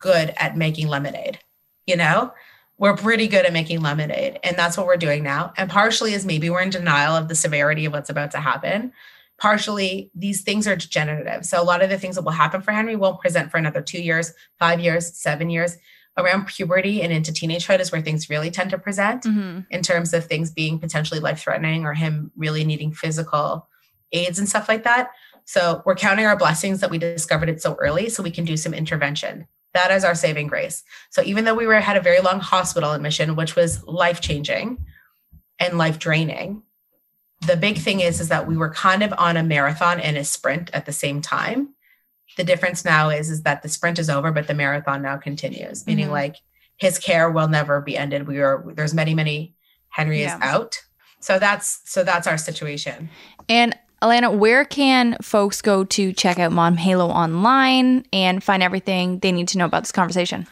good 0.02 0.34
at 0.38 0.58
making 0.58 0.90
lemonade. 0.90 1.40
You 1.88 1.96
know, 1.96 2.34
we're 2.78 2.98
pretty 2.98 3.28
good 3.28 3.46
at 3.46 3.54
making 3.54 3.82
lemonade, 3.82 4.40
and 4.44 4.58
that's 4.58 4.76
what 4.76 4.88
we're 4.88 4.98
doing 4.98 5.24
now. 5.24 5.54
And 5.56 5.70
partially 5.70 6.14
is 6.14 6.26
maybe 6.26 6.50
we're 6.50 6.62
in 6.62 6.70
denial 6.70 7.16
of 7.16 7.30
the 7.30 7.36
severity 7.36 7.86
of 7.86 7.94
what's 7.94 8.10
about 8.10 8.32
to 8.32 8.40
happen 8.40 8.92
partially 9.42 10.12
these 10.14 10.42
things 10.42 10.68
are 10.68 10.76
degenerative. 10.76 11.44
So 11.46 11.60
a 11.60 11.66
lot 11.66 11.82
of 11.82 11.90
the 11.90 11.98
things 11.98 12.16
that 12.16 12.22
will 12.22 12.32
happen 12.32 12.62
for 12.62 12.72
Henry 12.72 12.96
won't 12.96 13.20
present 13.20 13.50
for 13.50 13.58
another 13.58 13.82
two 13.82 14.02
years, 14.02 14.34
five 14.60 14.80
years, 14.80 15.18
seven 15.18 15.50
years. 15.50 15.78
Around 16.18 16.48
puberty 16.48 17.02
and 17.02 17.12
into 17.12 17.32
teenagehood 17.32 17.80
is 17.80 17.92
where 17.92 18.02
things 18.02 18.30
really 18.30 18.52
tend 18.52 18.70
to 18.72 18.78
present 18.78 19.24
mm-hmm. 19.24 19.62
in 19.72 19.82
terms 19.82 20.14
of 20.14 20.26
things 20.26 20.52
being 20.52 20.78
potentially 20.78 21.22
life 21.22 21.40
threatening 21.40 21.86
or 21.86 21.94
him 21.94 22.32
really 22.36 22.66
needing 22.66 22.92
physical 22.92 23.68
aids 24.12 24.38
and 24.38 24.48
stuff 24.48 24.68
like 24.68 24.84
that. 24.84 25.10
So 25.46 25.82
we're 25.86 25.96
counting 25.96 26.26
our 26.26 26.38
blessings 26.38 26.82
that 26.82 26.92
we 26.92 26.98
discovered 26.98 27.50
it 27.50 27.62
so 27.62 27.76
early 27.80 28.10
so 28.10 28.22
we 28.22 28.30
can 28.30 28.46
do 28.46 28.58
some 28.58 28.74
intervention. 28.74 29.48
That 29.74 29.92
is 29.92 30.04
our 30.04 30.16
saving 30.16 30.48
grace. 30.48 30.84
So 31.10 31.22
even 31.24 31.46
though 31.46 31.56
we 31.56 31.66
were 31.66 31.80
had 31.80 31.98
a 31.98 32.02
very 32.02 32.20
long 32.20 32.40
hospital 32.40 32.92
admission, 32.92 33.36
which 33.36 33.56
was 33.56 33.84
life 33.86 34.20
changing 34.20 34.80
and 35.60 35.78
life 35.78 35.98
draining, 35.98 36.64
the 37.42 37.58
big 37.58 37.78
thing 37.78 38.00
is 38.00 38.20
is 38.22 38.30
that 38.30 38.48
we 38.48 38.56
were 38.56 38.70
kind 38.70 39.04
of 39.04 39.14
on 39.18 39.38
a 39.38 39.44
marathon 39.44 40.00
and 40.00 40.18
a 40.18 40.24
sprint 40.24 40.70
at 40.74 40.86
the 40.86 40.92
same 40.92 41.22
time 41.22 41.74
the 42.38 42.44
difference 42.44 42.86
now 42.86 43.10
is 43.10 43.30
is 43.30 43.44
that 43.44 43.62
the 43.62 43.70
sprint 43.70 44.00
is 44.00 44.10
over 44.10 44.32
but 44.32 44.48
the 44.48 44.54
marathon 44.54 45.02
now 45.02 45.18
continues 45.18 45.86
meaning 45.86 46.06
mm-hmm. 46.06 46.14
like 46.14 46.38
his 46.78 46.98
care 46.98 47.30
will 47.30 47.48
never 47.48 47.82
be 47.82 47.98
ended 47.98 48.28
we 48.28 48.40
are 48.40 48.64
there's 48.76 48.94
many 48.94 49.14
many 49.14 49.56
henry 49.90 50.22
yeah. 50.22 50.36
is 50.36 50.42
out 50.42 50.82
so 51.20 51.40
that's 51.40 51.82
so 51.86 52.04
that's 52.04 52.28
our 52.28 52.38
situation 52.38 53.10
and 53.50 53.76
Alana, 54.02 54.36
where 54.36 54.66
can 54.66 55.16
folks 55.22 55.62
go 55.62 55.84
to 55.84 56.12
check 56.14 56.40
out 56.40 56.52
Mom 56.52 56.76
Halo 56.76 57.08
online 57.08 58.04
and 58.12 58.44
find 58.44 58.64
everything 58.64 59.20
they 59.20 59.32
need 59.32 59.48
to 59.50 59.60
know 59.60 59.66
about 59.66 59.84
this 59.84 59.92
conversation? 59.92 60.48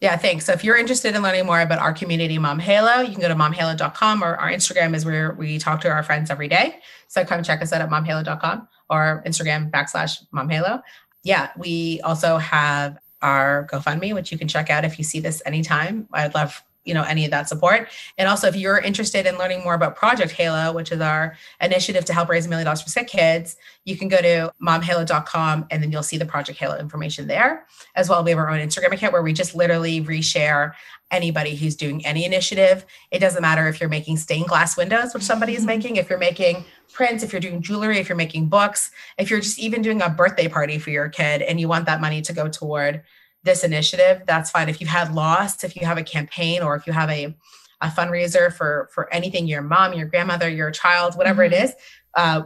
Yeah, 0.00 0.16
thanks. 0.16 0.46
So 0.46 0.52
if 0.52 0.64
you're 0.64 0.76
interested 0.76 1.14
in 1.14 1.22
learning 1.22 1.46
more 1.46 1.60
about 1.60 1.78
our 1.78 1.92
community, 1.92 2.38
Mom 2.38 2.58
Halo, 2.58 3.00
you 3.00 3.12
can 3.12 3.20
go 3.20 3.28
to 3.28 3.34
momhalo.com 3.34 4.22
or 4.22 4.36
our 4.36 4.50
Instagram 4.50 4.94
is 4.94 5.04
where 5.04 5.32
we 5.32 5.58
talk 5.58 5.80
to 5.82 5.88
our 5.88 6.02
friends 6.02 6.30
every 6.30 6.48
day. 6.48 6.80
So 7.08 7.24
come 7.24 7.42
check 7.42 7.62
us 7.62 7.72
out 7.72 7.80
at 7.80 7.88
momhalo.com 7.88 8.68
or 8.90 9.22
Instagram 9.26 9.70
backslash 9.70 10.18
momhalo. 10.32 10.82
Yeah, 11.24 11.50
we 11.56 12.00
also 12.02 12.38
have 12.38 12.98
our 13.20 13.68
GoFundMe, 13.70 14.14
which 14.14 14.32
you 14.32 14.38
can 14.38 14.48
check 14.48 14.70
out 14.70 14.84
if 14.84 14.98
you 14.98 15.04
see 15.04 15.20
this 15.20 15.40
anytime. 15.46 16.08
I'd 16.12 16.34
love 16.34 16.62
you 16.84 16.94
know 16.94 17.02
any 17.02 17.24
of 17.24 17.30
that 17.30 17.48
support. 17.48 17.88
And 18.18 18.28
also 18.28 18.48
if 18.48 18.56
you're 18.56 18.78
interested 18.78 19.26
in 19.26 19.38
learning 19.38 19.62
more 19.62 19.74
about 19.74 19.96
project 19.96 20.32
halo 20.32 20.72
which 20.72 20.92
is 20.92 21.00
our 21.00 21.36
initiative 21.60 22.04
to 22.06 22.12
help 22.12 22.28
raise 22.28 22.46
a 22.46 22.48
million 22.48 22.64
dollars 22.64 22.82
for 22.82 22.90
sick 22.90 23.08
kids 23.08 23.56
you 23.84 23.96
can 23.96 24.08
go 24.08 24.18
to 24.18 24.52
momhalo.com 24.62 25.66
and 25.70 25.82
then 25.82 25.90
you'll 25.90 26.02
see 26.02 26.16
the 26.18 26.26
project 26.26 26.58
halo 26.58 26.78
information 26.78 27.26
there. 27.26 27.66
As 27.94 28.08
well 28.08 28.22
we 28.24 28.30
have 28.30 28.38
our 28.38 28.50
own 28.50 28.60
instagram 28.60 28.92
account 28.92 29.12
where 29.12 29.22
we 29.22 29.32
just 29.32 29.54
literally 29.54 30.02
reshare 30.02 30.72
anybody 31.10 31.54
who's 31.54 31.76
doing 31.76 32.04
any 32.06 32.24
initiative. 32.24 32.86
It 33.10 33.18
doesn't 33.18 33.42
matter 33.42 33.68
if 33.68 33.80
you're 33.80 33.90
making 33.90 34.16
stained 34.16 34.48
glass 34.48 34.76
windows 34.76 35.14
which 35.14 35.22
somebody 35.22 35.54
is 35.54 35.60
mm-hmm. 35.60 35.66
making 35.66 35.96
if 35.96 36.10
you're 36.10 36.18
making 36.18 36.64
prints 36.92 37.22
if 37.22 37.32
you're 37.32 37.40
doing 37.40 37.62
jewelry 37.62 37.98
if 37.98 38.08
you're 38.08 38.16
making 38.16 38.46
books 38.46 38.90
if 39.16 39.30
you're 39.30 39.40
just 39.40 39.58
even 39.58 39.80
doing 39.80 40.02
a 40.02 40.10
birthday 40.10 40.46
party 40.46 40.78
for 40.78 40.90
your 40.90 41.08
kid 41.08 41.40
and 41.40 41.58
you 41.58 41.66
want 41.66 41.86
that 41.86 42.02
money 42.02 42.20
to 42.20 42.34
go 42.34 42.48
toward 42.48 43.02
this 43.44 43.64
initiative, 43.64 44.22
that's 44.26 44.50
fine. 44.50 44.68
If 44.68 44.80
you've 44.80 44.90
had 44.90 45.14
lost, 45.14 45.64
if 45.64 45.76
you 45.76 45.86
have 45.86 45.98
a 45.98 46.02
campaign 46.02 46.62
or 46.62 46.76
if 46.76 46.86
you 46.86 46.92
have 46.92 47.10
a, 47.10 47.34
a 47.80 47.88
fundraiser 47.88 48.52
for 48.52 48.88
for 48.92 49.12
anything, 49.12 49.46
your 49.46 49.62
mom, 49.62 49.92
your 49.94 50.06
grandmother, 50.06 50.48
your 50.48 50.70
child, 50.70 51.16
whatever 51.16 51.44
mm-hmm. 51.44 51.54
it 51.54 51.64
is, 51.64 51.74
uh, 52.14 52.42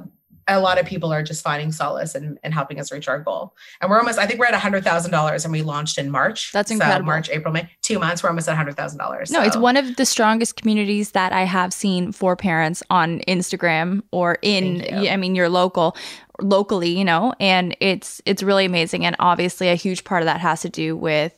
a 0.49 0.61
lot 0.61 0.79
of 0.79 0.87
people 0.87 1.13
are 1.13 1.23
just 1.23 1.43
finding 1.43 1.73
solace 1.73 2.15
and, 2.15 2.39
and 2.43 2.55
helping 2.55 2.79
us 2.79 2.93
reach 2.93 3.09
our 3.09 3.19
goal. 3.19 3.55
And 3.81 3.91
we're 3.91 3.99
almost, 3.99 4.19
I 4.19 4.27
think 4.27 4.39
we're 4.39 4.47
at 4.47 4.55
a 4.55 4.59
hundred 4.59 4.85
thousand 4.85 5.11
dollars 5.11 5.45
and 5.45 5.53
we 5.53 5.63
launched 5.63 5.99
in 5.99 6.11
March. 6.11 6.53
That's 6.53 6.71
incredible. 6.71 7.01
So 7.01 7.07
March, 7.07 7.31
April, 7.31 7.53
May, 7.53 7.69
two 7.83 7.99
months, 7.99 8.23
we're 8.23 8.29
almost 8.29 8.49
at 8.49 8.53
a 8.53 8.57
hundred 8.57 8.77
thousand 8.77 8.99
dollars. 8.99 9.31
No, 9.31 9.43
it's 9.43 9.57
one 9.57 9.77
of 9.77 9.97
the 9.97 10.07
strongest 10.07 10.57
communities 10.57 11.13
that 11.13 11.33
I 11.33 11.43
have 11.45 11.73
seen 11.73 12.13
for 12.13 12.37
parents 12.37 12.83
on 12.91 13.21
Instagram 13.21 14.03
or 14.13 14.39
in, 14.43 14.85
I 14.95 15.17
mean, 15.17 15.35
you're 15.35 15.49
local 15.49 15.97
locally, 16.41 16.91
you 16.91 17.05
know, 17.05 17.33
and 17.41 17.77
it's 17.81 18.21
it's 18.27 18.43
really 18.43 18.65
amazing 18.65 19.05
and 19.05 19.17
obviously 19.19 19.69
a 19.69 19.75
huge 19.75 20.05
part 20.05 20.23
of 20.23 20.27
that 20.27 20.41
has 20.41 20.61
to 20.63 20.69
do 20.69 20.97
with 20.97 21.33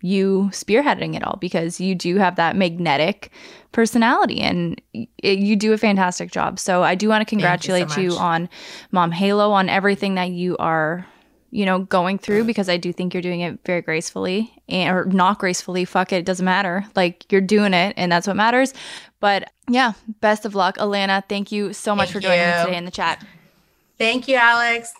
you 0.00 0.48
spearheading 0.52 1.16
it 1.16 1.24
all 1.24 1.36
because 1.40 1.80
you 1.80 1.94
do 1.94 2.16
have 2.16 2.36
that 2.36 2.56
magnetic 2.56 3.30
personality 3.72 4.40
and 4.40 4.80
it, 4.92 5.38
you 5.38 5.56
do 5.56 5.72
a 5.72 5.78
fantastic 5.78 6.30
job. 6.30 6.58
So 6.58 6.82
I 6.82 6.94
do 6.94 7.08
want 7.08 7.22
to 7.22 7.26
congratulate 7.26 7.88
you, 7.88 7.94
so 7.94 8.00
you 8.00 8.12
on 8.14 8.48
Mom 8.92 9.10
Halo 9.10 9.50
on 9.50 9.68
everything 9.68 10.14
that 10.14 10.30
you 10.30 10.56
are 10.58 11.06
you 11.50 11.64
know 11.64 11.78
going 11.78 12.18
through 12.18 12.44
because 12.44 12.68
I 12.68 12.76
do 12.76 12.92
think 12.92 13.14
you're 13.14 13.22
doing 13.22 13.40
it 13.40 13.58
very 13.64 13.80
gracefully 13.80 14.52
and, 14.68 14.94
or 14.94 15.06
not 15.06 15.38
gracefully 15.38 15.86
fuck 15.86 16.12
it, 16.12 16.16
it 16.16 16.24
doesn't 16.26 16.44
matter 16.44 16.84
like 16.94 17.24
you're 17.32 17.40
doing 17.40 17.72
it 17.72 17.94
and 17.96 18.12
that's 18.12 18.26
what 18.26 18.36
matters 18.36 18.74
but 19.18 19.50
yeah 19.66 19.92
best 20.20 20.44
of 20.44 20.54
luck 20.54 20.76
Alana 20.76 21.26
thank 21.26 21.50
you 21.50 21.72
so 21.72 21.96
much 21.96 22.08
thank 22.08 22.22
for 22.22 22.28
joining 22.28 22.46
you. 22.46 22.54
me 22.54 22.64
today 22.66 22.76
in 22.76 22.84
the 22.84 22.90
chat 22.90 23.24
Thank 23.98 24.28
you, 24.28 24.36
Alex. 24.36 24.94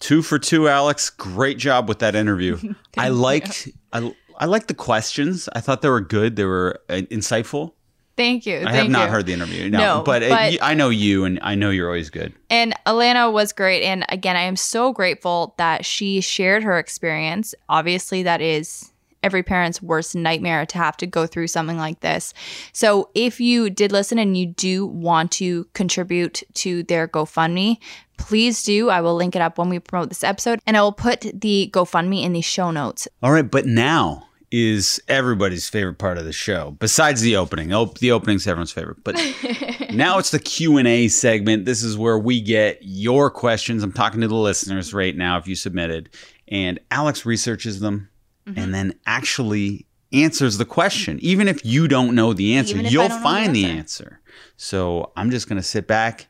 Two 0.00 0.20
for 0.20 0.38
two, 0.38 0.68
Alex. 0.68 1.08
Great 1.10 1.58
job 1.58 1.88
with 1.88 2.00
that 2.00 2.14
interview. 2.14 2.74
I 2.98 3.08
liked 3.08 3.68
I, 3.92 4.12
I 4.38 4.46
like 4.46 4.66
the 4.66 4.74
questions. 4.74 5.48
I 5.54 5.60
thought 5.60 5.82
they 5.82 5.88
were 5.88 6.00
good. 6.00 6.36
They 6.36 6.44
were 6.44 6.80
uh, 6.88 7.02
insightful. 7.10 7.72
Thank 8.16 8.46
you. 8.46 8.60
I 8.60 8.64
Thank 8.64 8.74
have 8.76 8.88
not 8.88 9.04
you. 9.06 9.10
heard 9.10 9.26
the 9.26 9.34
interview. 9.34 9.68
No, 9.68 9.78
no 9.78 10.02
but, 10.02 10.22
but 10.22 10.54
it, 10.54 10.62
I 10.62 10.72
know 10.72 10.88
you, 10.88 11.24
and 11.24 11.38
I 11.42 11.54
know 11.54 11.68
you're 11.68 11.86
always 11.86 12.08
good. 12.08 12.32
And 12.48 12.74
Alana 12.86 13.30
was 13.30 13.52
great. 13.52 13.82
And 13.82 14.06
again, 14.08 14.36
I 14.36 14.42
am 14.42 14.56
so 14.56 14.92
grateful 14.92 15.54
that 15.58 15.84
she 15.84 16.22
shared 16.22 16.62
her 16.62 16.78
experience. 16.78 17.54
Obviously, 17.68 18.22
that 18.22 18.40
is 18.40 18.90
every 19.22 19.42
parent's 19.42 19.82
worst 19.82 20.14
nightmare 20.14 20.64
to 20.64 20.78
have 20.78 20.96
to 20.98 21.06
go 21.06 21.26
through 21.26 21.48
something 21.48 21.76
like 21.76 22.00
this. 22.00 22.32
So, 22.72 23.10
if 23.14 23.38
you 23.38 23.68
did 23.68 23.92
listen 23.92 24.18
and 24.18 24.36
you 24.36 24.46
do 24.46 24.86
want 24.86 25.30
to 25.32 25.64
contribute 25.74 26.42
to 26.54 26.84
their 26.84 27.06
GoFundMe, 27.08 27.76
please 28.16 28.62
do. 28.62 28.88
I 28.88 29.02
will 29.02 29.14
link 29.14 29.36
it 29.36 29.42
up 29.42 29.58
when 29.58 29.68
we 29.68 29.78
promote 29.78 30.08
this 30.08 30.24
episode, 30.24 30.60
and 30.66 30.74
I 30.74 30.80
will 30.80 30.92
put 30.92 31.20
the 31.34 31.70
GoFundMe 31.72 32.22
in 32.22 32.32
the 32.32 32.40
show 32.40 32.70
notes. 32.70 33.08
All 33.22 33.32
right, 33.32 33.50
but 33.50 33.66
now 33.66 34.25
is 34.50 35.00
everybody's 35.08 35.68
favorite 35.68 35.98
part 35.98 36.18
of 36.18 36.24
the 36.24 36.32
show 36.32 36.76
besides 36.78 37.20
the 37.20 37.36
opening 37.36 37.72
oh, 37.72 37.86
the 38.00 38.12
opening's 38.12 38.46
everyone's 38.46 38.72
favorite 38.72 39.02
but 39.02 39.14
now 39.92 40.18
it's 40.18 40.30
the 40.30 40.38
q&a 40.38 41.08
segment 41.08 41.64
this 41.64 41.82
is 41.82 41.98
where 41.98 42.18
we 42.18 42.40
get 42.40 42.78
your 42.82 43.30
questions 43.30 43.82
i'm 43.82 43.92
talking 43.92 44.20
to 44.20 44.28
the 44.28 44.34
listeners 44.34 44.94
right 44.94 45.16
now 45.16 45.36
if 45.36 45.48
you 45.48 45.54
submitted 45.54 46.08
and 46.48 46.78
alex 46.90 47.26
researches 47.26 47.80
them 47.80 48.08
mm-hmm. 48.46 48.58
and 48.58 48.74
then 48.74 48.94
actually 49.06 49.84
answers 50.12 50.58
the 50.58 50.64
question 50.64 51.18
even 51.20 51.48
if 51.48 51.64
you 51.64 51.88
don't 51.88 52.14
know 52.14 52.32
the 52.32 52.54
answer 52.54 52.76
you'll 52.76 53.08
find 53.08 53.54
the 53.54 53.64
answer. 53.64 53.72
the 53.72 53.78
answer 53.78 54.20
so 54.56 55.12
i'm 55.16 55.30
just 55.30 55.48
going 55.48 55.60
to 55.60 55.66
sit 55.66 55.86
back 55.86 56.28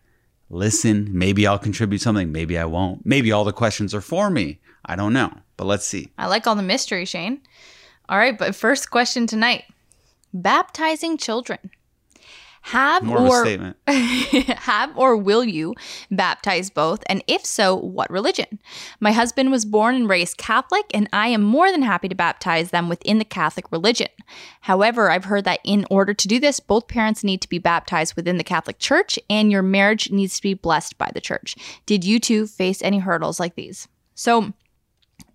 listen. 0.50 1.08
Maybe 1.12 1.46
I'll 1.46 1.58
contribute 1.58 2.00
something. 2.00 2.32
Maybe 2.32 2.58
I 2.58 2.64
won't. 2.64 3.04
Maybe 3.04 3.32
all 3.32 3.44
the 3.44 3.52
questions 3.52 3.94
are 3.94 4.00
for 4.00 4.30
me. 4.30 4.60
I 4.84 4.96
don't 4.96 5.12
know. 5.12 5.32
But 5.56 5.66
let's 5.66 5.86
see. 5.86 6.12
I 6.18 6.26
like 6.26 6.46
all 6.46 6.54
the 6.54 6.62
mystery, 6.62 7.04
Shane. 7.04 7.40
All 8.08 8.18
right, 8.18 8.36
but 8.36 8.54
first 8.54 8.90
question 8.90 9.26
tonight 9.26 9.64
Baptizing 10.32 11.16
children. 11.16 11.70
Have 12.66 13.04
More 13.04 13.18
or 13.18 13.44
statement. 13.44 13.76
have 13.86 14.98
or 14.98 15.16
will 15.16 15.44
you 15.44 15.74
baptize 16.10 16.68
both? 16.68 17.04
And 17.06 17.22
if 17.28 17.46
so, 17.46 17.76
what 17.76 18.10
religion? 18.10 18.58
My 18.98 19.12
husband 19.12 19.52
was 19.52 19.64
born 19.64 19.94
and 19.94 20.08
raised 20.08 20.36
Catholic, 20.36 20.84
and 20.92 21.08
I 21.12 21.28
am 21.28 21.42
more 21.42 21.70
than 21.70 21.82
happy 21.82 22.08
to 22.08 22.16
baptize 22.16 22.72
them 22.72 22.88
within 22.88 23.18
the 23.18 23.24
Catholic 23.24 23.70
religion. 23.70 24.08
However, 24.62 25.12
I've 25.12 25.26
heard 25.26 25.44
that 25.44 25.60
in 25.62 25.86
order 25.92 26.12
to 26.12 26.26
do 26.26 26.40
this, 26.40 26.58
both 26.58 26.88
parents 26.88 27.22
need 27.22 27.40
to 27.42 27.48
be 27.48 27.60
baptized 27.60 28.16
within 28.16 28.36
the 28.36 28.42
Catholic 28.42 28.80
Church, 28.80 29.16
and 29.30 29.52
your 29.52 29.62
marriage 29.62 30.10
needs 30.10 30.34
to 30.34 30.42
be 30.42 30.54
blessed 30.54 30.98
by 30.98 31.12
the 31.14 31.20
church. 31.20 31.54
Did 31.86 32.02
you 32.02 32.18
two 32.18 32.48
face 32.48 32.82
any 32.82 32.98
hurdles 32.98 33.38
like 33.38 33.54
these? 33.54 33.86
So, 34.16 34.54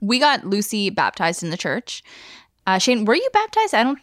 we 0.01 0.19
got 0.19 0.45
Lucy 0.45 0.89
baptized 0.89 1.43
in 1.43 1.49
the 1.49 1.57
church. 1.57 2.03
Uh, 2.67 2.77
Shane, 2.77 3.05
were 3.05 3.15
you 3.15 3.29
baptized? 3.33 3.73
I 3.73 3.83
don't. 3.83 3.99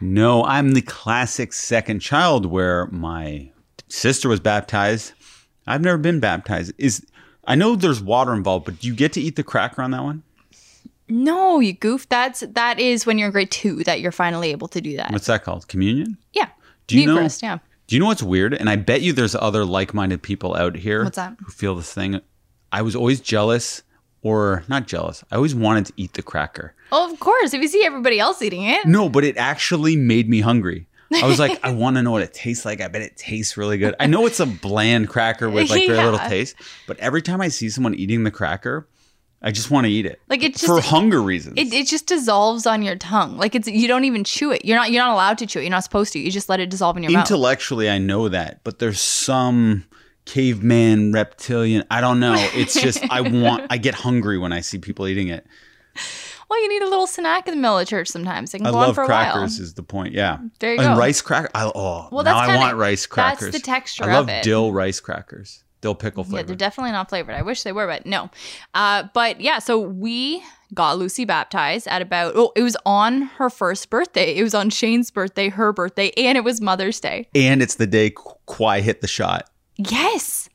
No, 0.00 0.44
I'm 0.44 0.72
the 0.72 0.82
classic 0.82 1.52
second 1.52 2.00
child 2.00 2.46
where 2.46 2.86
my 2.88 3.50
sister 3.88 4.28
was 4.28 4.40
baptized. 4.40 5.12
I've 5.66 5.80
never 5.80 5.98
been 5.98 6.20
baptized. 6.20 6.72
Is 6.78 7.06
I 7.46 7.54
know 7.54 7.74
there's 7.74 8.02
water 8.02 8.34
involved, 8.34 8.66
but 8.66 8.80
do 8.80 8.86
you 8.86 8.94
get 8.94 9.12
to 9.14 9.20
eat 9.20 9.36
the 9.36 9.42
cracker 9.42 9.80
on 9.82 9.92
that 9.92 10.02
one? 10.02 10.22
No, 11.08 11.60
you 11.60 11.72
goof. 11.72 12.08
That's 12.08 12.40
that 12.40 12.78
is 12.78 13.06
when 13.06 13.18
you're 13.18 13.26
in 13.28 13.32
grade 13.32 13.50
two 13.50 13.82
that 13.84 14.00
you're 14.00 14.12
finally 14.12 14.50
able 14.50 14.68
to 14.68 14.80
do 14.80 14.96
that. 14.96 15.10
What's 15.10 15.26
that 15.26 15.44
called? 15.44 15.68
Communion? 15.68 16.16
yeah. 16.32 16.48
Do 16.88 16.98
you 16.98 17.06
know? 17.06 17.28
Yeah. 17.42 17.58
Do 17.86 17.96
you 17.96 18.00
know 18.00 18.06
what's 18.06 18.22
weird? 18.22 18.54
And 18.54 18.68
I 18.68 18.76
bet 18.76 19.02
you 19.02 19.12
there's 19.12 19.34
other 19.34 19.64
like-minded 19.64 20.22
people 20.22 20.54
out 20.54 20.76
here 20.76 21.04
What's 21.04 21.16
that? 21.16 21.36
who 21.44 21.50
feel 21.50 21.74
this 21.74 21.92
thing. 21.92 22.20
I 22.70 22.82
was 22.82 22.96
always 22.96 23.20
jealous, 23.20 23.82
or 24.22 24.64
not 24.68 24.86
jealous. 24.86 25.24
I 25.30 25.36
always 25.36 25.54
wanted 25.54 25.86
to 25.86 25.92
eat 25.96 26.14
the 26.14 26.22
cracker. 26.22 26.74
Oh, 26.90 27.12
of 27.12 27.18
course. 27.20 27.54
If 27.54 27.60
you 27.62 27.68
see 27.68 27.84
everybody 27.84 28.18
else 28.18 28.40
eating 28.42 28.62
it. 28.62 28.86
No, 28.86 29.08
but 29.08 29.24
it 29.24 29.36
actually 29.36 29.96
made 29.96 30.28
me 30.28 30.40
hungry. 30.40 30.86
I 31.14 31.26
was 31.26 31.38
like, 31.38 31.58
I 31.62 31.70
want 31.74 31.96
to 31.96 32.02
know 32.02 32.10
what 32.10 32.22
it 32.22 32.32
tastes 32.32 32.64
like. 32.64 32.80
I 32.80 32.88
bet 32.88 33.02
it 33.02 33.16
tastes 33.16 33.56
really 33.56 33.78
good. 33.78 33.94
I 34.00 34.06
know 34.06 34.26
it's 34.26 34.40
a 34.40 34.46
bland 34.46 35.08
cracker 35.08 35.50
with 35.50 35.70
like 35.70 35.86
very 35.86 36.02
little 36.02 36.18
taste, 36.28 36.56
but 36.86 36.98
every 36.98 37.22
time 37.22 37.40
I 37.40 37.48
see 37.48 37.68
someone 37.68 37.94
eating 37.94 38.24
the 38.24 38.30
cracker, 38.30 38.88
I 39.42 39.50
just 39.50 39.70
want 39.70 39.86
to 39.86 39.90
eat 39.90 40.06
it. 40.06 40.20
Like 40.28 40.42
it 40.42 40.52
just 40.52 40.66
for 40.66 40.80
hunger 40.80 41.20
reasons. 41.20 41.58
it, 41.58 41.72
it 41.72 41.86
just 41.88 42.06
dissolves 42.06 42.64
on 42.64 42.82
your 42.82 42.96
tongue. 42.96 43.36
Like 43.36 43.54
it's 43.54 43.66
you 43.66 43.88
don't 43.88 44.04
even 44.04 44.24
chew 44.24 44.52
it. 44.52 44.64
You're 44.64 44.76
not 44.76 44.92
you're 44.92 45.02
not 45.02 45.12
allowed 45.12 45.38
to 45.38 45.46
chew 45.46 45.58
it. 45.58 45.62
You're 45.62 45.70
not 45.70 45.84
supposed 45.84 46.12
to. 46.12 46.20
You 46.20 46.30
just 46.30 46.48
let 46.48 46.60
it 46.60 46.70
dissolve 46.70 46.96
in 46.96 47.02
your 47.02 47.12
mouth. 47.12 47.26
Intellectually, 47.26 47.90
I 47.90 47.98
know 47.98 48.28
that, 48.28 48.60
but 48.62 48.78
there's 48.78 49.00
some 49.00 49.84
caveman 50.24 51.12
reptilian. 51.12 51.84
I 51.90 52.00
don't 52.00 52.20
know. 52.20 52.34
It's 52.54 52.80
just 52.80 53.02
I 53.10 53.20
want. 53.42 53.66
I 53.70 53.78
get 53.78 53.94
hungry 53.94 54.38
when 54.38 54.52
I 54.52 54.60
see 54.60 54.78
people 54.78 55.06
eating 55.06 55.28
it. 55.28 55.46
Well, 56.48 56.60
you 56.62 56.68
need 56.68 56.82
a 56.82 56.88
little 56.88 57.06
snack 57.06 57.48
in 57.48 57.54
the 57.54 57.60
middle 57.60 57.78
of 57.78 57.88
church 57.88 58.08
sometimes. 58.08 58.52
They 58.52 58.58
can 58.58 58.66
I 58.66 58.70
go 58.72 58.76
on 58.78 58.86
love 58.88 58.94
for 58.94 59.04
a 59.04 59.06
crackers. 59.06 59.56
while. 59.58 59.62
Is 59.62 59.74
the 59.74 59.82
point? 59.82 60.12
Yeah. 60.14 60.38
There 60.58 60.74
you 60.74 60.80
and 60.80 60.94
go. 60.94 60.98
rice 60.98 61.22
cracker. 61.22 61.48
I, 61.54 61.64
oh, 61.74 62.08
Well, 62.12 62.24
now 62.24 62.34
that's 62.34 62.40
I 62.40 62.46
kinda- 62.46 62.60
want 62.60 62.76
rice 62.76 63.02
that's 63.02 63.06
crackers. 63.06 63.52
the 63.52 63.58
texture 63.60 64.04
I 64.04 64.12
love 64.14 64.28
it. 64.28 64.42
dill 64.44 64.70
rice 64.72 65.00
crackers. 65.00 65.64
Dill 65.80 65.94
pickle 65.94 66.22
flavor. 66.24 66.36
Yeah, 66.36 66.42
they're 66.44 66.56
definitely 66.56 66.92
not 66.92 67.08
flavored. 67.08 67.34
I 67.34 67.42
wish 67.42 67.62
they 67.64 67.72
were, 67.72 67.86
but 67.88 68.04
no. 68.06 68.30
Uh, 68.74 69.04
but 69.14 69.40
yeah, 69.40 69.58
so 69.58 69.78
we 69.80 70.42
got 70.74 70.96
Lucy 70.98 71.24
baptized 71.24 71.88
at 71.88 72.02
about 72.02 72.34
oh, 72.36 72.52
it 72.54 72.62
was 72.62 72.76
on 72.86 73.22
her 73.22 73.50
first 73.50 73.90
birthday. 73.90 74.34
It 74.36 74.42
was 74.44 74.54
on 74.54 74.70
Shane's 74.70 75.10
birthday, 75.10 75.48
her 75.48 75.72
birthday, 75.72 76.10
and 76.18 76.36
it 76.38 76.44
was 76.44 76.60
Mother's 76.60 77.00
Day. 77.00 77.28
and 77.34 77.60
it's 77.62 77.74
the 77.76 77.86
day 77.88 78.10
Kawhi 78.10 78.80
hit 78.82 79.00
the 79.00 79.08
shot. 79.08 79.48
Yes. 79.76 80.48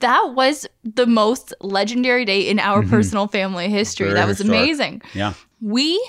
That 0.00 0.32
was 0.34 0.66
the 0.82 1.06
most 1.06 1.52
legendary 1.60 2.24
day 2.24 2.40
in 2.48 2.58
our 2.58 2.82
personal 2.82 3.26
family 3.26 3.68
history. 3.68 4.06
Mm-hmm. 4.06 4.14
Very 4.14 4.22
that 4.24 4.28
was 4.28 4.38
historic. 4.38 4.60
amazing. 4.60 5.02
Yeah. 5.14 5.34
We 5.60 6.02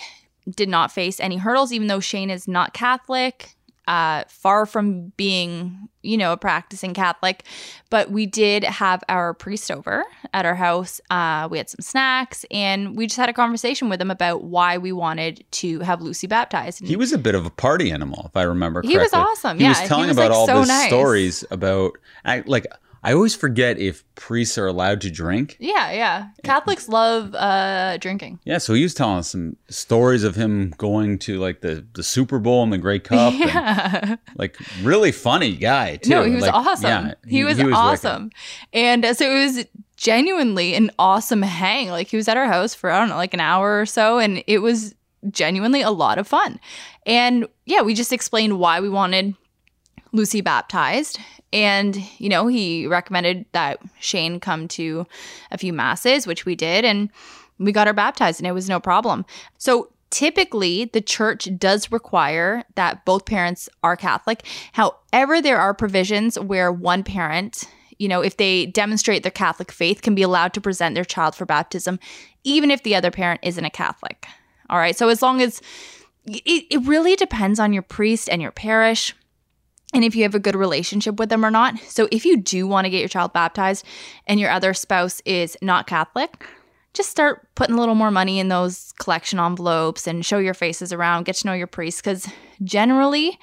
did 0.49 0.69
not 0.69 0.91
face 0.91 1.19
any 1.19 1.38
hurdles, 1.38 1.71
even 1.71 1.88
though 1.88 1.99
Shane 1.99 2.30
is 2.30 2.47
not 2.47 2.73
Catholic, 2.73 3.55
uh, 3.88 4.24
far 4.27 4.66
from 4.66 5.10
being, 5.18 5.90
you 6.03 6.18
know, 6.18 6.32
a 6.34 6.38
practicing 6.38 6.93
Catholic. 6.93 7.43
But 7.90 8.11
we 8.11 8.26
did 8.26 8.64
have 8.64 9.03
our 9.10 9.34
priest 9.34 9.69
over 9.72 10.03
at 10.34 10.45
our 10.45 10.56
house. 10.56 11.01
Uh, 11.10 11.48
we 11.51 11.58
had 11.58 11.69
some 11.69 11.82
snacks, 11.82 12.45
and 12.51 12.95
we 12.95 13.08
just 13.08 13.18
had 13.18 13.30
a 13.30 13.34
conversation 13.34 13.90
with 13.90 14.01
him 14.01 14.11
about 14.11 14.43
why 14.43 14.77
we 14.77 14.92
wanted 14.92 15.43
to 15.51 15.80
have 15.80 16.01
Lucy 16.01 16.27
baptized. 16.27 16.82
And 16.82 16.88
He 16.90 16.95
was 16.95 17.11
a 17.11 17.18
bit 17.18 17.35
of 17.35 17.45
a 17.45 17.50
party 17.50 17.92
animal, 17.92 18.24
if 18.27 18.38
I 18.38 18.43
remember 18.43 18.82
He 18.82 18.98
was 18.98 19.10
correctly. 19.10 19.32
awesome, 19.32 19.60
He 19.60 19.68
was 19.68 19.77
yeah. 19.77 19.84
He 19.84 19.88
telling 19.88 20.08
was, 20.08 20.18
about 20.18 20.30
like, 20.30 20.38
all 20.38 20.45
so 20.48 20.61
the 20.61 20.68
nice. 20.68 20.88
stories 20.88 21.43
about, 21.51 21.98
like, 22.45 22.68
I 23.03 23.13
always 23.13 23.35
forget 23.35 23.80
if 23.80 24.03
priests 24.13 24.57
are 24.59 24.67
allowed 24.67 25.01
to 25.01 25.09
drink. 25.09 25.57
yeah, 25.59 25.91
yeah. 25.91 26.27
Catholics 26.43 26.88
love 26.88 27.33
uh, 27.33 27.97
drinking. 27.97 28.39
Yeah, 28.43 28.59
so 28.59 28.75
he 28.75 28.83
was 28.83 28.93
telling 28.93 29.17
us 29.17 29.30
some 29.30 29.55
stories 29.69 30.23
of 30.23 30.35
him 30.35 30.73
going 30.77 31.17
to 31.19 31.39
like 31.39 31.61
the, 31.61 31.83
the 31.93 32.03
Super 32.03 32.38
Bowl 32.38 32.61
and 32.63 32.71
the 32.71 32.77
Grey 32.77 32.99
Cup. 33.11 33.33
and, 33.33 33.39
Yeah. 33.39 34.15
like 34.35 34.55
really 34.83 35.11
funny 35.11 35.55
guy 35.55 35.95
too. 35.95 36.09
No, 36.11 36.23
he 36.23 36.35
was 36.35 36.43
Like, 36.43 36.53
awesome. 36.53 36.85
Yeah, 36.89 37.13
he, 37.27 37.43
was, 37.43 37.57
wicked. 37.57 37.73
awesome. 37.73 38.30
And 38.71 39.03
uh, 39.03 39.13
so 39.15 39.30
it 39.30 39.43
was 39.45 39.65
genuinely 39.97 40.75
an 40.75 40.91
awesome 40.99 41.41
hang. 41.41 41.89
Like 41.89 42.07
he 42.07 42.17
was 42.17 42.27
at 42.27 42.38
our 42.38 42.47
house 42.47 42.75
for, 42.75 42.91
I 42.91 42.99
don't 42.99 43.09
know, 43.09 43.15
like 43.15 43.33
an 43.33 43.39
hour 43.39 43.80
or 43.81 43.85
so. 43.85 44.19
And 44.19 44.43
it 44.47 44.59
was 44.59 44.93
genuinely 45.30 45.81
a 45.81 45.91
lot 45.91 46.17
of 46.17 46.27
fun. 46.27 46.59
And 47.05 47.47
yeah, 47.65 47.81
we 47.81 47.93
just 47.93 48.11
explained 48.13 48.59
why 48.59 48.80
we 48.80 48.89
wanted 48.89 49.35
Lucy 50.11 50.41
baptized. 50.41 51.19
And, 51.53 51.98
you 52.17 52.30
know, 52.30 52.48
he 52.48 52.88
recommended 52.88 53.45
that 53.51 53.80
Shane 53.99 54.40
come 54.40 54.67
to 54.69 55.06
a 55.51 55.57
few 55.57 55.73
masses, 55.73 56.25
which 56.25 56.45
we 56.45 56.56
did. 56.56 56.85
And 56.85 57.09
we 57.59 57.72
got 57.72 57.88
her 57.88 57.93
baptized 57.93 58.40
and 58.40 58.48
it 58.48 58.53
was 58.53 58.69
no 58.69 58.80
problem. 58.80 59.25
So 59.57 59.90
typically, 60.09 60.85
the 60.85 61.01
church 61.01 61.49
does 61.57 61.91
require 61.91 62.64
that 62.75 63.06
both 63.06 63.25
parents 63.25 63.69
are 63.83 63.95
Catholic. 63.95 64.45
However, 64.73 65.41
there 65.41 65.59
are 65.59 65.73
provisions 65.73 66.40
where 66.40 66.72
one 66.72 67.03
parent, 67.03 67.65
you 67.99 68.07
know, 68.07 68.22
if 68.22 68.38
they 68.38 68.65
demonstrate 68.67 69.23
their 69.23 69.31
Catholic 69.31 69.72
faith, 69.72 70.01
can 70.01 70.15
be 70.15 70.23
allowed 70.23 70.53
to 70.53 70.61
present 70.61 70.95
their 70.95 71.06
child 71.06 71.35
for 71.35 71.45
baptism, 71.45 71.99
even 72.43 72.72
if 72.72 72.83
the 72.83 72.95
other 72.95 73.11
parent 73.11 73.41
isn't 73.43 73.65
a 73.65 73.69
Catholic. 73.69 74.25
All 74.69 74.77
right. 74.77 74.98
So 74.98 75.09
as 75.09 75.22
long 75.22 75.41
as 75.41 75.61
it, 76.25 76.65
it 76.69 76.85
really 76.85 77.15
depends 77.15 77.59
on 77.59 77.73
your 77.73 77.83
priest 77.83 78.30
and 78.30 78.41
your 78.41 78.51
parish 78.51 79.14
and 79.93 80.03
if 80.03 80.15
you 80.15 80.23
have 80.23 80.35
a 80.35 80.39
good 80.39 80.55
relationship 80.55 81.19
with 81.19 81.29
them 81.29 81.45
or 81.45 81.51
not. 81.51 81.77
So 81.79 82.07
if 82.11 82.25
you 82.25 82.37
do 82.37 82.67
want 82.67 82.85
to 82.85 82.89
get 82.89 82.99
your 82.99 83.09
child 83.09 83.33
baptized 83.33 83.85
and 84.27 84.39
your 84.39 84.51
other 84.51 84.73
spouse 84.73 85.21
is 85.25 85.57
not 85.61 85.87
Catholic, 85.87 86.45
just 86.93 87.09
start 87.09 87.47
putting 87.55 87.75
a 87.75 87.79
little 87.79 87.95
more 87.95 88.11
money 88.11 88.39
in 88.39 88.49
those 88.49 88.93
collection 88.99 89.39
envelopes 89.39 90.07
and 90.07 90.25
show 90.25 90.37
your 90.37 90.53
faces 90.53 90.91
around, 90.91 91.23
get 91.23 91.35
to 91.35 91.47
know 91.47 91.53
your 91.53 91.67
priest 91.67 92.03
because 92.03 92.27
generally 92.63 93.39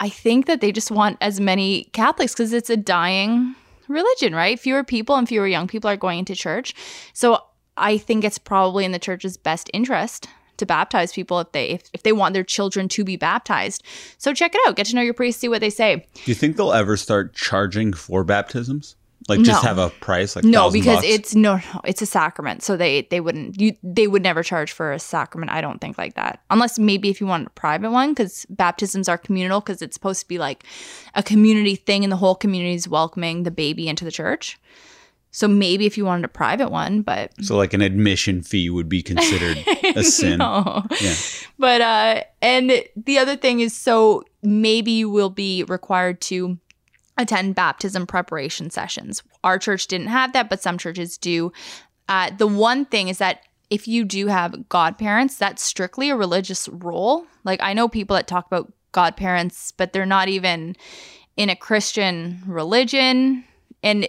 I 0.00 0.08
think 0.08 0.46
that 0.46 0.60
they 0.62 0.72
just 0.72 0.90
want 0.90 1.18
as 1.20 1.40
many 1.40 1.84
Catholics 1.92 2.32
because 2.32 2.52
it's 2.54 2.70
a 2.70 2.76
dying 2.76 3.54
religion, 3.88 4.34
right? 4.34 4.58
Fewer 4.58 4.82
people 4.82 5.16
and 5.16 5.28
fewer 5.28 5.46
young 5.46 5.68
people 5.68 5.90
are 5.90 5.96
going 5.96 6.20
into 6.20 6.34
church. 6.34 6.74
So 7.12 7.42
I 7.76 7.98
think 7.98 8.24
it's 8.24 8.38
probably 8.38 8.84
in 8.84 8.92
the 8.92 8.98
church's 8.98 9.36
best 9.36 9.70
interest 9.74 10.26
to 10.60 10.66
baptize 10.66 11.12
people 11.12 11.40
if 11.40 11.50
they 11.52 11.70
if, 11.70 11.82
if 11.92 12.02
they 12.04 12.12
want 12.12 12.32
their 12.32 12.44
children 12.44 12.88
to 12.90 13.04
be 13.04 13.16
baptized. 13.16 13.82
So 14.18 14.32
check 14.32 14.54
it 14.54 14.60
out. 14.66 14.76
Get 14.76 14.86
to 14.86 14.94
know 14.94 15.02
your 15.02 15.14
priest, 15.14 15.40
see 15.40 15.48
what 15.48 15.60
they 15.60 15.70
say. 15.70 16.06
Do 16.14 16.22
you 16.30 16.34
think 16.34 16.56
they'll 16.56 16.72
ever 16.72 16.96
start 16.96 17.34
charging 17.34 17.92
for 17.92 18.24
baptisms? 18.24 18.96
Like 19.28 19.42
just 19.42 19.62
No. 19.62 19.68
have 19.68 19.78
a 19.78 19.90
price 19.90 20.34
like 20.34 20.46
No, 20.46 20.70
because 20.70 20.96
bucks? 20.98 21.06
it's 21.06 21.34
no, 21.34 21.56
no, 21.56 21.80
it's 21.84 22.00
a 22.00 22.06
sacrament. 22.06 22.62
So 22.62 22.76
they 22.76 23.02
they 23.10 23.20
wouldn't 23.20 23.60
you 23.60 23.76
they 23.82 24.06
would 24.06 24.22
never 24.22 24.42
charge 24.42 24.72
for 24.72 24.92
a 24.92 24.98
sacrament. 24.98 25.52
I 25.52 25.60
don't 25.60 25.78
think 25.78 25.98
like 25.98 26.14
that, 26.14 26.40
unless 26.50 26.78
maybe 26.78 27.10
if 27.10 27.20
you 27.20 27.26
want 27.26 27.46
a 27.46 27.50
private 27.50 27.90
one, 27.90 28.10
because 28.12 28.46
baptisms 28.48 29.08
are 29.08 29.18
communal, 29.18 29.60
because 29.60 29.82
it's 29.82 29.94
supposed 29.94 30.20
to 30.22 30.28
be 30.28 30.38
like 30.38 30.64
a 31.14 31.22
community 31.22 31.76
thing, 31.76 32.02
and 32.02 32.10
the 32.10 32.16
whole 32.16 32.34
community 32.34 32.74
is 32.74 32.88
welcoming 32.88 33.42
the 33.42 33.50
baby 33.50 33.88
into 33.88 34.04
the 34.06 34.10
church. 34.10 34.58
So 35.32 35.46
maybe 35.46 35.86
if 35.86 35.96
you 35.96 36.04
wanted 36.04 36.24
a 36.24 36.28
private 36.28 36.70
one, 36.70 37.02
but 37.02 37.32
so 37.40 37.56
like 37.56 37.72
an 37.72 37.82
admission 37.82 38.42
fee 38.42 38.68
would 38.68 38.88
be 38.88 39.02
considered 39.02 39.58
a 39.96 40.02
sin. 40.02 40.38
no. 40.38 40.84
Yeah. 41.00 41.14
But 41.58 41.80
uh 41.80 42.22
and 42.42 42.82
the 42.96 43.18
other 43.18 43.36
thing 43.36 43.60
is 43.60 43.76
so 43.76 44.24
maybe 44.42 44.90
you 44.92 45.08
will 45.10 45.30
be 45.30 45.64
required 45.64 46.20
to 46.22 46.58
attend 47.16 47.54
baptism 47.54 48.06
preparation 48.06 48.70
sessions. 48.70 49.22
Our 49.44 49.58
church 49.58 49.86
didn't 49.86 50.08
have 50.08 50.32
that, 50.32 50.48
but 50.50 50.62
some 50.62 50.78
churches 50.78 51.18
do. 51.18 51.52
Uh, 52.08 52.30
the 52.36 52.46
one 52.46 52.86
thing 52.86 53.08
is 53.08 53.18
that 53.18 53.42
if 53.68 53.86
you 53.86 54.04
do 54.04 54.26
have 54.26 54.68
godparents, 54.68 55.36
that's 55.36 55.62
strictly 55.62 56.10
a 56.10 56.16
religious 56.16 56.68
role. 56.68 57.24
Like 57.44 57.60
I 57.62 57.72
know 57.72 57.88
people 57.88 58.16
that 58.16 58.26
talk 58.26 58.46
about 58.46 58.72
godparents, 58.92 59.70
but 59.72 59.92
they're 59.92 60.06
not 60.06 60.28
even 60.28 60.76
in 61.36 61.50
a 61.50 61.56
Christian 61.56 62.42
religion. 62.46 63.44
And 63.82 64.08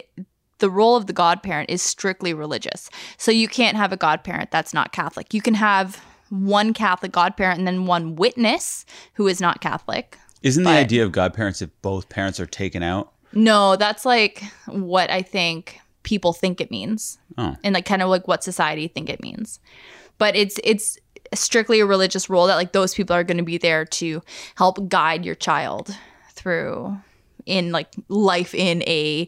the 0.62 0.70
role 0.70 0.96
of 0.96 1.08
the 1.08 1.14
godparent 1.14 1.70
is 1.70 1.82
strictly 1.82 2.34
religious. 2.34 2.90
So 3.18 3.32
you 3.32 3.48
can't 3.48 3.76
have 3.76 3.92
a 3.92 3.98
godparent 3.98 4.52
that's 4.52 4.74
not 4.74 4.94
Catholic. 4.94 5.34
You 5.34 5.42
can 5.42 5.56
have 5.56 6.02
one 6.30 6.74
Catholic 6.74 7.12
godparent 7.12 7.60
and 7.60 7.68
then 7.68 7.86
one 7.86 8.16
witness 8.16 8.86
who 9.16 9.28
is 9.28 9.42
not 9.42 9.60
Catholic. 9.60 10.18
Isn't 10.42 10.64
the 10.64 10.70
idea 10.70 11.04
of 11.04 11.12
godparents 11.12 11.62
if 11.62 11.70
both 11.82 12.10
parents 12.10 12.40
are 12.40 12.46
taken 12.46 12.82
out? 12.82 13.12
No, 13.34 13.76
that's 13.76 14.06
like 14.06 14.44
what 14.68 15.10
I 15.12 15.22
think 15.22 15.80
people 16.04 16.34
think 16.34 16.62
it 16.62 16.72
means. 16.72 17.20
Oh. 17.38 17.56
And 17.64 17.74
like 17.74 17.86
kind 17.86 18.02
of 18.02 18.10
like 18.10 18.28
what 18.28 18.44
society 18.44 18.88
think 18.88 19.10
it 19.10 19.22
means. 19.22 19.60
But 20.18 20.36
it's 20.36 20.60
it's 20.64 20.98
strictly 21.34 21.80
a 21.80 21.86
religious 21.86 22.30
role 22.30 22.48
that 22.48 22.56
like 22.56 22.72
those 22.72 22.94
people 22.94 23.16
are 23.16 23.24
going 23.24 23.38
to 23.38 23.44
be 23.44 23.58
there 23.58 23.86
to 23.86 24.22
help 24.56 24.90
guide 24.90 25.26
your 25.26 25.36
child 25.36 25.96
through 26.32 26.98
in 27.46 27.72
like 27.72 27.94
life 28.10 28.54
in 28.54 28.84
a 28.84 29.28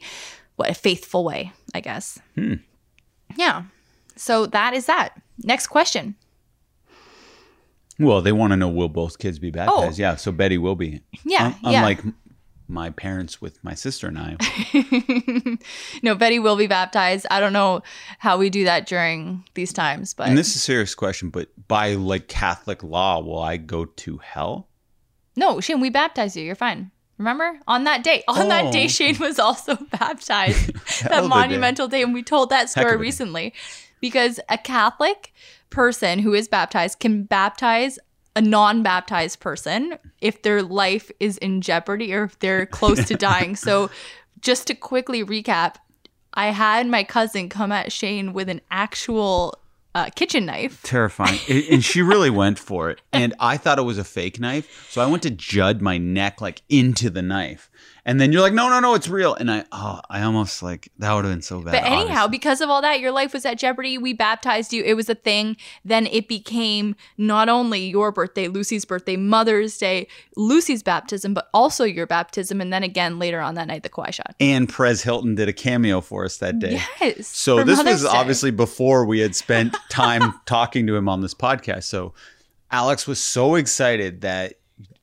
what 0.55 0.69
a 0.69 0.73
faithful 0.73 1.23
way, 1.23 1.51
I 1.73 1.79
guess. 1.81 2.19
Hmm. 2.35 2.55
Yeah. 3.35 3.63
So 4.15 4.45
that 4.47 4.73
is 4.73 4.85
that. 4.85 5.19
Next 5.43 5.67
question. 5.67 6.15
Well, 7.99 8.21
they 8.21 8.31
want 8.31 8.51
to 8.51 8.57
know 8.57 8.69
will 8.69 8.89
both 8.89 9.19
kids 9.19 9.39
be 9.39 9.51
baptized? 9.51 9.99
Yeah, 9.99 10.15
so 10.15 10.31
Betty 10.31 10.57
will 10.57 10.75
be. 10.75 11.01
Yeah, 11.23 11.45
Un- 11.45 11.55
yeah. 11.71 11.79
Unlike 11.79 11.99
my 12.67 12.89
parents 12.89 13.39
with 13.41 13.63
my 13.63 13.73
sister 13.75 14.07
and 14.07 14.17
I. 14.17 15.57
no, 16.03 16.15
Betty 16.15 16.39
will 16.39 16.55
be 16.55 16.65
baptized. 16.67 17.27
I 17.29 17.39
don't 17.39 17.53
know 17.53 17.81
how 18.19 18.37
we 18.37 18.49
do 18.49 18.63
that 18.65 18.87
during 18.87 19.43
these 19.53 19.71
times, 19.73 20.13
but 20.13 20.27
And 20.27 20.37
this 20.37 20.49
is 20.49 20.55
a 20.55 20.59
serious 20.59 20.95
question, 20.95 21.29
but 21.29 21.49
by 21.67 21.93
like 21.93 22.27
Catholic 22.27 22.81
law, 22.83 23.19
will 23.21 23.39
I 23.39 23.57
go 23.57 23.85
to 23.85 24.17
hell? 24.17 24.69
no, 25.35 25.59
Shane, 25.59 25.79
we 25.79 25.89
baptized 25.89 26.35
you. 26.35 26.43
You're 26.43 26.55
fine. 26.55 26.91
Remember 27.23 27.57
on 27.69 27.85
that 27.85 28.03
day? 28.03 28.21
On 28.27 28.49
that 28.49 28.65
oh. 28.65 28.71
day, 28.71 28.85
Oh. 28.85 28.87
Shane 28.89 29.17
was 29.17 29.39
also 29.39 29.75
baptized. 29.99 30.71
That 31.09 31.25
monumental 31.25 31.87
day. 31.87 32.01
and 32.01 32.13
we 32.13 32.21
told 32.21 32.49
that 32.49 32.69
story 32.69 32.87
a 32.87 32.91
day. 32.91 32.97
recently 32.97 33.53
because 34.01 34.39
a 34.49 34.57
Catholic 34.57 35.33
person 35.69 36.19
who 36.19 36.33
is 36.33 36.47
baptized 36.47 36.99
can 36.99 37.23
baptize 37.23 37.97
a 38.35 38.41
non-baptized 38.41 39.39
person 39.39 39.97
if 40.21 40.41
their 40.41 40.61
life 40.61 41.11
is 41.19 41.37
in 41.37 41.61
jeopardy 41.61 42.13
or 42.13 42.23
if 42.25 42.37
they're 42.39 42.65
close 42.65 43.05
to 43.07 43.15
dying. 43.29 43.55
So, 43.55 43.89
just 44.41 44.67
to 44.67 44.75
quickly 44.75 45.23
recap, 45.23 45.75
I 46.33 46.47
had 46.47 46.87
my 46.87 47.03
cousin 47.05 47.47
come 47.47 47.71
at 47.71 47.91
Shane 47.91 48.33
with 48.33 48.49
an 48.49 48.59
actual 48.69 49.57
uh, 49.95 50.09
kitchen 50.15 50.45
knife. 50.45 50.81
Terrifying. 50.83 51.39
And- 51.49 51.63
and 51.71 51.83
she 51.85 52.01
really 52.01 52.29
went 52.29 52.59
for 52.59 52.89
it. 52.89 53.01
And 53.11 53.33
I 53.39 53.57
thought 53.57 53.79
it 53.79 53.83
was 53.83 53.97
a 53.97 54.03
fake 54.03 54.39
knife. 54.39 54.87
So 54.91 55.01
I 55.01 55.05
went 55.05 55.23
to 55.23 55.29
jud 55.29 55.81
my 55.81 55.97
neck 55.97 56.41
like 56.41 56.61
into 56.69 57.09
the 57.09 57.21
knife. 57.21 57.69
And 58.05 58.19
then 58.19 58.33
you're 58.33 58.41
like, 58.41 58.51
no, 58.53 58.67
no, 58.67 58.81
no, 58.81 58.95
it's 58.95 59.07
real. 59.07 59.33
And 59.35 59.49
I, 59.49 59.63
oh, 59.71 60.01
I 60.09 60.23
almost 60.23 60.61
like, 60.61 60.91
that 60.99 61.13
would 61.13 61.23
have 61.23 61.33
been 61.33 61.41
so 61.41 61.61
bad. 61.61 61.71
But 61.71 61.83
anyhow, 61.85 62.25
obviously. 62.25 62.29
because 62.31 62.59
of 62.61 62.69
all 62.69 62.81
that, 62.81 62.99
your 62.99 63.11
life 63.11 63.31
was 63.31 63.45
at 63.45 63.57
jeopardy. 63.57 63.97
We 63.97 64.11
baptized 64.11 64.73
you. 64.73 64.83
It 64.83 64.95
was 64.95 65.07
a 65.07 65.15
thing. 65.15 65.55
Then 65.85 66.07
it 66.07 66.27
became 66.27 66.97
not 67.17 67.47
only 67.47 67.87
your 67.87 68.11
birthday, 68.11 68.49
Lucy's 68.49 68.83
birthday, 68.83 69.15
Mother's 69.15 69.77
Day, 69.77 70.07
Lucy's 70.35 70.83
baptism, 70.83 71.33
but 71.33 71.47
also 71.53 71.85
your 71.85 72.05
baptism. 72.05 72.59
And 72.59 72.73
then 72.73 72.83
again 72.83 73.19
later 73.19 73.39
on 73.39 73.55
that 73.55 73.67
night, 73.67 73.83
the 73.83 73.89
Kawhi 73.89 74.13
shot. 74.13 74.35
and 74.37 74.67
Perez 74.67 75.01
Hilton 75.03 75.35
did 75.35 75.47
a 75.47 75.53
cameo 75.53 76.01
for 76.01 76.25
us 76.25 76.37
that 76.37 76.59
day. 76.59 76.81
Yes. 76.99 77.27
So 77.27 77.63
this 77.63 77.77
Mother's 77.77 78.03
was 78.03 78.11
Day. 78.11 78.17
obviously 78.17 78.51
before 78.51 79.05
we 79.05 79.19
had 79.19 79.33
spent 79.33 79.77
time 79.89 80.33
talking 80.45 80.87
to 80.87 80.95
him 80.95 81.07
on 81.07 81.21
this 81.21 81.33
podcast. 81.33 81.83
So 81.83 82.13
Alex 82.69 83.07
was 83.07 83.21
so 83.21 83.55
excited 83.55 84.21
that 84.21 84.55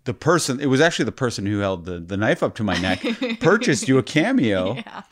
the 0.05 0.15
person 0.15 0.61
it 0.61 0.67
was 0.67 0.81
actually 0.81 1.05
the 1.07 1.13
person 1.13 1.47
who 1.47 1.59
held 1.59 1.85
the, 1.85 2.01
the 2.01 2.17
knife 2.17 2.43
up 2.43 2.55
to 2.57 2.65
my 2.65 2.79
neck 2.79 3.05
purchased 3.41 3.89
you 3.89 3.99
a 3.99 4.03
cameo. 4.03 4.75
Yeah. 4.75 5.03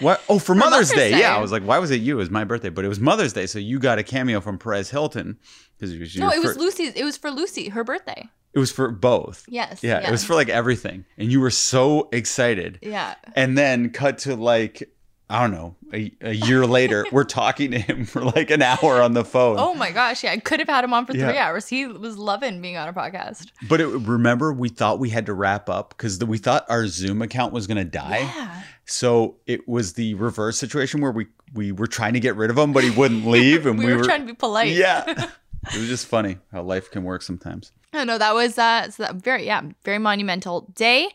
What? 0.00 0.22
Oh, 0.28 0.38
for, 0.38 0.54
Mother's, 0.54 0.70
Mother's 0.70 0.90
Day. 0.90 1.10
Day. 1.10 1.18
Yeah, 1.18 1.36
I 1.36 1.40
was 1.40 1.50
like, 1.50 1.64
why 1.64 1.78
was 1.78 1.90
it 1.90 2.00
you? 2.00 2.14
It 2.14 2.18
was 2.18 2.30
my 2.30 2.44
birthday, 2.44 2.68
but 2.68 2.84
it 2.84 2.88
was 2.88 3.00
Mother's 3.00 3.32
Day, 3.32 3.46
so 3.46 3.58
you 3.58 3.80
got 3.80 3.98
a 3.98 4.04
cameo 4.04 4.40
from 4.40 4.56
Perez 4.56 4.90
Hilton 4.90 5.38
because 5.76 5.92
it 5.92 5.98
was 5.98 6.16
No, 6.16 6.30
it 6.30 6.40
was 6.40 6.54
fir- 6.54 6.60
Lucy's. 6.60 6.92
It 6.94 7.02
was 7.02 7.16
for 7.16 7.32
Lucy, 7.32 7.68
her 7.70 7.82
birthday. 7.82 8.28
It 8.52 8.60
was 8.60 8.70
for 8.70 8.90
both. 8.92 9.44
Yes. 9.48 9.82
Yeah, 9.82 10.06
it 10.06 10.10
was 10.10 10.24
for 10.24 10.34
like 10.34 10.48
everything, 10.48 11.04
and 11.16 11.30
you 11.32 11.40
were 11.40 11.50
so 11.50 12.08
excited. 12.12 12.78
Yeah. 12.80 13.14
And 13.34 13.58
then 13.58 13.90
cut 13.90 14.18
to 14.18 14.36
like 14.36 14.88
I 15.30 15.42
don't 15.42 15.50
know 15.50 15.76
a, 15.92 16.12
a 16.20 16.32
year 16.32 16.66
later, 16.66 17.06
we're 17.12 17.24
talking 17.42 17.70
to 17.72 17.78
him 17.78 18.04
for 18.04 18.22
like 18.22 18.50
an 18.50 18.62
hour 18.62 19.02
on 19.02 19.12
the 19.12 19.24
phone. 19.24 19.56
Oh 19.58 19.74
my 19.74 19.90
gosh. 19.90 20.24
Yeah. 20.24 20.32
I 20.32 20.38
could 20.38 20.58
have 20.60 20.68
had 20.68 20.84
him 20.84 20.92
on 20.92 21.06
for 21.06 21.16
Yeah. 21.16 21.28
three 21.28 21.38
hours. 21.38 21.68
He 21.68 21.86
was 21.86 22.16
loving 22.16 22.60
being 22.60 22.76
on 22.76 22.88
a 22.88 22.92
podcast. 22.92 23.50
But 23.68 23.80
it, 23.80 23.86
remember, 23.86 24.52
we 24.52 24.68
thought 24.68 24.98
we 24.98 25.10
had 25.10 25.26
to 25.26 25.34
wrap 25.34 25.68
up 25.68 25.90
because 25.90 26.22
we 26.24 26.38
thought 26.38 26.64
our 26.68 26.86
Zoom 26.86 27.22
account 27.22 27.52
was 27.52 27.66
going 27.66 27.76
to 27.78 27.84
die. 27.84 28.20
Yeah. 28.20 28.62
So 28.86 29.36
it 29.46 29.68
was 29.68 29.94
the 29.94 30.14
reverse 30.14 30.58
situation 30.58 31.00
where 31.00 31.12
we 31.12 31.26
we 31.54 31.72
were 31.72 31.86
trying 31.86 32.14
to 32.14 32.20
get 32.20 32.36
rid 32.36 32.50
of 32.50 32.56
him, 32.56 32.72
but 32.72 32.84
he 32.84 32.90
wouldn't 32.90 33.26
leave, 33.26 33.66
and 33.66 33.78
We, 33.78 33.86
we, 33.86 33.94
were, 33.94 34.04
trying 34.04 34.20
to 34.22 34.26
be 34.26 34.34
polite. 34.34 34.72
Yeah, 34.72 35.04
it 35.74 35.76
was 35.78 35.88
just 35.88 36.06
funny 36.06 36.38
how 36.52 36.62
life 36.62 36.90
can 36.90 37.04
work 37.04 37.20
sometimes. 37.20 37.72
Oh 37.92 38.04
no, 38.04 38.16
that 38.16 38.34
was 38.34 38.58
uh 38.58 38.90
so 38.90 39.02
that 39.02 39.16
very 39.16 39.44
yeah, 39.44 39.60
very 39.84 39.98
monumental 39.98 40.70
day. 40.74 41.10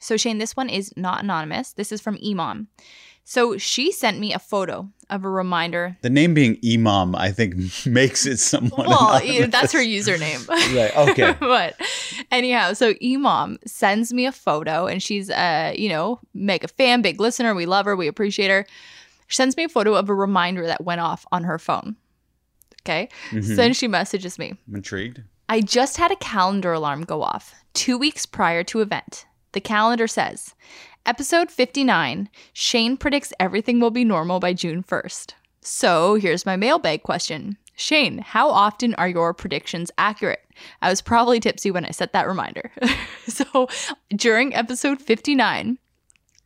So 0.00 0.16
Shane, 0.16 0.38
this 0.38 0.56
one 0.56 0.68
is 0.68 0.92
not 0.96 1.22
anonymous. 1.22 1.72
This 1.72 1.92
is 1.92 2.00
from 2.00 2.16
Emom. 2.16 2.66
So 3.28 3.58
she 3.58 3.90
sent 3.90 4.20
me 4.20 4.32
a 4.32 4.38
photo 4.38 4.88
of 5.10 5.24
a 5.24 5.28
reminder. 5.28 5.96
The 6.02 6.10
name 6.10 6.32
being 6.32 6.58
Emom, 6.60 7.16
I 7.16 7.32
think, 7.32 7.56
makes 7.86 8.24
it 8.24 8.36
somewhat. 8.38 8.86
Well, 8.86 9.16
anonymous. 9.16 9.50
that's 9.50 9.72
her 9.72 9.80
username. 9.80 10.46
Right. 10.76 10.96
Okay. 11.10 11.34
but 11.40 11.74
anyhow, 12.30 12.72
so 12.72 12.94
Emom 12.94 13.58
sends 13.66 14.12
me 14.12 14.26
a 14.26 14.32
photo 14.32 14.86
and 14.86 15.02
she's 15.02 15.28
uh, 15.28 15.72
you 15.76 15.88
know, 15.88 16.20
mega 16.34 16.68
fan, 16.68 17.02
big 17.02 17.20
listener. 17.20 17.52
We 17.52 17.66
love 17.66 17.86
her, 17.86 17.96
we 17.96 18.06
appreciate 18.06 18.48
her. 18.48 18.64
She 19.26 19.34
sends 19.34 19.56
me 19.56 19.64
a 19.64 19.68
photo 19.68 19.96
of 19.96 20.08
a 20.08 20.14
reminder 20.14 20.64
that 20.68 20.84
went 20.84 21.00
off 21.00 21.26
on 21.32 21.42
her 21.42 21.58
phone. 21.58 21.96
Okay. 22.82 23.08
Mhm. 23.30 23.44
So 23.44 23.54
then 23.56 23.72
she 23.72 23.88
messages 23.88 24.38
me. 24.38 24.54
I'm 24.68 24.76
intrigued. 24.76 25.22
I 25.48 25.62
just 25.62 25.96
had 25.96 26.12
a 26.12 26.16
calendar 26.16 26.72
alarm 26.72 27.02
go 27.02 27.22
off 27.24 27.56
two 27.74 27.98
weeks 27.98 28.24
prior 28.24 28.62
to 28.64 28.82
event. 28.82 29.26
The 29.50 29.60
calendar 29.60 30.06
says, 30.06 30.54
episode 31.06 31.50
59, 31.50 32.28
Shane 32.52 32.96
predicts 32.96 33.32
everything 33.38 33.80
will 33.80 33.90
be 33.90 34.04
normal 34.04 34.40
by 34.40 34.52
June 34.52 34.82
1st. 34.82 35.32
So 35.60 36.14
here's 36.14 36.46
my 36.46 36.56
mailbag 36.56 37.02
question. 37.02 37.56
Shane, 37.76 38.18
how 38.18 38.50
often 38.50 38.94
are 38.94 39.08
your 39.08 39.34
predictions 39.34 39.90
accurate? 39.98 40.40
I 40.80 40.88
was 40.88 41.02
probably 41.02 41.40
tipsy 41.40 41.70
when 41.70 41.84
I 41.84 41.90
set 41.90 42.12
that 42.12 42.26
reminder. 42.26 42.70
so 43.26 43.68
during 44.10 44.54
episode 44.54 45.00
59, 45.00 45.78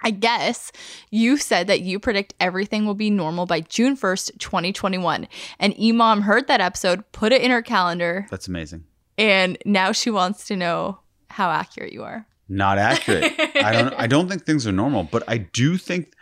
I 0.03 0.11
guess 0.11 0.73
you 1.11 1.37
said 1.37 1.67
that 1.67 1.83
you 1.83 2.01
predict 2.01 2.35
everything 2.41 2.87
will 2.87 2.95
be 2.95 3.11
normal 3.11 3.47
by 3.47 3.61
June 3.61 3.97
1st, 3.97 4.39
2021. 4.39 5.29
And 5.59 5.75
Emom 5.75 6.23
heard 6.23 6.49
that 6.49 6.61
episode, 6.61 7.05
put 7.13 7.33
it 7.33 7.43
in 7.43 7.51
her 7.51 7.63
calendar, 7.63 8.27
That's 8.31 8.49
amazing. 8.49 8.85
and 9.19 9.59
now 9.65 9.93
she 9.93 10.11
wants 10.11 10.47
to 10.47 10.57
know 10.57 11.01
how 11.29 11.51
accurate 11.51 11.93
you 11.93 12.03
are. 12.03 12.27
Not 12.53 12.77
accurate. 12.79 13.33
I 13.57 13.73
don't. 13.73 13.95
I 13.95 14.07
don't 14.15 14.29
think 14.29 14.45
things 14.45 14.67
are 14.67 14.73
normal, 14.73 15.05
but 15.05 15.23
I 15.29 15.39
do 15.39 15.77
think 15.79 16.13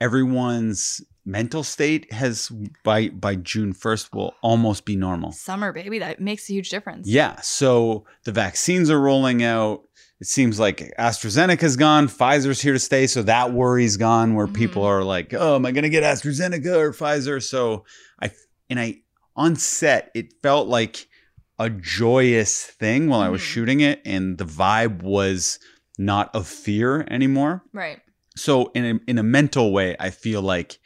everyone's 0.00 1.00
mental 1.26 1.62
state 1.62 2.12
has 2.12 2.50
by 2.84 3.08
by 3.08 3.34
June 3.36 3.72
first 3.72 4.12
will 4.14 4.34
almost 4.42 4.84
be 4.84 4.96
normal. 4.96 5.32
Summer, 5.32 5.72
baby, 5.72 5.98
that 5.98 6.20
makes 6.20 6.48
a 6.48 6.52
huge 6.52 6.70
difference. 6.70 7.08
Yeah. 7.08 7.40
So 7.40 8.04
the 8.24 8.32
vaccines 8.32 8.90
are 8.90 9.00
rolling 9.00 9.42
out. 9.42 9.82
It 10.20 10.26
seems 10.26 10.58
like 10.60 10.92
AstraZeneca's 10.98 11.76
gone. 11.76 12.08
Pfizer's 12.08 12.60
here 12.62 12.72
to 12.72 12.78
stay. 12.78 13.06
So 13.06 13.22
that 13.22 13.52
worry's 13.52 13.96
gone 13.96 14.34
where 14.34 14.46
people 14.46 14.82
are 14.84 15.02
like, 15.02 15.34
oh, 15.34 15.56
am 15.56 15.66
I 15.66 15.72
going 15.72 15.82
to 15.82 15.88
get 15.90 16.02
AstraZeneca 16.04 16.76
or 16.78 16.92
Pfizer? 16.92 17.42
So 17.42 17.84
I, 18.22 18.30
and 18.70 18.78
I, 18.78 19.00
on 19.36 19.56
set, 19.56 20.10
it 20.14 20.32
felt 20.42 20.68
like 20.68 21.08
a 21.58 21.68
joyous 21.68 22.64
thing 22.64 23.08
while 23.08 23.20
I 23.20 23.28
was 23.28 23.40
Mhm. 23.40 23.44
shooting 23.44 23.80
it. 23.80 24.00
And 24.04 24.38
the 24.38 24.44
vibe 24.46 25.02
was 25.02 25.58
not 25.98 26.34
of 26.34 26.46
fear 26.46 27.06
anymore. 27.10 27.62
Right. 27.72 28.00
So 28.36 28.66
in 28.74 28.84
a, 28.84 29.10
in 29.10 29.18
a 29.18 29.22
mental 29.22 29.72
way, 29.72 29.96
I 29.98 30.10
feel 30.10 30.42
like 30.42 30.78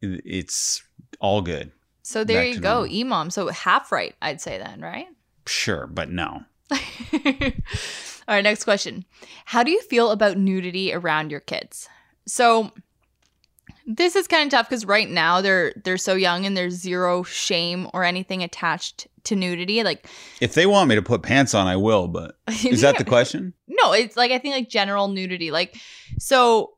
it's 0.00 0.82
all 1.20 1.40
good. 1.40 1.72
So 2.02 2.22
there 2.22 2.42
Back 2.42 2.54
you 2.54 2.60
go, 2.60 2.84
normal. 2.84 3.26
Emom. 3.26 3.32
So 3.32 3.48
half 3.48 3.90
right, 3.90 4.14
I'd 4.22 4.40
say 4.40 4.58
then, 4.58 4.80
right? 4.80 5.06
Sure, 5.46 5.86
but 5.86 6.10
no. 6.10 6.44
All 8.28 8.34
right, 8.34 8.42
next 8.42 8.64
question. 8.64 9.04
How 9.44 9.62
do 9.62 9.70
you 9.70 9.80
feel 9.82 10.10
about 10.10 10.36
nudity 10.36 10.92
around 10.92 11.30
your 11.30 11.40
kids? 11.40 11.88
So 12.26 12.72
this 13.86 14.16
is 14.16 14.26
kind 14.26 14.44
of 14.44 14.50
tough 14.50 14.68
because 14.68 14.84
right 14.84 15.08
now 15.08 15.40
they're 15.40 15.72
they're 15.84 15.96
so 15.96 16.14
young 16.14 16.44
and 16.44 16.56
there's 16.56 16.74
zero 16.74 17.22
shame 17.22 17.88
or 17.94 18.02
anything 18.04 18.42
attached 18.42 19.06
to 19.24 19.36
nudity. 19.36 19.82
Like 19.84 20.06
If 20.40 20.54
they 20.54 20.66
want 20.66 20.88
me 20.88 20.94
to 20.96 21.02
put 21.02 21.22
pants 21.22 21.54
on, 21.54 21.66
I 21.66 21.76
will. 21.76 22.08
But 22.08 22.36
is 22.64 22.80
that 22.80 22.98
the 22.98 23.04
question? 23.04 23.54
No, 23.68 23.92
it's 23.92 24.16
like 24.16 24.32
I 24.32 24.38
think 24.38 24.54
like 24.54 24.68
general 24.68 25.08
nudity. 25.08 25.50
Like 25.50 25.76
so 26.18 26.74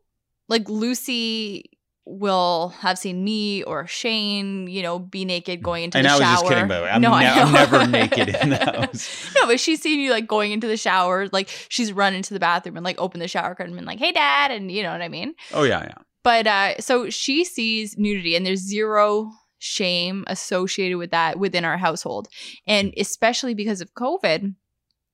like 0.49 0.69
Lucy 0.69 1.71
will 2.11 2.71
have 2.81 2.99
seen 2.99 3.23
me 3.23 3.63
or 3.65 3.87
Shane, 3.87 4.67
you 4.67 4.83
know, 4.83 4.99
be 4.99 5.27
naked 5.27 5.63
going 5.63 5.85
into 5.85 5.99
And 5.99 6.07
the 6.07 6.11
I 6.11 6.15
was 6.15 6.21
shower. 6.23 6.35
just 6.37 6.47
kidding, 6.49 6.67
by 6.69 6.77
the 6.79 6.83
way. 6.85 6.91
I'm, 6.93 7.03
no, 7.03 7.11
ne- 7.11 7.27
I 7.27 7.43
I'm 7.43 7.53
never 7.53 7.87
naked 7.87 8.31
in 8.31 8.49
the 8.49 8.57
house. 8.87 9.31
no, 9.35 9.47
but 9.47 9.61
she's 9.61 9.83
seen 9.83 10.01
you 10.01 10.11
like 10.11 10.27
going 10.27 10.53
into 10.53 10.67
the 10.67 10.79
shower, 10.79 11.29
like 11.33 11.49
she's 11.69 11.93
run 11.93 12.15
into 12.15 12.33
the 12.33 12.41
bathroom 12.41 12.77
and 12.79 12.85
like 12.85 12.99
opened 12.99 13.21
the 13.23 13.29
shower 13.29 13.55
curtain 13.55 13.73
and 13.73 13.77
been 13.77 13.85
like, 13.85 13.99
"Hey, 13.99 14.13
dad," 14.13 14.51
and 14.51 14.71
you 14.73 14.83
know 14.83 14.91
what 14.93 15.03
I 15.03 15.09
mean. 15.09 15.35
Oh 15.53 15.65
yeah, 15.65 15.83
yeah. 15.83 15.95
But 16.29 16.47
uh, 16.47 16.79
so 16.79 17.09
she 17.09 17.43
sees 17.43 17.97
nudity, 17.97 18.37
and 18.37 18.45
there's 18.45 18.61
zero 18.61 19.33
shame 19.61 20.25
associated 20.27 20.99
with 20.99 21.11
that 21.11 21.39
within 21.39 21.65
our 21.65 21.79
household, 21.79 22.29
and 22.67 22.93
especially 22.99 23.55
because 23.55 23.81
of 23.81 23.95
COVID. 23.95 24.55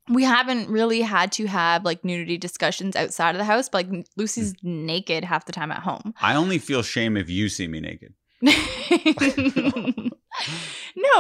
We 0.09 0.25
haven't 0.25 0.69
really 0.69 1.03
had 1.03 1.31
to 1.33 1.47
have 1.47 1.85
like 1.85 2.05
nudity 2.05 2.37
discussions 2.37 2.97
outside 2.97 3.31
of 3.31 3.39
the 3.39 3.45
house, 3.45 3.69
but 3.69 3.89
like 3.89 4.07
Lucy's 4.17 4.55
naked 4.65 5.23
half 5.23 5.47
the 5.47 5.53
time 5.53 5.71
at 5.71 5.85
home. 5.85 6.15
I 6.21 6.35
only 6.35 6.59
feel 6.59 6.83
shame 6.83 7.17
if 7.17 7.31
you 7.31 7.49
see 7.49 7.69
me 7.69 7.79
naked. 7.79 8.15
no, 8.43 8.53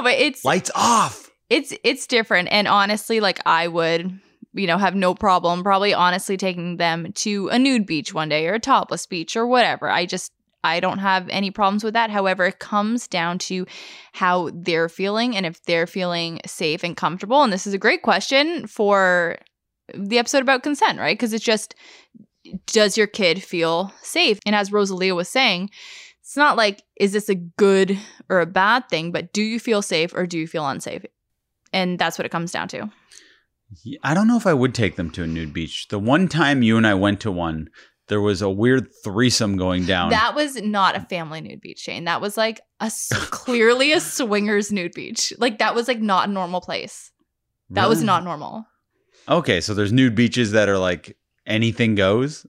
but 0.03 0.15
it's 0.15 0.45
Lights 0.45 0.73
off. 0.75 1.31
it's 1.49 1.73
it's 1.85 2.09
different 2.09 2.49
and 2.51 2.67
honestly 2.67 3.21
like 3.21 3.39
i 3.47 3.69
would 3.69 4.19
you 4.55 4.67
know, 4.67 4.79
have 4.79 4.95
no 4.95 5.15
problem 5.15 5.63
probably 5.63 5.93
honestly 5.93 6.37
taking 6.37 6.77
them 6.77 7.13
to 7.15 7.49
a 7.49 7.59
nude 7.59 7.87
beach 7.87 8.15
one 8.15 8.29
day 8.29 8.47
or 8.47 8.55
a 8.55 8.61
topless 8.61 9.07
beach 9.07 9.37
or 9.37 9.47
whatever. 9.47 9.91
I 9.91 10.07
just 10.07 10.33
I 10.65 10.81
don't 10.81 10.99
have 10.99 11.29
any 11.29 11.51
problems 11.51 11.85
with 11.85 11.93
that. 11.93 12.11
However, 12.11 12.47
it 12.47 12.59
comes 12.59 13.07
down 13.07 13.39
to 13.41 13.67
how 14.13 14.51
they're 14.55 14.89
feeling 14.89 15.37
and 15.37 15.45
if 15.45 15.63
they're 15.65 15.87
feeling 15.87 16.41
safe 16.47 16.83
and 16.83 16.97
comfortable. 16.97 17.43
And 17.43 17.53
this 17.53 17.67
is 17.67 17.75
a 17.75 17.79
great 17.79 18.01
question 18.01 18.67
for 18.67 19.37
the 19.95 20.19
episode 20.19 20.41
about 20.41 20.63
consent, 20.63 20.99
right? 20.99 21.19
Because 21.19 21.35
it's 21.35 21.45
just, 21.45 21.75
does 22.67 22.97
your 22.97 23.07
kid 23.07 23.43
feel 23.43 23.93
safe? 24.01 24.39
And 24.47 24.57
as 24.57 24.73
Rosalia 24.73 25.15
was 25.15 25.29
saying, 25.29 25.69
it's 26.23 26.37
not 26.37 26.57
like, 26.57 26.83
is 26.97 27.13
this 27.13 27.29
a 27.29 27.35
good 27.35 27.99
or 28.31 28.41
a 28.41 28.47
bad 28.47 28.89
thing, 28.89 29.13
but 29.13 29.35
do 29.35 29.43
you 29.43 29.61
feel 29.61 29.83
safe 29.83 30.15
or 30.15 30.27
do 30.27 30.39
you 30.39 30.47
feel 30.47 30.67
unsafe? 30.67 31.05
And 31.75 31.99
that's 31.99 32.17
what 32.17 32.25
it 32.25 32.33
comes 32.33 32.53
down 32.53 32.69
to. 32.69 32.91
I 34.03 34.15
don't 34.15 34.29
know 34.29 34.37
if 34.37 34.47
I 34.47 34.55
would 34.55 34.75
take 34.75 34.97
them 34.97 35.11
to 35.11 35.23
a 35.23 35.27
nude 35.27 35.53
beach. 35.53 35.89
The 35.89 35.99
one 35.99 36.29
time 36.29 36.63
you 36.63 36.77
and 36.77 36.87
I 36.87 36.95
went 36.95 37.21
to 37.21 37.31
one, 37.33 37.69
there 38.09 38.21
was 38.21 38.43
a 38.43 38.51
weird 38.51 38.89
threesome 39.03 39.57
going 39.57 39.87
down. 39.87 40.11
That 40.11 40.35
was 40.35 40.61
not 40.61 40.97
a 40.97 41.01
family 41.01 41.41
nude 41.41 41.61
beach, 41.61 41.81
Shane. 41.81 42.05
That 42.05 42.21
was 42.21 42.37
like 42.37 42.61
a 42.81 42.91
clearly 43.31 43.93
a 43.93 44.01
swingers 44.01 44.71
nude 44.71 44.93
beach. 44.93 45.33
Like 45.39 45.59
that 45.59 45.75
was 45.75 45.89
like 45.89 46.01
not 46.01 46.29
a 46.29 46.33
normal 46.33 46.61
place. 46.61 47.11
That 47.71 47.89
was 47.89 48.03
not 48.03 48.25
normal. 48.25 48.67
Okay, 49.29 49.61
so 49.61 49.75
there's 49.75 49.93
nude 49.93 50.15
beaches 50.15 50.53
that 50.53 50.69
are 50.69 50.79
like 50.79 51.17
anything 51.47 51.95
goes. 51.95 52.47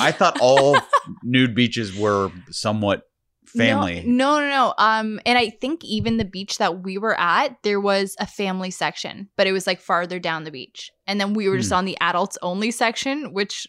I 0.00 0.12
thought 0.12 0.38
all 0.40 0.76
nude 1.22 1.54
beaches 1.54 1.96
were 1.96 2.30
somewhat 2.50 3.02
family. 3.48 4.02
No, 4.06 4.40
no, 4.40 4.48
no. 4.48 4.74
Um, 4.78 5.20
and 5.26 5.36
I 5.38 5.50
think 5.50 5.84
even 5.84 6.16
the 6.16 6.24
beach 6.24 6.58
that 6.58 6.82
we 6.82 6.98
were 6.98 7.18
at, 7.18 7.56
there 7.62 7.80
was 7.80 8.16
a 8.20 8.26
family 8.26 8.70
section, 8.70 9.28
but 9.36 9.46
it 9.46 9.52
was 9.52 9.66
like 9.66 9.80
farther 9.80 10.18
down 10.18 10.44
the 10.44 10.50
beach. 10.50 10.90
And 11.06 11.20
then 11.20 11.34
we 11.34 11.48
were 11.48 11.56
just 11.58 11.70
Hmm. 11.70 11.76
on 11.76 11.84
the 11.84 11.96
adults 12.00 12.38
only 12.42 12.70
section, 12.70 13.32
which 13.32 13.66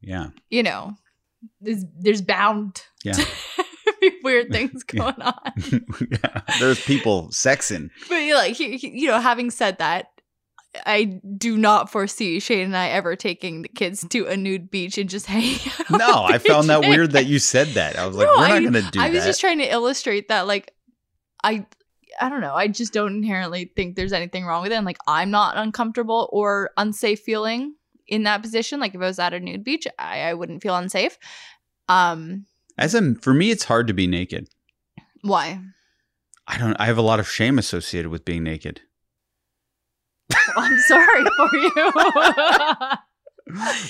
Yeah. 0.00 0.28
you 0.50 0.62
know, 0.62 0.94
there's 1.60 1.84
there's 1.98 2.22
bound 2.22 2.82
Yeah. 3.04 3.14
weird 4.22 4.50
things 4.52 4.82
going 4.84 5.20
on. 5.20 5.34
yeah. 6.10 6.40
There's 6.60 6.80
people 6.84 7.28
sexing. 7.30 7.90
But 8.08 8.16
you 8.16 8.34
like 8.34 8.58
you 8.58 9.08
know, 9.08 9.20
having 9.20 9.50
said 9.50 9.78
that, 9.78 10.06
I 10.86 11.04
do 11.36 11.56
not 11.56 11.90
foresee 11.90 12.40
Shane 12.40 12.60
and 12.66 12.76
I 12.76 12.88
ever 12.88 13.16
taking 13.16 13.62
the 13.62 13.68
kids 13.68 14.06
to 14.10 14.26
a 14.26 14.36
nude 14.36 14.70
beach 14.70 14.98
and 14.98 15.08
just 15.08 15.26
hanging 15.26 15.58
out. 15.90 15.98
No, 15.98 16.24
I 16.24 16.38
found 16.38 16.68
that 16.68 16.80
weird 16.80 17.12
that 17.12 17.26
you 17.26 17.38
said 17.38 17.68
that. 17.68 17.96
I 17.98 18.06
was 18.06 18.16
like, 18.16 18.26
No, 18.26 18.34
we're 18.36 18.48
not 18.48 18.60
going 18.60 18.72
to 18.72 18.82
do 18.82 18.98
that. 18.98 19.00
I 19.00 19.10
was 19.10 19.20
that. 19.20 19.26
just 19.26 19.40
trying 19.40 19.58
to 19.58 19.70
illustrate 19.70 20.28
that, 20.28 20.46
like, 20.46 20.72
I, 21.44 21.66
I 22.20 22.28
don't 22.28 22.40
know. 22.40 22.54
I 22.54 22.68
just 22.68 22.92
don't 22.92 23.14
inherently 23.16 23.72
think 23.76 23.96
there's 23.96 24.12
anything 24.12 24.44
wrong 24.44 24.62
with 24.62 24.72
it. 24.72 24.76
And 24.76 24.86
like, 24.86 24.98
I'm 25.06 25.30
not 25.30 25.56
uncomfortable 25.56 26.28
or 26.32 26.70
unsafe 26.76 27.20
feeling 27.20 27.74
in 28.06 28.24
that 28.24 28.42
position. 28.42 28.80
Like, 28.80 28.94
if 28.94 29.00
I 29.00 29.06
was 29.06 29.18
at 29.18 29.34
a 29.34 29.40
nude 29.40 29.64
beach, 29.64 29.86
I, 29.98 30.22
I 30.22 30.34
wouldn't 30.34 30.62
feel 30.62 30.76
unsafe. 30.76 31.18
Um, 31.88 32.46
As 32.76 32.94
a, 32.94 33.14
for 33.16 33.32
me, 33.32 33.50
it's 33.50 33.64
hard 33.64 33.86
to 33.86 33.94
be 33.94 34.06
naked. 34.06 34.48
why? 35.22 35.60
I 36.50 36.56
don't. 36.56 36.74
I 36.80 36.86
have 36.86 36.96
a 36.96 37.02
lot 37.02 37.20
of 37.20 37.28
shame 37.28 37.58
associated 37.58 38.10
with 38.10 38.24
being 38.24 38.42
naked. 38.42 38.80
I'm 40.56 40.78
sorry 40.80 41.24
for 41.24 41.56
you. 41.56 41.72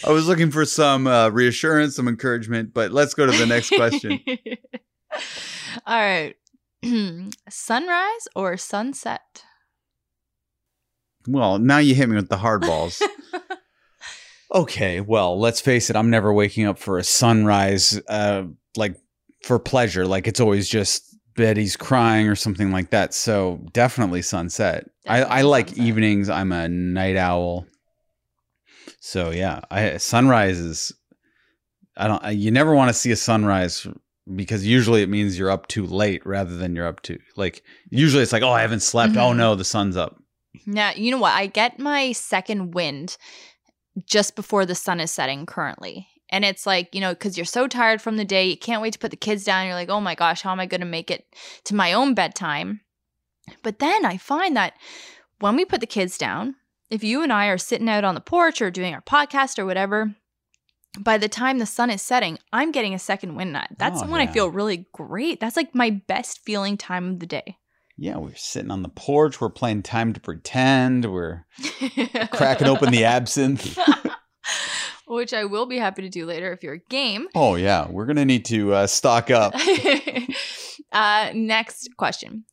I 0.07 0.11
was 0.11 0.29
looking 0.29 0.51
for 0.51 0.65
some 0.65 1.07
uh, 1.07 1.31
reassurance, 1.31 1.97
some 1.97 2.07
encouragement, 2.07 2.73
but 2.73 2.93
let's 2.93 3.15
go 3.15 3.27
to 3.27 3.33
the 3.33 3.47
next 3.47 3.71
question. 3.71 4.21
All 5.87 5.99
right. 5.99 6.37
Sunrise 7.49 8.29
or 8.37 8.57
sunset? 8.57 9.45
well, 11.27 11.59
now 11.59 11.79
you 11.79 11.95
hit 11.95 12.09
me 12.09 12.17
with 12.17 12.29
the 12.29 12.39
hard 12.39 12.63
balls. 12.63 13.03
okay, 14.55 15.01
well, 15.01 15.39
let's 15.39 15.61
face 15.61 15.91
it. 15.91 15.97
I'm 15.97 16.09
never 16.09 16.33
waking 16.33 16.65
up 16.67 16.79
for 16.79 16.99
a 16.99 17.05
sunrise, 17.05 18.01
uh, 18.09 18.45
like 18.77 18.97
for 19.43 19.59
pleasure. 19.59 20.07
Like 20.07 20.27
it's 20.27 20.41
always 20.41 20.69
just 20.69 21.08
Betty's 21.39 21.77
crying 21.77 22.29
or 22.29 22.35
something 22.35 22.71
like 22.73 22.91
that. 22.91 23.15
So 23.15 23.65
definitely 23.73 24.21
sunset. 24.23 24.91
I, 25.07 25.23
I 25.23 25.41
like 25.43 25.69
sunset. 25.69 25.87
evenings. 25.87 26.29
I'm 26.29 26.53
a 26.53 26.69
night 26.69 27.17
owl. 27.17 27.65
So 29.01 29.31
yeah, 29.31 29.61
I 29.71 29.97
sunrise 29.99 30.59
is. 30.59 30.93
I 31.97 32.09
don't. 32.09 32.23
I- 32.25 32.31
You 32.33 32.51
never 32.51 32.75
want 32.75 32.89
to 32.91 32.95
see 32.95 33.11
a 33.13 33.17
sunrise 33.17 33.87
because 34.35 34.67
usually 34.67 35.03
it 35.03 35.09
means 35.09 35.39
you're 35.39 35.51
up 35.51 35.69
too 35.69 35.87
late 35.87 36.25
rather 36.27 36.57
than 36.57 36.75
you're 36.77 36.87
up 36.87 37.03
too 37.03 37.19
like. 37.37 37.63
Usually 37.91 38.23
it's 38.23 38.33
like, 38.33 38.43
oh, 38.43 38.51
I 38.51 38.61
haven't 38.63 38.81
slept. 38.83 39.17
Oh 39.17 39.31
Mhm. 39.33 39.37
no, 39.37 39.55
the 39.55 39.65
sun's 39.65 39.97
up. 39.97 40.17
Now, 40.67 40.91
you 40.97 41.11
know 41.11 41.19
what? 41.19 41.33
I 41.35 41.47
get 41.47 41.79
my 41.79 42.13
second 42.13 42.75
wind 42.75 43.17
just 44.07 44.35
before 44.37 44.67
the 44.67 44.75
sun 44.75 45.01
is 45.01 45.11
setting 45.13 45.47
currently. 45.47 46.09
And 46.31 46.45
it's 46.45 46.67
like, 46.67 46.95
you 46.95 47.01
know, 47.01 47.13
because 47.13 47.37
you're 47.39 47.45
so 47.47 47.67
tired 47.67 48.03
from 48.03 48.17
the 48.17 48.25
day, 48.25 48.47
you 48.49 48.57
can't 48.57 48.83
wait 48.83 48.93
to 48.93 48.99
put 48.99 49.11
the 49.11 49.17
kids 49.17 49.45
down. 49.45 49.67
You're 49.67 49.75
like, 49.75 49.89
oh 49.89 50.01
my 50.01 50.15
gosh, 50.15 50.43
how 50.43 50.53
am 50.53 50.61
I 50.61 50.67
going 50.67 50.81
to 50.83 50.87
make 50.87 51.11
it 51.11 51.27
to 51.65 51.75
my 51.75 51.93
own 51.93 52.15
bedtime? 52.15 52.81
But 53.63 53.79
then 53.79 54.05
I 54.05 54.17
find 54.19 54.57
that 54.57 54.75
when 55.41 55.57
we 55.57 55.65
put 55.65 55.81
the 55.81 55.87
kids 55.87 56.19
down, 56.19 56.57
if 56.91 57.03
you 57.03 57.23
and 57.23 57.33
I 57.33 57.47
are 57.47 57.59
sitting 57.59 57.89
out 57.89 58.05
on 58.05 58.15
the 58.15 58.21
porch 58.21 58.61
or 58.61 58.71
doing 58.71 58.95
our 58.95 59.03
podcast 59.03 59.59
or 59.59 59.65
whatever, 59.67 60.15
by 60.99 61.17
the 61.19 61.29
time 61.29 61.59
the 61.59 61.67
sun 61.67 61.91
is 61.91 62.03
setting, 62.03 62.39
I'm 62.53 62.73
getting 62.73 62.95
a 62.95 62.99
second 62.99 63.37
wind 63.37 63.53
nut. 63.53 63.69
That's 63.79 64.03
Oh, 64.03 64.07
when 64.07 64.21
I 64.21 64.27
feel 64.27 64.51
really 64.51 64.87
great. 64.93 65.41
That's 65.41 65.57
like 65.57 65.75
my 65.75 65.91
best 65.91 66.41
feeling 66.45 66.77
time 66.77 67.11
of 67.13 67.21
the 67.21 67.27
day. 67.27 67.57
Yeah, 67.97 68.17
we're 68.19 68.35
sitting 68.35 68.71
on 68.71 68.83
the 68.83 68.89
porch. 68.89 69.41
We're 69.41 69.49
playing 69.51 69.83
time 69.83 70.13
to 70.13 70.21
pretend. 70.21 71.05
We're 71.11 71.47
cracking 72.33 72.69
open 72.69 72.91
the 72.91 73.05
absinthe. 73.05 73.79
Which 75.09 75.33
I 75.33 75.45
will 75.45 75.67
be 75.67 75.79
happy 75.79 76.03
to 76.03 76.09
do 76.09 76.27
later 76.27 76.53
if 76.53 76.63
you're 76.63 76.75
a 76.75 76.91
game. 76.91 77.29
Oh 77.35 77.55
yeah, 77.55 77.89
we're 77.89 78.07
gonna 78.07 78.25
need 78.25 78.45
to 78.47 78.75
uh, 78.75 78.87
stock 78.87 79.31
up. 79.31 79.55
uh, 80.93 81.31
next 81.35 81.89
question. 81.97 82.45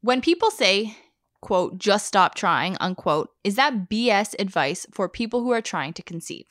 When 0.00 0.20
people 0.20 0.50
say, 0.50 0.96
quote, 1.40 1.78
just 1.78 2.06
stop 2.06 2.34
trying, 2.34 2.76
unquote, 2.80 3.30
is 3.42 3.56
that 3.56 3.88
BS 3.88 4.34
advice 4.38 4.86
for 4.92 5.08
people 5.08 5.42
who 5.42 5.50
are 5.52 5.62
trying 5.62 5.92
to 5.94 6.02
conceive? 6.02 6.46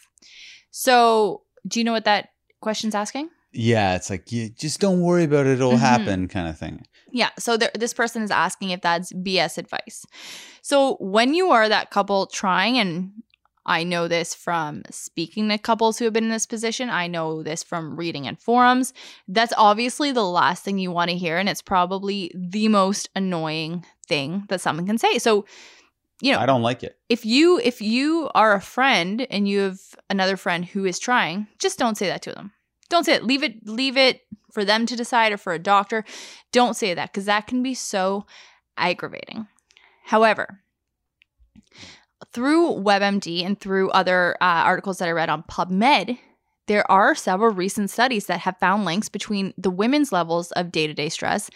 So, 0.71 1.43
do 1.67 1.79
you 1.79 1.83
know 1.83 1.91
what 1.93 2.05
that 2.05 2.29
question's 2.61 2.95
asking? 2.95 3.29
Yeah, 3.51 3.95
it's 3.95 4.09
like 4.09 4.31
you 4.31 4.49
just 4.49 4.79
don't 4.79 5.01
worry 5.01 5.23
about 5.25 5.45
it; 5.45 5.53
it'll 5.53 5.73
Mhm. 5.73 5.79
happen, 5.79 6.27
kind 6.27 6.47
of 6.47 6.57
thing. 6.57 6.85
Yeah. 7.11 7.29
So 7.37 7.57
there, 7.57 7.69
this 7.75 7.93
person 7.93 8.23
is 8.23 8.31
asking 8.31 8.71
if 8.71 8.81
that's 8.81 9.13
BS 9.13 9.59
advice. 9.59 10.03
So 10.63 10.95
when 10.99 11.35
you 11.35 11.51
are 11.51 11.69
that 11.69 11.91
couple 11.91 12.25
trying, 12.25 12.79
and 12.79 13.11
I 13.65 13.83
know 13.83 14.07
this 14.07 14.35
from 14.35 14.83
speaking 14.89 15.49
to 15.49 15.57
couples 15.57 15.97
who 15.97 16.05
have 16.05 16.13
been 16.13 16.25
in 16.25 16.29
this 16.29 16.45
position, 16.45 16.89
I 16.89 17.07
know 17.07 17.43
this 17.43 17.63
from 17.63 17.95
reading 17.95 18.25
in 18.25 18.35
forums. 18.35 18.93
That's 19.27 19.53
obviously 19.57 20.11
the 20.11 20.25
last 20.25 20.63
thing 20.65 20.79
you 20.79 20.91
want 20.91 21.11
to 21.11 21.17
hear. 21.17 21.37
And 21.37 21.47
it's 21.47 21.61
probably 21.61 22.31
the 22.35 22.67
most 22.67 23.09
annoying 23.15 23.85
thing 24.05 24.43
that 24.49 24.61
someone 24.61 24.85
can 24.85 24.97
say. 24.97 25.17
So, 25.17 25.45
you 26.21 26.31
know, 26.31 26.39
I 26.39 26.45
don't 26.45 26.61
like 26.61 26.83
it. 26.83 26.97
if 27.09 27.25
you 27.25 27.59
if 27.59 27.81
you 27.81 28.29
are 28.33 28.53
a 28.53 28.61
friend 28.61 29.25
and 29.29 29.47
you 29.47 29.59
have 29.59 29.79
another 30.09 30.37
friend 30.37 30.63
who 30.65 30.85
is 30.85 30.99
trying 30.99 31.47
just 31.59 31.77
don't 31.79 31.97
say 31.97 32.07
that 32.07 32.21
to 32.21 32.31
them 32.31 32.51
don't 32.89 33.05
say 33.05 33.13
it 33.13 33.23
leave 33.23 33.43
it 33.43 33.67
leave 33.67 33.97
it 33.97 34.21
for 34.51 34.63
them 34.63 34.85
to 34.85 34.95
decide 34.95 35.33
or 35.33 35.37
for 35.37 35.53
a 35.53 35.59
doctor 35.59 36.05
don't 36.51 36.75
say 36.75 36.93
that 36.93 37.11
because 37.11 37.25
that 37.25 37.47
can 37.47 37.61
be 37.63 37.73
so 37.73 38.25
aggravating 38.77 39.47
however 40.05 40.62
through 42.31 42.71
webmd 42.71 43.45
and 43.45 43.59
through 43.59 43.89
other 43.91 44.35
uh, 44.41 44.63
articles 44.65 44.97
that 44.97 45.07
i 45.07 45.11
read 45.11 45.29
on 45.29 45.43
pubmed 45.43 46.17
there 46.65 46.89
are 46.89 47.13
several 47.13 47.53
recent 47.53 47.89
studies 47.89 48.27
that 48.27 48.39
have 48.39 48.57
found 48.57 48.85
links 48.85 49.09
between 49.09 49.53
the 49.57 49.69
women's 49.69 50.11
levels 50.11 50.51
of 50.53 50.71
day-to-day 50.71 51.09
stress 51.09 51.49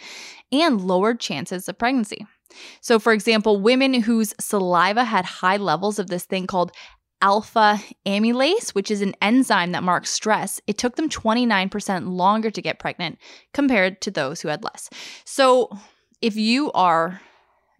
and 0.52 0.80
lowered 0.80 1.20
chances 1.20 1.68
of 1.68 1.78
pregnancy 1.78 2.26
so, 2.80 2.98
for 2.98 3.12
example, 3.12 3.60
women 3.60 3.94
whose 3.94 4.34
saliva 4.40 5.04
had 5.04 5.24
high 5.24 5.56
levels 5.56 5.98
of 5.98 6.08
this 6.08 6.24
thing 6.24 6.46
called 6.46 6.72
alpha 7.20 7.80
amylase, 8.06 8.70
which 8.70 8.90
is 8.90 9.02
an 9.02 9.14
enzyme 9.20 9.72
that 9.72 9.82
marks 9.82 10.10
stress, 10.10 10.60
it 10.66 10.78
took 10.78 10.96
them 10.96 11.08
29% 11.08 12.08
longer 12.08 12.50
to 12.50 12.62
get 12.62 12.78
pregnant 12.78 13.18
compared 13.52 14.00
to 14.02 14.10
those 14.10 14.40
who 14.40 14.48
had 14.48 14.62
less. 14.62 14.88
So, 15.24 15.70
if 16.20 16.36
you 16.36 16.72
are 16.72 17.20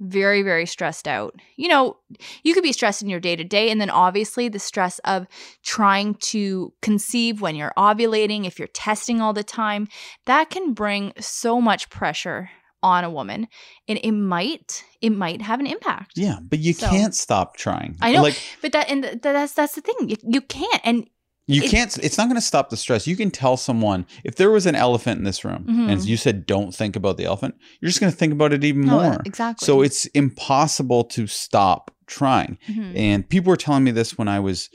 very, 0.00 0.42
very 0.42 0.66
stressed 0.66 1.08
out, 1.08 1.34
you 1.56 1.68
know, 1.68 1.96
you 2.42 2.54
could 2.54 2.62
be 2.62 2.72
stressed 2.72 3.02
in 3.02 3.08
your 3.08 3.20
day 3.20 3.34
to 3.36 3.44
day. 3.44 3.70
And 3.70 3.80
then 3.80 3.90
obviously 3.90 4.48
the 4.48 4.58
stress 4.58 4.98
of 5.00 5.26
trying 5.64 6.14
to 6.14 6.72
conceive 6.82 7.40
when 7.40 7.56
you're 7.56 7.72
ovulating, 7.76 8.46
if 8.46 8.58
you're 8.58 8.68
testing 8.68 9.20
all 9.20 9.32
the 9.32 9.42
time, 9.44 9.88
that 10.26 10.50
can 10.50 10.72
bring 10.72 11.12
so 11.18 11.60
much 11.60 11.90
pressure 11.90 12.50
on 12.80 13.02
a 13.02 13.10
woman 13.10 13.48
and 13.88 13.98
it 14.04 14.12
might 14.12 14.84
it 15.00 15.10
might 15.10 15.42
have 15.42 15.58
an 15.58 15.66
impact 15.66 16.12
Yeah, 16.14 16.36
but 16.40 16.60
you 16.60 16.72
So- 16.74 16.88
can't 16.88 17.12
stop 17.12 17.56
trying. 17.56 17.96
I 18.00 18.12
know. 18.12 18.22
Like 18.22 18.40
but 18.62 18.70
that 18.70 18.88
and 18.88 19.02
th- 19.02 19.18
that's 19.20 19.52
that's 19.54 19.74
the 19.74 19.80
thing 19.80 19.96
you, 20.08 20.16
you 20.22 20.40
can't 20.40 20.80
and 20.84 21.08
you 21.48 21.62
It- 21.62 21.70
can't. 21.70 21.98
It's 21.98 22.16
not 22.18 22.28
going 22.28 22.36
to 22.36 22.40
stop 22.52 22.70
the 22.70 22.76
stress. 22.76 23.06
You 23.06 23.16
can 23.16 23.30
tell 23.30 23.56
someone 23.56 24.06
if 24.22 24.36
there 24.36 24.50
was 24.50 24.66
an 24.66 24.74
elephant 24.76 25.18
in 25.18 25.24
this 25.24 25.44
room, 25.44 25.64
Mhm. 25.68 25.90
and 25.90 26.04
you 26.04 26.16
said 26.16 26.46
don't 26.46 26.74
think 26.74 26.94
about 26.94 27.16
the 27.16 27.24
elephant, 27.24 27.54
you're 27.80 27.88
just 27.88 28.00
going 28.00 28.12
to 28.12 28.16
think 28.18 28.32
about 28.32 28.52
it 28.52 28.62
even 28.64 28.82
no, 28.82 29.00
more. 29.00 29.20
exactly 29.24 29.64
So 29.66 29.82
it's 29.82 30.06
impossible 30.06 31.04
to 31.04 31.26
stop 31.26 31.90
trying. 32.06 32.58
Mhm. 32.68 32.96
And 32.96 33.28
people 33.28 33.50
were 33.50 33.56
telling 33.56 33.82
me 33.84 33.90
this 33.90 34.16
when 34.18 34.28
I 34.28 34.40
was 34.40 34.68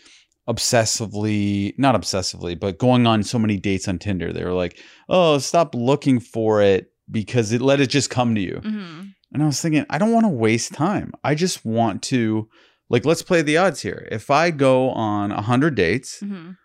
obsessively, 0.49 1.73
not 1.77 1.95
obsessively, 1.95 2.59
but 2.59 2.77
going 2.79 3.05
on 3.07 3.23
so 3.23 3.39
many 3.39 3.57
dates 3.57 3.87
on 3.87 3.99
Tinder. 3.99 4.33
They 4.33 4.43
were 4.43 4.53
like, 4.53 4.77
oh, 5.09 5.37
stop 5.37 5.75
looking 5.75 6.19
for 6.19 6.61
it 6.61 6.87
because 7.09 7.51
it 7.51 7.61
let 7.61 7.79
it 7.81 7.87
just 7.89 8.09
come 8.09 8.35
to 8.35 8.41
you. 8.41 8.61
Mhm. 8.63 9.13
And 9.31 9.43
I 9.43 9.45
was 9.45 9.61
thinking, 9.61 9.85
I 9.89 9.97
don't 9.97 10.11
want 10.11 10.25
to 10.25 10.29
waste 10.29 10.73
time. 10.73 11.13
I 11.23 11.35
just 11.35 11.65
want 11.65 12.01
to, 12.03 12.47
like, 12.89 13.05
let's 13.05 13.23
play 13.23 13.41
the 13.41 13.57
odds 13.57 13.81
here. 13.81 14.07
If 14.11 14.29
I 14.29 14.51
go 14.51 14.89
on 14.91 15.31
100 15.31 15.75
dates, 15.75 16.19
Mhm. 16.21 16.55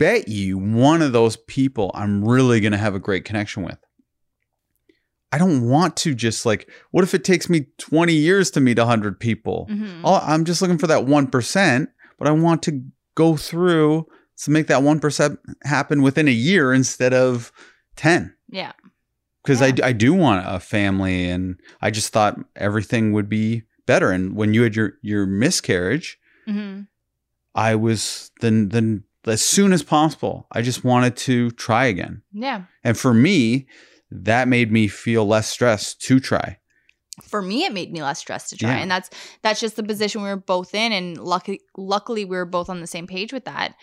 Bet 0.00 0.26
you 0.28 0.58
one 0.58 1.02
of 1.02 1.12
those 1.12 1.36
people 1.36 1.90
I'm 1.94 2.24
really 2.24 2.58
going 2.60 2.72
to 2.72 2.78
have 2.78 2.94
a 2.94 2.98
great 2.98 3.24
connection 3.24 3.62
with. 3.62 3.78
I 5.30 5.38
don't 5.38 5.68
want 5.68 5.96
to 5.98 6.14
just 6.14 6.44
like, 6.44 6.68
what 6.90 7.04
if 7.04 7.14
it 7.14 7.22
takes 7.22 7.48
me 7.48 7.66
20 7.78 8.12
years 8.12 8.50
to 8.52 8.60
meet 8.60 8.78
100 8.78 9.20
people? 9.20 9.68
Mhm. 9.70 10.00
I'm 10.04 10.44
just 10.44 10.60
looking 10.62 10.78
for 10.78 10.88
that 10.88 11.04
1%, 11.04 11.88
but 12.18 12.26
I 12.26 12.32
want 12.32 12.62
to 12.64 12.82
go 13.14 13.36
through 13.36 14.06
to 14.38 14.50
make 14.50 14.66
that 14.68 14.82
1% 14.82 15.38
happen 15.62 16.02
within 16.02 16.26
a 16.26 16.32
year 16.32 16.72
instead 16.72 17.12
of 17.14 17.52
10. 17.96 18.34
Yeah. 18.48 18.72
Because 19.44 19.60
Yeah. 19.60 19.72
I, 19.84 19.88
I 19.88 19.92
do 19.92 20.14
want 20.14 20.44
a 20.48 20.58
family 20.58 21.28
and 21.30 21.60
I 21.80 21.90
just 21.90 22.12
thought 22.12 22.40
everything 22.56 23.12
would 23.12 23.28
be 23.28 23.62
better. 23.86 24.10
And 24.10 24.34
when 24.34 24.52
you 24.54 24.62
had 24.62 24.74
your, 24.74 24.94
your 25.02 25.26
miscarriage, 25.26 26.18
Mhm. 26.48 26.88
I 27.54 27.74
was 27.76 28.30
then 28.40 28.70
then 28.70 29.04
as 29.26 29.42
soon 29.42 29.72
as 29.72 29.82
possible. 29.82 30.46
I 30.52 30.62
just 30.62 30.84
wanted 30.84 31.16
to 31.18 31.50
try 31.52 31.86
again. 31.86 32.22
Yeah. 32.32 32.62
And 32.84 32.96
for 32.98 33.12
me, 33.14 33.66
that 34.10 34.48
made 34.48 34.72
me 34.72 34.88
feel 34.88 35.26
less 35.26 35.48
stressed 35.48 36.00
to 36.02 36.18
try. 36.20 36.58
for 37.22 37.42
me 37.42 37.64
it 37.64 37.72
made 37.72 37.92
me 37.92 38.02
less 38.02 38.18
stressed 38.18 38.48
to 38.50 38.56
try 38.56 38.70
Yeah. 38.70 38.76
and 38.82 38.90
that's 38.90 39.10
that's 39.42 39.60
just 39.60 39.76
the 39.76 39.82
position 39.82 40.22
we 40.22 40.28
were 40.30 40.36
both 40.36 40.74
in 40.74 40.90
and 40.90 41.18
lucky 41.18 41.60
luckily 41.76 42.24
we 42.24 42.34
were 42.34 42.46
both 42.46 42.70
on 42.70 42.80
the 42.80 42.86
same 42.86 43.06
page 43.06 43.30
with 43.30 43.44
that 43.44 43.74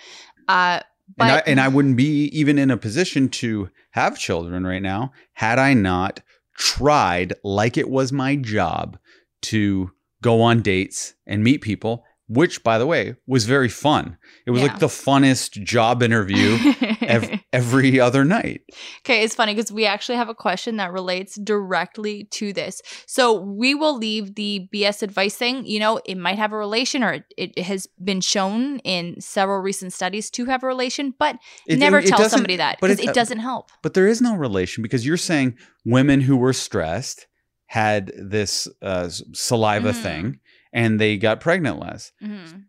uh 0.48 0.80
but 1.16 1.24
and 1.26 1.32
I 1.32 1.44
and 1.46 1.60
I 1.62 1.68
wouldn't 1.68 1.98
be 1.98 2.26
even 2.40 2.58
in 2.58 2.72
a 2.72 2.78
position 2.78 3.30
to 3.42 3.70
have 3.92 4.18
children 4.18 4.66
right 4.66 4.82
now 4.82 5.12
had 5.34 5.60
I 5.60 5.76
not 5.76 6.22
tried 6.58 7.34
like 7.44 7.78
it 7.78 7.90
was 7.92 8.12
my 8.12 8.36
job 8.36 8.98
to 9.44 9.92
go 10.24 10.42
on 10.42 10.62
dates 10.64 11.14
and 11.28 11.44
meet 11.44 11.62
people, 11.62 12.04
which 12.30 12.62
by 12.64 12.78
the 12.78 12.86
way 12.86 13.16
was 13.26 13.46
very 13.46 13.70
fun. 13.70 14.18
It 14.46 14.52
was 14.52 14.62
Yeah. 14.62 14.68
like 14.68 14.80
the 14.80 14.88
funnest 14.88 15.64
job 15.64 16.04
interview 16.04 16.58
ev- 17.02 17.40
every 17.54 18.00
other 18.00 18.26
night. 18.26 18.62
Okay, 19.06 19.24
it's 19.24 19.34
funny 19.34 19.54
because 19.56 19.72
we 19.72 19.86
actually 19.86 20.18
have 20.18 20.28
a 20.30 20.36
question 20.36 20.76
that 20.78 20.92
relates 20.92 21.36
directly 21.36 22.26
to 22.32 22.52
this. 22.54 22.82
So 23.06 23.40
we 23.40 23.74
will 23.76 23.98
leave 23.98 24.36
the 24.36 24.68
BS 24.74 25.04
advice 25.04 25.36
thing. 25.36 25.66
You 25.66 25.80
know, 25.80 26.02
it 26.06 26.16
might 26.18 26.38
have 26.38 26.52
a 26.52 26.58
relation 26.58 27.04
or 27.04 27.14
it, 27.14 27.26
it 27.38 27.60
has 27.60 27.88
been 28.04 28.20
shown 28.22 28.80
in 28.80 29.20
several 29.22 29.60
recent 29.60 29.94
studies 29.94 30.30
to 30.32 30.46
have 30.46 30.64
a 30.64 30.68
relation, 30.68 31.14
but 31.18 31.38
It- 31.66 31.80
never 31.80 32.00
it 32.00 32.08
tell 32.08 32.28
somebody 32.30 32.58
that 32.58 32.80
because 32.82 33.00
it- 33.00 33.10
it 33.10 33.16
doesn't 33.16 33.40
help. 33.40 33.72
But 33.82 33.94
there 33.94 34.08
is 34.08 34.22
no 34.22 34.36
relation 34.36 34.82
because 34.84 35.06
you're 35.06 35.18
saying 35.18 35.58
women 35.86 36.22
who 36.22 36.36
were 36.36 36.54
stressed 36.54 37.28
had 37.68 38.12
this 38.18 38.68
uh, 38.82 39.10
saliva 39.34 39.92
Mhm. 39.92 40.02
thing 40.02 40.40
and 40.74 41.00
they 41.00 41.18
got 41.18 41.40
pregnant 41.40 41.80
less. 41.80 42.12
Mhm. 42.24 42.64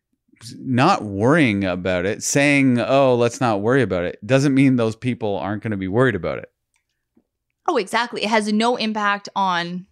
Not 0.57 1.05
worrying 1.05 1.65
about 1.65 2.07
it, 2.07 2.23
saying, 2.23 2.79
oh, 2.79 3.15
let's 3.17 3.41
not 3.41 3.61
worry 3.61 3.83
about 3.83 4.05
it, 4.05 4.25
doesn't 4.25 4.55
mean 4.55 4.77
those 4.77 4.95
people 4.97 5.37
aren't 5.37 5.63
going 5.63 5.73
to 5.73 5.77
be 5.77 5.89
worried 5.89 6.15
about 6.15 6.39
it. 6.39 6.49
Oh, 7.67 7.77
exactly. 7.77 8.23
It 8.25 8.31
has 8.31 8.53
no 8.53 8.77
impact 8.77 9.29
on 9.37 9.87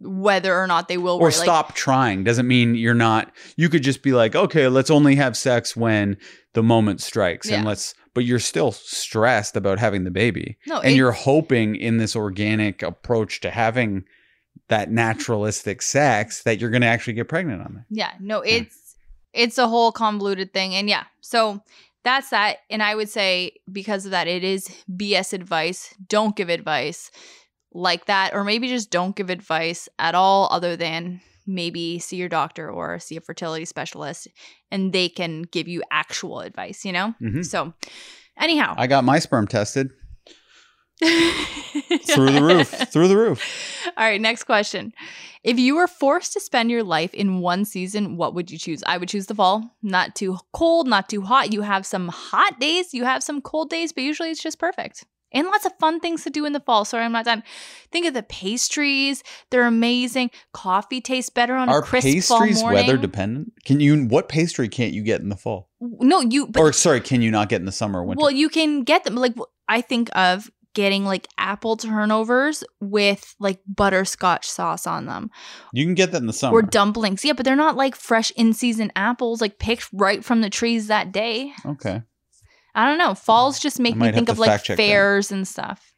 whether 0.00 0.56
or 0.56 0.66
not 0.66 0.88
they 0.88 0.96
will 0.96 1.16
Or 1.16 1.22
worry. 1.22 1.32
Like, 1.32 1.42
stop 1.44 1.74
trying 1.74 2.24
doesn't 2.24 2.46
mean 2.48 2.74
you're 2.76 2.94
not. 2.94 3.32
You 3.56 3.68
could 3.68 3.82
just 3.82 4.02
be 4.02 4.12
like, 4.12 4.34
okay, 4.34 4.68
let's 4.68 4.90
only 4.90 5.16
have 5.16 5.36
sex 5.36 5.76
when 5.76 6.16
the 6.54 6.62
moment 6.62 7.00
strikes. 7.00 7.50
And 7.50 7.66
let's, 7.66 7.94
but 8.14 8.24
you're 8.24 8.38
still 8.38 8.72
stressed 8.72 9.56
about 9.56 9.78
having 9.78 10.04
the 10.04 10.10
baby. 10.10 10.56
no, 10.66 10.78
and 10.80 10.92
it- 10.92 10.96
you're 10.96 11.12
hoping 11.12 11.76
in 11.76 11.98
this 11.98 12.16
organic 12.16 12.82
approach 12.82 13.40
to 13.40 13.50
having 13.50 14.04
that 14.68 14.90
naturalistic 14.90 15.82
sex 15.82 16.42
that 16.42 16.60
you're 16.60 16.70
going 16.70 16.82
to 16.82 16.88
actually 16.88 17.14
get 17.14 17.28
pregnant 17.28 17.62
on 17.62 17.74
there. 17.74 17.86
Yeah, 17.90 18.12
no, 18.20 18.40
it's 18.40 18.96
it's 19.32 19.58
a 19.58 19.68
whole 19.68 19.92
convoluted 19.92 20.52
thing, 20.52 20.74
and 20.74 20.88
yeah, 20.88 21.04
so 21.20 21.62
that's 22.04 22.30
that. 22.30 22.58
And 22.70 22.82
I 22.82 22.94
would 22.94 23.08
say 23.08 23.52
because 23.70 24.04
of 24.04 24.12
that, 24.12 24.28
it 24.28 24.44
is 24.44 24.68
BS 24.90 25.32
advice. 25.32 25.94
Don't 26.06 26.36
give 26.36 26.48
advice 26.48 27.10
like 27.72 28.06
that, 28.06 28.34
or 28.34 28.44
maybe 28.44 28.68
just 28.68 28.90
don't 28.90 29.16
give 29.16 29.30
advice 29.30 29.88
at 29.98 30.14
all, 30.14 30.48
other 30.50 30.76
than 30.76 31.20
maybe 31.46 31.98
see 31.98 32.16
your 32.16 32.28
doctor 32.28 32.70
or 32.70 32.98
see 32.98 33.16
a 33.16 33.20
fertility 33.20 33.64
specialist, 33.64 34.28
and 34.70 34.92
they 34.92 35.08
can 35.08 35.42
give 35.42 35.66
you 35.68 35.82
actual 35.90 36.40
advice. 36.40 36.84
You 36.84 36.92
know. 36.92 37.14
Mhm. 37.22 37.44
So, 37.44 37.72
anyhow, 38.38 38.74
I 38.76 38.86
got 38.86 39.04
my 39.04 39.18
sperm 39.18 39.46
tested 39.46 39.90
through 42.06 42.32
the 42.32 42.42
roof, 42.42 42.68
through 42.90 43.08
the 43.08 43.16
roof. 43.16 43.42
All 43.96 44.04
right, 44.04 44.20
next 44.20 44.44
question. 44.44 44.92
If 45.44 45.58
you 45.58 45.76
were 45.76 45.86
forced 45.86 46.32
to 46.32 46.40
spend 46.40 46.70
your 46.70 46.82
life 46.82 47.14
in 47.14 47.38
one 47.40 47.64
season, 47.64 48.16
what 48.16 48.34
would 48.34 48.50
you 48.50 48.58
choose? 48.58 48.82
I 48.84 48.98
would 48.98 49.08
choose 49.08 49.26
the 49.26 49.34
fall. 49.34 49.76
Not 49.82 50.16
too 50.16 50.38
cold, 50.52 50.88
not 50.88 51.08
too 51.08 51.22
hot. 51.22 51.52
You 51.52 51.62
have 51.62 51.86
some 51.86 52.08
hot 52.08 52.58
days, 52.58 52.92
you 52.92 53.04
have 53.04 53.22
some 53.22 53.40
cold 53.40 53.70
days, 53.70 53.92
but 53.92 54.02
usually 54.02 54.30
it's 54.30 54.42
just 54.42 54.58
perfect. 54.58 55.04
And 55.30 55.46
lots 55.46 55.66
of 55.66 55.72
fun 55.78 56.00
things 56.00 56.24
to 56.24 56.30
do 56.30 56.46
in 56.46 56.54
the 56.54 56.60
fall. 56.60 56.84
Sorry, 56.86 57.04
I'm 57.04 57.12
not 57.12 57.26
done. 57.26 57.42
Think 57.92 58.06
of 58.06 58.14
the 58.14 58.22
pastries; 58.22 59.22
they're 59.50 59.66
amazing. 59.66 60.30
Coffee 60.54 61.02
tastes 61.02 61.28
better 61.28 61.54
on 61.54 61.68
Are 61.68 61.80
a 61.80 61.82
crisp 61.82 62.06
fall 62.26 62.40
pastries 62.40 62.62
morning. 62.62 62.86
weather 62.86 62.96
dependent? 62.96 63.52
Can 63.64 63.78
you? 63.78 64.06
What 64.06 64.30
pastry 64.30 64.68
can't 64.68 64.94
you 64.94 65.02
get 65.02 65.20
in 65.20 65.28
the 65.28 65.36
fall? 65.36 65.68
No, 65.80 66.20
you. 66.20 66.46
But 66.46 66.60
or 66.60 66.72
sorry, 66.72 67.02
can 67.02 67.20
you 67.20 67.30
not 67.30 67.50
get 67.50 67.60
in 67.60 67.66
the 67.66 67.72
summer 67.72 68.00
or 68.00 68.04
winter? 68.04 68.22
Well, 68.22 68.30
you 68.30 68.48
can 68.48 68.84
get 68.84 69.04
them. 69.04 69.16
Like 69.16 69.34
I 69.68 69.82
think 69.82 70.08
of 70.16 70.50
getting 70.78 71.04
like 71.04 71.26
apple 71.38 71.76
turnovers 71.76 72.62
with 72.80 73.34
like 73.40 73.58
butterscotch 73.66 74.46
sauce 74.48 74.86
on 74.86 75.06
them. 75.06 75.28
you 75.72 75.84
can 75.84 75.94
get 75.94 76.12
that 76.12 76.20
in 76.20 76.26
the 76.28 76.32
summer. 76.32 76.56
or 76.56 76.62
dumplings. 76.62 77.24
Yeah, 77.24 77.32
but 77.32 77.44
they're 77.44 77.56
not 77.56 77.74
like 77.76 77.96
fresh 77.96 78.30
in 78.36 78.52
season 78.52 78.92
apples, 78.94 79.40
like 79.40 79.58
picked 79.58 79.88
right 79.92 80.24
from 80.24 80.40
the 80.40 80.50
trees 80.50 80.86
that 80.86 81.10
day. 81.10 81.52
okay. 81.66 82.02
I 82.76 82.84
don't 82.86 82.98
know. 82.98 83.14
Falls 83.16 83.58
just 83.58 83.80
make 83.80 83.96
me 83.96 84.12
think 84.12 84.28
of 84.28 84.38
like 84.38 84.50
check 84.50 84.66
that. 84.68 84.76
fairs 84.76 85.32
and 85.32 85.48
stuff. 85.48 85.92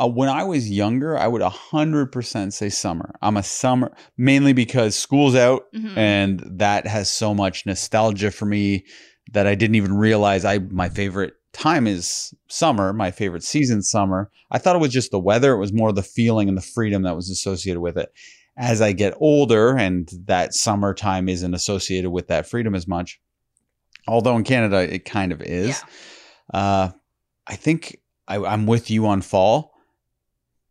Uh, 0.00 0.06
when 0.06 0.28
I 0.28 0.44
was 0.44 0.70
younger, 0.70 1.18
I 1.18 1.26
would 1.26 1.42
100% 1.42 2.52
say 2.52 2.68
summer. 2.68 3.16
I'm 3.20 3.36
a 3.36 3.42
summer, 3.42 3.90
mainly 4.16 4.52
because 4.52 4.94
school's 4.94 5.34
out 5.34 5.64
Mhm. 5.74 5.96
and 5.96 6.42
that 6.60 6.86
has 6.86 7.10
so 7.10 7.34
much 7.34 7.66
nostalgia 7.66 8.30
for 8.30 8.46
me 8.46 8.84
that 9.32 9.48
I 9.48 9.56
didn't 9.56 9.74
even 9.74 9.92
realize 9.94 10.44
I 10.44 10.58
my 10.58 10.88
favorite 10.88 11.32
time 11.52 11.86
is 11.86 12.32
summer, 12.48 12.92
my 12.92 13.10
favorite 13.10 13.42
season 13.42 13.82
summer. 13.82 14.30
I 14.50 14.58
thought 14.58 14.76
it 14.76 14.80
was 14.80 14.92
just 14.92 15.10
the 15.10 15.18
weather, 15.18 15.52
it 15.54 15.58
was 15.58 15.72
more 15.72 15.92
the 15.92 16.02
feeling 16.02 16.48
and 16.48 16.56
the 16.56 16.62
freedom 16.62 17.02
that 17.02 17.16
was 17.16 17.30
associated 17.30 17.80
with 17.80 17.96
it. 17.96 18.12
As 18.56 18.80
I 18.80 18.92
get 18.92 19.14
older 19.18 19.76
and 19.76 20.10
that 20.24 20.52
summertime 20.54 21.28
isn't 21.28 21.54
associated 21.54 22.10
with 22.10 22.26
that 22.28 22.46
freedom 22.48 22.74
as 22.74 22.88
much. 22.88 23.20
Although 24.06 24.36
in 24.36 24.44
Canada 24.44 24.78
it 24.92 25.04
kind 25.04 25.32
of 25.32 25.40
is. 25.42 25.82
Uh 26.52 26.90
I 27.46 27.56
think 27.56 27.98
I, 28.26 28.36
I'm 28.36 28.66
with 28.66 28.90
you 28.90 29.06
on 29.06 29.22
fall, 29.22 29.72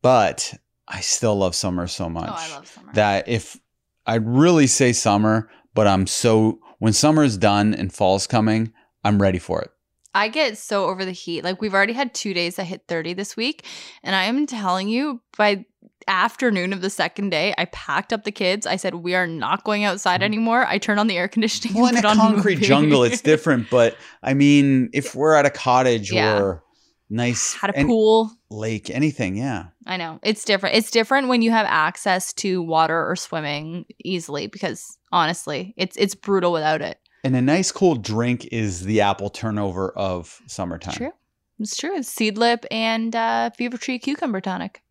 but 0.02 0.54
I 0.88 1.02
still 1.02 1.36
love 1.36 1.56
summer 1.56 1.88
so 1.88 2.08
much 2.10 2.30
Oh, 2.30 2.36
I 2.36 2.56
love 2.56 2.68
summer. 2.68 2.94
that 2.94 3.28
if 3.28 3.58
I'd 4.06 4.26
really 4.28 4.68
say 4.68 4.94
summer, 4.94 5.50
but 5.74 5.88
I'm 5.88 6.08
so 6.08 6.60
when 6.80 6.94
summer's 6.94 7.38
done 7.38 7.74
and 7.74 7.92
fall's 7.94 8.28
coming, 8.28 8.72
I'm 9.04 9.22
ready 9.22 9.40
for 9.40 9.62
it. 9.62 9.72
I 10.18 10.30
get 10.30 10.58
so 10.58 10.86
over 10.88 11.06
the 11.06 11.12
heat. 11.12 11.44
Like 11.44 11.62
we've 11.62 11.74
already 11.74 11.94
had 11.94 12.14
two 12.14 12.34
days 12.34 12.56
that 12.56 12.66
hit 12.66 12.84
30 12.88 13.14
this 13.14 13.38
week. 13.38 13.66
And 14.04 14.16
I 14.16 14.24
am 14.24 14.48
telling 14.48 14.90
you, 14.90 15.22
by 15.38 15.66
afternoon 16.08 16.74
of 16.74 16.82
the 16.82 16.90
second 16.90 17.30
day, 17.30 17.54
I 17.58 17.66
packed 17.66 18.12
up 18.14 18.24
the 18.24 18.32
kids. 18.32 18.66
I 18.66 18.78
said, 18.78 18.96
We 18.96 19.14
are 19.14 19.28
not 19.28 19.64
going 19.64 19.84
outside 19.84 20.24
anymore. 20.24 20.66
I 20.66 20.78
turned 20.78 21.00
on 21.00 21.08
the 21.08 21.18
air 21.18 21.28
conditioning. 21.28 21.74
Mm-hmm. 21.74 21.82
Well, 21.82 21.92
in 21.92 21.98
and 21.98 22.06
a 22.06 22.16
concrete 22.16 22.62
jungle, 22.62 23.04
it's 23.04 23.22
different. 23.34 23.70
But 23.70 23.96
I 24.24 24.34
mean, 24.34 24.90
if 24.94 25.14
we're 25.16 25.36
at 25.36 25.46
a 25.46 25.50
cottage 25.52 26.12
Yeah. 26.12 26.40
or 26.40 26.64
nice 27.10 27.54
Had 27.54 27.70
a 27.78 27.86
pool. 27.86 28.32
lake, 28.50 28.90
anything, 28.90 29.36
yeah. 29.38 29.66
I 29.86 29.98
know. 29.98 30.20
It's 30.24 30.44
different. 30.44 30.76
It's 30.76 30.92
different 30.92 31.28
when 31.28 31.42
you 31.42 31.52
have 31.52 31.66
access 31.70 32.34
to 32.34 32.62
water 32.62 33.10
or 33.10 33.16
swimming 33.16 33.86
easily 34.04 34.48
because 34.48 34.98
honestly, 35.12 35.74
it's 35.78 35.96
it's 35.98 36.16
brutal 36.16 36.52
without 36.52 36.82
it. 36.82 36.98
And 37.28 37.36
a 37.36 37.42
nice 37.42 37.74
cold 37.74 38.06
drink 38.06 38.48
is 38.54 38.86
the 38.86 39.02
apple 39.02 39.30
turnover 39.30 39.92
of 39.92 40.42
summertime. 40.48 40.94
True. 40.94 41.12
It's 41.60 41.76
true. 41.76 41.98
It's 41.98 42.10
Seedlip 42.16 42.64
and 42.72 43.14
uh, 43.14 43.50
Fever-Tree 43.50 44.00
cucumber 44.00 44.40
tonic. 44.40 44.82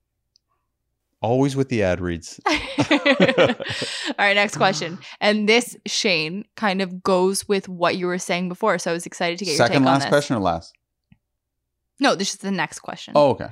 Always 1.23 1.57
with 1.57 1.71
the 1.71 1.83
ad 1.83 1.99
reads. 1.99 2.39
All 2.47 2.57
right, 4.19 4.35
next 4.35 4.59
question. 4.59 4.99
And 5.19 5.49
this, 5.49 5.79
Shane, 5.87 6.45
kind 6.57 6.83
of 6.83 7.03
goes 7.03 7.49
with 7.49 7.71
what 7.71 7.97
you 7.97 8.07
were 8.07 8.19
saying 8.19 8.51
before. 8.51 8.77
So 8.77 8.91
I 8.91 8.93
was 8.93 9.07
excited 9.07 9.39
to 9.39 9.47
get 9.47 9.57
Second 9.57 9.73
your 9.73 9.81
take 9.81 9.87
on 9.87 9.95
last 9.95 10.03
this. 10.03 10.11
question 10.11 10.37
or 10.37 10.41
last? 10.41 10.75
No, 12.01 12.15
this 12.15 12.35
is 12.35 12.41
the 12.41 12.51
next 12.51 12.81
question. 12.81 13.15
Oh, 13.17 13.31
okay. 13.31 13.49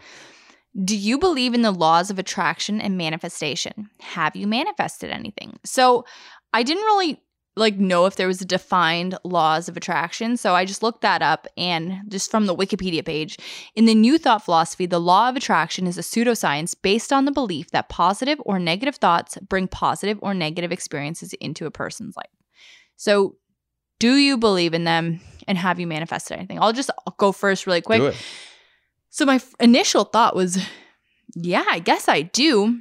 Do 0.85 0.95
you 0.95 1.19
believe 1.19 1.55
in 1.55 1.63
the 1.63 1.73
laws 1.73 2.11
of 2.11 2.19
attraction 2.19 2.83
and 2.83 2.99
manifestation? 2.99 3.89
Have 4.01 4.37
you 4.37 4.47
manifested 4.47 5.09
anything? 5.09 5.59
So 5.65 6.05
I 6.53 6.63
didn't 6.63 6.85
really 6.85 7.24
like 7.57 7.77
know 7.77 8.07
if 8.07 8.17
there 8.17 8.27
was 8.27 8.41
a 8.41 8.45
defined 8.45 9.17
laws 9.23 9.69
of 9.69 9.77
attraction. 9.77 10.37
So 10.37 10.55
I 10.55 10.65
just 10.65 10.83
looked 10.83 11.03
that 11.03 11.23
up 11.23 11.47
and 11.57 12.01
just 12.09 12.31
from 12.31 12.47
the 12.47 12.55
Wikipedia 12.55 13.05
page. 13.05 13.39
In 13.77 13.85
the 13.85 13.95
New 13.95 14.19
Thought 14.19 14.45
philosophy, 14.45 14.87
the 14.87 15.01
law 15.01 15.29
of 15.29 15.37
attraction 15.37 15.87
is 15.87 15.97
a 15.97 16.03
pseudoscience 16.03 16.75
based 16.81 17.13
on 17.13 17.25
the 17.25 17.33
belief 17.33 17.71
that 17.71 17.89
positive 17.89 18.41
or 18.45 18.59
negative 18.59 18.97
thoughts 18.97 19.39
bring 19.49 19.69
positive 19.69 20.19
or 20.21 20.35
negative 20.35 20.73
experiences 20.73 21.33
into 21.35 21.67
a 21.67 21.71
person's 21.71 22.17
life. 22.17 22.27
So 22.97 23.37
do 24.01 24.17
you 24.17 24.37
believe 24.37 24.75
in 24.75 24.85
them 24.85 25.21
and 25.47 25.57
have 25.57 25.79
you 25.79 25.87
manifested 25.87 26.37
anything? 26.37 26.59
I'll 26.61 26.73
just 26.73 26.91
I'll 27.07 27.15
go 27.19 27.31
first 27.31 27.67
really 27.67 27.81
quick. 27.83 28.03
So 29.11 29.25
my 29.25 29.37
f- 29.37 29.55
initial 29.61 30.03
thought 30.03 30.35
was, 30.35 30.59
yeah, 31.37 31.65
I 31.71 31.79
guess 31.79 32.09
I 32.09 32.23
do. 32.23 32.81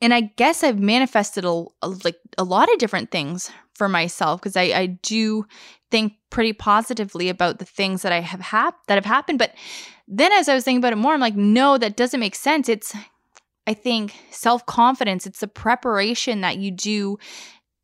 And 0.00 0.12
I 0.12 0.32
guess 0.36 0.62
I've 0.62 0.78
manifested 0.78 1.44
a, 1.44 1.64
a 1.82 1.88
like 1.88 2.18
a 2.36 2.44
lot 2.44 2.70
of 2.72 2.78
different 2.78 3.10
things 3.10 3.50
for 3.74 3.88
myself 3.88 4.40
because 4.40 4.56
I, 4.56 4.62
I 4.62 4.86
do 4.86 5.46
think 5.90 6.14
pretty 6.30 6.52
positively 6.52 7.28
about 7.28 7.58
the 7.58 7.64
things 7.64 8.02
that 8.02 8.12
I 8.12 8.20
have 8.20 8.40
hap- 8.40 8.86
that 8.88 8.96
have 8.96 9.04
happened. 9.04 9.38
But 9.38 9.54
then 10.08 10.32
as 10.32 10.48
I 10.48 10.54
was 10.54 10.64
thinking 10.64 10.78
about 10.78 10.92
it 10.92 10.96
more, 10.96 11.14
I'm 11.14 11.20
like, 11.20 11.36
no, 11.36 11.78
that 11.78 11.96
doesn't 11.96 12.20
make 12.20 12.34
sense. 12.34 12.68
It's 12.68 12.94
I 13.66 13.74
think 13.74 14.14
self 14.30 14.64
confidence. 14.66 15.26
It's 15.26 15.40
the 15.40 15.48
preparation 15.48 16.40
that 16.42 16.58
you 16.58 16.70
do 16.70 17.18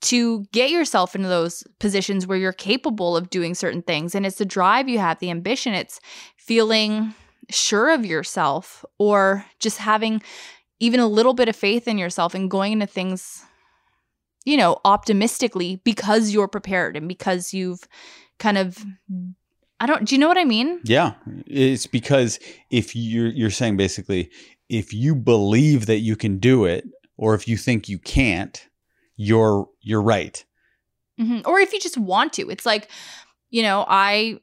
to 0.03 0.45
get 0.53 0.71
yourself 0.71 1.15
into 1.15 1.29
those 1.29 1.63
positions 1.79 2.27
where 2.27 2.39
you're 2.39 2.53
capable 2.53 3.17
of 3.17 3.31
doing 3.31 3.55
certain 3.55 3.83
things. 3.83 4.15
And 4.15 4.27
it's 4.27 4.39
the 4.39 4.45
drive 4.45 4.89
you 4.89 4.99
have, 4.99 5.21
the 5.21 5.31
ambition. 5.31 5.75
It's 5.75 6.01
feeling 6.37 7.15
sure 7.51 7.91
of 7.91 8.05
yourself 8.05 8.85
or 8.99 9.45
just 9.61 9.79
having 9.79 10.23
even 10.83 10.99
a 10.99 11.07
little 11.07 11.33
bit 11.33 11.49
of 11.49 11.55
faith 11.55 11.86
in 11.86 11.97
yourself 11.97 12.35
and 12.35 12.51
going 12.51 12.73
into 12.73 12.86
things, 12.86 13.44
you 14.44 14.57
know, 14.57 14.81
optimistically 14.85 15.81
because 15.85 16.31
you're 16.31 16.49
prepared 16.49 16.97
and 16.97 17.07
because 17.07 17.55
you've 17.55 17.86
kind 18.41 18.59
of 18.59 18.85
I 19.78 19.86
don't 19.86 20.05
do 20.07 20.17
you 20.17 20.19
know 20.19 20.27
what 20.27 20.39
I 20.39 20.44
mean? 20.44 20.81
Yeah, 20.83 21.12
it's 21.47 21.86
because 21.86 22.41
if 22.70 22.97
you're 22.97 23.28
you're 23.28 23.51
saying 23.51 23.77
basically 23.77 24.31
if 24.69 24.93
you 24.93 25.15
believe 25.15 25.86
that 25.86 25.99
you 25.99 26.17
can 26.17 26.39
do 26.39 26.65
it 26.65 26.85
or 27.17 27.36
if 27.36 27.47
you 27.47 27.57
think 27.57 27.89
you 27.89 28.01
can't, 28.01 28.67
you're 29.17 29.69
you're 29.83 30.02
right. 30.02 30.44
hmm 31.17 31.43
Or 31.47 31.61
if 31.61 31.73
you 31.73 31.78
just 31.78 31.97
want 31.97 32.33
to. 32.35 32.51
It's 32.51 32.67
like, 32.67 32.91
you 33.51 33.62
know, 33.62 33.85
I 33.86 34.41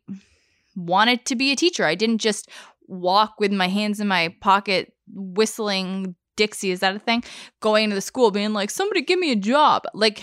wanted 0.77 1.26
to 1.26 1.35
be 1.35 1.51
a 1.51 1.58
teacher. 1.58 1.84
I 1.84 1.95
didn't 1.95 2.19
just 2.19 2.50
walk 2.88 3.42
with 3.42 3.51
my 3.51 3.68
hands 3.68 4.00
in 4.00 4.08
my 4.08 4.34
pocket 4.40 4.93
whistling 5.14 6.16
Dixie, 6.42 6.72
is 6.76 6.80
that 6.84 6.95
a 6.95 7.00
thing? 7.08 7.22
Going 7.59 7.90
to 7.90 7.95
the 8.00 8.01
school 8.11 8.30
being 8.32 8.53
like, 8.59 8.69
somebody 8.80 9.01
give 9.01 9.19
me 9.26 9.32
a 9.32 9.42
job. 9.53 9.84
Like 9.93 10.18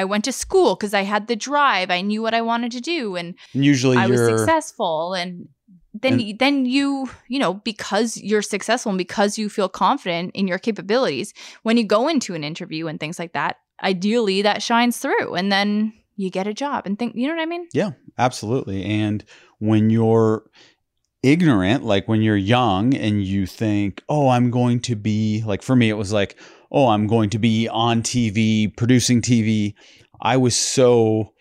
I 0.00 0.02
went 0.12 0.24
to 0.28 0.32
school 0.32 0.70
because 0.76 0.94
I 0.94 1.04
had 1.12 1.22
the 1.26 1.36
drive. 1.36 1.88
I 1.98 2.00
knew 2.08 2.22
what 2.24 2.34
I 2.40 2.42
wanted 2.50 2.70
to 2.78 2.80
do 2.94 3.16
and 3.20 3.34
usually 3.52 3.96
I 3.96 4.06
was 4.06 4.20
you're 4.20 4.38
successful 4.38 5.14
and 5.20 5.48
then 6.02 6.14
And- 6.20 6.38
then 6.42 6.54
you 6.76 7.10
you 7.34 7.38
know 7.42 7.54
because 7.70 8.16
you're 8.28 8.46
successful 8.54 8.90
and 8.94 8.98
because 9.06 9.30
you 9.40 9.48
feel 9.48 9.68
confident 9.68 10.26
in 10.40 10.46
your 10.50 10.60
capabilities 10.68 11.28
when 11.66 11.76
you 11.78 11.84
go 11.98 12.02
into 12.12 12.30
an 12.38 12.44
interview 12.44 12.86
and 12.88 12.98
things 13.00 13.18
like 13.18 13.32
that 13.40 13.56
ideally 13.92 14.38
that 14.42 14.62
shines 14.62 14.96
through 15.02 15.34
and 15.38 15.50
then 15.50 15.92
you 16.16 16.30
get 16.30 16.46
a 16.46 16.54
job 16.54 16.86
and 16.86 16.94
think 16.98 17.16
you 17.16 17.26
know 17.26 17.34
what 17.36 17.42
i 17.42 17.46
mean 17.54 17.66
Yeah, 17.80 17.90
absolutely. 18.18 18.80
And 18.84 19.18
when 19.58 19.90
you're 19.90 20.44
ignorant, 21.22 21.84
like 21.84 22.08
when 22.08 22.22
you're 22.22 22.36
young 22.36 22.94
and 22.94 23.24
you 23.24 23.46
think, 23.46 24.02
oh, 24.08 24.28
I'm 24.28 24.50
going 24.50 24.80
to 24.80 24.96
be, 24.96 25.42
like 25.44 25.62
for 25.62 25.76
me, 25.76 25.88
it 25.90 25.94
was 25.94 26.12
like, 26.12 26.38
oh, 26.72 26.88
I'm 26.88 27.06
going 27.06 27.30
to 27.30 27.38
be 27.38 27.68
on 27.68 28.02
TV, 28.02 28.74
producing 28.76 29.20
TV. 29.20 29.74
I 30.20 30.36
was 30.36 30.56
so 30.56 31.32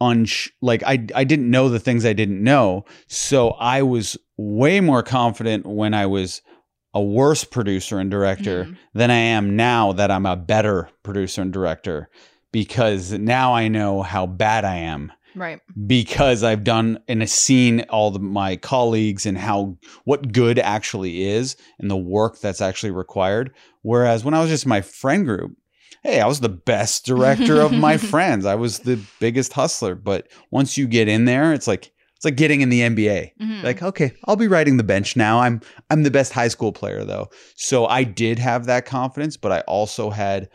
unsh 0.00 0.50
like 0.60 0.82
I 0.82 1.06
I 1.14 1.22
didn't 1.22 1.48
know 1.48 1.68
the 1.68 1.78
things 1.78 2.04
I 2.04 2.12
didn't 2.12 2.42
know. 2.42 2.84
So 3.06 3.50
I 3.50 3.82
was 3.82 4.16
way 4.36 4.80
more 4.80 5.02
confident 5.02 5.64
when 5.64 5.94
I 5.94 6.06
was 6.06 6.42
a 6.92 7.00
worse 7.00 7.44
producer 7.44 7.98
and 8.00 8.10
director 8.10 8.64
Mhm. 8.64 8.76
than 8.94 9.10
I 9.12 9.16
am 9.16 9.54
now 9.54 9.92
that 9.92 10.10
I'm 10.10 10.26
a 10.26 10.36
better 10.36 10.88
producer 11.04 11.42
and 11.42 11.52
director 11.52 12.08
because 12.50 13.12
now 13.12 13.54
I 13.54 13.68
know 13.68 14.02
how 14.02 14.26
bad 14.26 14.64
I 14.64 14.76
am 14.78 15.12
right 15.34 15.60
because 15.86 16.42
I've 16.42 16.64
done 16.64 16.98
and 17.08 17.28
seen 17.28 17.82
all 17.88 18.10
the, 18.10 18.18
my 18.18 18.56
colleagues 18.56 19.26
and 19.26 19.38
how 19.38 19.76
what 20.04 20.32
good 20.32 20.58
actually 20.58 21.24
is 21.24 21.56
and 21.78 21.90
the 21.90 21.96
work 21.96 22.40
that's 22.40 22.60
actually 22.60 22.92
required. 22.92 23.54
Whereas 23.82 24.24
when 24.24 24.34
I 24.34 24.40
was 24.40 24.50
just 24.50 24.66
my 24.66 24.80
friend 24.80 25.24
group, 25.24 25.52
hey, 26.02 26.20
I 26.20 26.26
was 26.26 26.40
the 26.40 26.48
best 26.48 27.06
director 27.06 27.60
of 27.60 27.72
my 27.72 27.96
friends. 28.12 28.44
I 28.46 28.54
was 28.54 28.80
the 28.80 29.00
biggest 29.20 29.52
hustler. 29.52 29.94
But 29.94 30.28
once 30.50 30.76
you 30.76 30.86
get 30.86 31.08
in 31.08 31.24
there, 31.24 31.52
it's 31.52 31.66
like 31.66 31.92
it's 32.16 32.24
like 32.24 32.36
getting 32.36 32.60
in 32.60 32.68
the 32.68 32.82
NBA. 32.82 33.32
Mhm. 33.40 33.62
Like, 33.64 33.82
okay, 33.82 34.12
I'll 34.26 34.36
be 34.36 34.46
riding 34.46 34.76
the 34.76 34.84
bench 34.84 35.16
now. 35.16 35.40
I'm 35.40 35.60
I'm 35.90 36.04
the 36.04 36.10
best 36.10 36.32
high 36.32 36.48
school 36.48 36.72
player 36.72 37.04
though. 37.04 37.28
So 37.56 37.86
I 37.86 38.04
did 38.04 38.38
have 38.38 38.66
that 38.66 38.84
confidence, 38.84 39.36
but 39.36 39.50
I 39.52 39.60
also 39.62 40.10
had 40.10 40.48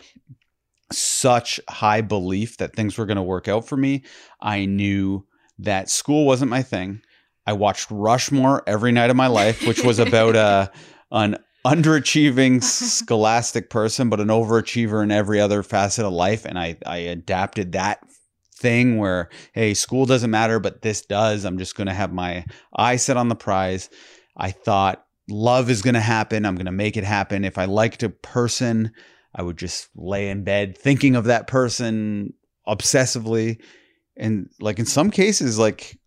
such 0.92 1.60
high 1.70 2.02
belief 2.02 2.58
that 2.58 2.76
things 2.76 2.98
were 2.98 3.06
going 3.06 3.18
to 3.18 3.24
work 3.24 3.48
out 3.48 3.68
for 3.68 3.78
me. 3.78 4.04
I 4.42 4.66
knew 4.66 5.26
that 5.60 5.90
school 5.90 6.26
wasn't 6.26 6.52
my 6.52 6.62
thing. 6.62 7.02
I 7.46 7.54
watched 7.54 7.90
Rushmore 7.90 8.64
every 8.68 8.92
night 8.92 9.10
of 9.10 9.16
my 9.16 9.28
life, 9.28 9.66
which 9.66 9.84
was 9.84 10.00
about 10.00 10.36
a 10.36 10.72
an 11.12 11.38
underachieving 11.66 12.64
scholastic 12.64 13.70
person, 13.70 14.10
but 14.10 14.20
an 14.20 14.28
overachiever 14.28 15.04
in 15.04 15.12
every 15.12 15.40
other 15.40 15.64
facet 15.64 16.06
of 16.06 16.14
life. 16.14 16.46
And 16.46 16.60
I 16.60 16.78
I 16.86 16.98
adapted 16.98 17.72
that 17.72 18.02
thing 18.54 18.98
where 18.98 19.30
hey, 19.54 19.74
school 19.74 20.06
doesn't 20.06 20.32
matter, 20.32 20.60
but 20.60 20.82
this 20.82 21.02
does. 21.02 21.46
I'm 21.46 21.58
just 21.58 21.76
going 21.76 21.88
to 21.88 21.94
have 21.94 22.12
my 22.12 22.46
eye 22.76 22.98
set 22.98 23.18
on 23.18 23.30
the 23.30 23.36
prize. 23.36 23.90
I 24.36 24.52
thought 24.52 25.06
love 25.30 25.70
is 25.70 25.82
going 25.82 25.94
to 25.94 26.00
happen. 26.00 26.46
I'm 26.46 26.56
going 26.56 26.66
to 26.66 26.72
make 26.72 26.98
it 26.98 27.04
happen. 27.04 27.46
If 27.46 27.58
I 27.58 27.66
liked 27.66 28.04
a 28.04 28.10
person, 28.10 28.92
I 29.38 29.44
would 29.44 29.58
just 29.58 29.90
lay 29.96 30.30
in 30.30 30.44
bed 30.44 30.78
thinking 30.78 31.16
of 31.16 31.26
that 31.26 31.48
person 31.48 32.34
obsessively. 32.68 33.62
And 34.18 34.50
like 34.60 34.80
in 34.80 34.86
some 34.86 35.12
cases, 35.12 35.60
like 35.60 35.98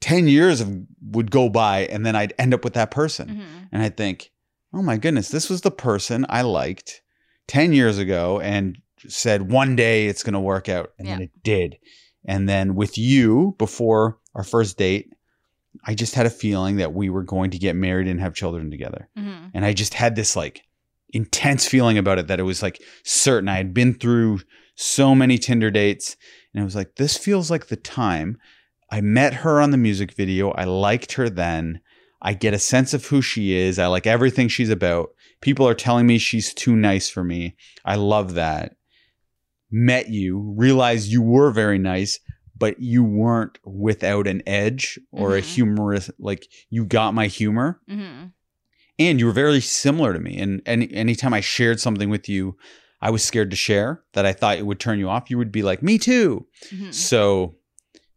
10 0.00 0.28
years 0.28 0.60
of, 0.60 0.74
would 1.10 1.30
go 1.30 1.48
by 1.48 1.80
and 1.86 2.06
then 2.06 2.14
I'd 2.16 2.32
end 2.38 2.54
up 2.54 2.64
with 2.64 2.74
that 2.74 2.90
person. 2.90 3.28
Mhm. 3.28 3.68
And 3.72 3.82
I'd 3.82 3.96
think, 3.96 4.30
oh 4.72 4.82
my 4.82 4.96
goodness, 4.96 5.28
this 5.30 5.50
was 5.50 5.62
the 5.62 5.70
person 5.70 6.24
I 6.28 6.42
liked 6.42 7.02
10 7.48 7.72
years 7.72 7.98
ago 7.98 8.40
and 8.40 8.78
said 9.08 9.50
one 9.50 9.76
day 9.76 10.06
it's 10.06 10.22
going 10.22 10.34
to 10.34 10.40
work 10.40 10.68
out. 10.68 10.92
And 10.98 11.08
then 11.08 11.22
it 11.22 11.30
did. 11.42 11.78
And 12.24 12.48
then 12.48 12.74
with 12.74 12.98
you 12.98 13.54
before 13.58 14.18
our 14.34 14.42
first 14.44 14.78
date, 14.78 15.12
I 15.84 15.94
just 15.94 16.14
had 16.14 16.26
a 16.26 16.30
feeling 16.30 16.76
that 16.76 16.94
we 16.94 17.10
were 17.10 17.22
going 17.22 17.50
to 17.50 17.58
get 17.58 17.76
married 17.76 18.08
and 18.08 18.20
have 18.20 18.34
children 18.34 18.70
together. 18.70 19.08
Mhm. 19.18 19.50
And 19.54 19.64
I 19.64 19.72
just 19.72 19.94
had 19.94 20.16
this 20.16 20.34
like 20.36 20.62
intense 21.16 21.66
feeling 21.66 21.98
about 21.98 22.18
it 22.18 22.26
that 22.28 22.38
it 22.38 22.44
was 22.44 22.62
like 22.62 22.80
certain. 23.04 23.48
I 23.48 23.56
had 23.56 23.72
been 23.74 23.94
through 23.94 24.40
so 24.74 25.14
many 25.14 25.38
Tinder 25.38 25.70
dates 25.70 26.16
and 26.52 26.60
I 26.60 26.64
was 26.64 26.76
like, 26.76 26.96
this 26.96 27.16
feels 27.16 27.50
like 27.50 27.66
the 27.66 27.76
time. 27.76 28.38
I 28.90 29.00
met 29.00 29.34
her 29.34 29.60
on 29.60 29.70
the 29.70 29.76
music 29.78 30.12
video. 30.12 30.50
I 30.52 30.64
liked 30.64 31.12
her 31.12 31.28
then. 31.28 31.80
I 32.22 32.34
get 32.34 32.54
a 32.54 32.58
sense 32.58 32.94
of 32.94 33.06
who 33.06 33.20
she 33.22 33.54
is. 33.54 33.78
I 33.78 33.86
like 33.86 34.06
everything 34.06 34.48
she's 34.48 34.70
about. 34.70 35.10
People 35.40 35.66
are 35.66 35.74
telling 35.74 36.06
me 36.06 36.18
she's 36.18 36.54
too 36.54 36.74
nice 36.76 37.08
for 37.10 37.24
me. 37.24 37.56
I 37.84 37.96
love 37.96 38.34
that. 38.34 38.76
Met 39.70 40.08
you, 40.08 40.54
realized 40.56 41.10
you 41.10 41.20
were 41.22 41.50
very 41.50 41.78
nice, 41.78 42.20
but 42.56 42.80
you 42.80 43.02
weren't 43.04 43.58
without 43.64 44.26
an 44.26 44.42
edge 44.46 44.98
or 45.10 45.36
a 45.36 45.42
Mhm. 45.42 45.44
humorous, 45.44 46.10
like 46.18 46.46
you 46.70 46.84
got 46.84 47.14
my 47.14 47.26
humor 47.26 47.80
Mhm. 47.90 48.32
And 48.98 49.18
you 49.18 49.26
were 49.26 49.32
very 49.32 49.60
similar 49.60 50.12
to 50.12 50.20
me. 50.20 50.38
And 50.38 50.62
any 50.66 50.92
anytime 50.92 51.34
I 51.34 51.40
shared 51.40 51.80
something 51.80 52.10
with 52.10 52.28
you, 52.28 52.56
I 53.00 53.10
was 53.10 53.24
scared 53.24 53.50
to 53.50 53.56
share 53.56 54.02
that 54.14 54.26
I 54.26 54.32
thought 54.32 54.58
it 54.58 54.66
would 54.66 54.80
turn 54.80 54.98
you 54.98 55.08
off. 55.08 55.30
You 55.30 55.38
would 55.38 55.52
be 55.52 55.62
like, 55.62 55.82
"Me 55.82 55.98
too." 55.98 56.46
Mhm. 56.72 56.92
So 56.94 57.56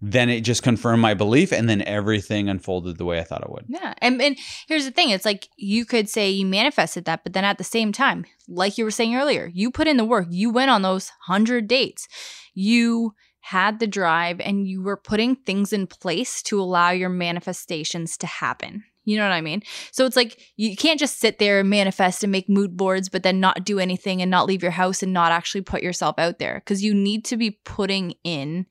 then 0.01 0.30
it 0.30 0.41
just 0.41 0.64
confirmed 0.64 1.01
my 1.01 1.14
belief, 1.14 1.51
and 1.51 1.69
then 1.69 1.82
everything 1.82 2.48
unfolded 2.48 2.98
the 2.98 3.03
way 3.03 3.19
I 3.19 3.24
thought 3.24 3.43
it 3.43 3.49
would. 3.49 3.66
Yeah. 3.67 3.93
And, 3.98 4.22
and 4.22 4.38
here's 4.67 4.85
the 4.85 4.91
thing 4.91 5.09
it's 5.09 5.25
like 5.25 5.49
you 5.58 5.85
could 5.85 6.08
say 6.08 6.30
you 6.30 6.45
manifested 6.45 7.03
that, 7.06 7.24
but 7.24 7.33
then 7.33 7.43
at 7.43 7.58
the 7.58 7.66
same 7.66 7.91
time, 7.91 8.25
like 8.48 8.77
you 8.77 8.85
were 8.85 8.91
saying 8.91 9.16
earlier, 9.16 9.51
you 9.53 9.72
put 9.72 9.90
in 9.90 9.98
the 9.98 10.06
work, 10.06 10.27
you 10.30 10.51
went 10.51 10.72
on 10.72 10.83
those 10.83 11.11
100 11.27 11.67
dates, 11.67 12.08
you 12.53 13.14
had 13.41 13.80
the 13.80 13.88
drive, 13.88 14.40
and 14.40 14.67
you 14.67 14.82
were 14.82 14.95
putting 14.95 15.35
things 15.35 15.74
in 15.74 15.85
place 15.85 16.41
to 16.43 16.61
allow 16.61 16.91
your 16.91 17.09
manifestations 17.09 18.16
to 18.17 18.27
happen. 18.27 18.83
You 19.09 19.17
know 19.17 19.23
what 19.23 19.33
I 19.33 19.41
mean? 19.41 19.63
So 19.91 20.05
it's 20.05 20.15
like 20.15 20.39
you 20.55 20.75
can't 20.75 20.99
just 20.99 21.19
sit 21.19 21.39
there 21.39 21.59
and 21.59 21.69
manifest 21.69 22.23
and 22.23 22.31
make 22.31 22.47
mood 22.47 22.77
boards, 22.77 23.09
but 23.09 23.23
then 23.23 23.39
not 23.39 23.65
do 23.65 23.79
anything 23.79 24.21
and 24.21 24.29
not 24.29 24.45
leave 24.45 24.61
your 24.61 24.71
house 24.71 25.01
and 25.01 25.13
not 25.13 25.31
actually 25.31 25.61
put 25.61 25.83
yourself 25.83 26.19
out 26.19 26.39
there 26.39 26.61
because 26.63 26.83
you 26.83 26.93
need 26.93 27.25
to 27.25 27.38
be 27.38 27.59
putting 27.65 28.13
in 28.23 28.65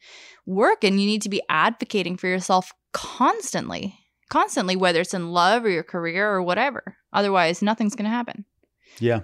work 0.47 0.84
and 0.84 1.00
you 1.00 1.07
need 1.07 1.23
to 1.23 1.28
be 1.28 1.42
advocating 1.49 2.17
for 2.17 2.28
yourself 2.28 2.73
constantly 2.92 3.99
constantly, 4.28 4.76
whether 4.76 5.00
it's 5.00 5.15
in 5.15 5.33
love 5.33 5.65
or 5.65 5.70
your 5.70 5.83
career 5.83 6.28
or 6.28 6.42
whatever. 6.42 6.97
Otherwise, 7.12 7.62
nothing's 7.62 7.94
going 7.94 8.05
to 8.05 8.10
happen. 8.10 8.44
Yeah. 8.99 9.20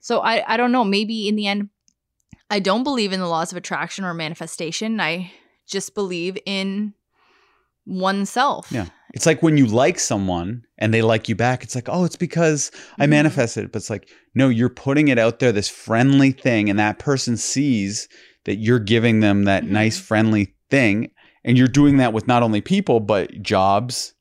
So 0.00 0.20
I, 0.20 0.54
I 0.54 0.56
don't 0.56 0.72
know. 0.72 0.84
Maybe 0.84 1.28
in 1.28 1.36
the 1.36 1.46
end, 1.46 1.68
I 2.50 2.58
don't 2.58 2.84
believe 2.84 3.12
in 3.12 3.20
the 3.20 3.28
laws 3.28 3.52
of 3.52 3.58
attraction 3.58 4.04
or 4.04 4.14
manifestation. 4.14 5.00
I 5.00 5.32
just 5.66 5.94
believe 5.94 6.38
in 6.44 6.94
oneself. 7.86 8.68
Yeah. 8.70 8.86
It's 9.12 9.26
like 9.26 9.42
when 9.42 9.56
you 9.58 9.66
like 9.66 9.98
someone 9.98 10.62
and 10.78 10.92
they 10.92 11.02
like 11.02 11.28
you 11.28 11.34
back, 11.34 11.62
it's 11.62 11.74
like, 11.74 11.88
oh, 11.90 12.04
it's 12.04 12.16
because 12.16 12.70
I 12.98 13.06
Mhm. 13.06 13.10
manifested 13.10 13.64
it. 13.64 13.72
But 13.72 13.78
it's 13.78 13.90
like, 13.90 14.08
no, 14.34 14.48
you're 14.48 14.68
putting 14.70 15.08
it 15.08 15.18
out 15.18 15.38
there, 15.38 15.52
this 15.52 15.68
friendly 15.68 16.32
thing, 16.32 16.70
and 16.70 16.78
that 16.78 16.98
person 16.98 17.36
sees 17.36 18.08
that 18.44 18.56
you're 18.56 18.78
giving 18.78 19.20
them 19.20 19.44
that 19.44 19.64
Mhm. 19.64 19.68
nice, 19.70 19.98
friendly 19.98 20.54
thing. 20.70 21.10
And 21.44 21.58
you're 21.58 21.68
doing 21.68 21.98
that 21.98 22.12
with 22.12 22.26
not 22.26 22.42
only 22.42 22.60
people, 22.60 23.00
but 23.00 23.42
jobs 23.42 24.14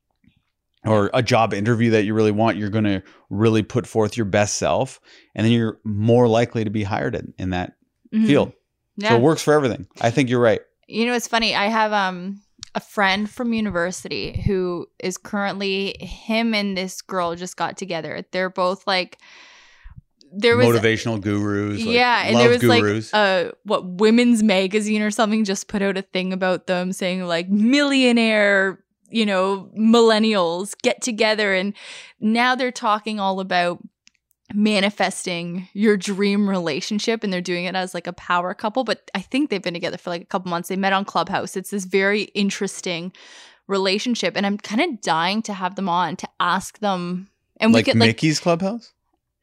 or 0.86 1.10
a 1.14 1.22
job 1.24 1.54
interview 1.54 1.92
that 1.92 2.04
you 2.06 2.14
really 2.14 2.32
want. 2.32 2.58
You're 2.58 2.70
going 2.70 2.86
to 2.86 3.04
really 3.30 3.62
put 3.64 3.86
forth 3.88 4.18
your 4.18 4.26
best 4.26 4.58
self. 4.58 5.00
And 5.36 5.46
then 5.46 5.54
you're 5.54 5.80
more 5.84 6.28
likely 6.28 6.64
to 6.64 6.70
be 6.72 6.84
hired 6.84 7.14
in, 7.16 7.34
in 7.38 7.52
that 7.52 7.74
Mhm. 8.14 8.26
field. 8.26 8.54
Yeah. 8.98 9.10
So 9.10 9.16
it 9.18 9.22
works 9.22 9.42
for 9.44 9.54
everything. 9.54 9.88
I 10.02 10.10
think 10.12 10.30
you're 10.30 10.40
right. 10.42 10.60
You 10.88 11.06
know, 11.06 11.14
it's 11.14 11.28
funny. 11.28 11.56
I 11.56 11.68
have 11.68 11.94
um 11.94 12.42
a 12.74 12.80
friend 12.80 13.30
from 13.30 13.54
university 13.54 14.42
who 14.46 14.88
is 15.00 15.18
currently 15.18 15.96
him 16.00 16.54
and 16.54 16.78
this 16.78 17.02
girl 17.02 17.36
just 17.36 17.58
got 17.58 17.78
together. 17.78 18.24
They're 18.32 18.50
both 18.50 18.88
like 18.88 19.18
there 20.34 20.56
was 20.56 20.68
Motivational 20.68 21.20
gurus. 21.20 21.80
Like 21.80 21.94
yeah, 21.94 22.24
and 22.26 22.38
there 22.38 22.50
was 22.50 22.62
gurus. 22.62 23.12
like 23.12 23.20
uh 23.20 23.52
what 23.64 23.86
women's 23.86 24.42
magazine 24.42 25.02
or 25.02 25.12
something 25.12 25.44
just 25.44 25.68
put 25.68 25.82
out 25.82 25.98
a 25.98 26.02
thing 26.02 26.32
about 26.32 26.68
them 26.68 26.94
saying 26.94 27.26
like 27.26 27.50
millionaire, 27.50 28.82
you 29.10 29.26
know, 29.26 29.70
millennials 29.78 30.74
get 30.82 31.02
together 31.02 31.54
and 31.54 31.74
now 32.22 32.56
they're 32.56 32.72
talking 32.72 33.20
all 33.20 33.42
about 33.42 33.80
manifesting 34.54 35.68
your 35.74 35.98
dream 35.98 36.50
relationship 36.50 37.24
and 37.24 37.32
they're 37.32 37.42
doing 37.42 37.66
it 37.66 37.76
as 37.76 37.94
like 37.94 38.08
a 38.08 38.14
power 38.14 38.54
couple 38.54 38.84
but 38.84 39.10
i 39.16 39.22
think 39.22 39.50
they've 39.50 39.64
been 39.64 39.74
together 39.74 39.98
for 39.98 40.10
like 40.10 40.22
a 40.22 40.26
couple 40.26 40.50
months 40.50 40.70
they 40.70 40.76
met 40.76 40.94
on 40.94 41.06
clubhouse 41.06 41.56
it's 41.56 41.72
this 41.72 41.86
very 41.86 42.24
interesting 42.34 43.12
relationship 43.68 44.36
and 44.36 44.46
i'm 44.46 44.58
kind 44.58 44.82
of 44.82 45.02
dying 45.02 45.42
to 45.42 45.54
have 45.54 45.76
them 45.76 45.90
on 45.90 46.16
to 46.16 46.28
ask 46.40 46.80
them 46.80 47.30
and 47.58 47.74
like 47.74 47.86
we 47.86 47.92
could 47.92 48.00
like 48.00 48.08
Mickey's 48.10 48.40
Clubhouse? 48.40 48.92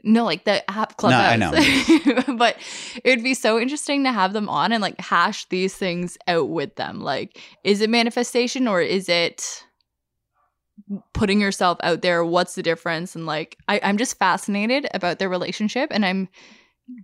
no, 0.05 0.25
like 0.25 0.45
the 0.45 0.69
app 0.71 0.97
clubhouse 0.97 1.39
No, 1.39 1.53
I 1.53 2.05
clubhouse. 2.05 2.37
but 2.39 2.57
it 3.05 3.11
would 3.11 3.25
be 3.25 3.35
so 3.35 3.59
interesting 3.59 4.05
to 4.05 4.13
have 4.13 4.33
them 4.33 4.49
on 4.49 4.73
and 4.73 4.81
like 4.81 5.01
hash 5.01 5.47
these 5.47 5.75
things 5.75 6.17
out 6.29 6.49
with 6.49 6.77
them. 6.77 7.01
Like, 7.01 7.41
is 7.65 7.81
it 7.81 7.91
manifestation 7.91 8.69
or 8.69 8.81
is 8.81 9.09
it 9.09 9.65
putting 11.13 11.41
yourself 11.41 11.79
out 11.83 12.03
there? 12.03 12.25
What's 12.25 12.55
the 12.55 12.63
difference? 12.63 13.15
And 13.15 13.27
like, 13.27 13.57
I, 13.69 13.81
I'm 13.83 13.99
just 13.99 14.19
fascinated 14.19 14.87
about 14.95 15.19
their 15.19 15.29
relationship 15.29 15.91
and 15.93 16.05
I'm 16.05 16.29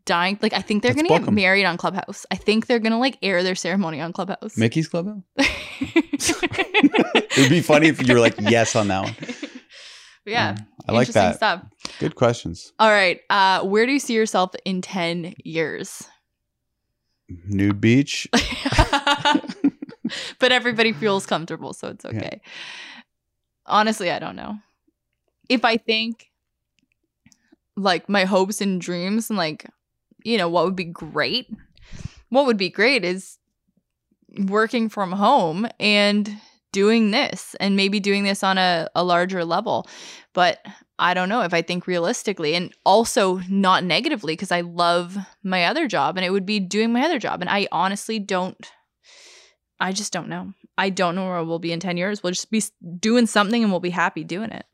dying. 0.07 0.39
Like, 0.41 0.53
I 0.53 0.61
think 0.61 0.83
they're 0.83 0.94
Let's 0.94 1.09
gonna 1.09 1.25
get 1.25 1.33
married 1.33 1.65
on 1.65 1.77
Clubhouse. 1.77 2.27
I 2.31 2.36
think 2.36 2.67
they're 2.67 2.78
gonna 2.78 2.99
like 2.99 3.19
air 3.23 3.43
their 3.43 3.55
ceremony 3.55 4.01
on 4.01 4.12
Clubhouse. 4.12 4.57
Mickey's 4.57 4.89
Clubhouse? 4.89 5.23
It 7.36 7.41
would 7.41 7.51
be 7.51 7.62
funny 7.62 7.89
if 7.89 8.07
you 8.07 8.15
were 8.15 8.20
like, 8.20 8.36
yes 8.39 8.77
on 8.77 8.89
that 8.89 9.03
one. 9.05 9.15
yeah. 10.25 10.57
I 10.89 10.93
like 10.93 11.09
interesting 11.09 11.23
that. 11.23 11.36
stuff. 11.36 11.65
Good 11.99 12.15
questions. 12.15 12.73
All 12.78 12.91
right. 12.91 13.20
Uh, 13.28 13.65
where 13.65 13.86
do 13.86 13.93
you 13.93 13.99
see 13.99 14.15
yourself 14.15 14.55
in 14.65 14.83
10 14.83 15.35
years? 15.44 16.09
Nude 17.28 17.81
beach. 17.81 18.28
but 20.39 20.53
everybody 20.53 20.93
feels 20.93 21.27
comfortable, 21.27 21.73
so 21.73 21.89
it's 21.89 22.05
okay. 22.05 22.41
Honestly, 23.67 24.10
I 24.10 24.18
don't 24.18 24.36
know. 24.36 24.59
If 25.49 25.65
I 25.65 25.76
think 25.76 26.31
like 27.76 28.09
my 28.09 28.25
hopes 28.25 28.60
and 28.60 28.81
dreams 28.81 29.31
and 29.31 29.36
like, 29.36 29.67
you 30.23 30.39
know, 30.39 30.49
what 30.49 30.65
would 30.65 30.76
be 30.76 30.84
great? 30.84 31.49
What 32.28 32.47
would 32.47 32.57
be 32.57 32.70
great 32.70 33.05
is 33.05 33.39
working 34.49 34.89
from 34.89 35.12
home 35.12 35.67
and 35.78 36.36
doing 36.73 37.12
this 37.12 37.55
and 37.60 37.76
maybe 37.76 38.01
doing 38.01 38.25
this 38.25 38.43
on 38.43 38.59
a, 38.59 38.89
a 38.94 39.05
larger 39.05 39.44
level. 39.44 39.89
But 40.33 40.65
I 40.99 41.15
don't 41.15 41.28
know 41.28 41.43
if 41.43 41.55
I 41.55 41.62
think 41.62 41.86
realistically 41.86 42.55
and 42.55 42.73
also 42.84 43.41
not 43.49 43.84
negatively 43.84 44.33
because 44.33 44.51
I 44.52 44.62
love 44.62 45.17
my 45.43 45.67
other 45.67 45.86
job 45.86 46.17
and 46.17 46.25
it 46.25 46.31
would 46.31 46.47
be 46.47 46.60
doing 46.60 46.93
my 46.93 47.02
other 47.02 47.18
job. 47.18 47.41
And 47.41 47.51
I 47.51 47.68
honestly 47.70 48.18
don't, 48.18 48.70
I 49.78 49.93
just 49.93 50.12
don't 50.12 50.28
know. 50.28 50.52
I 50.77 50.91
don't 50.91 51.15
know 51.15 51.27
where 51.27 51.44
we'll 51.44 51.59
be 51.59 51.73
in 51.73 51.81
10 51.81 51.97
years. 51.97 52.23
We'll 52.23 52.33
just 52.33 52.51
be 52.51 52.62
doing 52.99 53.27
something 53.27 53.62
and 53.62 53.70
we'll 53.73 53.81
be 53.81 53.91
happy 53.91 54.25
doing 54.25 54.51
it. 54.51 54.67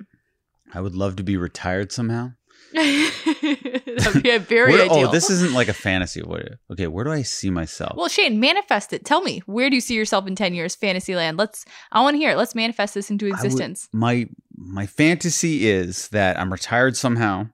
I 0.72 0.80
would 0.80 0.94
love 0.94 1.16
to 1.16 1.22
be 1.22 1.36
retired 1.36 1.92
somehow. 1.92 2.32
That'd 2.72 4.22
be 4.22 4.30
a 4.30 4.38
very 4.38 4.72
Where- 4.72 4.82
oh, 4.82 4.84
ideal. 4.94 5.08
oh, 5.08 5.12
this 5.12 5.28
isn't 5.30 5.52
like 5.52 5.68
a 5.68 5.72
fantasy. 5.72 6.20
What? 6.22 6.42
Okay, 6.70 6.86
where 6.86 7.04
do 7.04 7.10
I 7.10 7.22
see 7.22 7.50
myself? 7.50 7.96
well, 7.96 8.08
Shane, 8.08 8.38
manifest 8.40 8.92
it. 8.92 9.04
Tell 9.04 9.22
me, 9.22 9.42
where 9.46 9.68
do 9.68 9.74
you 9.76 9.80
see 9.80 9.94
yourself 9.94 10.26
in 10.26 10.36
10 10.36 10.54
years, 10.54 10.74
Fantasyland? 10.76 11.36
Let's, 11.36 11.64
I 11.92 12.00
want 12.02 12.14
to 12.14 12.18
hear 12.18 12.30
it. 12.30 12.36
Let's 12.36 12.54
manifest 12.54 12.94
this 12.94 13.10
into 13.10 13.26
I 13.26 13.30
would- 13.30 13.34
existence. 13.36 13.88
my 13.92 14.28
my 14.62 14.86
fantasy 14.86 15.66
is 15.68 16.08
that 16.08 16.38
I'm 16.38 16.52
retired 16.52 16.94
somehow, 16.96 17.48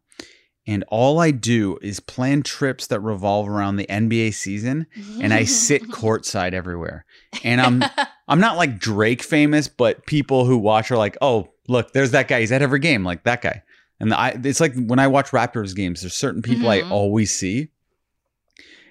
and 0.67 0.85
all 0.89 1.21
I 1.21 1.31
do 1.31 1.79
is 1.83 2.01
plan 2.01 2.43
trips 2.43 2.89
that 2.89 3.01
revolve 3.01 3.49
around 3.49 3.77
the 3.77 3.87
NBA 3.87 4.35
season, 4.35 4.87
and 5.21 5.33
I 5.33 5.45
sit 5.45 5.83
courtside 5.89 6.53
everywhere. 6.53 7.05
And 7.45 7.61
I'm 7.61 7.85
I'm 8.29 8.41
not 8.41 8.57
like 8.57 8.79
Drake 8.79 9.23
famous, 9.23 9.69
but 9.69 10.07
people 10.07 10.45
who 10.47 10.59
watch 10.59 10.91
are 10.91 10.97
like, 10.97 11.17
oh, 11.23 11.49
look, 11.69 11.93
there's 11.93 12.11
that 12.13 12.29
guy. 12.29 12.41
He's 12.41 12.53
at 12.53 12.63
every 12.63 12.81
game, 12.81 13.05
like 13.05 13.23
that 13.25 13.43
guy. 13.43 13.63
And 14.01 14.13
I, 14.13 14.39
it's 14.45 14.61
like 14.61 14.75
when 14.75 14.99
I 14.99 15.07
watch 15.07 15.31
Raptors 15.31 15.75
games, 15.75 16.03
there's 16.03 16.15
certain 16.15 16.43
people 16.43 16.69
Mhm. 16.69 16.85
I 16.85 16.91
always 16.91 17.31
see, 17.35 17.69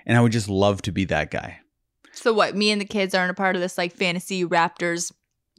and 0.06 0.18
I 0.18 0.22
would 0.22 0.32
just 0.32 0.50
love 0.50 0.82
to 0.84 0.92
be 0.92 1.06
that 1.06 1.30
guy. 1.32 1.60
so 2.14 2.34
what? 2.34 2.56
Me 2.56 2.72
and 2.72 2.80
the 2.82 2.86
kids 2.86 3.14
aren't 3.14 3.32
a 3.32 3.36
part 3.36 3.56
of 3.56 3.62
this 3.62 3.78
like 3.78 3.94
fantasy 3.94 4.44
Raptors 4.46 5.12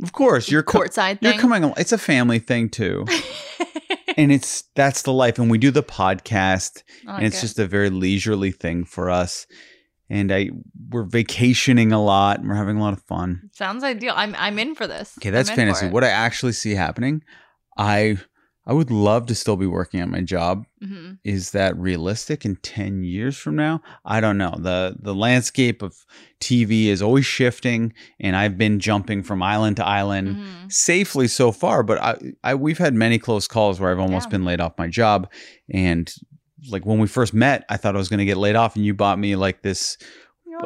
Of 0.02 0.12
course, 0.12 0.50
you're 0.50 0.62
co- 0.62 0.80
courtside 0.80 1.18
you're 1.20 1.34
coming. 1.34 1.72
It's 1.76 1.92
a 1.92 1.98
family 1.98 2.38
thing 2.38 2.68
too, 2.70 3.04
and 4.22 4.32
it's 4.32 4.64
that's 4.74 5.02
the 5.02 5.12
life. 5.12 5.38
And 5.38 5.50
we 5.50 5.58
do 5.58 5.70
the 5.70 5.82
podcast, 5.82 6.82
and 7.06 7.24
it's 7.24 7.40
just 7.40 7.58
a 7.58 7.66
very 7.66 7.90
leisurely 7.90 8.50
thing 8.50 8.84
for 8.84 9.10
us. 9.10 9.46
And 10.08 10.32
I 10.32 10.50
we're 10.90 11.04
vacationing 11.04 11.92
a 11.92 12.02
lot, 12.02 12.38
and 12.38 12.48
we're 12.48 12.54
having 12.54 12.76
a 12.76 12.80
lot 12.80 12.92
of 12.92 13.02
fun. 13.02 13.50
sounds 13.52 13.82
ideal. 13.82 14.14
I'm 14.16 14.34
I'm 14.38 14.58
in 14.58 14.74
for 14.74 14.86
this. 14.86 15.14
Okay, 15.18 15.30
that's 15.30 15.50
I'm 15.50 15.58
in 15.58 15.68
for 15.68 15.74
fantasy. 15.74 15.92
What 15.92 16.04
I 16.04 16.08
actually 16.08 16.52
see 16.52 16.74
happening, 16.74 17.22
I 17.76 18.18
I 18.66 18.72
would 18.72 18.90
love 18.90 19.26
to 19.26 19.34
still 19.34 19.56
be 19.56 19.66
working 19.66 20.00
at 20.00 20.08
my 20.08 20.20
job. 20.22 20.66
Mhm. 20.82 21.18
Is 21.24 21.52
that 21.52 21.76
realistic 21.78 22.44
in 22.44 22.56
10 22.56 23.04
years 23.04 23.36
from 23.36 23.54
now? 23.54 23.80
I 24.04 24.20
don't 24.20 24.38
know. 24.38 24.54
The 24.58 24.96
the 24.98 25.14
landscape 25.14 25.82
of 25.82 25.94
TV 26.40 26.86
is 26.88 27.00
always 27.00 27.24
shifting 27.26 27.92
and 28.20 28.34
I've 28.34 28.58
been 28.58 28.80
jumping 28.80 29.22
from 29.22 29.42
island 29.42 29.76
to 29.76 29.86
island 29.86 30.36
Mhm. 30.36 30.72
safely 30.72 31.28
so 31.28 31.52
far, 31.52 31.82
but 31.82 32.02
I, 32.02 32.16
I 32.42 32.54
we've 32.56 32.78
had 32.78 32.94
many 32.94 33.18
close 33.18 33.46
calls 33.46 33.78
where 33.78 33.90
I've 33.92 34.00
almost 34.00 34.26
Yeah. 34.26 34.30
been 34.32 34.44
laid 34.44 34.60
off 34.60 34.72
my 34.78 34.88
job 34.88 35.30
and 35.72 36.12
like 36.70 36.84
when 36.86 36.98
we 36.98 37.06
first 37.06 37.34
met, 37.34 37.64
I 37.68 37.76
thought 37.76 37.94
I 37.94 37.98
was 37.98 38.08
going 38.08 38.18
to 38.18 38.24
get 38.24 38.38
laid 38.38 38.56
off 38.56 38.74
and 38.76 38.84
you 38.84 38.94
bought 38.94 39.18
me 39.18 39.36
like 39.36 39.62
this 39.62 39.98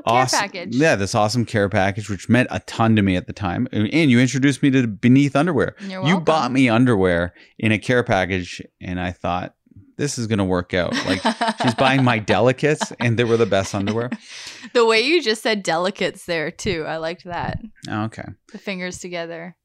awesome 0.07 0.39
package. 0.41 0.75
Yeah, 0.77 0.97
this 0.97 1.15
awesome 1.15 1.45
care 1.45 1.69
package 1.69 2.09
which 2.11 2.29
meant 2.29 2.49
a 2.51 2.61
ton 2.61 2.97
to 2.97 3.03
me 3.03 3.17
at 3.17 3.27
the 3.27 3.33
time. 3.33 3.69
And 3.73 4.11
you 4.11 4.19
introduced 4.21 4.63
me 4.63 4.71
to 4.71 4.87
BN3TH 4.87 5.37
Underwear. 5.37 5.75
You're 5.81 5.89
You 6.01 6.01
welcome. 6.03 6.25
bought 6.25 6.53
me 6.53 6.69
underwear 6.69 7.35
in 7.59 7.73
a 7.73 7.79
care 7.79 8.03
package, 8.03 8.63
and 8.81 9.01
I 9.01 9.13
thought 9.13 9.55
this 9.97 10.17
is 10.19 10.27
gonna 10.27 10.45
work 10.45 10.73
out. 10.73 10.93
Like 11.07 11.21
she's 11.63 11.75
buying 11.75 12.03
my 12.05 12.19
delicates, 12.35 12.93
and 13.01 13.19
they 13.19 13.25
were 13.25 13.37
the 13.37 13.47
best 13.47 13.75
underwear. 13.75 14.11
the 14.73 14.87
way 14.87 15.01
you 15.01 15.23
just 15.23 15.43
said 15.43 15.63
delicates 15.63 16.25
there 16.25 16.51
too. 16.51 16.85
I 16.87 16.97
liked 16.97 17.25
that. 17.25 17.59
Okay, 17.89 18.25
The 18.53 18.59
fingers 18.59 18.99
together. 18.99 19.57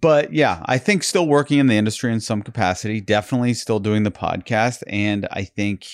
but 0.00 0.32
yeah, 0.32 0.62
I 0.64 0.78
think 0.78 1.02
still 1.02 1.26
working 1.26 1.58
in 1.58 1.66
the 1.66 1.74
industry 1.76 2.12
in 2.12 2.20
some 2.20 2.40
capacity. 2.42 3.00
Definitely 3.02 3.52
still 3.54 3.78
doing 3.80 4.04
the 4.04 4.10
podcast, 4.10 4.82
and 4.86 5.28
I 5.30 5.44
think 5.44 5.86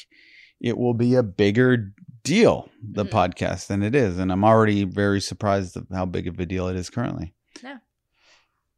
it 0.60 0.78
will 0.78 0.94
be 0.94 1.14
a 1.16 1.22
bigger 1.24 1.92
deal 2.22 2.70
the 2.82 3.04
Mhm. 3.04 3.10
podcast 3.10 3.66
than 3.68 3.82
it 3.82 3.94
is, 3.94 4.18
and 4.18 4.30
I'm 4.32 4.44
already 4.44 4.84
very 4.84 5.20
surprised 5.20 5.76
of 5.76 5.86
how 5.92 6.06
big 6.06 6.26
of 6.26 6.38
a 6.40 6.46
deal 6.46 6.68
it 6.68 6.76
is 6.76 6.90
currently. 6.90 7.34
Yeah. 7.62 7.78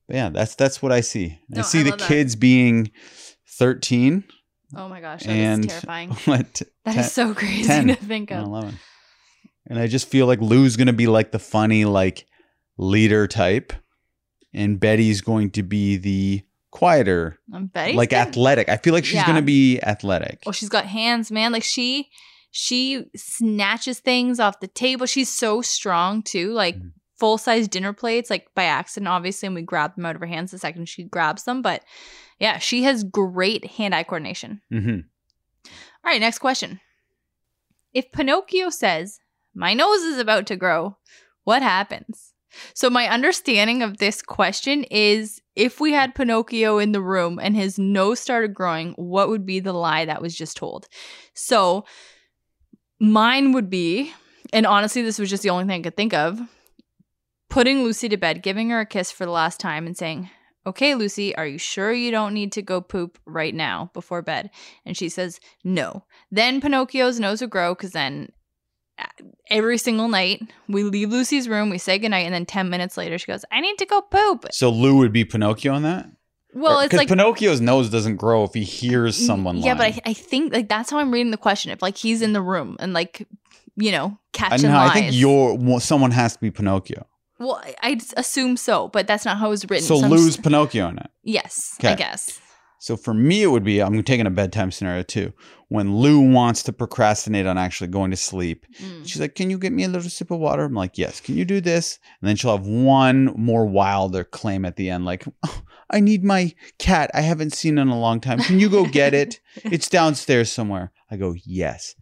But 0.07 0.17
yeah, 0.17 0.29
that's 0.31 0.55
that's 0.55 0.83
what 0.83 0.93
I 0.93 1.01
see. 1.01 1.39
I 1.57 1.63
see 1.63 1.81
I 1.81 1.83
the 1.85 1.91
love 1.91 1.99
that. 2.01 2.09
kids 2.09 2.37
being 2.37 2.91
13 3.59 4.25
Oh 4.75 4.89
my 4.89 5.01
gosh, 5.01 5.23
that 5.25 5.31
and 5.31 5.65
is 5.67 5.71
terrifying. 5.71 6.11
what 6.25 6.63
That 6.85 6.93
10 6.95 6.99
is 7.05 7.13
so 7.13 7.35
crazy 7.35 7.65
10 7.65 7.89
to 7.89 7.95
think 7.97 8.31
and 8.31 8.41
of. 8.43 8.47
11. 8.49 8.79
And 9.67 9.79
I 9.79 9.87
just 9.87 10.09
feel 10.09 10.27
like 10.27 10.41
Lou's 10.41 10.77
going 10.77 10.87
to 10.89 10.93
be 10.93 11.07
like 11.07 11.31
the 11.31 11.39
funny, 11.39 11.85
like 11.85 12.27
leader 12.79 13.27
type, 13.29 13.73
and 14.55 14.81
Betty's 14.81 15.21
going 15.21 15.51
to 15.53 15.63
be 15.63 15.97
the 15.99 16.43
quieter, 16.71 17.39
I'm 17.53 17.67
Betty's 17.67 17.95
like 17.97 18.13
athletic. 18.13 18.69
I 18.71 18.77
feel 18.79 18.93
like 18.95 19.05
she's 19.05 19.17
Yeah. 19.17 19.27
going 19.27 19.37
to 19.37 19.43
be 19.43 19.79
athletic. 19.83 20.41
Oh, 20.47 20.53
she's 20.53 20.69
got 20.71 20.87
hands, 20.87 21.31
man. 21.31 21.53
Like 21.53 21.63
she 21.65 22.09
she 22.53 23.05
snatches 23.17 23.99
things 23.99 24.39
off 24.39 24.61
the 24.61 24.69
table. 24.69 25.07
She's 25.07 25.29
so 25.33 25.63
strong 25.63 26.23
too. 26.23 26.53
Like 26.53 26.77
Mhm. 26.77 26.93
full 27.19 27.39
size 27.39 27.67
dinner 27.67 27.93
plates, 27.93 28.31
like 28.31 28.47
by 28.55 28.65
accident, 28.65 29.09
obviously, 29.09 29.47
and 29.47 29.55
we 29.57 29.63
grab 29.63 29.97
them 29.97 30.05
out 30.07 30.15
of 30.15 30.21
her 30.21 30.27
hands 30.27 30.51
the 30.53 30.59
second 30.59 30.89
she 30.89 31.03
grabs 31.05 31.45
them. 31.45 31.63
But 31.63 31.83
yeah, 32.39 32.59
she 32.59 32.83
has 32.85 33.05
great 33.05 33.65
hand 33.65 33.95
eye 33.95 34.03
coordination. 34.05 34.61
hmm 34.71 35.01
All 36.05 36.11
right, 36.11 36.21
next 36.21 36.39
question. 36.39 36.81
If 37.93 38.11
Pinocchio 38.13 38.71
says, 38.71 39.19
My 39.55 39.75
nose 39.75 40.03
is 40.03 40.19
about 40.19 40.47
to 40.47 40.57
grow. 40.57 40.97
What 41.45 41.63
happens? 41.63 42.33
So, 42.75 42.91
my 42.91 43.09
understanding 43.09 43.83
of 43.83 43.99
this 43.99 44.21
question 44.23 44.85
is 44.85 45.41
if 45.57 45.81
we 45.81 45.93
had 45.93 46.15
Pinocchio 46.15 46.79
in 46.79 46.93
the 46.93 47.01
room 47.03 47.39
and 47.43 47.57
his 47.57 47.79
nose 47.79 48.21
started 48.21 48.53
growing, 48.55 48.93
what 48.93 49.29
would 49.29 49.47
be 49.47 49.61
the 49.61 49.73
lie 49.73 50.05
that 50.05 50.21
was 50.23 50.35
just 50.35 50.57
told? 50.57 50.87
So, 51.35 51.85
mine 53.03 53.53
would 53.53 53.69
be, 53.69 54.13
and 54.53 54.65
honestly, 54.65 55.03
this 55.03 55.19
was 55.19 55.29
just 55.29 55.43
the 55.43 55.51
only 55.51 55.65
thing 55.65 55.81
I 55.81 55.83
could 55.83 55.97
think 55.97 56.15
of 56.15 56.41
putting 57.51 57.83
Lucy 57.83 58.09
to 58.09 58.17
bed, 58.17 58.43
giving 58.43 58.71
her 58.71 58.81
a 58.81 58.87
kiss 58.87 59.11
for 59.11 59.27
the 59.27 59.33
last 59.33 59.61
time, 59.61 59.87
and 59.87 59.97
saying, 59.97 60.31
Okay, 60.65 60.95
Lucy, 60.95 61.35
are 61.35 61.47
you 61.47 61.59
sure 61.59 61.93
you 61.93 62.13
don't 62.13 62.33
need 62.33 62.53
to 62.53 62.63
go 62.63 62.81
poop 62.81 63.19
right 63.27 63.55
now 63.55 63.91
before 63.93 64.23
bed? 64.23 64.51
And 64.87 64.97
she 64.97 65.09
says, 65.09 65.41
No. 65.65 66.05
Then 66.31 66.61
Pinocchio's 66.61 67.19
nose 67.19 67.41
would 67.41 67.51
grow 67.51 67.75
because 67.75 67.91
then 67.91 68.31
uh, 68.97 69.07
every 69.51 69.77
single 69.77 70.07
night 70.07 70.41
we 70.69 70.85
leave 70.85 71.11
Lucy's 71.11 71.49
room, 71.49 71.69
we 71.69 71.79
say 71.79 71.99
goodnight, 71.99 72.27
and 72.27 72.35
then 72.35 72.47
10 72.47 72.71
minutes 72.71 72.97
later 72.97 73.19
she 73.19 73.27
goes, 73.27 73.45
I 73.51 73.61
need 73.61 73.77
to 73.79 73.87
go 73.87 74.01
poop. 74.01 74.47
So 74.53 74.71
Lou 74.71 74.97
would 74.99 75.13
be 75.13 75.25
Pinocchio 75.25 75.75
on 75.75 75.83
that? 75.83 76.07
Well, 76.55 76.81
it's 76.81 76.87
Because 76.89 76.99
like. 76.99 77.09
Pinocchio's 77.09 77.61
nose 77.61 77.89
doesn't 77.91 78.17
grow 78.17 78.45
if 78.45 78.55
he 78.55 78.63
hears 78.65 79.17
someone 79.17 79.57
yeah, 79.59 79.75
but. 79.75 79.87
I, 79.87 80.01
I 80.07 80.13
think 80.13 80.53
like 80.53 80.69
that's 80.69 80.91
how 80.91 80.99
I'm 80.99 81.11
reading 81.13 81.31
the 81.31 81.37
question. 81.39 81.71
If 81.73 81.81
like 81.83 81.97
he's 81.97 82.23
in 82.23 82.33
the 82.35 82.43
room 82.43 82.77
and 82.79 82.93
like, 82.93 83.27
you 83.77 83.91
know, 83.93 84.19
I 84.35 84.37
catching 84.37 84.71
know. 84.71 84.77
lies. 84.77 84.91
I 84.91 84.95
think 84.95 85.15
you're 85.15 85.55
well, 85.55 85.81
someone 85.81 86.11
has 86.11 86.35
to 86.35 86.41
be 86.41 86.51
Pinocchio. 86.51 87.07
Well, 87.39 87.61
I- 87.65 87.75
I'd 87.83 88.03
assume 88.17 88.57
so, 88.57 88.89
but 88.89 89.07
that's 89.07 89.25
not 89.25 89.39
how 89.39 89.47
it 89.47 89.51
was 89.51 89.65
written. 89.69 89.87
So 89.87 90.03
I'm 90.05 90.11
Lou's 90.11 90.27
just- 90.27 90.43
Pinocchio 90.43 90.89
in 90.89 90.99
it. 90.99 91.11
yes, 91.23 91.77
I 91.83 91.95
guess. 91.95 92.39
So 92.79 92.97
for 92.97 93.15
me, 93.15 93.43
it 93.45 93.47
would 93.47 93.63
be 93.65 93.81
I'm 93.81 94.03
taking 94.03 94.27
a 94.27 94.31
bedtime 94.31 94.71
scenario 94.73 95.05
too. 95.05 95.33
When 95.69 95.97
Lou 95.97 96.21
wants 96.21 96.65
to 96.65 96.73
procrastinate 96.73 97.47
on 97.47 97.57
actually 97.57 97.87
going 97.89 98.11
to 98.11 98.17
sleep, 98.17 98.67
Mm. 98.81 99.07
she's 99.09 99.21
like, 99.21 99.35
"Can 99.37 99.49
you 99.51 99.57
get 99.59 99.73
me 99.73 99.85
a 99.85 99.89
little 99.89 100.11
sip 100.11 100.31
of 100.33 100.39
water?" 100.41 100.65
I'm 100.65 100.75
like, 100.75 100.99
"Yes." 100.99 101.21
Can 101.21 101.37
you 101.37 101.45
do 101.45 101.61
this? 101.61 101.99
And 102.21 102.29
then 102.29 102.37
she'll 102.37 102.57
have 102.57 102.67
one 102.67 103.27
more 103.37 103.65
wilder 103.67 104.23
claim 104.25 104.65
at 104.65 104.77
the 104.77 104.91
end, 104.91 105.05
like, 105.07 105.25
oh, 105.47 105.63
"I 105.93 106.01
need 106.01 106.25
my 106.25 106.53
cat. 106.79 107.11
I 107.15 107.21
haven't 107.21 107.53
seen 107.53 107.79
it 107.79 107.83
in 107.83 107.89
a 107.89 107.99
long 107.99 108.21
time. 108.21 108.39
Can 108.39 108.59
you 108.61 108.69
go 108.69 108.85
get 108.87 109.15
it? 109.15 109.41
it's 109.65 109.89
downstairs 109.89 110.51
somewhere." 110.51 110.93
I 111.11 111.17
go, 111.17 111.35
"Yes." 111.45 111.95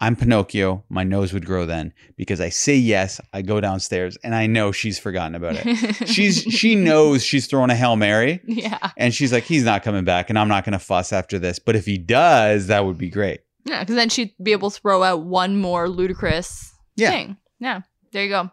I'm 0.00 0.14
Pinocchio. 0.14 0.84
My 0.88 1.02
nose 1.02 1.32
would 1.32 1.44
grow 1.44 1.66
then 1.66 1.92
because 2.16 2.40
I 2.40 2.50
say 2.50 2.76
yes. 2.76 3.20
I 3.32 3.42
go 3.42 3.60
downstairs 3.60 4.16
and 4.22 4.32
I 4.32 4.46
know 4.46 4.70
she's 4.70 4.96
forgotten 4.96 5.34
about 5.34 5.56
it. 5.58 6.06
She's 6.08 6.40
she 6.42 6.76
knows 6.76 7.24
she's 7.24 7.48
throwing 7.48 7.70
a 7.70 7.74
hail 7.74 7.96
mary. 7.96 8.40
yeah, 8.46 8.92
And 8.96 9.12
she's 9.12 9.32
like, 9.32 9.42
he's 9.42 9.64
not 9.64 9.82
coming 9.82 10.04
back, 10.04 10.30
and 10.30 10.38
I'm 10.38 10.46
not 10.46 10.64
going 10.64 10.74
to 10.74 10.78
fuss 10.78 11.12
after 11.12 11.40
this. 11.40 11.58
But 11.58 11.74
if 11.74 11.84
he 11.84 11.98
does, 11.98 12.68
that 12.68 12.84
would 12.86 12.96
be 12.96 13.10
great. 13.10 13.40
yeah, 13.64 13.80
because 13.80 13.96
then 13.96 14.08
she'd 14.08 14.30
be 14.40 14.52
able 14.52 14.70
to 14.70 14.80
throw 14.80 15.02
out 15.02 15.24
one 15.24 15.56
more 15.60 15.88
ludicrous 15.88 16.72
Yeah. 16.94 17.10
thing. 17.10 17.36
Yeah, 17.58 17.80
there 18.12 18.22
you 18.22 18.28
go. 18.30 18.50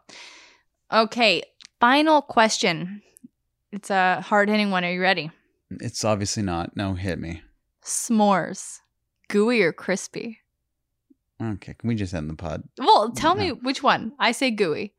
Okay, 0.91 1.43
final 1.80 2.24
question. 2.24 3.03
It's 3.75 3.89
a 3.89 4.21
hard 4.21 4.47
hitting 4.47 4.71
one. 4.71 4.85
Are 4.85 4.91
you 4.91 5.01
ready? 5.01 5.31
It's 5.69 6.05
obviously 6.05 6.43
not. 6.43 6.77
No, 6.77 6.93
hit 6.93 7.19
me. 7.19 7.41
S'mores, 7.83 8.79
gooey 9.27 9.61
or 9.61 9.73
crispy? 9.73 10.39
Okay, 11.43 11.73
can 11.73 11.87
we 11.89 11.95
just 11.95 12.13
end 12.13 12.29
the 12.29 12.35
pod? 12.35 12.63
Well, 12.79 13.11
tell 13.11 13.35
me 13.35 13.51
which 13.51 13.83
one. 13.83 14.13
I 14.17 14.31
say 14.31 14.51
gooey. 14.51 14.93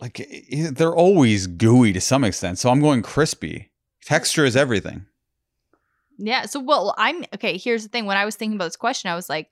Like 0.00 0.18
eh, 0.18 0.40
eh, 0.50 0.70
they're 0.72 0.96
always 0.96 1.46
gooey 1.46 1.92
to 1.92 2.00
some 2.00 2.24
extent, 2.24 2.58
so 2.58 2.70
I'm 2.70 2.80
going 2.80 3.02
crispy. 3.02 3.70
Texture 4.02 4.46
is 4.46 4.56
everything. 4.56 5.04
Yeah. 6.16 6.46
So, 6.46 6.58
well, 6.58 6.94
I'm 6.96 7.24
okay. 7.34 7.58
Here's 7.58 7.82
the 7.82 7.90
thing. 7.90 8.06
When 8.06 8.16
I 8.16 8.24
was 8.24 8.34
thinking 8.34 8.56
about 8.56 8.66
this 8.66 8.76
question, 8.76 9.10
I 9.10 9.14
was 9.14 9.28
like, 9.28 9.50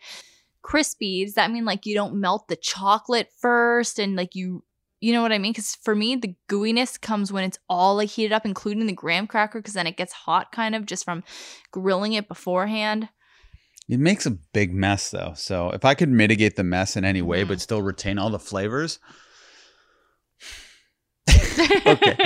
crispy. 0.63 1.27
Does 1.27 1.35
that 1.35 1.51
mean 1.51 1.67
like 1.67 1.85
you 1.85 1.95
don't 1.95 2.15
melt 2.15 2.49
the 2.49 2.57
chocolate 2.57 3.29
first 3.39 3.99
and 3.99 4.17
like 4.17 4.35
you, 4.35 4.65
you 5.01 5.13
know 5.13 5.23
what 5.23 5.33
I 5.33 5.39
mean? 5.39 5.53
Because 5.53 5.77
for 5.77 5.95
me, 5.95 6.17
the 6.17 6.35
gooiness 6.49 7.01
comes 7.01 7.33
when 7.33 7.45
it's 7.45 7.59
all 7.69 7.97
like 7.97 8.11
heated 8.11 8.33
up, 8.33 8.45
including 8.45 8.87
the 8.87 8.93
graham 8.93 9.27
cracker, 9.27 9.59
because 9.59 9.75
then 9.75 9.87
it 9.87 9.97
gets 9.97 10.13
hot 10.13 10.53
kind 10.53 10.75
of 10.75 10.87
just 10.87 11.05
from 11.05 11.25
grilling 11.71 12.13
it 12.13 12.29
beforehand. 12.29 13.09
It 13.89 13.99
makes 13.99 14.25
a 14.27 14.31
big 14.31 14.73
mess 14.73 15.11
though. 15.11 15.33
So 15.35 15.71
if 15.71 15.85
I 15.85 15.95
could 15.95 16.11
mitigate 16.11 16.57
the 16.57 16.63
mess 16.63 16.97
in 16.97 17.05
any 17.05 17.23
way, 17.23 17.45
Mhm. 17.45 17.49
but 17.49 17.61
still 17.61 17.83
retain 17.83 18.19
all 18.19 18.31
the 18.31 18.39
flavors. 18.39 19.01
Okay. 21.87 22.17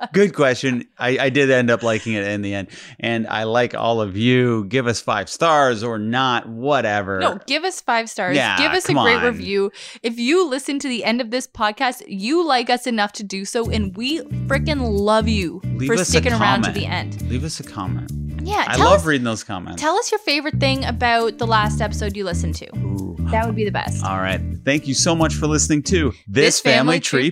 Good 0.12 0.34
question. 0.34 0.88
I, 0.98 1.18
I 1.18 1.30
did 1.30 1.50
end 1.50 1.70
up 1.70 1.82
liking 1.82 2.14
it 2.14 2.26
in 2.26 2.42
the 2.42 2.54
end. 2.54 2.68
And 2.98 3.26
I 3.26 3.44
like 3.44 3.74
all 3.74 4.00
of 4.00 4.16
you. 4.16 4.64
Give 4.64 4.86
us 4.86 5.00
five 5.00 5.28
stars 5.28 5.82
or 5.82 5.98
not, 5.98 6.48
whatever. 6.48 7.20
No, 7.20 7.38
give 7.46 7.64
us 7.64 7.80
five 7.80 8.10
stars. 8.10 8.36
Yeah, 8.36 8.56
give 8.58 8.72
us 8.72 8.88
a 8.88 8.92
great 8.92 9.16
on. 9.16 9.24
review. 9.24 9.70
If 10.02 10.18
you 10.18 10.48
listen 10.48 10.78
to 10.80 10.88
the 10.88 11.04
end 11.04 11.20
of 11.20 11.30
this 11.30 11.46
podcast, 11.46 12.02
you 12.06 12.44
like 12.44 12.70
us 12.70 12.86
enough 12.86 13.12
to 13.12 13.24
do 13.24 13.44
so, 13.44 13.70
and 13.70 13.96
we 13.96 14.20
freaking 14.46 14.80
love 14.80 15.28
you 15.28 15.60
Leave 15.64 15.88
for 15.88 16.04
sticking 16.04 16.32
around 16.32 16.62
to 16.64 16.72
the 16.72 16.86
end. 16.86 17.20
Leave 17.30 17.44
us 17.44 17.60
a 17.60 17.64
comment. 17.64 18.10
Yeah, 18.42 18.64
I 18.66 18.76
love 18.76 19.00
us, 19.00 19.04
reading 19.04 19.24
those 19.24 19.44
comments. 19.44 19.80
tell 19.82 19.96
us 19.96 20.10
your 20.10 20.18
favorite 20.20 20.58
thing 20.58 20.84
about 20.84 21.38
the 21.38 21.46
last 21.46 21.80
episode 21.80 22.16
you 22.16 22.24
listened 22.24 22.54
to. 22.56 22.76
Ooh. 22.78 23.16
That 23.30 23.46
would 23.46 23.54
be 23.54 23.64
the 23.64 23.70
best. 23.70 24.04
All 24.04 24.18
right. 24.18 24.40
Thank 24.64 24.88
you 24.88 24.94
so 24.94 25.14
much 25.14 25.34
for 25.34 25.46
listening 25.46 25.82
to 25.84 26.12
this, 26.26 26.60
Family, 26.60 26.98
Tree, 26.98 27.30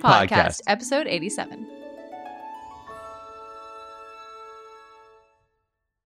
episode 0.66 1.06
87. 1.06 1.77